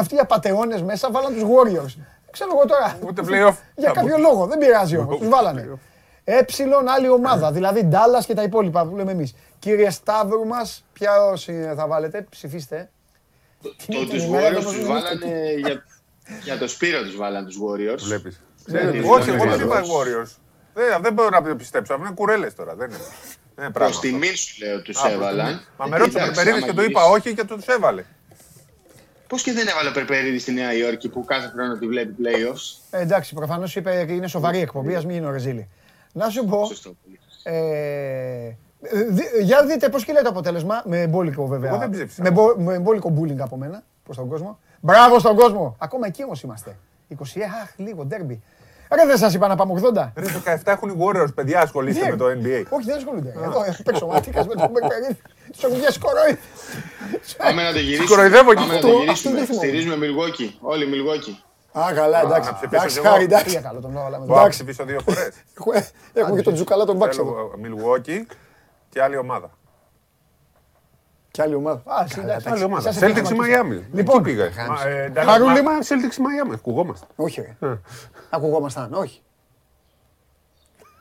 αυτοί 0.00 0.14
οι 0.14 0.18
απατεώνες 0.18 0.82
μέσα 0.82 1.10
βάλαν 1.10 1.32
τους 1.34 1.42
Warriors. 1.42 1.94
Ξέρω 2.30 2.50
εγώ 2.54 2.66
τώρα. 2.66 2.98
Ούτε 3.06 3.22
playoff. 3.24 3.54
Για 3.76 3.90
κάποιο 3.90 4.18
λόγο, 4.18 4.46
δεν 4.46 4.58
πειράζει 4.58 4.96
όμως, 4.96 5.18
τους 5.18 5.28
βάλανε. 5.28 5.78
Έψιλον 6.24 6.88
άλλη 6.88 7.08
ομάδα, 7.08 7.52
δηλαδή 7.52 7.88
Dallas 7.92 8.24
και 8.26 8.34
τα 8.34 8.42
υπόλοιπα 8.42 8.86
που 8.86 8.96
λέμε 8.96 9.12
εμείς. 9.12 9.34
Κύριε 9.58 9.90
Σταύρου 9.90 10.46
μας, 10.46 10.84
ποιος 10.92 11.48
είναι, 11.48 11.74
θα 11.76 11.86
βάλετε, 11.86 12.26
ψηφίστε. 12.30 12.90
Το 13.62 13.70
είναι 13.86 14.06
τους 14.06 14.22
η 14.24 14.28
μέρα 14.28 14.58
Warriors 14.58 14.62
που 14.64 14.72
τους 14.72 14.86
μας 14.86 15.02
βάλανε 15.02 15.52
για, 15.56 15.84
για 16.42 16.58
το 16.58 16.68
Σπύρο 16.68 17.02
τους 17.02 17.16
βάλανε 17.16 17.46
τους 17.46 17.56
Warriors. 17.56 17.98
Βλέπεις. 17.98 18.40
Ναι, 18.64 18.78
Ε, 18.80 18.84
ναι, 18.84 19.08
Όχι, 19.08 19.30
ναι, 19.30 19.36
εγώ 19.36 19.44
ναι, 19.44 19.50
δεν 19.56 19.58
ναι. 19.58 19.64
είπα 19.74 19.80
Warriors. 19.82 20.30
Δεν, 20.74 21.02
δεν 21.02 21.12
μπορώ 21.12 21.28
να 21.28 21.42
το 21.42 21.54
πιστέψω. 21.56 21.92
Αυτό 21.94 22.06
είναι 22.06 22.14
κουρέλες 22.14 22.54
τώρα. 22.54 22.74
Δεν 22.74 22.88
είναι. 22.88 22.98
Δεν 23.54 23.64
είναι 23.64 23.72
πράγμα. 23.72 23.90
Προς 23.98 24.00
τιμή 24.00 24.34
σου 24.34 24.64
λέω 24.64 24.82
τους 24.82 24.96
Α, 24.98 25.00
προς 25.02 25.12
έβαλαν. 25.12 25.46
τιμή. 25.46 25.60
Μα 25.76 25.86
με 25.86 25.96
ρώτησε 25.96 26.18
ο 26.18 26.20
Εντάξει, 26.20 26.34
Περπερίδης 26.44 26.62
άμα 26.68 26.72
και 26.72 26.78
του 26.84 26.90
είπα 26.90 27.00
γυρίσεις- 27.02 27.26
όχι 27.26 27.34
και 27.34 27.44
τους 27.54 27.66
έβαλε. 27.66 28.04
Πώς 29.27 29.43
και 29.43 29.53
δεν 29.53 29.66
έβαλε 29.69 29.89
ο 29.89 29.93
Περπερίδης 29.93 30.43
στη 30.43 30.53
Νέα 30.53 30.74
Υόρκη 30.74 31.09
που 31.09 31.24
κάθε 31.24 31.48
χρόνο 31.55 31.74
τη 31.78 31.86
βλέπει 31.86 32.15
playoffs; 32.23 32.78
Ε, 32.90 33.01
εντάξει, 33.01 33.35
προφανώς 33.35 33.77
είπε 33.77 34.07
είναι 34.09 34.27
σοβαρή 34.27 34.59
εκπομπή, 34.59 34.94
ας 34.94 35.05
μην 35.07 35.16
είναι 35.16 35.27
ο 35.27 35.31
Ρεζίλη. 35.31 35.69
Να 36.12 36.28
σου 36.28 36.44
πω, 36.44 36.65
Σωστό. 36.65 36.94
πολύ. 37.05 37.19
ε, 37.43 38.51
δι- 39.11 39.43
για 39.43 39.65
δείτε 39.66 39.89
πώς 39.89 40.05
κυλάει 40.05 40.23
το 40.23 40.28
αποτέλεσμα, 40.28 40.82
με 40.86 41.01
εμπόλικο 41.01 41.47
βέβαια. 41.47 41.70
Εγώ 41.70 41.78
δεν 41.78 41.90
ψήφισα. 41.90 42.23
Με, 42.23 42.31
μπο- 42.31 42.55
με 42.57 42.74
εμπόλικο 42.74 43.12
bullying 43.20 43.39
από 43.39 43.57
μένα 43.57 43.82
προς 44.05 44.16
τον 44.16 44.28
κόσμο. 44.28 44.59
Μπράβο 44.81 45.19
στον 45.19 45.36
κόσμο. 45.36 45.77
Ακόμα 45.78 46.07
εκεί 46.07 46.24
όμως 46.24 46.43
είμαστε. 46.43 46.77
20, 47.09 47.15
αχ, 47.62 47.73
λίγο, 47.77 48.05
ντέρμπι. 48.05 48.43
Ρε 48.94 49.06
δεν 49.06 49.16
σας 49.18 49.34
είπα 49.34 49.48
να 49.48 49.56
πάμε 49.56 49.80
80. 49.94 50.12
Ρε, 50.16 50.24
το 50.26 50.40
17 50.44 50.56
έχουν 50.64 50.88
οι 50.88 50.96
Warriors, 51.00 51.34
παιδιά, 51.34 51.60
ασχολείστε 51.60 52.04
Ναι. 52.04 52.10
με 52.10 52.16
το 52.16 52.24
NBA. 52.26 52.62
Όχι, 52.68 52.84
δεν 52.86 52.96
ασχολούνται. 52.96 53.32
Εδώ 53.44 53.62
έχω 53.66 53.82
παίξει 53.82 54.02
ο 54.04 54.06
Ματίκας 54.06 54.46
με 54.46 54.54
τον 54.54 54.70
Μπερπερίδη. 54.70 55.18
Τους 55.52 55.62
έχουν 55.64 55.78
πιάσει 55.78 55.98
κορόι. 55.98 56.38
Πάμε 57.36 57.62
να 57.62 57.72
το 57.72 57.78
γυρίσουμε. 57.78 58.08
κοροϊδεύω 58.08 58.48
και 58.50 58.54
Πάμε 58.54 58.66
να 58.72 58.74
αυτό, 58.74 58.88
το 58.88 58.94
αυτό 58.96 59.02
γυρίσουμε. 59.04 59.34
δεν 59.36 59.46
θυμόμαι. 59.46 59.66
Στηρίζουμε 59.66 59.96
Milwaukee. 60.06 60.50
Όλοι 60.60 60.84
Milwaukee. 60.92 61.34
Α, 61.80 61.92
καλά, 61.94 62.20
εντάξει. 62.20 62.50
να 62.50 62.54
ψηφίσω 62.56 62.76
Εντάξει, 62.76 62.94
κι 63.00 63.04
εγώ. 63.04 63.08
χάρη, 63.12 63.24
εντάξει. 63.24 63.50
Για 63.50 63.60
καλό 63.60 63.80
τον 63.80 63.92
βάλαμε. 63.92 64.24
Μπορώ 64.24 64.34
να 64.34 64.40
Εντάξει. 64.40 64.58
ψηφίσω 64.64 64.84
δύο 64.84 65.00
φορές. 65.00 65.28
Έχουμε- 65.58 65.88
Έχουμε 66.12 66.36
και 66.36 66.42
τον 66.42 66.54
Τζουκαλά 66.54 66.84
τον 66.84 66.96
Μπάξ 66.96 67.18
εδώ. 67.18 67.30
Θέλω 67.32 67.52
Milwaukee 67.64 68.20
και 68.90 69.02
άλλη 69.02 69.16
ομάδα. 69.16 69.50
Και 71.36 71.42
άλλη 71.42 71.54
ομάδα. 71.54 71.82
Α, 71.84 72.04
εσύ, 72.04 72.20
εντάξει. 72.20 72.48
Άλλη 72.48 72.64
ομάδα. 72.64 72.88
Εσάς 72.88 73.02
Celtics 73.02 73.16
έχετε 73.16 73.34
ή 73.34 73.38
Miami. 73.40 73.82
Λοιπόν, 73.92 74.14
Εκεί 74.14 74.24
πήγα. 74.24 74.50
Μα, 74.68 74.88
ε, 74.88 75.04
εντάξει, 75.04 75.30
Χαρούλη. 75.30 75.62
μα- 75.62 75.70
μα 75.72 75.78
Celtics 75.78 76.14
ή 76.18 76.22
Miami. 76.22 76.52
Ακουγόμαστε. 76.54 77.06
Όχι, 77.16 77.40
ρε. 77.60 77.78
Ακουγόμασταν, 78.30 78.92
όχι. 78.94 79.20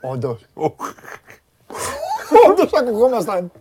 Όντως. 0.01 0.45
Όντως 2.49 2.73
ακουγόμασταν. 2.73 3.51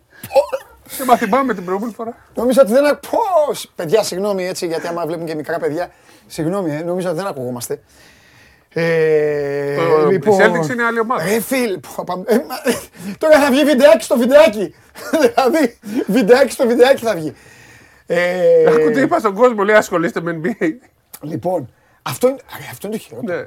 Και 0.96 1.04
μα 1.04 1.16
θυμάμαι 1.16 1.54
την 1.54 1.64
προηγούμενη 1.64 1.94
φορά. 1.94 2.16
Νομίζω 2.34 2.60
ότι 2.62 2.72
δεν 2.72 2.86
ακού... 2.86 2.98
Πώς. 3.46 3.72
Παιδιά, 3.74 4.02
συγγνώμη 4.02 4.46
έτσι, 4.46 4.66
γιατί 4.66 4.86
άμα 4.86 5.06
βλέπουν 5.06 5.26
και 5.26 5.34
μικρά 5.34 5.58
παιδιά, 5.58 5.90
συγγνώμη, 6.26 6.74
ε, 6.74 6.82
νομίζω 6.82 7.08
ότι 7.08 7.16
δεν 7.16 7.26
ακουγόμαστε. 7.26 7.82
Ε, 8.76 9.76
Το- 9.76 10.10
η 10.10 10.20
Celtics 10.24 10.70
είναι 10.72 10.84
άλλη 10.84 11.00
ομάδα. 11.00 11.24
Ρε 11.24 11.40
φίλ, 11.40 11.78
πω, 11.78 12.04
πάμε- 12.06 12.24
ε, 12.26 12.34
μα, 12.48 12.54
ε, 12.64 12.74
τώρα 13.18 13.40
θα 13.40 13.50
βγει 13.50 13.64
βιντεάκι 13.64 14.04
στο 14.04 14.16
βιντεάκι. 14.18 14.74
δηλαδή, 15.22 15.78
βιντεάκι 16.06 16.52
στο 16.52 16.66
βιντεάκι 16.66 17.04
θα 17.04 17.14
βγει. 17.14 17.34
Ε, 18.06 18.66
Άκου 18.68 18.90
τι 18.90 19.00
είπα 19.00 19.18
στον 19.18 19.34
κόσμο, 19.34 19.62
λέει 19.62 19.76
ασχολείστε 19.76 20.20
με 20.20 20.40
NBA. 20.42 20.66
Λοιπόν, 21.20 21.72
αυτό 22.02 22.28
είναι, 22.28 22.38
ρε, 22.58 22.64
αυτό 22.70 22.86
είναι 22.86 22.96
το 22.96 23.02
χειρότερο. 23.02 23.38
Ναι. 23.38 23.44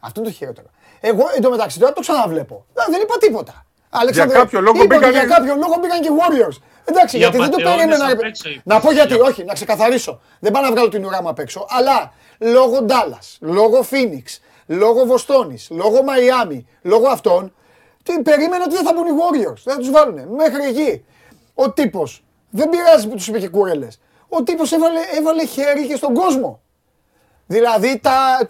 Αυτό 0.00 0.20
είναι 0.20 0.28
το 0.30 0.34
χειρότερο. 0.36 0.66
Εγώ 1.00 1.22
εντωμεταξύ 1.36 1.78
τώρα 1.78 1.92
το 1.92 2.00
ξαναβλέπω. 2.00 2.66
Δεν, 2.74 2.84
δεν 2.90 3.00
είπα 3.00 3.18
τίποτα. 3.18 3.64
Αλέξανδρε, 3.90 4.38
κάποιο 4.38 4.60
λόγο 4.60 4.82
είπα 4.82 4.84
ότι 4.84 4.94
μπήκαν 4.96 5.10
Για 5.10 5.22
οι- 5.22 5.26
κάποιο 5.26 5.54
λόγο 5.54 5.74
μπήκαν 5.80 6.00
και 6.00 6.08
οι 6.08 6.12
Warriors. 6.20 6.56
Εντάξει, 6.84 7.16
Οι 7.16 7.18
γιατί 7.18 7.36
δεν 7.38 7.50
το 7.50 7.56
απατεώνες 7.56 7.84
περίμενα. 7.84 8.12
απ' 8.12 8.20
ρε, 8.20 8.28
έξω 8.28 8.48
είπες. 8.48 8.60
Να 8.64 8.80
πω 8.80 8.92
γιατί, 8.92 9.14
όχι, 9.20 9.44
να 9.44 9.52
ξεκαθαρίσω. 9.54 10.20
Δεν 10.40 10.52
πάω 10.52 10.62
να 10.62 10.70
βγάλω 10.70 10.88
την 10.88 11.04
ουρά 11.04 11.22
μου 11.22 11.28
απ' 11.28 11.38
έξω. 11.38 11.66
Αλλά 11.68 12.12
λόγω 12.38 12.86
Dallas, 12.88 13.26
λόγω 13.40 13.84
Phoenix, 13.90 14.24
λόγω 14.70 15.04
Βοστόνης, 15.04 15.68
λόγω 15.70 15.98
Miami, 15.98 16.60
λόγω 16.82 17.08
αυτών, 17.08 17.54
τι, 18.02 18.22
περίμενα 18.22 18.64
ότι 18.64 18.74
δεν 18.74 18.84
θα 18.84 18.92
μπουν 18.94 19.06
οι 19.06 19.10
Warriors. 19.10 19.62
Δεν 19.64 19.74
θα 19.74 19.80
τους 19.80 19.90
βάλουν. 19.90 20.34
Μέχρι 20.34 20.64
εκεί. 20.64 21.04
Ο 21.54 21.70
τύπος, 21.72 22.24
δεν 22.50 22.68
πειράζει 22.68 23.08
που 23.08 23.14
τους 23.14 23.28
είπε 23.28 23.38
και 23.38 23.48
κούρελες. 23.48 24.00
Ο 24.28 24.42
τύπος 24.42 24.72
έβαλε, 24.72 25.00
έβαλε 25.18 25.44
χέρι 25.46 25.86
και 25.86 25.96
στον 25.96 26.14
κόσμο. 26.14 26.60
Δηλαδή 27.46 27.98
τα. 27.98 28.48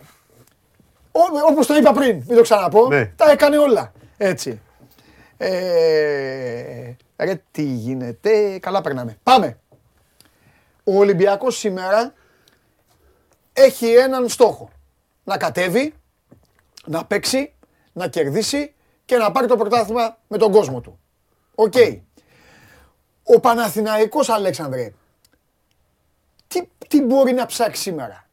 Ό- 1.13 1.49
Όπως 1.51 1.67
το 1.67 1.75
είπα 1.77 1.93
πριν, 1.93 2.17
μην 2.27 2.37
το 2.37 2.43
ξαναπώ, 2.43 2.89
Ναι. 2.89 3.07
τα 3.17 3.31
έκανε 3.31 3.57
όλα. 3.59 3.93
Έτσι. 4.17 4.61
Ε, 5.37 6.97
ρε 7.17 7.43
τι 7.51 7.63
γίνεται, 7.63 8.59
καλά 8.59 8.81
περνάμε. 8.81 9.19
Πάμε. 9.23 9.59
Ο 10.85 10.99
Ολυμπιακός 10.99 11.59
σήμερα 11.59 12.13
έχει 13.53 13.87
έναν 13.93 14.29
στόχο. 14.29 14.71
Να 15.25 15.37
κατέβει, 15.37 15.95
να 16.87 17.05
παίξει, 17.05 17.55
να 17.93 18.09
κερδίσει 18.09 18.75
και 19.05 19.17
να 19.17 19.31
πάρει 19.31 19.47
το 19.47 19.57
πρωτάθλημα 19.57 20.19
με 20.29 20.39
τον 20.39 20.53
κόσμο 20.53 20.81
του. 20.81 20.99
Οκ. 21.55 21.75
Ο 23.23 23.41
Παναθηναϊκός 23.41 24.29
Αλέξανδρε, 24.29 24.93
τι, 26.49 26.63
τι 26.89 27.03
μπορεί 27.03 27.33
να 27.33 27.47
ψάξει 27.47 27.83
σήμερα; 27.83 28.29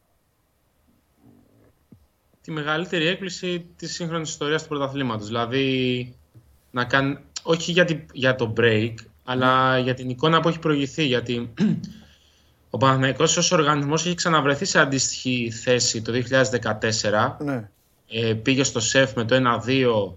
Τη 2.42 2.54
μεγαλύτερη 2.54 3.08
έκπληξη 3.08 3.66
της 3.76 3.94
σύγχρονης 3.94 4.30
ιστορίας 4.30 4.62
του 4.62 4.68
πρωταθλήματος. 4.68 5.28
Δηλαδή, 5.28 6.16
να 6.72 6.86
κάνει, 6.86 7.18
όχι 7.44 7.72
για, 7.72 8.06
για 8.12 8.36
το 8.36 8.54
break, 8.58 8.94
αλλά 9.24 9.78
για 9.78 9.94
την 9.94 10.10
εικόνα 10.10 10.40
που 10.40 10.48
έχει 10.48 10.60
προηγηθεί. 10.60 11.04
Γιατί 11.04 11.54
ο 12.70 12.78
Παναθηναϊκός 12.78 13.38
ως 13.38 13.52
οργανισμός 13.52 14.06
έχει 14.06 14.16
ξαναβρεθεί 14.16 14.66
σε 14.66 14.80
αντίστοιχη 14.80 15.52
θέση 15.52 16.02
το 16.02 16.12
2014. 16.12 17.36
Ναι. 17.40 17.70
Ε, 18.10 18.34
πήγε 18.34 18.64
στο 18.64 18.80
ΣΕΦ 18.80 19.16
με 19.16 19.26
το 19.26 19.36
1-2, 19.36 20.16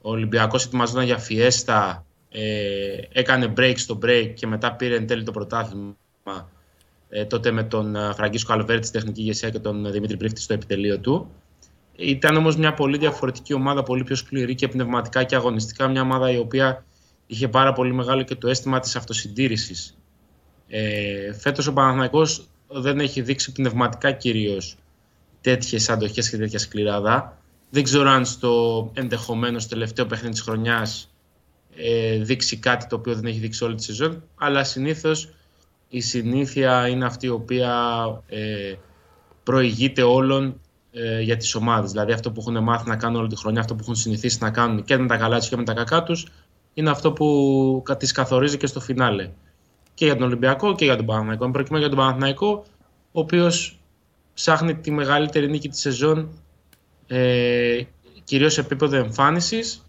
ο 0.00 0.10
Ολυμπιακός 0.10 0.64
ετοιμαζόταν 0.64 1.04
για 1.04 1.18
φιέστα, 1.18 2.04
ε, 2.30 3.00
έκανε 3.12 3.52
break 3.56 3.74
στο 3.76 3.98
break 4.02 4.32
και 4.34 4.46
μετά 4.46 4.72
πήρε 4.72 4.96
εν 4.96 5.06
τέλει 5.06 5.22
το 5.22 5.32
πρωτάθλημα. 5.32 5.94
Ε, 7.08 7.24
τότε 7.24 7.50
με 7.50 7.62
τον 7.62 7.96
ε, 7.96 8.12
Φραγκίσκο 8.12 8.52
Αλβέρτη 8.52 8.86
στη 8.86 8.98
τεχνική 8.98 9.20
ηγεσία 9.20 9.50
και 9.50 9.58
τον 9.58 9.92
Δημήτρη 9.92 10.16
Πρίφτη 10.16 10.40
στο 10.40 10.54
επιτελείο 10.54 10.98
του. 10.98 11.30
Ήταν 11.96 12.36
όμως 12.36 12.56
μια 12.56 12.74
πολύ 12.74 12.98
διαφορετική 12.98 13.54
ομάδα, 13.54 13.82
πολύ 13.82 14.04
πιο 14.04 14.16
σκληρή 14.16 14.54
και 14.54 14.68
πνευματικά 14.68 15.24
και 15.24 15.34
αγωνιστικά. 15.34 15.88
Μια 15.88 16.02
ομάδα 16.02 16.30
η 16.30 16.38
οποία 16.38 16.84
είχε 17.26 17.48
πάρα 17.48 17.72
πολύ 17.72 17.92
μεγάλο 17.92 18.22
και 18.22 18.34
το 18.34 18.48
αίσθημα 18.48 18.80
της 18.80 18.96
αυτοσυντήρησης. 18.96 19.96
Ε, 20.68 21.32
φέτος 21.32 21.66
ο 21.66 21.72
Παναθηναϊκός 21.72 22.46
δεν 22.68 23.00
έχει 23.00 23.20
δείξει 23.20 23.52
πνευματικά 23.52 24.12
κυρίως 24.12 24.76
τέτοιες 25.40 25.88
αντοχές 25.88 26.30
και 26.30 26.36
τέτοια 26.36 26.58
σκληράδα. 26.58 27.38
Δεν 27.70 27.82
ξέρω 27.82 28.08
αν 28.08 28.24
στο 28.24 28.90
ενδεχομένως 28.94 29.68
τελευταίο 29.68 30.06
παιχνίδι 30.06 30.32
της 30.32 30.42
χρονιάς 30.42 31.10
ε, 31.76 32.16
δείξει 32.16 32.56
κάτι 32.56 32.86
το 32.86 32.96
οποίο 32.96 33.14
δεν 33.14 33.24
έχει 33.24 33.38
δείξει 33.38 33.64
όλη 33.64 33.74
τη 33.74 33.82
σεζόν, 33.82 34.22
αλλά 34.36 34.64
συνήθως 34.64 35.28
η 35.88 36.00
συνήθεια 36.00 36.88
είναι 36.88 37.04
αυτή 37.04 37.26
η 37.26 37.28
οποία 37.28 37.74
ε, 38.28 38.74
προηγείται 39.42 40.02
όλων 40.02 40.60
ε, 40.92 41.20
για 41.20 41.36
τις 41.36 41.54
ομάδες. 41.54 41.90
Δηλαδή 41.90 42.12
αυτό 42.12 42.30
που 42.32 42.40
έχουν 42.40 42.62
μάθει 42.62 42.88
να 42.88 42.96
κάνουν 42.96 43.20
όλη 43.20 43.28
τη 43.28 43.36
χρονιά, 43.36 43.60
αυτό 43.60 43.74
που 43.74 43.80
έχουν 43.82 43.94
συνηθίσει 43.94 44.38
να 44.40 44.50
κάνουν 44.50 44.84
και 44.84 44.96
με 44.96 45.06
τα 45.06 45.16
καλά 45.16 45.38
τους 45.38 45.48
και 45.48 45.56
με 45.56 45.64
τα 45.64 45.74
κακά 45.74 46.02
τους, 46.02 46.26
είναι 46.74 46.90
αυτό 46.90 47.12
που 47.12 47.82
τις 47.98 48.12
καθορίζει 48.12 48.56
και 48.56 48.66
στο 48.66 48.80
φινάλε. 48.80 49.30
Και 49.94 50.04
για 50.04 50.14
τον 50.14 50.26
Ολυμπιακό 50.26 50.74
και 50.74 50.84
για 50.84 50.96
τον 50.96 51.06
Παναθηναϊκό. 51.06 51.50
Προκειμένου 51.50 51.84
για 51.84 51.94
τον 51.94 52.04
Παναθηναϊκό, 52.04 52.64
ο 53.12 53.20
οποίος 53.20 53.79
ψάχνει 54.40 54.76
τη 54.76 54.90
μεγαλύτερη 54.90 55.50
νίκη 55.50 55.68
της 55.68 55.80
σεζόν 55.80 56.42
ε, 57.06 57.82
κυρίως 58.24 58.52
σε 58.52 58.60
επίπεδο 58.60 58.96
εμφάνισης 58.96 59.84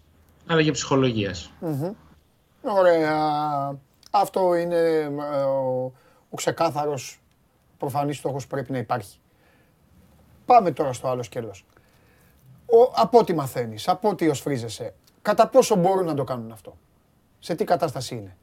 αλλά 0.46 0.62
και 0.62 0.70
ψυχολογίας. 0.70 1.52
Ωραία. 2.62 3.78
Αυτό 4.10 4.54
είναι 4.54 4.76
ε, 4.76 5.42
ο, 5.42 5.92
ο 6.30 6.36
ξεκάθαρος 6.36 7.20
προφανής 7.78 8.16
στόχος 8.16 8.42
που 8.42 8.48
πρέπει 8.48 8.72
να 8.72 8.78
υπάρχει. 8.78 9.18
Πάμε 10.44 10.70
τώρα 10.70 10.92
στο 10.92 11.08
άλλο 11.08 11.22
σκέλος. 11.22 11.64
Ο, 12.66 12.92
από 12.94 13.18
ό,τι 13.18 13.34
μαθαίνεις, 13.34 13.88
από 13.88 14.08
ό,τι 14.08 14.28
οσφρίζεσαι, 14.28 14.94
κατά 15.22 15.48
πόσο 15.48 15.76
μπορούν 15.76 16.04
να 16.04 16.14
το 16.14 16.24
κάνουν 16.24 16.52
αυτό; 16.52 16.76
Σε 17.38 17.54
τι 17.54 17.64
κατάσταση 17.64 18.14
είναι; 18.14 18.36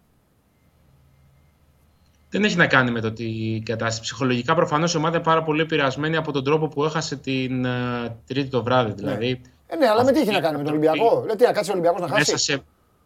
Δεν 2.29 2.43
έχει 2.43 2.55
να 2.55 2.67
κάνει 2.67 2.91
με 2.91 3.01
το 3.01 3.11
τι 3.11 3.61
κατάσταση. 3.65 4.01
Ψυχολογικά 4.01 4.55
προφανώς 4.55 4.93
η 4.93 4.97
ομάδα 4.97 5.15
είναι 5.15 5.25
πάρα 5.25 5.43
πολύ 5.43 5.61
επηρεασμένη 5.61 6.15
από 6.15 6.31
τον 6.31 6.43
τρόπο 6.43 6.67
που 6.67 6.83
έχασε 6.83 7.15
την 7.15 7.65
uh, 7.65 8.11
Τρίτη 8.27 8.49
το 8.49 8.63
βράδυ. 8.63 8.91
Δηλαδή, 8.91 9.27
ναι. 9.27 9.39
Ε, 9.67 9.75
ναι, 9.75 9.87
αλλά 9.87 10.03
με 10.03 10.11
τι 10.11 10.19
έχει 10.19 10.31
να 10.31 10.39
κάνει 10.39 10.57
με 10.57 10.63
τον 10.63 10.71
Ολυμπιακό; 10.71 11.21
Δηλαδή, 11.21 11.43
να 11.43 11.51
κάτσει 11.51 11.69
ο 11.69 11.73
Ολυμπιακός 11.73 12.01
να 12.01 12.07
χάσει; 12.07 12.31
Μέσα 12.31 12.37
σε, 12.37 12.63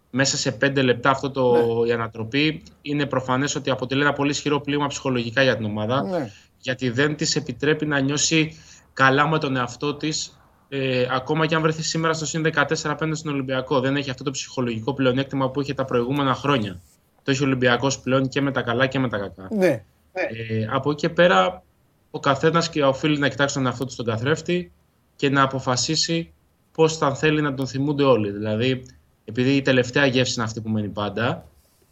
μέσα 0.09 0.38
σε 0.38 0.51
πέντε 0.51 0.81
λεπτά 0.81 1.09
αυτό 1.09 1.31
το, 1.31 1.56
ναι. 1.56 1.88
η 1.88 1.91
ανατροπή 1.91 2.64
είναι 2.81 3.06
προφανές 3.06 3.56
ότι 3.56 3.69
αποτελεί 3.69 4.01
ένα 4.01 4.14
πολύ 4.14 4.30
ισχυρό 4.30 4.59
πλήγμα 4.61 4.88
ψυχολογικά 4.88 5.41
για 5.43 5.56
την 5.56 5.65
ομάδα. 5.65 6.03
Ναι. 6.03 6.31
Γιατί 6.59 6.89
δεν 6.89 7.15
της 7.15 7.35
επιτρέπει 7.35 7.85
να 7.85 7.99
νιώσει 7.99 8.57
καλά 8.93 9.27
με 9.27 9.39
τον 9.39 9.56
εαυτό 9.56 9.95
της, 9.95 10.39
ε, 10.69 11.07
ακόμα 11.11 11.45
και 11.45 11.56
αν 11.56 11.61
βρεθεί 11.61 11.83
σήμερα 11.83 12.14
στο 12.14 12.25
συν 12.25 12.43
14 12.43 12.64
απέναντι 12.83 13.17
στον 13.17 13.33
Ολυμπιακό. 13.33 13.80
Δεν 13.80 13.95
έχει 13.95 14.09
αυτό 14.09 14.23
το 14.23 14.31
ψυχολογικό 14.31 14.93
πλεονέκτημα 14.93 15.49
που 15.49 15.61
είχε 15.61 15.73
τα 15.73 15.85
προηγούμενα 15.85 16.33
χρόνια. 16.33 16.81
Το 17.24 17.32
έχει 17.32 17.43
ο 17.43 17.45
Ολυμπιακός 17.45 18.00
πλέον 18.00 18.27
και 18.27 18.42
με 18.42 18.52
τα 18.52 18.61
καλά 18.61 18.88
και 18.88 19.00
με 19.00 19.10
τα 19.10 19.18
κακά. 19.18 19.48
Ναι. 19.52 19.84
Ε, 20.14 20.68
από 20.72 20.92
εκεί 20.92 21.00
και 21.00 21.10
πέρα, 21.10 21.64
ο 22.11 22.19
καθένας 22.19 22.69
και 22.69 22.84
οφείλει 22.84 23.18
να 23.18 23.27
κοιτάξει 23.27 23.56
τον 23.56 23.66
εαυτό 23.66 23.85
του 23.85 23.92
στον 23.92 24.06
καθρέφτη 24.06 24.72
και 25.16 25.30
να 25.30 25.42
αποφασίσει 25.42 26.34
πώς 26.72 26.98
θα 26.98 27.16
θέλει 27.16 27.42
να 27.42 27.53
τον 27.53 27.68
θυμούνται 27.68 28.03
όλοι. 28.03 28.32
Δηλαδή, 28.32 28.85
επειδή 29.26 29.56
η 29.56 29.61
τελευταία 29.61 30.06
γεύση 30.06 30.34
είναι 30.35 30.43
αυτή 30.43 30.61
που 30.61 30.69
μένει 30.69 30.88
πάντα, 30.88 31.45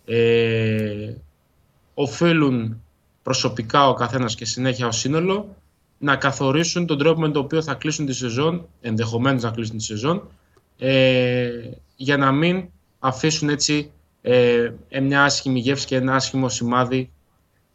ε, 0.05 1.13
οφείλουν 1.93 2.81
προσωπικά 3.23 3.89
ο 3.89 3.93
καθένας 3.93 4.35
και 4.35 4.45
συνέχεια 4.45 4.87
ο 4.87 4.91
σύνολο 4.91 5.55
να 5.97 6.15
καθορίσουν 6.15 6.85
τον 6.85 6.97
τρόπο 6.97 7.19
με 7.19 7.29
τον 7.29 7.43
οποίο 7.43 7.61
θα 7.61 7.73
κλείσουν 7.73 8.05
τη 8.05 8.13
σεζόν, 8.13 8.67
ενδεχομένως 8.81 9.43
να 9.43 9.51
κλείσουν 9.51 9.77
τη 9.77 9.83
σεζόν, 9.83 10.27
ε, 10.77 11.49
για 11.95 12.17
να 12.17 12.31
μην 12.31 12.65
αφήσουν 12.99 13.49
έτσι 13.49 13.91
ε, 14.21 14.71
μια 15.01 15.23
άσχημη 15.23 15.59
γεύση 15.59 15.85
και 15.85 15.95
ένα 15.95 16.15
άσχημο 16.15 16.49
σημάδι 16.49 17.11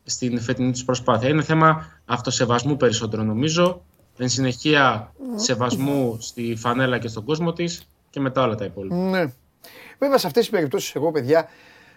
στην 0.05 0.41
φετινή 0.41 0.70
τους 0.73 0.84
προσπάθεια. 0.84 1.28
Είναι 1.28 1.42
θέμα 1.42 1.86
αυτοσεβασμού 2.05 2.76
περισσότερο 2.76 3.23
νομίζω, 3.23 3.83
εν 4.18 4.28
συνεχεία 4.28 5.12
σεβασμού 5.34 6.16
στη 6.20 6.55
φανέλα 6.58 6.99
και 6.99 7.08
στον 7.08 7.25
κόσμο 7.25 7.52
της 7.52 7.89
και 8.10 8.20
μετά 8.20 8.42
όλα 8.42 8.55
τα 8.55 8.65
υπόλοιπα. 8.65 8.94
Ναι. 8.94 9.33
Βέβαια 9.99 10.18
σε 10.18 10.26
αυτές 10.26 10.42
τις 10.42 10.50
περιπτώσεις 10.50 10.94
εγώ 10.94 11.10
παιδιά 11.10 11.49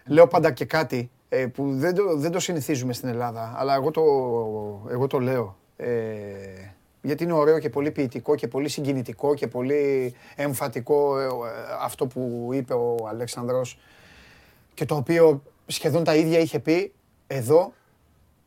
λέω 0.05 0.27
πάντα 0.27 0.51
και 0.51 0.65
κάτι 0.65 1.09
ε, 1.29 1.45
που 1.45 1.75
δεν 1.75 1.95
το, 1.95 2.15
δεν 2.15 2.31
το 2.31 2.39
συνηθίζουμε 2.39 2.93
στην 2.93 3.09
Ελλάδα, 3.09 3.55
αλλά 3.57 3.73
εγώ 3.73 3.91
το, 3.91 4.01
εγώ 4.89 5.07
το 5.07 5.19
λέω. 5.19 5.57
Ε, 5.77 5.89
γιατί 7.01 7.23
είναι 7.23 7.33
ωραίο 7.33 7.59
και 7.59 7.69
πολύ 7.69 7.91
ποιητικό 7.91 8.35
και 8.35 8.47
πολύ 8.47 8.69
συγκινητικό 8.69 9.33
και 9.33 9.47
πολύ 9.47 10.13
εμφατικό 10.35 11.19
ε, 11.19 11.27
αυτό 11.81 12.07
που 12.07 12.49
είπε 12.53 12.73
ο 12.73 12.95
Αλέξανδρος 13.09 13.77
και 14.79 14.85
το 14.85 14.95
οποίο 14.95 15.43
σχεδόν 15.67 16.03
τα 16.03 16.15
ίδια 16.15 16.39
είχε 16.39 16.59
πει 16.59 16.93
εδώ 17.27 17.73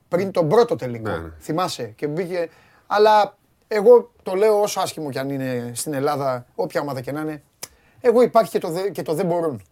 πριν 0.09 0.31
τον 0.31 0.49
πρώτο 0.49 0.77
τελικό. 0.77 1.11
Ναι, 1.11 1.17
ναι. 1.17 1.31
Θυμάσαι 1.41 1.85
και 1.85 2.07
μπήκε. 2.07 2.49
Αλλά 2.87 3.37
εγώ 3.69 4.13
το 4.23 4.35
λέω 4.35 4.61
όσο 4.61 4.81
άσχημο 4.81 5.11
κι 5.11 5.19
αν 5.19 5.31
είναι 5.31 5.73
στην 5.75 5.95
Ελλάδα, 5.95 6.47
όποια 6.55 6.81
ομάδα 6.81 7.01
και 7.01 7.13
να 7.13 7.21
είναι. 7.21 7.43
Εγώ 8.01 8.23
υπάρχει 8.23 8.51
και 8.51 8.59
το, 8.59 8.69
δε, 8.69 8.91
και 8.91 9.03
το 9.03 9.15
δεν 9.15 9.27
μπορούν. 9.27 9.63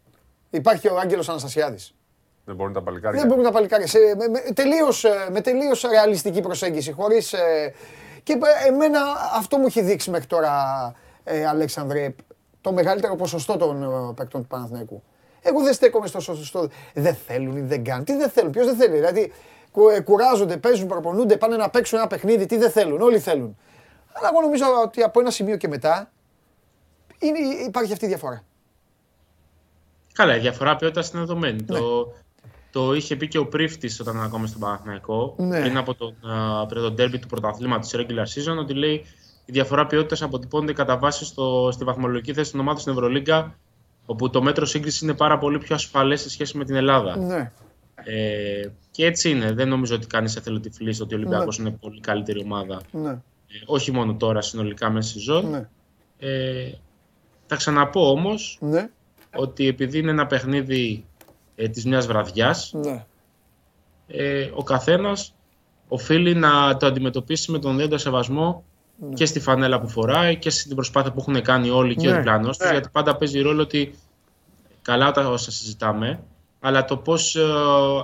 Υπάρχει 0.51 0.89
ο 0.89 0.99
Άγγελος 0.99 1.29
Αναστασιάδης. 1.29 1.95
Δεν 2.45 2.55
μπορούν 2.55 2.73
τα 2.73 2.83
παλικάρια. 2.83 3.21
Δεν 3.21 3.29
μπορούν 3.29 3.45
τα 3.45 3.51
παλικάρια. 3.51 3.87
Σε, 3.87 3.99
με, 4.17 4.29
με, 4.29 4.41
τελείως, 4.55 5.05
ε, 5.05 5.29
με 5.31 5.41
τελείως 5.41 5.83
ρεαλιστική 5.83 6.41
προσέγγιση. 6.41 6.93
Χωρίς, 6.93 7.33
ε, 7.33 7.75
και 8.23 8.39
εμένα 8.67 9.01
αυτό 9.37 9.59
μου 9.59 9.67
έχει 9.67 9.83
δείξει 9.83 10.11
μέχρι 10.11 10.27
τώρα, 10.27 10.53
ε, 11.25 11.47
Αλέξανδρε, 11.47 12.15
το 12.61 12.73
μεγαλύτερο 12.73 13.17
ποσοστό 13.17 13.57
των 13.57 13.83
ε, 13.83 14.13
παικτών 14.15 14.41
του 14.41 14.47
Παναθηναϊκού. 14.47 15.03
Εγώ 15.43 15.63
δεν 15.63 15.73
στέκομαι 15.73 16.07
στο 16.07 16.21
σωστό. 16.21 16.69
Δεν 16.95 17.15
θέλουν 17.15 17.57
ή 17.57 17.61
δεν 17.61 17.85
κάνουν. 17.85 18.05
Τι 18.05 18.17
δεν 18.17 18.31
θέλουν, 18.31 18.51
ποιος 18.51 18.67
δεν 18.67 18.77
θέλει. 18.77 18.95
Δηλαδή 18.95 19.33
ε, 19.97 20.01
κουράζονται, 20.01 20.57
παίζουν, 20.57 20.89
προπονούνται, 20.89 21.37
πάνε 21.37 21.57
να 21.57 21.71
παίξουν 21.71 21.99
ένα 21.99 22.07
παιχνίδι. 22.07 22.47
Τι 22.47 22.57
δεν 22.57 22.71
θέλουν, 22.71 23.01
όλοι 23.01 23.19
θέλουν. 23.19 23.57
Αλλά 24.13 24.29
εγώ 24.33 24.41
νομίζω 24.41 24.65
ότι 24.85 25.03
από 25.03 25.21
ένα 25.21 25.31
σημείο 25.31 25.57
και 25.57 25.69
μετά 25.69 26.11
είναι, 27.19 27.39
υπάρχει 27.67 27.93
αυτή 27.93 28.05
η 28.05 28.09
διαφορά. 28.09 28.45
Καλά, 30.13 30.37
η 30.37 30.39
διαφορά 30.39 30.77
ποιότητας 30.77 31.11
είναι 31.11 31.21
δεδομένη. 31.21 31.65
Ναι. 31.67 31.79
Το, 31.79 32.13
το 32.71 32.95
είχε 32.95 33.17
πει 33.17 33.29
και 33.29 33.39
ο 33.39 33.47
Πρίφτης 33.47 34.01
όταν 34.01 34.15
ήταν 34.15 34.27
ακόμα 34.27 34.47
στον 34.47 34.61
Παναθηναϊκό 34.61 35.35
ναι. 35.39 35.61
πριν 35.61 35.77
από 35.77 35.95
τον, 35.95 36.15
uh, 36.65 36.95
τον 36.97 37.21
του 37.21 37.27
πρωταθλήματος 37.29 37.89
τη 37.89 37.99
regular 38.01 38.53
season 38.53 38.57
ότι 38.59 38.75
λέει 38.75 39.05
η 39.45 39.53
διαφορά 39.53 39.87
ποιότητας 39.87 40.23
αποτυπώνεται 40.23 40.73
κατά 40.73 40.99
βάση 40.99 41.25
στο, 41.25 41.69
στη 41.73 41.85
βαθμολογική 41.85 42.33
θέση 42.33 42.51
των 42.51 42.61
ομάδων 42.61 42.81
στην 42.81 42.93
Ευρωλίγκα 42.93 43.59
όπου 44.11 44.31
το 44.31 44.43
μέτρο 44.43 44.67
σύγκριση 44.67 45.05
είναι 45.05 45.15
πάρα 45.15 45.39
πολύ 45.39 45.59
πιο 45.59 45.75
ασφαλές 45.75 46.21
σε 46.21 46.31
σχέση 46.31 46.57
με 46.57 46.65
την 46.65 46.75
Ελλάδα. 46.75 47.17
Ναι. 47.17 47.53
Ε, 47.95 48.69
και 48.91 49.07
έτσι 49.07 49.31
είναι. 49.31 49.53
Δεν 49.53 49.69
νομίζω 49.69 49.95
ότι 49.95 50.07
κανείς 50.07 50.37
εθελοτυφλεί 50.37 50.97
ότι 51.01 51.15
ο 51.15 51.17
Ολυμπιακός 51.17 51.59
ναι. 51.59 51.69
είναι 51.69 51.79
πολύ 51.81 52.01
καλύτερη 52.01 52.43
ομάδα. 52.43 52.81
Ναι. 52.91 53.11
Ε, 53.11 53.63
όχι 53.67 53.93
μόνο 53.93 54.15
τώρα, 54.15 54.41
συνολικά 54.41 54.91
μέσα 54.91 55.09
στη 55.09 55.19
ζώνη. 55.19 55.49
Ναι. 55.49 55.69
Ε, 56.19 56.73
θα 57.47 57.57
ξαναπώ 57.57 58.11
όμως 58.11 58.59
ναι. 58.61 58.91
ότι 59.37 59.67
επειδή 59.67 59.99
είναι 59.99 60.11
ένα 60.11 60.27
παιχνίδι 60.27 61.05
ε, 61.55 61.69
της 61.69 61.85
μιας 61.85 62.07
βραδιάς, 62.07 62.73
ναι. 62.75 63.05
ε, 64.07 64.51
ο 64.55 64.63
καθένας 64.63 65.35
οφείλει 65.89 66.35
να 66.35 66.77
το 66.77 66.87
αντιμετωπίσει 66.87 67.51
με 67.51 67.59
τον 67.59 67.77
δέντο 67.77 67.99
σεβασμό 67.99 68.65
ναι. 69.01 69.15
και 69.15 69.27
στη 69.27 69.41
φανέλα 69.41 69.81
που 69.81 69.89
φοράει 69.89 70.37
και 70.37 70.51
στην 70.51 70.75
προσπάθεια 70.75 71.13
που 71.13 71.21
έχουν 71.21 71.43
κάνει 71.43 71.71
όλοι 71.71 71.97
και 71.97 72.07
ναι. 72.07 72.13
ο 72.13 72.17
διπλανός 72.17 72.57
τους, 72.59 72.67
ναι. 72.67 72.73
γιατί 72.73 72.89
πάντα 72.93 73.17
παίζει 73.17 73.41
ρόλο 73.41 73.63
ότι 73.63 73.95
καλά 74.83 75.11
τα 75.11 75.29
όσα 75.29 75.51
συζητάμε, 75.51 76.23
αλλά 76.61 76.85
το 76.85 76.97
πώς 76.97 77.37
ε, 77.37 77.43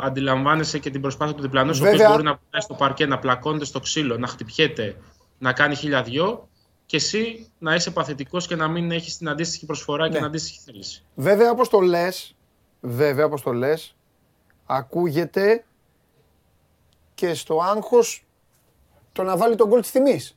αντιλαμβάνεσαι 0.03 0.79
και 0.79 0.91
την 0.91 1.01
προσπάθεια 1.01 1.35
του 1.35 1.43
διπλανού, 1.43 1.71
ο 1.83 1.89
οποίο 1.89 2.09
μπορεί 2.09 2.23
να 2.23 2.41
πάει 2.51 2.61
στο 2.61 2.75
παρκέ, 2.75 3.07
να 3.07 3.19
πλακώνεται 3.19 3.65
στο 3.65 3.81
ξύλο, 3.81 4.19
να 4.19 4.27
χτυπιέται, 4.27 4.97
να 5.39 5.53
κάνει 5.53 5.75
χίλια 5.75 6.03
δυο 6.03 6.49
και 6.87 6.97
εσύ 6.97 7.51
να 7.59 7.75
είσαι 7.75 7.91
παθητικός 7.91 8.47
και 8.47 8.57
να 8.57 8.69
μην 8.69 8.91
έχεις 8.91 9.17
την 9.17 9.29
αντίστοιχη 9.29 9.67
προσφορά 9.67 10.05
και 10.05 10.13
Ναι. 10.13 10.17
την 10.17 10.27
αντίστοιχη 10.27 10.59
θέληση. 10.65 11.05
Βέβαια, 11.15 11.51
όπως 11.51 11.69
το 11.69 11.81
λες, 11.81 12.35
βέβαια, 12.81 13.25
όπως 13.25 13.43
το 13.43 13.53
λες, 13.53 13.97
ακούγεται 14.67 15.65
και 17.15 17.35
στο 17.35 17.61
άγχος 17.63 18.25
το 19.13 19.23
να 19.23 19.37
βάλει 19.37 19.55
τον 19.55 19.69
γκολ 19.69 19.81
της 19.81 19.91
τιμής. 19.91 20.36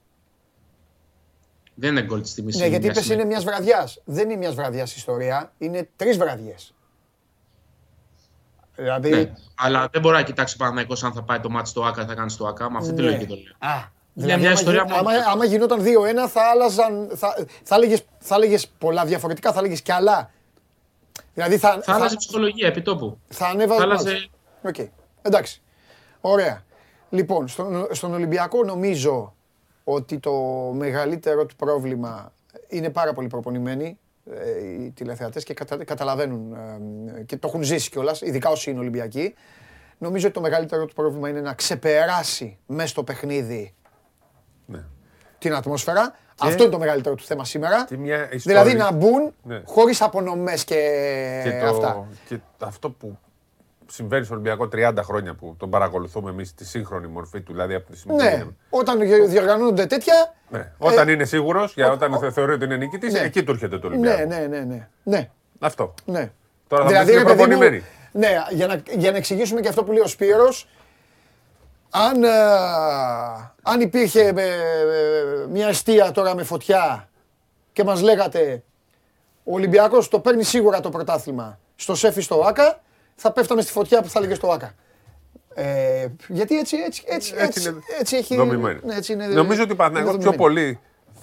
Δεν 1.80 1.90
είναι 1.91 2.01
γκολ 2.01 2.22
της 2.22 2.33
τιμής. 2.33 2.56
Ναι, 2.56 2.61
είναι 2.66 2.69
γιατί 2.69 2.83
μια 2.85 2.93
είπες 2.93 3.06
είναι 3.09 3.22
συμμετοχή. 3.22 3.43
μιας 3.43 3.43
βραδιάς. 3.66 4.01
Δεν 4.06 4.30
είναι 4.30 4.40
μιας 4.40 4.56
βραδιάς 4.56 4.95
ιστορία, 4.95 5.51
είναι 5.58 5.90
τρεις 5.95 6.17
βραδιές. 6.17 6.74
Δηλαδή, 8.75 9.09
Ναι, 9.09 9.33
αλλά 9.56 9.88
δεν 9.91 10.01
μπορεί 10.01 10.16
να 10.16 10.22
κοιτάξει 10.24 10.53
ο 10.56 10.58
Παναθηναϊκός 10.58 11.03
αν 11.03 11.14
θα 11.14 11.24
πάει 11.24 11.40
το 11.40 11.49
ματς 11.49 11.69
στο 11.69 11.83
ΟΑΚΑ, 11.83 12.06
θα 12.06 12.14
κάνει 12.14 12.30
στο 12.30 12.45
ΟΑΚΑ. 12.48 12.72
Με 12.72 12.77
αυτή 12.77 12.93
τη 12.93 13.01
Ναι. 13.01 13.08
λογική 13.09 13.25
το 13.25 13.35
λέω. 13.35 13.72
Α, 13.72 13.75
Είναι 13.75 13.88
δηλαδή, 14.14 14.40
μια 14.41 14.49
άμα, 14.49 14.59
ιστορία 14.59 14.83
γι- 14.88 14.93
μόνο. 14.93 15.09
άμα, 15.09 15.25
άμα 15.32 15.45
γινόταν 15.45 15.82
2-1 15.83 16.27
θα 16.27 16.41
άλλαζαν, 16.51 17.09
θα, 17.16 17.45
θα, 17.64 17.75
έλεγες, 17.75 18.01
θα 18.19 18.35
έλεγες 18.35 18.67
πολλά 18.67 19.06
διαφορετικά, 19.06 19.51
θα 19.53 19.59
έλεγες 19.59 19.82
κι 19.82 19.91
άλλα. 19.91 20.32
Δηλαδή 21.33 21.58
θα, 21.58 21.80
Θα 21.82 21.93
άλλαζε 21.93 22.14
η 22.14 22.17
ψυχολογία 22.17 22.67
επί 22.67 22.82
τόπου. 22.82 23.17
θα 23.27 23.48
ανέβαζε. 23.48 23.77
Θα 23.80 23.83
άλλαζε 23.83 24.30
Οκ. 24.64 24.75
Εντάξει. 25.22 25.61
Ωραία. 26.22 26.64
Λοιπόν, 27.09 27.48
στον, 27.48 27.88
στον 27.91 28.14
Ολυμπιακό 28.14 28.64
νομίζω 28.64 29.33
ότι 29.93 30.19
το 30.19 30.34
μεγαλύτερο 30.76 31.45
του 31.45 31.56
πρόβλημα 31.56 32.34
είναι 32.68 32.90
πάρα 32.90 33.14
πολύ 33.14 33.27
προπονημένοι 33.27 34.00
ε, 34.34 34.59
οι 34.74 34.92
τηλεθεατές 34.92 35.43
και 35.43 35.53
κατα, 35.53 35.84
καταλαβαίνουν 35.84 36.53
ε, 37.18 37.22
και 37.24 37.38
το 37.38 37.48
έχουν 37.48 37.64
ζήσει 37.64 37.90
κιόλας, 37.90 38.22
ειδικά 38.22 38.50
όσοι 38.50 38.69
είναι 38.69 38.80
Ολυμπιακοί. 38.80 39.34
Νομίζω 39.98 40.26
ότι 40.26 40.35
το 40.35 40.42
μεγαλύτερο 40.42 40.85
του 40.85 40.93
πρόβλημα 40.93 41.30
είναι 41.30 41.42
να 41.42 41.53
ξεπεράσει 41.53 42.58
μέσα 42.66 42.88
στο 42.88 43.03
παιχνίδι 43.03 43.74
Ναι. 44.66 44.84
την 45.38 45.53
ατμόσφαιρα. 45.53 46.16
Αυτό 46.42 46.64
είναι 46.64 46.72
το 46.72 46.80
μεγαλύτερο 46.80 47.16
του 47.16 47.24
θέμα 47.24 47.45
σήμερα. 47.45 47.85
Και 47.85 47.98
μια 47.98 48.34
ιστορία- 48.34 48.64
Δηλαδή 48.64 48.77
να 48.84 48.92
μπουν 48.92 49.34
Ναι. 49.43 49.61
χωρίς 49.66 50.01
απονομές 50.01 50.64
και, 50.64 50.76
και, 51.43 51.50
το, 51.50 51.66
Ε, 51.66 51.69
αυτά. 51.69 52.08
και 52.27 52.40
αυτό 52.59 52.90
που 52.92 53.18
συμβαίνει 53.92 54.26
στο 54.26 54.34
Ολυμπιακό 54.34 54.68
30 54.74 54.93
χρόνια 55.03 55.34
που 55.34 55.56
τον 55.59 55.69
παρακολουθούμε 55.69 56.30
εμείς 56.30 56.50
στη 56.50 56.66
σύγχρονη 56.66 57.08
μορφή 57.08 57.42
του, 57.42 57.51
δηλαδή 57.51 57.74
από 57.74 57.92
τη 57.92 57.98
στιγμή 57.98 58.18
που 58.18 58.24
Ναι, 58.24 58.30
γίνεται. 58.30 58.50
όταν 58.69 59.00
δια- 59.00 59.26
διοργανώνονται 59.27 59.85
τέτοια. 59.85 60.34
Ναι. 60.50 60.72
Όταν 60.77 61.08
Ε, 61.08 61.11
είναι 61.11 61.26
σίγουρος, 61.26 61.74
για 61.74 61.92
όταν 61.92 62.18
θε- 62.19 62.34
θεωρεί 62.34 62.51
ότι 62.53 62.66
είναι 62.66 62.76
νικητής, 62.77 63.14
Ναι. 63.14 63.19
εκεί 63.19 63.43
του 63.43 63.51
έρχεται 63.51 63.80
το 63.80 63.88
Ολυμπιακό. 63.88 64.18
Ναι, 64.27 64.38
ναι, 64.38 64.48
ναι, 64.48 64.59
ναι. 64.59 64.88
ναι, 65.03 65.30
Αυτό. 65.59 65.93
ναι. 66.06 66.32
Τώρα 66.68 66.84
θα 66.84 66.90
δηλαδή, 66.90 67.06
δηλαδή, 67.11 67.27
ρε 67.30 67.34
παιδί 67.35 67.42
μου, 67.42 67.48
προπονημένοι. 67.58 67.84
ναι, 68.11 68.27
για 68.50 68.68
να, 68.68 68.82
για 68.98 69.11
να 69.11 69.18
εξηγήσουμε 69.18 69.61
και 69.61 69.68
αυτό 69.68 69.84
που 69.84 69.92
λέει 69.92 70.01
ο 70.03 70.08
Σπύρος, 70.08 70.68
αν, 71.90 72.24
ε, 72.24 72.30
αν 73.64 73.82
υπήρχε 73.82 74.22
ε, 74.22 74.42
ε, 74.42 75.48
μια 75.50 75.68
αιστεία 75.68 76.11
τώρα 76.11 76.35
με 76.35 76.43
φωτιά 76.43 77.09
και 77.74 77.84
μας 77.84 78.01
λέγατε 78.01 78.64
ο 79.43 79.53
Ολυμπιακός 79.53 80.08
το 80.08 80.19
παίρνει 80.19 80.43
σίγουρα 80.43 80.80
το 80.80 80.90
πρωτάθλημα 80.90 81.59
στο 81.76 81.95
ΣΕΦ 81.95 82.18
ή 82.18 82.22
στο 82.22 82.43
ΆΚΑ, 82.48 82.80
θα 83.19 83.31
πέφταμε 83.31 83.61
στη 83.61 83.72
φωτιά 83.72 84.01
που 84.01 84.09
θα 84.09 84.19
έλεγε 84.19 84.33
στο 84.33 84.51
ΆΚΑ. 84.51 84.73
Ε, 85.53 86.07
γιατί 86.27 86.57
έτσι, 86.59 86.77
έτσι, 86.77 87.03
έτσι, 87.07 87.33
έτσι, 87.38 87.69
είναι 87.69 87.80
έτσι 87.99 88.15
έχει... 88.15 88.35
δομημένο. 88.35 88.80
ναι, 88.83 88.95
έτσι 88.95 89.14
είναι, 89.14 89.27
Νομίζω 89.27 89.64
ότι 89.64 89.72
ο 89.72 89.75
Παναθηναϊκός 89.75 90.14
είναι 90.14 90.23
πιο 90.23 90.31
δομημένη. 90.31 90.64
πολύ 90.64 90.80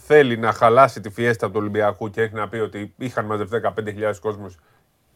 θέλει 0.07 0.37
να 0.37 0.53
χαλάσει 0.53 1.01
τη 1.01 1.11
φιέστα 1.11 1.47
του 1.47 1.55
Ολυμπιακού 1.57 2.11
και 2.11 2.23
έχει 2.23 2.35
να 2.35 2.49
πει 2.49 2.57
ότι 2.59 2.95
είχαν 2.97 3.25
μαζευτεί 3.25 3.61
15.000 3.63 4.15
κόσμους 4.21 4.57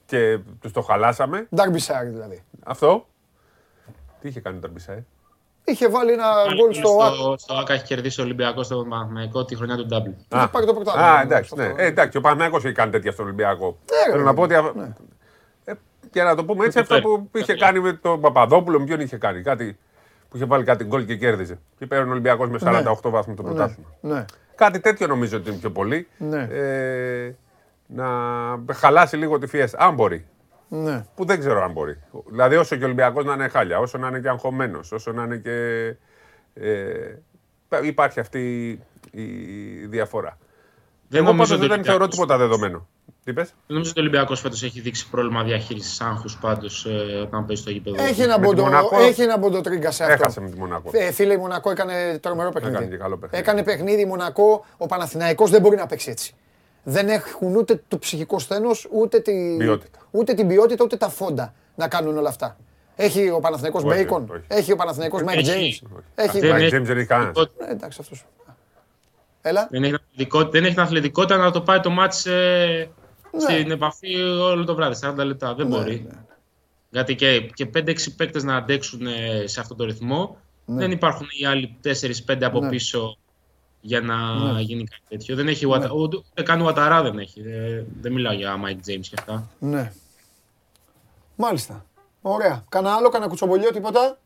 και 0.07 0.39
τους 0.61 0.73
το 0.73 0.81
χαλάσαμε. 0.83 1.47
Ντάρμπισάρ 1.55 2.05
δηλαδή. 2.07 2.43
Αυτό. 2.65 3.07
Τι 4.21 4.29
είχε 4.29 4.41
κάνει 4.41 4.57
ο 4.57 4.61
Ταρμπισάη. 4.61 5.05
Είχε 5.65 5.89
βάλει 5.89 6.13
ένα 6.13 6.27
γκολ 6.55 6.75
στο 6.75 6.97
ΆΚΑ. 7.03 7.15
στο, 7.15 7.35
στο 7.39 7.55
ΑΚΑ 7.55 7.73
έχει 7.73 7.85
κερδίσει 7.85 8.21
ο 8.21 8.25
Ολυμπιακός 8.25 8.67
στο 8.67 8.87
Παναθηναϊκό 8.89 9.45
τη 9.45 9.57
χρονιά 9.57 9.77
του 9.77 9.87
Ντάμπλ. 9.87 10.11
Είχε 10.35 10.49
πάρει 10.53 10.67
το 10.67 10.75
πρωτάθλημα. 10.75 11.07
Α, 11.07 11.21
εντάξει, 11.21 11.55
ναι. 11.57 11.73
Ε, 11.77 11.87
εντάξει, 11.87 12.17
ο 12.17 12.21
Παναθηναϊκός 12.21 12.65
έχει 12.65 12.75
κάνει 12.75 12.91
τέτοια 12.91 13.13
στον 13.13 13.25
Ολυμπιακό. 13.25 13.79
ρε, 14.07 14.13
Θέλω 14.13 14.25
να 14.25 14.35
πω 14.35 14.43
ότι. 14.43 14.55
Ναι. 16.13 16.21
Ε, 16.21 16.25
για 16.25 16.25
να 16.25 16.35
το 16.35 16.45
πούμε 16.45 16.65
έτσι, 16.65 16.79
αυτό 16.79 17.01
που 17.01 17.31
είχε 17.39 17.55
κάνει 17.55 17.81
με 17.81 17.93
τον 17.93 18.21
Παπαδόπουλο, 18.21 18.79
με 18.79 18.85
ποιον 18.85 19.01
είχε 19.01 19.17
κάνει. 19.17 19.43
Κάτι 19.43 19.79
που 20.29 20.37
είχε 20.37 20.45
βάλει 20.45 20.65
κάτι 20.65 20.85
γκολ 20.85 21.05
και 21.05 21.17
κέρδιζε. 21.17 21.59
Και 21.79 21.87
πήρε 21.87 22.03
ο 22.03 22.11
Ολυμπιακός 22.11 22.49
με 22.49 22.59
48 22.63 23.11
βαθμού 23.11 23.35
το 23.35 23.43
πρωτάθλημα. 23.43 23.89
Ναι. 24.01 24.25
Κάτι 24.55 24.81
τέτοιο 24.81 25.07
νομίζω 25.07 25.37
ότι 25.37 25.49
είναι 25.51 25.59
πιο 25.59 25.71
πολύ. 25.71 26.09
Ναι. 26.19 26.43
Ε, 26.51 27.35
να 27.87 28.07
χαλάσει 28.73 29.17
λίγο 29.17 29.39
τη 29.39 29.47
φιέστα. 29.47 29.79
Αν 29.81 29.95
μπορεί. 29.95 30.27
Ναι. 30.69 31.05
Που 31.15 31.25
δεν 31.25 31.39
ξέρω 31.39 31.63
αν 31.63 31.73
μπορεί. 31.73 31.97
Δηλαδή, 32.31 32.57
όσο 32.57 32.77
και 32.77 32.83
ο 32.83 32.87
Ολυμπιακός 32.87 33.25
να 33.25 33.33
είναι 33.33 33.49
χάλια, 33.49 33.79
όσο 33.79 33.99
να 33.99 34.09
είναι 34.09 34.21
και 34.21 34.29
αγχωμένος, 34.29 34.93
όσο 34.93 35.13
να 35.13 35.23
είναι 35.23 35.37
και. 35.37 35.87
Ε, 36.55 37.15
υπάρχει 37.83 38.21
αυτή 38.21 38.71
η 39.11 39.25
διαφορά. 39.87 40.39
Δεν 41.09 41.23
Εγώ 41.23 41.31
νομίζω 41.33 41.51
πάντως 41.51 41.65
ότι 41.65 41.73
ο 41.73 41.75
δεν 41.77 41.85
θεωρώ 41.85 42.05
Ολυμπιακός- 42.05 42.11
τίποτα 42.15 42.37
δεδομένο. 42.37 42.89
Τι 43.25 43.33
πες; 43.33 43.47
Δεν 43.49 43.55
νομίζω 43.67 43.91
ότι 43.91 43.99
ο 44.01 44.03
Ολυμπιακός 44.03 44.41
φέτος 44.41 44.63
έχει 44.63 44.81
δείξει 44.81 45.09
πρόβλημα 45.11 45.43
διαχείρισης 45.45 46.01
άγχους 46.01 46.39
πάντως 46.39 46.85
ε, 46.87 46.91
όταν 47.23 47.47
παίζει 47.47 47.63
στο 47.63 47.71
γήπεδο. 47.71 48.03
Έχει 48.03 48.23
ένα, 48.23 48.39
Με 48.39 48.47
τη 48.47 48.49
μποντο, 48.49 48.63
Μονακό- 48.63 48.99
έχει 49.01 49.23
ένα 49.23 49.39
μποντοτρίγκα 49.39 49.91
σε 49.91 50.03
αυτό. 50.05 50.15
Έχασε 50.15 50.41
με 50.41 50.51
τη 50.51 50.59
Μονακό. 50.59 50.91
Ε, 50.93 51.13
φίλε, 51.13 51.33
η 51.33 51.37
Μονακό 51.37 51.71
έκανε 51.71 52.19
τρομερό 52.19 52.51
παιχνίδι. 52.51 52.75
Έκανε 52.77 52.91
και 52.91 52.97
καλό 52.97 53.17
παιχνίδι. 53.17 53.43
Έκανε 53.43 53.63
παιχνίδι 53.63 54.01
η 54.03 54.05
Μονακό. 54.07 54.65
Ο 54.77 54.87
Παναθηναϊκός 54.87 55.51
δεν 55.51 55.61
μπορεί 55.61 55.77
να 55.77 55.87
παίξει 55.87 56.11
έτσι. 56.11 56.35
Δεν 56.83 57.09
έχουν 57.09 57.57
ούτε 57.57 57.83
το 57.89 57.99
ψυχικό 57.99 58.39
σθένος, 58.39 58.89
ούτε, 58.91 59.21
τη... 59.21 59.57
Ποιότητα. 59.59 59.99
ούτε 60.11 60.35
την 60.35 60.47
ποιότητα, 60.49 60.85
ούτε 60.85 60.97
τα 60.97 61.09
φόντα 61.09 61.55
να 61.75 61.89
κάνουν 61.89 62.17
όλα 62.19 62.29
αυτά. 62.29 62.57
Έχει 62.97 63.31
ο 63.31 63.41
Παναθηναϊκός 63.41 63.83
Όχι, 63.85 64.07
Bacon, 64.11 64.23
όχι. 64.31 64.43
έχει 64.47 64.73
ο 64.73 64.77
Παναθηναϊκός 64.77 65.21
Mike 65.23 65.37
Έχει. 65.37 65.81
James. 65.85 65.89
Έχει. 66.15 66.41
Δεν 66.41 66.55
Mike 66.55 66.59
έχει- 66.61 66.77
James 66.77 66.83
δεν 66.85 66.97
έχει 66.99 67.07
κανένας. 67.07 67.37
Ε, 67.59 67.71
εντάξει, 67.71 67.99
αυτός. 68.01 68.25
Έλα. 69.43 69.69
Δεν 69.71 69.83
έχει, 69.83 69.93
την 69.93 70.01
αθλητικότητα, 70.11 70.51
δεν 70.51 70.65
έχει 70.65 70.73
την 70.75 70.83
αθλητικότητα 70.83 71.37
να 71.37 71.51
το 71.51 71.61
πάει 71.61 71.81
το 71.81 71.91
μάτς 71.91 72.27
ε, 72.27 72.91
Ναι. 73.33 73.41
στην 73.41 73.71
επαφή 73.71 74.15
όλο 74.23 74.65
το 74.65 74.75
βράδυ, 74.75 74.97
40 75.03 75.15
λεπτά. 75.17 75.55
Δεν 75.55 75.67
μπορεί. 75.67 76.07
Γιατί 76.91 77.15
και, 77.15 77.41
και 77.41 77.71
5-6 77.75 77.95
παίκτες 78.17 78.43
να 78.45 78.57
αντέξουν 78.57 79.07
ε, 79.07 79.45
σε 79.47 79.61
αυτό 79.61 79.75
το 79.75 79.85
ρυθμό. 79.85 80.37
Δεν 80.65 80.91
υπάρχουν 80.91 81.27
οι 81.41 81.47
άλλοι 81.47 81.77
4-5 82.27 82.43
από 82.43 82.61
Ναι. 82.61 82.69
πίσω 82.69 83.17
για 83.81 84.01
να 84.01 84.35
Ναι. 84.53 84.61
γίνει 84.61 84.85
κάτι 84.85 85.03
τέτοιο. 85.09 85.37
Δεν 85.37 85.49
έχει 85.49 85.67
Ουατα- 85.67 85.93
ούτε, 85.93 86.17
ούτε 86.17 86.43
καν 86.43 86.61
Ουαταρά 86.61 87.03
δεν 87.03 87.19
έχει. 87.19 87.41
Ε, 87.41 87.85
δεν 88.01 88.13
μιλάω 88.13 88.33
για 88.33 88.57
Mike 88.65 88.91
James 88.91 89.01
και 89.01 89.15
αυτά. 89.19 89.49
Ναι. 89.59 89.93
Μάλιστα. 91.37 91.85
Ωραία. 92.23 92.65
Κάνα 92.69 92.95
άλλο, 92.95 93.09
κάνα 93.09 93.27
κουτσομπολιό, 93.29 93.71
τίποτα; 93.71 94.19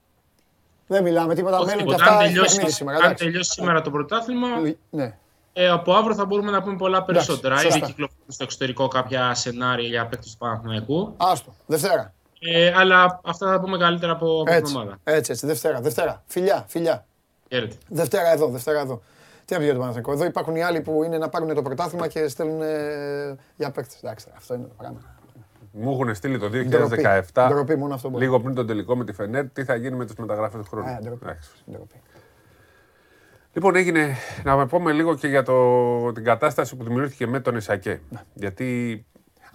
Δεν 0.86 1.02
μιλάμε 1.02 1.34
τίποτα. 1.34 1.58
Όχι, 1.58 1.66
Μένουν 1.66 1.84
και 1.84 1.90
τίποτα. 1.90 2.04
αυτά. 2.04 2.16
αν 2.16 2.24
έχει 2.24 2.32
τελειώσει, 2.32 2.54
παιχνίδι 2.54 2.74
σήμερα. 2.74 2.96
αν 2.98 3.04
εντάξει. 3.04 3.24
τελειώσει 3.24 3.50
σήμερα 3.50 3.82
το 3.82 3.90
πρωτάθλημα, 3.90 4.48
Ναι. 4.90 5.18
Ε, 5.56 5.68
από 5.68 5.94
αύριο 5.94 6.14
θα 6.14 6.24
μπορούμε 6.24 6.50
να 6.50 6.62
πούμε 6.62 6.76
πολλά 6.76 7.02
περισσότερα. 7.02 7.56
σωστά. 7.56 7.76
Ήδη 7.76 7.86
κυκλοφορούν 7.86 8.24
στο 8.28 8.44
εξωτερικό 8.44 8.88
κάποια 8.88 9.34
σενάρια 9.34 9.88
για 9.88 10.06
παίκτες 10.06 10.30
του 10.30 10.38
Παναθηναϊκού. 10.38 11.14
Άστο. 11.16 11.54
Δευτέρα. 11.66 12.12
Ε, 12.40 12.72
αλλά 12.76 13.20
αυτά 13.24 13.46
θα 13.46 13.52
τα 13.52 13.60
πούμε 13.60 13.78
καλύτερα 13.78 14.12
από, 14.12 14.26
από 14.40 14.44
την 14.44 14.54
Έτσι, 14.54 14.76
ομάδα. 14.76 14.98
έτσι, 15.04 15.32
έτσι. 15.32 15.46
Δευτέρα. 15.46 15.80
Δευτέρα. 15.80 16.22
Φιλιά, 16.26 16.64
φιλιά. 16.68 17.06
Χαίρετε. 17.48 17.76
Δευτέρα 17.88 18.32
εδώ, 18.32 18.48
Δευτέρα 18.48 18.80
εδώ. 18.80 19.02
Τι 19.44 19.52
να 19.52 19.58
πει 19.58 19.64
για 19.64 19.72
το 19.72 19.78
Παναθηναϊκό; 19.80 20.12
Εδώ 20.12 20.24
υπάρχουν 20.24 20.56
οι 20.56 20.62
άλλοι 20.62 20.80
που 20.80 21.02
είναι 21.04 21.18
να 21.18 21.28
πάρουν 21.28 21.54
το 21.54 21.62
πρωτάθλημα 21.62 22.08
και 22.08 22.28
στέλνουν 22.28 22.62
ε, 22.62 23.36
για 23.56 23.70
παίκτες. 23.70 23.98
Εντάξει, 24.02 24.26
αυτό 24.36 24.54
είναι 24.54 24.66
το 24.66 24.74
πράγμα. 24.78 24.98
Μου 25.72 25.92
έχουν 25.92 26.14
στείλει 26.14 26.38
το 26.38 26.48
Ντροπή. 26.50 26.98
2017, 27.34 27.46
Ντροπή, 27.48 27.76
μόνο 27.76 27.94
αυτό 27.94 28.08
μπορεί. 28.08 28.24
λίγο 28.24 28.40
πριν 28.40 28.54
τον 28.54 28.66
τελικό 28.66 28.96
με 28.96 29.04
τη 29.04 29.12
Φενέρ, 29.12 29.48
τι 29.48 29.64
θα 29.64 29.74
γίνει 29.74 29.96
με 29.96 30.04
τις 30.04 30.14
μεταγραφές 30.14 30.60
του 30.62 30.68
χρόνου. 30.70 30.88
Ε, 30.88 30.98
ντροπή. 31.02 31.18
Εντάξει. 31.22 31.50
Ντροπή. 31.70 32.00
Λοιπόν, 33.54 33.76
έγινε 33.76 34.16
να 34.44 34.66
πούμε 34.66 34.92
λίγο 34.92 35.14
και 35.14 35.26
για 35.26 35.42
το, 35.42 36.12
την 36.12 36.24
κατάσταση 36.24 36.76
που 36.76 36.84
δημιουργήθηκε 36.84 37.26
με 37.26 37.40
τον 37.40 37.56
Ισακέ. 37.56 38.00
Ναι. 38.10 38.20
Γιατί 38.34 39.06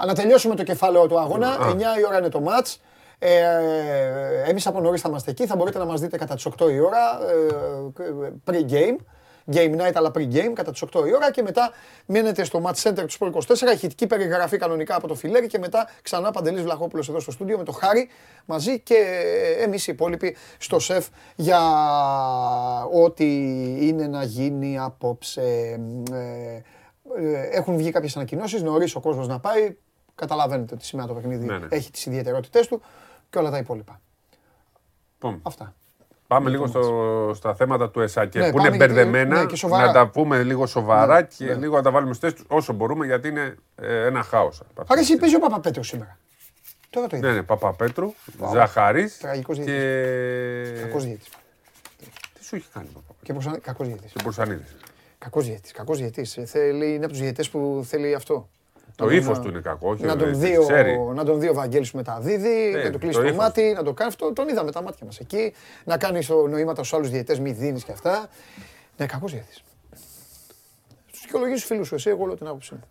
Α, 0.01 0.05
να 0.05 0.13
τελειώσουμε 0.13 0.55
το 0.55 0.63
κεφάλαιο 0.63 1.07
του 1.07 1.19
αγώνα. 1.19 1.47
Α. 1.47 1.73
9 1.73 1.77
η 1.79 2.05
ώρα 2.07 2.17
είναι 2.17 2.29
το 2.29 2.39
μάτς. 2.39 2.81
Ε, 3.19 3.39
εμείς 4.45 4.67
από 4.67 4.81
νωρίς 4.81 5.01
θα 5.01 5.09
είμαστε 5.09 5.31
εκεί. 5.31 5.45
Θα 5.45 5.55
μπορείτε 5.55 5.77
να 5.77 5.85
μας 5.85 5.99
δείτε 5.99 6.17
κατά 6.17 6.35
τις 6.35 6.47
8 6.59 6.71
η 6.71 6.79
ώρα 6.79 7.19
ε, 7.29 8.31
pre-game. 8.45 8.95
Game 9.53 9.75
night, 9.81 9.91
αλλά 9.93 10.11
pre-game 10.15 10.51
κατά 10.53 10.71
τις 10.71 10.83
8 10.91 11.07
η 11.07 11.13
ώρα 11.15 11.31
και 11.31 11.41
μετά 11.41 11.71
μένετε 12.05 12.43
στο 12.43 12.61
Match 12.65 12.89
Center 12.89 13.05
του 13.07 13.13
Sport 13.19 13.31
24. 13.31 13.73
Ηχητική 13.73 14.07
περιγραφή 14.07 14.57
κανονικά 14.57 14.95
από 14.95 15.07
το 15.07 15.15
Φιλέρι 15.15 15.47
και 15.47 15.59
μετά 15.59 15.89
ξανά 16.01 16.31
Παντελής 16.31 16.61
Βλαχόπουλος 16.61 17.09
εδώ 17.09 17.19
στο 17.19 17.31
στούντιο 17.31 17.57
με 17.57 17.63
το 17.63 17.71
Χάρη 17.71 18.09
μαζί 18.45 18.79
και 18.79 18.95
εμείς 19.59 19.87
οι 19.87 19.91
υπόλοιποι 19.91 20.35
στο 20.57 20.79
ΣΕΦ 20.79 21.07
για 21.35 21.61
ό,τι 22.93 23.25
είναι 23.87 24.07
να 24.07 24.23
γίνει 24.23 24.79
απόψε. 24.79 25.41
Ε, 26.11 26.61
ε, 27.17 27.49
έχουν 27.51 27.77
βγει 27.77 27.91
κάποιες 27.91 28.15
ανακοινώσεις, 28.15 28.61
νωρίς 28.61 28.95
ο 28.95 28.99
κόσμος 28.99 29.27
να 29.27 29.39
πάει. 29.39 29.75
Καταλαβαίνετε 30.15 30.73
ότι 30.73 30.85
σήμερα 30.85 31.07
το 31.07 31.13
παιχνίδι 31.13 31.45
Ναι, 31.45 31.57
ναι. 31.57 31.67
έχει 31.69 31.91
τις 31.91 32.05
ιδιαιτερότητές 32.05 32.67
του 32.67 32.81
και 33.29 33.37
όλα 33.37 33.49
τα 33.49 33.57
υπόλοιπα. 33.57 34.01
Πάμε. 35.19 35.39
Αυτά. 35.43 35.73
Πάμε 36.29 36.49
λίγο 36.49 36.67
στο, 36.67 37.31
στα 37.35 37.55
θέματα 37.55 37.89
του 37.89 37.99
ΕΣΑΚΕ 38.01 38.39
Ναι, 38.39 38.51
που 38.51 38.59
είναι 38.59 38.67
πάμε 38.69 38.75
γιατί- 38.77 38.93
μπερδεμένα. 38.93 39.39
ναι, 39.39 39.45
και 39.45 39.55
σοβαρά. 39.55 39.85
να 39.85 39.93
τα 39.93 40.07
πούμε 40.07 40.43
λίγο 40.43 40.65
σοβαρά 40.65 41.15
Ναι, 41.19 41.27
και 41.37 41.45
ναι. 41.45 41.53
λίγο 41.53 41.75
να 41.75 41.81
τα 41.81 41.91
βάλουμε 41.91 42.13
στις 42.13 42.29
θέσεις 42.29 42.45
τους 42.47 42.57
όσο 42.57 42.73
μπορούμε 42.73 43.05
γιατί 43.05 43.27
είναι 43.27 43.55
ε, 43.75 44.05
ένα 44.05 44.23
χάος. 44.23 44.61
Αρέσει, 44.87 45.17
παίζει 45.17 45.35
ο 45.35 45.39
Παπαπέτρος 45.39 45.87
σήμερα. 45.87 46.17
Τώρα 46.89 47.07
το 47.07 47.17
είδα. 47.17 47.27
Ναι, 47.27 47.33
ναι, 47.33 47.41
Παπαπέτρου, 47.43 48.13
Ζαχαρής 48.53 49.17
Τραγικός 49.17 49.57
και... 49.59 50.73
Κακός 50.81 51.03
διαιτητής. 51.03 51.29
Τι 52.39 52.45
σου 52.45 52.55
έχει 52.55 52.67
κάνει. 52.73 52.87
Και 53.23 53.33
κακός 53.61 53.87
διαιτητής. 53.87 54.11
Και 54.11 54.21
Μπουρσανίδη. 54.23 54.63
Κακός 55.17 55.45
διαιτητής. 55.45 55.71
Κακός 55.71 55.97
διαιτητής. 55.97 56.37
Θέλει, 56.51 56.85
είναι 56.87 57.03
από 57.03 57.07
τους 57.07 57.19
διαιτητές 57.19 57.49
που 57.49 57.85
θέλει 57.87 58.15
αυτό. 58.15 58.49
Το 58.99 59.09
ύφος 59.09 59.39
του 59.39 59.47
είναι 59.47 59.59
κακό. 59.59 59.95
Να 59.95 60.15
τον, 60.15 60.39
δει 60.39 60.57
ο, 60.57 61.13
να 61.13 61.23
τον 61.23 61.39
δει 61.39 61.49
ο 61.49 61.53
Βαγγέλης 61.53 61.91
που 61.91 61.97
μεταδίδει, 61.97 62.75
ε, 62.75 62.83
να 62.83 62.91
του 62.91 62.99
κλείσει 62.99 63.19
το, 63.19 63.27
το 63.27 63.33
μάτι, 63.33 63.73
να 63.75 63.83
το 63.83 63.93
κάνει 63.93 64.09
αυτό. 64.09 64.33
Τον 64.33 64.47
είδαμε 64.47 64.71
τα 64.71 64.81
μάτια 64.81 65.05
μας 65.05 65.19
εκεί. 65.19 65.53
Να 65.85 65.97
κάνει 65.97 66.25
νοήματα 66.29 66.83
στους 66.83 66.93
άλλους 66.93 67.09
διαιτέ, 67.09 67.39
μη 67.39 67.51
δίνεις 67.51 67.83
και 67.83 67.91
αυτά. 67.91 68.27
Ναι, 68.97 69.05
κακός 69.05 69.31
διαιτητής. 69.31 69.63
Στους 71.07 71.21
δικαιολογήσει 71.21 71.65
φίλους 71.65 71.87
σου, 71.87 71.95
εσύ, 71.95 72.09
εγώ 72.09 72.25
λέω 72.25 72.35
την 72.35 72.47
άποψή 72.47 72.73
μου. 72.73 72.83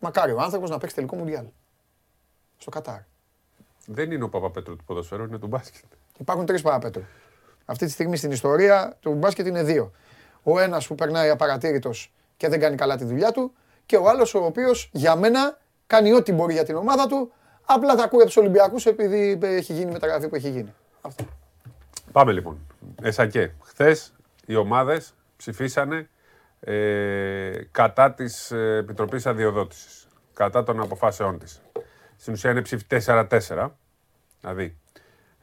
Μακάρι 0.00 0.32
ο 0.32 0.40
άνθρωπος 0.40 0.70
να 0.70 0.78
παίξει 0.78 0.94
τελικό 0.94 1.16
μουντιάλ. 1.16 1.44
Στο 2.56 2.70
Κατάρ. 2.70 2.98
Δεν 3.86 4.10
είναι 4.10 4.24
ο 4.24 4.28
Παπαπέτρου 4.28 4.76
του 4.76 4.84
ποδοσφαίρου, 4.84 5.24
είναι 5.24 5.38
του 5.38 5.46
μπάσκετ. 5.46 5.84
Υπάρχουν 6.18 6.46
τρεις 6.46 6.62
Παπαπέτρου. 6.62 7.02
Αυτή 7.64 7.86
τη 7.86 7.90
στιγμή 7.90 8.16
στην 8.16 8.30
ιστορία 8.30 8.96
του 9.00 9.14
μπάσκετ 9.14 9.46
είναι 9.46 9.62
δύο. 9.62 9.92
Ο 10.42 10.58
ένας 10.58 10.86
που 10.86 10.94
περνάει 10.94 11.28
απαρατήρητος 11.28 12.12
και 12.36 12.48
δεν 12.48 12.60
κάνει 12.60 12.76
καλά 12.76 12.96
τη 12.96 13.04
δουλειά 13.04 13.32
του 13.32 13.52
και 13.90 13.96
ο 13.96 14.08
άλλος 14.08 14.34
ο 14.34 14.44
οποίος 14.44 14.88
για 14.92 15.16
μένα 15.16 15.58
κάνει 15.86 16.12
ό,τι 16.12 16.32
μπορεί 16.32 16.52
για 16.52 16.64
την 16.64 16.76
ομάδα 16.76 17.06
του. 17.06 17.32
Απλά 17.64 17.94
τα 17.94 18.02
ακούει 18.02 18.18
από 18.18 18.26
τους 18.26 18.36
Ολυμπιακούς 18.36 18.86
επειδή 18.86 19.38
έχει 19.42 19.72
γίνει 19.72 19.92
μεταγραφή 19.92 20.28
που 20.28 20.34
έχει 20.34 20.50
γίνει. 20.50 20.74
Αυτό. 21.00 21.24
Πάμε 22.12 22.32
λοιπόν. 22.32 22.58
Εσακέ. 23.02 23.54
Χθες 23.62 24.12
οι 24.46 24.54
ομάδες 24.54 25.14
ψηφίσανε 25.36 26.08
ε, 26.60 27.50
κατά 27.70 28.12
της 28.12 28.50
ε, 28.50 28.76
Επιτροπής 28.76 29.26
Αδειοδότησης. 29.26 30.08
Κατά 30.34 30.62
των 30.62 30.80
αποφάσεών 30.80 31.38
της. 31.38 31.60
Στην 32.16 32.32
ουσία 32.32 32.50
είναι 32.50 32.62
ψήφι 32.62 32.84
4-4. 33.06 33.68
Δηλαδή, 34.40 34.76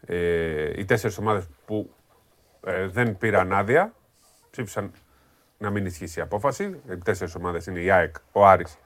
ε, 0.06 0.80
οι 0.80 0.86
τέσσερις 0.86 1.18
ομάδες 1.18 1.48
που 1.66 1.94
ε, 2.66 2.88
δεν 2.88 3.18
πήραν 3.18 3.54
άδεια 3.54 3.94
ψήφισαν 4.50 4.92
να 5.58 5.70
μην 5.70 5.86
ισχύσει 5.86 6.20
η 6.20 6.22
απόφαση. 6.22 6.82
Οι 6.90 6.98
τέσσερις 6.98 7.36
ομάδες 7.36 7.66
είναι 7.66 7.80
η 7.80 7.92
ΑΕΚ, 7.92 8.16
ο 8.32 8.48
Άρης, 8.48 8.78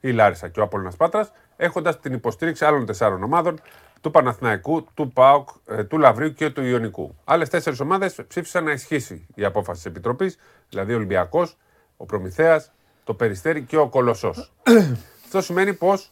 η 0.00 0.10
Λάρισα 0.10 0.48
και 0.48 0.60
ο 0.60 0.62
Απόλυνα 0.62 0.92
Πάτρας, 0.96 1.32
έχοντας 1.56 2.00
την 2.00 2.12
υποστήριξη 2.12 2.64
άλλων 2.64 2.86
τεσσάρων 2.86 3.22
ομάδων 3.22 3.60
του 4.00 4.10
Παναθηναϊκού, 4.10 4.86
του 4.94 5.12
ΠΑΟΚ, 5.12 5.48
ε, 5.66 5.84
του 5.84 5.98
Λαβρίου 5.98 6.32
και 6.32 6.50
του 6.50 6.62
Ιωνικού. 6.62 7.14
Άλλες 7.24 7.48
τέσσερις 7.48 7.80
ομάδες 7.80 8.20
ψήφισαν 8.28 8.64
να 8.64 8.72
ισχύσει 8.72 9.26
η 9.34 9.44
απόφαση 9.44 9.82
της 9.82 9.90
Επιτροπής, 9.90 10.38
δηλαδή 10.68 10.92
ο 10.92 10.96
Ολυμπιακός, 10.96 11.56
ο 11.96 12.04
Προμηθέας, 12.04 12.72
το 13.04 13.14
Περιστέρι 13.14 13.62
και 13.62 13.76
ο 13.76 13.88
Κολοσσός. 13.88 14.52
Αυτό 15.24 15.40
σημαίνει 15.40 15.74
πως 15.74 16.10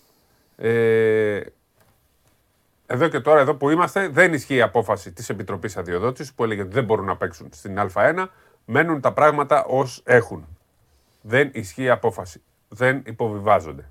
ε, 0.57 1.41
εδώ 2.86 3.09
και 3.09 3.20
τώρα, 3.20 3.41
εδώ 3.41 3.55
που 3.55 3.70
είμαστε, 3.70 4.09
δεν 4.09 4.33
ισχύει 4.33 4.55
η 4.55 4.62
απόφαση 4.62 5.12
της 5.12 5.28
Επιτροπής 5.28 5.76
Αδειοδότησης 5.76 6.33
που 6.33 6.44
έλεγε 6.44 6.62
ότι 6.62 6.73
δεν 6.73 6.84
μπορούν 6.84 7.05
να 7.05 7.17
παίξουν 7.17 7.49
στην 7.52 7.78
Α1. 7.78 8.26
Μένουν 8.65 9.01
τα 9.01 9.12
πράγματα 9.12 9.65
ως 9.65 10.02
έχουν. 10.05 10.47
Δεν 11.20 11.51
ισχύει 11.52 11.83
η 11.83 11.91
απόφαση. 11.91 12.43
Δεν 12.68 13.02
υποβιβάζονται. 13.07 13.91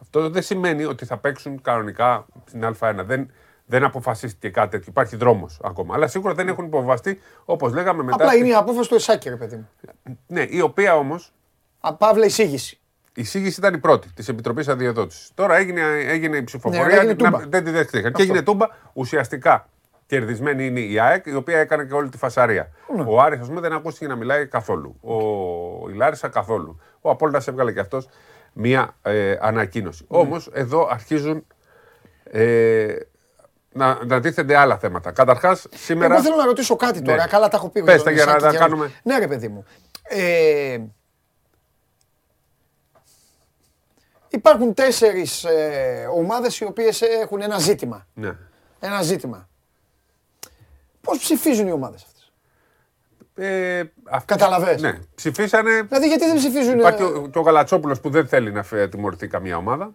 Αυτό 0.00 0.30
δεν 0.30 0.42
σημαίνει 0.42 0.84
ότι 0.84 1.04
θα 1.04 1.16
παίξουν 1.16 1.62
κανονικά 1.62 2.26
στην 2.44 2.76
Α1. 2.80 2.94
Δεν, 3.04 3.30
δεν 3.66 3.84
αποφασίστηκε 3.84 4.48
κάτι 4.48 4.70
τέτοιο. 4.70 4.86
Υπάρχει 4.88 5.16
δρόμος 5.16 5.60
ακόμα. 5.64 5.94
Αλλά 5.94 6.06
σίγουρα 6.06 6.34
δεν 6.34 6.48
έχουν 6.48 6.64
υποβαστεί 6.64 7.20
όπως 7.44 7.72
λέγαμε 7.72 8.02
μετά. 8.02 8.24
Απλά 8.24 8.34
είναι 8.34 8.48
η 8.48 8.54
απόφαση 8.54 8.88
του 8.88 8.94
Εσάκη, 8.94 9.28
ρε 9.28 9.36
παιδί 9.36 9.56
μου. 9.56 9.68
Ναι, 10.26 10.46
η 10.48 10.60
οποία 10.60 10.96
όμω. 10.96 11.20
Απάβλε 11.80 12.26
εισήγηση. 12.26 12.78
Η 13.14 13.20
εισήγηση 13.20 13.60
ήταν 13.60 13.74
η 13.74 13.78
πρώτη 13.78 14.12
της 14.12 14.28
Επιτροπής 14.28 14.68
Αδειοδότησης. 14.68 15.30
Τώρα 15.34 15.56
έγινε, 15.56 15.80
έγινε 16.06 16.36
η 16.36 16.44
ψηφοφορία. 16.44 17.02
Ναι, 17.02 17.14
δεν 17.48 17.64
τη 17.64 17.70
δέχτηκαν. 17.70 18.12
Και 18.12 18.22
έγινε 18.22 18.42
τούμπα. 18.42 18.66
Ουσιαστικά 18.92 19.68
κερδισμένη 20.06 20.66
είναι 20.66 20.80
η 20.80 20.98
ΑΕΚ, 20.98 21.26
η 21.26 21.34
οποία 21.34 21.58
έκανε 21.58 21.84
και 21.84 21.94
όλη 21.94 22.08
τη 22.08 22.16
φασαρία. 22.16 22.68
Ναι. 22.96 23.04
Ο 23.06 23.20
Άρης, 23.20 23.40
ας 23.40 23.48
πούμε, 23.48 23.60
δεν 23.60 23.72
ακούστηκε 23.72 24.06
να 24.06 24.16
μιλάει 24.16 24.46
καθόλου. 24.46 25.00
Ο 25.00 25.90
Ηλάρισα 25.90 26.28
καθόλου. 26.28 26.80
Ο 27.00 27.10
Απόλυτας 27.10 27.48
έβγαλε 27.48 27.72
και 27.72 27.80
αυτός 27.80 28.08
μία 28.52 28.96
ε, 29.02 29.36
ανακοίνωση. 29.40 30.06
Ναι. 30.08 30.18
Όμως 30.18 30.50
εδώ 30.52 30.88
αρχίζουν 30.90 31.46
ε, 32.30 32.96
να, 33.72 34.04
να 34.04 34.20
τίθενται 34.20 34.56
άλλα 34.56 34.78
θέματα. 34.78 35.12
Καταρχάς, 35.12 35.66
σήμερα. 35.74 36.14
Εγώ 36.14 36.22
θέλω 36.22 36.36
να 36.36 36.44
ρωτήσω 36.44 36.76
κάτι 36.76 37.02
τώρα. 37.02 37.22
Ναι. 37.22 37.28
Καλά, 37.28 37.48
τα 37.48 37.56
έχω 37.56 37.68
πει. 37.68 37.82
Πες 37.82 38.02
για 38.02 38.24
να 38.24 38.36
τα 38.36 38.52
κάνουμε. 38.52 38.92
Ναι, 39.02 39.18
ρε 39.18 39.26
παιδί 39.26 39.48
μου. 39.48 39.64
Ε, 40.02 40.78
υπάρχουν 44.28 44.74
τέσσερις 44.74 45.44
ε, 45.44 46.08
ομάδες 46.14 46.60
οι 46.60 46.64
οποίες 46.64 47.02
έχουν 47.02 47.42
ένα 47.42 47.58
ζήτημα. 47.58 48.06
Ναι. 48.14 48.36
Ένα 48.80 49.02
ζήτημα. 49.02 49.48
Πώς 51.06 51.18
ψηφίζουν 51.18 51.66
οι 51.66 51.72
ομάδες 51.72 52.04
αυτές; 52.04 52.32
Ε, 53.34 53.82
Καταλαβες. 54.24 54.82
Ναι, 54.82 54.98
ψηφίσανε. 55.14 55.82
Δηλαδή 55.82 56.06
γιατί 56.08 56.26
δεν 56.26 56.36
ψηφίζουν. 56.36 56.78
Υπάρχει 56.78 57.02
ο, 57.02 57.28
και 57.32 57.38
ο 57.38 57.42
Γαλατσόπουλος 57.42 58.00
που 58.00 58.10
δεν 58.10 58.28
θέλει 58.28 58.52
να 58.52 58.64
τιμωρηθεί 58.88 59.26
καμία 59.26 59.56
ομάδα. 59.56 59.92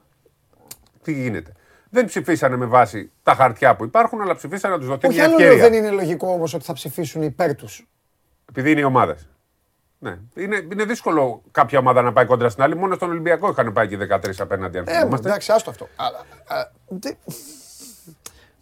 Τι 1.03 1.11
γίνεται. 1.11 1.51
Δεν 1.89 2.05
ψηφίσανε 2.05 2.55
με 2.55 2.65
βάση 2.65 3.11
τα 3.23 3.33
χαρτιά 3.33 3.75
που 3.75 3.83
υπάρχουν, 3.83 4.21
αλλά 4.21 4.35
ψηφίσανε 4.35 4.73
να 4.73 4.79
τους 4.79 4.89
δοθεί 4.89 5.07
μια 5.07 5.23
ευκαιρία. 5.23 5.57
δεν 5.57 5.73
είναι 5.73 5.89
λογικό 5.89 6.31
όμως 6.31 6.53
ότι 6.53 6.63
θα 6.63 6.73
ψηφίσουν 6.73 7.21
υπέρ 7.21 7.55
τους. 7.55 7.87
Επειδή 8.49 8.71
είναι 8.71 8.79
οι 8.79 8.83
ομάδες. 8.83 9.27
Ναι. 9.99 10.17
Είναι, 10.35 10.67
είναι 10.71 10.85
δύσκολο 10.85 11.41
κάποια 11.51 11.79
ομάδα 11.79 12.01
να 12.01 12.13
πάει 12.13 12.25
κόντρα 12.25 12.49
στην 12.49 12.63
άλλη. 12.63 12.75
Μόνο 12.75 12.95
στον 12.95 13.09
Ολυμπιακό 13.09 13.49
είχαν 13.49 13.73
πάει 13.73 13.87
και 13.87 13.97
13 14.09 14.31
απέναντι. 14.39 14.77
Αν 14.77 14.85
ε, 14.87 15.15
εντάξει, 15.15 15.51
άστο 15.51 15.69
αυτό. 15.69 15.87
Αλλά, 15.95 16.17
α, 16.47 16.71
δε... 16.87 17.11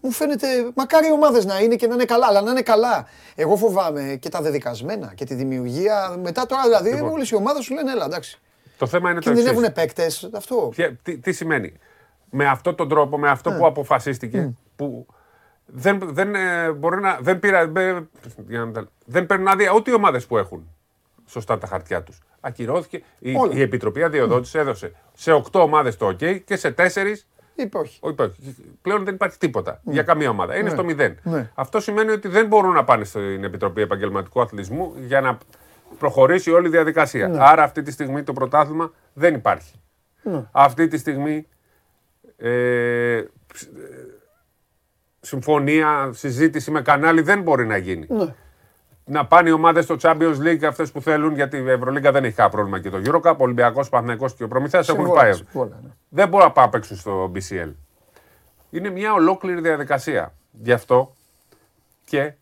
Μου 0.02 0.12
φαίνεται, 0.12 0.48
μακάρι 0.76 1.08
οι 1.08 1.12
ομάδες 1.12 1.46
να 1.46 1.60
είναι 1.60 1.76
και 1.76 1.88
να 1.88 1.94
είναι 1.94 2.06
καλά, 2.06 2.28
αλλά 2.28 2.42
να 2.42 2.52
είναι 2.52 2.62
καλά. 2.62 3.08
Εγώ 3.36 3.56
φοβάμαι 3.56 4.18
και 4.20 4.30
τα 4.30 4.42
δεδικασμένα 4.42 5.14
και 5.16 5.26
τη 5.26 5.34
δημιουργία. 5.34 6.16
Μετά 6.24 6.46
τώρα 6.46 6.64
δηλαδή 6.64 6.90
λοιπόν. 6.90 7.10
όλες 7.10 7.30
οι 7.30 7.36
ομάδες 7.36 7.64
σου 7.64 7.74
λένε 7.74 7.92
έλα, 7.92 8.06
εντάξει. 8.06 8.40
Το 8.78 8.88
θέμα 8.88 9.12
είναι 9.12 9.20
το 9.20 9.30
εξής. 9.30 9.46
Κινδυνεύουν 9.46 9.74
παίκτες. 9.74 10.30
Αυτό. 10.34 10.72
τι, 11.04 11.18
τι, 11.18 11.32
σημαίνει; 11.32 11.74
Με 12.30 12.48
αυτόν 12.48 12.76
τον 12.76 12.90
τρόπο, 12.90 13.18
με 13.18 13.30
αυτό 13.30 13.52
που 13.52 13.66
αποφασίστηκε, 13.66 14.54
που 14.76 15.06
δεν, 15.66 16.00
δεν, 16.04 16.36
ε, 16.36 16.72
μπορεί 16.72 17.02
να, 17.02 17.18
δεν, 17.22 17.40
πήρα, 17.40 17.72
δεν 19.06 19.26
παίρνουν 19.26 19.48
άδεια 19.48 19.72
ούτε 19.72 19.92
οι 19.92 19.94
ομάδες 19.94 20.26
που 20.26 20.38
έχουν 20.38 20.76
σωστά 21.26 21.58
τα 21.58 21.68
χαρτιά 21.68 22.04
τους. 22.04 22.22
Ακυρώθηκε. 22.40 23.04
Η, 23.20 23.36
η 23.54 23.62
Επιτροπή 23.62 24.04
Αδειοδότησης 24.04 24.56
έδωσε 24.56 24.92
σε 25.14 25.34
8 25.34 25.42
ομάδες 25.52 25.98
το 25.98 26.08
OK 26.08 26.42
και 26.44 26.56
σε 26.56 26.76
4 26.78 26.84
Είπε 27.62 27.78
όχι. 27.78 28.00
Πλέον 28.82 29.04
δεν 29.04 29.14
υπάρχει 29.14 29.38
τίποτα 29.38 29.82
για 29.84 30.04
καμία 30.04 30.30
ομάδα. 30.30 30.56
Είναι 30.56 30.64
ναι. 30.64 30.70
στο 30.70 30.84
μηδέν. 30.84 31.18
Ναι. 31.24 31.52
Αυτό 31.54 31.80
σημαίνει 31.80 32.12
ότι 32.12 32.28
δεν 32.28 32.48
μπορούν 32.48 32.74
να 32.74 32.84
πάνε 32.84 33.04
στην 33.04 33.44
Επιτροπή 33.44 33.82
Επαγγελματικού 33.82 34.42
Αθλητισμού 34.42 34.94
για 35.00 35.22
να 35.22 35.38
προχωρήσει 36.00 36.52
όλη 36.52 36.68
η 36.68 36.72
διαδικασία. 36.72 37.28
Ναι. 37.28 37.38
Άρα 37.42 37.64
αυτή 37.64 37.82
τη 37.82 37.92
στιγμή 37.92 38.24
το 38.24 38.34
πρωτάθλημα 38.34 38.92
δεν 39.14 39.34
υπάρχει. 39.34 39.74
Αυτή 40.52 40.88
τη 40.88 40.98
στιγμή 40.98 41.48
ε, 42.38 43.24
συμφωνία, 45.20 46.10
συζήτηση 46.14 46.72
με 46.72 46.82
κανάλι 46.82 47.22
δεν 47.22 47.42
μπορεί 47.42 47.66
να 47.66 47.78
γίνει 47.78 48.08
να 49.10 49.26
πάνε 49.26 49.50
οι 49.50 49.52
ομάδες 49.52 49.84
στο 49.84 49.96
Champions 50.02 50.38
League 50.38 50.64
αυτές 50.64 50.92
που 50.92 51.02
θέλουν, 51.02 51.34
γιατί 51.36 51.58
η 51.58 51.70
Ευρωλίγκα 51.70 52.12
δεν 52.12 52.24
έχει 52.24 52.36
κανένα 52.36 52.56
πρόβλημα 52.56 52.80
και 52.80 52.90
το 52.90 53.02
Eurocup. 53.06 53.38
Ο 53.38 53.44
Ολυμπιακός, 53.44 53.90
ο 53.92 54.26
και 54.38 54.44
ο 54.44 54.48
Προμηθέας 54.48 54.90
έχουν 54.90 55.14
πάει. 55.14 55.32
Ναι. 55.54 55.68
Δεν 56.10 56.28
μπορούν 56.30 56.46
να 56.48 56.52
πάω 56.52 56.70
παίξουν 56.70 56.98
στο 56.98 57.32
BCL. 57.36 57.74
Είναι 58.70 58.90
μια 58.90 59.14
ολόκληρη 59.14 59.62
διαδικασία. 59.62 60.34
Γι' 60.52 60.72
αυτό 60.72 61.14
και 62.06 62.34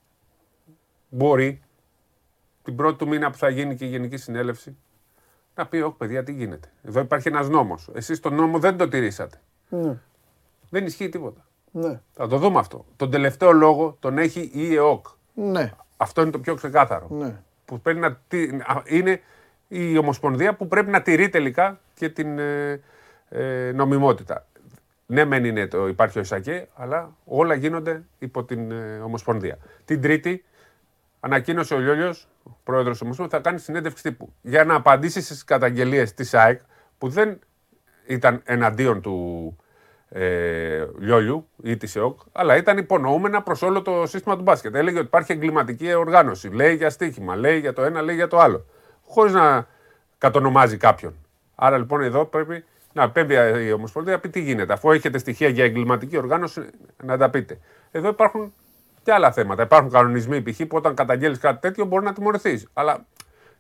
μπορεί 1.09 1.61
την 2.63 2.75
πρώτη 2.75 2.97
του 2.97 3.07
μήνα 3.07 3.31
που 3.31 3.37
θα 3.37 3.49
γίνει 3.49 3.75
και 3.75 3.85
η 3.85 3.87
Γενική 3.87 4.17
Συνέλευση 4.17 4.77
να 5.55 5.67
πει: 5.67 5.77
Όχι, 5.77 5.95
παιδιά, 5.97 6.23
τι 6.23 6.31
γίνεται. 6.31 6.71
Εδώ 6.83 6.99
υπάρχει 6.99 7.27
ένας 7.27 7.49
νόμος. 7.49 7.89
Εσείς 7.93 8.19
τον 8.19 8.35
νόμο 8.35 8.59
δεν 8.59 8.77
το 8.77 8.87
τηρήσατε. 8.87 9.41
Ναι. 9.69 9.97
Δεν 10.69 10.85
ισχύει 10.85 11.09
τίποτα. 11.09 11.45
Ναι. 11.71 12.01
Θα 12.13 12.27
το 12.27 12.37
δούμε 12.37 12.59
αυτό. 12.59 12.85
Τον 12.95 13.11
τελευταίο 13.11 13.51
λόγο 13.51 13.97
τον 13.99 14.17
έχει 14.17 14.51
η 14.53 14.75
ΕΟΚ. 14.75 15.05
Ναι. 15.33 15.71
Αυτό 15.97 16.21
είναι 16.21 16.31
το 16.31 16.39
πιο 16.39 16.55
ξεκάθαρο. 16.55 17.07
Ναι. 17.09 17.35
Που 17.65 17.79
πρέπει 17.79 17.99
να, 17.99 18.17
είναι 18.85 19.21
η 19.67 19.97
Ομοσπονδία 19.97 20.55
που 20.55 20.67
πρέπει 20.67 20.91
να 20.91 21.01
τηρεί 21.01 21.29
τελικά 21.29 21.79
και 21.93 22.09
την 22.09 22.39
ε, 22.39 22.81
ε, 23.29 23.71
νομιμότητα. 23.71 24.45
Ναι, 25.05 25.25
μεν 25.25 25.45
είναι 25.45 25.67
το, 25.67 25.87
υπάρχει 25.87 26.17
ο 26.17 26.21
Ισακέ, 26.21 26.67
αλλά 26.75 27.15
όλα 27.25 27.53
γίνονται 27.53 28.03
υπό 28.19 28.43
την 28.43 28.71
ε, 28.71 28.99
Ομοσπονδία. 29.03 29.57
Την 29.85 30.01
Τρίτη 30.01 30.43
ανακοίνωσε 31.19 31.73
ο 31.73 31.79
Λιόλιος, 31.79 32.27
ο 32.43 32.49
πρόεδρος 32.63 32.91
της 32.91 33.01
Ομοσπονδίας, 33.01 33.41
θα 33.41 33.49
κάνει 33.49 33.59
συνέντευξη 33.61 34.03
τύπου 34.03 34.33
για 34.41 34.63
να 34.63 34.75
απαντήσει 34.75 35.21
στις 35.21 35.43
καταγγελίες 35.43 36.13
της 36.13 36.33
ΑΕΚ 36.33 36.61
που 36.97 37.09
δεν 37.09 37.39
ήταν 38.07 38.41
εναντίον 38.45 39.01
του 39.01 39.55
ε, 40.09 40.85
Λιόλιου 40.99 41.47
ή 41.63 41.77
της 41.77 41.95
ΕΟΚ, 41.95 42.19
αλλά 42.31 42.55
ήταν 42.55 42.77
υπονοούμενα 42.77 43.41
προς 43.41 43.61
όλο 43.61 43.81
το 43.81 44.05
σύστημα 44.05 44.35
του 44.35 44.41
μπάσκετ. 44.41 44.75
Έλεγε 44.75 44.97
ότι 44.97 45.05
υπάρχει 45.05 45.31
εγκληματική 45.31 45.93
οργάνωση. 45.93 46.49
Λέει 46.49 46.75
για 46.75 46.89
στοίχημα, 46.89 47.35
λέει 47.35 47.59
για 47.59 47.73
το 47.73 47.83
ένα, 47.83 48.01
λέει 48.01 48.15
για 48.15 48.27
το 48.27 48.39
άλλο. 48.39 48.65
Χωρίς 49.07 49.33
να 49.33 49.67
κατονομάζει 50.17 50.77
κάποιον. 50.77 51.15
Άρα 51.55 51.77
λοιπόν 51.77 52.01
εδώ 52.01 52.25
πρέπει 52.25 52.63
να 52.93 53.09
πέμπει 53.09 53.35
η 53.65 53.71
Ομοσπονδία 53.71 54.13
να 54.13 54.19
πει 54.19 54.29
τι 54.29 54.41
γίνεται. 54.41 54.73
Αφού 54.73 54.91
έχετε 54.91 55.17
στοιχεία 55.17 55.49
για 55.49 55.63
εγκληματική 55.63 56.17
οργάνωση, 56.17 56.61
να 57.03 57.17
τα 57.17 57.29
πείτε. 57.29 57.59
Εδώ 57.91 58.09
υπάρχουν 58.09 58.53
και 59.03 59.11
άλλα 59.11 59.31
θέματα. 59.31 59.63
Υπάρχουν 59.63 59.91
κανονισμοί 59.91 60.41
π.χ. 60.41 60.57
που 60.57 60.77
όταν 60.77 60.95
καταγγέλεις 60.95 61.37
κάτι 61.39 61.59
τέτοιο 61.59 61.85
μπορεί 61.85 62.05
να 62.05 62.13
τιμωρηθείς. 62.13 62.67
Αλλά 62.73 63.05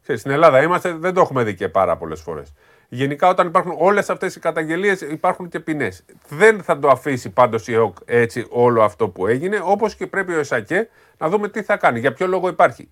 ξέρεις, 0.01 0.21
στην 0.21 0.33
Ελλάδα 0.33 0.61
είμαστε, 0.61 0.93
δεν 0.93 1.13
το 1.13 1.21
έχουμε 1.21 1.43
δει 1.43 1.55
και 1.55 1.69
πάρα 1.69 1.97
πολλές 1.97 2.21
φορές. 2.21 2.53
Γενικά, 2.89 3.27
όταν 3.29 3.47
υπάρχουν 3.47 3.75
όλες 3.77 4.09
αυτές 4.09 4.35
οι 4.35 4.39
καταγγελίες, 4.39 5.01
υπάρχουν 5.01 5.49
και 5.49 5.59
ποινές. 5.59 6.05
Δεν 6.29 6.63
θα 6.63 6.79
το 6.79 6.87
αφήσει 6.87 7.29
πάντως 7.29 7.67
η 7.67 7.73
ΕΟΚ 7.73 7.97
έτσι 8.05 8.45
όλο 8.49 8.83
αυτό 8.83 9.09
που 9.09 9.27
έγινε, 9.27 9.59
όπως 9.63 9.95
και 9.95 10.07
πρέπει 10.07 10.33
ο 10.33 10.39
ΕΣΑΚΕ 10.39 10.89
να 11.17 11.29
δούμε 11.29 11.49
τι 11.49 11.61
θα 11.63 11.77
κάνει. 11.77 11.99
Για 11.99 12.13
ποιο 12.13 12.27
λόγο 12.27 12.47
υπάρχει. 12.47 12.91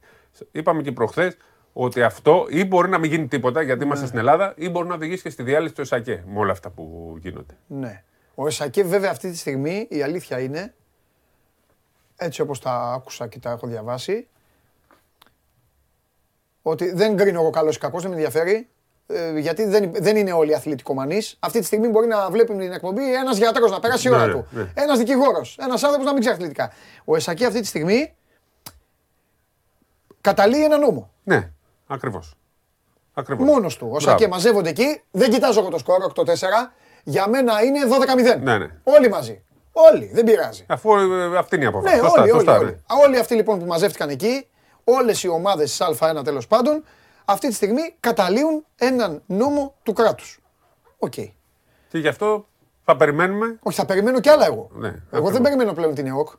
Είπαμε 0.51 0.81
και 0.81 0.91
προχθές 0.91 1.37
ότι 1.73 2.01
αυτό 2.03 2.45
ή 2.49 2.65
μπορεί 2.65 2.89
να 2.89 2.97
μην 2.97 3.09
γίνει 3.11 3.27
τίποτα 3.27 3.61
γιατί 3.61 3.83
είμαστε 3.83 4.01
Ναι. 4.03 4.07
στην 4.07 4.19
Ελλάδα, 4.19 4.53
ή 4.57 4.69
μπορεί 4.69 4.87
να 4.87 4.93
οδηγήσει 4.95 5.21
και 5.23 5.29
στη 5.29 5.43
διάλυση 5.43 5.73
του 5.73 5.81
ΕΣΑΚΕ 5.81 6.23
με 6.27 6.39
όλα 6.39 6.51
αυτά 6.51 6.69
που 6.69 7.15
γίνονται. 7.19 7.57
Ναι. 7.67 8.03
Ο 8.35 8.47
Εσακέ 8.47 8.83
βέβαια 8.83 9.11
αυτή 9.11 9.31
τη 9.31 9.37
στιγμή 9.37 9.87
η 9.89 10.01
αλήθεια 10.01 10.39
είναι, 10.39 10.73
έτσι 12.15 12.41
όπως 12.41 12.59
τα 12.59 12.91
άκουσα 12.93 13.27
και 13.27 13.39
τα 13.39 13.51
έχω 13.51 13.67
διαβάσει, 13.67 14.27
ότι 16.61 16.91
δεν 16.93 17.17
κρίνω 17.17 17.39
εγώ 17.41 17.49
καλός 17.49 17.75
ή 17.75 17.79
κακός, 17.79 18.01
δεν 18.01 18.09
με 18.11 18.15
ενδιαφέρει, 18.15 18.53
ε, 18.53 18.67
γιατί 19.37 19.65
δεν, 19.65 19.91
δεν 19.93 20.15
είναι 20.17 20.31
όλοι 20.31 20.55
αθλητικομανείς. 20.55 21.37
Αυτή 21.39 21.59
τη 21.59 21.65
στιγμή 21.65 21.87
μπορεί 21.87 22.07
να 22.07 22.29
βλέπει 22.29 22.55
την 22.55 22.71
εκπομπή 22.73 23.13
ένας 23.15 23.37
γιατρός 23.37 23.71
να 23.71 23.79
περάσει 23.79 24.07
η 24.07 24.11
ώρα 24.11 24.25
Ναι, 24.25 24.31
του, 24.33 24.47
ναι. 24.49 24.71
ένας 24.75 24.97
δικηγόρος, 24.97 25.57
ένας 25.61 25.83
άνθρωπος 25.83 26.05
να 26.05 26.11
μην 26.13 26.21
ξέρει 26.21 26.35
αθλητικά. 26.35 26.71
Ο 27.05 27.15
ΕΣΑΚΕ 27.15 27.45
αυτή 27.45 27.59
τη 27.59 27.67
στιγμή 27.67 28.13
καταλύει 30.21 30.63
ένα 30.63 30.77
νόμο. 30.77 31.11
Ναι, 31.23 31.49
ακριβώς. 31.87 32.33
Ακριβώς. 33.13 33.47
Μόνος 33.47 33.77
του. 33.77 33.85
Ο 33.85 33.89
Μπράβο. 33.89 34.05
Σακέ 34.09 34.27
μαζεύονται 34.27 34.69
εκεί, 34.69 35.01
δεν 35.11 35.29
κοιτάζω 35.31 35.59
εγώ 35.59 35.69
το 35.69 35.77
σκορ 35.77 36.11
8-4, 36.15 36.23
για 37.03 37.27
μένα 37.27 37.63
είναι 37.63 37.79
12-0. 38.35 38.39
Ναι, 38.41 38.57
ναι. 38.57 38.67
Όλοι 38.83 39.09
μαζί. 39.09 39.43
Όλοι, 39.71 40.09
δεν 40.13 40.23
πειράζει. 40.23 40.65
Αφού 40.67 40.95
ε, 40.95 41.37
αυτή 41.37 41.55
είναι 41.55 41.63
η 41.63 41.67
απόφαση. 41.67 41.95
Ναι, 41.95 42.01
Σωστά, 42.01 42.21
όλοι, 42.21 42.31
όλοι, 42.31 42.39
σωστά, 42.45 42.57
όλοι. 42.59 42.69
ναι. 42.69 43.03
Όλοι 43.05 43.17
αυτοί 43.17 43.35
λοιπόν 43.35 43.59
που 43.59 43.65
μαζεύτηκαν 43.65 44.09
εκεί, 44.09 44.47
όλες 44.83 45.23
οι 45.23 45.27
ομάδες 45.27 45.77
της 45.77 45.99
Α1 45.99 46.23
τέλος 46.23 46.47
πάντων, 46.47 46.83
αυτή 47.25 47.47
τη 47.47 47.53
στιγμή 47.53 47.95
καταλύουν 47.99 48.65
έναν 48.75 49.21
νόμο 49.25 49.73
του 49.83 49.93
κράτους. 49.93 50.39
Οκ. 50.99 51.13
Και 51.89 51.97
γι' 51.97 52.07
αυτό 52.07 52.45
θα 52.85 52.95
περιμένουμε. 52.97 53.59
Όχι, 53.63 53.77
θα 53.77 53.85
περιμένω 53.85 54.19
κι 54.19 54.29
άλλα 54.29 54.45
εγώ. 54.45 54.69
Ναι, 54.73 54.87
εγώ 54.87 54.97
ακριβώς. 55.09 55.31
δεν 55.31 55.41
περιμένω 55.41 55.73
πλέον 55.73 55.93
την 55.95 56.07
ΕΟΚ. 56.07 56.29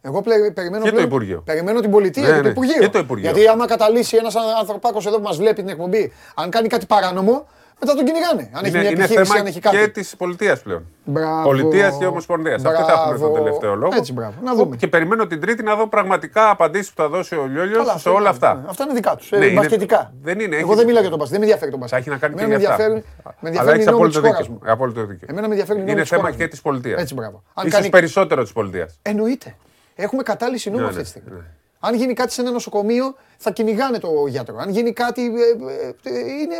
Εγώ 0.00 0.20
πλε- 0.22 0.52
περιμένω 0.52 0.82
Και 0.82 0.88
το 0.88 0.94
πλέον, 0.94 1.08
Υπουργείο. 1.08 1.40
Περιμένω 1.44 1.80
την 1.80 1.90
πολιτεία 1.90 2.22
Ναι, 2.22 2.28
και 2.28 2.36
το 2.36 2.42
ναι, 2.42 2.48
Υπουργείο. 2.48 2.78
και 2.80 2.88
το 2.88 2.98
Υπουργείο. 2.98 3.30
Γιατί 3.30 3.48
άμα 3.48 3.66
καταλύσει 3.66 4.16
ένας 4.16 4.34
ανθρωπάκος 4.58 5.06
εδώ 5.06 5.16
που 5.16 5.22
μας 5.22 5.36
βλέπει 5.36 5.54
την 5.54 5.68
εκπομπή, 5.68 6.12
αν 6.34 6.50
κάνει 6.50 6.68
κάτι 6.68 6.86
παράνομο, 6.86 7.46
μετά 7.80 7.94
τον 7.94 8.04
κυνηγάνε. 8.04 8.50
Αν 8.52 8.64
έχει 8.64 8.68
είναι 8.68 8.78
μια 8.80 8.90
είναι 8.90 9.02
επιχείρηση, 9.02 9.30
θέμα 9.30 9.40
αν 9.40 9.46
έχει 9.46 9.60
κάτι. 9.60 9.76
και 9.76 9.88
της 9.88 10.16
πολιτείας 10.16 10.60
πλέον. 10.60 10.86
Μπράβο. 11.04 11.42
Πολιτείας 11.42 11.96
και 11.98 12.06
Ομοσπονδίας. 12.06 12.64
Αυτοί 12.64 12.82
θα 12.82 12.92
έχουν 12.92 13.08
τον 13.10 13.18
Μπράβο. 13.18 13.34
τελευταίο 13.34 13.74
λόγο. 13.74 13.92
Έτσι, 13.96 14.12
μπράβο. 14.12 14.34
Να 14.42 14.54
δούμε. 14.54 14.76
Και 14.76 14.86
περιμένω 14.88 15.26
την 15.26 15.40
Τρίτη 15.40 15.62
να 15.62 15.74
δω 15.76 15.86
πραγματικά 15.86 16.50
απαντήσεις 16.50 16.88
που 16.92 17.02
θα 17.02 17.08
δώσει 17.08 17.34
ο 17.34 17.46
Λιόλιο 17.46 17.76
Καλά, 17.76 17.84
σε 17.90 17.94
αυτό 17.96 18.10
όλα 18.10 18.18
είναι, 18.20 18.28
αυτά. 18.28 18.54
ναι. 18.54 18.62
Αυτά 18.68 18.84
είναι 18.84 18.92
δικά 18.94 19.16
τους. 19.16 19.30
Ναι, 19.30 19.44
είναι- 19.46 19.54
μπασκετικά. 19.60 20.12
Δεν 20.22 20.40
είναι. 20.40 20.56
Εγώ 20.56 20.66
έχει- 20.66 20.76
δεν 20.76 20.86
μιλάω 20.86 21.00
για 21.00 21.10
τον 21.10 21.18
μπασκετ. 21.18 21.38
Δεν 21.38 21.40
με 21.40 21.44
ενδιαφέρει 21.46 21.70
τον 21.70 21.80
μπασκετ. 21.80 21.98
Θα 22.04 22.10
έχει 22.10 22.10
να 22.14 22.26
κάνει 22.26 22.34
και 22.34 22.42
Εμένα 22.44 22.58
για 22.58 22.68
με 22.68 22.74
αυτά. 22.74 22.84
ενδιαφέρουν- 22.84 23.14
με 23.24 23.30
Αλλά 23.40 23.48
ενδιαφέρουν 23.48 23.78
οι 23.78 23.82
έχει 23.82 23.90
νόμοι 23.90 23.96
απόλυτο 23.98 24.20
της 24.20 24.30
χώρας 24.30 24.46
δίκιο. 24.46 24.60
μου. 24.64 24.72
Απόλυτο 24.72 25.04
δίκιο. 25.06 25.26
Εμένα 25.30 25.46
με 25.46 25.52
ενδιαφέρουν 25.52 25.80
οι 25.80 25.84
νόμοι 25.84 25.92
Είναι 25.92 26.00
της 26.00 26.10
θέμα 26.10 26.22
χώρας 26.22 26.36
και 26.36 26.42
μου. 26.42 26.48
της 26.48 26.60
πολιτείας. 26.60 27.00
Έτσι, 27.00 27.14
μπράβο. 27.14 27.42
Αν 27.54 27.64
σω 27.64 27.70
κάνει- 27.76 27.90
περισσότερο 27.90 28.42
της 28.42 28.52
πολιτείας. 28.52 28.98
Εννοείται. 29.02 29.56
Έχουμε 29.94 30.22
κατάλυση 30.22 30.68
νόμου 30.70 30.80
Ναι, 30.82 30.86
αυτή 30.86 30.96
ναι, 30.98 31.02
τη 31.04 31.08
στιγμή. 31.08 31.40
Αν 31.80 31.94
γίνει 31.94 32.12
κάτι 32.14 32.32
σε 32.32 32.40
ένα 32.40 32.50
νοσοκομείο, 32.50 33.14
θα 33.36 33.50
κυνηγάνε 33.50 33.98
το 33.98 34.08
γιατρό. 34.28 34.56
Αν 34.58 34.70
γίνει 34.70 34.92
κάτι. 34.92 35.22
ε, 35.26 36.08
ε, 36.08 36.14
ε, 36.14 36.18
είναι. 36.42 36.58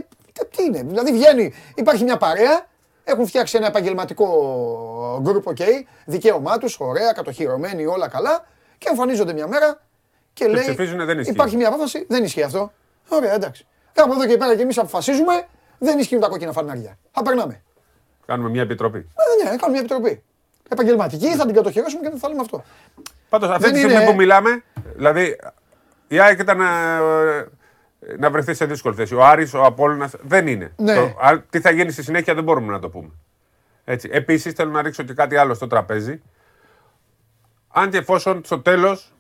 Τι 0.57 0.63
είναι. 0.65 0.83
Δηλαδή 0.83 1.13
βγαίνει, 1.13 1.53
υπάρχει 1.75 2.05
μια 2.05 2.17
παρέα, 2.17 2.67
έχουν 3.05 3.27
φτιάξει 3.27 3.57
ένα 3.57 3.67
επαγγελματικό 3.67 5.23
group, 5.27 5.53
OK, 5.53 5.63
δικαίωμά 6.05 6.59
τους, 6.59 6.77
ωραία, 6.81 7.13
κατοχυρωμένοι, 7.13 7.87
όλα 7.87 8.09
καλά, 8.09 8.47
και 8.79 8.87
εμφανίζονται 8.91 9.33
μια 9.33 9.47
μέρα 9.49 9.81
και, 10.33 10.45
Και 10.45 10.51
λέει. 10.51 10.63
ψηφίζουνε, 10.63 11.05
δεν 11.05 11.19
ισχύει. 11.19 11.33
Υπάρχει 11.33 11.57
μια 11.57 11.69
απόφαση, 11.69 12.07
δεν 12.09 12.25
ισχύει 12.25 12.43
αυτό. 12.43 12.73
Ωραία, 13.09 13.35
εντάξει. 13.35 13.67
Και 13.93 14.01
από 14.01 14.13
εδώ 14.13 14.27
και 14.27 14.37
πέρα 14.37 14.57
και 14.57 14.63
εμείς 14.63 14.79
αποφασίζουμε, 14.79 15.47
δεν 15.79 15.99
ισχύουν 15.99 16.21
τα 16.21 16.29
κόκκινα 16.29 16.53
φανάρια. 16.53 16.99
Θα 17.13 17.23
περνάμε. 17.23 17.63
Κάνουμε 18.27 18.49
μια 18.51 18.63
επιτροπή. 18.63 18.99
Ε, 18.99 19.43
ναι, 19.45 19.49
κάνουμε 19.49 19.69
μια 19.71 19.79
επιτροπή. 19.81 20.23
Επαγγελματική, 20.69 21.35
θα 21.35 21.47
την 21.47 21.55
κατοχυρώσουμε 21.55 22.09
και 22.11 22.17
θα 22.19 22.29
λέμε 22.29 22.41
αυτό. 22.41 22.65
Πάντως 23.29 23.49
αυτή 23.51 23.63
Δεν 23.63 23.73
τη 23.73 23.79
στιγμή 23.79 23.97
είναι- 23.97 24.07
που 24.11 24.15
μιλάμε, 24.17 24.63
δηλαδή 24.97 25.37
η 26.09 26.21
ΑΕΚ 26.21 26.39
ήταν 26.39 26.61
ε, 26.61 26.65
ε, 27.39 27.47
να 28.19 28.31
βρεθεί 28.31 28.55
σε 28.55 28.65
δύσκολη 28.67 28.95
θέση. 28.95 29.15
Ο 29.15 29.25
Άρης, 29.25 29.55
ο 29.55 29.65
Απόλλωνας 29.65 30.15
δεν 30.23 30.47
είναι. 30.47 30.73
Ναι. 30.77 30.95
Το- 30.95 31.17
α, 31.21 31.41
τι 31.51 31.61
θα 31.61 31.71
γίνει 31.71 31.91
στη 31.91 32.03
συνέχεια 32.03 32.35
δεν 32.35 32.45
μπορούμε 32.45 32.73
να 32.73 32.79
το 32.79 32.89
πούμε. 32.89 33.11
Έτσι. 33.85 34.09
Επίσης 34.13 34.53
θέλω 34.53 34.71
να 34.71 34.83
ρίξω 34.83 35.03
και 35.03 35.13
κάτι 35.15 35.37
άλλο 35.37 35.55
στο 35.55 35.67
τραπέζι. 35.67 36.23
Αν 37.69 37.91
και 37.91 37.97
εφόσον 37.97 38.41
στο 38.45 38.61
τέλος, 38.61 39.13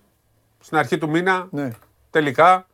στην 0.58 0.76
αρχή 0.78 0.98
του 0.98 1.08
μήνα, 1.10 1.46
Ναι, 1.50 1.70
τελικά 2.10 2.66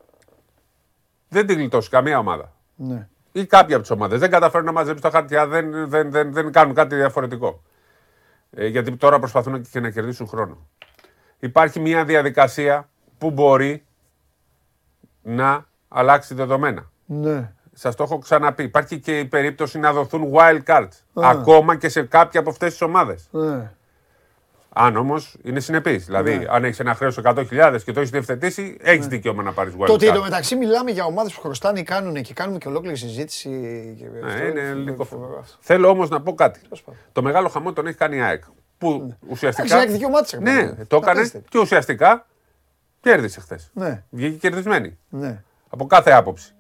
δεν 1.29 1.47
την 1.47 1.57
γλιτώσει 1.59 1.89
καμία 1.91 2.19
ομάδα. 2.19 2.53
ναι. 2.77 3.07
Ή 3.35 3.47
κάποια 3.47 3.75
από 3.75 3.85
τις 3.85 3.91
ομάδες. 3.93 4.21
Δεν 4.21 4.31
καταφέρουν 4.31 4.67
να 4.67 4.73
μαζέψουν 4.73 5.01
τα 5.03 5.11
χαρτιά, 5.11 5.47
δεν, 5.47 5.89
δεν, 5.89 6.11
δεν, 6.11 6.33
δεν 6.33 6.53
κάνουν 6.53 6.75
κάτι 6.75 6.95
διαφορετικό. 6.97 7.63
Ε, 8.51 8.67
γιατί 8.67 8.97
τώρα 8.97 9.19
προσπαθούν 9.19 9.63
και 9.71 9.81
να 9.81 9.91
κερδίσουν 9.91 10.27
χρόνο. 10.29 10.67
Υπάρχει 11.39 11.81
μια 11.81 12.05
διαδικασία 12.05 12.89
που 13.19 13.31
μπορεί 13.31 13.85
να 15.23 15.67
αλλάξει 15.93 16.35
δεδομένα. 16.35 16.91
Ναι. 17.07 17.53
Σας 17.75 17.95
το 17.95 18.03
έχω 18.03 18.19
ξαναπεί. 18.19 18.63
Υπάρχει 18.63 18.99
και 19.01 19.19
η 19.19 19.25
περίπτωση 19.25 19.79
να 19.79 19.93
δοθούν 19.93 20.31
wild 20.35 20.61
cards. 20.67 20.89
Α. 21.13 21.29
Ακόμα 21.31 21.77
και 21.77 21.89
σε 21.89 22.03
κάποια 22.03 22.41
από 22.41 22.51
αυτές 22.51 22.71
τις 22.71 22.81
ομάδες. 22.83 23.29
ναι. 23.31 23.71
Αν 24.75 24.97
όμως 24.97 25.37
είναι 25.43 25.61
συνεπής. 25.61 26.05
Δηλαδή, 26.05 26.37
Ναι. 26.39 26.45
αν 26.49 26.65
έχεις 26.65 26.81
ένα 26.81 26.95
χρέος 26.95 27.17
100.000 27.19 27.83
και 27.85 27.93
το 27.93 27.99
έχεις 28.01 28.11
διευθετήσει, 28.13 28.77
έχεις 28.81 29.07
δικαίωμα 29.07 29.43
να 29.43 29.53
πάρεις 29.53 29.75
wild 29.79 29.87
Το 29.87 29.93
ότι 29.93 30.07
card. 30.07 30.11
εντωμεταξύ 30.11 30.57
μιλάμε 30.57 30.91
για 30.91 31.05
ομάδες 31.05 31.33
που 31.35 31.41
χρωστάνε 31.41 31.79
ή 31.81 31.83
κάνουν 31.83 32.23
και 32.23 32.33
κάνουμε 32.35 32.59
και 32.59 32.69
ολόκληρη 32.69 32.97
συζήτηση. 32.97 33.49
και 33.99 34.05
Ναι, 34.05 34.27
αυτό 34.33 34.47
είναι 34.47 34.73
λίγο 34.73 35.05
φοβερό 35.05 35.39
αυτό. 35.41 35.57
Θέλω 35.61 35.89
όμως 35.89 36.09
να 36.09 36.21
πω 36.23 36.35
κάτι. 36.35 36.61
πάντων. 36.69 37.01
Το 37.13 37.23
μεγάλο 37.23 37.49
χαμό 37.49 37.73
τον 37.73 37.87
έχει 37.87 37.97
κάνει 37.97 38.17
η 38.17 38.21
ΑΕΚ. 38.21 38.43
Που 38.79 39.17
ουσιαστικά. 39.29 39.67
Εντάξει, 39.67 39.75
η 39.75 39.79
ΑΕΚ 39.79 39.91
δικαιωμά 39.91 40.23
της, 40.23 40.31
ρε 40.33 40.39
Ναι, 40.39 40.67
παιδί. 40.69 40.85
το 40.87 40.97
έκανε 40.97 41.19
Απίστευτο. 41.19 41.49
και 41.51 41.59
ουσιαστικά 41.59 42.27
κέρδισε 43.01 43.41
χθες. 43.41 43.71
Ναι, 43.75 44.03
Βγήκε 44.11 44.37
κερδισμένη. 44.37 44.99
ναι. 45.09 45.43
Από 45.75 45.87
κάθε 45.87 46.11
άποψη. 46.11 46.55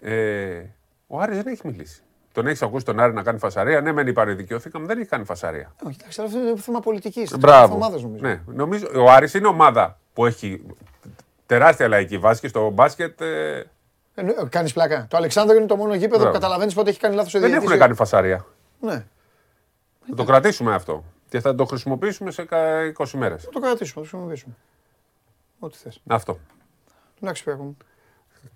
Ε, 0.00 0.62
ο 1.06 1.20
Άρης 1.20 1.36
δεν 1.36 1.46
έχει 1.46 1.60
μιλήσει. 1.64 2.02
Τον 2.32 2.46
έχεις 2.46 2.62
ακούσει 2.62 2.84
τον 2.84 3.00
Άρη 3.00 3.12
να 3.12 3.22
κάνει 3.22 3.38
φασαρία; 3.38 3.80
Ναι, 3.80 3.92
μεν 3.92 4.06
είπαν 4.06 4.36
δικαιώθηκαμε, 4.36 4.86
δεν 4.86 4.98
έχει 4.98 5.08
κάνει 5.08 5.24
φασαρία. 5.24 5.74
Όχι, 5.86 5.96
εντάξει, 6.00 6.22
αυτό 6.22 6.38
είναι 6.38 6.56
θέμα 6.56 6.80
πολιτικής. 6.80 7.36
Μπράβο. 7.38 7.74
Ομάδες, 7.74 8.02
νομίζω. 8.02 8.26
Ναι, 8.26 8.42
νομίζω. 8.46 8.86
Ο 8.94 9.10
Άρης 9.10 9.34
είναι 9.34 9.46
ομάδα 9.46 9.98
που 10.12 10.26
έχει 10.26 10.62
τεράστια 11.46 11.88
λαϊκή 11.88 12.18
βάση 12.18 12.40
και 12.40 12.48
στο 12.48 12.70
μπάσκετ 12.70 13.20
ε, 13.20 13.64
Κάνεις 14.48 14.72
πλάκα. 14.72 15.06
Το 15.10 15.16
Αλεξάνδρου 15.16 15.56
είναι 15.56 15.66
το 15.66 15.76
μόνο 15.76 15.94
γήπεδο 15.94 16.12
που 16.14 16.18
Μπράβο. 16.20 16.32
καταλαβαίνεις 16.34 16.74
πότε 16.74 16.90
έχει 16.90 16.98
κάνει 17.00 17.14
λάθος 17.14 17.34
ο 17.34 17.38
δεν 17.38 17.48
διαιτητής. 17.48 17.70
έχουν 17.72 17.82
κάνει 17.82 17.94
φασαρία. 17.96 18.46
Ναι, 18.80 19.04
Θα 20.08 20.14
το 20.14 20.24
κρατήσουμε 20.24 20.74
αυτό. 20.74 21.04
Και 21.28 21.40
θα 21.40 21.54
το 21.54 21.64
χρησιμοποιήσουμε 21.64 22.30
σε 22.30 22.44
κα- 22.44 22.92
20 22.98 23.06
μέρες. 23.18 23.42
θα 23.44 23.50
το 23.50 23.60
κρατήσουμε, 23.60 23.94
θα 23.94 24.00
το 24.00 24.06
χρησιμοποιήσουμε. 24.08 24.54
Ό,τι 25.58 25.76
θες. 25.76 26.00
Αυτό. 26.06 26.38
Εντάξει, 27.22 27.42
Σπύρο 27.42 27.56
μου. 27.56 27.76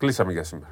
Κλείσαμε 0.02 0.32
για 0.32 0.44
σήμερα. 0.44 0.70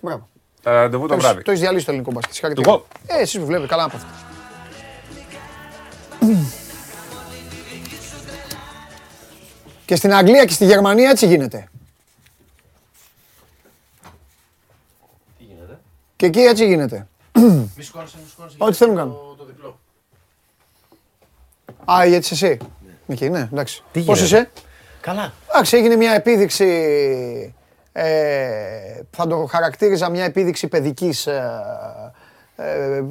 Μπράβο. 0.00 0.28
Τα 0.62 0.70
ραντεβού 0.72 1.02
το 1.02 1.08
Το 1.08 1.14
έχεις- 1.14 1.26
βράδυ. 1.26 1.42
Το 1.42 1.50
έχεις 1.50 1.62
διαλύσει 1.62 1.84
το 1.84 1.90
ελληνικό 1.90 2.12
μπάσκετ. 2.12 2.32
Συγχαρητήρια. 2.34 2.72
Εγώ; 2.72 2.86
Ε, 3.06 3.20
εσεί 3.22 3.38
που 3.38 3.46
βλέπετε, 3.46 3.66
καλά 3.68 3.82
να 3.82 3.88
πάτε. 3.88 4.04
Και 9.84 9.96
στην 9.96 10.14
Αγγλία 10.14 10.44
και 10.44 10.52
στη 10.52 10.64
Γερμανία 10.64 11.10
έτσι 11.10 11.26
γίνεται. 11.26 11.68
Και 16.16 16.26
εκεί 16.26 16.40
έτσι 16.40 16.66
γίνεται. 16.66 17.08
Μη 17.76 17.82
σκόνεσαι, 17.82 18.16
μη 18.22 18.28
σκόνεσαι. 18.30 18.56
Ό,τι 18.58 18.76
θέλουν 18.76 18.96
κάνουν. 18.96 19.16
Α, 21.92 22.06
γιατί 22.06 22.28
εσύ. 22.30 22.58
Εκεί, 23.06 23.28
ναι, 23.28 23.48
εντάξει. 23.52 23.82
Τι 23.92 24.02
Πώς 24.02 24.20
γίνεται; 24.20 24.36
είσαι; 24.40 24.50
Καλά. 25.00 25.32
Εντάξει, 25.48 25.76
έγινε 25.76 25.96
μια 25.96 26.12
επίδειξη, 26.12 27.54
ε, 27.92 29.00
θα 29.10 29.26
το 29.26 29.44
χαρακτήριζα 29.44 30.08
μια 30.08 30.24
επίδειξη 30.24 30.68
παιδικής, 30.68 31.26
ε, 31.26 32.12
ε, 32.56 33.02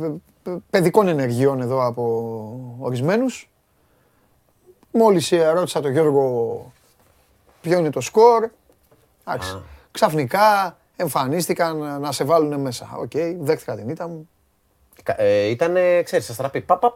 παιδικών 0.70 1.08
ενεργειών 1.08 1.62
εδώ 1.62 1.86
από 1.86 2.78
ορισμένους. 2.80 3.50
Μόλις 4.92 5.32
ε, 5.32 5.50
ρώτησα 5.50 5.82
τον 5.82 5.92
Γιώργο 5.92 6.72
ποιο 7.62 7.78
είναι 7.78 7.90
το 7.90 8.02
σκορ, 8.02 8.50
εντάξει, 9.26 9.62
ξαφνικά 9.92 10.78
εμφανίστηκαν 10.96 12.00
να 12.02 12.12
σε 12.12 12.24
βάλουν 12.24 12.62
μέσα. 12.62 12.90
Οκ, 12.98 13.12
δέχτηκα 13.40 13.76
την 13.76 13.90
ήττα 13.90 14.08
μου. 14.08 14.30
Ε, 15.16 15.46
ήταν, 15.46 15.76
ξέρεις, 16.04 16.30
αστραπή. 16.30 16.62
Παπ, 16.62 16.80
παπ. 16.80 16.94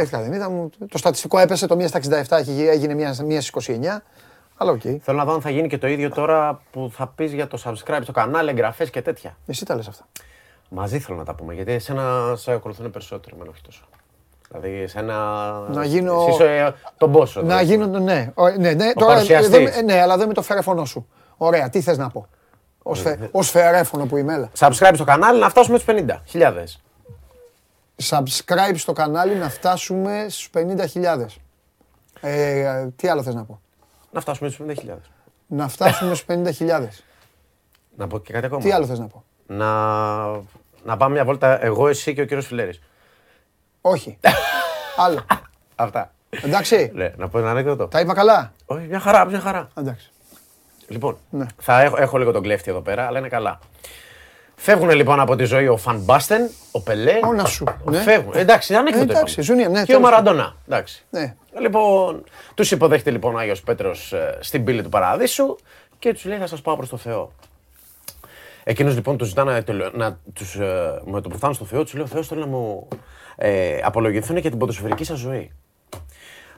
Δέχτηκα 0.00 0.22
την 0.22 0.32
ήττα 0.32 0.50
μου. 0.50 0.70
Το 0.88 0.98
στατιστικό 0.98 1.38
έπεσε, 1.38 1.66
το 1.66 1.74
1 1.74 1.88
στα 1.88 1.98
67 1.98 2.38
έχει- 2.38 2.66
έγινε 2.68 2.94
1 2.94 3.12
στις 3.14 3.48
29. 3.48 4.02
Αλλά 4.56 4.70
οκ. 4.72 4.80
Θέλω 5.00 5.16
να 5.18 5.24
δω 5.24 5.32
αν 5.34 5.40
θα 5.40 5.50
γίνει 5.50 5.68
και 5.68 5.78
το 5.78 5.86
ίδιο 5.86 6.10
τώρα 6.10 6.60
που 6.70 6.90
θα 6.94 7.06
πεις 7.06 7.32
για 7.32 7.46
το 7.46 7.58
subscribe 7.64 7.98
στο 8.02 8.12
κανάλι, 8.12 8.50
εγγραφές 8.50 8.90
και 8.90 9.02
τέτοια. 9.02 9.36
Εσύ 9.46 9.64
τα 9.64 9.74
λες 9.74 9.88
αυτά. 9.88 10.06
Μαζί 10.68 10.98
θέλω 10.98 11.18
να 11.18 11.24
τα 11.24 11.34
πούμε, 11.34 11.54
γιατί 11.54 11.72
εσένα 11.72 12.32
σε 12.36 12.52
ακολουθούν 12.52 12.90
περισσότερο, 12.90 13.34
εμένα 13.36 13.50
όχι 13.50 13.62
τόσο. 13.62 13.84
Δηλαδή, 14.50 14.86
σε 14.86 14.98
ένα. 14.98 15.14
Να 15.68 15.84
γίνω- 15.84 16.20
Εσύ 16.28 16.30
είσαι 16.44 16.74
τον 16.98 17.12
πόσο. 17.12 17.42
Να 17.42 17.60
γίνω, 17.62 17.86
ναι. 17.86 18.30
Ο- 18.34 18.48
ναι, 18.48 18.72
ναι, 18.72 18.92
τώρα, 18.92 19.12
παρουσιαστής. 19.12 19.50
δεν 19.50 19.62
με- 19.62 19.82
ναι, 19.82 20.00
αλλά 20.00 20.16
δεν 20.16 20.26
με 20.28 20.34
το 20.34 20.42
φερέφωνο 20.42 20.84
σου. 20.84 21.08
Ωραία, 21.36 21.68
τι 21.68 21.80
θες 21.80 21.98
να 21.98 22.10
πω. 22.10 22.26
Ως, 22.82 22.98
Ε, 22.98 23.02
φε, 23.02 23.28
ως 23.32 23.50
φερέφωνο 23.50 24.06
που 24.06 24.16
είμαι, 24.16 24.34
έλα. 24.34 24.50
Subscribe 24.58 24.90
στο 24.94 25.04
κανάλι 25.04 25.40
να 25.40 25.48
φτάσουμε 25.48 25.78
στους 25.78 25.94
50.000. 25.94 26.80
Subscribe 28.02 28.74
στο 28.76 28.92
κανάλι 28.92 29.34
να 29.34 29.48
φτάσουμε 29.48 30.26
στους 30.28 30.50
50.000. 30.54 31.26
Ε, 32.20 32.86
τι 32.96 33.08
άλλο 33.08 33.22
θες 33.22 33.34
να 33.34 33.44
πω; 33.44 33.60
Να 34.10 34.20
φτάσουμε 34.20 34.48
στους 34.50 34.66
50.000. 34.68 34.96
Να 35.46 35.68
φτάσουμε 35.68 36.14
στους 36.14 36.26
50.000. 36.58 36.86
Να 37.96 38.06
πω 38.06 38.18
και 38.18 38.32
κάτι 38.32 38.46
ακόμα. 38.46 38.62
Τι 38.62 38.72
άλλο 38.72 38.86
θες 38.86 38.98
να 38.98 39.06
πω; 39.06 39.24
Να, 39.46 39.66
να 40.84 40.96
πάμε 40.96 41.14
μια 41.14 41.24
βόλτα 41.24 41.64
εγώ, 41.64 41.88
εσύ 41.88 42.14
και 42.14 42.20
ο 42.20 42.24
κύριος 42.24 42.46
Φιλέρης. 42.46 42.80
Όχι. 43.80 44.18
άλλο. 45.04 45.24
Αυτά. 45.76 46.10
Εντάξει. 46.30 46.90
Ναι, 46.94 47.12
να 47.16 47.28
πω 47.28 47.38
ένα 47.38 47.50
ανέκδοτο. 47.50 47.86
Τα 47.88 48.00
είπα 48.00 48.14
καλά. 48.14 48.52
Όχι, 48.66 48.86
μια 48.86 49.00
χαρά, 49.00 49.24
μια 49.24 49.40
χαρά. 49.40 49.68
Εντάξει. 49.74 50.10
Λοιπόν, 50.88 51.16
Ναι. 51.30 51.46
θα 51.60 51.80
έχω, 51.82 51.96
έχω 51.98 52.18
λίγο 52.18 52.32
τον 52.32 52.42
κλέφτη 52.42 52.70
εδώ 52.70 52.80
πέρα, 52.80 53.06
αλλά 53.06 53.18
είναι 53.18 53.28
καλά. 53.28 53.58
Φεύγουν 54.58 54.90
λοιπόν 54.90 55.20
από 55.20 55.36
τη 55.36 55.44
ζωή 55.44 55.68
ο 55.68 55.76
Φαν 55.76 55.98
Μπάστεν, 55.98 56.50
ο 56.70 56.80
Πελέ. 56.80 57.18
Ω, 57.24 57.32
να 57.32 57.44
σου, 57.44 57.64
ναι. 57.84 58.00
Φεύγουν. 58.00 58.32
Εντάξει, 58.36 58.74
ανέκδοτο. 58.74 59.12
Ε, 59.12 59.16
εντάξει, 59.16 59.40
είπαμε. 59.40 59.46
ζουνία, 59.46 59.68
ναι, 59.68 59.74
Και 59.74 59.82
ο 59.82 59.84
τέλος 59.86 60.02
Μαραντονά. 60.02 60.56
Εντάξει. 60.66 61.04
Ναι. 61.10 61.34
Λοιπόν, 61.60 62.24
τους 62.54 62.70
υποδέχεται 62.70 63.10
λοιπόν 63.10 63.34
ο 63.34 63.38
Άγιος 63.38 63.60
Πέτρος 63.62 64.12
ε, 64.12 64.38
στην 64.40 64.64
πύλη 64.64 64.82
του 64.82 64.88
Παραδείσου 64.88 65.56
και 65.98 66.12
τους 66.12 66.24
λέει: 66.24 66.38
Θα 66.38 66.46
σας 66.46 66.60
πάω 66.60 66.76
προς 66.76 66.88
το 66.88 66.96
Θεό. 66.96 67.32
Εκείνος 68.64 68.94
λοιπόν 68.94 69.16
τους 69.16 69.28
ζητά 69.28 69.44
να, 69.44 69.62
τελε- 69.62 69.94
να 69.96 70.18
τους, 70.32 70.54
ε, 70.54 71.00
με 71.04 71.20
το 71.20 71.28
που 71.28 71.36
φτάνουν 71.36 71.54
στο 71.56 71.64
Θεό, 71.64 71.82
τους 71.82 71.94
λέει: 71.94 72.02
Ο 72.02 72.06
Θεός 72.06 72.26
θέλει 72.26 72.40
να 72.40 72.46
μου 72.46 72.88
ε, 73.36 73.78
απολογηθούν 73.82 74.36
για 74.36 74.50
την 74.50 74.58
ποδοσφαιρική 74.58 75.04
σας 75.04 75.18
ζωή. 75.18 75.52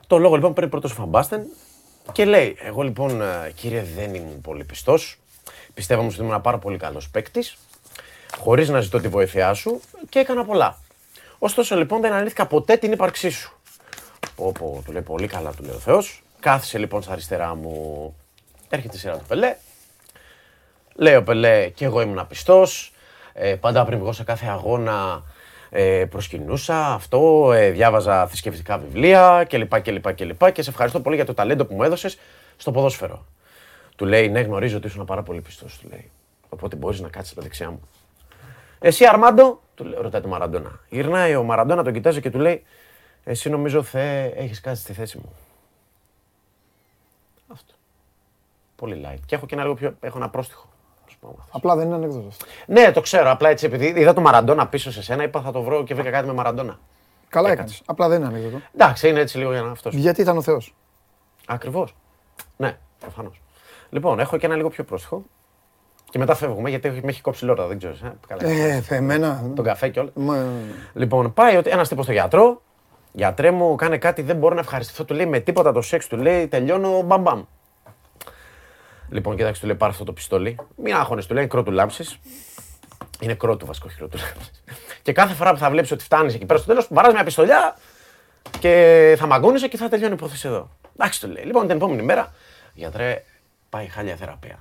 Το 0.07 0.19
λόγο 0.19 0.35
λοιπόν 0.35 0.53
παίρνει 0.55 0.71
πρώτος 0.71 0.91
ο 0.91 0.95
Φαμπάστεν 0.95 1.43
και 2.13 2.25
λέει: 2.25 2.57
Εγώ 2.61 2.83
λοιπόν, 2.83 3.21
ε, 3.23 3.53
κύριε, 3.55 3.85
δεν 3.97 4.15
ήμουν 4.15 4.41
πολύ 4.41 4.65
πιστός. 4.65 5.19
Πιστεύω 5.75 6.01
όμως 6.01 6.13
ότι 6.13 6.23
ήμουν 6.23 6.35
ένα 6.35 6.43
πάρα 6.43 6.59
πολύ 6.59 6.77
καλός 6.77 7.11
παίκτης, 7.11 7.57
χωρίς 8.37 8.69
να 8.69 8.81
ζητώ 8.81 9.01
τη 9.01 9.09
βοήθειά 9.09 9.55
σου 9.55 9.81
και 10.09 10.19
έκανα 10.19 10.45
πολλά. 10.45 10.79
Ωστόσο 11.39 11.77
λοιπόν 11.77 12.01
δεν 12.01 12.13
αρνήθηκα 12.13 12.47
ποτέ 12.47 12.77
την 12.77 12.93
ύπαρξή 12.93 13.31
σου. 13.31 13.53
Πω, 14.37 14.53
πω, 14.53 14.83
του 14.85 14.93
λέει 14.93 15.03
πολύ 15.03 15.27
καλά, 15.27 15.53
του 15.53 15.63
λέει 15.63 15.75
ο 15.75 15.79
Θεός. 15.79 16.23
Κάθισε 16.41 16.79
λοιπόν 16.79 17.03
στα 17.03 17.13
αριστερά 17.13 17.55
μου, 17.55 18.15
έρχεται 18.69 18.97
η 18.97 18.99
σειρά 18.99 19.17
του 19.17 19.25
Πελέ. 19.29 19.57
Λέει 20.95 21.15
ο 21.15 21.23
Πελέ 21.23 21.69
και 21.69 21.85
εγώ 21.85 22.01
ήμουν 22.01 22.27
πιστός. 22.27 22.93
Ε, 23.33 23.55
πάντα 23.55 23.85
πριν 23.85 23.99
βγω 23.99 24.13
σε 24.13 24.25
κάθε 24.25 24.47
αγώνα 24.47 25.23
ε, 25.71 26.05
προσκυνούσα 26.11 26.87
αυτό, 26.87 27.53
ε, 27.53 27.71
διάβαζα 27.71 28.27
θρησκευτικά 28.27 28.79
βιβλία 28.79 29.47
κλπ. 29.49 29.81
κλπ, 29.81 30.15
κλπ. 30.15 30.53
Και 30.53 30.63
σε 30.63 30.71
ευχαριστώ 30.71 31.01
πολύ 31.01 31.17
για 31.17 31.25
το 31.25 31.35
ταλέντο 31.35 31.65
που 31.65 31.75
μου 31.75 31.83
έδωσες 31.83 32.19
στο 32.57 32.71
ποδόσφαιρο. 32.71 33.27
Του 33.97 34.05
λέει, 34.05 34.29
ναι 34.29 34.41
γνωρίζω 34.41 34.77
ότι 34.77 34.87
ήσουν 34.87 35.05
πάρα 35.05 35.23
πολύ 35.23 35.41
πιστός, 35.41 35.79
του 35.79 35.89
λέει. 35.89 36.11
Οπότε 36.49 36.77
μπορείς 36.77 37.01
να 37.01 37.09
κάτσεις 37.09 37.33
στα 37.33 37.43
δεξιά 37.43 37.71
μου. 37.71 37.81
Εσύ 38.79 39.07
Αρμάντο, 39.07 39.61
του 39.75 39.85
λέει, 39.85 39.99
ρωτάει 40.01 40.21
το 40.21 40.29
Μαραντόνα. 40.29 40.81
Γυρνάει 40.89 41.35
ο 41.35 41.43
Μαραντόνα, 41.43 41.83
τον 41.83 41.93
κοιτάζει 41.93 42.21
και 42.21 42.31
του 42.31 42.39
λέει, 42.39 42.65
Εσύ 43.25 43.51
νομίζω 43.51 43.83
Θεέ 43.83 44.27
έχεις 44.27 44.61
κάτσει 44.61 44.83
στη 44.83 44.93
θέση 44.93 45.19
μου. 45.19 45.33
Αυτό. 47.53 47.75
Πολύ 48.77 49.07
light. 49.07 49.19
Και 49.27 49.35
έχω 49.35 49.47
και 49.47 49.55
ένα 49.55 49.63
λίγο 49.63 49.75
πιο. 49.75 49.97
Έχω 50.01 50.19
ένα 50.19 50.31
πρόστιχο. 50.31 50.69
να 51.05 51.11
σου 51.11 51.19
πω 51.21 51.37
αυτό. 51.41 51.57
Απλά 51.57 51.77
δεν 51.77 51.87
είναι 51.87 51.95
ανέκδοτος 51.95 52.27
αυτό. 52.29 52.45
Ναι, 52.67 52.93
το 52.93 53.01
ξέρω. 53.01 53.31
Απλά 53.31 53.49
έτσι 53.49 53.67
επειδή 53.67 53.87
είδα 53.87 54.13
το 54.13 54.21
Μαραντόνα 54.21 54.69
πίσω 54.69 54.91
σε 54.93 55.03
σένα, 55.03 55.23
είπα 55.23 55.41
θα 55.41 55.53
το 55.53 55.63
βρω 55.63 55.85
και 55.85 55.95
βρήκα 55.95 56.11
κάτι 56.11 56.27
με 56.27 56.33
Μαραντόνα. 56.33 56.79
Καλά 57.29 57.51
Έκανες. 57.51 57.71
έκανες. 57.73 57.83
Απλά 57.87 58.09
δεν 58.09 58.19
είναι 58.19 58.29
ανέκδοτο. 58.29 58.61
Εντάξει, 58.75 59.09
είναι 59.09 59.21
έτσι 59.21 59.39
λίγο 59.39 59.53
για 59.53 59.63
να 59.63 59.71
αυτός. 59.71 59.95
Γιατί 59.95 60.21
ήταν 60.21 60.37
ο 60.37 60.43
Θεός. 60.43 60.75
Ακριβώς. 61.47 61.95
Ναι, 62.57 62.79
προφανώς. 62.99 63.41
Λοιπόν, 63.91 64.21
έχω 64.21 64.37
και 64.37 64.47
ένα 64.47 64.57
λίγο 64.57 64.69
πιο 64.69 64.85
πρόστιχο. 64.85 65.25
Και 66.11 66.19
μετά 66.19 66.35
φεύγουμε 66.35 66.69
γιατί 66.71 66.91
με 66.91 67.01
έχει 67.11 67.21
κόψει 67.21 67.45
λόρτα, 67.45 67.67
δεν 67.67 67.79
ξέρω. 67.79 67.95
Ε, 68.05 68.13
καλά. 68.27 68.49
Ε, 68.53 68.85
εμένα. 68.89 69.51
Τον 69.55 69.65
καφέ 69.65 69.89
και 69.89 70.01
όλα. 70.01 70.11
Μα- 70.15 70.47
Λοιπόν, 70.95 71.33
πάει 71.35 71.57
ότι 71.57 71.71
ένας 71.71 71.89
τύπος 71.89 72.05
στο 72.05 72.13
γιατρό. 72.13 72.63
Γιατρέ 73.13 73.51
μου, 73.51 73.75
κάνε 73.75 73.99
κάτι, 73.99 74.23
δεν 74.23 74.37
μπορώ 74.37 74.55
να 74.55 74.61
ευχαριστηθώ. 74.61 75.05
Του 75.05 75.15
λέει 75.15 75.27
με 75.27 75.39
τίποτα 75.41 75.73
το 75.73 75.81
σεξ, 75.83 76.07
του 76.07 76.17
λέει 76.17 76.49
τελειώνω 76.49 77.03
μπαμ 77.03 77.23
μπαμ. 77.23 77.43
Λοιπόν, 79.09 79.37
κοίταξε, 79.37 79.61
του 79.61 79.67
λέει 79.67 79.77
πάρε 79.77 79.93
αυτό 79.93 80.05
το 80.05 80.13
πιστόλι. 80.13 80.57
Μην 80.77 80.95
άγχονε, 80.95 81.23
του 81.23 81.35
λέει 81.35 81.47
κρότου 81.47 81.71
λάμψης. 81.71 82.19
Είναι 83.21 83.35
κρότου 83.35 83.67
βασικό, 83.67 83.87
όχι 83.89 83.97
κρότου 83.99 84.19
λάμψης. 84.19 84.63
Και 85.03 85.13
κάθε 85.13 85.35
φορά 85.35 85.53
που 85.53 85.59
θα 85.59 85.71
βλέπεις 85.71 85.91
ότι 85.91 86.05
φτάνεις 86.05 86.35
εκεί 86.35 86.47
πέρα 86.47 86.59
στο 86.59 86.69
τέλος, 86.69 86.87
βαράς 86.91 87.13
μια 87.13 87.25
πιστολιά 87.25 87.77
και 88.59 89.15
θα 89.19 89.27
μαγκώνεσαι 89.27 89.69
και 89.69 89.77
θα 89.77 89.89
τελειώνει 89.89 90.13
η 90.13 90.17
υπόθεση 90.17 90.49
εδώ. 90.49 90.71
Εντάξει, 90.99 91.21
του 91.21 91.29
λέει. 91.29 91.45
Λοιπόν, 91.45 91.67
την 91.67 91.77
επόμενη 91.77 92.03
μέρα, 92.03 92.33
γιατρέ, 92.75 93.25
πάει 93.71 93.87
χάλια 93.87 94.17
θεραπεία. 94.17 94.59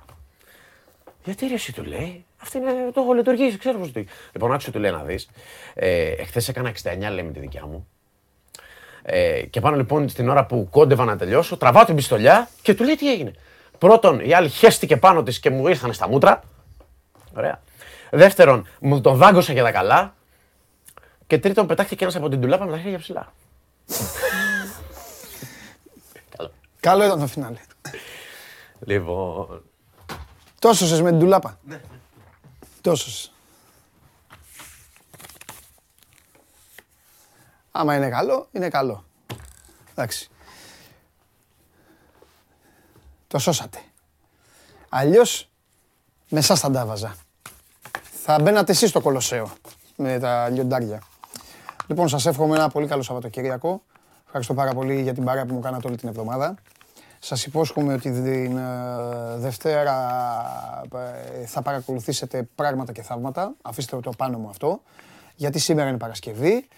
Γιατί 1.24 1.46
ρε, 1.46 1.54
εσύ 1.54 1.72
του 1.72 1.84
λέει, 1.84 2.24
αυτή 2.42 2.58
είναι, 2.58 2.72
το 2.94 3.00
έχω 3.00 3.12
λειτουργήσει, 3.12 3.58
ξέρω 3.58 3.78
πώς 3.78 3.92
το 3.92 4.04
Λοιπόν, 4.32 4.52
άκουσε 4.52 4.70
του 4.70 4.78
λέει 4.78 4.90
να 4.90 5.02
δεις. 5.02 5.28
Ε, 5.74 6.10
Εχθές 6.10 6.48
έκανα 6.48 6.72
69 6.82 6.98
λέει 6.98 7.22
με 7.22 7.32
τη 7.32 7.40
δικιά 7.40 7.66
μου. 7.66 7.88
Ε, 9.02 9.42
και 9.42 9.60
πάνω 9.60 9.76
λοιπόν 9.76 10.08
στην 10.08 10.28
ώρα 10.28 10.46
που 10.46 10.68
κόντευα 10.70 11.04
να 11.04 11.16
τελειώσω, 11.16 11.56
τραβάω 11.56 11.84
την 11.84 11.94
πιστολιά 11.94 12.48
και 12.62 12.74
του 12.74 12.84
λέει 12.84 12.94
τι 12.94 13.12
έγινε. 13.12 13.32
Πρώτον, 13.78 14.20
η 14.20 14.34
άλλη 14.34 14.48
χέστηκε 14.48 14.96
πάνω 14.96 15.22
της 15.22 15.40
και 15.40 15.50
μου 15.50 15.68
ήρθαν 15.68 15.92
στα 15.92 16.08
μούτρα. 16.08 16.42
Ωραία. 17.36 17.62
Δεύτερον, 18.10 18.66
μου 18.80 19.00
τον 19.00 19.16
δάγκωσα 19.16 19.52
για 19.52 19.62
τα 19.62 19.72
καλά. 19.72 20.14
Και 21.26 21.38
τρίτον, 21.38 21.66
πετάχτηκε 21.66 22.04
ένας 22.04 22.16
από 22.16 22.28
την 22.28 22.40
τουλάπα 22.40 22.64
με 22.64 22.70
τα 22.70 22.78
χέρια 22.78 22.98
ψηλά. 22.98 23.32
Καλό 26.80 27.04
ήταν 27.04 27.20
το 27.20 27.26
φινάλε. 27.26 27.58
Λοιπόν. 28.80 29.62
Τόσο 30.58 31.02
με 31.02 31.10
την 31.10 31.18
τουλάπα. 31.18 31.58
Τόσο. 32.80 33.30
Άμα 37.70 37.96
είναι 37.96 38.08
καλό, 38.08 38.48
είναι 38.52 38.68
καλό. 38.68 39.04
Εντάξει. 39.90 40.28
Το 43.26 43.38
σώσατε. 43.38 43.78
Αλλιώς, 44.88 45.50
με 46.28 46.38
εσάς 46.38 46.60
θα 46.60 46.70
τα 46.70 46.86
βάζα. 46.86 47.14
Θα 48.24 48.38
μπαίνατε 48.40 48.72
εσείς 48.72 48.90
στο 48.90 49.00
Κολοσσέο 49.00 49.50
με 49.96 50.18
τα 50.18 50.48
λιοντάρια. 50.48 51.02
Λοιπόν, 51.86 52.08
σας 52.08 52.26
εύχομαι 52.26 52.56
ένα 52.56 52.68
πολύ 52.68 52.86
καλό 52.86 53.02
Σαββατοκύριακο. 53.02 53.82
Ευχαριστώ 54.24 54.54
πάρα 54.54 54.74
πολύ 54.74 55.02
για 55.02 55.14
την 55.14 55.24
παρέα 55.24 55.46
που 55.46 55.54
μου 55.54 55.60
κάνατε 55.60 55.88
όλη 55.88 55.96
την 55.96 56.08
εβδομάδα. 56.08 56.54
Σας 57.18 57.46
υπόσχομαι 57.46 57.92
ότι 57.92 58.10
την 58.10 58.56
ε, 58.56 58.62
Δευτέρα 59.36 59.94
ε, 61.40 61.46
θα 61.46 61.62
παρακολουθήσετε 61.62 62.48
πράγματα 62.54 62.92
και 62.92 63.02
θαύματα. 63.02 63.54
Αφήστε 63.62 63.96
το 64.00 64.10
πάνω 64.16 64.38
μου 64.38 64.48
αυτό. 64.48 64.80
Γιατί 65.36 65.58
σήμερα 65.58 65.88
είναι 65.88 65.98
Παρασκευή. 65.98 66.68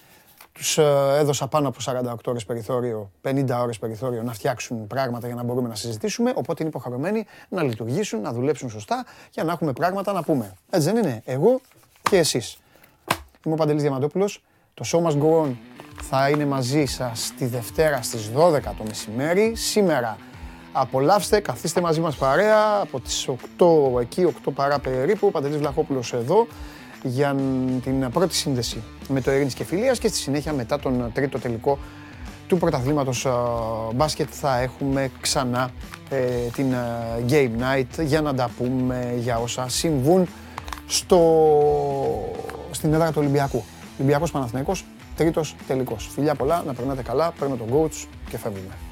Τους 0.52 0.78
ε, 0.78 1.16
έδωσα 1.18 1.48
πάνω 1.48 1.68
από 1.68 1.78
48 1.84 2.14
ώρες 2.24 2.44
περιθώριο, 2.44 3.10
50 3.22 3.46
ώρες 3.60 3.78
περιθώριο 3.78 4.22
να 4.22 4.32
φτιάξουν 4.32 4.86
πράγματα 4.86 5.26
για 5.26 5.36
να 5.36 5.42
μπορούμε 5.42 5.68
να 5.68 5.74
συζητήσουμε. 5.74 6.32
Οπότε 6.34 6.56
είναι 6.62 6.68
υποχρεωμένοι 6.68 7.26
να 7.48 7.62
λειτουργήσουν, 7.62 8.20
να 8.20 8.32
δουλέψουν 8.32 8.70
σωστά 8.70 9.04
για 9.30 9.44
να 9.44 9.52
έχουμε 9.52 9.72
πράγματα 9.72 10.12
να 10.12 10.22
πούμε. 10.22 10.54
Έτσι 10.70 10.92
δεν 10.92 11.02
είναι; 11.02 11.22
Εγώ 11.24 11.60
και 12.10 12.16
εσείς. 12.16 12.58
Είμαι 13.44 13.54
ο 13.54 13.56
Παντελής 13.56 13.82
Διαμαντόπουλος. 13.82 14.42
Το 14.74 14.84
Show 14.86 15.06
Must 15.06 15.22
Go 15.22 15.44
On 15.44 15.54
θα 16.02 16.28
είναι 16.28 16.46
μαζί 16.46 16.84
σας 16.84 17.32
τη 17.38 17.46
Δευτέρα 17.46 18.02
στις 18.02 18.30
12 18.36 18.60
το 18.62 18.84
μεσημέρι. 18.86 19.54
Σήμερα 19.54 20.16
απολαύστε, 20.72 21.40
καθίστε 21.40 21.80
μαζί 21.80 22.00
μας 22.00 22.16
παρέα 22.16 22.80
από 22.80 23.00
τις 23.00 23.28
8 23.58 24.00
εκεί, 24.00 24.34
8 24.46 24.50
παρά 24.54 24.78
περίπου. 24.78 25.26
Ο 25.26 25.30
Παντελής 25.30 25.58
Βλαχόπουλος 25.58 26.12
εδώ 26.12 26.46
για 27.02 27.36
την 27.82 28.10
πρώτη 28.10 28.34
σύνδεση 28.34 28.82
με 29.08 29.20
το 29.20 29.32
Ειρήνης 29.32 29.54
και 29.54 29.64
Φιλίας 29.64 29.98
και 29.98 30.08
στη 30.08 30.16
συνέχεια 30.16 30.52
μετά 30.52 30.78
τον 30.78 31.10
τρίτο 31.12 31.38
τελικό 31.38 31.78
του 32.50 32.58
πρωταθλήματος 32.58 33.24
ε, 33.24 33.30
μπάσκετ 33.94 34.28
θα 34.30 34.58
έχουμε 34.58 35.10
ξανά 35.20 35.70
ε, 36.10 36.16
την 36.54 36.72
ε, 36.72 36.76
Game 37.28 37.62
Night 37.62 38.04
για 38.04 38.20
να 38.20 38.34
τα 38.34 38.50
πούμε 38.58 39.14
για 39.18 39.38
όσα 39.38 39.68
συμβούν 39.68 40.28
στο... 40.86 41.20
στην 42.70 42.92
έδρα 42.92 43.08
του 43.08 43.18
Ολυμπιακού. 43.18 43.64
Ολυμπιακός 43.98 44.30
Παναθηναϊκός, 44.30 44.84
τρίτος 45.16 45.54
τελικός. 45.66 46.10
Φιλιά 46.14 46.34
πολλά, 46.34 46.62
να 46.66 46.74
περνάτε 46.74 47.02
καλά, 47.02 47.32
παίρνω 47.38 47.56
τον 47.56 47.68
coach 47.72 48.06
και 48.30 48.38
φεύγουμε. 48.38 48.62
Τα 48.68 48.74
λοιπά. 48.82 48.89